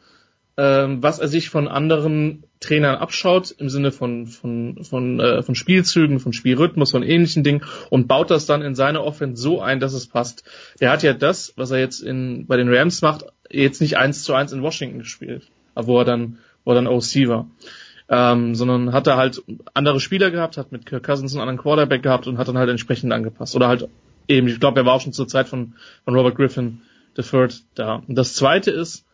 ähm, 0.56 1.02
was 1.02 1.18
er 1.18 1.28
sich 1.28 1.48
von 1.48 1.68
anderen 1.68 2.44
Trainern 2.60 2.96
abschaut 2.96 3.50
im 3.52 3.70
Sinne 3.70 3.92
von 3.92 4.26
von 4.26 4.84
von 4.84 5.18
äh, 5.18 5.42
von 5.42 5.54
Spielzügen, 5.54 6.20
von 6.20 6.34
Spielrhythmus, 6.34 6.90
von 6.90 7.02
ähnlichen 7.02 7.42
Dingen 7.42 7.64
und 7.88 8.08
baut 8.08 8.30
das 8.30 8.44
dann 8.44 8.60
in 8.60 8.74
seine 8.74 9.02
Offense 9.02 9.40
so 9.40 9.62
ein, 9.62 9.80
dass 9.80 9.94
es 9.94 10.06
passt. 10.06 10.44
Der 10.80 10.90
hat 10.90 11.02
ja 11.02 11.14
das, 11.14 11.54
was 11.56 11.70
er 11.70 11.78
jetzt 11.78 12.00
in 12.00 12.46
bei 12.46 12.58
den 12.58 12.72
Rams 12.72 13.00
macht, 13.00 13.24
jetzt 13.48 13.80
nicht 13.80 13.96
eins 13.96 14.22
zu 14.22 14.34
eins 14.34 14.52
in 14.52 14.62
Washington 14.62 14.98
gespielt, 14.98 15.48
wo 15.74 15.98
er 15.98 16.04
dann 16.04 16.38
wo 16.64 16.72
er 16.72 16.74
dann 16.74 16.86
OC 16.86 17.28
war. 17.28 17.46
Ähm, 18.10 18.54
sondern 18.54 18.92
hat 18.92 19.06
er 19.06 19.16
halt 19.16 19.42
andere 19.72 20.00
Spieler 20.00 20.30
gehabt, 20.30 20.58
hat 20.58 20.72
mit 20.72 20.84
Kirk 20.84 21.04
Cousins 21.04 21.32
einen 21.32 21.40
anderen 21.40 21.58
Quarterback 21.58 22.02
gehabt 22.02 22.26
und 22.26 22.38
hat 22.38 22.48
dann 22.48 22.58
halt 22.58 22.68
entsprechend 22.68 23.12
angepasst. 23.12 23.54
Oder 23.54 23.68
halt 23.68 23.88
eben, 24.26 24.48
ich 24.48 24.60
glaube, 24.60 24.80
er 24.80 24.84
war 24.84 24.94
auch 24.94 25.00
schon 25.00 25.12
zur 25.12 25.28
Zeit 25.28 25.48
von, 25.48 25.74
von 26.04 26.14
Robert 26.14 26.34
Griffin 26.34 26.82
III 27.16 27.48
da. 27.74 28.02
Und 28.06 28.16
das 28.16 28.34
zweite 28.34 28.70
ist, 28.70 29.04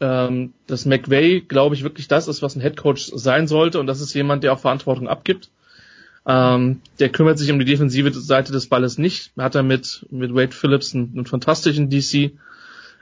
ähm, 0.00 0.54
dass 0.66 0.86
McVay, 0.86 1.40
glaube 1.40 1.74
ich, 1.74 1.82
wirklich 1.82 2.08
das 2.08 2.28
ist, 2.28 2.42
was 2.42 2.56
ein 2.56 2.62
Headcoach 2.62 3.12
sein 3.14 3.46
sollte 3.46 3.78
und 3.80 3.86
das 3.86 4.00
ist 4.00 4.14
jemand, 4.14 4.42
der 4.42 4.52
auch 4.52 4.60
Verantwortung 4.60 5.08
abgibt. 5.08 5.50
Ähm, 6.26 6.80
der 6.98 7.08
kümmert 7.08 7.38
sich 7.38 7.50
um 7.50 7.58
die 7.58 7.64
defensive 7.64 8.12
Seite 8.12 8.52
des 8.52 8.68
Balles 8.68 8.98
nicht. 8.98 9.32
Hat 9.38 9.54
er 9.54 9.62
mit, 9.62 10.06
mit 10.10 10.34
Wade 10.34 10.52
Phillips 10.52 10.94
einen, 10.94 11.12
einen 11.14 11.26
fantastischen 11.26 11.90
DC 11.90 12.32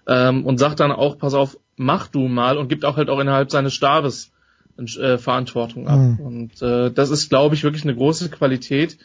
ähm, 0.06 0.44
und 0.46 0.58
sagt 0.58 0.80
dann 0.80 0.92
auch, 0.92 1.18
pass 1.18 1.34
auf, 1.34 1.58
mach 1.76 2.08
du 2.08 2.28
mal 2.28 2.56
und 2.56 2.68
gibt 2.68 2.84
auch 2.84 2.96
halt 2.96 3.10
auch 3.10 3.18
innerhalb 3.20 3.50
seines 3.50 3.74
Stabes 3.74 4.32
äh, 4.78 5.18
Verantwortung 5.18 5.88
ab. 5.88 5.98
Mhm. 5.98 6.20
Und 6.20 6.62
äh, 6.62 6.90
das 6.90 7.10
ist, 7.10 7.28
glaube 7.28 7.54
ich, 7.54 7.64
wirklich 7.64 7.84
eine 7.84 7.94
große 7.94 8.28
Qualität, 8.30 8.98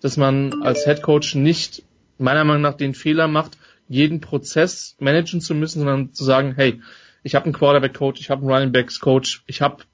dass 0.00 0.16
man 0.16 0.62
als 0.62 0.86
Headcoach 0.86 1.34
nicht 1.34 1.82
meiner 2.18 2.44
Meinung 2.44 2.62
nach 2.62 2.76
den 2.76 2.94
Fehler 2.94 3.28
macht, 3.28 3.58
jeden 3.88 4.20
Prozess 4.20 4.96
managen 4.98 5.40
zu 5.40 5.54
müssen, 5.54 5.80
sondern 5.80 6.12
zu 6.12 6.24
sagen, 6.24 6.54
hey, 6.56 6.80
ich 7.22 7.34
habe 7.34 7.44
einen 7.44 7.54
Quarterback-Coach, 7.54 8.20
ich 8.20 8.30
habe 8.30 8.42
einen 8.42 8.50
Running 8.50 8.72
Backs-Coach, 8.72 9.42
ich 9.46 9.60
habe 9.60 9.84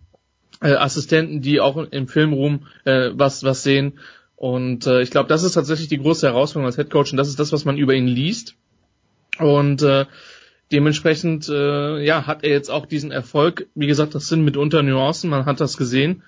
äh, 0.60 0.74
Assistenten, 0.74 1.40
die 1.40 1.60
auch 1.60 1.76
im 1.76 2.08
Filmroom 2.08 2.66
äh, 2.84 3.10
was 3.14 3.44
was 3.44 3.62
sehen. 3.62 3.98
Und 4.36 4.86
äh, 4.86 5.02
ich 5.02 5.10
glaube, 5.10 5.28
das 5.28 5.42
ist 5.42 5.52
tatsächlich 5.52 5.88
die 5.88 5.98
große 5.98 6.26
Herausforderung 6.26 6.66
als 6.66 6.78
Headcoach 6.78 7.12
und 7.12 7.16
das 7.16 7.28
ist 7.28 7.38
das, 7.38 7.52
was 7.52 7.64
man 7.64 7.78
über 7.78 7.94
ihn 7.94 8.06
liest. 8.06 8.56
Und 9.38 9.82
äh, 9.82 10.06
dementsprechend 10.72 11.48
äh, 11.48 12.04
ja 12.04 12.26
hat 12.26 12.44
er 12.44 12.50
jetzt 12.50 12.70
auch 12.70 12.86
diesen 12.86 13.12
Erfolg. 13.12 13.68
Wie 13.74 13.86
gesagt, 13.86 14.14
das 14.14 14.28
sind 14.28 14.44
mitunter 14.44 14.82
Nuancen, 14.82 15.30
man 15.30 15.46
hat 15.46 15.60
das 15.60 15.76
gesehen 15.76 16.22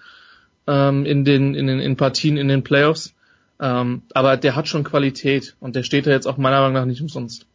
ähm, 0.67 1.05
in 1.05 1.25
den 1.25 1.55
in 1.55 1.67
den 1.67 1.81
in 1.81 1.97
Partien 1.97 2.37
in 2.37 2.49
den 2.49 2.63
Playoffs. 2.63 3.15
Ähm, 3.61 4.03
aber 4.13 4.37
der 4.37 4.57
hat 4.57 4.69
schon 4.69 4.85
Qualität 4.85 5.57
und 5.61 5.77
der 5.77 5.83
steht 5.83 6.07
da 6.07 6.11
jetzt 6.11 6.27
auch 6.27 6.37
meiner 6.37 6.61
Meinung 6.61 6.75
nach 6.75 6.85
nicht 6.87 7.01
umsonst. 7.01 7.47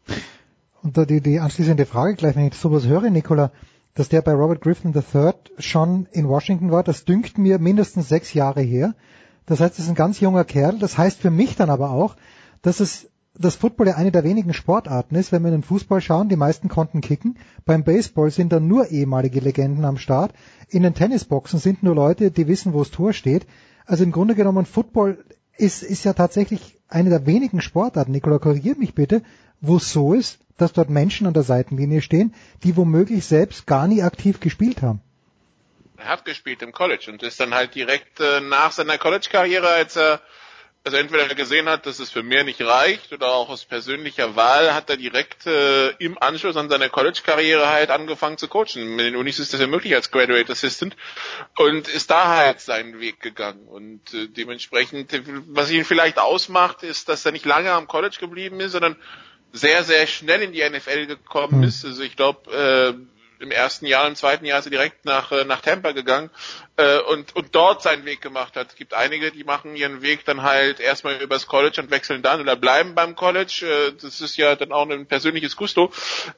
Und 0.82 0.98
da 0.98 1.06
die, 1.06 1.22
die 1.22 1.40
anschließende 1.40 1.86
Frage 1.86 2.16
gleich, 2.16 2.36
wenn 2.36 2.48
ich 2.48 2.54
sowas 2.56 2.86
höre, 2.86 3.10
Nicola, 3.10 3.52
dass 3.96 4.10
der 4.10 4.22
bei 4.22 4.32
Robert 4.32 4.62
Griffin 4.62 4.94
III 4.94 5.34
schon 5.58 6.08
in 6.12 6.28
Washington 6.28 6.72
war, 6.72 6.84
das 6.84 7.04
dünkt 7.06 7.38
mir 7.38 7.60
mindestens 7.60 8.08
sechs 8.08 8.34
Jahre 8.34 8.62
her. 8.62 8.96
Das 9.46 9.60
heißt, 9.60 9.74
das 9.74 9.86
ist 9.86 9.90
ein 9.90 9.96
ganz 9.96 10.20
junger 10.20 10.46
Kerl. 10.46 10.78
Das 10.80 10.98
heißt 10.98 11.20
für 11.20 11.32
mich 11.32 11.56
dann 11.56 11.70
aber 11.70 11.92
auch, 11.92 12.16
dass 12.62 12.80
es 12.80 13.10
das 13.34 13.56
Football 13.56 13.88
ja 13.88 13.96
eine 13.96 14.12
der 14.12 14.24
wenigen 14.24 14.54
Sportarten 14.54 15.16
ist, 15.16 15.32
wenn 15.32 15.44
wir 15.44 15.50
in 15.50 15.60
den 15.60 15.64
Fußball 15.64 16.02
schauen, 16.02 16.30
die 16.30 16.36
meisten 16.36 16.68
konnten 16.68 17.02
kicken. 17.02 17.38
Beim 17.66 17.84
Baseball 17.84 18.32
sind 18.32 18.52
dann 18.52 18.68
nur 18.68 18.90
ehemalige 18.92 19.40
Legenden 19.40 19.86
am 19.86 19.98
Start. 19.98 20.34
In 20.70 20.84
den 20.84 20.94
Tennisboxen 20.94 21.60
sind 21.60 21.82
nur 21.82 21.96
Leute, 21.96 22.32
die 22.32 22.48
wissen, 22.48 22.74
wo 22.74 22.80
das 22.80 22.92
Tor 22.92 23.14
steht. 23.14 23.48
Also 23.86 24.04
im 24.04 24.12
Grunde 24.12 24.36
genommen, 24.36 24.66
Football 24.66 25.24
ist, 25.60 25.84
ist 25.84 26.06
ja 26.06 26.14
tatsächlich 26.14 26.78
eine 26.88 27.10
der 27.10 27.26
wenigen 27.26 27.62
Sportarten, 27.62 28.12
Nikola, 28.12 28.40
korrigiert 28.40 28.80
mich 28.80 28.96
bitte, 28.96 29.22
wo 29.62 29.78
es 29.78 29.92
so 29.92 30.14
ist, 30.14 30.40
dass 30.58 30.74
dort 30.74 30.90
Menschen 30.90 31.28
an 31.28 31.34
der 31.34 31.44
Seitenlinie 31.44 32.02
stehen, 32.02 32.34
die 32.64 32.76
womöglich 32.76 33.26
selbst 33.26 33.68
gar 33.68 33.88
nie 33.88 34.02
aktiv 34.04 34.40
gespielt 34.40 34.82
haben. 34.82 35.02
Er 35.98 36.08
hat 36.08 36.26
gespielt 36.26 36.62
im 36.62 36.72
College 36.72 37.12
und 37.12 37.24
ist 37.24 37.40
dann 37.40 37.54
halt 37.54 37.76
direkt 37.76 38.20
äh, 38.20 38.40
nach 38.40 38.72
seiner 38.72 38.98
College-Karriere, 38.98 39.68
als 39.68 39.98
er 39.98 40.22
also 40.84 40.98
entweder 40.98 41.28
gesehen 41.36 41.68
hat, 41.68 41.86
dass 41.86 42.00
es 42.00 42.10
für 42.10 42.24
mehr 42.24 42.44
nicht 42.44 42.62
reicht 42.62 43.12
oder 43.12 43.28
auch 43.28 43.50
aus 43.50 43.66
persönlicher 43.66 44.36
Wahl 44.36 44.74
hat 44.74 44.90
er 44.90 44.98
direkt 44.98 45.46
äh, 45.46 45.90
im 45.98 46.18
Anschluss 46.22 46.56
an 46.56 46.70
seine 46.70 46.90
College-Karriere 46.90 47.68
halt 47.68 47.92
angefangen 47.92 48.38
zu 48.38 48.48
coachen. 48.48 48.96
Mit 48.96 49.06
den 49.06 49.16
Unis 49.18 49.40
ist 49.40 49.54
das 49.54 49.60
ja 49.60 49.68
möglich 49.68 49.94
als 49.94 50.10
Graduate 50.10 50.52
Assistant 50.52 50.96
und 51.58 51.88
ist 51.90 52.10
da 52.10 52.36
halt 52.36 52.62
seinen 52.62 53.00
Weg 53.00 53.20
gegangen. 53.20 53.68
Und 53.68 54.14
äh, 54.14 54.28
dementsprechend, 54.28 55.12
was 55.48 55.70
ihn 55.70 55.84
vielleicht 55.84 56.18
ausmacht, 56.18 56.84
ist, 56.84 57.10
dass 57.10 57.26
er 57.26 57.34
nicht 57.34 57.46
lange 57.46 57.72
am 57.72 57.88
College 57.88 58.18
geblieben 58.20 58.60
ist, 58.62 58.72
sondern 58.72 58.96
sehr, 59.52 59.84
sehr 59.84 60.08
schnell 60.08 60.42
in 60.42 60.54
die 60.54 60.68
NFL 60.68 61.08
gekommen 61.08 61.58
mhm. 61.58 61.64
ist. 61.64 61.84
Also 61.84 62.04
ich 62.04 62.16
glaube, 62.16 62.52
äh, 62.52 63.19
im 63.40 63.52
ersten 63.52 63.86
Jahr, 63.86 64.08
im 64.08 64.16
zweiten 64.16 64.46
Jahr 64.46 64.60
ist 64.60 64.66
er 64.66 64.72
direkt 64.72 65.06
nach, 65.06 65.32
äh, 65.32 65.46
nach 65.46 65.62
Tampa 65.62 65.94
gegangen 65.94 66.30
äh, 66.78 67.00
und, 67.00 67.36
und 67.36 67.56
dort 67.56 67.82
seinen 67.82 68.06
Weg 68.06 68.22
gemacht 68.22 68.56
hat. 68.56 68.70
Es 68.70 68.76
gibt 68.76 68.94
einige, 68.94 69.32
die 69.32 69.44
machen 69.44 69.76
ihren 69.76 70.02
Weg 70.02 70.26
dann 70.26 70.44
halt 70.44 70.80
erstmal 70.80 71.22
übers 71.22 71.48
College 71.48 71.82
und 71.82 71.90
wechseln 71.92 72.22
dann 72.22 72.42
oder 72.42 72.56
bleiben 72.56 72.96
beim 72.96 73.16
College. 73.16 73.66
Äh, 73.66 73.94
das 74.02 74.22
ist 74.22 74.38
ja 74.38 74.56
dann 74.56 74.72
auch 74.72 74.90
ein 74.90 75.08
persönliches 75.08 75.56
Gusto. 75.56 75.92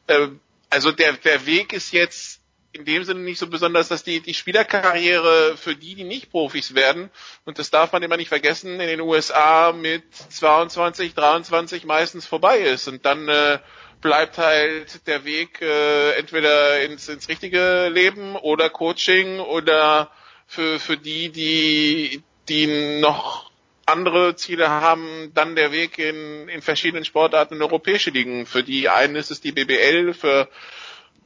Äh, 0.07 0.27
also 0.69 0.91
der, 0.91 1.13
der 1.13 1.45
Weg 1.45 1.73
ist 1.73 1.91
jetzt 1.91 2.41
in 2.73 2.85
dem 2.85 3.03
Sinne 3.03 3.19
nicht 3.21 3.39
so 3.39 3.47
besonders, 3.47 3.89
dass 3.89 4.03
die, 4.03 4.21
die 4.21 4.33
Spielerkarriere 4.33 5.57
für 5.57 5.75
die, 5.75 5.95
die 5.95 6.03
nicht 6.05 6.31
Profis 6.31 6.73
werden, 6.73 7.09
und 7.43 7.59
das 7.59 7.69
darf 7.69 7.91
man 7.91 8.01
immer 8.01 8.17
nicht 8.17 8.29
vergessen, 8.29 8.79
in 8.79 8.87
den 8.87 9.01
USA 9.01 9.73
mit 9.73 10.03
22, 10.29 11.13
23 11.13 11.83
meistens 11.83 12.25
vorbei 12.25 12.59
ist. 12.59 12.87
Und 12.87 13.05
dann 13.05 13.27
äh, 13.27 13.59
bleibt 14.01 14.37
halt 14.37 15.07
der 15.07 15.23
Weg 15.25 15.61
äh, 15.61 16.11
entweder 16.17 16.81
ins, 16.83 17.07
ins 17.07 17.29
richtige 17.29 17.87
Leben 17.89 18.35
oder 18.35 18.69
Coaching 18.69 19.39
oder 19.39 20.09
für, 20.47 20.79
für 20.79 20.97
die, 20.97 21.29
die, 21.29 22.23
die 22.49 22.99
noch 22.99 23.51
andere 23.85 24.35
Ziele 24.35 24.69
haben 24.69 25.31
dann 25.33 25.55
der 25.55 25.71
Weg 25.71 25.97
in, 25.97 26.47
in 26.49 26.61
verschiedenen 26.61 27.05
Sportarten 27.05 27.55
in 27.55 27.61
europäische 27.61 28.09
Ligen. 28.09 28.45
Für 28.45 28.63
die 28.63 28.89
einen 28.89 29.15
ist 29.15 29.31
es 29.31 29.41
die 29.41 29.51
BBL, 29.51 30.13
für 30.13 30.49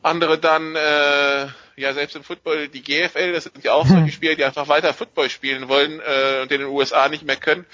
andere 0.02 0.38
dann 0.38 0.76
äh, 0.76 1.48
ja 1.78 1.94
selbst 1.94 2.16
im 2.16 2.24
Football 2.24 2.68
die 2.68 2.82
GFL, 2.84 3.34
das 3.34 3.46
sind 3.46 3.64
ja 3.64 3.74
auch 3.74 3.88
solche 3.88 4.12
Spieler, 4.12 4.36
die 4.36 4.46
einfach 4.46 4.68
weiter 4.68 4.94
Football 4.94 5.30
spielen 5.30 5.68
wollen 5.68 6.00
äh, 6.00 6.42
und 6.42 6.52
in 6.52 6.60
den 6.62 6.70
USA 6.70 7.10
nicht 7.10 7.24
mehr 7.24 7.36
können. 7.38 7.66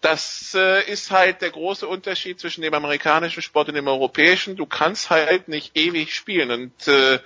Das 0.00 0.54
äh, 0.58 0.90
ist 0.90 1.10
halt 1.10 1.42
der 1.42 1.50
große 1.50 1.86
Unterschied 1.86 2.40
zwischen 2.40 2.62
dem 2.62 2.74
amerikanischen 2.74 3.42
Sport 3.42 3.68
und 3.68 3.74
dem 3.74 3.88
europäischen. 3.88 4.56
Du 4.56 4.66
kannst 4.66 5.10
halt 5.10 5.48
nicht 5.48 5.76
ewig 5.76 6.14
spielen 6.14 6.50
und 6.50 6.88
äh, 6.88 7.18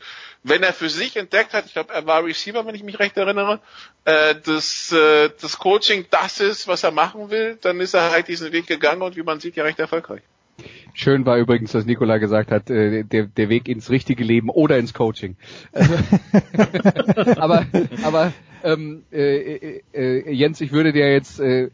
wenn 0.43 0.63
er 0.63 0.73
für 0.73 0.89
sich 0.89 1.17
entdeckt 1.17 1.53
hat, 1.53 1.67
ich 1.67 1.75
glaube, 1.75 1.93
er 1.93 2.07
war 2.07 2.25
Receiver, 2.25 2.65
wenn 2.67 2.75
ich 2.75 2.83
mich 2.83 2.99
recht 2.99 3.17
erinnere, 3.17 3.61
äh, 4.05 4.35
dass 4.35 4.91
äh, 4.93 5.31
das 5.41 5.59
Coaching 5.59 6.07
das 6.11 6.41
ist, 6.41 6.67
was 6.67 6.83
er 6.83 6.93
machen 6.93 7.31
will, 7.31 7.59
dann 7.61 7.81
ist 7.81 7.95
er 7.95 8.11
halt 8.11 8.29
diesen 8.29 8.53
Weg 8.53 8.67
gegangen 8.67 9.03
und 9.03 9.17
wie 9.17 9.23
man 9.23 9.41
sieht, 9.41 9.57
ja 9.57 9.65
recht 9.65 9.79
erfolgreich. 9.79 10.23
Schön 10.95 11.25
war 11.25 11.39
übrigens, 11.39 11.73
dass 11.73 11.85
Nikola 11.85 12.19
gesagt 12.19 12.51
hat, 12.51 12.71
äh, 12.71 13.05
der, 13.05 13.25
der 13.25 13.49
Weg 13.49 13.69
ins 13.69 13.91
richtige 13.91 14.25
Leben 14.25 14.51
oder 14.51 14.79
ins 14.79 14.93
Coaching. 14.95 15.37
Also, 15.73 15.95
aber 17.37 17.67
aber 18.03 18.33
ähm, 18.65 19.03
äh, 19.13 19.81
äh, 19.93 20.33
Jens, 20.33 20.61
ich 20.61 20.73
würde 20.73 20.93
dir 20.93 21.13
jetzt 21.13 21.41
äh, 21.41 21.71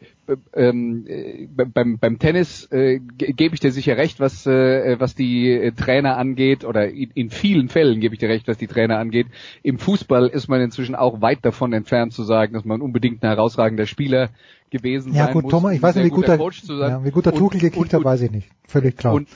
ähm, 0.54 1.04
äh, 1.06 1.46
beim, 1.46 1.98
beim 1.98 2.18
Tennis 2.18 2.66
äh, 2.72 2.98
gebe 2.98 3.54
ich 3.54 3.60
dir 3.60 3.72
sicher 3.72 3.96
recht, 3.96 4.20
was, 4.20 4.46
äh, 4.46 4.96
was 4.98 5.14
die 5.14 5.50
äh, 5.50 5.72
Trainer 5.72 6.16
angeht, 6.16 6.64
oder 6.64 6.88
in, 6.88 7.10
in 7.14 7.30
vielen 7.30 7.68
Fällen 7.68 8.00
gebe 8.00 8.14
ich 8.14 8.18
dir 8.18 8.28
recht, 8.28 8.48
was 8.48 8.58
die 8.58 8.66
Trainer 8.66 8.98
angeht. 8.98 9.28
Im 9.62 9.78
Fußball 9.78 10.26
ist 10.28 10.48
man 10.48 10.60
inzwischen 10.60 10.94
auch 10.94 11.20
weit 11.20 11.44
davon 11.44 11.72
entfernt 11.72 12.12
zu 12.12 12.24
sagen, 12.24 12.54
dass 12.54 12.64
man 12.64 12.80
unbedingt 12.80 13.22
ein 13.22 13.28
herausragender 13.28 13.86
Spieler 13.86 14.30
gewesen 14.70 15.14
ja, 15.14 15.26
sein 15.26 15.34
gut, 15.34 15.42
muss. 15.44 15.50
Thomas, 15.50 15.74
ich 15.74 15.82
weiß 15.82 15.94
nicht, 15.96 16.06
wie 16.06 16.10
gut, 16.10 16.28
der, 16.28 16.38
ja, 16.38 17.04
wie 17.04 17.10
gut 17.10 17.26
der 17.26 17.34
Tuchel 17.34 17.60
gekickt 17.60 17.92
hat, 17.92 18.04
weiß 18.04 18.22
ich 18.22 18.30
nicht. 18.30 18.48
Völlig 18.66 18.96
klar. 18.96 19.14
Und, 19.14 19.28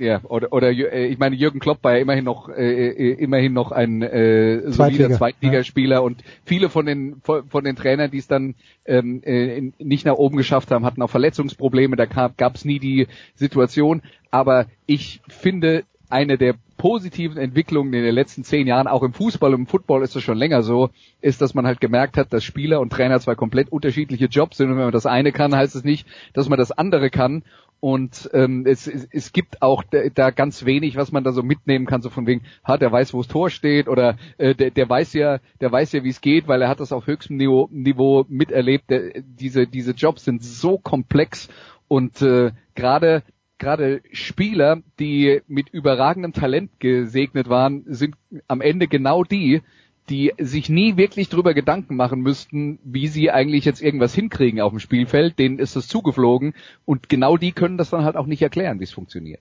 ja, 0.00 0.20
oder, 0.24 0.52
oder 0.52 0.70
äh, 0.70 1.06
ich 1.06 1.18
meine, 1.18 1.36
Jürgen 1.36 1.60
Klopp 1.60 1.84
war 1.84 1.94
ja 1.94 1.98
immerhin 1.98 2.24
noch 2.24 2.48
äh, 2.48 2.88
äh, 2.88 3.12
immerhin 3.12 3.52
noch 3.52 3.70
ein 3.70 4.02
äh, 4.02 4.62
solider 4.62 4.72
Zweitliga, 4.72 5.10
Zweitligaspieler 5.10 5.96
ja. 5.96 6.00
und 6.00 6.24
viele 6.44 6.70
von 6.70 6.86
den 6.86 7.20
von 7.22 7.64
den 7.64 7.76
Trainern, 7.76 8.10
die 8.10 8.18
es 8.18 8.26
dann 8.26 8.54
ähm, 8.86 9.22
äh, 9.22 9.70
nicht 9.78 10.06
nach 10.06 10.14
oben 10.14 10.36
geschafft 10.36 10.70
haben, 10.70 10.84
hatten 10.84 11.02
auch 11.02 11.10
Verletzungsprobleme, 11.10 11.96
da 11.96 12.06
gab 12.06 12.54
es 12.54 12.64
nie 12.64 12.78
die 12.78 13.08
Situation. 13.34 14.02
Aber 14.30 14.66
ich 14.86 15.20
finde, 15.28 15.84
eine 16.08 16.38
der 16.38 16.54
positiven 16.76 17.36
Entwicklungen 17.36 17.92
in 17.92 18.02
den 18.02 18.14
letzten 18.14 18.42
zehn 18.42 18.66
Jahren, 18.66 18.86
auch 18.86 19.02
im 19.02 19.12
Fußball 19.12 19.52
und 19.52 19.60
im 19.60 19.66
Football 19.66 20.02
ist 20.02 20.16
es 20.16 20.22
schon 20.22 20.38
länger 20.38 20.62
so, 20.62 20.88
ist, 21.20 21.42
dass 21.42 21.52
man 21.52 21.66
halt 21.66 21.78
gemerkt 21.78 22.16
hat, 22.16 22.32
dass 22.32 22.42
Spieler 22.42 22.80
und 22.80 22.90
Trainer 22.90 23.20
zwei 23.20 23.34
komplett 23.34 23.70
unterschiedliche 23.70 24.24
Jobs 24.24 24.56
sind 24.56 24.70
und 24.70 24.76
wenn 24.76 24.84
man 24.84 24.92
das 24.92 25.04
eine 25.04 25.30
kann, 25.30 25.54
heißt 25.54 25.76
es 25.76 25.84
nicht, 25.84 26.06
dass 26.32 26.48
man 26.48 26.58
das 26.58 26.72
andere 26.72 27.10
kann 27.10 27.42
und 27.80 28.28
ähm, 28.34 28.66
es, 28.66 28.86
es, 28.86 29.08
es 29.10 29.32
gibt 29.32 29.62
auch 29.62 29.82
da 30.14 30.30
ganz 30.30 30.66
wenig, 30.66 30.96
was 30.96 31.12
man 31.12 31.24
da 31.24 31.32
so 31.32 31.42
mitnehmen 31.42 31.86
kann, 31.86 32.02
so 32.02 32.10
von 32.10 32.26
wegen, 32.26 32.42
ha, 32.62 32.76
der 32.76 32.92
weiß, 32.92 33.14
wo 33.14 33.18
das 33.18 33.28
Tor 33.28 33.48
steht 33.48 33.88
oder 33.88 34.16
äh, 34.36 34.54
der, 34.54 34.70
der 34.70 34.88
weiß 34.88 35.14
ja, 35.14 35.40
der 35.60 35.72
weiß 35.72 35.92
ja, 35.92 36.04
wie 36.04 36.10
es 36.10 36.20
geht, 36.20 36.46
weil 36.46 36.60
er 36.60 36.68
hat 36.68 36.80
das 36.80 36.92
auf 36.92 37.06
höchstem 37.06 37.36
Niveau, 37.36 37.68
Niveau 37.72 38.26
miterlebt. 38.28 38.90
Der, 38.90 39.22
diese 39.22 39.66
diese 39.66 39.92
Jobs 39.92 40.24
sind 40.24 40.44
so 40.44 40.76
komplex 40.78 41.48
und 41.88 42.20
äh, 42.20 42.52
gerade 42.74 43.22
gerade 43.58 44.02
Spieler, 44.12 44.82
die 44.98 45.40
mit 45.46 45.68
überragendem 45.70 46.32
Talent 46.32 46.80
gesegnet 46.80 47.48
waren, 47.48 47.84
sind 47.86 48.16
am 48.48 48.60
Ende 48.60 48.88
genau 48.88 49.24
die, 49.24 49.62
die 50.10 50.32
sich 50.38 50.68
nie 50.68 50.96
wirklich 50.96 51.28
drüber 51.28 51.54
Gedanken 51.54 51.94
machen 51.96 52.20
müssten, 52.20 52.78
wie 52.84 53.06
sie 53.06 53.30
eigentlich 53.30 53.64
jetzt 53.64 53.80
irgendwas 53.80 54.12
hinkriegen 54.12 54.60
auf 54.60 54.72
dem 54.72 54.80
Spielfeld. 54.80 55.38
Denen 55.38 55.58
ist 55.58 55.76
das 55.76 55.86
zugeflogen 55.86 56.54
und 56.84 57.08
genau 57.08 57.36
die 57.36 57.52
können 57.52 57.78
das 57.78 57.90
dann 57.90 58.04
halt 58.04 58.16
auch 58.16 58.26
nicht 58.26 58.42
erklären, 58.42 58.80
wie 58.80 58.84
es 58.84 58.92
funktioniert. 58.92 59.40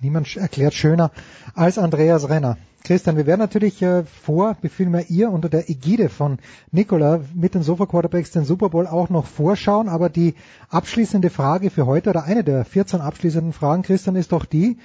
Niemand 0.00 0.36
erklärt 0.36 0.74
schöner 0.74 1.12
als 1.54 1.78
Andreas 1.78 2.28
Renner. 2.28 2.58
Christian, 2.82 3.16
wir 3.16 3.26
werden 3.26 3.40
natürlich 3.40 3.80
äh, 3.80 4.04
vor, 4.04 4.58
vielmehr 4.68 5.08
ihr 5.08 5.30
unter 5.30 5.48
der 5.48 5.70
Ägide 5.70 6.10
von 6.10 6.38
Nicola 6.70 7.20
mit 7.34 7.54
den 7.54 7.62
Sofa 7.62 7.86
Quarterbacks 7.86 8.30
den 8.30 8.44
Super 8.44 8.68
Bowl 8.68 8.86
auch 8.86 9.08
noch 9.08 9.24
vorschauen, 9.24 9.88
aber 9.88 10.10
die 10.10 10.34
abschließende 10.68 11.30
Frage 11.30 11.70
für 11.70 11.86
heute 11.86 12.10
oder 12.10 12.24
eine 12.24 12.44
der 12.44 12.66
14 12.66 13.00
abschließenden 13.00 13.54
Fragen, 13.54 13.82
Christian, 13.82 14.16
ist 14.16 14.32
doch 14.32 14.44
die, 14.44 14.76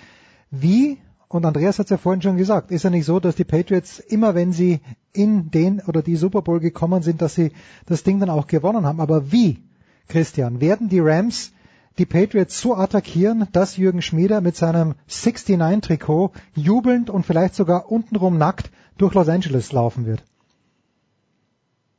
wie 0.51 0.97
und 1.29 1.45
Andreas 1.45 1.77
hat 1.77 1.85
es 1.85 1.91
ja 1.91 1.97
vorhin 1.97 2.23
schon 2.23 2.37
gesagt, 2.37 2.71
ist 2.71 2.83
ja 2.83 2.89
nicht 2.89 3.05
so, 3.05 3.19
dass 3.19 3.35
die 3.35 3.43
Patriots 3.43 3.99
immer, 3.99 4.33
wenn 4.33 4.51
sie 4.51 4.81
in 5.13 5.51
den 5.51 5.79
oder 5.79 6.01
die 6.01 6.15
Super 6.15 6.41
Bowl 6.41 6.59
gekommen 6.59 7.03
sind, 7.03 7.21
dass 7.21 7.35
sie 7.35 7.51
das 7.85 8.03
Ding 8.03 8.19
dann 8.19 8.31
auch 8.31 8.47
gewonnen 8.47 8.85
haben. 8.85 8.99
Aber 8.99 9.31
wie, 9.31 9.63
Christian, 10.07 10.59
werden 10.59 10.89
die 10.89 10.99
Rams 10.99 11.53
die 11.99 12.07
Patriots 12.07 12.59
so 12.59 12.75
attackieren, 12.75 13.47
dass 13.51 13.77
Jürgen 13.77 14.01
Schmieder 14.01 14.41
mit 14.41 14.55
seinem 14.55 14.95
69-Trikot 15.07 16.31
jubelnd 16.55 17.11
und 17.11 17.27
vielleicht 17.27 17.53
sogar 17.53 17.91
untenrum 17.91 18.39
nackt 18.39 18.71
durch 18.97 19.13
Los 19.13 19.29
Angeles 19.29 19.71
laufen 19.71 20.07
wird? 20.07 20.23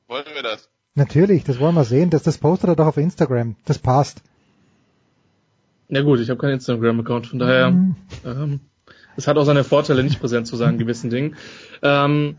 Wollen 0.09 0.25
wir 0.35 0.43
das? 0.43 0.69
Natürlich, 0.97 1.45
das 1.45 1.61
wollen 1.61 1.77
wir 1.77 1.85
sehen. 1.85 2.11
Das, 2.11 2.25
das 2.25 2.39
postet 2.39 2.71
er 2.71 2.77
doch 2.77 2.87
auf 2.87 2.97
Instagram. 2.97 3.55
Das 3.65 3.79
passt. 3.79 4.23
Na 5.89 6.03
gut, 6.03 6.19
ich 6.19 6.31
habe 6.31 6.41
keinen 6.41 6.55
Instagram-Account, 6.55 7.29
von 7.29 7.39
daher 7.39 7.71
mhm. 7.71 7.97
ähm, 8.25 8.61
es 9.21 9.29
hat 9.29 9.37
auch 9.37 9.45
seine 9.45 9.65
Vorteile, 9.65 10.03
nicht 10.03 10.19
präsent 10.19 10.47
zu 10.47 10.57
sein 10.57 10.75
in 10.75 10.79
gewissen 10.85 11.11
Dingen. 11.11 11.37
Ähm, 11.83 12.37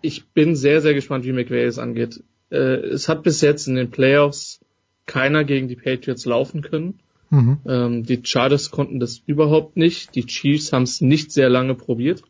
ich 0.00 0.26
bin 0.28 0.54
sehr, 0.54 0.80
sehr 0.80 0.94
gespannt, 0.94 1.24
wie 1.24 1.32
McVay 1.32 1.64
es 1.64 1.78
angeht. 1.78 2.22
Äh, 2.50 2.56
es 2.56 3.08
hat 3.08 3.24
bis 3.24 3.40
jetzt 3.40 3.66
in 3.66 3.74
den 3.74 3.90
Playoffs 3.90 4.60
keiner 5.06 5.44
gegen 5.44 5.66
die 5.66 5.76
Patriots 5.76 6.24
laufen 6.24 6.62
können. 6.62 7.00
Mhm. 7.30 7.58
Ähm, 7.66 8.02
die 8.04 8.20
Chargers 8.22 8.70
konnten 8.70 9.00
das 9.00 9.22
überhaupt 9.26 9.76
nicht. 9.76 10.14
Die 10.14 10.24
Chiefs 10.26 10.72
haben 10.72 10.84
es 10.84 11.00
nicht 11.00 11.32
sehr 11.32 11.48
lange 11.48 11.74
probiert. 11.74 12.22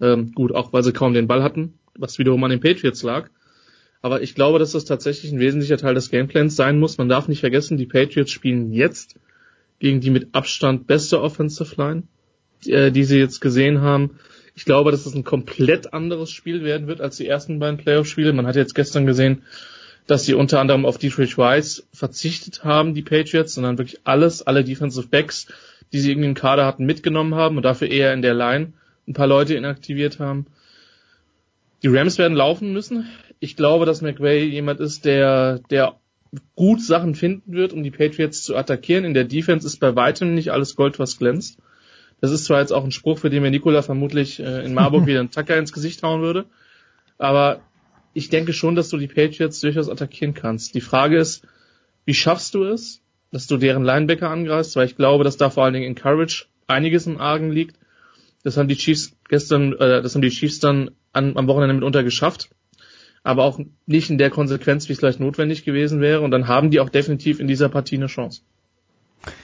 Ähm, 0.00 0.32
gut, 0.32 0.54
auch 0.54 0.72
weil 0.72 0.82
sie 0.82 0.92
kaum 0.92 1.12
den 1.12 1.26
Ball 1.26 1.42
hatten, 1.42 1.74
was 1.96 2.18
wiederum 2.18 2.42
an 2.44 2.50
den 2.50 2.60
Patriots 2.60 3.02
lag. 3.02 3.28
Aber 4.00 4.22
ich 4.22 4.34
glaube, 4.34 4.58
dass 4.58 4.72
das 4.72 4.84
tatsächlich 4.84 5.32
ein 5.32 5.40
wesentlicher 5.40 5.76
Teil 5.76 5.94
des 5.94 6.10
Gameplans 6.10 6.56
sein 6.56 6.78
muss. 6.78 6.96
Man 6.96 7.08
darf 7.08 7.28
nicht 7.28 7.40
vergessen, 7.40 7.76
die 7.76 7.86
Patriots 7.86 8.30
spielen 8.30 8.72
jetzt 8.72 9.16
gegen 9.80 10.00
die 10.00 10.10
mit 10.10 10.34
Abstand 10.34 10.86
beste 10.86 11.20
Offensive 11.20 11.74
Line 11.76 12.04
äh, 12.66 12.90
die 12.90 13.04
sie 13.04 13.18
jetzt 13.18 13.40
gesehen 13.40 13.80
haben. 13.80 14.18
Ich 14.54 14.64
glaube, 14.64 14.90
dass 14.90 15.06
es 15.06 15.14
ein 15.14 15.24
komplett 15.24 15.92
anderes 15.92 16.30
Spiel 16.30 16.64
werden 16.64 16.88
wird 16.88 17.00
als 17.00 17.16
die 17.16 17.26
ersten 17.26 17.58
beiden 17.60 17.78
Playoff-Spiele. 17.78 18.32
Man 18.32 18.46
hat 18.46 18.56
jetzt 18.56 18.74
gestern 18.74 19.06
gesehen, 19.06 19.42
dass 20.08 20.24
sie 20.24 20.34
unter 20.34 20.58
anderem 20.58 20.84
auf 20.86 20.98
Dietrich 20.98 21.38
Rice 21.38 21.86
verzichtet 21.92 22.64
haben, 22.64 22.94
die 22.94 23.02
Patriots, 23.02 23.54
sondern 23.54 23.78
wirklich 23.78 24.00
alles, 24.04 24.42
alle 24.44 24.64
Defensive 24.64 25.06
Backs, 25.06 25.46
die 25.92 26.00
sie 26.00 26.10
irgendwie 26.10 26.28
im 26.28 26.34
Kader 26.34 26.66
hatten, 26.66 26.86
mitgenommen 26.86 27.34
haben 27.34 27.56
und 27.56 27.62
dafür 27.62 27.88
eher 27.88 28.12
in 28.12 28.22
der 28.22 28.34
Line 28.34 28.72
ein 29.06 29.12
paar 29.12 29.26
Leute 29.26 29.54
inaktiviert 29.54 30.18
haben. 30.18 30.46
Die 31.82 31.88
Rams 31.88 32.18
werden 32.18 32.36
laufen 32.36 32.72
müssen. 32.72 33.06
Ich 33.38 33.54
glaube, 33.54 33.86
dass 33.86 34.02
McVay 34.02 34.44
jemand 34.44 34.80
ist, 34.80 35.04
der, 35.04 35.60
der 35.70 35.96
gut 36.56 36.82
Sachen 36.82 37.14
finden 37.14 37.52
wird, 37.52 37.72
um 37.72 37.82
die 37.82 37.90
Patriots 37.90 38.42
zu 38.42 38.56
attackieren. 38.56 39.04
In 39.04 39.14
der 39.14 39.24
Defense 39.24 39.66
ist 39.66 39.78
bei 39.78 39.94
weitem 39.94 40.34
nicht 40.34 40.50
alles 40.50 40.76
Gold, 40.76 40.98
was 40.98 41.18
glänzt. 41.18 41.58
Das 42.20 42.32
ist 42.32 42.44
zwar 42.44 42.60
jetzt 42.60 42.72
auch 42.72 42.84
ein 42.84 42.90
Spruch, 42.90 43.18
für 43.18 43.30
den 43.30 43.42
mir 43.42 43.50
Nikola 43.50 43.82
vermutlich 43.82 44.40
äh, 44.40 44.64
in 44.64 44.74
Marburg 44.74 45.06
wieder 45.06 45.20
einen 45.20 45.30
Tacker 45.30 45.56
ins 45.56 45.72
Gesicht 45.72 46.02
hauen 46.02 46.22
würde, 46.22 46.46
aber 47.16 47.60
ich 48.14 48.28
denke 48.28 48.52
schon, 48.52 48.74
dass 48.74 48.88
du 48.88 48.96
die 48.96 49.06
Patriots 49.06 49.60
durchaus 49.60 49.88
attackieren 49.88 50.34
kannst. 50.34 50.74
Die 50.74 50.80
Frage 50.80 51.18
ist, 51.18 51.46
wie 52.04 52.14
schaffst 52.14 52.54
du 52.54 52.64
es, 52.64 53.00
dass 53.30 53.46
du 53.46 53.58
deren 53.58 53.84
Linebacker 53.84 54.30
angreifst, 54.30 54.74
weil 54.76 54.86
ich 54.86 54.96
glaube, 54.96 55.24
dass 55.24 55.36
da 55.36 55.50
vor 55.50 55.64
allen 55.64 55.74
Dingen 55.74 55.86
in 55.86 55.94
Courage 55.94 56.46
einiges 56.66 57.06
im 57.06 57.20
Argen 57.20 57.50
liegt. 57.50 57.76
Das 58.42 58.56
haben 58.56 58.68
die 58.68 58.76
Chiefs 58.76 59.16
gestern, 59.28 59.72
äh, 59.74 60.02
das 60.02 60.14
haben 60.14 60.22
die 60.22 60.30
Chiefs 60.30 60.60
dann 60.60 60.90
an, 61.12 61.36
am 61.36 61.46
Wochenende 61.46 61.74
mitunter 61.74 62.02
geschafft, 62.02 62.50
aber 63.22 63.44
auch 63.44 63.60
nicht 63.86 64.10
in 64.10 64.18
der 64.18 64.30
Konsequenz, 64.30 64.88
wie 64.88 64.92
es 64.92 64.98
vielleicht 64.98 65.20
notwendig 65.20 65.64
gewesen 65.64 66.00
wäre. 66.00 66.20
Und 66.22 66.30
dann 66.30 66.48
haben 66.48 66.70
die 66.70 66.80
auch 66.80 66.88
definitiv 66.88 67.40
in 67.40 67.46
dieser 67.46 67.68
Partie 67.68 67.96
eine 67.96 68.06
Chance. 68.06 68.42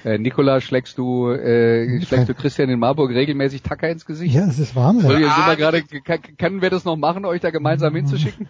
Äh, 0.04 0.18
Nikola, 0.18 0.60
schlägst 0.60 0.98
du, 0.98 1.30
äh, 1.30 2.00
schlägst 2.04 2.28
du 2.28 2.34
Christian 2.34 2.70
in 2.70 2.78
Marburg 2.78 3.10
regelmäßig 3.10 3.62
Tacker 3.62 3.88
ins 3.88 4.06
Gesicht? 4.06 4.34
Ja, 4.34 4.46
das 4.46 4.58
ist 4.58 4.76
Wahnsinn. 4.76 5.10
Soll, 5.10 5.24
ah, 5.24 5.54
gerade, 5.54 5.82
kann, 5.82 6.20
können 6.38 6.62
wir 6.62 6.70
das 6.70 6.84
noch 6.84 6.96
machen, 6.96 7.24
euch 7.24 7.40
da 7.40 7.50
gemeinsam 7.50 7.92
mhm. 7.92 7.98
hinzuschicken? 7.98 8.48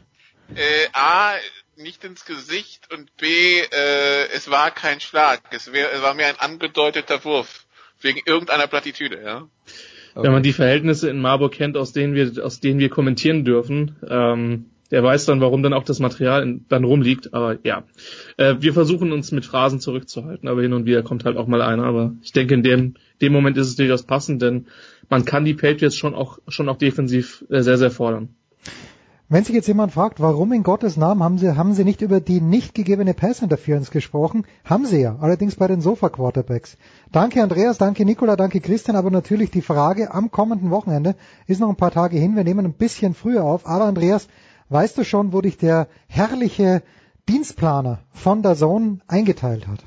Äh, 0.55 0.89
A, 0.93 1.33
nicht 1.77 2.05
ins 2.05 2.25
Gesicht 2.25 2.93
und 2.93 3.17
B, 3.17 3.27
äh, 3.27 4.29
es 4.35 4.51
war 4.51 4.71
kein 4.71 5.01
Schlag. 5.01 5.41
Es, 5.51 5.73
wär, 5.73 5.93
es 5.93 6.03
war 6.03 6.15
mehr 6.15 6.29
ein 6.29 6.39
angedeuteter 6.39 7.25
Wurf. 7.25 7.67
Wegen 8.01 8.21
irgendeiner 8.27 8.67
Plattitüde, 8.67 9.23
ja. 9.25 9.49
Okay. 10.15 10.27
Wenn 10.27 10.33
man 10.33 10.43
die 10.43 10.53
Verhältnisse 10.53 11.09
in 11.09 11.21
Marburg 11.21 11.55
kennt, 11.55 11.77
aus 11.77 11.93
denen 11.93 12.15
wir, 12.15 12.45
aus 12.45 12.61
denen 12.61 12.79
wir 12.79 12.89
kommentieren 12.89 13.45
dürfen, 13.45 13.97
ähm, 14.09 14.71
der 14.95 15.03
weiß 15.03 15.25
dann, 15.25 15.41
warum 15.41 15.65
dann 15.65 15.73
auch 15.73 15.83
das 15.83 15.99
Material 15.99 16.61
dann 16.69 16.85
rumliegt. 16.85 17.35
Aber 17.35 17.59
ja, 17.65 17.83
äh, 18.37 18.55
wir 18.61 18.73
versuchen 18.73 19.11
uns 19.11 19.33
mit 19.33 19.45
Phrasen 19.45 19.81
zurückzuhalten, 19.81 20.49
aber 20.49 20.63
hin 20.63 20.73
und 20.73 20.87
wieder 20.87 21.03
kommt 21.03 21.25
halt 21.25 21.37
auch 21.37 21.49
mal 21.49 21.63
einer. 21.63 21.83
Aber 21.83 22.15
ich 22.23 22.31
denke, 22.31 22.55
in 22.55 22.63
dem, 22.63 22.95
dem 23.21 23.33
Moment 23.33 23.57
ist 23.57 23.67
es 23.67 23.75
durchaus 23.75 24.05
passend, 24.05 24.41
denn 24.41 24.67
man 25.11 25.25
kann 25.25 25.45
die 25.45 25.55
Patriots 25.55 25.97
schon 25.97 26.15
auch, 26.15 26.39
schon 26.47 26.69
auch 26.69 26.77
defensiv 26.77 27.45
äh, 27.51 27.63
sehr, 27.63 27.77
sehr 27.77 27.91
fordern. 27.91 28.29
Wenn 29.29 29.43
sich 29.43 29.57
jetzt 29.57 29.67
jemand 29.67 29.91
fragt, 29.91 30.21
warum 30.21 30.53
in 30.53 30.63
Gottes 30.63 30.97
Namen 30.97 31.25
haben 31.25 31.39
Sie, 31.39 31.57
haben 31.57 31.75
Sie 31.75 31.83
nicht 31.83 32.01
über 32.01 32.21
die 32.21 32.41
nicht 32.41 32.73
gegebene 32.73 33.15
Pass 33.15 33.43
Interference 33.43 33.91
gesprochen? 33.91 34.47
Haben 34.65 34.87
Sie 34.87 35.01
ja, 35.01 35.17
allerdings 35.21 35.57
bei 35.57 35.67
den 35.67 35.81
Sofa 35.81 36.09
Quarterbacks. 36.09 36.77
Danke 37.11 37.43
Andreas, 37.43 37.79
danke 37.79 38.05
Nicola, 38.05 38.37
danke 38.37 38.61
Christian, 38.61 38.97
aber 38.97 39.11
natürlich 39.11 39.51
die 39.51 39.63
Frage 39.63 40.15
am 40.15 40.31
kommenden 40.31 40.71
Wochenende 40.71 41.17
ist 41.49 41.61
noch 41.61 41.69
ein 41.69 41.75
paar 41.75 41.91
Tage 41.91 42.17
hin. 42.17 42.37
Wir 42.37 42.45
nehmen 42.45 42.65
ein 42.65 42.75
bisschen 42.75 43.15
früher 43.15 43.43
auf, 43.43 43.67
aber 43.67 43.87
Andreas, 43.87 44.29
weißt 44.69 44.99
du 44.99 45.05
schon, 45.05 45.33
wo 45.33 45.41
dich 45.41 45.57
der 45.57 45.89
herrliche 46.09 46.83
Dienstplaner 47.29 48.01
von 48.13 48.43
der 48.43 48.55
Zone 48.55 48.99
eingeteilt 49.07 49.67
hat? 49.67 49.85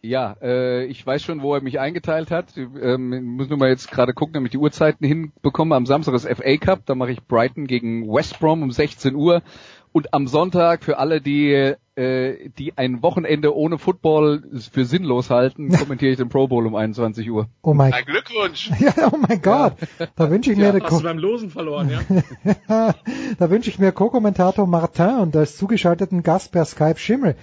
Ja, 0.00 0.36
äh, 0.40 0.84
ich 0.84 1.04
weiß 1.04 1.22
schon, 1.22 1.42
wo 1.42 1.54
er 1.54 1.60
mich 1.60 1.80
eingeteilt 1.80 2.30
hat. 2.30 2.56
Ähm, 2.56 3.36
muss 3.36 3.48
nur 3.48 3.58
mal 3.58 3.68
jetzt 3.68 3.90
gerade 3.90 4.14
gucken, 4.14 4.34
damit 4.34 4.48
ich 4.48 4.52
die 4.52 4.58
Uhrzeiten 4.58 5.04
hinbekomme. 5.04 5.74
Am 5.74 5.86
Samstag 5.86 6.14
ist 6.14 6.28
FA 6.28 6.56
Cup, 6.56 6.86
da 6.86 6.94
mache 6.94 7.10
ich 7.10 7.24
Brighton 7.24 7.66
gegen 7.66 8.08
West 8.08 8.38
Brom 8.38 8.62
um 8.62 8.70
16 8.70 9.16
Uhr. 9.16 9.42
Und 9.90 10.14
am 10.14 10.28
Sonntag 10.28 10.84
für 10.84 10.98
alle, 10.98 11.20
die 11.20 11.74
äh, 11.98 12.50
die 12.56 12.78
ein 12.78 13.02
Wochenende 13.02 13.54
ohne 13.56 13.76
Football 13.76 14.44
für 14.72 14.84
sinnlos 14.84 15.30
halten, 15.30 15.68
kommentiere 15.78 16.12
ich 16.12 16.16
den 16.16 16.28
Pro 16.28 16.46
Bowl 16.46 16.66
um 16.66 16.76
21 16.76 17.28
Uhr. 17.30 17.48
Oh 17.62 17.74
mein 17.74 17.92
Ein 17.92 18.04
Glückwunsch. 18.04 18.70
Ja, 18.78 19.10
oh 19.12 19.16
mein 19.16 19.42
Gott. 19.42 19.74
Da 20.14 20.30
wünsche 20.30 20.52
ich 20.52 20.56
mir 20.56 20.64
Ja, 20.64 20.70
eine 20.70 20.82
hast 20.82 21.00
du 21.00 21.02
beim 21.02 21.18
Losen 21.18 21.50
verloren, 21.50 21.90
ja? 21.90 22.94
da 23.38 23.50
wünsche 23.50 23.68
ich 23.70 23.78
mir 23.78 23.90
Co-Kommentator 23.90 24.66
Martin 24.66 25.18
und 25.18 25.36
als 25.36 25.56
zugeschalteten 25.56 26.22
Gast 26.22 26.52
per 26.52 26.64
Skype 26.64 26.98
Schimmel. 26.98 27.34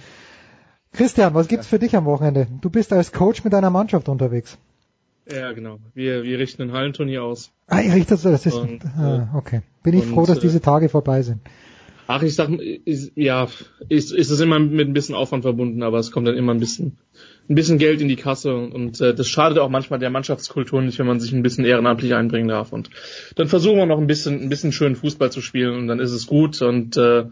Christian, 0.92 1.34
was 1.34 1.48
gibt's 1.48 1.66
für 1.66 1.78
dich 1.78 1.94
am 1.94 2.06
Wochenende? 2.06 2.46
Du 2.62 2.70
bist 2.70 2.92
als 2.92 3.12
Coach 3.12 3.44
mit 3.44 3.52
deiner 3.52 3.70
Mannschaft 3.70 4.08
unterwegs. 4.08 4.56
Ja, 5.30 5.52
genau. 5.52 5.78
Wir, 5.92 6.22
wir 6.22 6.38
richten 6.38 6.62
ein 6.62 6.72
Hallenturnier 6.72 7.22
aus. 7.22 7.52
Ah, 7.66 7.80
ihr 7.80 7.92
richtet 7.92 8.18
so, 8.20 8.30
das 8.30 8.46
ist, 8.46 8.54
Und, 8.54 8.84
ah, 8.96 9.28
okay. 9.34 9.60
Bin 9.82 9.94
ich 9.94 10.06
und, 10.06 10.14
froh, 10.14 10.24
dass 10.24 10.38
äh, 10.38 10.40
diese 10.40 10.60
Tage 10.60 10.88
vorbei 10.88 11.22
sind. 11.22 11.40
Ach, 12.06 12.22
ich 12.22 12.34
sag, 12.34 12.50
ist, 12.50 13.12
ja, 13.16 13.48
ist, 13.88 14.12
ist 14.12 14.30
es 14.30 14.40
immer 14.40 14.58
mit 14.58 14.88
ein 14.88 14.92
bisschen 14.92 15.14
Aufwand 15.14 15.42
verbunden, 15.42 15.82
aber 15.82 15.98
es 15.98 16.12
kommt 16.12 16.26
dann 16.28 16.36
immer 16.36 16.54
ein 16.54 16.60
bisschen, 16.60 16.98
ein 17.48 17.54
bisschen 17.54 17.78
Geld 17.78 18.00
in 18.00 18.08
die 18.08 18.16
Kasse 18.16 18.54
und, 18.54 19.00
äh, 19.00 19.14
das 19.14 19.28
schadet 19.28 19.58
auch 19.58 19.68
manchmal 19.68 19.98
der 19.98 20.10
Mannschaftskultur 20.10 20.82
nicht, 20.82 20.98
wenn 20.98 21.06
man 21.06 21.20
sich 21.20 21.32
ein 21.32 21.42
bisschen 21.42 21.64
ehrenamtlich 21.64 22.14
einbringen 22.14 22.48
darf. 22.48 22.72
Und 22.72 22.90
dann 23.34 23.48
versuchen 23.48 23.78
wir 23.78 23.86
noch 23.86 23.98
ein 23.98 24.06
bisschen, 24.06 24.40
ein 24.40 24.48
bisschen 24.48 24.72
schönen 24.72 24.96
Fußball 24.96 25.32
zu 25.32 25.40
spielen 25.40 25.76
und 25.76 25.88
dann 25.88 26.00
ist 26.00 26.12
es 26.12 26.26
gut. 26.26 26.62
Und 26.62 26.96
äh, 26.96 27.24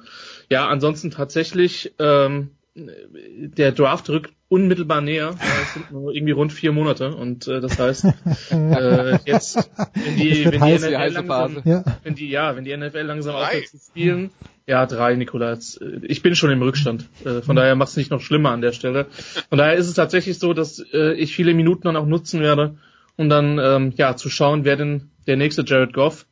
ja, 0.51 0.69
ansonsten 0.69 1.11
tatsächlich, 1.11 1.93
ähm, 1.99 2.51
der 2.77 3.71
Draft 3.71 4.11
rückt 4.11 4.33
unmittelbar 4.49 5.01
näher. 5.01 5.35
Ja, 5.39 5.63
Es 5.63 5.75
sind 5.75 5.93
nur 5.93 6.13
irgendwie 6.13 6.33
rund 6.33 6.53
vier 6.53 6.73
Monate 6.73 7.15
und 7.15 7.47
äh, 7.49 7.61
das 7.61 7.79
heißt, 7.79 8.05
äh, 8.51 9.19
jetzt, 9.25 9.71
wenn 9.95 10.17
die, 10.17 10.45
wenn 10.45 10.53
die 10.53 10.61
heiß, 10.61 10.83
die 10.83 10.89
NFL 10.89 10.99
heiße 10.99 11.15
langsam. 11.15 11.63
Ja. 11.65 11.85
wenn 12.03 12.15
die, 12.15 12.29
ja, 12.29 12.57
wenn 12.57 12.65
die 12.65 12.77
NFL 12.77 13.03
langsam 13.03 13.37
aufhört 13.37 13.69
zu 13.69 13.79
spielen, 13.79 14.31
ja, 14.67 14.87
drei, 14.87 15.15
Nikola. 15.15 15.59
Ich 16.03 16.23
bin 16.23 16.35
schon 16.35 16.51
im 16.51 16.63
Rückstand. 16.63 17.09
Äh, 17.25 17.43
Von 17.43 17.57
daher 17.57 17.75
macht 17.75 17.91
es 17.91 17.97
nicht 17.97 18.11
noch 18.11 18.21
schlimmer 18.21 18.51
an 18.51 18.63
der 18.63 18.73
Stelle. 18.73 19.07
Von 19.49 19.59
daher 19.59 19.75
ist 19.75 19.89
es 19.89 19.95
tatsächlich 19.95 20.39
so, 20.39 20.55
dass 20.55 20.79
äh, 20.93 21.13
ich 21.15 21.35
viele 21.35 21.55
Minuten 21.55 21.83
dann 21.83 21.97
auch 21.97 22.07
nutzen 22.07 22.41
werde, 22.41 22.77
um 23.17 23.29
dann 23.29 23.59
ähm, 23.59 23.93
ja 23.97 24.17
zu 24.17 24.31
schauen, 24.31 24.65
wer 24.65 24.77
denn 24.77 25.11
der 25.27 25.37
nächste 25.37 25.65
Jared 25.67 25.93
Goff 25.93 26.27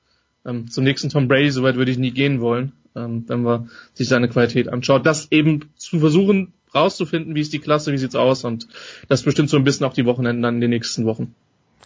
ähm, 0.46 0.70
zum 0.70 0.84
nächsten 0.84 1.10
Tom 1.10 1.28
Brady, 1.28 1.50
soweit 1.50 1.76
würde 1.76 1.90
ich 1.90 1.98
nie 1.98 2.10
gehen 2.10 2.40
wollen, 2.40 2.72
ähm, 2.96 3.24
wenn 3.26 3.42
man 3.42 3.70
sich 3.92 4.08
seine 4.08 4.28
Qualität 4.28 4.68
anschaut. 4.68 5.04
Das 5.04 5.30
eben 5.30 5.70
zu 5.76 6.00
versuchen 6.00 6.54
rauszufinden, 6.74 7.34
wie 7.34 7.40
ist 7.40 7.52
die 7.52 7.58
Klasse, 7.58 7.92
wie 7.92 7.98
sieht's 7.98 8.14
aus 8.14 8.44
und 8.44 8.66
das 9.08 9.22
bestimmt 9.22 9.50
so 9.50 9.58
ein 9.58 9.64
bisschen 9.64 9.84
auch 9.86 9.92
die 9.92 10.06
Wochenenden 10.06 10.42
dann 10.42 10.54
in 10.54 10.60
den 10.62 10.70
nächsten 10.70 11.04
Wochen. 11.04 11.34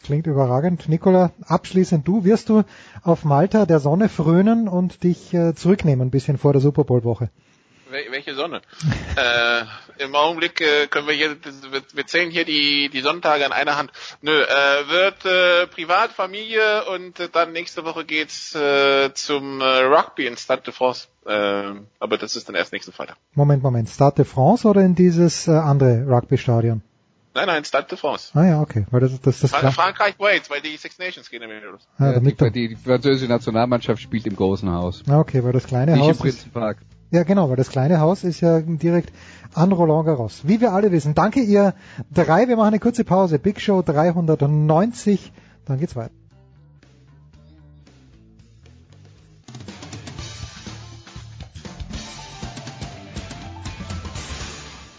Klingt 0.03 0.27
überragend. 0.27 0.89
Nikola, 0.89 1.33
abschließend 1.47 2.07
du, 2.07 2.25
wirst 2.25 2.49
du 2.49 2.63
auf 3.03 3.25
Malta 3.25 3.67
der 3.67 3.81
Sonne 3.81 4.09
frönen 4.09 4.69
und 4.69 5.03
dich 5.03 5.35
äh, 5.35 5.55
zurücknehmen 5.55 6.07
ein 6.09 6.11
bisschen 6.11 6.39
vor 6.39 6.53
der 6.53 6.63
Super 6.63 6.85
Bowl 6.85 7.03
Woche? 7.05 7.31
Wel- 7.91 8.11
Welche 8.11 8.35
Sonne? 8.35 8.63
äh, 9.17 10.03
Im 10.05 10.15
Augenblick 10.15 10.61
äh, 10.61 10.87
können 10.89 11.07
wir 11.07 11.15
hier, 11.15 11.37
wir, 11.71 11.83
wir 11.93 12.07
zählen 12.07 12.31
hier 12.31 12.45
die, 12.45 12.89
die 12.93 13.01
Sonntage 13.01 13.47
an 13.47 13.53
einer 13.53 13.77
Hand. 13.77 13.91
Nö, 14.23 14.33
äh, 14.33 14.89
wird 14.89 15.25
äh, 15.25 15.67
Privat, 15.69 16.11
Familie 16.13 16.85
und 16.87 17.19
äh, 17.21 17.29
dann 17.33 17.53
nächste 17.53 17.85
Woche 17.85 18.05
geht's 18.05 18.55
äh, 18.55 19.13
zum 19.15 19.61
äh, 19.61 19.65
Rugby 19.65 20.27
in 20.27 20.37
Stade 20.37 20.63
de 20.63 20.73
France. 20.75 21.09
Äh, 21.25 21.75
aber 22.01 22.19
das 22.19 22.37
ist 22.37 22.49
dann 22.49 22.55
erst 22.57 22.73
nächsten 22.73 22.93
Freitag. 22.93 23.17
Moment, 23.35 23.63
Moment. 23.63 23.89
Stade 23.89 24.17
de 24.17 24.25
France 24.25 24.67
oder 24.69 24.83
in 24.83 24.95
dieses 24.95 25.49
äh, 25.49 25.53
andere 25.53 26.07
Rugby-Stadion? 26.09 26.83
Nein, 27.37 27.47
nein, 27.47 27.65
Stade 27.65 27.87
de 27.89 27.97
France. 27.99 28.31
Ah 28.35 28.45
ja, 28.45 28.61
okay. 28.61 28.87
Weil 28.91 29.01
das, 29.01 29.21
das, 29.21 29.41
das 29.41 29.51
Fra 29.51 29.61
klar. 29.61 29.73
Frankreich, 29.73 30.19
Wales, 30.19 30.51
weil 30.51 30.61
die 30.61 30.77
Six 30.77 30.99
Nations 30.99 31.31
gehen 31.31 31.43
im 31.43 31.51
los. 31.71 31.87
Ah, 31.99 32.07
Ja, 32.07 32.13
damit 32.15 32.41
die, 32.41 32.51
die, 32.51 32.69
die 32.71 32.77
französische 32.77 33.29
Nationalmannschaft 33.31 34.01
spielt 34.03 34.27
im 34.27 34.35
großen 34.35 34.71
Haus. 34.73 35.03
ah, 35.09 35.21
okay, 35.21 35.45
weil 35.45 35.53
das 35.53 35.67
kleine 35.67 35.93
Nicht 35.93 36.01
im 36.01 36.07
Haus 36.09 36.17
ist, 36.17 36.23
Prinzenpark. 36.23 36.79
ja 37.11 37.23
genau, 37.23 37.49
weil 37.49 37.57
das 37.57 37.69
kleine 37.69 38.01
Haus 38.01 38.25
ist 38.25 38.41
ja 38.41 38.61
direkt 38.61 39.13
an 39.55 39.71
Roland 39.73 40.07
Garros. 40.07 40.41
Wie 40.45 40.61
wir 40.61 40.73
alle 40.73 40.91
wissen. 40.93 41.15
Danke 41.15 41.41
ihr 41.41 41.75
drei. 42.13 42.49
Wir 42.49 42.57
machen 42.57 42.69
eine 42.69 42.79
kurze 42.81 43.05
Pause. 43.05 43.39
Big 43.39 43.61
Show 43.61 43.83
390. 43.83 45.33
Dann 45.67 45.79
geht's 45.79 45.95
weiter. 45.97 46.13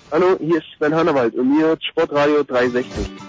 Hallo, 0.09 0.38
hier 0.39 0.59
ist 0.59 0.67
Sven 0.77 0.95
Hannawald 0.95 1.35
und 1.35 1.49
mir 1.49 1.77
Sportradio 1.81 2.41
360. 2.41 3.27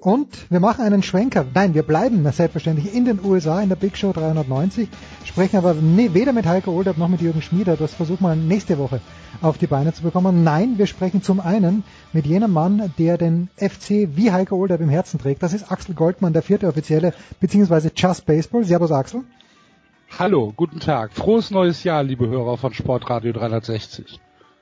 Und 0.00 0.48
wir 0.48 0.60
machen 0.60 0.84
einen 0.84 1.02
Schwenker. 1.02 1.44
Nein, 1.54 1.74
wir 1.74 1.82
bleiben 1.82 2.22
selbstverständlich 2.30 2.94
in 2.94 3.04
den 3.04 3.18
USA 3.24 3.60
in 3.60 3.68
der 3.68 3.74
Big 3.74 3.96
Show 3.96 4.12
390, 4.12 4.88
sprechen 5.24 5.56
aber 5.56 5.74
weder 5.82 6.32
mit 6.32 6.46
Heiko 6.46 6.70
Olderb 6.70 6.98
noch 6.98 7.08
mit 7.08 7.20
Jürgen 7.20 7.42
Schmieder. 7.42 7.76
Das 7.76 7.94
versuchen 7.94 8.22
wir 8.22 8.36
nächste 8.36 8.78
Woche 8.78 9.00
auf 9.42 9.58
die 9.58 9.66
Beine 9.66 9.92
zu 9.92 10.04
bekommen. 10.04 10.44
Nein, 10.44 10.78
wir 10.78 10.86
sprechen 10.86 11.20
zum 11.24 11.40
einen 11.40 11.82
mit 12.12 12.26
jenem 12.26 12.52
Mann, 12.52 12.94
der 12.96 13.18
den 13.18 13.48
FC 13.56 14.08
wie 14.14 14.30
Heiko 14.30 14.54
Olderb 14.54 14.80
im 14.82 14.88
Herzen 14.88 15.18
trägt. 15.18 15.42
Das 15.42 15.52
ist 15.52 15.72
Axel 15.72 15.96
Goldmann, 15.96 16.32
der 16.32 16.42
vierte 16.42 16.68
Offizielle, 16.68 17.12
beziehungsweise 17.40 17.90
Just 17.92 18.24
Baseball. 18.24 18.62
Servus 18.62 18.92
Axel. 18.92 19.24
Hallo, 20.16 20.52
guten 20.54 20.78
Tag. 20.78 21.12
Frohes 21.12 21.50
neues 21.50 21.82
Jahr, 21.82 22.04
liebe 22.04 22.28
Hörer 22.28 22.56
von 22.56 22.72
Sportradio 22.72 23.32
360. 23.32 24.20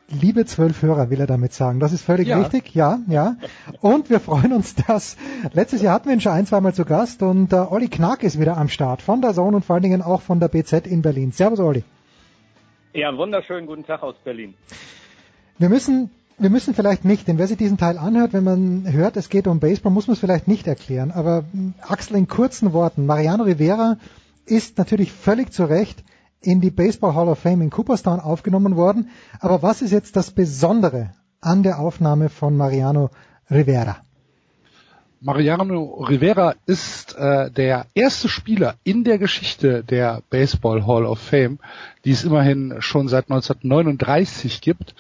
Liebe 0.09 0.45
zwölf 0.47 0.83
Hörer, 0.83 1.11
will 1.11 1.21
er 1.21 1.27
damit 1.27 1.53
sagen. 1.53 1.81
Das 1.81 1.93
ist 1.93 2.03
völlig 2.03 2.29
Ja. 2.29 2.39
richtig, 2.39 2.75
ja, 2.75 3.01
ja. 3.09 3.37
Und 3.81 4.09
wir 4.09 4.21
freuen 4.21 4.53
uns, 4.53 4.75
dass 4.77 5.17
letztes 5.53 5.83
Jahr 5.83 5.95
hatten 5.95 6.07
wir 6.09 6.15
ihn 6.15 6.21
schon 6.21 6.33
ein, 6.33 6.47
zweimal 6.47 6.75
zu 6.75 6.85
Gast 6.85 7.23
und 7.23 7.53
äh, 7.53 7.57
Olli 7.57 7.89
Knack 7.89 8.23
ist 8.23 8.39
wieder 8.39 8.57
am 8.57 8.69
Start 8.69 9.03
von 9.03 9.21
der 9.21 9.35
Zone 9.35 9.57
und 9.57 9.65
vor 9.65 9.75
allen 9.75 9.83
Dingen 9.83 10.03
auch 10.03 10.23
von 10.23 10.39
der 10.39 10.49
BZ 10.49 10.87
in 10.87 11.03
Berlin. 11.03 11.33
Servus 11.33 11.59
Olli. 11.59 11.83
Ja, 12.93 13.09
einen 13.09 13.19
wunderschönen 13.19 13.67
guten 13.67 13.85
Tag 13.85 14.03
aus 14.03 14.15
Berlin. 14.25 14.55
Wir 15.59 15.69
müssen, 15.69 16.11
wir 16.39 16.51
müssen 16.51 16.73
vielleicht 16.75 17.05
nicht, 17.05 17.27
denn 17.27 17.39
wer 17.39 17.47
sich 17.49 17.57
diesen 17.59 17.77
Teil 17.77 17.99
anhört, 17.99 18.33
wenn 18.33 18.45
man 18.45 18.91
hört, 18.91 19.17
es 19.17 19.29
geht 19.29 19.47
um 19.49 19.59
Baseball, 19.59 19.91
muss 19.93 20.07
man 20.07 20.13
es 20.15 20.21
vielleicht 20.21 20.47
nicht 20.47 20.67
erklären. 20.69 21.11
Aber 21.11 21.45
mh, 21.53 21.73
Axel 21.81 22.17
in 22.17 22.29
kurzen 22.29 22.73
Worten, 22.73 23.07
Mariano 23.07 23.43
Rivera 23.43 23.97
ist 24.47 24.79
natürlich 24.79 25.11
völlig 25.13 25.53
zu 25.53 25.65
Recht 25.65 26.05
in 26.41 26.61
die 26.61 26.71
Baseball 26.71 27.15
Hall 27.15 27.29
of 27.29 27.39
Fame 27.39 27.63
in 27.63 27.71
Cooperstown 27.71 28.21
aufgenommen 28.21 28.77
worden. 28.77 29.11
Aber 29.41 29.63
was 29.63 29.83
ist 29.83 29.93
jetzt 29.93 30.17
das 30.17 30.31
Besondere 30.31 31.11
an 31.41 31.63
der 31.63 31.79
Aufnahme 31.79 32.29
von 32.29 32.57
Mariano 32.57 33.11
Rivera? 33.51 33.97
Mariano 35.21 36.05
Rivera 36.09 36.55
ist 36.67 37.17
äh, 37.17 37.51
der 37.51 37.87
erste 37.95 38.29
Spieler 38.29 38.75
in 38.85 39.03
der 39.03 39.19
Geschichte 39.19 39.83
der 39.83 40.23
Baseball 40.29 40.87
Hall 40.87 41.07
of 41.07 41.19
Fame, 41.19 41.59
die 42.05 42.11
es 42.11 42.23
immerhin 42.23 42.77
schon 42.81 43.09
seit 43.09 43.31
1939 43.31 44.61
gibt, 44.61 44.95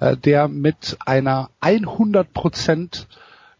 äh, 0.00 0.16
der 0.16 0.48
mit 0.48 0.98
einer 1.06 1.50
100% 1.62 3.06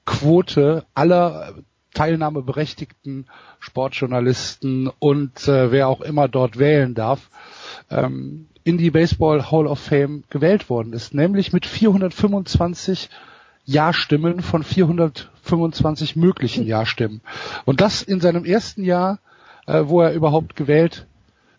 Quote 0.04 0.84
aller 0.94 1.54
teilnahmeberechtigten 1.94 3.26
Sportjournalisten 3.58 4.90
und 4.98 5.48
äh, 5.48 5.70
wer 5.70 5.88
auch 5.88 6.00
immer 6.00 6.28
dort 6.28 6.58
wählen 6.58 6.94
darf, 6.94 7.30
ähm, 7.90 8.46
in 8.64 8.78
die 8.78 8.90
Baseball 8.90 9.50
Hall 9.50 9.66
of 9.66 9.78
Fame 9.80 10.24
gewählt 10.30 10.70
worden 10.70 10.92
ist, 10.92 11.14
nämlich 11.14 11.52
mit 11.52 11.66
425 11.66 13.10
Ja-Stimmen 13.64 14.40
von 14.40 14.62
425 14.62 16.16
möglichen 16.16 16.66
Ja-Stimmen. 16.66 17.20
Und 17.64 17.80
das 17.80 18.02
in 18.02 18.20
seinem 18.20 18.44
ersten 18.44 18.84
Jahr, 18.84 19.18
äh, 19.66 19.82
wo 19.86 20.00
er 20.00 20.12
überhaupt 20.12 20.56
gewählt 20.56 21.06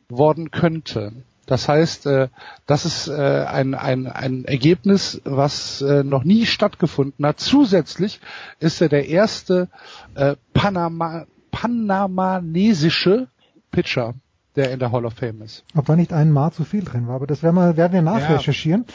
worden 0.09 0.51
könnte. 0.51 1.13
Das 1.45 1.67
heißt, 1.67 2.05
äh, 2.05 2.27
das 2.65 2.85
ist 2.85 3.07
äh, 3.07 3.45
ein, 3.45 3.73
ein, 3.73 4.07
ein 4.07 4.45
Ergebnis, 4.45 5.21
was 5.23 5.81
äh, 5.81 6.03
noch 6.03 6.23
nie 6.23 6.45
stattgefunden 6.45 7.25
hat. 7.25 7.39
Zusätzlich 7.39 8.19
ist 8.59 8.81
er 8.81 8.89
der 8.89 9.07
erste 9.07 9.67
äh, 10.15 10.35
Panama, 10.53 11.25
panamanesische 11.51 13.27
Pitcher 13.71 14.15
der 14.55 14.71
in 14.71 14.79
der 14.79 14.91
Hall 14.91 15.05
of 15.05 15.13
Fame 15.13 15.41
ist. 15.43 15.63
Ob 15.75 15.85
da 15.85 15.95
nicht 15.95 16.11
ein 16.11 16.31
Mal 16.31 16.51
zu 16.51 16.65
viel 16.65 16.83
drin 16.83 17.07
war, 17.07 17.15
aber 17.15 17.27
das 17.27 17.41
werden 17.41 17.55
wir, 17.55 17.77
werden 17.77 17.93
wir 17.93 18.01
nachrecherchieren. 18.01 18.85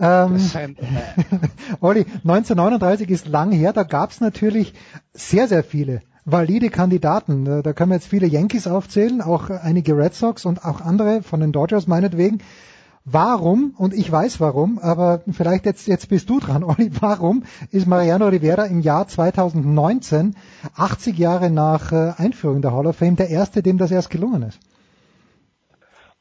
Ja. 0.00 0.26
Ähm, 0.26 0.36
Olli, 1.80 2.00
1939 2.00 3.10
ist 3.10 3.28
lang 3.28 3.52
her, 3.52 3.72
da 3.72 3.84
gab 3.84 4.10
es 4.10 4.20
natürlich 4.20 4.74
sehr, 5.12 5.46
sehr 5.46 5.62
viele 5.62 6.02
valide 6.26 6.68
Kandidaten. 6.68 7.62
Da 7.62 7.72
können 7.72 7.90
wir 7.90 7.96
jetzt 7.96 8.08
viele 8.08 8.26
Yankees 8.26 8.66
aufzählen, 8.66 9.22
auch 9.22 9.48
einige 9.48 9.96
Red 9.96 10.12
Sox 10.12 10.44
und 10.44 10.64
auch 10.64 10.80
andere 10.80 11.22
von 11.22 11.40
den 11.40 11.52
Dodgers 11.52 11.86
meinetwegen. 11.86 12.42
Warum, 13.08 13.72
und 13.78 13.94
ich 13.94 14.10
weiß 14.10 14.40
warum, 14.40 14.80
aber 14.80 15.20
vielleicht 15.30 15.64
jetzt, 15.64 15.86
jetzt 15.86 16.08
bist 16.08 16.28
du 16.28 16.40
dran, 16.40 16.64
Olli, 16.64 16.90
warum 17.00 17.44
ist 17.70 17.86
Mariano 17.86 18.26
Rivera 18.26 18.64
im 18.64 18.80
Jahr 18.80 19.06
2019, 19.06 20.34
80 20.76 21.16
Jahre 21.16 21.48
nach 21.50 21.92
äh, 21.92 22.12
Einführung 22.18 22.62
der 22.62 22.72
Hall 22.72 22.86
of 22.86 22.96
Fame, 22.96 23.14
der 23.14 23.30
Erste, 23.30 23.62
dem 23.62 23.78
das 23.78 23.92
erst 23.92 24.10
gelungen 24.10 24.42
ist? 24.42 24.60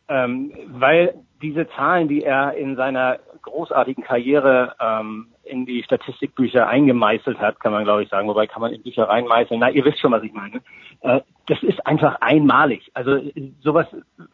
Ähm, 0.07 0.51
weil 0.67 1.15
diese 1.41 1.67
Zahlen, 1.69 2.07
die 2.07 2.21
er 2.21 2.53
in 2.53 2.75
seiner 2.75 3.17
großartigen 3.41 4.03
Karriere 4.03 4.75
ähm, 4.79 5.29
in 5.45 5.65
die 5.65 5.83
Statistikbücher 5.83 6.67
eingemeißelt 6.67 7.39
hat, 7.39 7.59
kann 7.59 7.71
man 7.71 7.83
glaube 7.83 8.03
ich 8.03 8.09
sagen. 8.09 8.27
Wobei 8.27 8.47
kann 8.47 8.61
man 8.61 8.73
in 8.73 8.83
Bücher 8.83 9.07
reinmeißeln. 9.07 9.59
Na, 9.59 9.69
ihr 9.69 9.85
wisst 9.85 9.99
schon, 9.99 10.11
was 10.11 10.23
ich 10.23 10.33
meine. 10.33 10.61
Äh, 11.01 11.21
das 11.47 11.61
ist 11.63 11.85
einfach 11.85 12.21
einmalig. 12.21 12.89
Also 12.93 13.19
sowas, 13.61 13.87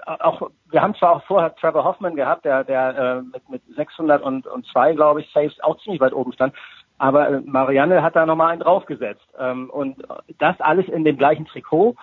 auch 0.06 0.50
wir 0.70 0.82
haben 0.82 0.96
zwar 0.96 1.18
auch 1.18 1.24
vorher 1.24 1.56
Trevor 1.56 1.84
Hoffman 1.84 2.16
gehabt, 2.16 2.46
der, 2.46 2.64
der 2.64 2.98
äh, 2.98 3.22
mit, 3.22 3.50
mit 3.50 3.62
602, 3.76 4.94
glaube 4.94 5.22
ich, 5.22 5.32
Saves 5.34 5.60
auch 5.62 5.78
ziemlich 5.80 6.02
weit 6.02 6.14
oben 6.14 6.34
stand. 6.34 6.54
Aber 6.98 7.30
äh, 7.30 7.42
Marianne 7.42 8.04
hat 8.04 8.16
da 8.16 8.26
nochmal 8.26 8.52
einen 8.52 8.62
draufgesetzt. 8.62 9.28
Ähm, 9.38 9.70
und 9.70 9.98
das 10.38 10.60
alles 10.62 10.88
in 10.88 11.04
dem 11.04 11.18
gleichen 11.18 11.46
Trikot. 11.46 11.96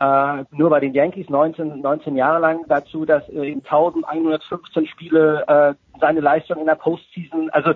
Äh, 0.00 0.44
nur 0.52 0.70
bei 0.70 0.80
den 0.80 0.94
Yankees 0.94 1.28
19, 1.28 1.80
19 1.80 2.16
Jahre 2.16 2.38
lang 2.38 2.64
dazu, 2.68 3.04
dass 3.04 3.28
äh, 3.28 3.50
in 3.50 3.64
1115 3.64 4.86
Spiele 4.86 5.44
äh, 5.48 5.74
seine 6.00 6.20
Leistung 6.20 6.58
in 6.58 6.66
der 6.66 6.76
Postseason, 6.76 7.50
also 7.50 7.74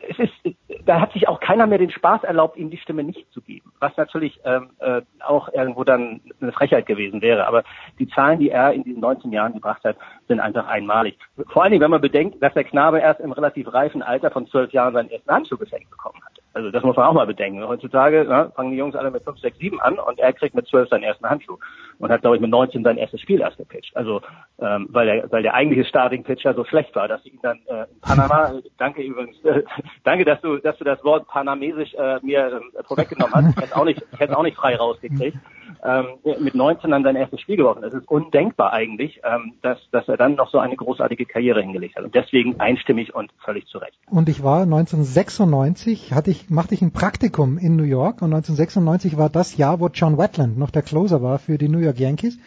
es 0.00 0.18
ist, 0.18 0.56
da 0.84 1.00
hat 1.00 1.12
sich 1.12 1.28
auch 1.28 1.40
keiner 1.40 1.66
mehr 1.66 1.78
den 1.78 1.90
Spaß 1.90 2.24
erlaubt, 2.24 2.56
ihm 2.56 2.70
die 2.70 2.76
Stimme 2.76 3.02
nicht 3.02 3.30
zu 3.32 3.40
geben, 3.40 3.72
was 3.80 3.96
natürlich 3.96 4.38
ähm, 4.44 4.70
äh, 4.78 5.02
auch 5.20 5.52
irgendwo 5.52 5.84
dann 5.84 6.20
eine 6.40 6.52
Frechheit 6.52 6.86
gewesen 6.86 7.22
wäre. 7.22 7.46
Aber 7.46 7.64
die 7.98 8.08
Zahlen, 8.08 8.38
die 8.38 8.50
er 8.50 8.72
in 8.72 8.84
diesen 8.84 9.00
19 9.00 9.32
Jahren 9.32 9.54
gebracht 9.54 9.84
hat, 9.84 9.96
sind 10.28 10.40
einfach 10.40 10.66
einmalig. 10.66 11.18
Vor 11.48 11.62
allen 11.62 11.72
Dingen, 11.72 11.82
wenn 11.82 11.90
man 11.90 12.00
bedenkt, 12.00 12.42
dass 12.42 12.54
der 12.54 12.64
Knabe 12.64 13.00
erst 13.00 13.20
im 13.20 13.32
relativ 13.32 13.72
reifen 13.72 14.02
Alter 14.02 14.30
von 14.30 14.46
zwölf 14.46 14.72
Jahren 14.72 14.94
seinen 14.94 15.10
ersten 15.10 15.30
Handschuh 15.30 15.56
geschenkt 15.56 15.90
bekommen 15.90 16.20
hat. 16.24 16.35
Also 16.56 16.70
das 16.70 16.82
muss 16.82 16.96
man 16.96 17.04
auch 17.04 17.12
mal 17.12 17.26
bedenken. 17.26 17.62
Heutzutage 17.68 18.24
na, 18.26 18.48
fangen 18.48 18.70
die 18.70 18.78
Jungs 18.78 18.96
alle 18.96 19.10
mit 19.10 19.22
5, 19.22 19.38
6, 19.40 19.58
7 19.58 19.78
an 19.78 19.98
und 19.98 20.18
er 20.18 20.32
kriegt 20.32 20.54
mit 20.54 20.66
12 20.66 20.88
seinen 20.88 21.02
ersten 21.02 21.28
Handschuh 21.28 21.58
und 21.98 22.10
hat, 22.10 22.22
glaube 22.22 22.36
ich, 22.36 22.40
mit 22.40 22.50
19 22.50 22.82
sein 22.82 22.96
erstes 22.96 23.20
Spiel 23.20 23.42
erst 23.42 23.58
gepitcht. 23.58 23.94
Also 23.94 24.22
ähm, 24.58 24.86
weil 24.88 25.04
der, 25.04 25.30
weil 25.30 25.42
der 25.42 25.52
eigentliche 25.52 25.86
Starting-Pitcher 25.86 26.54
so 26.54 26.64
schlecht 26.64 26.94
war, 26.96 27.08
dass 27.08 27.22
sie 27.24 27.28
ihn 27.28 27.40
dann 27.42 27.58
äh, 27.66 27.82
in 27.92 28.00
Panama, 28.00 28.54
danke 28.78 29.02
übrigens, 29.02 29.36
äh, 29.44 29.64
danke, 30.04 30.24
dass 30.24 30.40
du, 30.40 30.56
dass 30.56 30.78
du 30.78 30.84
das 30.84 31.04
Wort 31.04 31.28
panamesisch 31.28 31.92
äh, 31.92 32.20
mir 32.22 32.62
äh, 32.74 32.82
vorweggenommen 32.84 33.34
hast. 33.34 33.50
Ich 33.50 33.62
hätte 33.62 33.76
auch 33.76 33.84
nicht, 33.84 34.02
ich 34.10 34.18
hätte 34.18 34.38
auch 34.38 34.42
nicht 34.42 34.56
frei 34.56 34.76
rausgekriegt. 34.76 35.36
Ähm, 35.84 36.06
mit 36.40 36.54
19 36.54 36.90
dann 36.90 37.02
sein 37.02 37.16
erstes 37.16 37.40
Spiel 37.40 37.56
geworfen. 37.56 37.84
Es 37.84 37.92
ist 37.92 38.08
undenkbar 38.08 38.72
eigentlich, 38.72 39.20
ähm, 39.24 39.54
dass, 39.62 39.78
dass 39.90 40.08
er 40.08 40.16
dann 40.16 40.34
noch 40.34 40.50
so 40.50 40.58
eine 40.58 40.74
großartige 40.74 41.26
Karriere 41.26 41.60
hingelegt 41.60 41.96
hat. 41.96 42.04
Und 42.04 42.14
deswegen 42.14 42.58
einstimmig 42.60 43.14
und 43.14 43.30
völlig 43.44 43.66
zu 43.66 43.78
Recht. 43.78 43.98
Und 44.10 44.28
ich 44.28 44.42
war 44.42 44.62
1996, 44.62 46.12
hatte 46.14 46.30
ich, 46.30 46.45
machte 46.48 46.74
ich 46.74 46.82
ein 46.82 46.90
Praktikum 46.90 47.58
in 47.58 47.76
New 47.76 47.84
York 47.84 48.22
und 48.22 48.32
1996 48.32 49.16
war 49.16 49.30
das 49.30 49.56
Jahr, 49.56 49.80
wo 49.80 49.88
John 49.88 50.18
Wetland 50.18 50.58
noch 50.58 50.70
der 50.70 50.82
Closer 50.82 51.22
war 51.22 51.38
für 51.38 51.58
die 51.58 51.68
New 51.68 51.78
York 51.78 51.98
Yankees. 51.98 52.38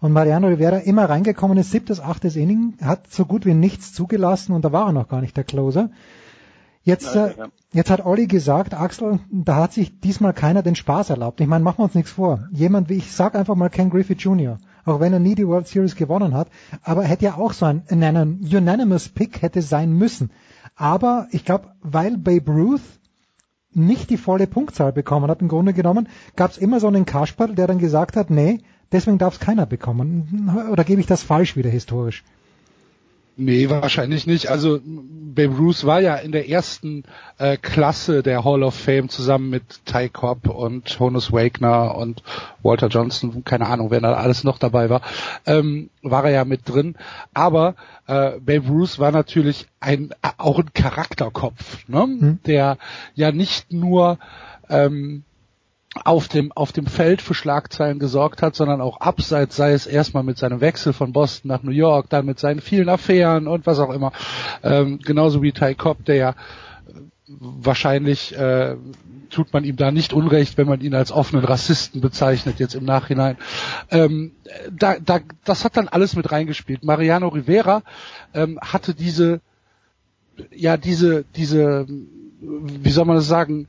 Und 0.00 0.12
Mariano 0.12 0.48
Rivera 0.48 0.78
immer 0.78 1.08
reingekommen 1.08 1.56
ist, 1.56 1.70
siebtes, 1.70 2.00
achtes 2.00 2.36
Inning, 2.36 2.74
hat 2.82 3.10
so 3.10 3.24
gut 3.24 3.46
wie 3.46 3.54
nichts 3.54 3.92
zugelassen 3.92 4.52
und 4.52 4.64
da 4.64 4.72
war 4.72 4.86
er 4.86 4.92
noch 4.92 5.08
gar 5.08 5.20
nicht 5.20 5.36
der 5.36 5.44
Closer. 5.44 5.90
Jetzt, 6.82 7.16
äh, 7.16 7.32
jetzt 7.72 7.90
hat 7.90 8.04
Olli 8.04 8.26
gesagt, 8.26 8.74
Axel, 8.74 9.18
da 9.30 9.56
hat 9.56 9.72
sich 9.72 10.00
diesmal 10.00 10.34
keiner 10.34 10.62
den 10.62 10.74
Spaß 10.74 11.08
erlaubt. 11.08 11.40
Ich 11.40 11.46
meine, 11.46 11.64
machen 11.64 11.78
wir 11.78 11.84
uns 11.84 11.94
nichts 11.94 12.10
vor. 12.10 12.46
Jemand 12.52 12.90
wie, 12.90 12.96
ich 12.96 13.12
sag 13.12 13.34
einfach 13.34 13.54
mal 13.54 13.70
Ken 13.70 13.88
Griffey 13.88 14.14
Jr., 14.14 14.58
auch 14.84 15.00
wenn 15.00 15.14
er 15.14 15.20
nie 15.20 15.34
die 15.34 15.48
World 15.48 15.66
Series 15.66 15.96
gewonnen 15.96 16.34
hat, 16.34 16.48
aber 16.82 17.04
hätte 17.04 17.24
ja 17.24 17.36
auch 17.36 17.54
so 17.54 17.64
ein, 17.64 17.84
ein 17.88 18.40
unanimous 18.52 19.08
Pick 19.08 19.40
hätte 19.40 19.62
sein 19.62 19.92
müssen. 19.94 20.30
Aber 20.76 21.26
ich 21.30 21.46
glaube, 21.46 21.68
weil 21.80 22.18
Babe 22.18 22.52
Ruth 22.52 22.82
nicht 23.76 24.10
die 24.10 24.16
volle 24.16 24.46
Punktzahl 24.46 24.92
bekommen 24.92 25.30
hat, 25.30 25.42
im 25.42 25.48
Grunde 25.48 25.72
genommen, 25.72 26.08
gab 26.36 26.50
es 26.50 26.58
immer 26.58 26.80
so 26.80 26.88
einen 26.88 27.06
Kasperl, 27.06 27.54
der 27.54 27.66
dann 27.66 27.78
gesagt 27.78 28.16
hat, 28.16 28.30
nee, 28.30 28.60
deswegen 28.92 29.18
darf 29.18 29.34
es 29.34 29.40
keiner 29.40 29.66
bekommen. 29.66 30.50
Oder 30.70 30.84
gebe 30.84 31.00
ich 31.00 31.06
das 31.06 31.22
falsch 31.22 31.56
wieder 31.56 31.70
historisch? 31.70 32.24
Nee, 33.36 33.68
wahrscheinlich 33.68 34.26
nicht. 34.26 34.48
Also 34.48 34.80
Babe 34.84 35.56
Ruth 35.56 35.84
war 35.84 36.00
ja 36.00 36.14
in 36.14 36.30
der 36.30 36.48
ersten 36.48 37.02
äh, 37.38 37.56
Klasse 37.56 38.22
der 38.22 38.44
Hall 38.44 38.62
of 38.62 38.74
Fame 38.74 39.08
zusammen 39.08 39.50
mit 39.50 39.84
Ty 39.86 40.08
Cobb 40.08 40.48
und 40.48 41.00
Honus 41.00 41.32
Wagner 41.32 41.96
und 41.96 42.22
Walter 42.62 42.86
Johnson, 42.86 43.42
keine 43.44 43.66
Ahnung, 43.66 43.90
wer 43.90 44.00
da 44.00 44.12
alles 44.12 44.44
noch 44.44 44.58
dabei 44.58 44.88
war, 44.88 45.02
ähm, 45.46 45.90
war 46.02 46.24
er 46.24 46.30
ja 46.30 46.44
mit 46.44 46.68
drin. 46.68 46.94
Aber 47.32 47.74
äh, 48.06 48.38
Babe 48.38 48.68
Ruth 48.68 49.00
war 49.00 49.10
natürlich 49.10 49.66
ein 49.80 50.10
auch 50.38 50.60
ein 50.60 50.72
Charakterkopf, 50.72 51.88
ne? 51.88 52.06
Mhm. 52.06 52.38
der 52.46 52.78
ja 53.16 53.32
nicht 53.32 53.72
nur 53.72 54.18
ähm, 54.68 55.24
auf 56.02 56.28
dem, 56.28 56.50
auf 56.52 56.72
dem 56.72 56.86
Feld 56.86 57.22
für 57.22 57.34
Schlagzeilen 57.34 57.98
gesorgt 57.98 58.42
hat, 58.42 58.56
sondern 58.56 58.80
auch 58.80 59.00
abseits, 59.00 59.56
sei 59.56 59.72
es 59.72 59.86
erstmal 59.86 60.24
mit 60.24 60.38
seinem 60.38 60.60
Wechsel 60.60 60.92
von 60.92 61.12
Boston 61.12 61.48
nach 61.48 61.62
New 61.62 61.70
York, 61.70 62.08
dann 62.10 62.26
mit 62.26 62.38
seinen 62.38 62.60
vielen 62.60 62.88
Affären 62.88 63.46
und 63.46 63.66
was 63.66 63.78
auch 63.78 63.90
immer. 63.90 64.12
Ähm, 64.62 64.98
genauso 64.98 65.42
wie 65.42 65.52
Ty 65.52 65.74
Cobb, 65.74 66.04
der 66.04 66.16
ja 66.16 66.30
äh, 66.30 66.34
wahrscheinlich 67.26 68.36
äh, 68.36 68.76
tut 69.30 69.52
man 69.52 69.64
ihm 69.64 69.76
da 69.76 69.90
nicht 69.90 70.12
unrecht, 70.12 70.58
wenn 70.58 70.68
man 70.68 70.80
ihn 70.80 70.94
als 70.94 71.12
offenen 71.12 71.44
Rassisten 71.44 72.00
bezeichnet 72.00 72.58
jetzt 72.58 72.74
im 72.74 72.84
Nachhinein. 72.84 73.36
Ähm, 73.90 74.32
da, 74.70 74.96
da, 74.98 75.20
das 75.44 75.64
hat 75.64 75.76
dann 75.76 75.88
alles 75.88 76.16
mit 76.16 76.30
reingespielt. 76.30 76.84
Mariano 76.84 77.28
Rivera 77.28 77.82
ähm, 78.32 78.58
hatte 78.60 78.94
diese, 78.94 79.40
ja 80.54 80.76
diese, 80.76 81.24
diese, 81.36 81.86
wie 82.40 82.90
soll 82.90 83.04
man 83.04 83.16
das 83.16 83.26
sagen, 83.26 83.68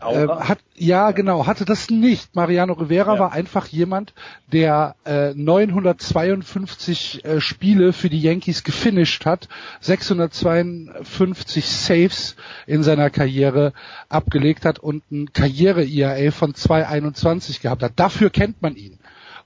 äh, 0.00 0.28
hat, 0.28 0.58
ja, 0.74 1.10
genau, 1.12 1.46
hatte 1.46 1.64
das 1.64 1.90
nicht. 1.90 2.34
Mariano 2.34 2.72
Rivera 2.74 3.14
ja. 3.14 3.20
war 3.20 3.32
einfach 3.32 3.66
jemand, 3.66 4.14
der 4.52 4.96
äh, 5.04 5.34
952 5.34 7.24
äh, 7.24 7.40
Spiele 7.40 7.92
für 7.92 8.08
die 8.08 8.20
Yankees 8.20 8.64
gefinisht 8.64 9.26
hat, 9.26 9.48
652 9.80 11.66
Saves 11.68 12.36
in 12.66 12.82
seiner 12.82 13.10
Karriere 13.10 13.72
abgelegt 14.08 14.64
hat 14.64 14.78
und 14.78 15.10
ein 15.10 15.32
Karriere-IAA 15.32 16.30
von 16.30 16.54
221 16.54 17.60
gehabt 17.60 17.82
hat. 17.82 17.92
Dafür 17.96 18.30
kennt 18.30 18.62
man 18.62 18.76
ihn. 18.76 18.97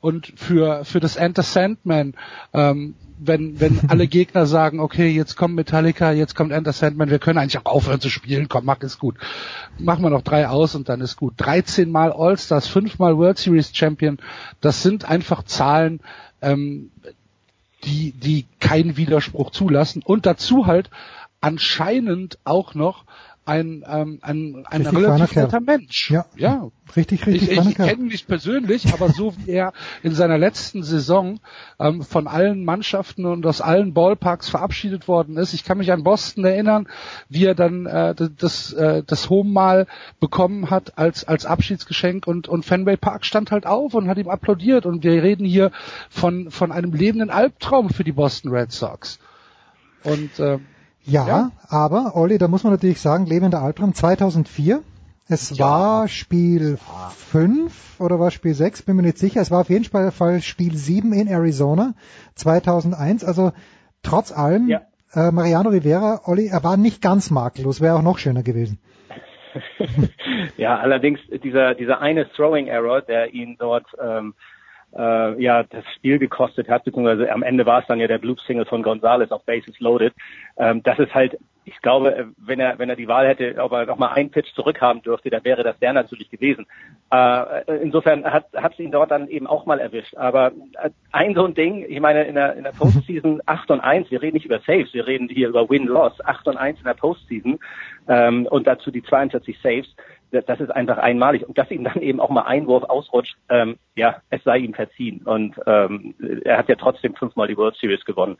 Und 0.02 0.34
für, 0.36 0.84
für 0.84 1.00
das 1.00 1.16
Enter 1.16 1.42
Sandman 1.42 2.12
ähm, 2.52 2.94
wenn, 3.24 3.60
wenn 3.60 3.80
alle 3.88 4.06
Gegner 4.06 4.46
sagen, 4.46 4.80
okay, 4.80 5.08
jetzt 5.08 5.36
kommt 5.36 5.54
Metallica, 5.54 6.12
jetzt 6.12 6.34
kommt 6.34 6.52
Enter 6.52 6.72
Sandman, 6.72 7.10
wir 7.10 7.18
können 7.18 7.38
eigentlich 7.38 7.58
auch 7.58 7.72
aufhören 7.72 8.00
zu 8.00 8.10
spielen, 8.10 8.48
komm, 8.48 8.64
mach 8.64 8.80
ist 8.80 8.98
gut. 8.98 9.16
Machen 9.78 10.02
wir 10.02 10.10
noch 10.10 10.22
drei 10.22 10.48
aus 10.48 10.74
und 10.74 10.88
dann 10.88 11.00
ist 11.00 11.16
gut. 11.16 11.34
13 11.36 11.90
Mal 11.90 12.12
All-Stars, 12.12 12.66
5 12.68 12.98
Mal 12.98 13.16
World 13.16 13.38
Series 13.38 13.70
Champion, 13.74 14.18
das 14.60 14.82
sind 14.82 15.04
einfach 15.04 15.44
Zahlen, 15.44 16.00
ähm, 16.40 16.90
die, 17.84 18.12
die 18.12 18.46
keinen 18.60 18.96
Widerspruch 18.96 19.50
zulassen 19.50 20.02
und 20.04 20.26
dazu 20.26 20.66
halt 20.66 20.90
anscheinend 21.40 22.38
auch 22.44 22.74
noch 22.74 23.04
ein, 23.44 23.84
ähm, 23.88 24.18
ein, 24.22 24.64
ein 24.70 24.86
relativ 24.86 25.34
netter 25.34 25.60
Mensch. 25.60 26.10
Ja. 26.10 26.26
ja. 26.36 26.70
Richtig, 26.94 27.26
richtig. 27.26 27.50
Ich, 27.50 27.58
ich 27.58 27.74
kenne 27.74 28.02
ihn 28.02 28.06
nicht 28.06 28.28
persönlich, 28.28 28.92
aber 28.92 29.08
so 29.08 29.34
wie 29.38 29.50
er 29.50 29.72
in 30.02 30.14
seiner 30.14 30.38
letzten 30.38 30.82
Saison 30.82 31.40
ähm, 31.80 32.02
von 32.02 32.26
allen 32.26 32.64
Mannschaften 32.64 33.24
und 33.24 33.44
aus 33.46 33.60
allen 33.60 33.94
Ballparks 33.94 34.50
verabschiedet 34.50 35.08
worden 35.08 35.36
ist. 35.38 35.54
Ich 35.54 35.64
kann 35.64 35.78
mich 35.78 35.90
an 35.90 36.04
Boston 36.04 36.44
erinnern, 36.44 36.86
wie 37.28 37.46
er 37.46 37.54
dann 37.54 37.86
äh, 37.86 38.14
das, 38.36 38.72
äh, 38.74 39.02
das 39.04 39.30
Home 39.30 39.50
mal 39.50 39.86
bekommen 40.20 40.70
hat 40.70 40.98
als, 40.98 41.24
als 41.24 41.46
Abschiedsgeschenk 41.46 42.26
und, 42.26 42.46
und 42.46 42.64
Fenway 42.64 42.96
Park 42.96 43.24
stand 43.24 43.50
halt 43.50 43.66
auf 43.66 43.94
und 43.94 44.08
hat 44.08 44.18
ihm 44.18 44.28
applaudiert 44.28 44.86
und 44.86 45.02
wir 45.02 45.22
reden 45.22 45.46
hier 45.46 45.72
von, 46.10 46.50
von 46.50 46.70
einem 46.70 46.92
lebenden 46.92 47.30
Albtraum 47.30 47.90
für 47.90 48.04
die 48.04 48.12
Boston 48.12 48.52
Red 48.52 48.70
Sox. 48.70 49.18
Und 50.04 50.38
äh, 50.40 50.58
ja, 51.04 51.26
ja, 51.26 51.50
aber 51.68 52.16
Olli, 52.16 52.38
da 52.38 52.48
muss 52.48 52.64
man 52.64 52.72
natürlich 52.72 53.00
sagen, 53.00 53.26
lebender 53.26 53.60
Albtraum 53.60 53.94
2004. 53.94 54.82
Es 55.28 55.56
ja. 55.56 55.64
war 55.64 56.08
Spiel 56.08 56.78
5 57.16 58.00
oder 58.00 58.18
war 58.20 58.30
Spiel 58.30 58.54
6, 58.54 58.82
bin 58.82 58.96
mir 58.96 59.02
nicht 59.02 59.18
sicher. 59.18 59.40
Es 59.40 59.50
war 59.50 59.60
auf 59.62 59.70
jeden 59.70 59.84
Fall 59.84 60.42
Spiel 60.42 60.76
7 60.76 61.12
in 61.12 61.28
Arizona 61.28 61.94
2001. 62.34 63.24
Also 63.24 63.52
trotz 64.02 64.32
allem, 64.32 64.68
ja. 64.68 64.82
äh, 65.14 65.30
Mariano 65.30 65.70
Rivera, 65.70 66.22
Olli, 66.24 66.48
er 66.48 66.62
war 66.64 66.76
nicht 66.76 67.00
ganz 67.02 67.30
makellos, 67.30 67.80
wäre 67.80 67.96
auch 67.96 68.02
noch 68.02 68.18
schöner 68.18 68.42
gewesen. 68.42 68.78
ja, 70.56 70.78
allerdings 70.78 71.20
dieser, 71.42 71.74
dieser 71.74 72.00
eine 72.00 72.28
Throwing 72.30 72.66
Error, 72.66 73.02
der 73.02 73.32
ihn 73.32 73.56
dort 73.58 73.86
ähm, 74.02 74.34
äh, 74.96 75.42
ja 75.42 75.62
das 75.62 75.84
Spiel 75.96 76.18
gekostet 76.18 76.68
hat, 76.68 76.84
beziehungsweise 76.84 77.30
am 77.32 77.42
Ende 77.42 77.66
war 77.66 77.80
es 77.80 77.86
dann 77.86 78.00
ja 78.00 78.06
der 78.06 78.18
Blue 78.18 78.36
Single 78.46 78.66
von 78.66 78.82
Gonzalez 78.82 79.30
auf 79.30 79.44
Bases 79.44 79.78
Loaded. 79.80 80.12
Ähm, 80.56 80.82
das 80.82 80.98
ist 80.98 81.14
halt, 81.14 81.38
ich 81.64 81.80
glaube, 81.80 82.32
wenn 82.38 82.58
er 82.58 82.78
wenn 82.78 82.90
er 82.90 82.96
die 82.96 83.06
Wahl 83.06 83.26
hätte, 83.26 83.54
ob 83.58 83.72
er 83.72 83.86
nochmal 83.86 84.14
einen 84.14 84.30
Pitch 84.30 84.52
zurückhaben 84.54 85.02
dürfte, 85.02 85.30
dann 85.30 85.44
wäre 85.44 85.62
das 85.62 85.78
der 85.78 85.92
natürlich 85.92 86.28
gewesen. 86.28 86.66
Äh, 87.10 87.62
insofern 87.82 88.24
hat 88.24 88.46
hat 88.54 88.78
ihn 88.78 88.90
dort 88.90 89.10
dann 89.10 89.28
eben 89.28 89.46
auch 89.46 89.64
mal 89.64 89.78
erwischt. 89.78 90.16
Aber 90.16 90.52
äh, 90.82 90.90
ein 91.12 91.34
so 91.34 91.44
ein 91.44 91.54
Ding, 91.54 91.84
ich 91.88 92.00
meine 92.00 92.24
in 92.24 92.34
der 92.34 92.56
in 92.56 92.64
der 92.64 92.72
Postseason 92.72 93.40
8 93.46 93.70
und 93.70 93.80
1, 93.80 94.10
wir 94.10 94.22
reden 94.22 94.34
nicht 94.34 94.46
über 94.46 94.58
Saves, 94.60 94.92
wir 94.92 95.06
reden 95.06 95.28
hier 95.28 95.48
über 95.48 95.68
Win-Loss, 95.68 96.24
8 96.24 96.48
und 96.48 96.56
1 96.56 96.78
in 96.78 96.84
der 96.84 96.94
Postseason 96.94 97.58
ähm, 98.08 98.46
und 98.46 98.66
dazu 98.66 98.90
die 98.90 99.02
42 99.02 99.56
Saves 99.62 99.94
das 100.32 100.60
ist 100.60 100.70
einfach 100.70 100.98
einmalig. 100.98 101.46
Und 101.46 101.58
dass 101.58 101.70
ihm 101.70 101.84
dann 101.84 102.00
eben 102.00 102.18
auch 102.20 102.30
mal 102.30 102.42
Einwurf 102.42 102.84
ausrutscht, 102.84 103.36
ähm, 103.50 103.76
ja, 103.94 104.16
es 104.30 104.42
sei 104.44 104.58
ihm 104.58 104.74
verziehen. 104.74 105.22
Und 105.24 105.54
ähm, 105.66 106.14
er 106.44 106.58
hat 106.58 106.68
ja 106.68 106.74
trotzdem 106.76 107.14
fünfmal 107.14 107.48
die 107.48 107.56
World 107.56 107.76
Series 107.76 108.04
gewonnen. 108.04 108.38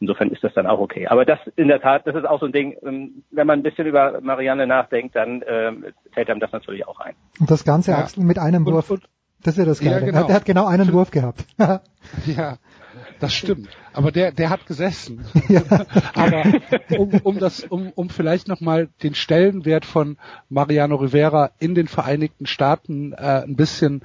Insofern 0.00 0.30
ist 0.30 0.42
das 0.42 0.54
dann 0.54 0.66
auch 0.66 0.78
okay. 0.80 1.06
Aber 1.08 1.24
das 1.24 1.38
in 1.56 1.68
der 1.68 1.80
Tat, 1.80 2.06
das 2.06 2.14
ist 2.14 2.24
auch 2.26 2.40
so 2.40 2.46
ein 2.46 2.52
Ding, 2.52 2.76
ähm, 2.86 3.22
wenn 3.30 3.46
man 3.46 3.60
ein 3.60 3.62
bisschen 3.62 3.86
über 3.86 4.20
Marianne 4.22 4.66
nachdenkt, 4.66 5.14
dann 5.16 5.42
ähm, 5.46 5.86
fällt 6.12 6.30
einem 6.30 6.40
das 6.40 6.52
natürlich 6.52 6.86
auch 6.86 7.00
ein. 7.00 7.14
Und 7.38 7.50
das 7.50 7.64
Ganze, 7.64 7.90
Ja. 7.92 7.98
Axel, 7.98 8.24
mit 8.24 8.38
einem 8.38 8.66
Und- 8.66 8.72
Wurf. 8.74 8.90
und- 8.90 9.02
das 9.42 9.54
ist 9.54 9.58
ja 9.60 9.64
das 9.64 9.80
Ja, 9.80 9.92
Geile. 9.92 10.06
genau. 10.06 10.18
er, 10.18 10.22
hat, 10.24 10.28
er 10.30 10.36
hat 10.36 10.44
genau 10.44 10.66
einen 10.66 10.92
Wurf 10.92 11.10
gehabt. 11.10 11.44
Ja, 12.26 12.56
das 13.20 13.34
stimmt. 13.34 13.68
Aber 13.92 14.10
der, 14.10 14.32
der 14.32 14.50
hat 14.50 14.66
gesessen. 14.66 15.24
Aber 16.14 16.44
um, 16.98 17.12
um 17.22 17.38
das, 17.38 17.60
um, 17.60 17.92
um 17.94 18.10
vielleicht 18.10 18.48
nochmal 18.48 18.88
den 19.02 19.14
Stellenwert 19.14 19.84
von 19.84 20.16
Mariano 20.48 20.96
Rivera 20.96 21.50
in 21.58 21.74
den 21.74 21.88
Vereinigten 21.88 22.46
Staaten 22.46 23.12
äh, 23.12 23.42
ein 23.44 23.56
bisschen 23.56 24.02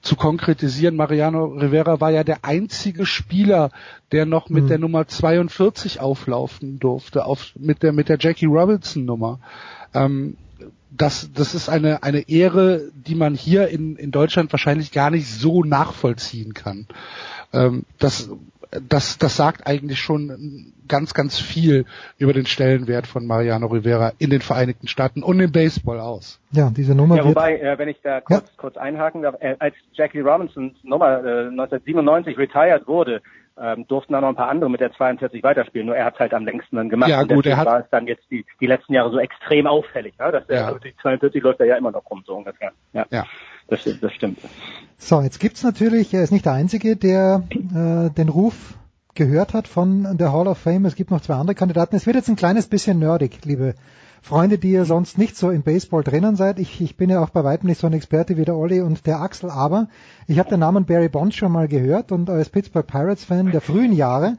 zu 0.00 0.16
konkretisieren. 0.16 0.96
Mariano 0.96 1.46
Rivera 1.46 2.00
war 2.00 2.10
ja 2.10 2.22
der 2.22 2.44
einzige 2.44 3.04
Spieler, 3.04 3.70
der 4.12 4.26
noch 4.26 4.48
mit 4.48 4.64
Mhm. 4.64 4.68
der 4.68 4.78
Nummer 4.78 5.08
42 5.08 6.00
auflaufen 6.00 6.78
durfte, 6.78 7.24
auf, 7.24 7.52
mit 7.58 7.82
der, 7.82 7.92
mit 7.92 8.08
der 8.08 8.18
Jackie 8.20 8.46
Robinson 8.46 9.04
Nummer. 9.04 9.40
Ähm, 9.94 10.36
das, 10.90 11.30
das 11.34 11.54
ist 11.54 11.68
eine, 11.68 12.02
eine 12.02 12.28
Ehre, 12.28 12.90
die 12.94 13.14
man 13.14 13.34
hier 13.34 13.68
in, 13.68 13.96
in 13.96 14.10
Deutschland 14.10 14.52
wahrscheinlich 14.52 14.92
gar 14.92 15.10
nicht 15.10 15.28
so 15.28 15.62
nachvollziehen 15.62 16.54
kann. 16.54 16.86
Ähm, 17.52 17.84
das, 17.98 18.30
das, 18.88 19.16
das 19.18 19.36
sagt 19.36 19.66
eigentlich 19.66 19.98
schon 19.98 20.72
ganz, 20.86 21.14
ganz 21.14 21.38
viel 21.40 21.86
über 22.18 22.32
den 22.34 22.44
Stellenwert 22.46 23.06
von 23.06 23.26
Mariano 23.26 23.66
Rivera 23.66 24.12
in 24.18 24.30
den 24.30 24.40
Vereinigten 24.42 24.88
Staaten 24.88 25.22
und 25.22 25.40
im 25.40 25.52
Baseball 25.52 26.00
aus. 26.00 26.40
Ja, 26.52 26.70
diese 26.74 26.94
Nummer 26.94 27.16
Ja, 27.16 27.24
wird. 27.24 27.36
wobei, 27.36 27.58
äh, 27.58 27.78
wenn 27.78 27.88
ich 27.88 28.00
da 28.02 28.20
kurz, 28.20 28.54
kurz 28.56 28.76
einhaken 28.76 29.22
darf, 29.22 29.36
äh, 29.40 29.56
als 29.58 29.74
Jackie 29.92 30.20
Robinsons 30.20 30.74
Nummer 30.82 31.24
äh, 31.24 31.48
1997 31.48 32.36
retired 32.36 32.86
wurde, 32.86 33.22
ähm, 33.60 33.86
durften 33.88 34.12
da 34.12 34.20
noch 34.20 34.28
ein 34.28 34.36
paar 34.36 34.50
andere 34.50 34.70
mit 34.70 34.80
der 34.80 34.92
42 34.92 35.42
weiterspielen, 35.42 35.86
nur 35.88 35.96
er 35.96 36.04
hat 36.04 36.18
halt 36.20 36.32
am 36.32 36.44
längsten 36.44 36.76
dann 36.76 36.88
gemacht. 36.90 37.10
Ja, 37.10 37.22
Und 37.22 37.28
gut, 37.28 37.38
er 37.46 37.56
deswegen 37.56 37.56
hat- 37.56 37.66
war 37.66 37.80
es 37.80 37.86
dann 37.90 38.06
jetzt 38.06 38.22
die, 38.30 38.44
die 38.60 38.66
letzten 38.66 38.92
Jahre 38.94 39.10
so 39.10 39.18
extrem 39.18 39.66
auffällig, 39.66 40.14
ja, 40.18 40.30
dass 40.30 40.46
der, 40.46 40.56
Ja. 40.60 40.74
die 40.78 40.94
42 41.02 41.42
läuft 41.42 41.58
er 41.60 41.66
ja 41.66 41.76
immer 41.76 41.90
noch 41.90 42.08
rum, 42.08 42.22
so 42.24 42.36
ungefähr. 42.36 42.70
Ja, 42.92 43.04
ja. 43.10 43.24
Das, 43.68 43.80
stimmt- 43.80 44.02
das 44.02 44.12
stimmt. 44.14 44.38
So, 44.98 45.20
jetzt 45.20 45.38
gibt's 45.40 45.62
natürlich, 45.62 46.12
er 46.12 46.22
ist 46.24 46.32
nicht 46.32 46.44
der 46.46 46.54
Einzige, 46.54 46.96
der 46.96 47.44
äh, 47.52 48.10
den 48.10 48.28
Ruf 48.28 48.74
gehört 49.14 49.52
hat 49.54 49.68
von 49.68 50.16
der 50.18 50.32
Hall 50.32 50.46
of 50.48 50.58
Fame. 50.58 50.84
Es 50.86 50.94
gibt 50.96 51.10
noch 51.10 51.20
zwei 51.20 51.34
andere 51.34 51.54
Kandidaten. 51.54 51.94
Es 51.96 52.06
wird 52.06 52.16
jetzt 52.16 52.28
ein 52.28 52.36
kleines 52.36 52.66
bisschen 52.66 52.98
nerdig, 52.98 53.38
liebe 53.44 53.74
Freunde, 54.22 54.58
die 54.58 54.72
ihr 54.72 54.84
sonst 54.84 55.16
nicht 55.18 55.36
so 55.36 55.50
im 55.50 55.62
Baseball 55.62 56.02
drinnen 56.02 56.34
seid. 56.36 56.58
Ich, 56.58 56.80
ich 56.80 56.96
bin 56.96 57.10
ja 57.10 57.22
auch 57.22 57.30
bei 57.30 57.44
weitem 57.44 57.68
nicht 57.68 57.80
so 57.80 57.86
ein 57.86 57.92
Experte 57.92 58.36
wie 58.36 58.44
der 58.44 58.56
Olli 58.56 58.80
und 58.80 59.06
der 59.06 59.20
Axel, 59.20 59.50
aber 59.50 59.88
ich 60.26 60.38
habe 60.38 60.50
den 60.50 60.60
Namen 60.60 60.84
Barry 60.86 61.08
Bonds 61.08 61.36
schon 61.36 61.52
mal 61.52 61.68
gehört 61.68 62.10
und 62.10 62.28
als 62.30 62.48
Pittsburgh 62.50 62.86
Pirates 62.86 63.24
Fan 63.24 63.52
der 63.52 63.60
frühen 63.60 63.92
Jahre 63.92 64.36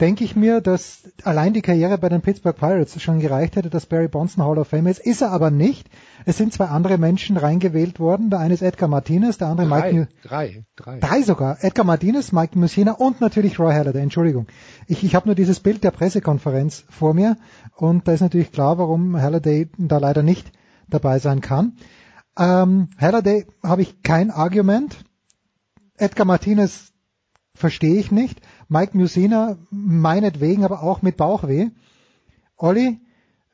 denke 0.00 0.24
ich 0.24 0.36
mir, 0.36 0.60
dass 0.60 1.04
allein 1.24 1.54
die 1.54 1.62
Karriere 1.62 1.96
bei 1.96 2.08
den 2.08 2.20
Pittsburgh 2.20 2.56
Pirates 2.56 3.00
schon 3.00 3.20
gereicht 3.20 3.56
hätte, 3.56 3.70
dass 3.70 3.86
Barry 3.86 4.08
Bonds 4.08 4.36
ein 4.36 4.44
Hall 4.44 4.58
of 4.58 4.68
Fame 4.68 4.86
ist. 4.88 4.98
Ist 4.98 5.22
er 5.22 5.30
aber 5.30 5.50
nicht. 5.50 5.88
Es 6.26 6.36
sind 6.36 6.52
zwei 6.52 6.66
andere 6.66 6.98
Menschen 6.98 7.36
reingewählt 7.36 7.98
worden. 7.98 8.28
Der 8.28 8.40
eine 8.40 8.54
ist 8.54 8.62
Edgar 8.62 8.88
Martinez, 8.88 9.38
der 9.38 9.48
andere 9.48 9.66
Mike 9.66 9.94
Mu 9.94 10.06
drei, 10.22 10.64
drei. 10.76 11.00
Drei 11.00 11.22
sogar. 11.22 11.64
Edgar 11.64 11.86
Martinez, 11.86 12.32
Mike 12.32 12.58
Musina 12.58 12.92
und 12.92 13.20
natürlich 13.20 13.58
Roy 13.58 13.72
Halladay. 13.72 14.02
Entschuldigung. 14.02 14.46
Ich, 14.86 15.02
ich 15.02 15.14
habe 15.14 15.28
nur 15.28 15.34
dieses 15.34 15.60
Bild 15.60 15.82
der 15.82 15.92
Pressekonferenz 15.92 16.84
vor 16.90 17.14
mir 17.14 17.36
und 17.74 18.06
da 18.06 18.12
ist 18.12 18.20
natürlich 18.20 18.52
klar, 18.52 18.78
warum 18.78 19.20
Halladay 19.20 19.70
da 19.78 19.98
leider 19.98 20.22
nicht 20.22 20.52
dabei 20.88 21.18
sein 21.18 21.40
kann. 21.40 21.76
Ähm, 22.38 22.90
Halladay 22.98 23.46
habe 23.62 23.82
ich 23.82 24.02
kein 24.02 24.30
Argument. 24.30 24.96
Edgar 25.96 26.26
Martinez 26.26 26.92
verstehe 27.54 27.98
ich 27.98 28.10
nicht. 28.12 28.40
Mike 28.68 28.96
Musina 28.96 29.56
meinetwegen, 29.70 30.64
aber 30.64 30.82
auch 30.82 31.02
mit 31.02 31.16
Bauchweh. 31.16 31.68
Olli, 32.56 32.98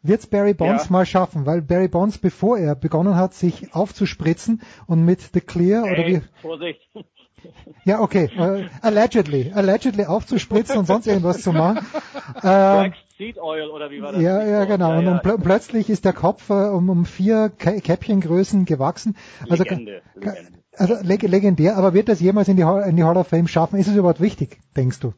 wird's 0.02 0.26
Barry 0.26 0.55
Bonds 0.55 0.84
Ja. 0.84 0.92
mal 0.92 1.07
schaffen? 1.07 1.47
Weil 1.47 1.62
Barry 1.62 1.89
Bonds, 1.89 2.18
bevor 2.18 2.58
er 2.58 2.74
begonnen 2.74 3.16
hat, 3.16 3.34
sich 3.34 3.74
aufzuspritzen 3.74 4.62
und 4.86 5.05
mit 5.05 5.20
The 5.34 5.41
Clear 5.41 5.84
oder 5.84 6.07
wie, 6.07 6.15
Hey, 6.15 6.23
Vorsicht. 6.41 6.81
ja, 7.84 8.00
okay. 8.00 8.31
Äh, 8.36 8.68
allegedly. 8.81 9.52
Allegedly 9.55 10.07
aufzuspritzen 10.07 10.78
und 10.78 10.86
sonst 10.86 11.07
irgendwas 11.07 11.42
zu 11.42 11.52
machen. 11.52 11.86
Ähm, 12.44 12.94
Seed 13.18 13.39
Oil 13.39 13.68
oder 13.68 13.91
wie 13.91 14.00
war 14.00 14.12
das? 14.12 14.23
ja, 14.23 14.44
ja, 14.44 14.65
genau. 14.65 14.97
Und, 14.99 15.07
und 15.07 15.23
pl 15.23 15.39
plötzlich 15.39 15.91
ist 15.91 16.05
der 16.05 16.12
Kopf 16.12 16.49
äh, 16.50 16.52
um, 16.52 16.89
um 16.89 17.05
vier 17.05 17.50
Kä 17.50 17.81
Käppchengrößen 17.81 18.65
gewachsen. 18.65 19.16
Also, 19.49 19.65
Legende, 19.65 20.02
Legende. 20.15 20.61
Also 20.76 20.94
leg 21.02 21.23
legendär. 21.23 21.76
Aber 21.76 21.94
wird 21.94 22.09
das 22.09 22.20
jemals 22.20 22.49
in 22.49 22.57
die, 22.57 22.65
Hall, 22.65 22.89
in 22.89 22.97
die 22.97 23.05
Hall 23.05 23.17
of 23.17 23.28
Fame 23.28 23.49
schaffen? 23.49 23.78
Ist 23.78 23.89
es 23.89 23.97
überhaupt 23.97 24.20
wichtig, 24.20 24.60
denkst 24.76 25.01
du? 25.01 25.12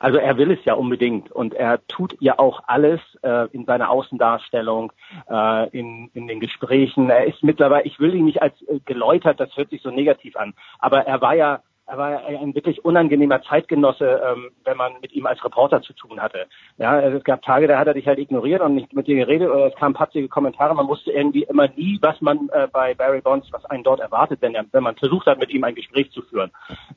Also 0.00 0.18
er 0.18 0.36
will 0.36 0.52
es 0.52 0.64
ja 0.64 0.74
unbedingt 0.74 1.32
und 1.32 1.54
er 1.54 1.84
tut 1.88 2.16
ja 2.20 2.38
auch 2.38 2.60
alles 2.66 3.00
äh, 3.22 3.48
in 3.50 3.64
seiner 3.64 3.90
Außendarstellung, 3.90 4.92
äh, 5.28 5.68
in, 5.70 6.10
in 6.14 6.28
den 6.28 6.38
Gesprächen. 6.40 7.10
Er 7.10 7.26
ist 7.26 7.42
mittlerweile, 7.42 7.84
ich 7.84 7.98
will 7.98 8.14
ihn 8.14 8.26
nicht 8.26 8.40
als 8.40 8.54
äh, 8.62 8.78
geläutert, 8.84 9.40
das 9.40 9.56
hört 9.56 9.70
sich 9.70 9.82
so 9.82 9.90
negativ 9.90 10.36
an, 10.36 10.54
aber 10.78 11.06
er 11.06 11.20
war 11.20 11.34
ja 11.34 11.62
er 11.88 11.96
war 11.96 12.26
ein 12.26 12.54
wirklich 12.54 12.84
unangenehmer 12.84 13.42
Zeitgenosse, 13.42 14.20
ähm, 14.22 14.50
wenn 14.64 14.76
man 14.76 14.92
mit 15.00 15.12
ihm 15.14 15.24
als 15.24 15.42
Reporter 15.42 15.80
zu 15.80 15.94
tun 15.94 16.20
hatte. 16.20 16.46
Ja, 16.76 16.90
also 16.90 17.16
es 17.16 17.24
gab 17.24 17.40
Tage, 17.40 17.66
da 17.66 17.78
hat 17.78 17.86
er 17.86 17.94
dich 17.94 18.06
halt 18.06 18.18
ignoriert 18.18 18.60
und 18.60 18.74
nicht 18.74 18.92
mit 18.92 19.06
dir 19.06 19.16
geredet 19.16 19.48
oder 19.48 19.68
es 19.68 19.74
kamen 19.74 19.94
patzige 19.94 20.28
Kommentare. 20.28 20.74
Man 20.74 20.86
wusste 20.86 21.12
irgendwie 21.12 21.44
immer 21.44 21.68
nie, 21.68 21.98
was 22.02 22.20
man 22.20 22.50
äh, 22.52 22.68
bei 22.70 22.92
Barry 22.94 23.22
Bonds, 23.22 23.48
was 23.52 23.64
einen 23.64 23.84
dort 23.84 24.00
erwartet, 24.00 24.42
wenn, 24.42 24.54
er, 24.54 24.66
wenn 24.72 24.82
man 24.82 24.96
versucht 24.96 25.26
hat, 25.26 25.38
mit 25.38 25.50
ihm 25.50 25.64
ein 25.64 25.74
Gespräch 25.74 26.10
zu 26.10 26.20
führen. 26.22 26.50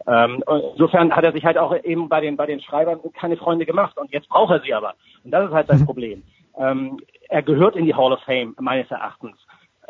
Ähm, 0.07 0.43
insofern 0.73 1.15
hat 1.15 1.23
er 1.23 1.31
sich 1.31 1.45
halt 1.45 1.57
auch 1.57 1.73
eben 1.83 2.09
bei 2.09 2.19
den, 2.19 2.35
bei 2.35 2.45
den 2.45 2.59
Schreibern 2.59 2.99
keine 3.13 3.37
Freunde 3.37 3.65
gemacht 3.65 3.97
und 3.97 4.11
jetzt 4.11 4.27
braucht 4.27 4.51
er 4.51 4.59
sie 4.59 4.73
aber. 4.73 4.95
Und 5.23 5.31
das 5.31 5.47
ist 5.47 5.53
halt 5.53 5.67
sein 5.67 5.85
Problem. 5.85 6.23
Ähm, 6.57 6.99
er 7.29 7.43
gehört 7.43 7.77
in 7.77 7.85
die 7.85 7.95
Hall 7.95 8.11
of 8.11 8.19
Fame, 8.23 8.55
meines 8.59 8.91
Erachtens. 8.91 9.37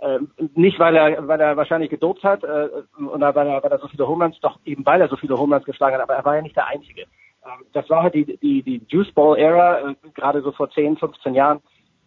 Ähm, 0.01 0.31
nicht 0.55 0.79
weil 0.79 0.95
er, 0.95 1.27
weil 1.27 1.39
er 1.39 1.57
wahrscheinlich 1.57 1.91
gedopt 1.91 2.23
hat 2.23 2.43
äh, 2.43 2.69
oder 2.99 3.35
weil 3.35 3.47
er, 3.47 3.63
weil 3.63 3.71
er 3.71 3.77
so 3.77 3.87
viele 3.87 4.07
Homeruns, 4.07 4.39
doch 4.39 4.59
eben 4.65 4.83
weil 4.83 4.99
er 4.99 5.07
so 5.07 5.15
viele 5.15 5.37
Homeruns 5.37 5.63
geschlagen 5.63 5.95
hat, 5.95 6.01
aber 6.01 6.15
er 6.15 6.25
war 6.25 6.35
ja 6.35 6.41
nicht 6.41 6.55
der 6.55 6.67
Einzige. 6.67 7.03
Ähm, 7.45 7.65
das 7.73 7.87
war 7.89 8.01
halt 8.03 8.15
die, 8.15 8.25
die, 8.37 8.63
die 8.63 8.81
Juice 8.87 9.11
Ball 9.13 9.37
Era, 9.37 9.91
äh, 9.91 9.95
gerade 10.15 10.41
so 10.41 10.51
vor 10.51 10.71
10, 10.71 10.97
15 10.97 11.35
Jahren. 11.35 11.59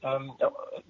Ähm, 0.03 0.33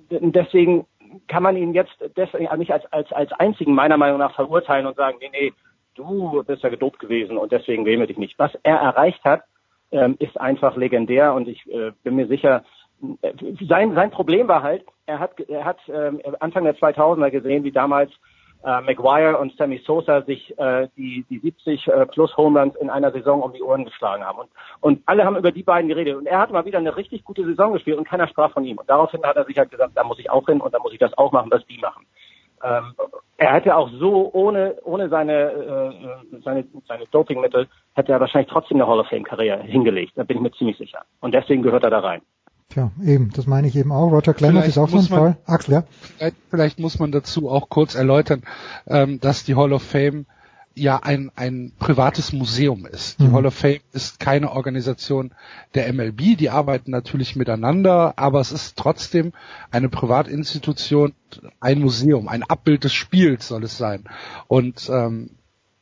und 0.09 0.35
deswegen 0.35 0.87
kann 1.29 1.43
man 1.43 1.57
ihn 1.57 1.75
jetzt 1.75 1.95
deswegen 2.17 2.49
nicht 2.59 2.73
als, 2.73 2.91
als, 2.93 3.13
als 3.13 3.33
einzigen 3.33 3.75
meiner 3.75 3.99
Meinung 3.99 4.19
nach 4.19 4.35
verurteilen 4.35 4.87
und 4.87 4.97
sagen, 4.97 5.19
nee, 5.21 5.31
nee, 5.31 5.53
du 5.95 6.43
bist 6.45 6.63
ja 6.63 6.71
gedopt 6.71 6.99
gewesen 6.99 7.37
und 7.37 7.53
deswegen 7.53 7.85
wählen 7.85 8.01
wir 8.01 8.07
dich 8.07 8.19
nicht. 8.19 8.39
Was 8.39 8.53
er 8.63 8.77
erreicht 8.77 9.23
hat, 9.25 9.45
ähm, 9.93 10.17
ist 10.19 10.41
einfach 10.41 10.77
legendär 10.77 11.35
und 11.35 11.49
ich 11.49 11.67
äh, 11.71 11.93
bin 12.03 12.17
mir 12.17 12.27
sicher, 12.27 12.65
äh, 12.65 12.84
sein, 13.69 13.95
sein 13.95 14.11
Problem 14.11 14.49
war 14.49 14.63
halt, 14.63 14.85
er 15.07 15.19
hat, 15.19 15.39
er 15.41 15.65
hat 15.65 15.79
ähm, 15.89 16.21
Anfang 16.41 16.65
der 16.65 16.77
2000er 16.77 17.31
gesehen, 17.31 17.65
wie 17.65 17.73
damals 17.73 18.11
äh, 18.65 18.81
Maguire 18.81 19.39
und 19.39 19.57
Sammy 19.57 19.83
Sosa 19.85 20.23
sich 20.23 20.59
äh, 20.59 20.89
die, 20.97 21.25
die 21.29 21.39
70 21.39 21.87
äh, 21.87 22.07
plus 22.07 22.37
Home 22.37 22.59
Runs 22.59 22.75
in 22.77 22.89
einer 22.89 23.13
Saison 23.13 23.43
um 23.43 23.53
die 23.53 23.63
Ohren 23.63 23.85
geschlagen 23.85 24.25
haben. 24.25 24.39
Und, 24.39 24.51
und 24.81 25.03
alle 25.07 25.25
haben 25.25 25.37
über 25.37 25.53
die 25.53 25.63
beiden 25.63 25.89
geredet. 25.89 26.17
Und 26.17 26.27
er 26.27 26.39
hat 26.39 26.51
mal 26.51 26.65
wieder 26.65 26.79
eine 26.79 26.97
richtig 26.97 27.25
gute 27.25 27.45
Saison 27.45 27.75
gespielt 27.75 27.99
und 27.99 28.09
keiner 28.09 28.27
sprach 28.27 28.53
von 28.53 28.65
ihm. 28.65 28.79
Und 28.79 28.89
daraufhin 28.89 29.23
hat 29.23 29.37
er 29.37 29.45
sich 29.45 29.59
halt 29.59 29.71
gesagt, 29.71 29.93
da 29.95 30.05
muss 30.05 30.19
ich 30.19 30.31
auch 30.31 30.47
hin 30.47 30.61
und 30.61 30.73
da 30.73 30.79
muss 30.79 30.93
ich 30.93 30.99
das 30.99 31.17
auch 31.19 31.33
machen, 31.33 31.51
was 31.51 31.67
die 31.67 31.79
machen. 31.79 32.07
Ähm, 32.63 32.95
er 33.37 33.53
hätte 33.53 33.77
auch 33.77 33.91
so 33.91 34.31
ohne 34.33 34.77
ohne 34.85 35.11
seine 35.11 35.93
äh, 36.33 36.41
seine 36.43 36.65
seine 36.89 37.05
Dopingmittel 37.07 37.69
hätte 37.95 38.13
er 38.13 38.21
wahrscheinlich 38.21 38.51
trotzdem 38.51 38.79
eine 38.79 38.87
Hall 38.87 39.01
of 39.01 39.09
Fame 39.09 39.25
Karriere 39.25 39.63
hingelegt. 39.63 40.13
Da 40.17 40.23
bin 40.23 40.39
ich 40.39 40.43
mir 40.43 40.53
ziemlich 40.53 40.79
sicher. 40.79 41.03
Und 41.21 41.35
deswegen 41.35 41.63
gehört 41.63 41.85
er 41.85 41.91
da 41.91 41.99
rein. 41.99 42.23
Tja, 42.71 42.91
eben, 43.05 43.31
das 43.31 43.47
meine 43.47 43.69
ich 43.69 43.77
eben 43.77 43.93
auch. 43.93 44.11
Roger 44.11 44.35
Clemens 44.35 44.65
Vielleicht 44.65 44.69
ist 44.71 44.79
auch 44.79 44.89
so 44.89 44.97
ein 44.99 45.07
man- 45.11 45.35
Fall. 45.35 45.37
Axel, 45.47 45.75
ja? 45.75 45.85
Vielleicht, 46.17 46.37
vielleicht 46.51 46.79
muss 46.81 46.99
man 46.99 47.13
dazu 47.13 47.49
auch 47.51 47.69
kurz 47.69 47.95
erläutern, 47.95 48.43
ähm, 48.87 49.21
dass 49.21 49.45
die 49.45 49.55
Hall 49.55 49.73
of 49.73 49.83
Fame 49.83 50.27
ja 50.77 50.97
ein, 51.01 51.31
ein 51.37 51.71
privates 51.79 52.33
Museum 52.33 52.85
ist. 52.85 53.21
Die 53.21 53.25
Mhm. 53.29 53.33
Hall 53.35 53.47
of 53.47 53.55
Fame 53.55 53.79
ist 53.93 54.19
keine 54.19 54.51
Organisation 54.51 55.33
der 55.75 55.87
MLB, 55.93 56.37
die 56.37 56.51
arbeiten 56.51 56.91
natürlich 56.91 57.37
miteinander, 57.37 58.15
aber 58.17 58.41
es 58.41 58.51
ist 58.51 58.77
trotzdem 58.77 59.33
eine 59.71 59.89
Privatinstitution, 59.89 61.13
ein 61.61 61.79
Museum, 61.81 62.27
ein 62.27 62.43
Abbild 62.43 62.83
des 62.83 62.93
Spiels 62.93 63.47
soll 63.47 63.63
es 63.63 63.79
sein. 63.79 64.03
Und 64.49 64.89
ähm, 64.93 65.31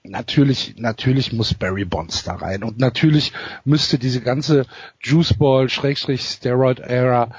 natürlich, 0.04 0.74
natürlich 0.78 1.32
muss 1.32 1.54
Barry 1.54 1.84
Bonds 1.84 2.24
da 2.24 2.34
rein 2.34 2.64
und 2.64 2.78
natürlich 2.78 3.32
müsste 3.64 3.98
diese 3.98 4.20
ganze 4.20 4.66
Juiceball 5.00 5.68
Schrägstrich 5.68 6.22
Steroid 6.22 6.80
Era 6.80 7.30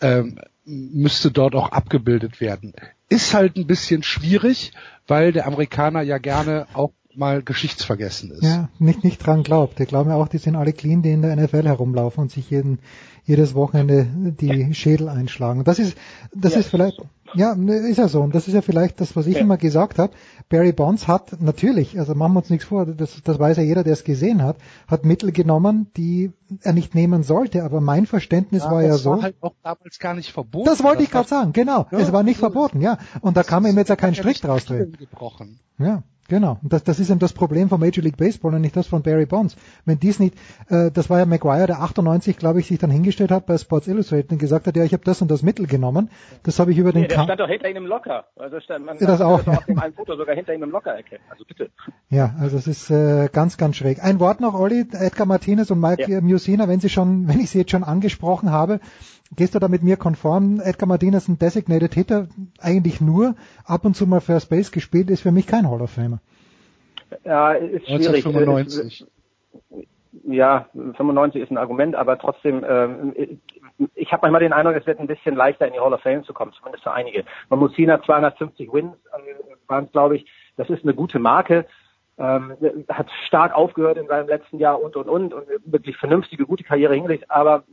ähm, 0.00 0.38
müsste 0.64 1.30
dort 1.30 1.54
auch 1.54 1.72
abgebildet 1.72 2.40
werden. 2.40 2.72
Ist 3.08 3.34
halt 3.34 3.56
ein 3.56 3.66
bisschen 3.66 4.02
schwierig, 4.02 4.72
weil 5.06 5.32
der 5.32 5.46
Amerikaner 5.46 6.02
ja 6.02 6.18
gerne 6.18 6.66
auch 6.72 6.92
mal 7.14 7.42
geschichtsvergessen 7.42 8.30
ist. 8.30 8.42
Ja, 8.42 8.68
nicht, 8.78 9.04
nicht 9.04 9.18
dran 9.18 9.42
glaubt. 9.42 9.80
Ich 9.80 9.88
glaube 9.88 10.14
auch, 10.14 10.28
die 10.28 10.38
sind 10.38 10.56
alle 10.56 10.72
clean, 10.72 11.02
die 11.02 11.12
in 11.12 11.22
der 11.22 11.36
NFL 11.36 11.64
herumlaufen 11.64 12.22
und 12.22 12.30
sich 12.30 12.50
jeden, 12.50 12.78
jedes 13.24 13.54
Wochenende 13.54 14.06
die 14.40 14.74
Schädel 14.74 15.08
einschlagen. 15.08 15.64
Das 15.64 15.78
ist, 15.78 15.96
das 16.34 16.54
ja, 16.54 16.60
ist 16.60 16.68
vielleicht, 16.68 17.00
ja, 17.34 17.52
ist 17.52 17.98
ja 17.98 18.08
so. 18.08 18.20
Und 18.20 18.34
das 18.34 18.48
ist 18.48 18.54
ja 18.54 18.62
vielleicht 18.62 19.00
das, 19.00 19.14
was 19.14 19.26
ich 19.26 19.36
ja. 19.36 19.40
immer 19.40 19.56
gesagt 19.56 19.98
habe. 19.98 20.12
Barry 20.48 20.72
Bonds 20.72 21.06
hat 21.06 21.40
natürlich, 21.40 21.98
also 21.98 22.14
machen 22.14 22.32
wir 22.34 22.40
uns 22.40 22.50
nichts 22.50 22.66
vor, 22.66 22.86
das, 22.86 23.22
das 23.22 23.38
weiß 23.38 23.56
ja 23.58 23.62
jeder, 23.62 23.84
der 23.84 23.92
es 23.92 24.04
gesehen 24.04 24.42
hat, 24.42 24.56
hat 24.88 25.04
Mittel 25.04 25.32
genommen, 25.32 25.88
die 25.96 26.32
er 26.62 26.72
nicht 26.72 26.94
nehmen 26.94 27.22
sollte. 27.22 27.64
Aber 27.64 27.80
mein 27.80 28.06
Verständnis 28.06 28.64
ja, 28.64 28.70
war 28.70 28.82
ja 28.82 28.96
so. 28.96 29.10
Das 29.10 29.18
war 29.18 29.22
halt 29.22 29.36
auch 29.40 29.54
damals 29.62 29.98
gar 29.98 30.14
nicht 30.14 30.32
verboten. 30.32 30.66
Das 30.66 30.82
wollte 30.82 31.02
ich 31.02 31.10
gerade 31.10 31.28
sagen, 31.28 31.52
genau. 31.52 31.86
es 31.90 32.12
war 32.12 32.22
nicht 32.22 32.38
verboten, 32.38 32.80
ja. 32.80 32.98
Und 33.20 33.36
da 33.36 33.42
kann 33.42 33.62
man 33.62 33.72
ihm 33.72 33.78
jetzt 33.78 33.88
ja 33.88 33.96
keinen 33.96 34.14
Strick 34.14 34.40
draus 34.40 34.64
drehen. 34.64 34.96
Ja. 35.78 36.02
Genau. 36.32 36.56
Und 36.62 36.72
das, 36.72 36.82
das 36.82 36.98
ist 36.98 37.10
eben 37.10 37.18
das 37.18 37.34
Problem 37.34 37.68
von 37.68 37.78
Major 37.78 38.02
League 38.02 38.16
Baseball 38.16 38.54
und 38.54 38.62
nicht 38.62 38.74
das 38.74 38.86
von 38.86 39.02
Barry 39.02 39.26
Bonds. 39.26 39.54
Wenn 39.84 40.00
dies 40.00 40.18
nicht, 40.18 40.34
äh, 40.70 40.90
das 40.90 41.10
war 41.10 41.18
ja 41.18 41.26
Maguire, 41.26 41.66
der 41.66 41.82
98, 41.82 42.38
glaube 42.38 42.60
ich, 42.60 42.68
sich 42.68 42.78
dann 42.78 42.90
hingestellt 42.90 43.30
hat 43.30 43.44
bei 43.44 43.58
Sports 43.58 43.86
Illustrated 43.86 44.32
und 44.32 44.38
gesagt 44.38 44.66
hat, 44.66 44.74
ja, 44.74 44.82
ich 44.82 44.94
habe 44.94 45.04
das 45.04 45.20
und 45.20 45.30
das 45.30 45.42
Mittel 45.42 45.66
genommen. 45.66 46.08
Das 46.42 46.58
habe 46.58 46.72
ich 46.72 46.78
über 46.78 46.90
den. 46.90 47.02
Ja, 47.02 47.08
der 47.08 47.24
stand 47.24 47.38
doch 47.38 47.48
hinter 47.48 47.68
ihm 47.68 47.76
im 47.76 47.84
Locker. 47.84 48.24
Also 48.36 48.60
stand, 48.60 48.86
man 48.86 48.96
ja, 48.96 49.08
das 49.08 49.20
auch. 49.20 49.44
Ja. 49.44 49.58
auf 49.58 49.66
dem 49.66 49.78
einen 49.78 49.92
Foto 49.92 50.16
sogar 50.16 50.34
hinter 50.34 50.54
ihm 50.54 50.62
im 50.62 50.70
Locker 50.70 50.92
erkennen. 50.92 51.22
Also 51.28 51.44
bitte. 51.44 51.68
Ja, 52.08 52.34
also 52.40 52.56
es 52.56 52.66
ist 52.66 52.88
äh, 52.88 53.28
ganz, 53.30 53.58
ganz 53.58 53.76
schräg. 53.76 54.02
Ein 54.02 54.18
Wort 54.18 54.40
noch, 54.40 54.54
Olli, 54.54 54.86
Edgar 54.90 55.26
Martinez 55.26 55.70
und 55.70 55.80
Mike 55.80 56.10
ja. 56.10 56.22
Musina, 56.22 56.66
wenn 56.66 56.80
Sie 56.80 56.88
schon, 56.88 57.28
wenn 57.28 57.40
ich 57.40 57.50
Sie 57.50 57.58
jetzt 57.58 57.72
schon 57.72 57.84
angesprochen 57.84 58.50
habe, 58.50 58.80
Gehst 59.34 59.54
du 59.54 59.58
da 59.58 59.68
mit 59.68 59.82
mir 59.82 59.96
konform? 59.96 60.60
Edgar 60.60 60.86
Martinez 60.86 61.28
ein 61.28 61.38
Designated 61.38 61.94
Hitter, 61.94 62.28
eigentlich 62.60 63.00
nur 63.00 63.34
ab 63.64 63.84
und 63.84 63.96
zu 63.96 64.06
mal 64.06 64.20
First 64.20 64.50
Base 64.50 64.70
gespielt, 64.70 65.08
ist 65.08 65.22
für 65.22 65.32
mich 65.32 65.46
kein 65.46 65.70
Hall 65.70 65.80
of 65.80 65.90
Famer. 65.90 66.20
Ja, 67.24 67.52
ist 67.52 67.86
schwierig. 67.86 68.26
1995. 68.26 69.06
Ja, 70.24 70.68
95 70.74 71.42
ist 71.42 71.50
ein 71.50 71.56
Argument, 71.56 71.94
aber 71.94 72.18
trotzdem, 72.18 72.62
äh, 72.62 73.28
ich 73.94 74.12
habe 74.12 74.22
manchmal 74.22 74.40
den 74.40 74.52
Eindruck, 74.52 74.76
es 74.76 74.86
wird 74.86 75.00
ein 75.00 75.06
bisschen 75.06 75.34
leichter 75.34 75.66
in 75.66 75.72
die 75.72 75.80
Hall 75.80 75.94
of 75.94 76.02
Fame 76.02 76.24
zu 76.24 76.34
kommen, 76.34 76.52
zumindest 76.52 76.84
für 76.84 76.92
einige. 76.92 77.24
Man 77.48 77.58
muss 77.58 77.74
250 77.74 78.72
Wins 78.72 78.94
äh, 79.12 79.68
waren 79.68 79.86
es, 79.86 79.92
glaube 79.92 80.16
ich. 80.16 80.26
Das 80.56 80.68
ist 80.68 80.84
eine 80.84 80.94
gute 80.94 81.18
Marke. 81.18 81.66
Ähm, 82.18 82.54
hat 82.90 83.08
stark 83.26 83.54
aufgehört 83.54 83.96
in 83.96 84.06
seinem 84.06 84.28
letzten 84.28 84.58
Jahr 84.58 84.80
und 84.80 84.94
und 84.96 85.08
und 85.08 85.32
und 85.32 85.46
wirklich 85.64 85.96
vernünftige, 85.96 86.44
gute 86.44 86.62
Karriere 86.62 86.94
hingelegt, 86.94 87.30
aber 87.30 87.64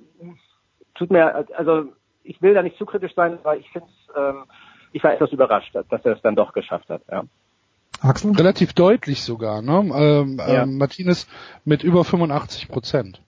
tut 1.00 1.10
mir, 1.10 1.48
also 1.58 1.86
ich 2.24 2.42
will 2.42 2.54
da 2.54 2.62
nicht 2.62 2.78
zu 2.78 2.86
kritisch 2.86 3.16
sein, 3.16 3.40
weil 3.44 3.60
ich 3.60 3.70
finde 3.72 3.88
ähm, 4.16 4.44
ich 4.92 5.04
war 5.04 5.14
etwas 5.14 5.32
überrascht, 5.32 5.76
dass 5.76 6.06
er 6.06 6.14
es 6.14 6.22
dann 6.22 6.36
doch 6.36 6.54
geschafft 6.54 6.90
hat. 6.90 7.02
Ja. 7.12 7.24
Axel? 8.02 8.32
Relativ 8.32 8.74
deutlich 8.74 9.24
sogar, 9.24 9.62
ne? 9.62 9.92
Ähm, 9.94 10.38
ja. 10.38 10.64
ähm, 10.64 10.78
Martinez 10.78 11.28
mit 11.66 11.84
über 11.84 12.04
85 12.06 12.70
Prozent. 12.70 13.22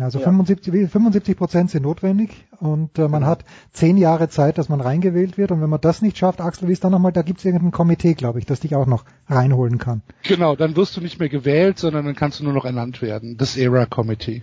Also 0.00 0.18
ja. 0.18 0.26
75, 0.26 0.90
75 0.90 1.36
Prozent 1.36 1.70
sind 1.70 1.82
notwendig 1.82 2.46
und 2.60 2.98
äh, 2.98 3.02
man 3.02 3.20
genau. 3.20 3.26
hat 3.26 3.44
zehn 3.72 3.96
Jahre 3.96 4.28
Zeit, 4.28 4.58
dass 4.58 4.68
man 4.68 4.80
reingewählt 4.80 5.38
wird 5.38 5.50
und 5.50 5.60
wenn 5.60 5.70
man 5.70 5.80
das 5.80 6.02
nicht 6.02 6.18
schafft, 6.18 6.40
Axel, 6.40 6.68
wie 6.68 6.72
ist 6.72 6.84
dann 6.84 6.92
nochmal, 6.92 7.12
da 7.12 7.22
gibt 7.22 7.40
es 7.40 7.44
irgendein 7.44 7.72
Komitee, 7.72 8.14
glaube 8.14 8.38
ich, 8.38 8.46
das 8.46 8.60
dich 8.60 8.76
auch 8.76 8.86
noch 8.86 9.04
reinholen 9.28 9.78
kann. 9.78 10.02
Genau, 10.22 10.54
dann 10.56 10.76
wirst 10.76 10.96
du 10.96 11.00
nicht 11.00 11.18
mehr 11.18 11.28
gewählt, 11.28 11.78
sondern 11.78 12.04
dann 12.04 12.14
kannst 12.14 12.38
du 12.38 12.44
nur 12.44 12.52
noch 12.52 12.64
ernannt 12.64 13.02
werden. 13.02 13.36
Das 13.38 13.56
Era 13.56 13.86
Committee. 13.86 14.42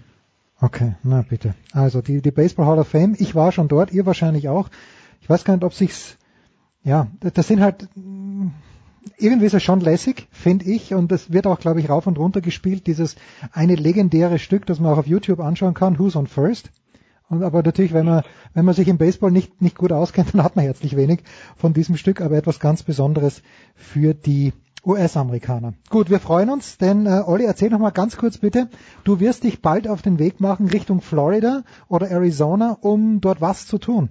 Okay, 0.62 0.96
na 1.04 1.22
bitte. 1.22 1.54
Also 1.74 2.02
die, 2.02 2.22
die 2.22 2.32
Baseball 2.32 2.66
Hall 2.66 2.80
of 2.80 2.88
Fame, 2.88 3.16
ich 3.18 3.36
war 3.36 3.52
schon 3.52 3.68
dort, 3.68 3.92
ihr 3.92 4.06
wahrscheinlich 4.06 4.48
auch. 4.48 4.70
Ich 5.22 5.30
weiß 5.30 5.44
gar 5.44 5.56
nicht, 5.56 5.64
ob 5.64 5.74
sich's, 5.74 6.18
ja, 6.84 7.08
das 7.20 7.48
sind 7.48 7.62
halt, 7.62 7.90
irgendwie 9.18 9.46
ist 9.46 9.54
es 9.54 9.64
schon 9.64 9.82
lässig, 9.82 10.28
finde 10.32 10.66
ich, 10.66 10.94
und 10.94 11.12
das 11.12 11.32
wird 11.32 11.48
auch, 11.48 11.60
glaube 11.60 11.80
ich, 11.80 11.90
rauf 11.90 12.08
und 12.08 12.18
runter 12.18 12.42
gespielt, 12.42 12.88
dieses 12.88 13.16
eine 13.52 13.76
legendäre 13.76 14.40
Stück, 14.40 14.66
das 14.66 14.80
man 14.80 14.94
auch 14.94 14.98
auf 14.98 15.08
YouTube 15.08 15.40
anschauen 15.40 15.74
kann, 15.74 16.00
Who's 16.00 16.16
on 16.16 16.28
First. 16.28 16.72
Und 17.28 17.44
aber 17.44 17.64
natürlich, 17.64 17.94
wenn 17.94 18.06
man, 18.06 18.24
wenn 18.54 18.66
man 18.66 18.76
sich 18.76 18.88
im 18.88 18.98
Baseball 18.98 19.32
nicht, 19.32 19.62
nicht 19.62 19.78
gut 19.78 19.92
auskennt, 19.92 20.30
dann 20.34 20.44
hat 20.44 20.56
man 20.56 20.64
herzlich 20.64 20.96
wenig 20.96 21.22
von 21.58 21.74
diesem 21.74 21.98
Stück, 21.98 22.22
aber 22.22 22.38
etwas 22.38 22.60
ganz 22.60 22.84
Besonderes 22.84 23.42
für 23.76 24.14
die 24.14 24.54
US-Amerikaner. 24.86 25.74
Gut, 25.90 26.10
wir 26.10 26.20
freuen 26.20 26.50
uns, 26.50 26.78
denn 26.78 27.06
äh, 27.06 27.22
Olli, 27.26 27.46
erzähl 27.46 27.70
noch 27.70 27.80
mal 27.80 27.92
ganz 27.92 28.18
kurz 28.18 28.38
bitte, 28.38 28.70
du 29.04 29.20
wirst 29.20 29.44
dich 29.44 29.62
bald 29.62 29.88
auf 29.88 30.02
den 30.02 30.20
Weg 30.20 30.40
machen 30.40 30.68
Richtung 30.68 31.02
Florida 31.02 31.64
oder 31.88 32.10
Arizona, 32.10 32.78
um 32.82 33.22
dort 33.22 33.42
was 33.42 33.68
zu 33.68 33.78
tun. 33.78 34.10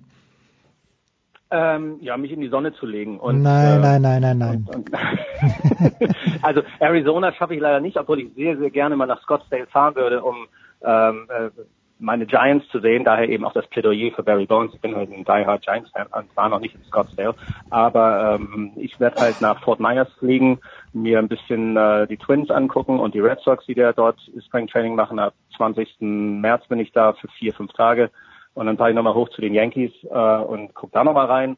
Ähm, 1.50 1.98
ja, 2.00 2.16
mich 2.16 2.32
in 2.32 2.40
die 2.40 2.48
Sonne 2.48 2.72
zu 2.72 2.86
legen. 2.86 3.20
Und, 3.20 3.42
nein, 3.42 3.78
äh, 3.78 3.78
nein, 3.78 4.02
nein, 4.02 4.20
nein, 4.22 4.38
nein. 4.38 4.66
Und, 4.66 4.90
und 4.90 4.90
also 6.42 6.62
Arizona 6.80 7.32
schaffe 7.32 7.54
ich 7.54 7.60
leider 7.60 7.80
nicht, 7.80 7.96
obwohl 7.96 8.20
ich 8.20 8.34
sehr, 8.34 8.56
sehr 8.56 8.70
gerne 8.70 8.96
mal 8.96 9.06
nach 9.06 9.22
Scottsdale 9.22 9.66
fahren 9.66 9.94
würde, 9.94 10.24
um 10.24 10.48
ähm, 10.82 11.28
äh, 11.28 11.50
meine 11.98 12.26
Giants 12.26 12.68
zu 12.68 12.80
sehen, 12.80 13.04
daher 13.04 13.28
eben 13.28 13.44
auch 13.44 13.52
das 13.52 13.66
Plädoyer 13.68 14.12
für 14.12 14.22
Barry 14.22 14.46
Bonds. 14.46 14.74
Ich 14.74 14.80
bin 14.80 14.94
halt 14.94 15.12
ein 15.12 15.24
diehard 15.24 15.64
Giants-Fan 15.64 16.08
und 16.08 16.36
war 16.36 16.48
noch 16.48 16.60
nicht 16.60 16.74
in 16.74 16.84
Scottsdale. 16.84 17.34
Aber 17.70 18.38
ähm, 18.40 18.72
ich 18.76 18.98
werde 19.00 19.20
halt 19.20 19.40
nach 19.40 19.62
Fort 19.62 19.80
Myers 19.80 20.10
fliegen, 20.18 20.58
mir 20.92 21.18
ein 21.18 21.28
bisschen 21.28 21.76
äh, 21.76 22.06
die 22.06 22.16
Twins 22.16 22.50
angucken 22.50 22.98
und 22.98 23.14
die 23.14 23.20
Red 23.20 23.40
Sox, 23.40 23.64
die 23.66 23.74
da 23.74 23.92
dort 23.92 24.18
Spring 24.46 24.66
Training 24.66 24.94
machen. 24.94 25.18
Ab 25.18 25.34
20. 25.56 25.96
März 26.00 26.66
bin 26.68 26.80
ich 26.80 26.92
da 26.92 27.12
für 27.12 27.28
vier, 27.28 27.52
fünf 27.54 27.72
Tage. 27.72 28.10
Und 28.54 28.66
dann 28.66 28.76
fahre 28.76 28.90
ich 28.90 28.96
nochmal 28.96 29.14
hoch 29.14 29.28
zu 29.30 29.40
den 29.40 29.54
Yankees 29.54 29.92
äh, 30.04 30.38
und 30.38 30.74
gucke 30.74 30.92
da 30.92 31.04
nochmal 31.04 31.26
rein. 31.26 31.56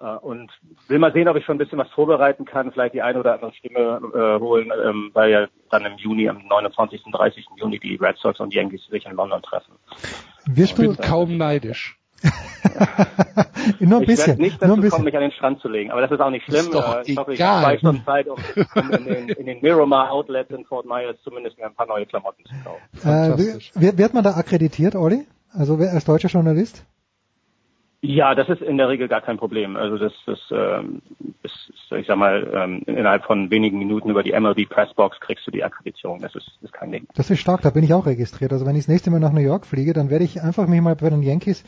Äh, 0.00 0.16
und 0.18 0.50
will 0.86 0.98
mal 0.98 1.12
sehen, 1.12 1.28
ob 1.28 1.36
ich 1.36 1.44
schon 1.44 1.56
ein 1.56 1.58
bisschen 1.58 1.78
was 1.78 1.90
vorbereiten 1.90 2.44
kann, 2.44 2.72
vielleicht 2.72 2.94
die 2.94 3.02
eine 3.02 3.18
oder 3.18 3.34
andere 3.34 3.52
Stimme 3.54 4.00
äh, 4.14 4.40
holen, 4.40 4.70
ähm, 4.84 5.10
weil 5.12 5.30
ja 5.30 5.46
dann 5.70 5.84
im 5.84 5.96
Juni, 5.98 6.28
am 6.28 6.46
29. 6.46 7.04
und 7.06 7.12
30. 7.12 7.46
Juni 7.56 7.78
die 7.78 7.96
Red 7.96 8.16
Sox 8.18 8.40
und 8.40 8.52
die 8.52 8.56
Yankees 8.56 8.86
sich 8.86 9.06
in 9.06 9.16
London 9.16 9.42
treffen. 9.42 9.74
Ich 10.54 10.74
bin 10.74 10.96
kaum 10.96 11.36
neidisch. 11.36 11.98
nur 13.78 14.00
ein 14.00 14.06
bisschen. 14.06 14.34
Ich 14.34 14.38
nicht 14.38 14.62
dazu 14.62 14.74
nur 14.74 14.84
ein 14.84 14.90
kommen, 14.90 15.04
mich 15.04 15.14
an 15.14 15.22
den 15.22 15.30
Strand 15.32 15.60
zu 15.60 15.68
legen, 15.68 15.90
aber 15.92 16.00
das 16.00 16.10
ist 16.10 16.20
auch 16.20 16.30
nicht 16.30 16.44
schlimm. 16.44 16.66
Ist 16.66 16.74
doch 16.74 16.96
äh, 16.96 17.02
ich 17.04 17.16
hoffe, 17.16 17.34
ich 17.34 17.40
habe 17.40 17.62
zwei 17.62 17.78
Stunden 17.78 18.04
Zeit, 18.04 18.28
um, 18.28 18.38
um 18.74 18.90
in, 18.90 19.04
den, 19.04 19.28
in 19.28 19.46
den 19.46 19.60
Miramar 19.60 20.10
Outlets 20.10 20.50
in 20.50 20.64
Fort 20.64 20.86
Myers 20.86 21.16
zumindest 21.22 21.58
mir 21.58 21.66
ein 21.66 21.74
paar 21.74 21.86
neue 21.86 22.06
Klamotten 22.06 22.44
zu 22.44 22.54
kaufen. 22.64 23.58
Äh, 23.80 23.96
wird 23.96 24.14
man 24.14 24.24
da 24.24 24.34
akkreditiert, 24.34 24.96
Olli? 24.96 25.26
Also 25.52 25.76
als 25.76 26.04
deutscher 26.04 26.28
Journalist? 26.28 26.84
Ja, 28.00 28.36
das 28.36 28.48
ist 28.48 28.62
in 28.62 28.78
der 28.78 28.88
Regel 28.88 29.08
gar 29.08 29.22
kein 29.22 29.38
Problem. 29.38 29.76
Also 29.76 29.98
das, 29.98 30.12
das 30.24 30.38
ähm, 30.52 31.02
ist, 31.42 31.72
ich 31.90 32.06
sag 32.06 32.16
mal, 32.16 32.48
ähm, 32.54 32.82
innerhalb 32.86 33.24
von 33.24 33.50
wenigen 33.50 33.78
Minuten 33.78 34.10
über 34.10 34.22
die 34.22 34.38
MLB 34.38 34.68
Pressbox 34.68 35.18
kriegst 35.18 35.44
du 35.48 35.50
die 35.50 35.64
Akkreditierung. 35.64 36.20
Das 36.20 36.32
ist, 36.36 36.48
ist 36.62 36.72
kein 36.72 36.92
Ding. 36.92 37.08
Das 37.16 37.28
ist 37.28 37.40
stark, 37.40 37.62
da 37.62 37.70
bin 37.70 37.82
ich 37.82 37.92
auch 37.92 38.06
registriert. 38.06 38.52
Also 38.52 38.66
wenn 38.66 38.76
ich 38.76 38.82
das 38.82 38.88
nächste 38.88 39.10
Mal 39.10 39.18
nach 39.18 39.32
New 39.32 39.40
York 39.40 39.66
fliege, 39.66 39.94
dann 39.94 40.10
werde 40.10 40.24
ich 40.24 40.40
einfach 40.40 40.68
mich 40.68 40.80
mal 40.80 40.94
bei 40.94 41.10
den 41.10 41.22
Yankees 41.22 41.64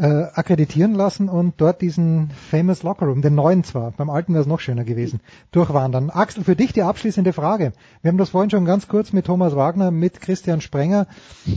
äh, 0.00 0.28
akkreditieren 0.34 0.94
lassen 0.94 1.28
und 1.28 1.54
dort 1.58 1.82
diesen 1.82 2.30
famous 2.50 2.82
Locker 2.82 3.06
Room, 3.06 3.20
den 3.20 3.34
neuen 3.34 3.64
zwar, 3.64 3.90
beim 3.90 4.08
alten 4.08 4.32
wäre 4.32 4.40
es 4.42 4.48
noch 4.48 4.60
schöner 4.60 4.84
gewesen, 4.84 5.20
durchwandern. 5.52 6.08
Axel, 6.08 6.42
für 6.42 6.56
dich 6.56 6.72
die 6.72 6.82
abschließende 6.82 7.34
Frage. 7.34 7.72
Wir 8.00 8.08
haben 8.08 8.16
das 8.16 8.30
vorhin 8.30 8.50
schon 8.50 8.64
ganz 8.64 8.88
kurz 8.88 9.12
mit 9.12 9.26
Thomas 9.26 9.54
Wagner, 9.56 9.90
mit 9.90 10.20
Christian 10.22 10.62
Sprenger 10.62 11.06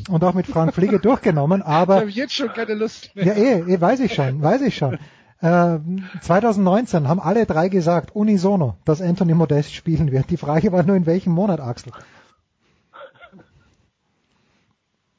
und 0.09 0.23
auch 0.23 0.33
mit 0.33 0.45
Frank 0.45 0.73
Fliege 0.73 0.99
durchgenommen, 1.01 1.61
aber... 1.61 1.95
Ich 1.95 2.01
habe 2.01 2.11
jetzt 2.11 2.33
schon 2.33 2.49
keine 2.49 2.73
Lust 2.73 3.15
mehr. 3.15 3.27
Ja, 3.27 3.33
eh, 3.33 3.59
eh, 3.61 3.79
weiß 3.79 4.01
ich 4.01 4.13
schon, 4.13 4.41
weiß 4.41 4.61
ich 4.61 4.75
schon. 4.75 4.97
Äh, 5.39 5.79
2019 6.21 7.07
haben 7.07 7.21
alle 7.21 7.45
drei 7.45 7.69
gesagt, 7.69 8.13
unisono, 8.13 8.75
dass 8.83 9.01
Anthony 9.01 9.33
Modest 9.33 9.73
spielen 9.73 10.11
wird. 10.11 10.29
Die 10.29 10.37
Frage 10.37 10.71
war 10.73 10.83
nur, 10.83 10.97
in 10.97 11.05
welchem 11.05 11.31
Monat, 11.31 11.61
Axel? 11.61 11.93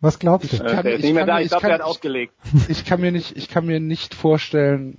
Was 0.05 0.19
glaubst 0.19 0.53
du? 0.53 0.57
Ich 0.57 0.63
kann, 0.63 0.85
äh, 0.85 0.97
ich 0.97 1.03
nicht 1.03 1.15
mehr 1.15 1.25
da. 1.25 1.39
Ich, 1.39 1.47
ich 1.47 1.51
glaube, 1.51 1.69
er 1.69 1.75
hat 1.75 1.81
aufgelegt. 1.81 2.35
Ich 2.69 2.85
kann 2.85 3.01
mir 3.01 3.11
nicht, 3.11 3.39
ich 3.39 3.49
kann 3.49 3.65
mir 3.65 3.81
nicht 3.81 4.15
vorstellen, 4.15 4.99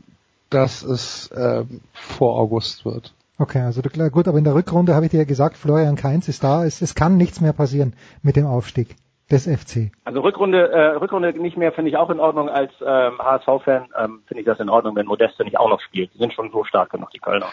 dass 0.49 0.81
es 0.81 1.29
ähm, 1.37 1.81
vor 1.93 2.39
August 2.39 2.85
wird. 2.85 3.13
Okay, 3.37 3.59
also 3.59 3.83
klar, 3.83 4.09
gut, 4.09 4.27
aber 4.27 4.39
in 4.39 4.45
der 4.45 4.55
Rückrunde 4.55 4.95
habe 4.95 5.05
ich 5.05 5.11
dir 5.11 5.19
ja 5.19 5.25
gesagt, 5.25 5.57
Florian 5.57 5.95
Kainz 5.95 6.27
ist 6.27 6.43
da. 6.43 6.65
Es, 6.65 6.81
es 6.81 6.95
kann 6.95 7.17
nichts 7.17 7.39
mehr 7.39 7.53
passieren 7.53 7.93
mit 8.23 8.35
dem 8.35 8.47
Aufstieg 8.47 8.95
des 9.29 9.45
FC. 9.45 9.91
Also 10.05 10.21
Rückrunde, 10.21 10.71
äh, 10.71 10.95
Rückrunde 10.95 11.39
nicht 11.39 11.55
mehr 11.55 11.71
finde 11.71 11.91
ich 11.91 11.97
auch 11.97 12.09
in 12.09 12.19
Ordnung 12.19 12.49
als 12.49 12.71
ähm, 12.81 13.19
HSV-Fan. 13.19 13.89
Ähm, 13.95 14.23
finde 14.25 14.41
ich 14.41 14.45
das 14.45 14.59
in 14.59 14.69
Ordnung, 14.69 14.95
wenn 14.95 15.05
Modeste 15.05 15.43
nicht 15.43 15.59
auch 15.59 15.69
noch 15.69 15.81
spielt. 15.81 16.15
Die 16.15 16.17
sind 16.17 16.33
schon 16.33 16.49
so 16.51 16.63
stark 16.63 16.89
genug, 16.89 17.11
die 17.11 17.19
Kölner. 17.19 17.49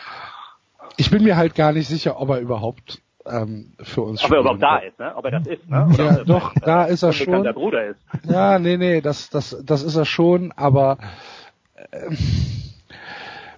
Ich 0.96 1.10
bin 1.10 1.22
mir 1.22 1.36
halt 1.36 1.54
gar 1.54 1.72
nicht 1.72 1.88
sicher, 1.88 2.18
ob 2.18 2.30
er 2.30 2.40
überhaupt 2.40 3.02
ähm, 3.26 3.72
für 3.82 4.02
uns 4.02 4.24
Ob 4.24 4.32
er 4.32 4.40
überhaupt 4.40 4.62
da 4.62 4.78
ist, 4.78 4.98
ne? 4.98 5.12
Ob 5.16 5.24
er 5.24 5.30
das 5.30 5.46
ist, 5.46 5.68
ne? 5.68 5.88
Oder 5.92 6.04
ja, 6.04 6.24
doch, 6.24 6.54
da 6.54 6.84
ist 6.84 7.02
er 7.02 7.12
schon. 7.12 7.42
Der 7.44 7.52
Bruder 7.52 7.86
ist. 7.86 8.00
Ja, 8.24 8.58
nee, 8.58 8.76
nee, 8.76 9.00
das, 9.00 9.30
das, 9.30 9.56
das 9.64 9.82
ist 9.82 9.96
er 9.96 10.04
schon, 10.04 10.52
aber 10.52 10.98
äh, 11.90 12.14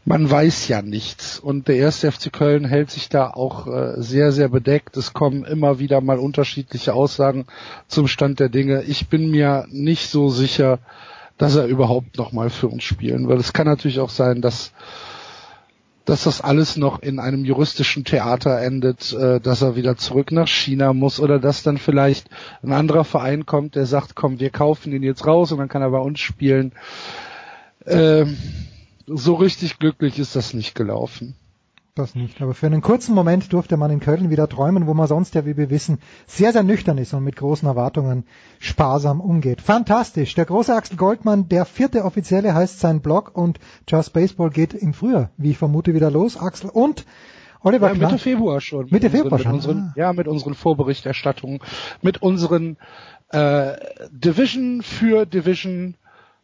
man 0.04 0.30
weiß 0.30 0.68
ja 0.68 0.82
nichts. 0.82 1.38
Und 1.38 1.68
der 1.68 1.76
erste 1.76 2.12
FC 2.12 2.32
Köln 2.32 2.66
hält 2.66 2.90
sich 2.90 3.08
da 3.08 3.30
auch 3.30 3.66
äh, 3.66 3.94
sehr, 3.96 4.32
sehr 4.32 4.48
bedeckt. 4.48 4.96
Es 4.96 5.14
kommen 5.14 5.44
immer 5.44 5.78
wieder 5.78 6.00
mal 6.00 6.18
unterschiedliche 6.18 6.92
Aussagen 6.92 7.46
zum 7.88 8.06
Stand 8.06 8.40
der 8.40 8.50
Dinge. 8.50 8.82
Ich 8.82 9.08
bin 9.08 9.30
mir 9.30 9.66
nicht 9.70 10.08
so 10.08 10.28
sicher, 10.28 10.78
dass 11.38 11.56
er 11.56 11.66
überhaupt 11.66 12.18
nochmal 12.18 12.50
für 12.50 12.68
uns 12.68 12.84
spielen 12.84 13.28
wird. 13.28 13.40
Es 13.40 13.52
kann 13.52 13.66
natürlich 13.66 14.00
auch 14.00 14.10
sein, 14.10 14.42
dass 14.42 14.72
dass 16.04 16.24
das 16.24 16.40
alles 16.40 16.76
noch 16.76 17.00
in 17.00 17.18
einem 17.18 17.44
juristischen 17.44 18.04
Theater 18.04 18.60
endet, 18.60 19.12
äh, 19.12 19.40
dass 19.40 19.62
er 19.62 19.76
wieder 19.76 19.96
zurück 19.96 20.32
nach 20.32 20.48
China 20.48 20.92
muss 20.92 21.20
oder 21.20 21.38
dass 21.38 21.62
dann 21.62 21.78
vielleicht 21.78 22.28
ein 22.62 22.72
anderer 22.72 23.04
Verein 23.04 23.46
kommt, 23.46 23.74
der 23.74 23.86
sagt, 23.86 24.14
komm, 24.14 24.38
wir 24.40 24.50
kaufen 24.50 24.92
ihn 24.92 25.02
jetzt 25.02 25.26
raus 25.26 25.52
und 25.52 25.58
dann 25.58 25.68
kann 25.68 25.82
er 25.82 25.90
bei 25.90 25.98
uns 25.98 26.20
spielen. 26.20 26.72
Ähm, 27.86 28.36
so 29.06 29.34
richtig 29.34 29.78
glücklich 29.78 30.18
ist 30.18 30.36
das 30.36 30.54
nicht 30.54 30.74
gelaufen. 30.74 31.36
Das 31.96 32.16
nicht. 32.16 32.42
Aber 32.42 32.54
für 32.54 32.66
einen 32.66 32.80
kurzen 32.80 33.14
Moment 33.14 33.52
durfte 33.52 33.76
man 33.76 33.88
in 33.92 34.00
Köln 34.00 34.28
wieder 34.28 34.48
träumen, 34.48 34.88
wo 34.88 34.94
man 34.94 35.06
sonst 35.06 35.36
ja, 35.36 35.46
wie 35.46 35.56
wir 35.56 35.70
wissen, 35.70 36.00
sehr, 36.26 36.52
sehr 36.52 36.64
nüchtern 36.64 36.98
ist 36.98 37.14
und 37.14 37.22
mit 37.22 37.36
großen 37.36 37.68
Erwartungen 37.68 38.24
sparsam 38.58 39.20
umgeht. 39.20 39.60
Fantastisch. 39.60 40.34
Der 40.34 40.44
große 40.44 40.74
Axel 40.74 40.96
Goldmann, 40.96 41.48
der 41.48 41.64
vierte 41.64 42.04
Offizielle 42.04 42.52
heißt 42.52 42.80
sein 42.80 43.00
Blog 43.00 43.36
und 43.36 43.60
Just 43.88 44.12
Baseball 44.12 44.50
geht 44.50 44.74
im 44.74 44.92
Frühjahr, 44.92 45.30
wie 45.36 45.52
ich 45.52 45.58
vermute, 45.58 45.94
wieder 45.94 46.10
los. 46.10 46.36
Axel 46.36 46.68
und 46.68 47.06
Oliver 47.60 47.92
ja, 47.92 47.94
Mitte 47.94 48.18
Februar 48.18 48.60
schon. 48.60 48.88
Mitte 48.90 49.08
Februar 49.08 49.38
schon. 49.38 49.52
Unseren, 49.52 49.78
ah. 49.78 49.94
Ja, 49.94 50.12
mit 50.12 50.26
unseren 50.26 50.54
Vorberichterstattungen, 50.54 51.60
mit 52.02 52.20
unseren 52.20 52.76
äh, 53.28 53.76
Division 54.10 54.82
für 54.82 55.26
Division 55.26 55.94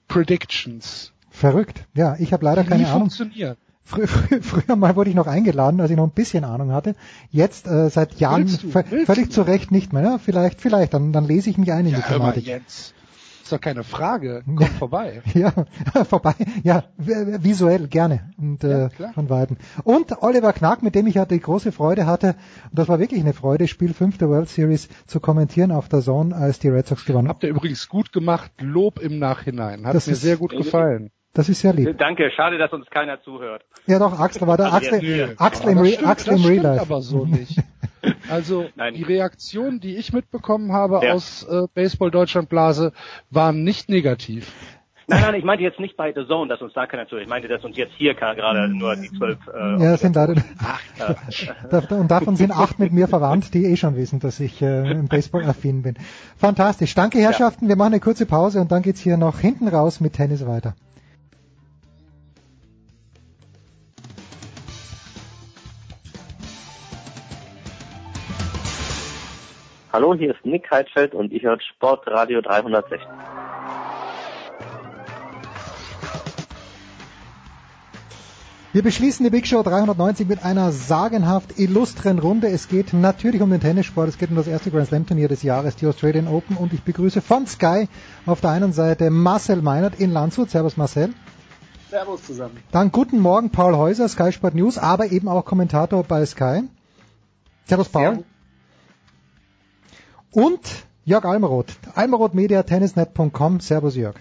Predictions. 0.06 1.12
Verrückt. 1.28 1.88
Ja, 1.94 2.14
ich 2.20 2.32
habe 2.32 2.44
leider 2.44 2.62
Die 2.62 2.68
keine 2.68 2.86
Ahnung. 2.86 3.00
funktionieren. 3.00 3.56
Frü 3.84 4.06
frü 4.06 4.40
früher 4.42 4.76
mal 4.76 4.94
wurde 4.96 5.10
ich 5.10 5.16
noch 5.16 5.26
eingeladen, 5.26 5.80
als 5.80 5.90
ich 5.90 5.96
noch 5.96 6.04
ein 6.06 6.10
bisschen 6.12 6.44
Ahnung 6.44 6.72
hatte. 6.72 6.94
Jetzt 7.30 7.66
äh, 7.66 7.88
seit 7.90 8.14
Jahren 8.20 8.42
Willst 8.48 8.62
du? 8.62 8.74
Willst 8.90 9.06
völlig 9.06 9.26
du? 9.26 9.30
zu 9.32 9.42
Recht 9.42 9.70
nicht 9.72 9.92
mehr. 9.92 10.02
Ja, 10.02 10.18
vielleicht, 10.18 10.60
vielleicht. 10.60 10.94
Dann, 10.94 11.12
dann 11.12 11.24
lese 11.26 11.50
ich 11.50 11.58
mich 11.58 11.72
ein 11.72 11.80
in 11.86 11.86
die 11.86 12.00
Ja, 12.00 12.08
hör 12.08 12.18
mal 12.18 12.32
Thematik. 12.32 12.46
jetzt. 12.46 12.94
Ist 13.42 13.52
doch 13.52 13.60
keine 13.60 13.82
Frage. 13.82 14.42
Komm 14.46 14.66
vorbei. 14.68 15.22
Ja, 15.34 15.52
vorbei. 16.04 16.34
Ja, 16.62 16.84
visuell 16.98 17.88
gerne 17.88 18.30
und 18.38 18.62
äh, 18.62 18.90
klar. 18.94 19.12
von 19.12 19.28
weitem. 19.28 19.56
Und 19.82 20.22
Oliver 20.22 20.52
Knack, 20.52 20.84
mit 20.84 20.94
dem 20.94 21.08
ich 21.08 21.16
ja 21.16 21.24
die 21.24 21.40
große 21.40 21.72
Freude 21.72 22.06
hatte, 22.06 22.36
und 22.70 22.78
das 22.78 22.86
war 22.86 23.00
wirklich 23.00 23.20
eine 23.20 23.32
Freude, 23.32 23.66
Spiel 23.66 23.92
5 23.92 24.18
der 24.18 24.28
World 24.28 24.48
Series 24.48 24.88
zu 25.08 25.18
kommentieren 25.18 25.72
auf 25.72 25.88
der 25.88 26.00
Zone, 26.02 26.32
als 26.36 26.60
die 26.60 26.68
Red 26.68 26.86
Sox 26.86 27.04
gewonnen 27.04 27.26
haben. 27.26 27.34
Habt 27.34 27.42
ihr 27.42 27.50
übrigens 27.50 27.88
gut 27.88 28.12
gemacht. 28.12 28.52
Lob 28.60 29.00
im 29.00 29.18
Nachhinein. 29.18 29.84
Hat 29.84 29.94
Das 29.96 30.06
mir 30.06 30.12
ist- 30.12 30.22
sehr 30.22 30.36
gut 30.36 30.52
gefallen. 30.52 31.10
Das 31.32 31.48
ist 31.48 31.60
sehr 31.60 31.72
lieb. 31.72 31.96
Danke, 31.98 32.30
schade, 32.36 32.58
dass 32.58 32.72
uns 32.72 32.86
keiner 32.90 33.22
zuhört. 33.22 33.62
Ja 33.86 33.98
doch, 34.00 34.18
Axel 34.18 34.46
war 34.48 34.56
da. 34.56 34.70
Also 34.70 34.90
Axel, 34.96 35.34
Axel, 35.38 35.62
Aber 35.62 35.70
im, 35.70 35.76
das 35.78 35.84
Re 35.86 35.92
stimmt, 35.92 36.08
Axel 36.08 36.32
das 36.32 36.40
im 36.40 36.46
Real 36.50 36.62
Life. 36.64 36.80
aber 36.82 37.00
so 37.02 37.24
nicht. 37.24 37.58
Also 38.30 38.64
Nein. 38.76 38.94
die 38.94 39.02
Reaktionen, 39.02 39.78
die 39.78 39.96
ich 39.96 40.14
mitbekommen 40.14 40.72
habe 40.72 41.00
Ja. 41.04 41.12
aus 41.12 41.42
äh, 41.42 41.66
Baseball 41.74 42.10
Deutschland 42.10 42.48
Blase, 42.48 42.92
waren 43.30 43.62
nicht 43.62 43.90
negativ. 43.90 44.50
Nein, 45.06 45.20
nein, 45.20 45.34
ich 45.34 45.44
meinte 45.44 45.62
jetzt 45.64 45.78
nicht 45.80 45.98
bei 45.98 46.10
The 46.14 46.24
Zone, 46.26 46.48
dass 46.48 46.62
uns 46.62 46.72
da 46.72 46.86
keiner 46.86 47.06
zuhört. 47.08 47.24
Ich 47.24 47.28
meinte, 47.28 47.46
dass 47.48 47.62
uns 47.62 47.76
jetzt 47.76 47.92
hier 47.98 48.14
gerade 48.14 48.68
nur 48.68 48.96
die 48.96 49.10
zwölf. 49.10 49.38
Äh, 49.52 49.82
Ja, 49.82 49.96
sind 49.98 50.16
leider. 50.16 50.32
äh, 50.98 51.14
Da- 51.70 51.96
Und 51.96 52.10
davon 52.10 52.36
sind 52.36 52.52
acht 52.52 52.78
mit 52.78 52.90
mir 52.92 53.06
verwandt, 53.06 53.52
die 53.52 53.66
eh 53.66 53.76
schon 53.76 53.96
wissen, 53.96 54.18
dass 54.18 54.40
ich 54.40 54.62
äh, 54.62 54.90
im 54.92 55.08
Baseball 55.08 55.44
affin 55.44 55.82
bin. 55.82 55.96
Fantastisch. 56.38 56.94
Danke, 56.94 57.18
Herrschaften. 57.18 57.68
Wir 57.68 57.76
machen 57.76 57.92
eine 57.92 58.00
kurze 58.00 58.24
Pause 58.24 58.62
und 58.62 58.72
dann 58.72 58.80
geht's 58.80 59.00
hier 59.00 59.18
noch 59.18 59.40
hinten 59.40 59.68
raus 59.68 60.00
mit 60.00 60.14
Tennis 60.14 60.46
weiter. 60.46 60.74
Hallo, 69.92 70.14
hier 70.14 70.30
ist 70.30 70.46
Nick 70.46 70.70
Heidfeld 70.70 71.14
und 71.14 71.32
ihr 71.32 71.42
hört 71.42 71.64
Sportradio 71.64 72.40
360. 72.40 73.00
Wir 78.72 78.84
beschließen 78.84 79.24
die 79.24 79.30
Big 79.30 79.48
Show 79.48 79.64
390 79.64 80.28
mit 80.28 80.44
einer 80.44 80.70
sagenhaft 80.70 81.58
illustren 81.58 82.20
Runde. 82.20 82.46
Es 82.46 82.68
geht 82.68 82.92
natürlich 82.92 83.42
um 83.42 83.50
den 83.50 83.60
Tennissport. 83.60 84.08
Es 84.08 84.16
geht 84.16 84.30
um 84.30 84.36
das 84.36 84.46
erste 84.46 84.70
Grand 84.70 84.86
Slam 84.86 85.06
Turnier 85.06 85.26
des 85.26 85.42
Jahres, 85.42 85.74
die 85.74 85.88
Australian 85.88 86.28
Open. 86.28 86.56
Und 86.56 86.72
ich 86.72 86.84
begrüße 86.84 87.20
von 87.20 87.48
Sky 87.48 87.88
auf 88.26 88.40
der 88.40 88.50
einen 88.50 88.72
Seite 88.72 89.10
Marcel 89.10 89.60
Meinert 89.60 89.98
in 89.98 90.12
Landshut. 90.12 90.50
Servus 90.50 90.76
Marcel. 90.76 91.12
Servus 91.90 92.22
zusammen. 92.22 92.58
Dann 92.70 92.92
guten 92.92 93.18
Morgen 93.18 93.50
Paul 93.50 93.76
Häuser, 93.76 94.08
Sky 94.08 94.30
Sport 94.30 94.54
News, 94.54 94.78
aber 94.78 95.10
eben 95.10 95.26
auch 95.26 95.44
Kommentator 95.44 96.04
bei 96.04 96.24
Sky. 96.24 96.62
Servus 97.66 97.88
Paul. 97.88 98.22
Und 100.32 100.60
Jörg 101.04 101.24
Almeroth, 101.24 101.72
almerothmedia, 101.94 102.62
tennisnet.com. 102.62 103.58
Servus 103.60 103.96
Jörg. 103.96 104.14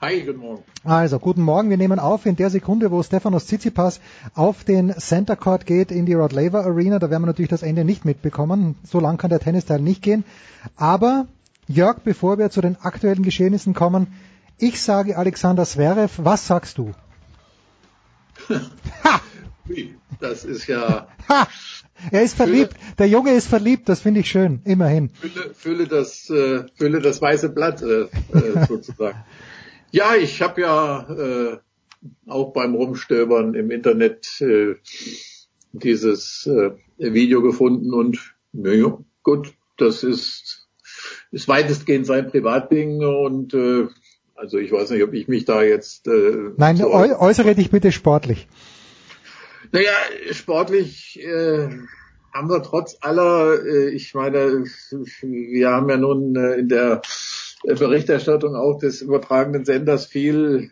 Hi, 0.00 0.20
guten 0.20 0.38
Morgen. 0.38 0.62
Also, 0.84 1.18
guten 1.18 1.42
Morgen. 1.42 1.68
Wir 1.70 1.76
nehmen 1.76 1.98
auf 1.98 2.26
in 2.26 2.36
der 2.36 2.50
Sekunde, 2.50 2.90
wo 2.92 3.02
Stefanos 3.02 3.46
Tsitsipas 3.46 4.00
auf 4.34 4.62
den 4.62 4.92
Center 4.98 5.34
Court 5.36 5.66
geht 5.66 5.90
in 5.90 6.06
die 6.06 6.14
Rod 6.14 6.32
Laver 6.32 6.64
Arena. 6.64 6.98
Da 7.00 7.10
werden 7.10 7.22
wir 7.22 7.26
natürlich 7.26 7.50
das 7.50 7.62
Ende 7.62 7.84
nicht 7.84 8.04
mitbekommen. 8.04 8.76
So 8.84 9.00
lang 9.00 9.16
kann 9.16 9.30
der 9.30 9.40
Tennisteil 9.40 9.80
nicht 9.80 10.02
gehen. 10.02 10.24
Aber, 10.76 11.26
Jörg, 11.66 12.00
bevor 12.04 12.38
wir 12.38 12.50
zu 12.50 12.60
den 12.60 12.76
aktuellen 12.80 13.22
Geschehnissen 13.22 13.74
kommen, 13.74 14.08
ich 14.58 14.80
sage 14.80 15.16
Alexander 15.16 15.64
Zverev, 15.64 16.20
was 16.22 16.46
sagst 16.46 16.78
du? 16.78 16.92
Ui, 19.68 19.94
Das 20.20 20.44
ist 20.44 20.66
ja, 20.66 21.08
Ha! 21.28 21.46
Er 22.10 22.22
ist 22.22 22.34
verliebt. 22.34 22.74
Der 22.98 23.08
Junge 23.08 23.32
ist 23.32 23.46
verliebt. 23.46 23.88
Das 23.88 24.00
finde 24.00 24.20
ich 24.20 24.30
schön. 24.30 24.60
Immerhin. 24.64 25.10
fülle, 25.10 25.54
fülle, 25.54 25.86
das, 25.86 26.28
äh, 26.30 26.64
fülle 26.74 27.00
das 27.00 27.22
weiße 27.22 27.50
Blatt 27.50 27.82
äh, 27.82 28.02
äh, 28.02 28.66
sozusagen. 28.68 29.24
Ja, 29.90 30.14
ich 30.14 30.40
habe 30.42 30.60
ja 30.60 31.06
äh, 31.10 31.58
auch 32.26 32.52
beim 32.52 32.74
Rumstöbern 32.74 33.54
im 33.54 33.70
Internet 33.70 34.40
äh, 34.40 34.76
dieses 35.72 36.46
äh, 36.46 36.72
Video 36.98 37.42
gefunden 37.42 37.92
und 37.92 38.34
naja, 38.52 38.98
gut, 39.22 39.52
das 39.76 40.02
ist, 40.02 40.68
ist 41.30 41.48
weitestgehend 41.48 42.06
sein 42.06 42.28
Privatding 42.28 43.04
und 43.04 43.54
äh, 43.54 43.86
also 44.34 44.58
ich 44.58 44.72
weiß 44.72 44.90
nicht, 44.90 45.02
ob 45.02 45.12
ich 45.12 45.28
mich 45.28 45.44
da 45.44 45.62
jetzt 45.62 46.08
äh, 46.08 46.50
Nein, 46.56 46.76
so 46.76 46.92
äu 46.92 47.14
äußere 47.16 47.54
dich 47.54 47.70
bitte 47.70 47.92
sportlich. 47.92 48.48
Naja, 49.72 49.92
sportlich 50.32 51.18
äh, 51.18 51.66
haben 52.34 52.50
wir 52.50 52.62
trotz 52.62 52.98
aller, 53.00 53.64
äh, 53.64 53.88
ich 53.88 54.12
meine, 54.12 54.64
wir 55.22 55.70
haben 55.70 55.88
ja 55.88 55.96
nun 55.96 56.36
äh, 56.36 56.56
in 56.56 56.68
der 56.68 57.00
äh, 57.64 57.74
Berichterstattung 57.74 58.54
auch 58.54 58.78
des 58.78 59.00
übertragenen 59.00 59.64
Senders 59.64 60.04
viel 60.04 60.70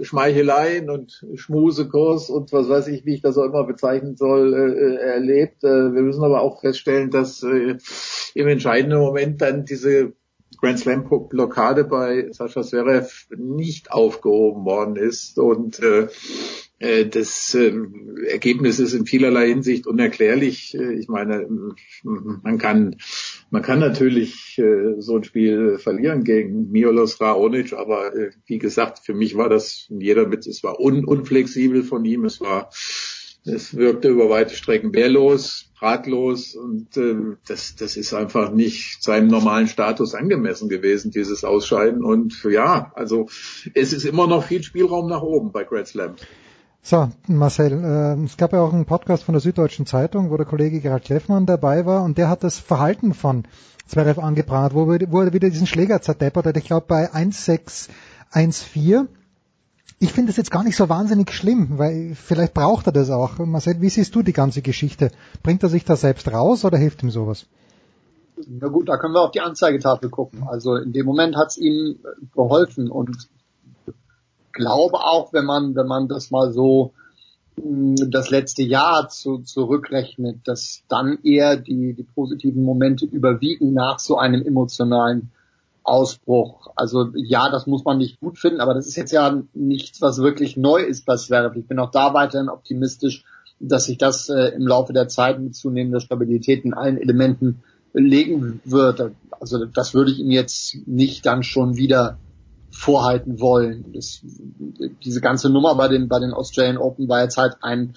Schmeicheleien 0.00 0.88
und 0.88 1.26
Schmusekurs 1.34 2.30
und 2.30 2.50
was 2.52 2.70
weiß 2.70 2.88
ich, 2.88 3.04
wie 3.04 3.16
ich 3.16 3.20
das 3.20 3.36
auch 3.36 3.44
immer 3.44 3.64
bezeichnen 3.64 4.16
soll, 4.16 4.54
äh, 4.54 4.94
erlebt. 4.94 5.62
Äh, 5.62 5.92
wir 5.92 6.00
müssen 6.00 6.24
aber 6.24 6.40
auch 6.40 6.62
feststellen, 6.62 7.10
dass 7.10 7.42
äh, 7.42 7.76
im 8.32 8.48
entscheidenden 8.48 9.00
Moment 9.00 9.42
dann 9.42 9.66
diese 9.66 10.14
Grand 10.58 10.78
Slam 10.78 11.06
Blockade 11.28 11.84
bei 11.84 12.28
Sascha 12.32 12.62
Zverev 12.62 13.26
nicht 13.36 13.92
aufgehoben 13.92 14.64
worden 14.64 14.96
ist 14.96 15.38
und 15.38 15.80
äh, 15.80 16.00
äh, 16.00 16.08
das 16.80 17.54
äh, 17.54 17.72
Ergebnis 18.28 18.78
ist 18.78 18.92
in 18.92 19.04
vielerlei 19.04 19.48
Hinsicht 19.48 19.86
unerklärlich. 19.86 20.74
Äh, 20.74 20.94
Ich 20.94 21.08
meine, 21.08 21.48
man 22.04 22.58
kann 22.58 22.96
man 23.50 23.62
kann 23.62 23.80
natürlich 23.80 24.58
äh, 24.58 25.00
so 25.00 25.16
ein 25.16 25.24
Spiel 25.24 25.78
verlieren 25.78 26.22
gegen 26.22 26.70
Miolos 26.70 27.20
Raonic, 27.20 27.72
aber 27.72 28.14
äh, 28.14 28.30
wie 28.46 28.58
gesagt, 28.58 29.00
für 29.00 29.14
mich 29.14 29.36
war 29.36 29.48
das 29.48 29.86
jeder 29.88 30.26
mit, 30.28 30.46
es 30.46 30.62
war 30.62 30.78
un, 30.78 31.04
unflexibel 31.04 31.82
von 31.82 32.04
ihm, 32.04 32.24
es 32.24 32.40
war 32.40 32.70
es 33.44 33.74
wirkte 33.74 34.08
über 34.08 34.28
weite 34.28 34.54
Strecken 34.54 34.92
wehrlos, 34.94 35.72
ratlos 35.80 36.54
und 36.54 36.96
äh, 36.96 37.36
das, 37.46 37.76
das 37.76 37.96
ist 37.96 38.12
einfach 38.12 38.52
nicht 38.52 39.02
seinem 39.02 39.28
normalen 39.28 39.68
Status 39.68 40.14
angemessen 40.14 40.68
gewesen, 40.68 41.10
dieses 41.10 41.44
Ausscheiden. 41.44 42.04
Und 42.04 42.44
ja, 42.44 42.92
also 42.94 43.28
es 43.74 43.92
ist 43.92 44.04
immer 44.04 44.26
noch 44.26 44.44
viel 44.44 44.62
Spielraum 44.62 45.08
nach 45.08 45.22
oben 45.22 45.52
bei 45.52 45.64
Grand 45.64 45.86
Slam. 45.86 46.16
So, 46.82 47.10
Marcel, 47.26 47.72
äh, 47.72 48.24
es 48.24 48.36
gab 48.36 48.52
ja 48.52 48.60
auch 48.62 48.72
einen 48.72 48.86
Podcast 48.86 49.24
von 49.24 49.32
der 49.34 49.40
Süddeutschen 49.40 49.84
Zeitung, 49.84 50.30
wo 50.30 50.36
der 50.36 50.46
Kollege 50.46 50.80
Gerhard 50.80 51.04
Kleffmann 51.04 51.44
dabei 51.44 51.84
war 51.84 52.02
und 52.04 52.16
der 52.18 52.28
hat 52.30 52.44
das 52.44 52.58
Verhalten 52.58 53.12
von 53.14 53.44
Zverev 53.86 54.20
angebracht, 54.20 54.74
wo, 54.74 54.90
er- 54.92 55.00
er 55.02 55.32
wieder 55.32 55.50
diesen 55.50 55.66
Schläger 55.66 56.00
zerdeppert 56.00 56.46
hat. 56.46 56.56
Ich 56.56 56.64
glaube 56.64 56.86
bei 56.88 57.12
1-6-1-4. 57.12 59.06
Ich 60.00 60.12
finde 60.12 60.30
das 60.30 60.36
jetzt 60.36 60.50
gar 60.52 60.62
nicht 60.62 60.76
so 60.76 60.88
wahnsinnig 60.88 61.32
schlimm, 61.32 61.76
weil 61.78 62.14
vielleicht 62.14 62.54
braucht 62.54 62.86
er 62.86 62.92
das 62.92 63.10
auch. 63.10 63.38
Marcel, 63.38 63.80
wie 63.80 63.88
siehst 63.88 64.14
du 64.14 64.22
die 64.22 64.32
ganze 64.32 64.62
Geschichte? 64.62 65.10
Bringt 65.42 65.62
er 65.64 65.68
sich 65.68 65.84
da 65.84 65.96
selbst 65.96 66.30
raus 66.32 66.64
oder 66.64 66.78
hilft 66.78 67.02
ihm 67.02 67.10
sowas? 67.10 67.46
Na 68.46 68.68
gut, 68.68 68.88
da 68.88 68.96
können 68.98 69.14
wir 69.14 69.22
auf 69.22 69.32
die 69.32 69.40
Anzeigetafel 69.40 70.08
gucken. 70.10 70.44
Also 70.46 70.76
in 70.76 70.92
dem 70.92 71.04
Moment 71.04 71.34
hat 71.36 71.48
es 71.48 71.56
ihm 71.58 71.96
geholfen 72.34 72.88
und 72.88 73.28
glaube 74.58 74.98
auch, 74.98 75.32
wenn 75.32 75.46
man, 75.46 75.74
wenn 75.74 75.86
man 75.86 76.08
das 76.08 76.30
mal 76.30 76.52
so 76.52 76.92
das 77.56 78.30
letzte 78.30 78.62
Jahr 78.62 79.08
zu, 79.08 79.38
zurückrechnet, 79.38 80.40
dass 80.44 80.82
dann 80.88 81.18
eher 81.24 81.56
die, 81.56 81.94
die 81.94 82.02
positiven 82.02 82.62
Momente 82.62 83.04
überwiegen 83.04 83.72
nach 83.72 83.98
so 83.98 84.16
einem 84.16 84.44
emotionalen 84.44 85.30
Ausbruch. 85.82 86.70
Also 86.76 87.10
ja, 87.14 87.50
das 87.50 87.66
muss 87.66 87.84
man 87.84 87.98
nicht 87.98 88.20
gut 88.20 88.38
finden, 88.38 88.60
aber 88.60 88.74
das 88.74 88.86
ist 88.86 88.96
jetzt 88.96 89.12
ja 89.12 89.42
nichts, 89.54 90.02
was 90.02 90.18
wirklich 90.18 90.56
neu 90.56 90.82
ist 90.82 91.06
bei 91.06 91.16
Zverev. 91.16 91.58
Ich 91.58 91.66
bin 91.66 91.78
auch 91.78 91.90
da 91.90 92.14
weiterhin 92.14 92.48
optimistisch, 92.48 93.24
dass 93.58 93.86
sich 93.86 93.98
das 93.98 94.28
äh, 94.28 94.54
im 94.54 94.66
Laufe 94.66 94.92
der 94.92 95.08
Zeit 95.08 95.40
mit 95.40 95.56
zunehmender 95.56 96.00
Stabilität 96.00 96.64
in 96.64 96.74
allen 96.74 96.98
Elementen 96.98 97.62
legen 97.92 98.60
wird. 98.64 99.12
Also 99.40 99.64
das 99.64 99.94
würde 99.94 100.10
ich 100.10 100.20
ihm 100.20 100.30
jetzt 100.30 100.76
nicht 100.86 101.26
dann 101.26 101.42
schon 101.42 101.76
wieder 101.76 102.18
vorhalten 102.78 103.40
wollen. 103.40 103.92
Das, 103.92 104.20
diese 105.04 105.20
ganze 105.20 105.50
Nummer 105.50 105.74
bei 105.74 105.88
den, 105.88 106.06
bei 106.08 106.20
den 106.20 106.32
Australian 106.32 106.78
Open 106.78 107.08
war 107.08 107.22
jetzt 107.22 107.36
halt 107.36 107.56
ein 107.60 107.94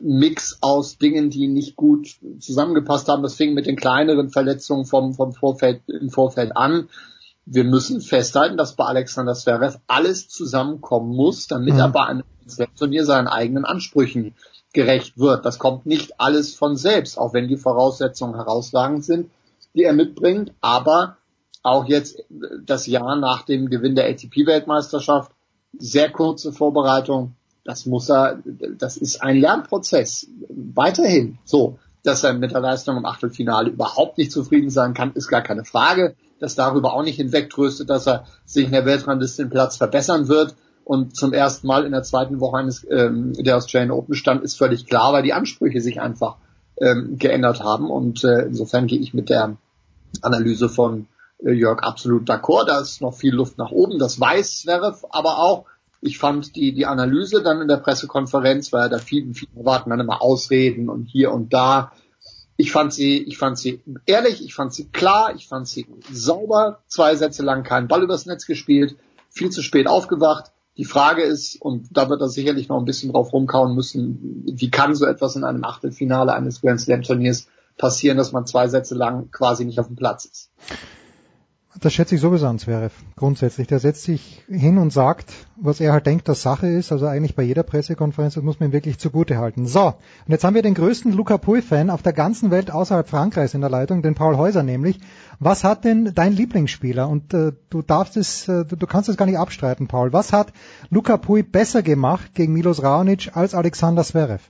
Mix 0.00 0.58
aus 0.62 0.96
Dingen, 0.96 1.28
die 1.28 1.48
nicht 1.48 1.76
gut 1.76 2.08
zusammengepasst 2.40 3.08
haben. 3.08 3.22
Das 3.22 3.34
fing 3.34 3.52
mit 3.52 3.66
den 3.66 3.76
kleineren 3.76 4.30
Verletzungen 4.30 4.86
vom, 4.86 5.12
vom 5.12 5.32
Vorfeld, 5.32 5.82
im 5.88 6.08
Vorfeld 6.08 6.56
an. 6.56 6.88
Wir 7.44 7.64
müssen 7.64 8.00
festhalten, 8.00 8.56
dass 8.56 8.74
bei 8.74 8.84
Alexander 8.84 9.34
Zverev 9.34 9.78
alles 9.86 10.28
zusammenkommen 10.30 11.14
muss, 11.14 11.46
damit 11.46 11.74
mhm. 11.74 11.80
er 11.80 11.88
bei 11.90 12.04
einem 12.04 12.24
Turnier 12.78 13.04
seinen 13.04 13.28
eigenen 13.28 13.66
Ansprüchen 13.66 14.34
gerecht 14.72 15.18
wird. 15.18 15.44
Das 15.44 15.58
kommt 15.58 15.84
nicht 15.84 16.18
alles 16.20 16.54
von 16.54 16.76
selbst, 16.76 17.18
auch 17.18 17.34
wenn 17.34 17.48
die 17.48 17.58
Voraussetzungen 17.58 18.34
herausragend 18.34 19.04
sind, 19.04 19.30
die 19.74 19.82
er 19.82 19.92
mitbringt. 19.92 20.52
Aber 20.62 21.18
auch 21.66 21.86
jetzt 21.86 22.22
das 22.64 22.86
Jahr 22.86 23.16
nach 23.16 23.42
dem 23.42 23.68
Gewinn 23.68 23.94
der 23.94 24.08
ATP-Weltmeisterschaft, 24.08 25.32
sehr 25.78 26.10
kurze 26.10 26.52
Vorbereitung, 26.52 27.34
das 27.64 27.86
muss 27.86 28.08
er, 28.08 28.38
das 28.78 28.96
ist 28.96 29.22
ein 29.22 29.36
Lernprozess. 29.36 30.28
Weiterhin 30.48 31.38
so, 31.44 31.78
dass 32.04 32.22
er 32.22 32.32
mit 32.34 32.52
der 32.52 32.60
Leistung 32.60 32.96
im 32.96 33.04
Achtelfinale 33.04 33.70
überhaupt 33.70 34.18
nicht 34.18 34.30
zufrieden 34.30 34.70
sein 34.70 34.94
kann, 34.94 35.12
ist 35.14 35.28
gar 35.28 35.42
keine 35.42 35.64
Frage. 35.64 36.14
Dass 36.38 36.54
darüber 36.54 36.92
auch 36.92 37.02
nicht 37.02 37.16
hinwegtröstet, 37.16 37.90
dass 37.90 38.06
er 38.06 38.26
sich 38.44 38.66
in 38.66 38.72
der 38.72 38.84
Weltrangliste 38.84 39.44
den 39.44 39.50
Platz 39.50 39.78
verbessern 39.78 40.28
wird 40.28 40.54
und 40.84 41.16
zum 41.16 41.32
ersten 41.32 41.66
Mal 41.66 41.84
in 41.84 41.92
der 41.92 42.02
zweiten 42.02 42.38
Woche 42.40 42.58
eines 42.58 42.86
ähm, 42.88 43.32
der 43.32 43.56
Australian 43.56 43.90
Open 43.90 44.14
stand, 44.14 44.44
ist 44.44 44.56
völlig 44.56 44.86
klar, 44.86 45.12
weil 45.12 45.22
die 45.22 45.32
Ansprüche 45.32 45.80
sich 45.80 46.00
einfach 46.00 46.36
ähm, 46.78 47.16
geändert 47.18 47.60
haben. 47.60 47.90
Und 47.90 48.22
äh, 48.22 48.42
insofern 48.42 48.86
gehe 48.86 49.00
ich 49.00 49.14
mit 49.14 49.30
der 49.30 49.56
Analyse 50.22 50.68
von 50.68 51.08
Jörg 51.42 51.82
absolut 51.82 52.28
d'accord. 52.28 52.66
Da 52.66 52.80
ist 52.80 53.00
noch 53.00 53.14
viel 53.14 53.34
Luft 53.34 53.58
nach 53.58 53.70
oben. 53.70 53.98
Das 53.98 54.18
weiß 54.18 54.62
Zverev 54.62 55.04
aber 55.10 55.38
auch. 55.38 55.66
Ich 56.00 56.18
fand 56.18 56.54
die, 56.56 56.72
die 56.72 56.86
Analyse 56.86 57.42
dann 57.42 57.60
in 57.60 57.68
der 57.68 57.78
Pressekonferenz, 57.78 58.72
weil 58.72 58.88
da 58.88 58.98
vielen, 58.98 59.34
vielen 59.34 59.64
warten 59.64 59.90
dann 59.90 60.00
immer 60.00 60.22
Ausreden 60.22 60.88
und 60.88 61.06
hier 61.06 61.32
und 61.32 61.52
da. 61.52 61.92
Ich 62.56 62.72
fand 62.72 62.92
sie, 62.92 63.18
ich 63.22 63.38
fand 63.38 63.58
sie 63.58 63.82
ehrlich, 64.06 64.44
ich 64.44 64.54
fand 64.54 64.72
sie 64.72 64.88
klar, 64.88 65.34
ich 65.34 65.46
fand 65.48 65.68
sie 65.68 65.86
sauber, 66.10 66.80
zwei 66.86 67.16
Sätze 67.16 67.42
lang 67.42 67.64
keinen 67.64 67.88
Ball 67.88 68.02
übers 68.02 68.26
Netz 68.26 68.46
gespielt, 68.46 68.96
viel 69.28 69.50
zu 69.50 69.62
spät 69.62 69.88
aufgewacht. 69.88 70.52
Die 70.78 70.84
Frage 70.84 71.22
ist, 71.22 71.60
und 71.60 71.88
da 71.96 72.08
wird 72.10 72.20
er 72.20 72.28
sicherlich 72.28 72.68
noch 72.68 72.78
ein 72.78 72.84
bisschen 72.84 73.12
drauf 73.12 73.32
rumkauen 73.32 73.74
müssen, 73.74 74.44
wie 74.46 74.70
kann 74.70 74.94
so 74.94 75.06
etwas 75.06 75.36
in 75.36 75.44
einem 75.44 75.64
Achtelfinale 75.64 76.34
eines 76.34 76.60
Grand 76.60 76.80
Slam 76.80 77.02
Turniers 77.02 77.46
passieren, 77.78 78.18
dass 78.18 78.32
man 78.32 78.46
zwei 78.46 78.68
Sätze 78.68 78.94
lang 78.94 79.30
quasi 79.30 79.64
nicht 79.64 79.80
auf 79.80 79.86
dem 79.86 79.96
Platz 79.96 80.26
ist. 80.26 80.50
Das 81.80 81.92
schätze 81.92 82.14
ich 82.14 82.22
sowieso 82.22 82.46
an 82.46 82.58
Zverev, 82.58 82.94
grundsätzlich. 83.16 83.66
Der 83.66 83.80
setzt 83.80 84.04
sich 84.04 84.42
hin 84.48 84.78
und 84.78 84.92
sagt, 84.92 85.32
was 85.56 85.78
er 85.78 85.92
halt 85.92 86.06
denkt, 86.06 86.26
dass 86.26 86.40
Sache 86.40 86.66
ist. 86.66 86.90
Also 86.90 87.06
eigentlich 87.06 87.34
bei 87.34 87.42
jeder 87.42 87.64
Pressekonferenz, 87.64 88.34
das 88.34 88.44
muss 88.44 88.58
man 88.60 88.70
ihm 88.70 88.72
wirklich 88.72 88.98
zugute 88.98 89.36
halten. 89.36 89.66
So, 89.66 89.86
und 89.88 89.94
jetzt 90.28 90.44
haben 90.44 90.54
wir 90.54 90.62
den 90.62 90.74
größten 90.74 91.12
Luca 91.12 91.36
Pui-Fan 91.36 91.90
auf 91.90 92.02
der 92.02 92.14
ganzen 92.14 92.50
Welt 92.50 92.70
außerhalb 92.70 93.08
Frankreichs 93.08 93.52
in 93.52 93.60
der 93.60 93.68
Leitung, 93.68 94.00
den 94.00 94.14
Paul 94.14 94.36
Häuser 94.36 94.62
nämlich. 94.62 95.00
Was 95.38 95.64
hat 95.64 95.84
denn 95.84 96.12
dein 96.14 96.32
Lieblingsspieler? 96.32 97.08
Und 97.08 97.34
äh, 97.34 97.52
du 97.68 97.82
darfst 97.82 98.16
es, 98.16 98.48
äh, 98.48 98.64
du, 98.64 98.76
du 98.76 98.86
kannst 98.86 99.10
es 99.10 99.18
gar 99.18 99.26
nicht 99.26 99.38
abstreiten, 99.38 99.86
Paul. 99.86 100.14
Was 100.14 100.32
hat 100.32 100.52
Luca 100.88 101.18
Pui 101.18 101.42
besser 101.42 101.82
gemacht 101.82 102.34
gegen 102.34 102.54
Milos 102.54 102.82
Raonic 102.82 103.36
als 103.36 103.54
Alexander 103.54 104.02
Zverev? 104.02 104.42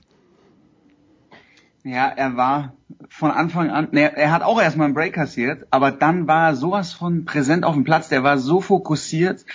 Ja, 1.87 2.09
er 2.09 2.35
war 2.35 2.73
von 3.07 3.31
Anfang 3.31 3.69
an, 3.69 3.87
ne, 3.91 4.11
er 4.13 4.33
hat 4.33 4.41
auch 4.41 4.61
erstmal 4.61 4.85
einen 4.85 4.93
Break 4.93 5.13
kassiert, 5.13 5.67
aber 5.71 5.89
dann 5.89 6.27
war 6.27 6.49
er 6.49 6.55
sowas 6.57 6.91
von 6.91 7.23
präsent 7.23 7.63
auf 7.63 7.75
dem 7.75 7.85
Platz, 7.85 8.09
der 8.09 8.23
war 8.23 8.37
so 8.39 8.59
fokussiert, 8.59 9.45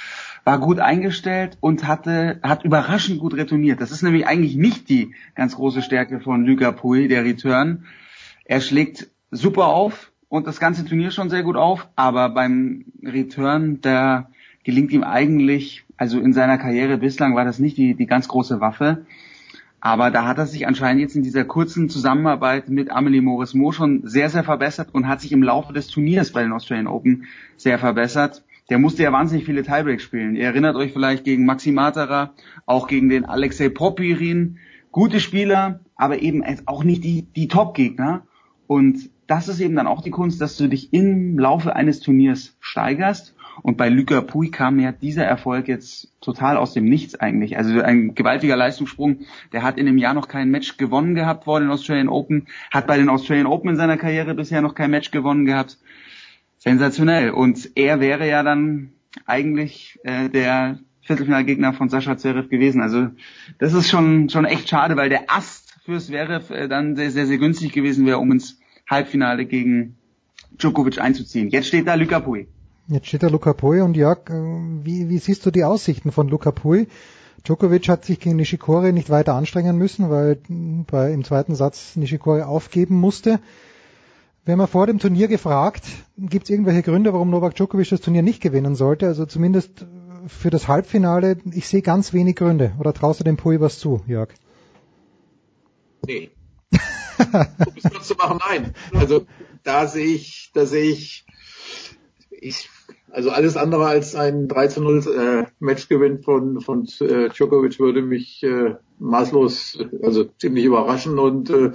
war 0.42 0.58
gut 0.58 0.78
eingestellt 0.78 1.58
und 1.60 1.86
hatte, 1.86 2.40
hat 2.42 2.64
überraschend 2.64 3.20
gut 3.20 3.34
retourniert. 3.34 3.82
Das 3.82 3.90
ist 3.90 4.00
nämlich 4.00 4.26
eigentlich 4.26 4.56
nicht 4.56 4.88
die 4.88 5.14
ganz 5.34 5.56
große 5.56 5.82
Stärke 5.82 6.20
von 6.20 6.46
Luca 6.46 6.72
Pui, 6.72 7.06
der 7.06 7.22
Return. 7.22 7.84
Er 8.46 8.62
schlägt 8.62 9.08
super 9.30 9.66
auf 9.66 10.10
und 10.30 10.46
das 10.46 10.58
ganze 10.58 10.86
Turnier 10.86 11.10
schon 11.10 11.28
sehr 11.28 11.42
gut 11.42 11.56
auf, 11.56 11.86
aber 11.96 12.30
beim 12.30 12.86
Return, 13.02 13.82
da 13.82 14.30
gelingt 14.64 14.90
ihm 14.92 15.04
eigentlich, 15.04 15.84
also 15.98 16.18
in 16.18 16.32
seiner 16.32 16.56
Karriere 16.56 16.96
bislang 16.96 17.34
war 17.34 17.44
das 17.44 17.58
nicht 17.58 17.76
die, 17.76 17.94
die 17.94 18.06
ganz 18.06 18.26
große 18.26 18.58
Waffe. 18.58 19.04
Aber 19.84 20.12
da 20.12 20.28
hat 20.28 20.38
er 20.38 20.46
sich 20.46 20.68
anscheinend 20.68 21.02
jetzt 21.02 21.16
in 21.16 21.24
dieser 21.24 21.44
kurzen 21.44 21.88
Zusammenarbeit 21.88 22.68
mit 22.68 22.92
Amelie 22.92 23.20
Morris 23.20 23.52
Mo 23.52 23.72
schon 23.72 24.02
sehr, 24.04 24.30
sehr 24.30 24.44
verbessert 24.44 24.90
und 24.92 25.08
hat 25.08 25.20
sich 25.20 25.32
im 25.32 25.42
Laufe 25.42 25.72
des 25.72 25.88
Turniers 25.88 26.30
bei 26.30 26.40
den 26.40 26.52
Australian 26.52 26.86
Open 26.86 27.24
sehr 27.56 27.80
verbessert. 27.80 28.44
Der 28.70 28.78
musste 28.78 29.02
ja 29.02 29.10
wahnsinnig 29.10 29.44
viele 29.44 29.64
Tiebreaks 29.64 30.04
spielen. 30.04 30.36
Ihr 30.36 30.44
erinnert 30.44 30.76
euch 30.76 30.92
vielleicht 30.92 31.24
gegen 31.24 31.46
Maxi 31.46 31.72
Matera, 31.72 32.32
auch 32.64 32.86
gegen 32.86 33.08
den 33.08 33.24
Alexei 33.24 33.70
Popirin. 33.70 34.58
Gute 34.92 35.18
Spieler, 35.18 35.80
aber 35.96 36.22
eben 36.22 36.44
auch 36.66 36.84
nicht 36.84 37.02
die, 37.02 37.22
die 37.34 37.48
Top-Gegner. 37.48 38.22
Und 38.68 39.10
das 39.26 39.48
ist 39.48 39.58
eben 39.58 39.74
dann 39.74 39.88
auch 39.88 40.02
die 40.02 40.10
Kunst, 40.10 40.40
dass 40.40 40.56
du 40.56 40.68
dich 40.68 40.92
im 40.92 41.40
Laufe 41.40 41.74
eines 41.74 41.98
Turniers 41.98 42.56
steigerst 42.60 43.34
und 43.60 43.76
bei 43.76 43.88
Luca 43.88 44.22
Pui 44.22 44.50
kam 44.50 44.80
ja 44.80 44.92
dieser 44.92 45.24
Erfolg 45.24 45.68
jetzt 45.68 46.08
total 46.20 46.56
aus 46.56 46.72
dem 46.72 46.86
Nichts 46.86 47.14
eigentlich. 47.14 47.58
Also 47.58 47.80
ein 47.80 48.14
gewaltiger 48.14 48.56
Leistungssprung. 48.56 49.20
Der 49.52 49.62
hat 49.62 49.78
in 49.78 49.86
dem 49.86 49.98
Jahr 49.98 50.14
noch 50.14 50.28
kein 50.28 50.50
Match 50.50 50.78
gewonnen 50.78 51.14
gehabt 51.14 51.44
vor 51.44 51.60
den 51.60 51.70
Australian 51.70 52.08
Open, 52.08 52.46
hat 52.70 52.86
bei 52.86 52.96
den 52.96 53.10
Australian 53.10 53.46
Open 53.46 53.70
in 53.70 53.76
seiner 53.76 53.98
Karriere 53.98 54.34
bisher 54.34 54.62
noch 54.62 54.74
kein 54.74 54.90
Match 54.90 55.10
gewonnen 55.10 55.44
gehabt. 55.44 55.78
Sensationell. 56.58 57.30
Und 57.30 57.70
er 57.74 58.00
wäre 58.00 58.28
ja 58.28 58.42
dann 58.42 58.92
eigentlich 59.26 59.98
äh, 60.04 60.28
der 60.28 60.78
Viertelfinalgegner 61.02 61.72
von 61.72 61.88
Sascha 61.88 62.16
Zverev 62.16 62.48
gewesen. 62.48 62.80
Also 62.80 63.08
das 63.58 63.74
ist 63.74 63.90
schon 63.90 64.28
schon 64.28 64.44
echt 64.44 64.68
schade, 64.68 64.96
weil 64.96 65.08
der 65.08 65.24
Ast 65.26 65.74
für 65.84 65.98
Zverev 65.98 66.50
äh, 66.50 66.68
dann 66.68 66.96
sehr, 66.96 67.10
sehr, 67.10 67.26
sehr 67.26 67.38
günstig 67.38 67.72
gewesen 67.72 68.06
wäre, 68.06 68.18
um 68.18 68.30
ins 68.32 68.60
Halbfinale 68.88 69.44
gegen 69.44 69.96
Djokovic 70.52 71.00
einzuziehen. 71.00 71.48
Jetzt 71.48 71.68
steht 71.68 71.86
da 71.86 71.94
Luca 71.94 72.20
Pui. 72.20 72.46
Jetzt 72.88 73.06
steht 73.06 73.22
da 73.22 73.28
Luca 73.28 73.52
Pui 73.52 73.80
und 73.80 73.96
Jörg, 73.96 74.28
äh, 74.28 74.32
wie, 74.84 75.08
wie 75.08 75.18
siehst 75.18 75.46
du 75.46 75.50
die 75.50 75.64
Aussichten 75.64 76.12
von 76.12 76.28
Luca 76.28 76.50
Pui? 76.50 76.88
Djokovic 77.44 77.88
hat 77.88 78.04
sich 78.04 78.20
gegen 78.20 78.36
Nishikori 78.36 78.92
nicht 78.92 79.10
weiter 79.10 79.34
anstrengen 79.34 79.76
müssen, 79.76 80.10
weil 80.10 80.38
bei, 80.48 81.12
im 81.12 81.24
zweiten 81.24 81.54
Satz 81.54 81.96
Nishikori 81.96 82.42
aufgeben 82.42 82.96
musste. 82.96 83.40
Wir 84.44 84.52
haben 84.52 84.60
ja 84.60 84.66
vor 84.66 84.86
dem 84.86 84.98
Turnier 84.98 85.28
gefragt, 85.28 85.84
gibt 86.16 86.44
es 86.44 86.50
irgendwelche 86.50 86.82
Gründe, 86.82 87.12
warum 87.12 87.30
Novak 87.30 87.54
Djokovic 87.54 87.88
das 87.90 88.00
Turnier 88.00 88.22
nicht 88.22 88.40
gewinnen 88.42 88.74
sollte? 88.74 89.06
Also 89.06 89.26
zumindest 89.26 89.86
für 90.26 90.50
das 90.50 90.68
Halbfinale, 90.68 91.38
ich 91.52 91.68
sehe 91.68 91.82
ganz 91.82 92.12
wenig 92.12 92.36
Gründe. 92.36 92.72
Oder 92.78 92.92
traust 92.92 93.20
du 93.20 93.24
dem 93.24 93.36
Pui 93.36 93.60
was 93.60 93.78
zu, 93.78 94.02
Jörg? 94.06 94.30
Nee. 96.06 96.30
um 96.72 97.72
es 97.76 97.90
kurz 97.90 98.08
zu 98.08 98.14
machen, 98.14 98.38
nein. 98.48 98.74
Also 98.94 99.26
da 99.62 99.86
sehe 99.86 100.06
ich, 100.06 100.50
da 100.54 100.66
sehe 100.66 100.90
ich 100.90 101.24
ich, 102.42 102.68
also 103.10 103.30
alles 103.30 103.56
andere 103.56 103.86
als 103.86 104.14
ein 104.14 104.48
3 104.48 104.66
zu 104.68 104.82
0 104.82 104.98
äh, 105.06 105.44
Matchgewinn 105.60 106.22
von, 106.22 106.60
von 106.60 106.86
äh, 107.00 107.28
Djokovic 107.28 107.78
würde 107.78 108.02
mich 108.02 108.42
äh, 108.42 108.74
maßlos, 108.98 109.78
also 110.02 110.24
ziemlich 110.24 110.64
überraschen 110.64 111.18
und 111.18 111.50
äh, 111.50 111.72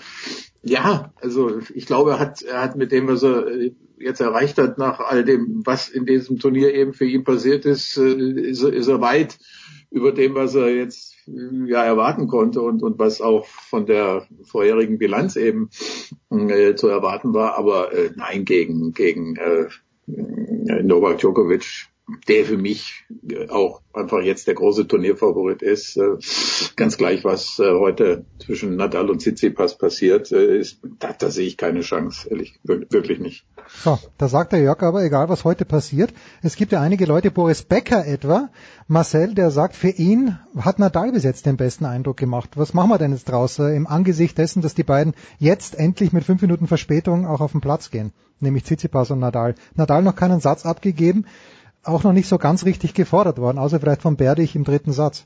ja, 0.64 1.14
also 1.22 1.60
ich 1.74 1.86
glaube, 1.86 2.12
er 2.12 2.20
hat, 2.20 2.42
er 2.42 2.62
hat 2.62 2.76
mit 2.76 2.92
dem, 2.92 3.08
was 3.08 3.24
er 3.24 3.48
äh, 3.48 3.72
jetzt 4.00 4.20
erreicht 4.20 4.58
hat, 4.58 4.78
nach 4.78 5.00
all 5.00 5.24
dem, 5.24 5.62
was 5.66 5.90
in 5.90 6.06
diesem 6.06 6.40
Turnier 6.40 6.74
eben 6.74 6.94
für 6.94 7.06
ihn 7.06 7.24
passiert 7.24 7.66
ist, 7.66 7.98
äh, 7.98 8.14
ist, 8.14 8.64
er, 8.64 8.74
ist 8.74 8.88
er 8.88 9.02
weit 9.02 9.38
über 9.90 10.12
dem, 10.12 10.36
was 10.36 10.56
er 10.56 10.70
jetzt 10.70 11.16
äh, 11.28 11.70
ja 11.70 11.84
erwarten 11.84 12.28
konnte 12.28 12.62
und, 12.62 12.84
und 12.84 13.00
was 13.00 13.22
auch 13.22 13.46
von 13.46 13.86
der 13.86 14.28
vorherigen 14.44 14.98
Bilanz 14.98 15.36
eben 15.36 15.70
äh, 16.30 16.76
zu 16.76 16.88
erwarten 16.88 17.34
war. 17.34 17.58
Aber 17.58 17.94
äh, 17.94 18.12
nein, 18.16 18.44
gegen, 18.44 18.94
gegen 18.94 19.38
äh, 19.38 19.68
Novak 20.84 21.18
Djokovic 21.20 21.90
der 22.28 22.46
für 22.46 22.58
mich 22.58 23.06
auch 23.50 23.82
einfach 23.94 24.22
jetzt 24.22 24.48
der 24.48 24.54
große 24.54 24.88
Turnierfavorit 24.88 25.62
ist. 25.62 25.98
Äh, 25.98 26.18
ganz 26.76 26.98
gleich, 26.98 27.26
was 27.26 27.60
äh, 27.60 27.74
heute 27.74 28.26
zwischen 28.40 28.76
Nadal 28.78 29.10
und 29.10 29.20
Tsitsipas 29.20 29.78
passiert, 29.78 30.32
äh, 30.32 30.60
ist, 30.60 30.80
da, 31.00 31.14
da 31.14 31.30
sehe 31.30 31.48
ich 31.48 31.58
keine 31.58 31.82
Chance, 31.82 32.30
ehrlich, 32.30 32.60
wirklich 32.64 33.20
nicht. 33.20 33.46
So, 33.84 34.00
da 34.18 34.30
sagt 34.30 34.54
der 34.54 34.62
Jörg 34.62 34.82
aber, 34.82 35.04
egal 35.04 35.28
was 35.28 35.44
heute 35.44 35.66
passiert, 35.66 36.14
es 36.42 36.56
gibt 36.56 36.72
ja 36.72 36.82
einige 36.82 37.06
Leute, 37.06 37.32
Boris 37.32 37.64
Becker 37.64 38.06
etwa, 38.06 38.50
Marcel, 38.88 39.34
der 39.34 39.52
sagt, 39.52 39.76
für 39.76 39.90
ihn 39.90 40.40
hat 40.58 40.80
Nadal 40.80 41.12
bis 41.12 41.24
jetzt 41.24 41.46
den 41.46 41.58
besten 41.58 41.84
Eindruck 41.84 42.16
gemacht. 42.16 42.52
Was 42.56 42.74
machen 42.74 42.90
wir 42.90 42.98
denn 42.98 43.12
jetzt 43.12 43.28
draus 43.30 43.60
im 43.60 43.86
Angesicht 43.86 44.38
dessen, 44.38 44.62
dass 44.62 44.76
die 44.76 44.84
beiden 44.84 45.14
jetzt 45.40 45.76
endlich 45.76 46.14
mit 46.14 46.24
fünf 46.24 46.42
Minuten 46.42 46.68
Verspätung 46.68 47.28
auch 47.28 47.42
auf 47.42 47.52
den 47.52 47.60
Platz 47.60 47.92
gehen, 47.92 48.14
nämlich 48.40 48.64
Tsitsipas 48.64 49.12
und 49.12 49.20
Nadal. 49.20 49.56
Nadal 49.76 50.04
noch 50.04 50.16
keinen 50.16 50.40
Satz 50.40 50.66
abgegeben, 50.66 51.26
auch 51.88 52.04
noch 52.04 52.14
nicht 52.14 52.28
so 52.28 52.38
ganz 52.38 52.66
richtig 52.66 52.94
gefordert 52.94 53.38
worden, 53.38 53.58
außer 53.58 53.80
vielleicht 53.80 54.02
von 54.02 54.18
Berdich 54.18 54.56
im 54.56 54.64
dritten 54.64 54.92
Satz. 54.92 55.26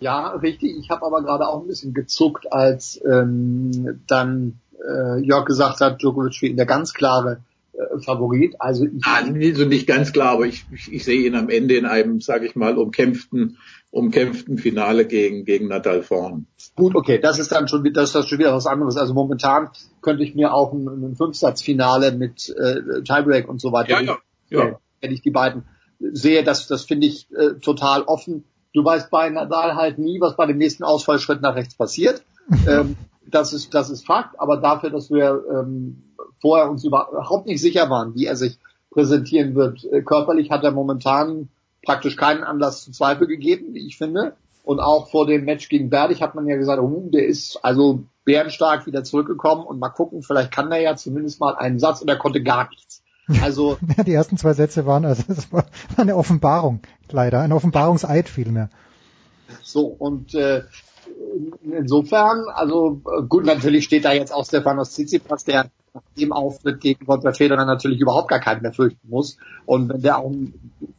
Ja, 0.00 0.30
richtig. 0.30 0.76
Ich 0.78 0.90
habe 0.90 1.06
aber 1.06 1.22
gerade 1.22 1.48
auch 1.48 1.62
ein 1.62 1.66
bisschen 1.66 1.94
gezuckt, 1.94 2.52
als 2.52 3.00
ähm, 3.10 4.02
dann 4.06 4.60
äh, 4.86 5.20
Jörg 5.20 5.46
gesagt 5.46 5.80
hat, 5.80 6.02
Djokovic 6.02 6.34
für 6.34 6.46
ihn 6.46 6.56
der 6.56 6.66
ganz 6.66 6.92
klare 6.92 7.40
äh, 7.72 7.98
Favorit. 8.00 8.56
Also, 8.58 8.84
ich, 8.84 9.04
also 9.06 9.64
nicht 9.64 9.86
ganz 9.86 10.12
klar, 10.12 10.32
aber 10.32 10.46
ich, 10.46 10.66
ich, 10.72 10.92
ich 10.92 11.04
sehe 11.04 11.26
ihn 11.26 11.34
am 11.34 11.48
Ende 11.48 11.76
in 11.76 11.86
einem, 11.86 12.20
sage 12.20 12.46
ich 12.46 12.54
mal, 12.54 12.76
umkämpften, 12.76 13.56
umkämpften 13.90 14.58
Finale 14.58 15.06
gegen 15.06 15.44
gegen 15.44 15.68
Nadal 15.68 16.02
vorn. 16.02 16.46
Gut, 16.76 16.94
okay, 16.96 17.18
das 17.18 17.38
ist 17.38 17.52
dann 17.52 17.68
schon 17.68 17.90
das 17.92 18.04
ist 18.04 18.14
das 18.14 18.28
schon 18.28 18.38
wieder 18.38 18.54
was 18.54 18.66
anderes. 18.66 18.96
Also 18.96 19.14
momentan 19.14 19.70
könnte 20.02 20.24
ich 20.24 20.34
mir 20.34 20.52
auch 20.52 20.72
ein, 20.72 20.86
ein 20.86 21.16
Fünfsatzfinale 21.16 22.12
mit 22.12 22.48
äh, 22.50 23.02
Tiebreak 23.02 23.48
und 23.48 23.60
so 23.60 23.72
weiter 23.72 23.90
ja, 23.90 24.00
ja. 24.00 24.18
Ja. 24.58 24.78
Wenn 25.00 25.12
ich 25.12 25.22
die 25.22 25.30
beiden 25.30 25.64
sehe, 25.98 26.44
das, 26.44 26.66
das 26.66 26.84
finde 26.84 27.06
ich 27.06 27.30
äh, 27.32 27.54
total 27.60 28.02
offen. 28.02 28.44
Du 28.72 28.84
weißt 28.84 29.10
bei 29.10 29.28
Nadal 29.30 29.76
halt 29.76 29.98
nie, 29.98 30.20
was 30.20 30.36
bei 30.36 30.46
dem 30.46 30.58
nächsten 30.58 30.84
Ausfallschritt 30.84 31.40
nach 31.40 31.54
rechts 31.54 31.76
passiert. 31.76 32.24
ähm, 32.68 32.96
das 33.26 33.52
ist, 33.52 33.74
das 33.74 33.90
ist 33.90 34.06
Fakt, 34.06 34.38
aber 34.38 34.58
dafür, 34.58 34.90
dass 34.90 35.10
wir 35.10 35.42
ähm, 35.50 36.14
vorher 36.40 36.70
uns 36.70 36.84
überhaupt 36.84 37.46
nicht 37.46 37.60
sicher 37.60 37.88
waren, 37.88 38.14
wie 38.14 38.26
er 38.26 38.36
sich 38.36 38.58
präsentieren 38.90 39.54
wird, 39.54 39.84
äh, 39.84 40.02
körperlich 40.02 40.50
hat 40.50 40.64
er 40.64 40.70
momentan 40.70 41.48
praktisch 41.84 42.16
keinen 42.16 42.44
Anlass 42.44 42.84
zu 42.84 42.92
Zweifel 42.92 43.26
gegeben, 43.26 43.74
wie 43.74 43.86
ich 43.86 43.96
finde. 43.96 44.36
Und 44.62 44.80
auch 44.80 45.10
vor 45.10 45.26
dem 45.26 45.44
Match 45.44 45.68
gegen 45.68 45.90
Berdich 45.90 46.22
hat 46.22 46.34
man 46.34 46.46
ja 46.46 46.56
gesagt, 46.56 46.80
oh, 46.80 47.10
der 47.12 47.26
ist 47.26 47.58
also 47.62 48.04
bärenstark 48.24 48.86
wieder 48.86 49.04
zurückgekommen 49.04 49.64
und 49.64 49.78
mal 49.78 49.90
gucken, 49.90 50.22
vielleicht 50.22 50.50
kann 50.50 50.72
er 50.72 50.80
ja 50.80 50.96
zumindest 50.96 51.38
mal 51.40 51.54
einen 51.54 51.78
Satz 51.78 52.00
und 52.00 52.08
er 52.08 52.16
konnte 52.16 52.42
gar 52.42 52.70
nichts. 52.70 53.03
Also 53.42 53.78
ja, 53.96 54.04
die 54.04 54.12
ersten 54.12 54.36
zwei 54.36 54.52
Sätze 54.52 54.86
waren 54.86 55.04
also 55.04 55.22
das 55.26 55.52
war 55.52 55.66
eine 55.96 56.16
Offenbarung 56.16 56.80
leider, 57.10 57.40
ein 57.40 57.52
Offenbarungseid 57.52 58.28
vielmehr. 58.28 58.70
So 59.62 59.86
und 59.86 60.34
äh, 60.34 60.62
insofern, 61.62 62.44
also 62.52 63.00
gut, 63.28 63.44
natürlich 63.44 63.84
steht 63.84 64.04
da 64.04 64.12
jetzt 64.12 64.32
auch 64.32 64.44
Stefanos 64.44 64.90
Tsitsipas, 64.90 65.44
der 65.44 65.70
nach 65.94 66.02
dem 66.18 66.32
Auftritt 66.32 66.80
gegen 66.80 67.06
Roger 67.06 67.32
Federer 67.32 67.64
natürlich 67.64 68.00
überhaupt 68.00 68.28
gar 68.28 68.40
keinen 68.40 68.62
mehr 68.62 68.72
fürchten 68.72 69.08
muss. 69.08 69.36
Und 69.64 69.88
wenn 69.88 70.02
der 70.02 70.18
auch, 70.18 70.32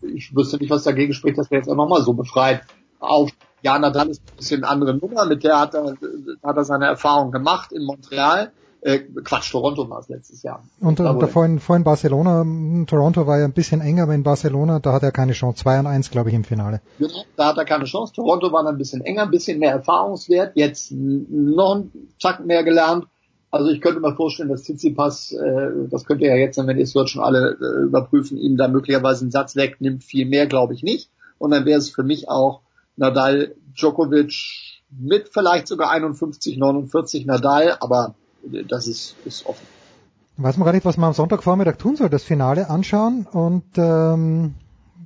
ich 0.02 0.36
wüsste 0.36 0.58
nicht, 0.58 0.70
was 0.70 0.84
dagegen 0.84 1.14
spricht, 1.14 1.38
dass 1.38 1.50
der 1.50 1.60
jetzt 1.60 1.70
auch 1.70 1.76
nochmal 1.76 2.04
so 2.04 2.14
befreit 2.14 2.62
auf 3.00 3.32
ja, 3.62 3.78
Nadal 3.80 4.10
ist 4.10 4.22
ein 4.22 4.38
bisschen 4.38 4.64
eine 4.64 4.72
andere 4.72 4.96
Nummer, 4.96 5.26
mit 5.26 5.44
der 5.44 5.60
hat 5.60 5.74
er, 5.74 5.96
hat 6.44 6.58
er 6.58 6.64
seine 6.64 6.86
Erfahrung 6.86 7.32
gemacht 7.32 7.72
in 7.72 7.84
Montreal. 7.84 8.52
Äh, 8.86 9.00
Quatsch, 9.00 9.52
Toronto 9.52 9.90
war 9.90 9.98
es 9.98 10.10
letztes 10.10 10.44
Jahr. 10.44 10.64
Und, 10.80 11.00
und 11.00 11.20
da 11.20 11.26
vorhin, 11.26 11.60
vorhin 11.60 11.84
Barcelona, 11.84 12.42
hm, 12.42 12.86
Toronto 12.86 13.26
war 13.26 13.40
ja 13.40 13.46
ein 13.46 13.52
bisschen 13.52 13.82
enger, 13.82 14.04
aber 14.04 14.14
in 14.14 14.22
Barcelona, 14.22 14.78
da 14.78 14.94
hat 14.94 15.02
er 15.02 15.12
keine 15.12 15.32
Chance. 15.32 15.64
2 15.64 15.80
und 15.80 15.88
1, 15.88 16.12
glaube 16.12 16.30
ich, 16.30 16.36
im 16.36 16.44
Finale. 16.44 16.82
Genau, 17.00 17.24
da 17.36 17.48
hat 17.48 17.58
er 17.58 17.66
keine 17.66 17.86
Chance. 17.86 18.14
Toronto 18.14 18.52
war 18.52 18.64
dann 18.64 18.76
ein 18.76 18.78
bisschen 18.78 19.02
enger, 19.02 19.24
ein 19.24 19.32
bisschen 19.32 19.58
mehr 19.58 19.72
Erfahrungswert, 19.72 20.52
jetzt 20.54 20.92
noch 20.92 21.74
einen 21.74 22.10
Zack 22.22 22.46
mehr 22.46 22.64
gelernt. 22.64 23.08
Also 23.50 23.72
ich 23.72 23.82
könnte 23.82 24.02
mir 24.02 24.16
vorstellen, 24.16 24.50
dass 24.50 24.62
Tsitsipas, 24.62 25.32
äh, 25.32 25.88
das 25.90 26.06
könnt 26.06 26.22
ihr 26.22 26.30
ja 26.30 26.36
jetzt, 26.36 26.58
wenn 26.58 26.78
ihr 26.78 26.84
es 26.84 26.94
dort 26.94 27.10
schon 27.10 27.24
alle 27.24 27.58
äh, 27.60 27.86
überprüfen, 27.86 28.38
ihm 28.38 28.56
da 28.56 28.68
möglicherweise 28.68 29.22
einen 29.22 29.32
Satz 29.32 29.56
wegnimmt. 29.56 30.04
Viel 30.04 30.28
mehr 30.28 30.46
glaube 30.46 30.76
ich 30.76 30.84
nicht. 30.84 31.10
Und 31.40 31.50
dann 31.50 31.66
wäre 31.66 31.80
es 31.80 31.90
für 31.90 32.04
mich 32.04 32.30
auch 32.30 32.62
Nadal, 32.98 33.56
Djokovic 33.76 34.84
mit 34.92 35.30
vielleicht 35.30 35.68
sogar 35.68 35.90
51, 35.90 36.58
49 36.60 37.26
Nadal, 37.26 37.78
aber 37.80 38.14
das 38.68 38.88
ist, 38.88 39.16
ist 39.26 39.46
offen. 39.46 39.66
Weiß 40.38 40.58
man 40.58 40.66
gar 40.66 40.74
nicht, 40.74 40.86
was 40.86 40.98
man 40.98 41.08
am 41.08 41.14
Sonntagvormittag 41.14 41.78
tun 41.78 41.96
soll. 41.96 42.10
Das 42.10 42.24
Finale 42.24 42.70
anschauen 42.70 43.26
und 43.26 43.64
ähm, 43.78 44.56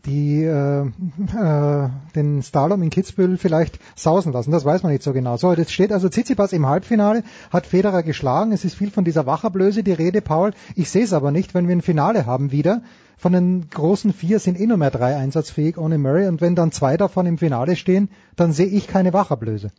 die 0.05 0.43
äh, 0.43 0.81
äh, 0.81 1.89
den 2.15 2.41
Slalom 2.41 2.81
in 2.81 2.89
Kitzbühel 2.89 3.37
vielleicht 3.37 3.79
sausen 3.95 4.33
lassen. 4.33 4.51
Das 4.51 4.65
weiß 4.65 4.83
man 4.83 4.91
nicht 4.91 5.03
so 5.03 5.13
genau. 5.13 5.37
So, 5.37 5.53
jetzt 5.53 5.71
steht 5.71 5.91
also 5.91 6.09
Tsitsipas 6.09 6.53
im 6.53 6.65
Halbfinale, 6.65 7.23
hat 7.51 7.67
Federer 7.67 8.03
geschlagen. 8.03 8.51
Es 8.51 8.65
ist 8.65 8.75
viel 8.75 8.89
von 8.89 9.03
dieser 9.03 9.25
Wacherblöse 9.25 9.83
die 9.83 9.93
Rede, 9.93 10.21
Paul. 10.21 10.51
Ich 10.75 10.89
sehe 10.89 11.03
es 11.03 11.13
aber 11.13 11.31
nicht, 11.31 11.53
wenn 11.53 11.67
wir 11.67 11.75
ein 11.75 11.81
Finale 11.81 12.25
haben 12.25 12.51
wieder. 12.51 12.81
Von 13.17 13.33
den 13.33 13.69
großen 13.69 14.13
vier 14.13 14.39
sind 14.39 14.59
eh 14.59 14.65
nur 14.65 14.77
mehr 14.77 14.91
drei 14.91 15.15
einsatzfähig 15.15 15.77
ohne 15.77 15.97
Murray. 15.97 16.27
Und 16.27 16.41
wenn 16.41 16.55
dann 16.55 16.71
zwei 16.71 16.95
davon 16.97 17.25
im 17.25 17.37
Finale 17.37 17.75
stehen, 17.75 18.09
dann 18.35 18.53
sehe 18.53 18.67
ich 18.67 18.87
keine 18.87 19.13
Wachablöse. 19.13 19.71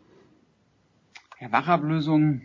Ja, 1.41 1.51
Wachablösung 1.51 2.43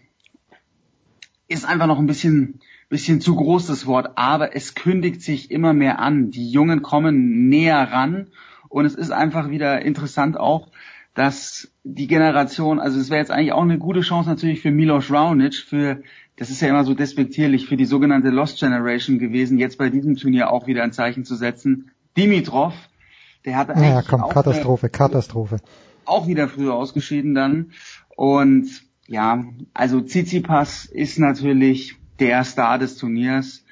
ist 1.48 1.66
einfach 1.66 1.88
noch 1.88 2.00
ein 2.00 2.08
bisschen, 2.08 2.60
bisschen 2.90 3.22
zu 3.22 3.36
groß 3.36 3.68
das 3.68 3.86
Wort, 3.86 4.18
aber 4.18 4.56
es 4.56 4.76
kündigt 4.76 5.22
sich 5.22 5.52
immer 5.52 5.74
mehr 5.74 6.00
an. 6.00 6.32
Die 6.32 6.50
Jungen 6.50 6.82
kommen 6.82 7.50
näher 7.50 7.92
ran 7.92 8.28
und 8.70 8.86
es 8.86 8.96
ist 8.96 9.12
einfach 9.12 9.50
wieder 9.50 9.82
interessant 9.82 10.38
auch, 10.38 10.70
dass 11.14 11.72
die 11.84 12.08
Generation, 12.08 12.80
also 12.80 13.00
es 13.00 13.10
wäre 13.10 13.22
jetzt 13.22 13.32
eigentlich 13.32 13.54
auch 13.54 13.62
eine 13.62 13.78
gute 13.78 14.02
Chance 14.02 14.30
natürlich 14.30 14.62
für 14.62 14.72
Milos 14.72 15.10
Raonic, 15.10 15.56
für, 15.56 16.02
das 16.36 16.50
ist 16.50 16.62
ja 16.62 16.68
immer 16.68 16.84
so 16.84 16.94
despektierlich, 16.94 17.68
für 17.68 17.78
die 17.78 17.86
sogenannte 17.86 18.30
Lost 18.30 18.60
Generation 18.60 19.18
gewesen, 19.18 19.58
jetzt 19.58 19.78
bei 19.78 19.90
diesem 19.90 20.18
Turnier 20.18 20.52
auch 20.52 20.68
wieder 20.68 20.84
ein 20.84 20.92
Zeichen 20.92 21.24
zu 21.24 21.36
setzen. 21.36 21.92
Dimitrov, 22.18 22.74
der 23.46 23.58
hat 23.58 23.70
eigentlich 23.70 23.90
ja, 23.90 24.02
komm, 24.02 24.24
auch 24.24 24.34
Katastrophe, 24.34 24.90
Katastrophe. 24.90 25.58
Auch 26.04 26.28
wieder 26.28 26.50
früher 26.50 26.74
ausgeschieden 26.74 27.34
dann 27.34 27.72
und 28.16 28.68
ja, 29.08 29.44
also 29.74 30.02
Tsitsipas 30.02 30.86
ist 30.86 31.20
natürlich 31.20 31.96
der 32.20 32.44
Star 32.44 32.80
des 32.80 32.98
Turniers, 32.98 33.64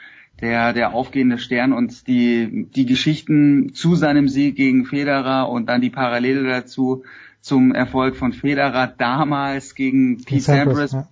der, 0.41 0.73
der 0.73 0.93
aufgehende 0.93 1.37
Stern 1.37 1.73
und 1.73 2.07
die, 2.07 2.67
die 2.75 2.85
Geschichten 2.85 3.73
zu 3.73 3.95
seinem 3.95 4.27
Sieg 4.27 4.55
gegen 4.55 4.85
Federer 4.85 5.49
und 5.49 5.67
dann 5.67 5.81
die 5.81 5.89
Parallele 5.89 6.43
dazu 6.43 7.03
zum 7.41 7.73
Erfolg 7.73 8.15
von 8.15 8.33
Federer 8.33 8.87
damals 8.87 9.75
gegen 9.75 10.23
Pete 10.23 10.41
Sampras. 10.41 10.91
Ja. 10.91 11.05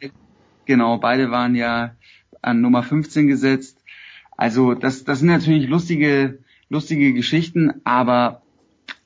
Genau, 0.65 0.97
beide 0.97 1.31
waren 1.31 1.55
ja 1.55 1.95
an 2.41 2.61
Nummer 2.61 2.83
15 2.83 3.27
gesetzt. 3.27 3.77
Also 4.37 4.73
das, 4.73 5.03
das 5.03 5.19
sind 5.19 5.27
natürlich 5.27 5.67
lustige, 5.67 6.39
lustige 6.69 7.13
Geschichten, 7.13 7.81
aber 7.83 8.41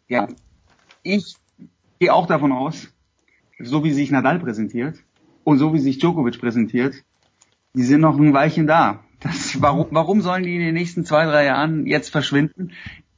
ja, 0.07 0.27
ich 1.03 1.35
gehe 1.99 2.13
auch 2.13 2.27
davon 2.27 2.51
aus, 2.51 2.93
so 3.59 3.83
wie 3.83 3.91
sich 3.91 4.11
Nadal 4.11 4.39
präsentiert 4.39 4.97
und 5.43 5.57
so 5.57 5.73
wie 5.73 5.79
sich 5.79 5.99
Djokovic 5.99 6.39
präsentiert, 6.39 7.03
die 7.73 7.83
sind 7.83 8.01
noch 8.01 8.17
ein 8.17 8.33
Weilchen 8.33 8.67
da. 8.67 9.03
Das, 9.19 9.61
warum, 9.61 9.87
warum 9.91 10.21
sollen 10.21 10.43
die 10.43 10.55
in 10.55 10.61
den 10.61 10.73
nächsten 10.73 11.05
zwei, 11.05 11.25
drei 11.25 11.45
Jahren 11.45 11.85
jetzt 11.85 12.09
verschwinden? 12.09 12.71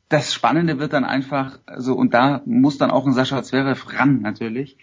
Das 0.10 0.34
Spannende 0.34 0.80
wird 0.80 0.94
dann 0.94 1.04
einfach, 1.04 1.60
also, 1.66 1.94
und 1.94 2.14
da 2.14 2.42
muss 2.46 2.78
dann 2.78 2.92
auch 2.92 3.06
ein 3.06 3.14
Sascha 3.14 3.44
Zverev 3.44 3.86
ran, 3.94 4.22
natürlich. 4.22 4.78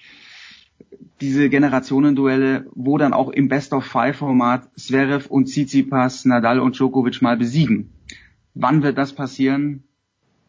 Diese 1.20 1.48
Generationenduelle, 1.48 2.66
wo 2.74 2.98
dann 2.98 3.14
auch 3.14 3.30
im 3.30 3.48
Best 3.48 3.72
of 3.72 3.86
Five 3.86 4.16
Format 4.16 4.68
Zverev 4.76 5.28
und 5.28 5.46
Tsitsipas, 5.46 6.24
Nadal 6.24 6.60
und 6.60 6.76
Djokovic 6.76 7.22
mal 7.22 7.36
besiegen. 7.36 7.90
Wann 8.54 8.82
wird 8.82 8.98
das 8.98 9.14
passieren? 9.14 9.84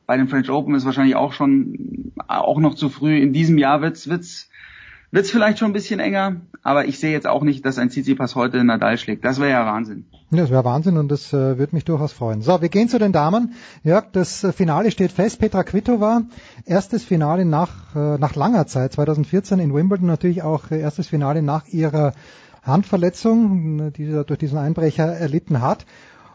Bei 0.05 0.17
den 0.17 0.27
French 0.27 0.49
Open 0.49 0.75
ist 0.75 0.85
wahrscheinlich 0.85 1.15
auch 1.15 1.33
schon, 1.33 2.13
auch 2.27 2.59
noch 2.59 2.75
zu 2.75 2.89
früh. 2.89 3.17
In 3.17 3.33
diesem 3.33 3.57
Jahr 3.57 3.81
wird's, 3.81 4.07
wird's 4.09 4.49
wird 5.15 5.25
es 5.25 5.31
vielleicht 5.31 5.59
schon 5.59 5.69
ein 5.69 5.73
bisschen 5.73 6.01
enger, 6.01 6.41
aber 6.61 6.85
ich 6.85 6.99
sehe 6.99 7.13
jetzt 7.13 7.25
auch 7.25 7.41
nicht, 7.41 7.65
dass 7.65 7.77
ein 7.77 7.89
Tsitsipas 7.89 8.35
heute 8.35 8.61
Nadal 8.65 8.97
schlägt. 8.97 9.23
Das 9.23 9.39
wäre 9.39 9.51
ja 9.51 9.65
Wahnsinn. 9.65 10.03
Das 10.29 10.49
wäre 10.49 10.65
Wahnsinn 10.65 10.97
und 10.97 11.09
das 11.09 11.31
äh, 11.31 11.57
würde 11.57 11.73
mich 11.73 11.85
durchaus 11.85 12.11
freuen. 12.11 12.41
So, 12.41 12.61
wir 12.61 12.67
gehen 12.67 12.89
zu 12.89 12.99
den 12.99 13.13
Damen. 13.13 13.53
Jörg, 13.83 14.11
das 14.11 14.43
äh, 14.43 14.51
Finale 14.51 14.91
steht 14.91 15.13
fest. 15.13 15.39
Petra 15.39 15.63
Kvitova, 15.63 16.23
erstes 16.65 17.05
Finale 17.05 17.45
nach, 17.45 17.95
äh, 17.95 18.17
nach 18.17 18.35
langer 18.35 18.67
Zeit, 18.67 18.91
2014 18.91 19.59
in 19.59 19.73
Wimbledon, 19.73 20.07
natürlich 20.07 20.43
auch 20.43 20.69
äh, 20.69 20.81
erstes 20.81 21.07
Finale 21.07 21.41
nach 21.41 21.65
ihrer 21.69 22.11
Handverletzung, 22.61 23.93
die 23.93 24.07
sie 24.07 24.23
durch 24.25 24.39
diesen 24.39 24.57
Einbrecher 24.57 25.05
erlitten 25.05 25.61
hat. 25.61 25.85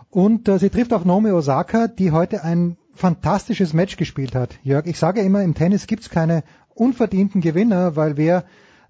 Und 0.09 0.49
äh, 0.49 0.59
sie 0.59 0.71
trifft 0.71 0.95
auf 0.95 1.05
Naomi 1.05 1.33
Osaka, 1.33 1.87
die 1.87 2.13
heute 2.13 2.45
ein 2.45 2.79
fantastisches 2.95 3.75
Match 3.75 3.99
gespielt 3.99 4.35
hat. 4.35 4.59
Jörg, 4.63 4.87
ich 4.87 4.99
sage 4.99 5.21
immer, 5.21 5.43
im 5.43 5.55
Tennis 5.55 5.87
gibt's 5.87 6.09
keine 6.09 6.45
unverdienten 6.75 7.43
Gewinner, 7.43 7.95
weil 7.95 8.17
wer 8.17 8.45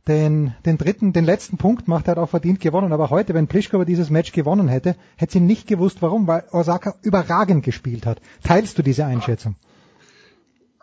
den, 0.09 0.55
den 0.65 0.79
dritten, 0.79 1.12
den 1.12 1.25
letzten 1.25 1.57
Punkt 1.57 1.89
macht, 1.89 2.07
er 2.07 2.12
hat 2.12 2.19
auch 2.19 2.29
verdient 2.29 2.61
gewonnen. 2.61 2.93
Aber 2.93 3.11
heute, 3.11 3.35
wenn 3.35 3.47
Pliskova 3.47 3.85
dieses 3.85 4.11
Match 4.11 4.33
gewonnen 4.33 4.69
hätte, 4.69 4.97
hätte 5.17 5.35
sie 5.35 5.41
nicht 5.41 5.67
gewusst, 5.67 5.99
warum, 6.01 6.27
weil 6.27 6.45
Osaka 6.53 6.97
überragend 7.03 7.65
gespielt 7.65 8.07
hat. 8.07 8.20
Teilst 8.43 8.79
du 8.79 8.83
diese 8.83 9.05
Einschätzung? 9.05 9.57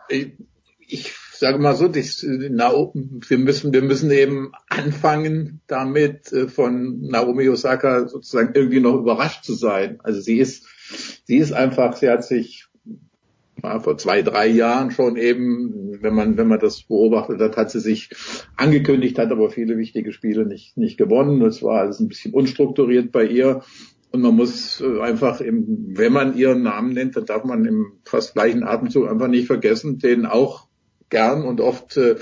Ich, 0.08 0.32
ich 0.86 1.12
sage 1.38 1.58
mal 1.58 1.76
so, 1.76 1.88
das, 1.88 2.24
na, 2.24 2.72
wir 2.72 3.38
müssen, 3.38 3.72
wir 3.72 3.82
müssen 3.82 4.10
eben 4.10 4.52
anfangen, 4.68 5.60
damit 5.66 6.32
äh, 6.32 6.48
von 6.48 7.00
Naomi 7.00 7.48
Osaka 7.48 8.08
sozusagen 8.08 8.54
irgendwie 8.54 8.80
noch 8.80 8.96
überrascht 8.96 9.44
zu 9.44 9.54
sein. 9.54 10.00
Also 10.02 10.20
sie 10.20 10.38
ist, 10.38 10.66
sie 11.24 11.36
ist 11.36 11.52
einfach, 11.52 11.96
sie 11.96 12.08
hat 12.08 12.24
sich 12.24 12.67
war 13.62 13.80
vor 13.80 13.98
zwei, 13.98 14.22
drei 14.22 14.46
Jahren 14.46 14.90
schon 14.90 15.16
eben, 15.16 15.98
wenn 16.00 16.14
man, 16.14 16.36
wenn 16.36 16.48
man 16.48 16.60
das 16.60 16.82
beobachtet 16.82 17.40
hat, 17.40 17.56
hat 17.56 17.70
sie 17.70 17.80
sich 17.80 18.10
angekündigt, 18.56 19.18
hat 19.18 19.30
aber 19.30 19.50
viele 19.50 19.76
wichtige 19.78 20.12
Spiele 20.12 20.46
nicht, 20.46 20.76
nicht 20.76 20.98
gewonnen. 20.98 21.42
Es 21.42 21.62
war 21.62 21.80
alles 21.80 22.00
ein 22.00 22.08
bisschen 22.08 22.34
unstrukturiert 22.34 23.12
bei 23.12 23.24
ihr. 23.24 23.62
Und 24.10 24.22
man 24.22 24.34
muss 24.34 24.80
äh, 24.80 25.00
einfach, 25.00 25.40
im, 25.40 25.92
wenn 25.96 26.12
man 26.12 26.36
ihren 26.36 26.62
Namen 26.62 26.92
nennt, 26.94 27.16
dann 27.16 27.26
darf 27.26 27.44
man 27.44 27.64
im 27.64 27.92
fast 28.04 28.34
gleichen 28.34 28.64
Atemzug 28.64 29.08
einfach 29.08 29.28
nicht 29.28 29.46
vergessen, 29.46 29.98
den 29.98 30.24
auch 30.24 30.68
gern 31.10 31.42
und 31.42 31.60
oft 31.60 31.96
äh, 31.96 32.16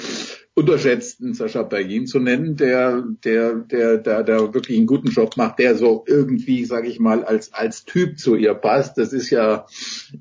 unterschätzten 0.57 1.35
Sascha 1.35 1.65
Bergin 1.65 2.07
zu 2.07 2.19
nennen, 2.19 2.57
der, 2.57 3.05
der, 3.25 3.57
der, 3.57 3.99
der, 3.99 4.23
der 4.23 4.55
wirklich 4.55 4.79
einen 4.79 4.87
guten 4.87 5.09
Job 5.09 5.37
macht, 5.37 5.59
der 5.59 5.75
so 5.75 6.03
irgendwie, 6.07 6.65
sage 6.65 6.89
ich 6.89 6.99
mal, 6.99 7.25
als, 7.25 7.53
als 7.53 7.85
Typ 7.85 8.19
zu 8.19 8.37
ihr 8.37 8.55
passt. 8.55 8.97
Das 8.97 9.13
ist 9.13 9.29
ja, 9.29 9.67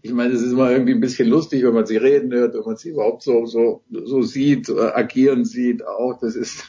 ich 0.01 0.11
meine, 0.11 0.33
es 0.33 0.41
ist 0.41 0.51
immer 0.51 0.69
irgendwie 0.69 0.91
ein 0.91 0.99
bisschen 0.99 1.29
lustig, 1.29 1.63
wenn 1.63 1.73
man 1.73 1.85
sie 1.85 1.95
reden 1.95 2.33
hört, 2.33 2.53
wenn 2.53 2.65
man 2.65 2.75
sie 2.75 2.89
überhaupt 2.89 3.23
so, 3.23 3.45
so, 3.45 3.83
so 3.89 4.23
sieht, 4.23 4.67
äh, 4.67 4.73
agieren 4.73 5.45
sieht 5.45 5.87
auch. 5.87 6.19
Das 6.19 6.35
ist, 6.35 6.65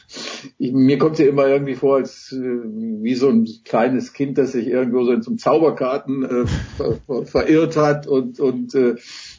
ich, 0.57 0.71
mir 0.71 0.97
kommt 0.97 1.17
sie 1.17 1.25
immer 1.25 1.49
irgendwie 1.49 1.75
vor, 1.75 1.97
als 1.97 2.31
äh, 2.31 2.37
wie 2.37 3.15
so 3.15 3.27
ein 3.27 3.49
kleines 3.65 4.13
Kind, 4.13 4.37
das 4.37 4.53
sich 4.53 4.67
irgendwo 4.67 5.03
so 5.03 5.11
in 5.11 5.21
zum 5.21 5.37
Zauberkarten 5.37 6.23
äh, 6.23 6.45
ver, 6.77 6.99
ver, 7.05 7.25
verirrt 7.25 7.75
hat 7.75 8.07
und, 8.07 8.39
und 8.39 8.73
äh, 8.75 8.95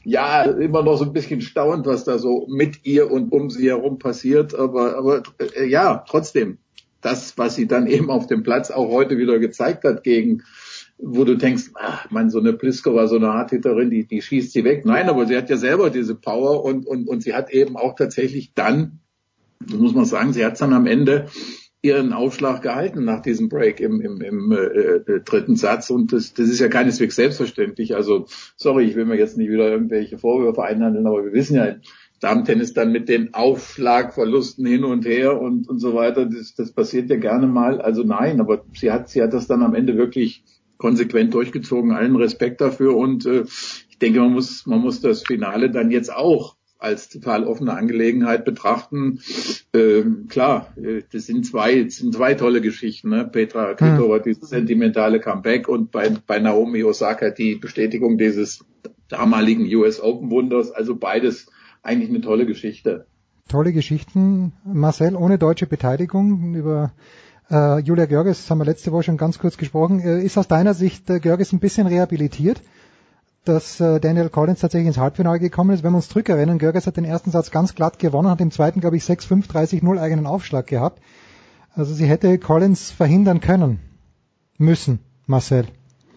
ja, 0.08 0.42
immer 0.42 0.82
noch 0.82 0.96
so 0.96 1.04
ein 1.04 1.12
bisschen 1.12 1.42
staunt, 1.42 1.84
was 1.84 2.04
da 2.04 2.18
so 2.18 2.46
mit 2.48 2.86
ihr 2.86 3.10
und 3.10 3.30
um 3.30 3.50
sie 3.50 3.68
herum 3.68 3.98
passiert. 3.98 4.54
Aber, 4.54 4.96
aber 4.96 5.22
äh, 5.38 5.66
ja, 5.66 6.02
trotzdem, 6.08 6.56
das, 7.02 7.36
was 7.36 7.56
sie 7.56 7.68
dann 7.68 7.86
eben 7.88 8.10
auf 8.10 8.26
dem 8.26 8.42
Platz 8.42 8.70
auch 8.70 8.88
heute 8.90 9.18
wieder 9.18 9.38
gezeigt 9.38 9.84
hat 9.84 10.02
gegen 10.02 10.42
wo 11.00 11.22
du 11.22 11.36
denkst, 11.36 11.70
ach, 11.74 12.10
man, 12.10 12.28
so 12.28 12.40
eine 12.40 12.52
Pliskova, 12.54 13.06
so 13.06 13.14
eine 13.16 13.28
Hardhitterin, 13.28 13.88
die, 13.88 14.04
die 14.04 14.20
schießt 14.20 14.52
sie 14.52 14.64
weg. 14.64 14.84
Nein, 14.84 15.08
aber 15.08 15.26
sie 15.26 15.36
hat 15.36 15.48
ja 15.48 15.56
selber 15.56 15.90
diese 15.90 16.16
Power 16.16 16.64
und, 16.64 16.88
und, 16.88 17.06
und 17.06 17.22
sie 17.22 17.34
hat 17.34 17.50
eben 17.50 17.76
auch 17.76 17.94
tatsächlich 17.94 18.52
dann, 18.54 18.98
muss 19.64 19.94
man 19.94 20.06
sagen, 20.06 20.32
sie 20.32 20.44
hat 20.44 20.60
dann 20.60 20.72
am 20.72 20.86
Ende 20.86 21.28
ihren 21.88 22.12
Aufschlag 22.12 22.62
gehalten 22.62 23.04
nach 23.04 23.22
diesem 23.22 23.48
Break 23.48 23.80
im, 23.80 24.00
im, 24.00 24.20
im 24.20 24.52
äh, 24.52 24.56
äh, 24.56 25.20
dritten 25.24 25.56
Satz 25.56 25.90
und 25.90 26.12
das, 26.12 26.34
das 26.34 26.48
ist 26.48 26.60
ja 26.60 26.68
keineswegs 26.68 27.16
selbstverständlich. 27.16 27.96
Also 27.96 28.26
sorry, 28.56 28.84
ich 28.84 28.94
will 28.94 29.06
mir 29.06 29.16
jetzt 29.16 29.36
nicht 29.36 29.50
wieder 29.50 29.68
irgendwelche 29.70 30.18
Vorwürfe 30.18 30.62
einhandeln, 30.62 31.06
aber 31.06 31.24
wir 31.24 31.32
wissen 31.32 31.56
ja, 31.56 31.76
Damen-Tennis 32.20 32.74
dann 32.74 32.92
mit 32.92 33.08
den 33.08 33.32
Aufschlagverlusten 33.32 34.66
hin 34.66 34.84
und 34.84 35.06
her 35.06 35.40
und, 35.40 35.68
und 35.68 35.78
so 35.78 35.94
weiter, 35.94 36.26
das, 36.26 36.54
das 36.54 36.72
passiert 36.72 37.10
ja 37.10 37.16
gerne 37.16 37.46
mal. 37.46 37.80
Also 37.80 38.02
nein, 38.02 38.40
aber 38.40 38.64
sie 38.74 38.90
hat, 38.90 39.08
sie 39.08 39.22
hat 39.22 39.32
das 39.32 39.46
dann 39.46 39.62
am 39.62 39.74
Ende 39.74 39.96
wirklich 39.96 40.44
konsequent 40.76 41.32
durchgezogen. 41.32 41.92
Allen 41.92 42.16
Respekt 42.16 42.60
dafür 42.60 42.96
und 42.96 43.24
äh, 43.24 43.44
ich 43.88 43.98
denke, 43.98 44.20
man 44.20 44.32
muss, 44.32 44.66
man 44.66 44.80
muss 44.80 45.00
das 45.00 45.22
Finale 45.22 45.70
dann 45.70 45.90
jetzt 45.90 46.12
auch 46.12 46.57
als 46.78 47.08
total 47.08 47.44
offene 47.44 47.74
Angelegenheit 47.74 48.44
betrachten. 48.44 49.20
Ähm, 49.74 50.26
klar, 50.28 50.72
äh, 50.76 51.02
das 51.12 51.26
sind 51.26 51.44
zwei, 51.44 51.82
das 51.82 51.96
sind 51.96 52.14
zwei 52.14 52.34
tolle 52.34 52.60
Geschichten. 52.60 53.10
Ne? 53.10 53.24
Petra 53.24 53.74
Kvitova, 53.74 54.18
mhm. 54.18 54.22
dieses 54.22 54.48
sentimentale 54.48 55.20
Comeback 55.20 55.68
und 55.68 55.90
bei, 55.90 56.10
bei 56.26 56.38
Naomi 56.38 56.84
Osaka 56.84 57.30
die 57.30 57.56
Bestätigung 57.56 58.16
dieses 58.16 58.64
damaligen 59.08 59.64
US 59.76 60.00
Open 60.00 60.30
Wunders. 60.30 60.70
Also 60.70 60.96
beides 60.96 61.46
eigentlich 61.82 62.10
eine 62.10 62.20
tolle 62.20 62.46
Geschichte. 62.46 63.06
Tolle 63.48 63.72
Geschichten. 63.72 64.52
Marcel, 64.64 65.16
ohne 65.16 65.38
deutsche 65.38 65.66
Beteiligung 65.66 66.54
über 66.54 66.92
äh, 67.50 67.80
Julia 67.80 68.06
Görges 68.06 68.48
haben 68.50 68.58
wir 68.58 68.66
letzte 68.66 68.92
Woche 68.92 69.04
schon 69.04 69.16
ganz 69.16 69.38
kurz 69.38 69.56
gesprochen. 69.56 70.00
Äh, 70.00 70.22
ist 70.22 70.38
aus 70.38 70.48
deiner 70.48 70.74
Sicht 70.74 71.08
äh, 71.10 71.18
Görges 71.18 71.52
ein 71.52 71.60
bisschen 71.60 71.86
rehabilitiert? 71.86 72.60
Dass 73.48 73.80
äh, 73.80 73.98
Daniel 73.98 74.28
Collins 74.28 74.60
tatsächlich 74.60 74.88
ins 74.88 74.98
Halbfinale 74.98 75.40
gekommen 75.40 75.70
ist. 75.70 75.82
Wenn 75.82 75.92
wir 75.92 75.96
uns 75.96 76.08
zurückerinnern, 76.08 76.58
Görges 76.58 76.86
hat 76.86 76.98
den 76.98 77.04
ersten 77.04 77.30
Satz 77.30 77.50
ganz 77.50 77.74
glatt 77.74 77.98
gewonnen, 77.98 78.28
hat 78.28 78.40
im 78.40 78.50
zweiten, 78.50 78.80
glaube 78.80 78.96
ich, 78.96 79.04
6-5, 79.04 79.50
30-0 79.50 79.98
eigenen 79.98 80.26
Aufschlag 80.26 80.66
gehabt. 80.66 81.02
Also 81.74 81.94
sie 81.94 82.06
hätte 82.06 82.38
Collins 82.38 82.90
verhindern 82.90 83.40
können. 83.40 83.80
Müssen, 84.58 85.00
Marcel. 85.26 85.66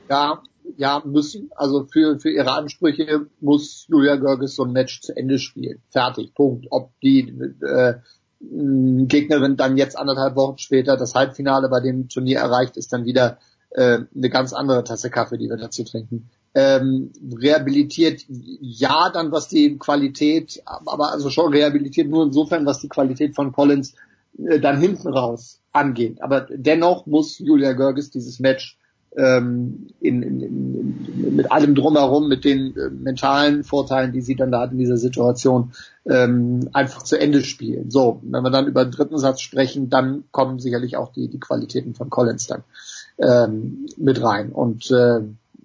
Ja, 0.10 0.42
ja, 0.76 1.02
müssen. 1.06 1.50
Also 1.56 1.86
für, 1.86 2.20
für 2.20 2.32
ihre 2.32 2.52
Ansprüche 2.52 3.28
muss 3.40 3.86
Julia 3.88 4.18
Görges 4.18 4.56
so 4.56 4.66
ein 4.66 4.74
Match 4.74 5.02
zu 5.02 5.16
Ende 5.16 5.40
spielen. 5.40 5.82
Fertig, 5.90 6.34
Punkt. 6.34 6.68
Ob 6.70 6.92
die 7.02 7.30
äh, 7.62 7.94
Gegnerin 8.40 9.56
dann 9.56 9.78
jetzt 9.78 9.98
anderthalb 9.98 10.36
Wochen 10.36 10.58
später 10.58 10.98
das 10.98 11.16
Halbfinale 11.16 11.70
bei 11.70 11.80
dem 11.80 12.10
Turnier 12.10 12.40
erreicht, 12.40 12.76
ist 12.76 12.92
dann 12.92 13.06
wieder 13.06 13.38
äh, 13.70 14.00
eine 14.16 14.30
ganz 14.30 14.52
andere 14.52 14.84
Tasse 14.84 15.10
Kaffee, 15.10 15.38
die 15.38 15.50
wir 15.50 15.58
dazu 15.58 15.84
trinken 15.84 16.30
ähm, 16.54 17.12
rehabilitiert 17.42 18.24
ja 18.28 19.10
dann 19.14 19.32
was 19.32 19.48
die 19.48 19.78
Qualität, 19.78 20.62
aber 20.66 21.12
also 21.12 21.30
schon 21.30 21.54
rehabilitiert 21.54 22.10
nur 22.10 22.26
insofern, 22.26 22.66
was 22.66 22.80
die 22.80 22.90
Qualität 22.90 23.36
von 23.36 23.52
Collins 23.52 23.96
äh, 24.38 24.60
dann 24.60 24.80
hinten 24.80 25.08
raus 25.08 25.62
angeht. 25.72 26.22
Aber 26.22 26.48
dennoch 26.50 27.06
muss 27.06 27.40
Julia 27.40 27.74
Görges 27.74 28.12
dieses 28.12 28.40
Match 28.40 28.78
ähm, 29.18 29.88
in, 30.00 30.24
in, 30.24 30.42
in, 30.42 31.36
mit 31.36 31.52
allem 31.52 31.76
drumherum, 31.76 32.28
mit 32.28 32.46
den 32.46 32.76
äh, 32.78 32.90
mentalen 32.90 33.64
Vorteilen, 33.64 34.14
die 34.14 34.22
sie 34.22 34.36
dann 34.36 34.52
da 34.52 34.62
hat 34.62 34.72
in 34.72 34.78
dieser 34.78 34.98
Situation, 34.98 35.74
ähm, 36.06 36.70
einfach 36.74 37.04
zu 37.04 37.20
Ende 37.20 37.44
spielen. 37.44 37.92
So, 37.92 38.22
wenn 38.24 38.44
wir 38.44 38.52
dann 38.52 38.68
über 38.68 38.86
den 38.86 38.92
dritten 38.92 39.18
Satz 39.18 39.42
sprechen, 39.42 39.90
dann 39.90 40.24
kommen 40.32 40.60
sicherlich 40.60 40.96
auch 40.96 41.12
die, 41.12 41.28
die 41.28 41.40
Qualitäten 41.40 41.94
von 41.94 42.10
Collins 42.10 42.48
dann 42.48 42.64
ähm, 43.18 43.86
mit 43.98 44.22
rein. 44.22 44.52
Und 44.52 44.90
äh, 44.92 45.22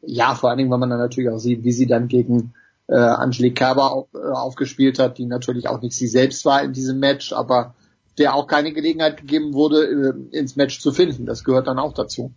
ja, 0.07 0.35
vor 0.35 0.51
allen 0.51 0.59
Dingen, 0.59 0.71
weil 0.71 0.79
man 0.79 0.91
dann 0.91 0.99
natürlich 0.99 1.31
auch 1.31 1.39
sieht, 1.39 1.65
wie 1.65 1.73
sie 1.73 1.87
dann 1.87 2.09
gegen 2.09 2.55
äh, 2.89 2.97
Angelique 2.97 3.57
Kerber 3.57 3.93
auf, 3.93 4.09
äh, 4.15 4.19
aufgespielt 4.19 4.99
hat, 4.99 5.19
die 5.19 5.27
natürlich 5.27 5.69
auch 5.69 5.83
nicht 5.83 5.97
sie 5.97 6.07
selbst 6.07 6.45
war 6.45 6.63
in 6.63 6.73
diesem 6.73 6.99
Match, 6.99 7.33
aber 7.33 7.75
der 8.19 8.35
auch 8.35 8.47
keine 8.47 8.73
Gelegenheit 8.73 9.19
gegeben 9.19 9.53
wurde, 9.53 9.85
äh, 9.85 10.37
ins 10.37 10.57
Match 10.57 10.81
zu 10.81 10.93
finden. 10.93 11.27
Das 11.27 11.45
gehört 11.45 11.67
dann 11.67 11.79
auch 11.79 11.93
dazu. 11.93 12.33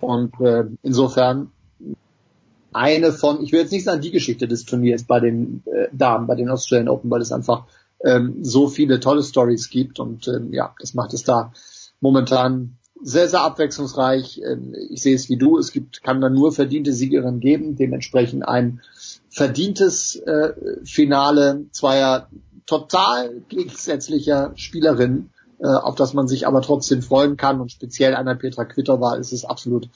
Und 0.00 0.40
äh, 0.40 0.64
insofern 0.82 1.50
eine 2.72 3.12
von, 3.12 3.42
ich 3.42 3.52
will 3.52 3.60
jetzt 3.60 3.72
nicht 3.72 3.84
sagen 3.84 4.00
die 4.00 4.10
Geschichte 4.10 4.46
des 4.46 4.64
Turniers 4.64 5.04
bei 5.04 5.20
den 5.20 5.62
äh, 5.66 5.88
Damen, 5.92 6.26
bei 6.26 6.36
den 6.36 6.48
Australian 6.48 6.88
Open, 6.88 7.10
weil 7.10 7.20
es 7.20 7.32
einfach 7.32 7.64
ähm, 8.04 8.44
so 8.44 8.68
viele 8.68 9.00
tolle 9.00 9.22
Stories 9.22 9.70
gibt 9.70 9.98
und 9.98 10.28
ähm, 10.28 10.52
ja, 10.52 10.74
das 10.78 10.94
macht 10.94 11.14
es 11.14 11.24
da 11.24 11.52
momentan 12.00 12.76
sehr, 13.02 13.28
sehr 13.28 13.42
abwechslungsreich. 13.42 14.40
Ähm, 14.44 14.74
ich 14.90 15.02
sehe 15.02 15.14
es 15.14 15.28
wie 15.28 15.36
du. 15.36 15.58
Es 15.58 15.72
gibt, 15.72 16.02
kann 16.02 16.20
dann 16.20 16.34
nur 16.34 16.52
verdiente 16.52 16.92
Siegerinnen 16.92 17.40
geben. 17.40 17.76
Dementsprechend 17.76 18.46
ein 18.46 18.80
verdientes 19.30 20.16
äh, 20.16 20.52
Finale 20.84 21.66
zweier 21.72 22.28
total 22.66 23.42
gegensätzlicher 23.48 24.52
Spielerinnen, 24.54 25.30
äh, 25.58 25.66
auf 25.66 25.94
das 25.94 26.14
man 26.14 26.28
sich 26.28 26.46
aber 26.46 26.62
trotzdem 26.62 27.02
freuen 27.02 27.36
kann. 27.36 27.60
Und 27.60 27.72
speziell 27.72 28.14
einer 28.14 28.34
Petra 28.34 28.64
Kvitova 28.64 29.14
ist 29.16 29.32
es 29.32 29.44
absolut 29.44 29.88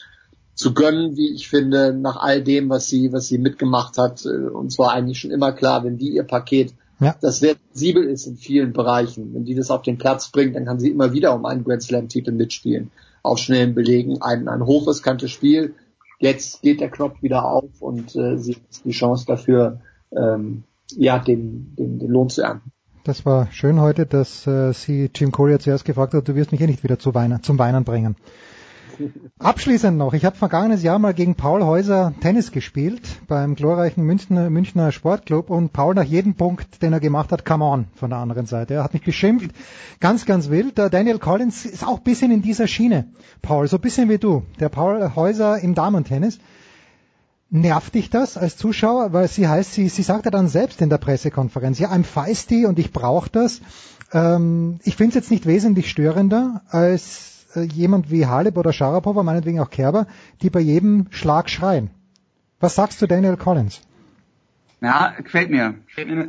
zu 0.54 0.74
gönnen, 0.74 1.16
wie 1.16 1.32
ich 1.34 1.48
finde, 1.48 1.92
nach 1.94 2.16
all 2.16 2.42
dem, 2.42 2.68
was 2.68 2.88
sie, 2.88 3.12
was 3.12 3.26
sie 3.26 3.38
mitgemacht 3.38 3.98
hat. 3.98 4.24
Äh, 4.24 4.48
und 4.48 4.72
zwar 4.72 4.92
eigentlich 4.92 5.18
schon 5.18 5.30
immer 5.30 5.52
klar, 5.52 5.84
wenn 5.84 5.98
die 5.98 6.10
ihr 6.10 6.24
Paket 6.24 6.74
ja. 7.02 7.16
das 7.20 7.38
sehr 7.38 7.56
sensibel 7.72 8.04
ist 8.04 8.26
in 8.26 8.36
vielen 8.36 8.72
Bereichen. 8.72 9.34
Wenn 9.34 9.44
die 9.44 9.54
das 9.54 9.70
auf 9.70 9.82
den 9.82 9.98
Platz 9.98 10.30
bringt, 10.30 10.56
dann 10.56 10.64
kann 10.64 10.78
sie 10.78 10.90
immer 10.90 11.12
wieder 11.12 11.34
um 11.34 11.44
einen 11.44 11.64
Grand 11.64 11.82
Slam 11.82 12.08
Titel 12.08 12.32
mitspielen. 12.32 12.90
Auf 13.22 13.38
schnellen 13.38 13.74
Belegen 13.74 14.20
ein, 14.22 14.48
ein 14.48 14.64
hochriskantes 14.64 15.30
Spiel. 15.30 15.74
Jetzt 16.18 16.62
geht 16.62 16.80
der 16.80 16.90
Knopf 16.90 17.22
wieder 17.22 17.44
auf 17.44 17.80
und 17.80 18.14
äh, 18.14 18.38
sie 18.38 18.54
hat 18.54 18.84
die 18.84 18.92
Chance 18.92 19.26
dafür, 19.26 19.80
ähm, 20.16 20.64
ja, 20.96 21.18
den, 21.18 21.74
den, 21.76 21.98
den 21.98 22.08
Lohn 22.08 22.28
zu 22.30 22.42
ernten. 22.42 22.70
Das 23.04 23.26
war 23.26 23.48
schön 23.50 23.80
heute, 23.80 24.06
dass 24.06 24.46
äh, 24.46 24.72
sie 24.72 25.10
Jim 25.12 25.32
Courier 25.32 25.58
zuerst 25.58 25.84
gefragt 25.84 26.14
hat, 26.14 26.28
du 26.28 26.36
wirst 26.36 26.52
mich 26.52 26.60
eh 26.60 26.66
nicht 26.66 26.84
wieder 26.84 27.00
zu 27.00 27.14
Weinen, 27.14 27.42
zum 27.42 27.58
Weinen 27.58 27.82
bringen. 27.82 28.16
Abschließend 29.38 29.96
noch, 29.96 30.14
ich 30.14 30.24
habe 30.24 30.36
vergangenes 30.36 30.82
Jahr 30.82 30.98
mal 30.98 31.14
gegen 31.14 31.34
Paul 31.34 31.64
Häuser 31.64 32.12
Tennis 32.20 32.52
gespielt 32.52 33.02
beim 33.26 33.54
glorreichen 33.54 34.04
Münchner, 34.04 34.50
Münchner 34.50 34.92
Sportclub 34.92 35.50
und 35.50 35.72
Paul 35.72 35.94
nach 35.94 36.04
jedem 36.04 36.34
Punkt, 36.34 36.82
den 36.82 36.92
er 36.92 37.00
gemacht 37.00 37.32
hat, 37.32 37.44
come 37.44 37.64
on 37.64 37.86
von 37.94 38.10
der 38.10 38.18
anderen 38.18 38.46
Seite. 38.46 38.74
Er 38.74 38.84
hat 38.84 38.94
mich 38.94 39.02
geschimpft, 39.02 39.50
ganz, 40.00 40.26
ganz 40.26 40.50
wild. 40.50 40.78
Der 40.78 40.90
Daniel 40.90 41.18
Collins 41.18 41.64
ist 41.64 41.86
auch 41.86 42.00
bisschen 42.00 42.30
in 42.30 42.42
dieser 42.42 42.66
Schiene, 42.66 43.06
Paul, 43.40 43.66
so 43.68 43.78
bisschen 43.78 44.08
wie 44.08 44.18
du. 44.18 44.42
Der 44.60 44.68
Paul 44.68 45.14
Häuser 45.14 45.58
im 45.58 45.74
Damentennis. 45.74 46.38
Nervt 47.54 47.94
dich 47.94 48.08
das 48.08 48.38
als 48.38 48.56
Zuschauer? 48.56 49.12
Weil 49.12 49.28
sie 49.28 49.46
heißt, 49.46 49.74
sie, 49.74 49.90
sie 49.90 50.02
sagt 50.02 50.24
ja 50.24 50.30
dann 50.30 50.48
selbst 50.48 50.80
in 50.80 50.88
der 50.88 50.96
Pressekonferenz, 50.96 51.78
ja, 51.78 51.90
I'm 51.92 52.04
feisty 52.04 52.64
und 52.64 52.78
ich 52.78 52.92
brauche 52.92 53.28
das. 53.28 53.60
Ähm, 54.12 54.78
ich 54.84 54.96
finde 54.96 55.10
es 55.10 55.14
jetzt 55.16 55.30
nicht 55.30 55.44
wesentlich 55.44 55.90
störender 55.90 56.62
als 56.70 57.41
jemand 57.60 58.10
wie 58.10 58.26
Haleb 58.26 58.56
oder 58.56 58.72
Sharapova, 58.72 59.22
meinetwegen 59.22 59.60
auch 59.60 59.70
Kerber, 59.70 60.06
die 60.42 60.50
bei 60.50 60.60
jedem 60.60 61.06
Schlag 61.10 61.50
schreien. 61.50 61.90
Was 62.60 62.74
sagst 62.74 63.02
du 63.02 63.06
Daniel 63.06 63.36
Collins? 63.36 63.80
Ja, 64.82 65.14
gefällt 65.16 65.50
mir. 65.50 65.76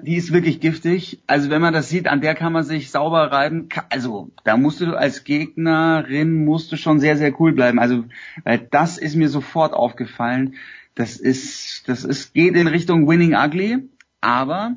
Die 0.03 0.15
ist 0.15 0.31
wirklich 0.31 0.59
giftig. 0.59 1.23
Also 1.25 1.49
wenn 1.49 1.61
man 1.61 1.73
das 1.73 1.89
sieht, 1.89 2.07
an 2.07 2.21
der 2.21 2.35
kann 2.35 2.53
man 2.53 2.63
sich 2.63 2.91
sauber 2.91 3.31
reiben. 3.31 3.67
Also 3.89 4.29
da 4.43 4.57
musst 4.57 4.79
du 4.79 4.95
als 4.95 5.23
Gegnerin 5.23 6.45
musst 6.45 6.71
du 6.71 6.77
schon 6.77 6.99
sehr, 6.99 7.17
sehr 7.17 7.39
cool 7.41 7.53
bleiben. 7.53 7.79
Also 7.79 8.05
weil 8.43 8.59
das 8.59 8.99
ist 8.99 9.15
mir 9.15 9.29
sofort 9.29 9.73
aufgefallen. 9.73 10.53
Das 10.93 11.17
ist, 11.17 11.89
das 11.89 12.03
ist, 12.03 12.35
geht 12.35 12.55
in 12.55 12.67
Richtung 12.67 13.07
Winning 13.07 13.33
Ugly, 13.33 13.89
aber 14.21 14.75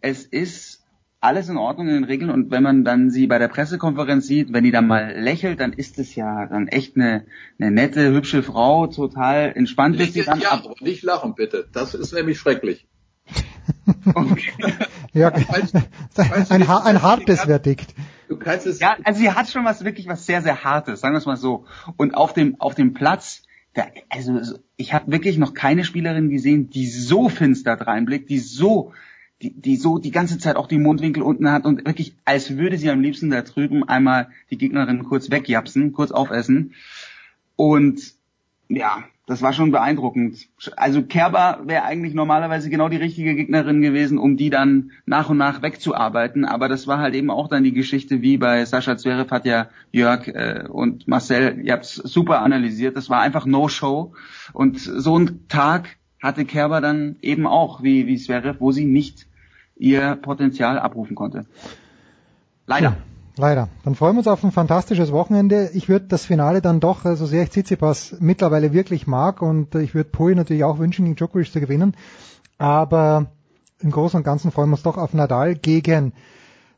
es 0.00 0.24
ist 0.24 0.77
alles 1.20 1.48
in 1.48 1.56
Ordnung 1.56 1.88
in 1.88 1.94
den 1.94 2.04
Regeln 2.04 2.30
und 2.30 2.50
wenn 2.50 2.62
man 2.62 2.84
dann 2.84 3.10
sie 3.10 3.26
bei 3.26 3.38
der 3.38 3.48
Pressekonferenz 3.48 4.26
sieht, 4.26 4.52
wenn 4.52 4.64
die 4.64 4.70
dann 4.70 4.86
mal 4.86 5.18
lächelt, 5.18 5.60
dann 5.60 5.72
ist 5.72 5.98
es 5.98 6.14
ja 6.14 6.46
dann 6.46 6.68
echt 6.68 6.96
eine, 6.96 7.24
eine 7.58 7.70
nette, 7.70 8.12
hübsche 8.12 8.42
Frau, 8.42 8.86
total 8.86 9.52
entspannt 9.54 9.98
nicht, 9.98 10.16
dann 10.28 10.40
ja, 10.40 10.50
ab. 10.50 10.80
Nicht 10.80 11.02
lachen 11.02 11.34
bitte, 11.34 11.68
das 11.72 11.94
ist 11.94 12.12
nämlich 12.12 12.38
schrecklich. 12.38 12.86
Okay. 14.14 14.52
ja, 15.12 15.28
ein, 15.28 16.68
ein 16.68 17.02
hartes 17.02 17.40
Verdikt. 17.42 17.94
Du 18.28 18.36
kannst 18.36 18.66
es 18.66 18.78
ja, 18.78 18.96
also 19.04 19.20
sie 19.20 19.30
hat 19.30 19.48
schon 19.48 19.64
was 19.64 19.84
wirklich 19.84 20.06
was 20.06 20.24
sehr 20.24 20.42
sehr 20.42 20.64
hartes, 20.64 21.00
sagen 21.00 21.14
wir 21.14 21.18
es 21.18 21.26
mal 21.26 21.36
so. 21.36 21.66
Und 21.96 22.14
auf 22.14 22.32
dem 22.32 22.60
auf 22.60 22.74
dem 22.74 22.94
Platz 22.94 23.42
da, 23.74 23.86
also 24.08 24.40
ich 24.76 24.92
habe 24.92 25.12
wirklich 25.12 25.38
noch 25.38 25.54
keine 25.54 25.84
Spielerin 25.84 26.30
gesehen, 26.30 26.70
die 26.70 26.86
so 26.86 27.28
finster 27.28 27.76
dreinblickt, 27.76 28.28
die 28.30 28.38
so, 28.38 28.92
die, 29.42 29.52
die 29.60 29.76
so 29.76 29.98
die 29.98 30.10
ganze 30.10 30.38
Zeit 30.38 30.56
auch 30.56 30.66
die 30.66 30.78
Mundwinkel 30.78 31.22
unten 31.22 31.50
hat 31.50 31.64
und 31.64 31.86
wirklich, 31.86 32.16
als 32.24 32.56
würde 32.56 32.76
sie 32.76 32.90
am 32.90 33.00
liebsten 33.00 33.30
da 33.30 33.42
drüben 33.42 33.88
einmal 33.88 34.28
die 34.50 34.58
Gegnerin 34.58 35.04
kurz 35.04 35.30
wegjapsen, 35.30 35.92
kurz 35.92 36.10
aufessen. 36.10 36.74
Und 37.56 38.14
ja, 38.68 39.04
das 39.28 39.42
war 39.42 39.52
schon 39.52 39.70
beeindruckend. 39.70 40.48
Also 40.76 41.02
Kerber 41.02 41.60
wäre 41.64 41.84
eigentlich 41.84 42.14
normalerweise 42.14 42.70
genau 42.70 42.88
die 42.88 42.96
richtige 42.96 43.34
Gegnerin 43.34 43.82
gewesen, 43.82 44.18
um 44.18 44.38
die 44.38 44.48
dann 44.48 44.90
nach 45.04 45.28
und 45.28 45.36
nach 45.36 45.60
wegzuarbeiten. 45.60 46.46
Aber 46.46 46.68
das 46.68 46.86
war 46.86 46.98
halt 46.98 47.14
eben 47.14 47.30
auch 47.30 47.48
dann 47.48 47.62
die 47.62 47.74
Geschichte, 47.74 48.22
wie 48.22 48.38
bei 48.38 48.64
Sascha 48.64 48.96
Zverev 48.96 49.30
hat 49.30 49.44
ja 49.44 49.68
Jörg 49.92 50.28
äh, 50.28 50.64
und 50.68 51.06
Marcel, 51.08 51.60
ihr 51.62 51.74
habt's 51.74 51.94
super 51.94 52.40
analysiert. 52.40 52.96
Das 52.96 53.10
war 53.10 53.20
einfach 53.20 53.44
No-Show. 53.44 54.14
Und 54.54 54.80
so 54.80 55.18
ein 55.18 55.46
Tag 55.48 55.98
hatte 56.22 56.46
Kerber 56.46 56.80
dann 56.80 57.16
eben 57.20 57.46
auch, 57.46 57.82
wie, 57.82 58.06
wie 58.06 58.16
Zverev, 58.16 58.60
wo 58.60 58.72
sie 58.72 58.86
nicht 58.86 59.27
ihr 59.78 60.16
Potenzial 60.16 60.78
abrufen 60.78 61.14
konnte. 61.14 61.46
Leider. 62.66 62.90
Ja. 62.90 62.96
Leider. 63.38 63.68
Dann 63.84 63.94
freuen 63.94 64.16
wir 64.16 64.18
uns 64.18 64.26
auf 64.26 64.42
ein 64.42 64.50
fantastisches 64.50 65.12
Wochenende. 65.12 65.70
Ich 65.72 65.88
würde 65.88 66.06
das 66.08 66.26
Finale 66.26 66.60
dann 66.60 66.80
doch, 66.80 67.02
so 67.02 67.08
also 67.08 67.24
sehr 67.24 67.44
ich 67.44 67.50
Tsitsipas 67.50 68.16
mittlerweile 68.18 68.72
wirklich 68.72 69.06
mag 69.06 69.42
und 69.42 69.76
ich 69.76 69.94
würde 69.94 70.10
Pui 70.10 70.34
natürlich 70.34 70.64
auch 70.64 70.80
wünschen, 70.80 71.04
gegen 71.04 71.14
Djokovic 71.14 71.52
zu 71.52 71.60
gewinnen. 71.60 71.96
Aber 72.58 73.26
im 73.78 73.92
Großen 73.92 74.18
und 74.18 74.24
Ganzen 74.24 74.50
freuen 74.50 74.70
wir 74.70 74.74
uns 74.74 74.82
doch 74.82 74.98
auf 74.98 75.14
Nadal 75.14 75.54
gegen 75.54 76.12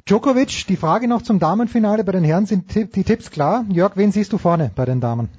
Djokovic. 0.07 0.67
Die 0.67 0.77
Frage 0.77 1.09
noch 1.09 1.23
zum 1.23 1.39
Damenfinale. 1.39 2.05
Bei 2.05 2.13
den 2.13 2.25
Herren 2.25 2.45
sind 2.45 2.75
die 2.75 3.05
Tipps 3.05 3.31
klar. 3.31 3.65
Jörg, 3.71 3.97
wen 3.97 4.13
siehst 4.13 4.35
du 4.35 4.37
vorne 4.37 4.71
bei 4.75 4.85
den 4.85 5.01
Damen? 5.01 5.31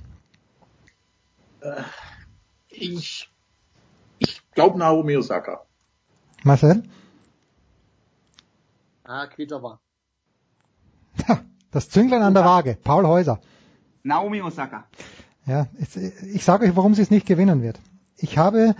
Äh, 1.61 1.83
ich, 2.69 3.29
ich 4.17 4.41
glaube 4.55 4.79
Naomi 4.79 5.17
Osaka. 5.17 5.61
Marcel? 6.43 6.81
Ah, 9.13 9.27
Kvitova. 9.27 9.81
Das 11.69 11.89
Zünglein 11.89 12.21
an 12.21 12.33
der 12.33 12.45
Waage, 12.45 12.77
Paul 12.81 13.05
Häuser. 13.05 13.41
Naomi 14.03 14.41
Osaka. 14.41 14.85
Ja, 15.45 15.67
ich 16.33 16.45
sage 16.45 16.65
euch, 16.65 16.77
warum 16.77 16.95
sie 16.95 17.01
es 17.01 17.11
nicht 17.11 17.25
gewinnen 17.25 17.61
wird. 17.61 17.77
Ich 18.15 18.37
habe 18.37 18.73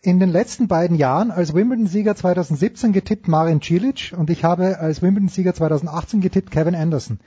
in 0.00 0.20
den 0.20 0.30
letzten 0.30 0.68
beiden 0.68 0.96
Jahren 0.96 1.30
als 1.30 1.52
Wimbledon-Sieger 1.52 2.16
2017 2.16 2.94
getippt 2.94 3.28
Marin 3.28 3.60
Cilic 3.60 4.14
und 4.16 4.30
ich 4.30 4.42
habe 4.42 4.78
als 4.78 5.02
Wimbledon-Sieger 5.02 5.52
2018 5.52 6.22
getippt 6.22 6.50
Kevin 6.50 6.74
Anderson. 6.74 7.20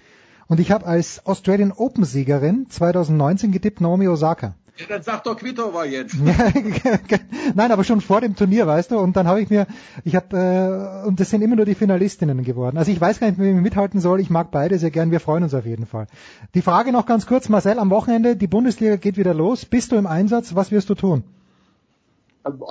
Und 0.48 0.60
ich 0.60 0.72
habe 0.72 0.88
als 0.88 1.28
Australian 1.28 1.72
Open-Siegerin 1.72 2.72
2019 2.72 3.52
getippt 3.52 3.82
Naomi 3.82 4.08
Osaka. 4.08 4.56
Ja, 4.78 4.86
dann 4.88 5.02
sag 5.02 5.24
doch 5.24 5.36
Kvitova 5.36 5.86
jetzt. 5.86 6.16
Nein, 7.56 7.72
aber 7.72 7.84
schon 7.84 8.02
vor 8.02 8.22
dem 8.22 8.36
Turnier, 8.36 8.68
weißt 8.68 8.92
du. 8.92 9.00
Und 9.00 9.16
dann 9.16 9.28
habe 9.28 9.42
ich 9.42 9.50
mir, 9.50 9.66
ich 10.04 10.16
habe, 10.16 11.04
äh, 11.04 11.08
und 11.08 11.20
das 11.20 11.32
sind 11.32 11.42
immer 11.42 11.56
nur 11.56 11.66
die 11.66 11.74
Finalistinnen 11.74 12.44
geworden. 12.44 12.78
Also 12.78 12.92
ich 12.92 13.02
weiß 13.02 13.20
gar 13.20 13.28
nicht, 13.28 13.40
wie 13.40 13.50
ich 13.50 13.56
mithalten 13.56 14.00
soll. 14.00 14.20
Ich 14.20 14.30
mag 14.30 14.52
beide 14.52 14.78
sehr 14.78 14.92
gern. 14.92 15.10
Wir 15.10 15.20
freuen 15.20 15.44
uns 15.44 15.54
auf 15.54 15.66
jeden 15.66 15.88
Fall. 15.88 16.08
Die 16.54 16.62
Frage 16.62 16.92
noch 16.92 17.06
ganz 17.08 17.26
kurz, 17.26 17.50
Marcel, 17.50 17.80
am 17.80 17.90
Wochenende, 17.90 18.36
die 18.36 18.48
Bundesliga 18.48 18.98
geht 18.98 19.18
wieder 19.18 19.34
los. 19.34 19.66
Bist 19.66 19.92
du 19.92 19.96
im 19.96 20.06
Einsatz? 20.06 20.54
Was 20.54 20.72
wirst 20.72 20.90
du 20.90 20.96
tun? 20.96 21.24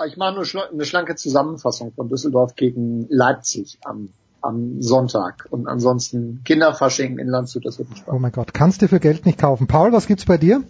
Ich 0.06 0.16
mache 0.16 0.34
nur 0.34 0.44
eine 0.72 0.84
schlanke 0.84 1.16
Zusammenfassung 1.16 1.92
von 1.92 2.08
Düsseldorf 2.08 2.54
gegen 2.54 3.06
Leipzig 3.10 3.78
am 3.84 4.10
am 4.42 4.80
Sonntag. 4.80 5.48
Und 5.50 5.66
ansonsten 5.66 6.42
Kinderfasching 6.44 7.18
in 7.18 7.26
Landshut, 7.26 7.66
das 7.66 7.78
wird 7.78 7.90
ein 7.90 7.96
Spaß. 7.96 8.14
Oh 8.14 8.18
mein 8.18 8.32
Gott, 8.32 8.54
kannst 8.54 8.80
du 8.80 8.88
für 8.88 9.00
Geld 9.00 9.26
nicht 9.26 9.38
kaufen. 9.38 9.66
Paul, 9.66 9.92
was 9.92 10.06
gibt's 10.06 10.24
bei 10.24 10.38
dir? 10.38 10.62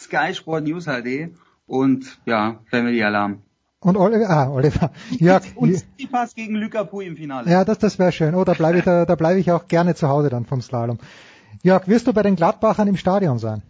Sky 0.00 0.34
Sport 0.34 0.64
News 0.64 0.86
HD 0.86 1.30
und 1.66 2.20
ja, 2.26 2.60
Family 2.70 3.02
Alarm. 3.02 3.42
Und 3.82 3.96
Oliver, 3.96 4.28
ah, 4.28 4.50
Oliver. 4.50 4.90
Ja, 5.10 5.40
und 5.54 5.82
Pass 6.10 6.34
gegen 6.34 6.54
Luca 6.54 6.84
Pui 6.84 7.06
im 7.06 7.16
Finale. 7.16 7.50
Ja, 7.50 7.64
das, 7.64 7.78
das 7.78 7.98
wäre 7.98 8.12
schön. 8.12 8.34
Oh, 8.34 8.44
da 8.44 8.52
bleibe 8.52 8.78
ich, 8.78 8.84
da, 8.84 9.06
da 9.06 9.14
bleibe 9.14 9.40
ich 9.40 9.50
auch 9.52 9.68
gerne 9.68 9.94
zu 9.94 10.08
Hause 10.08 10.28
dann 10.28 10.44
vom 10.44 10.60
Slalom. 10.60 10.98
Jörg, 11.62 11.88
wirst 11.88 12.06
du 12.06 12.12
bei 12.12 12.22
den 12.22 12.36
Gladbachern 12.36 12.88
im 12.88 12.96
Stadion 12.96 13.38
sein? 13.38 13.62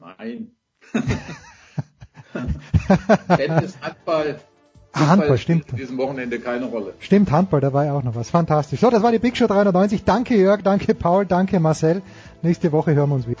Nein. 0.00 0.48
Tennis, 3.36 3.78
Handball. 3.80 4.40
Ah, 4.92 5.08
Handball, 5.08 5.38
stimmt. 5.38 5.70
In 5.70 5.76
diesem 5.76 5.98
Wochenende 5.98 6.40
keine 6.40 6.66
Rolle. 6.66 6.94
Stimmt, 6.98 7.30
Handball, 7.30 7.60
da 7.60 7.72
war 7.72 7.84
ja 7.84 7.92
auch 7.92 8.02
noch 8.02 8.16
was. 8.16 8.30
Fantastisch. 8.30 8.80
So, 8.80 8.90
das 8.90 9.02
war 9.02 9.12
die 9.12 9.20
Big 9.20 9.36
Show 9.36 9.46
390. 9.46 10.04
Danke 10.04 10.36
Jörg, 10.36 10.62
danke 10.62 10.94
Paul, 10.94 11.26
danke 11.26 11.60
Marcel. 11.60 12.02
Nächste 12.42 12.72
Woche 12.72 12.94
hören 12.94 13.10
wir 13.10 13.16
uns 13.16 13.28
wieder. 13.28 13.40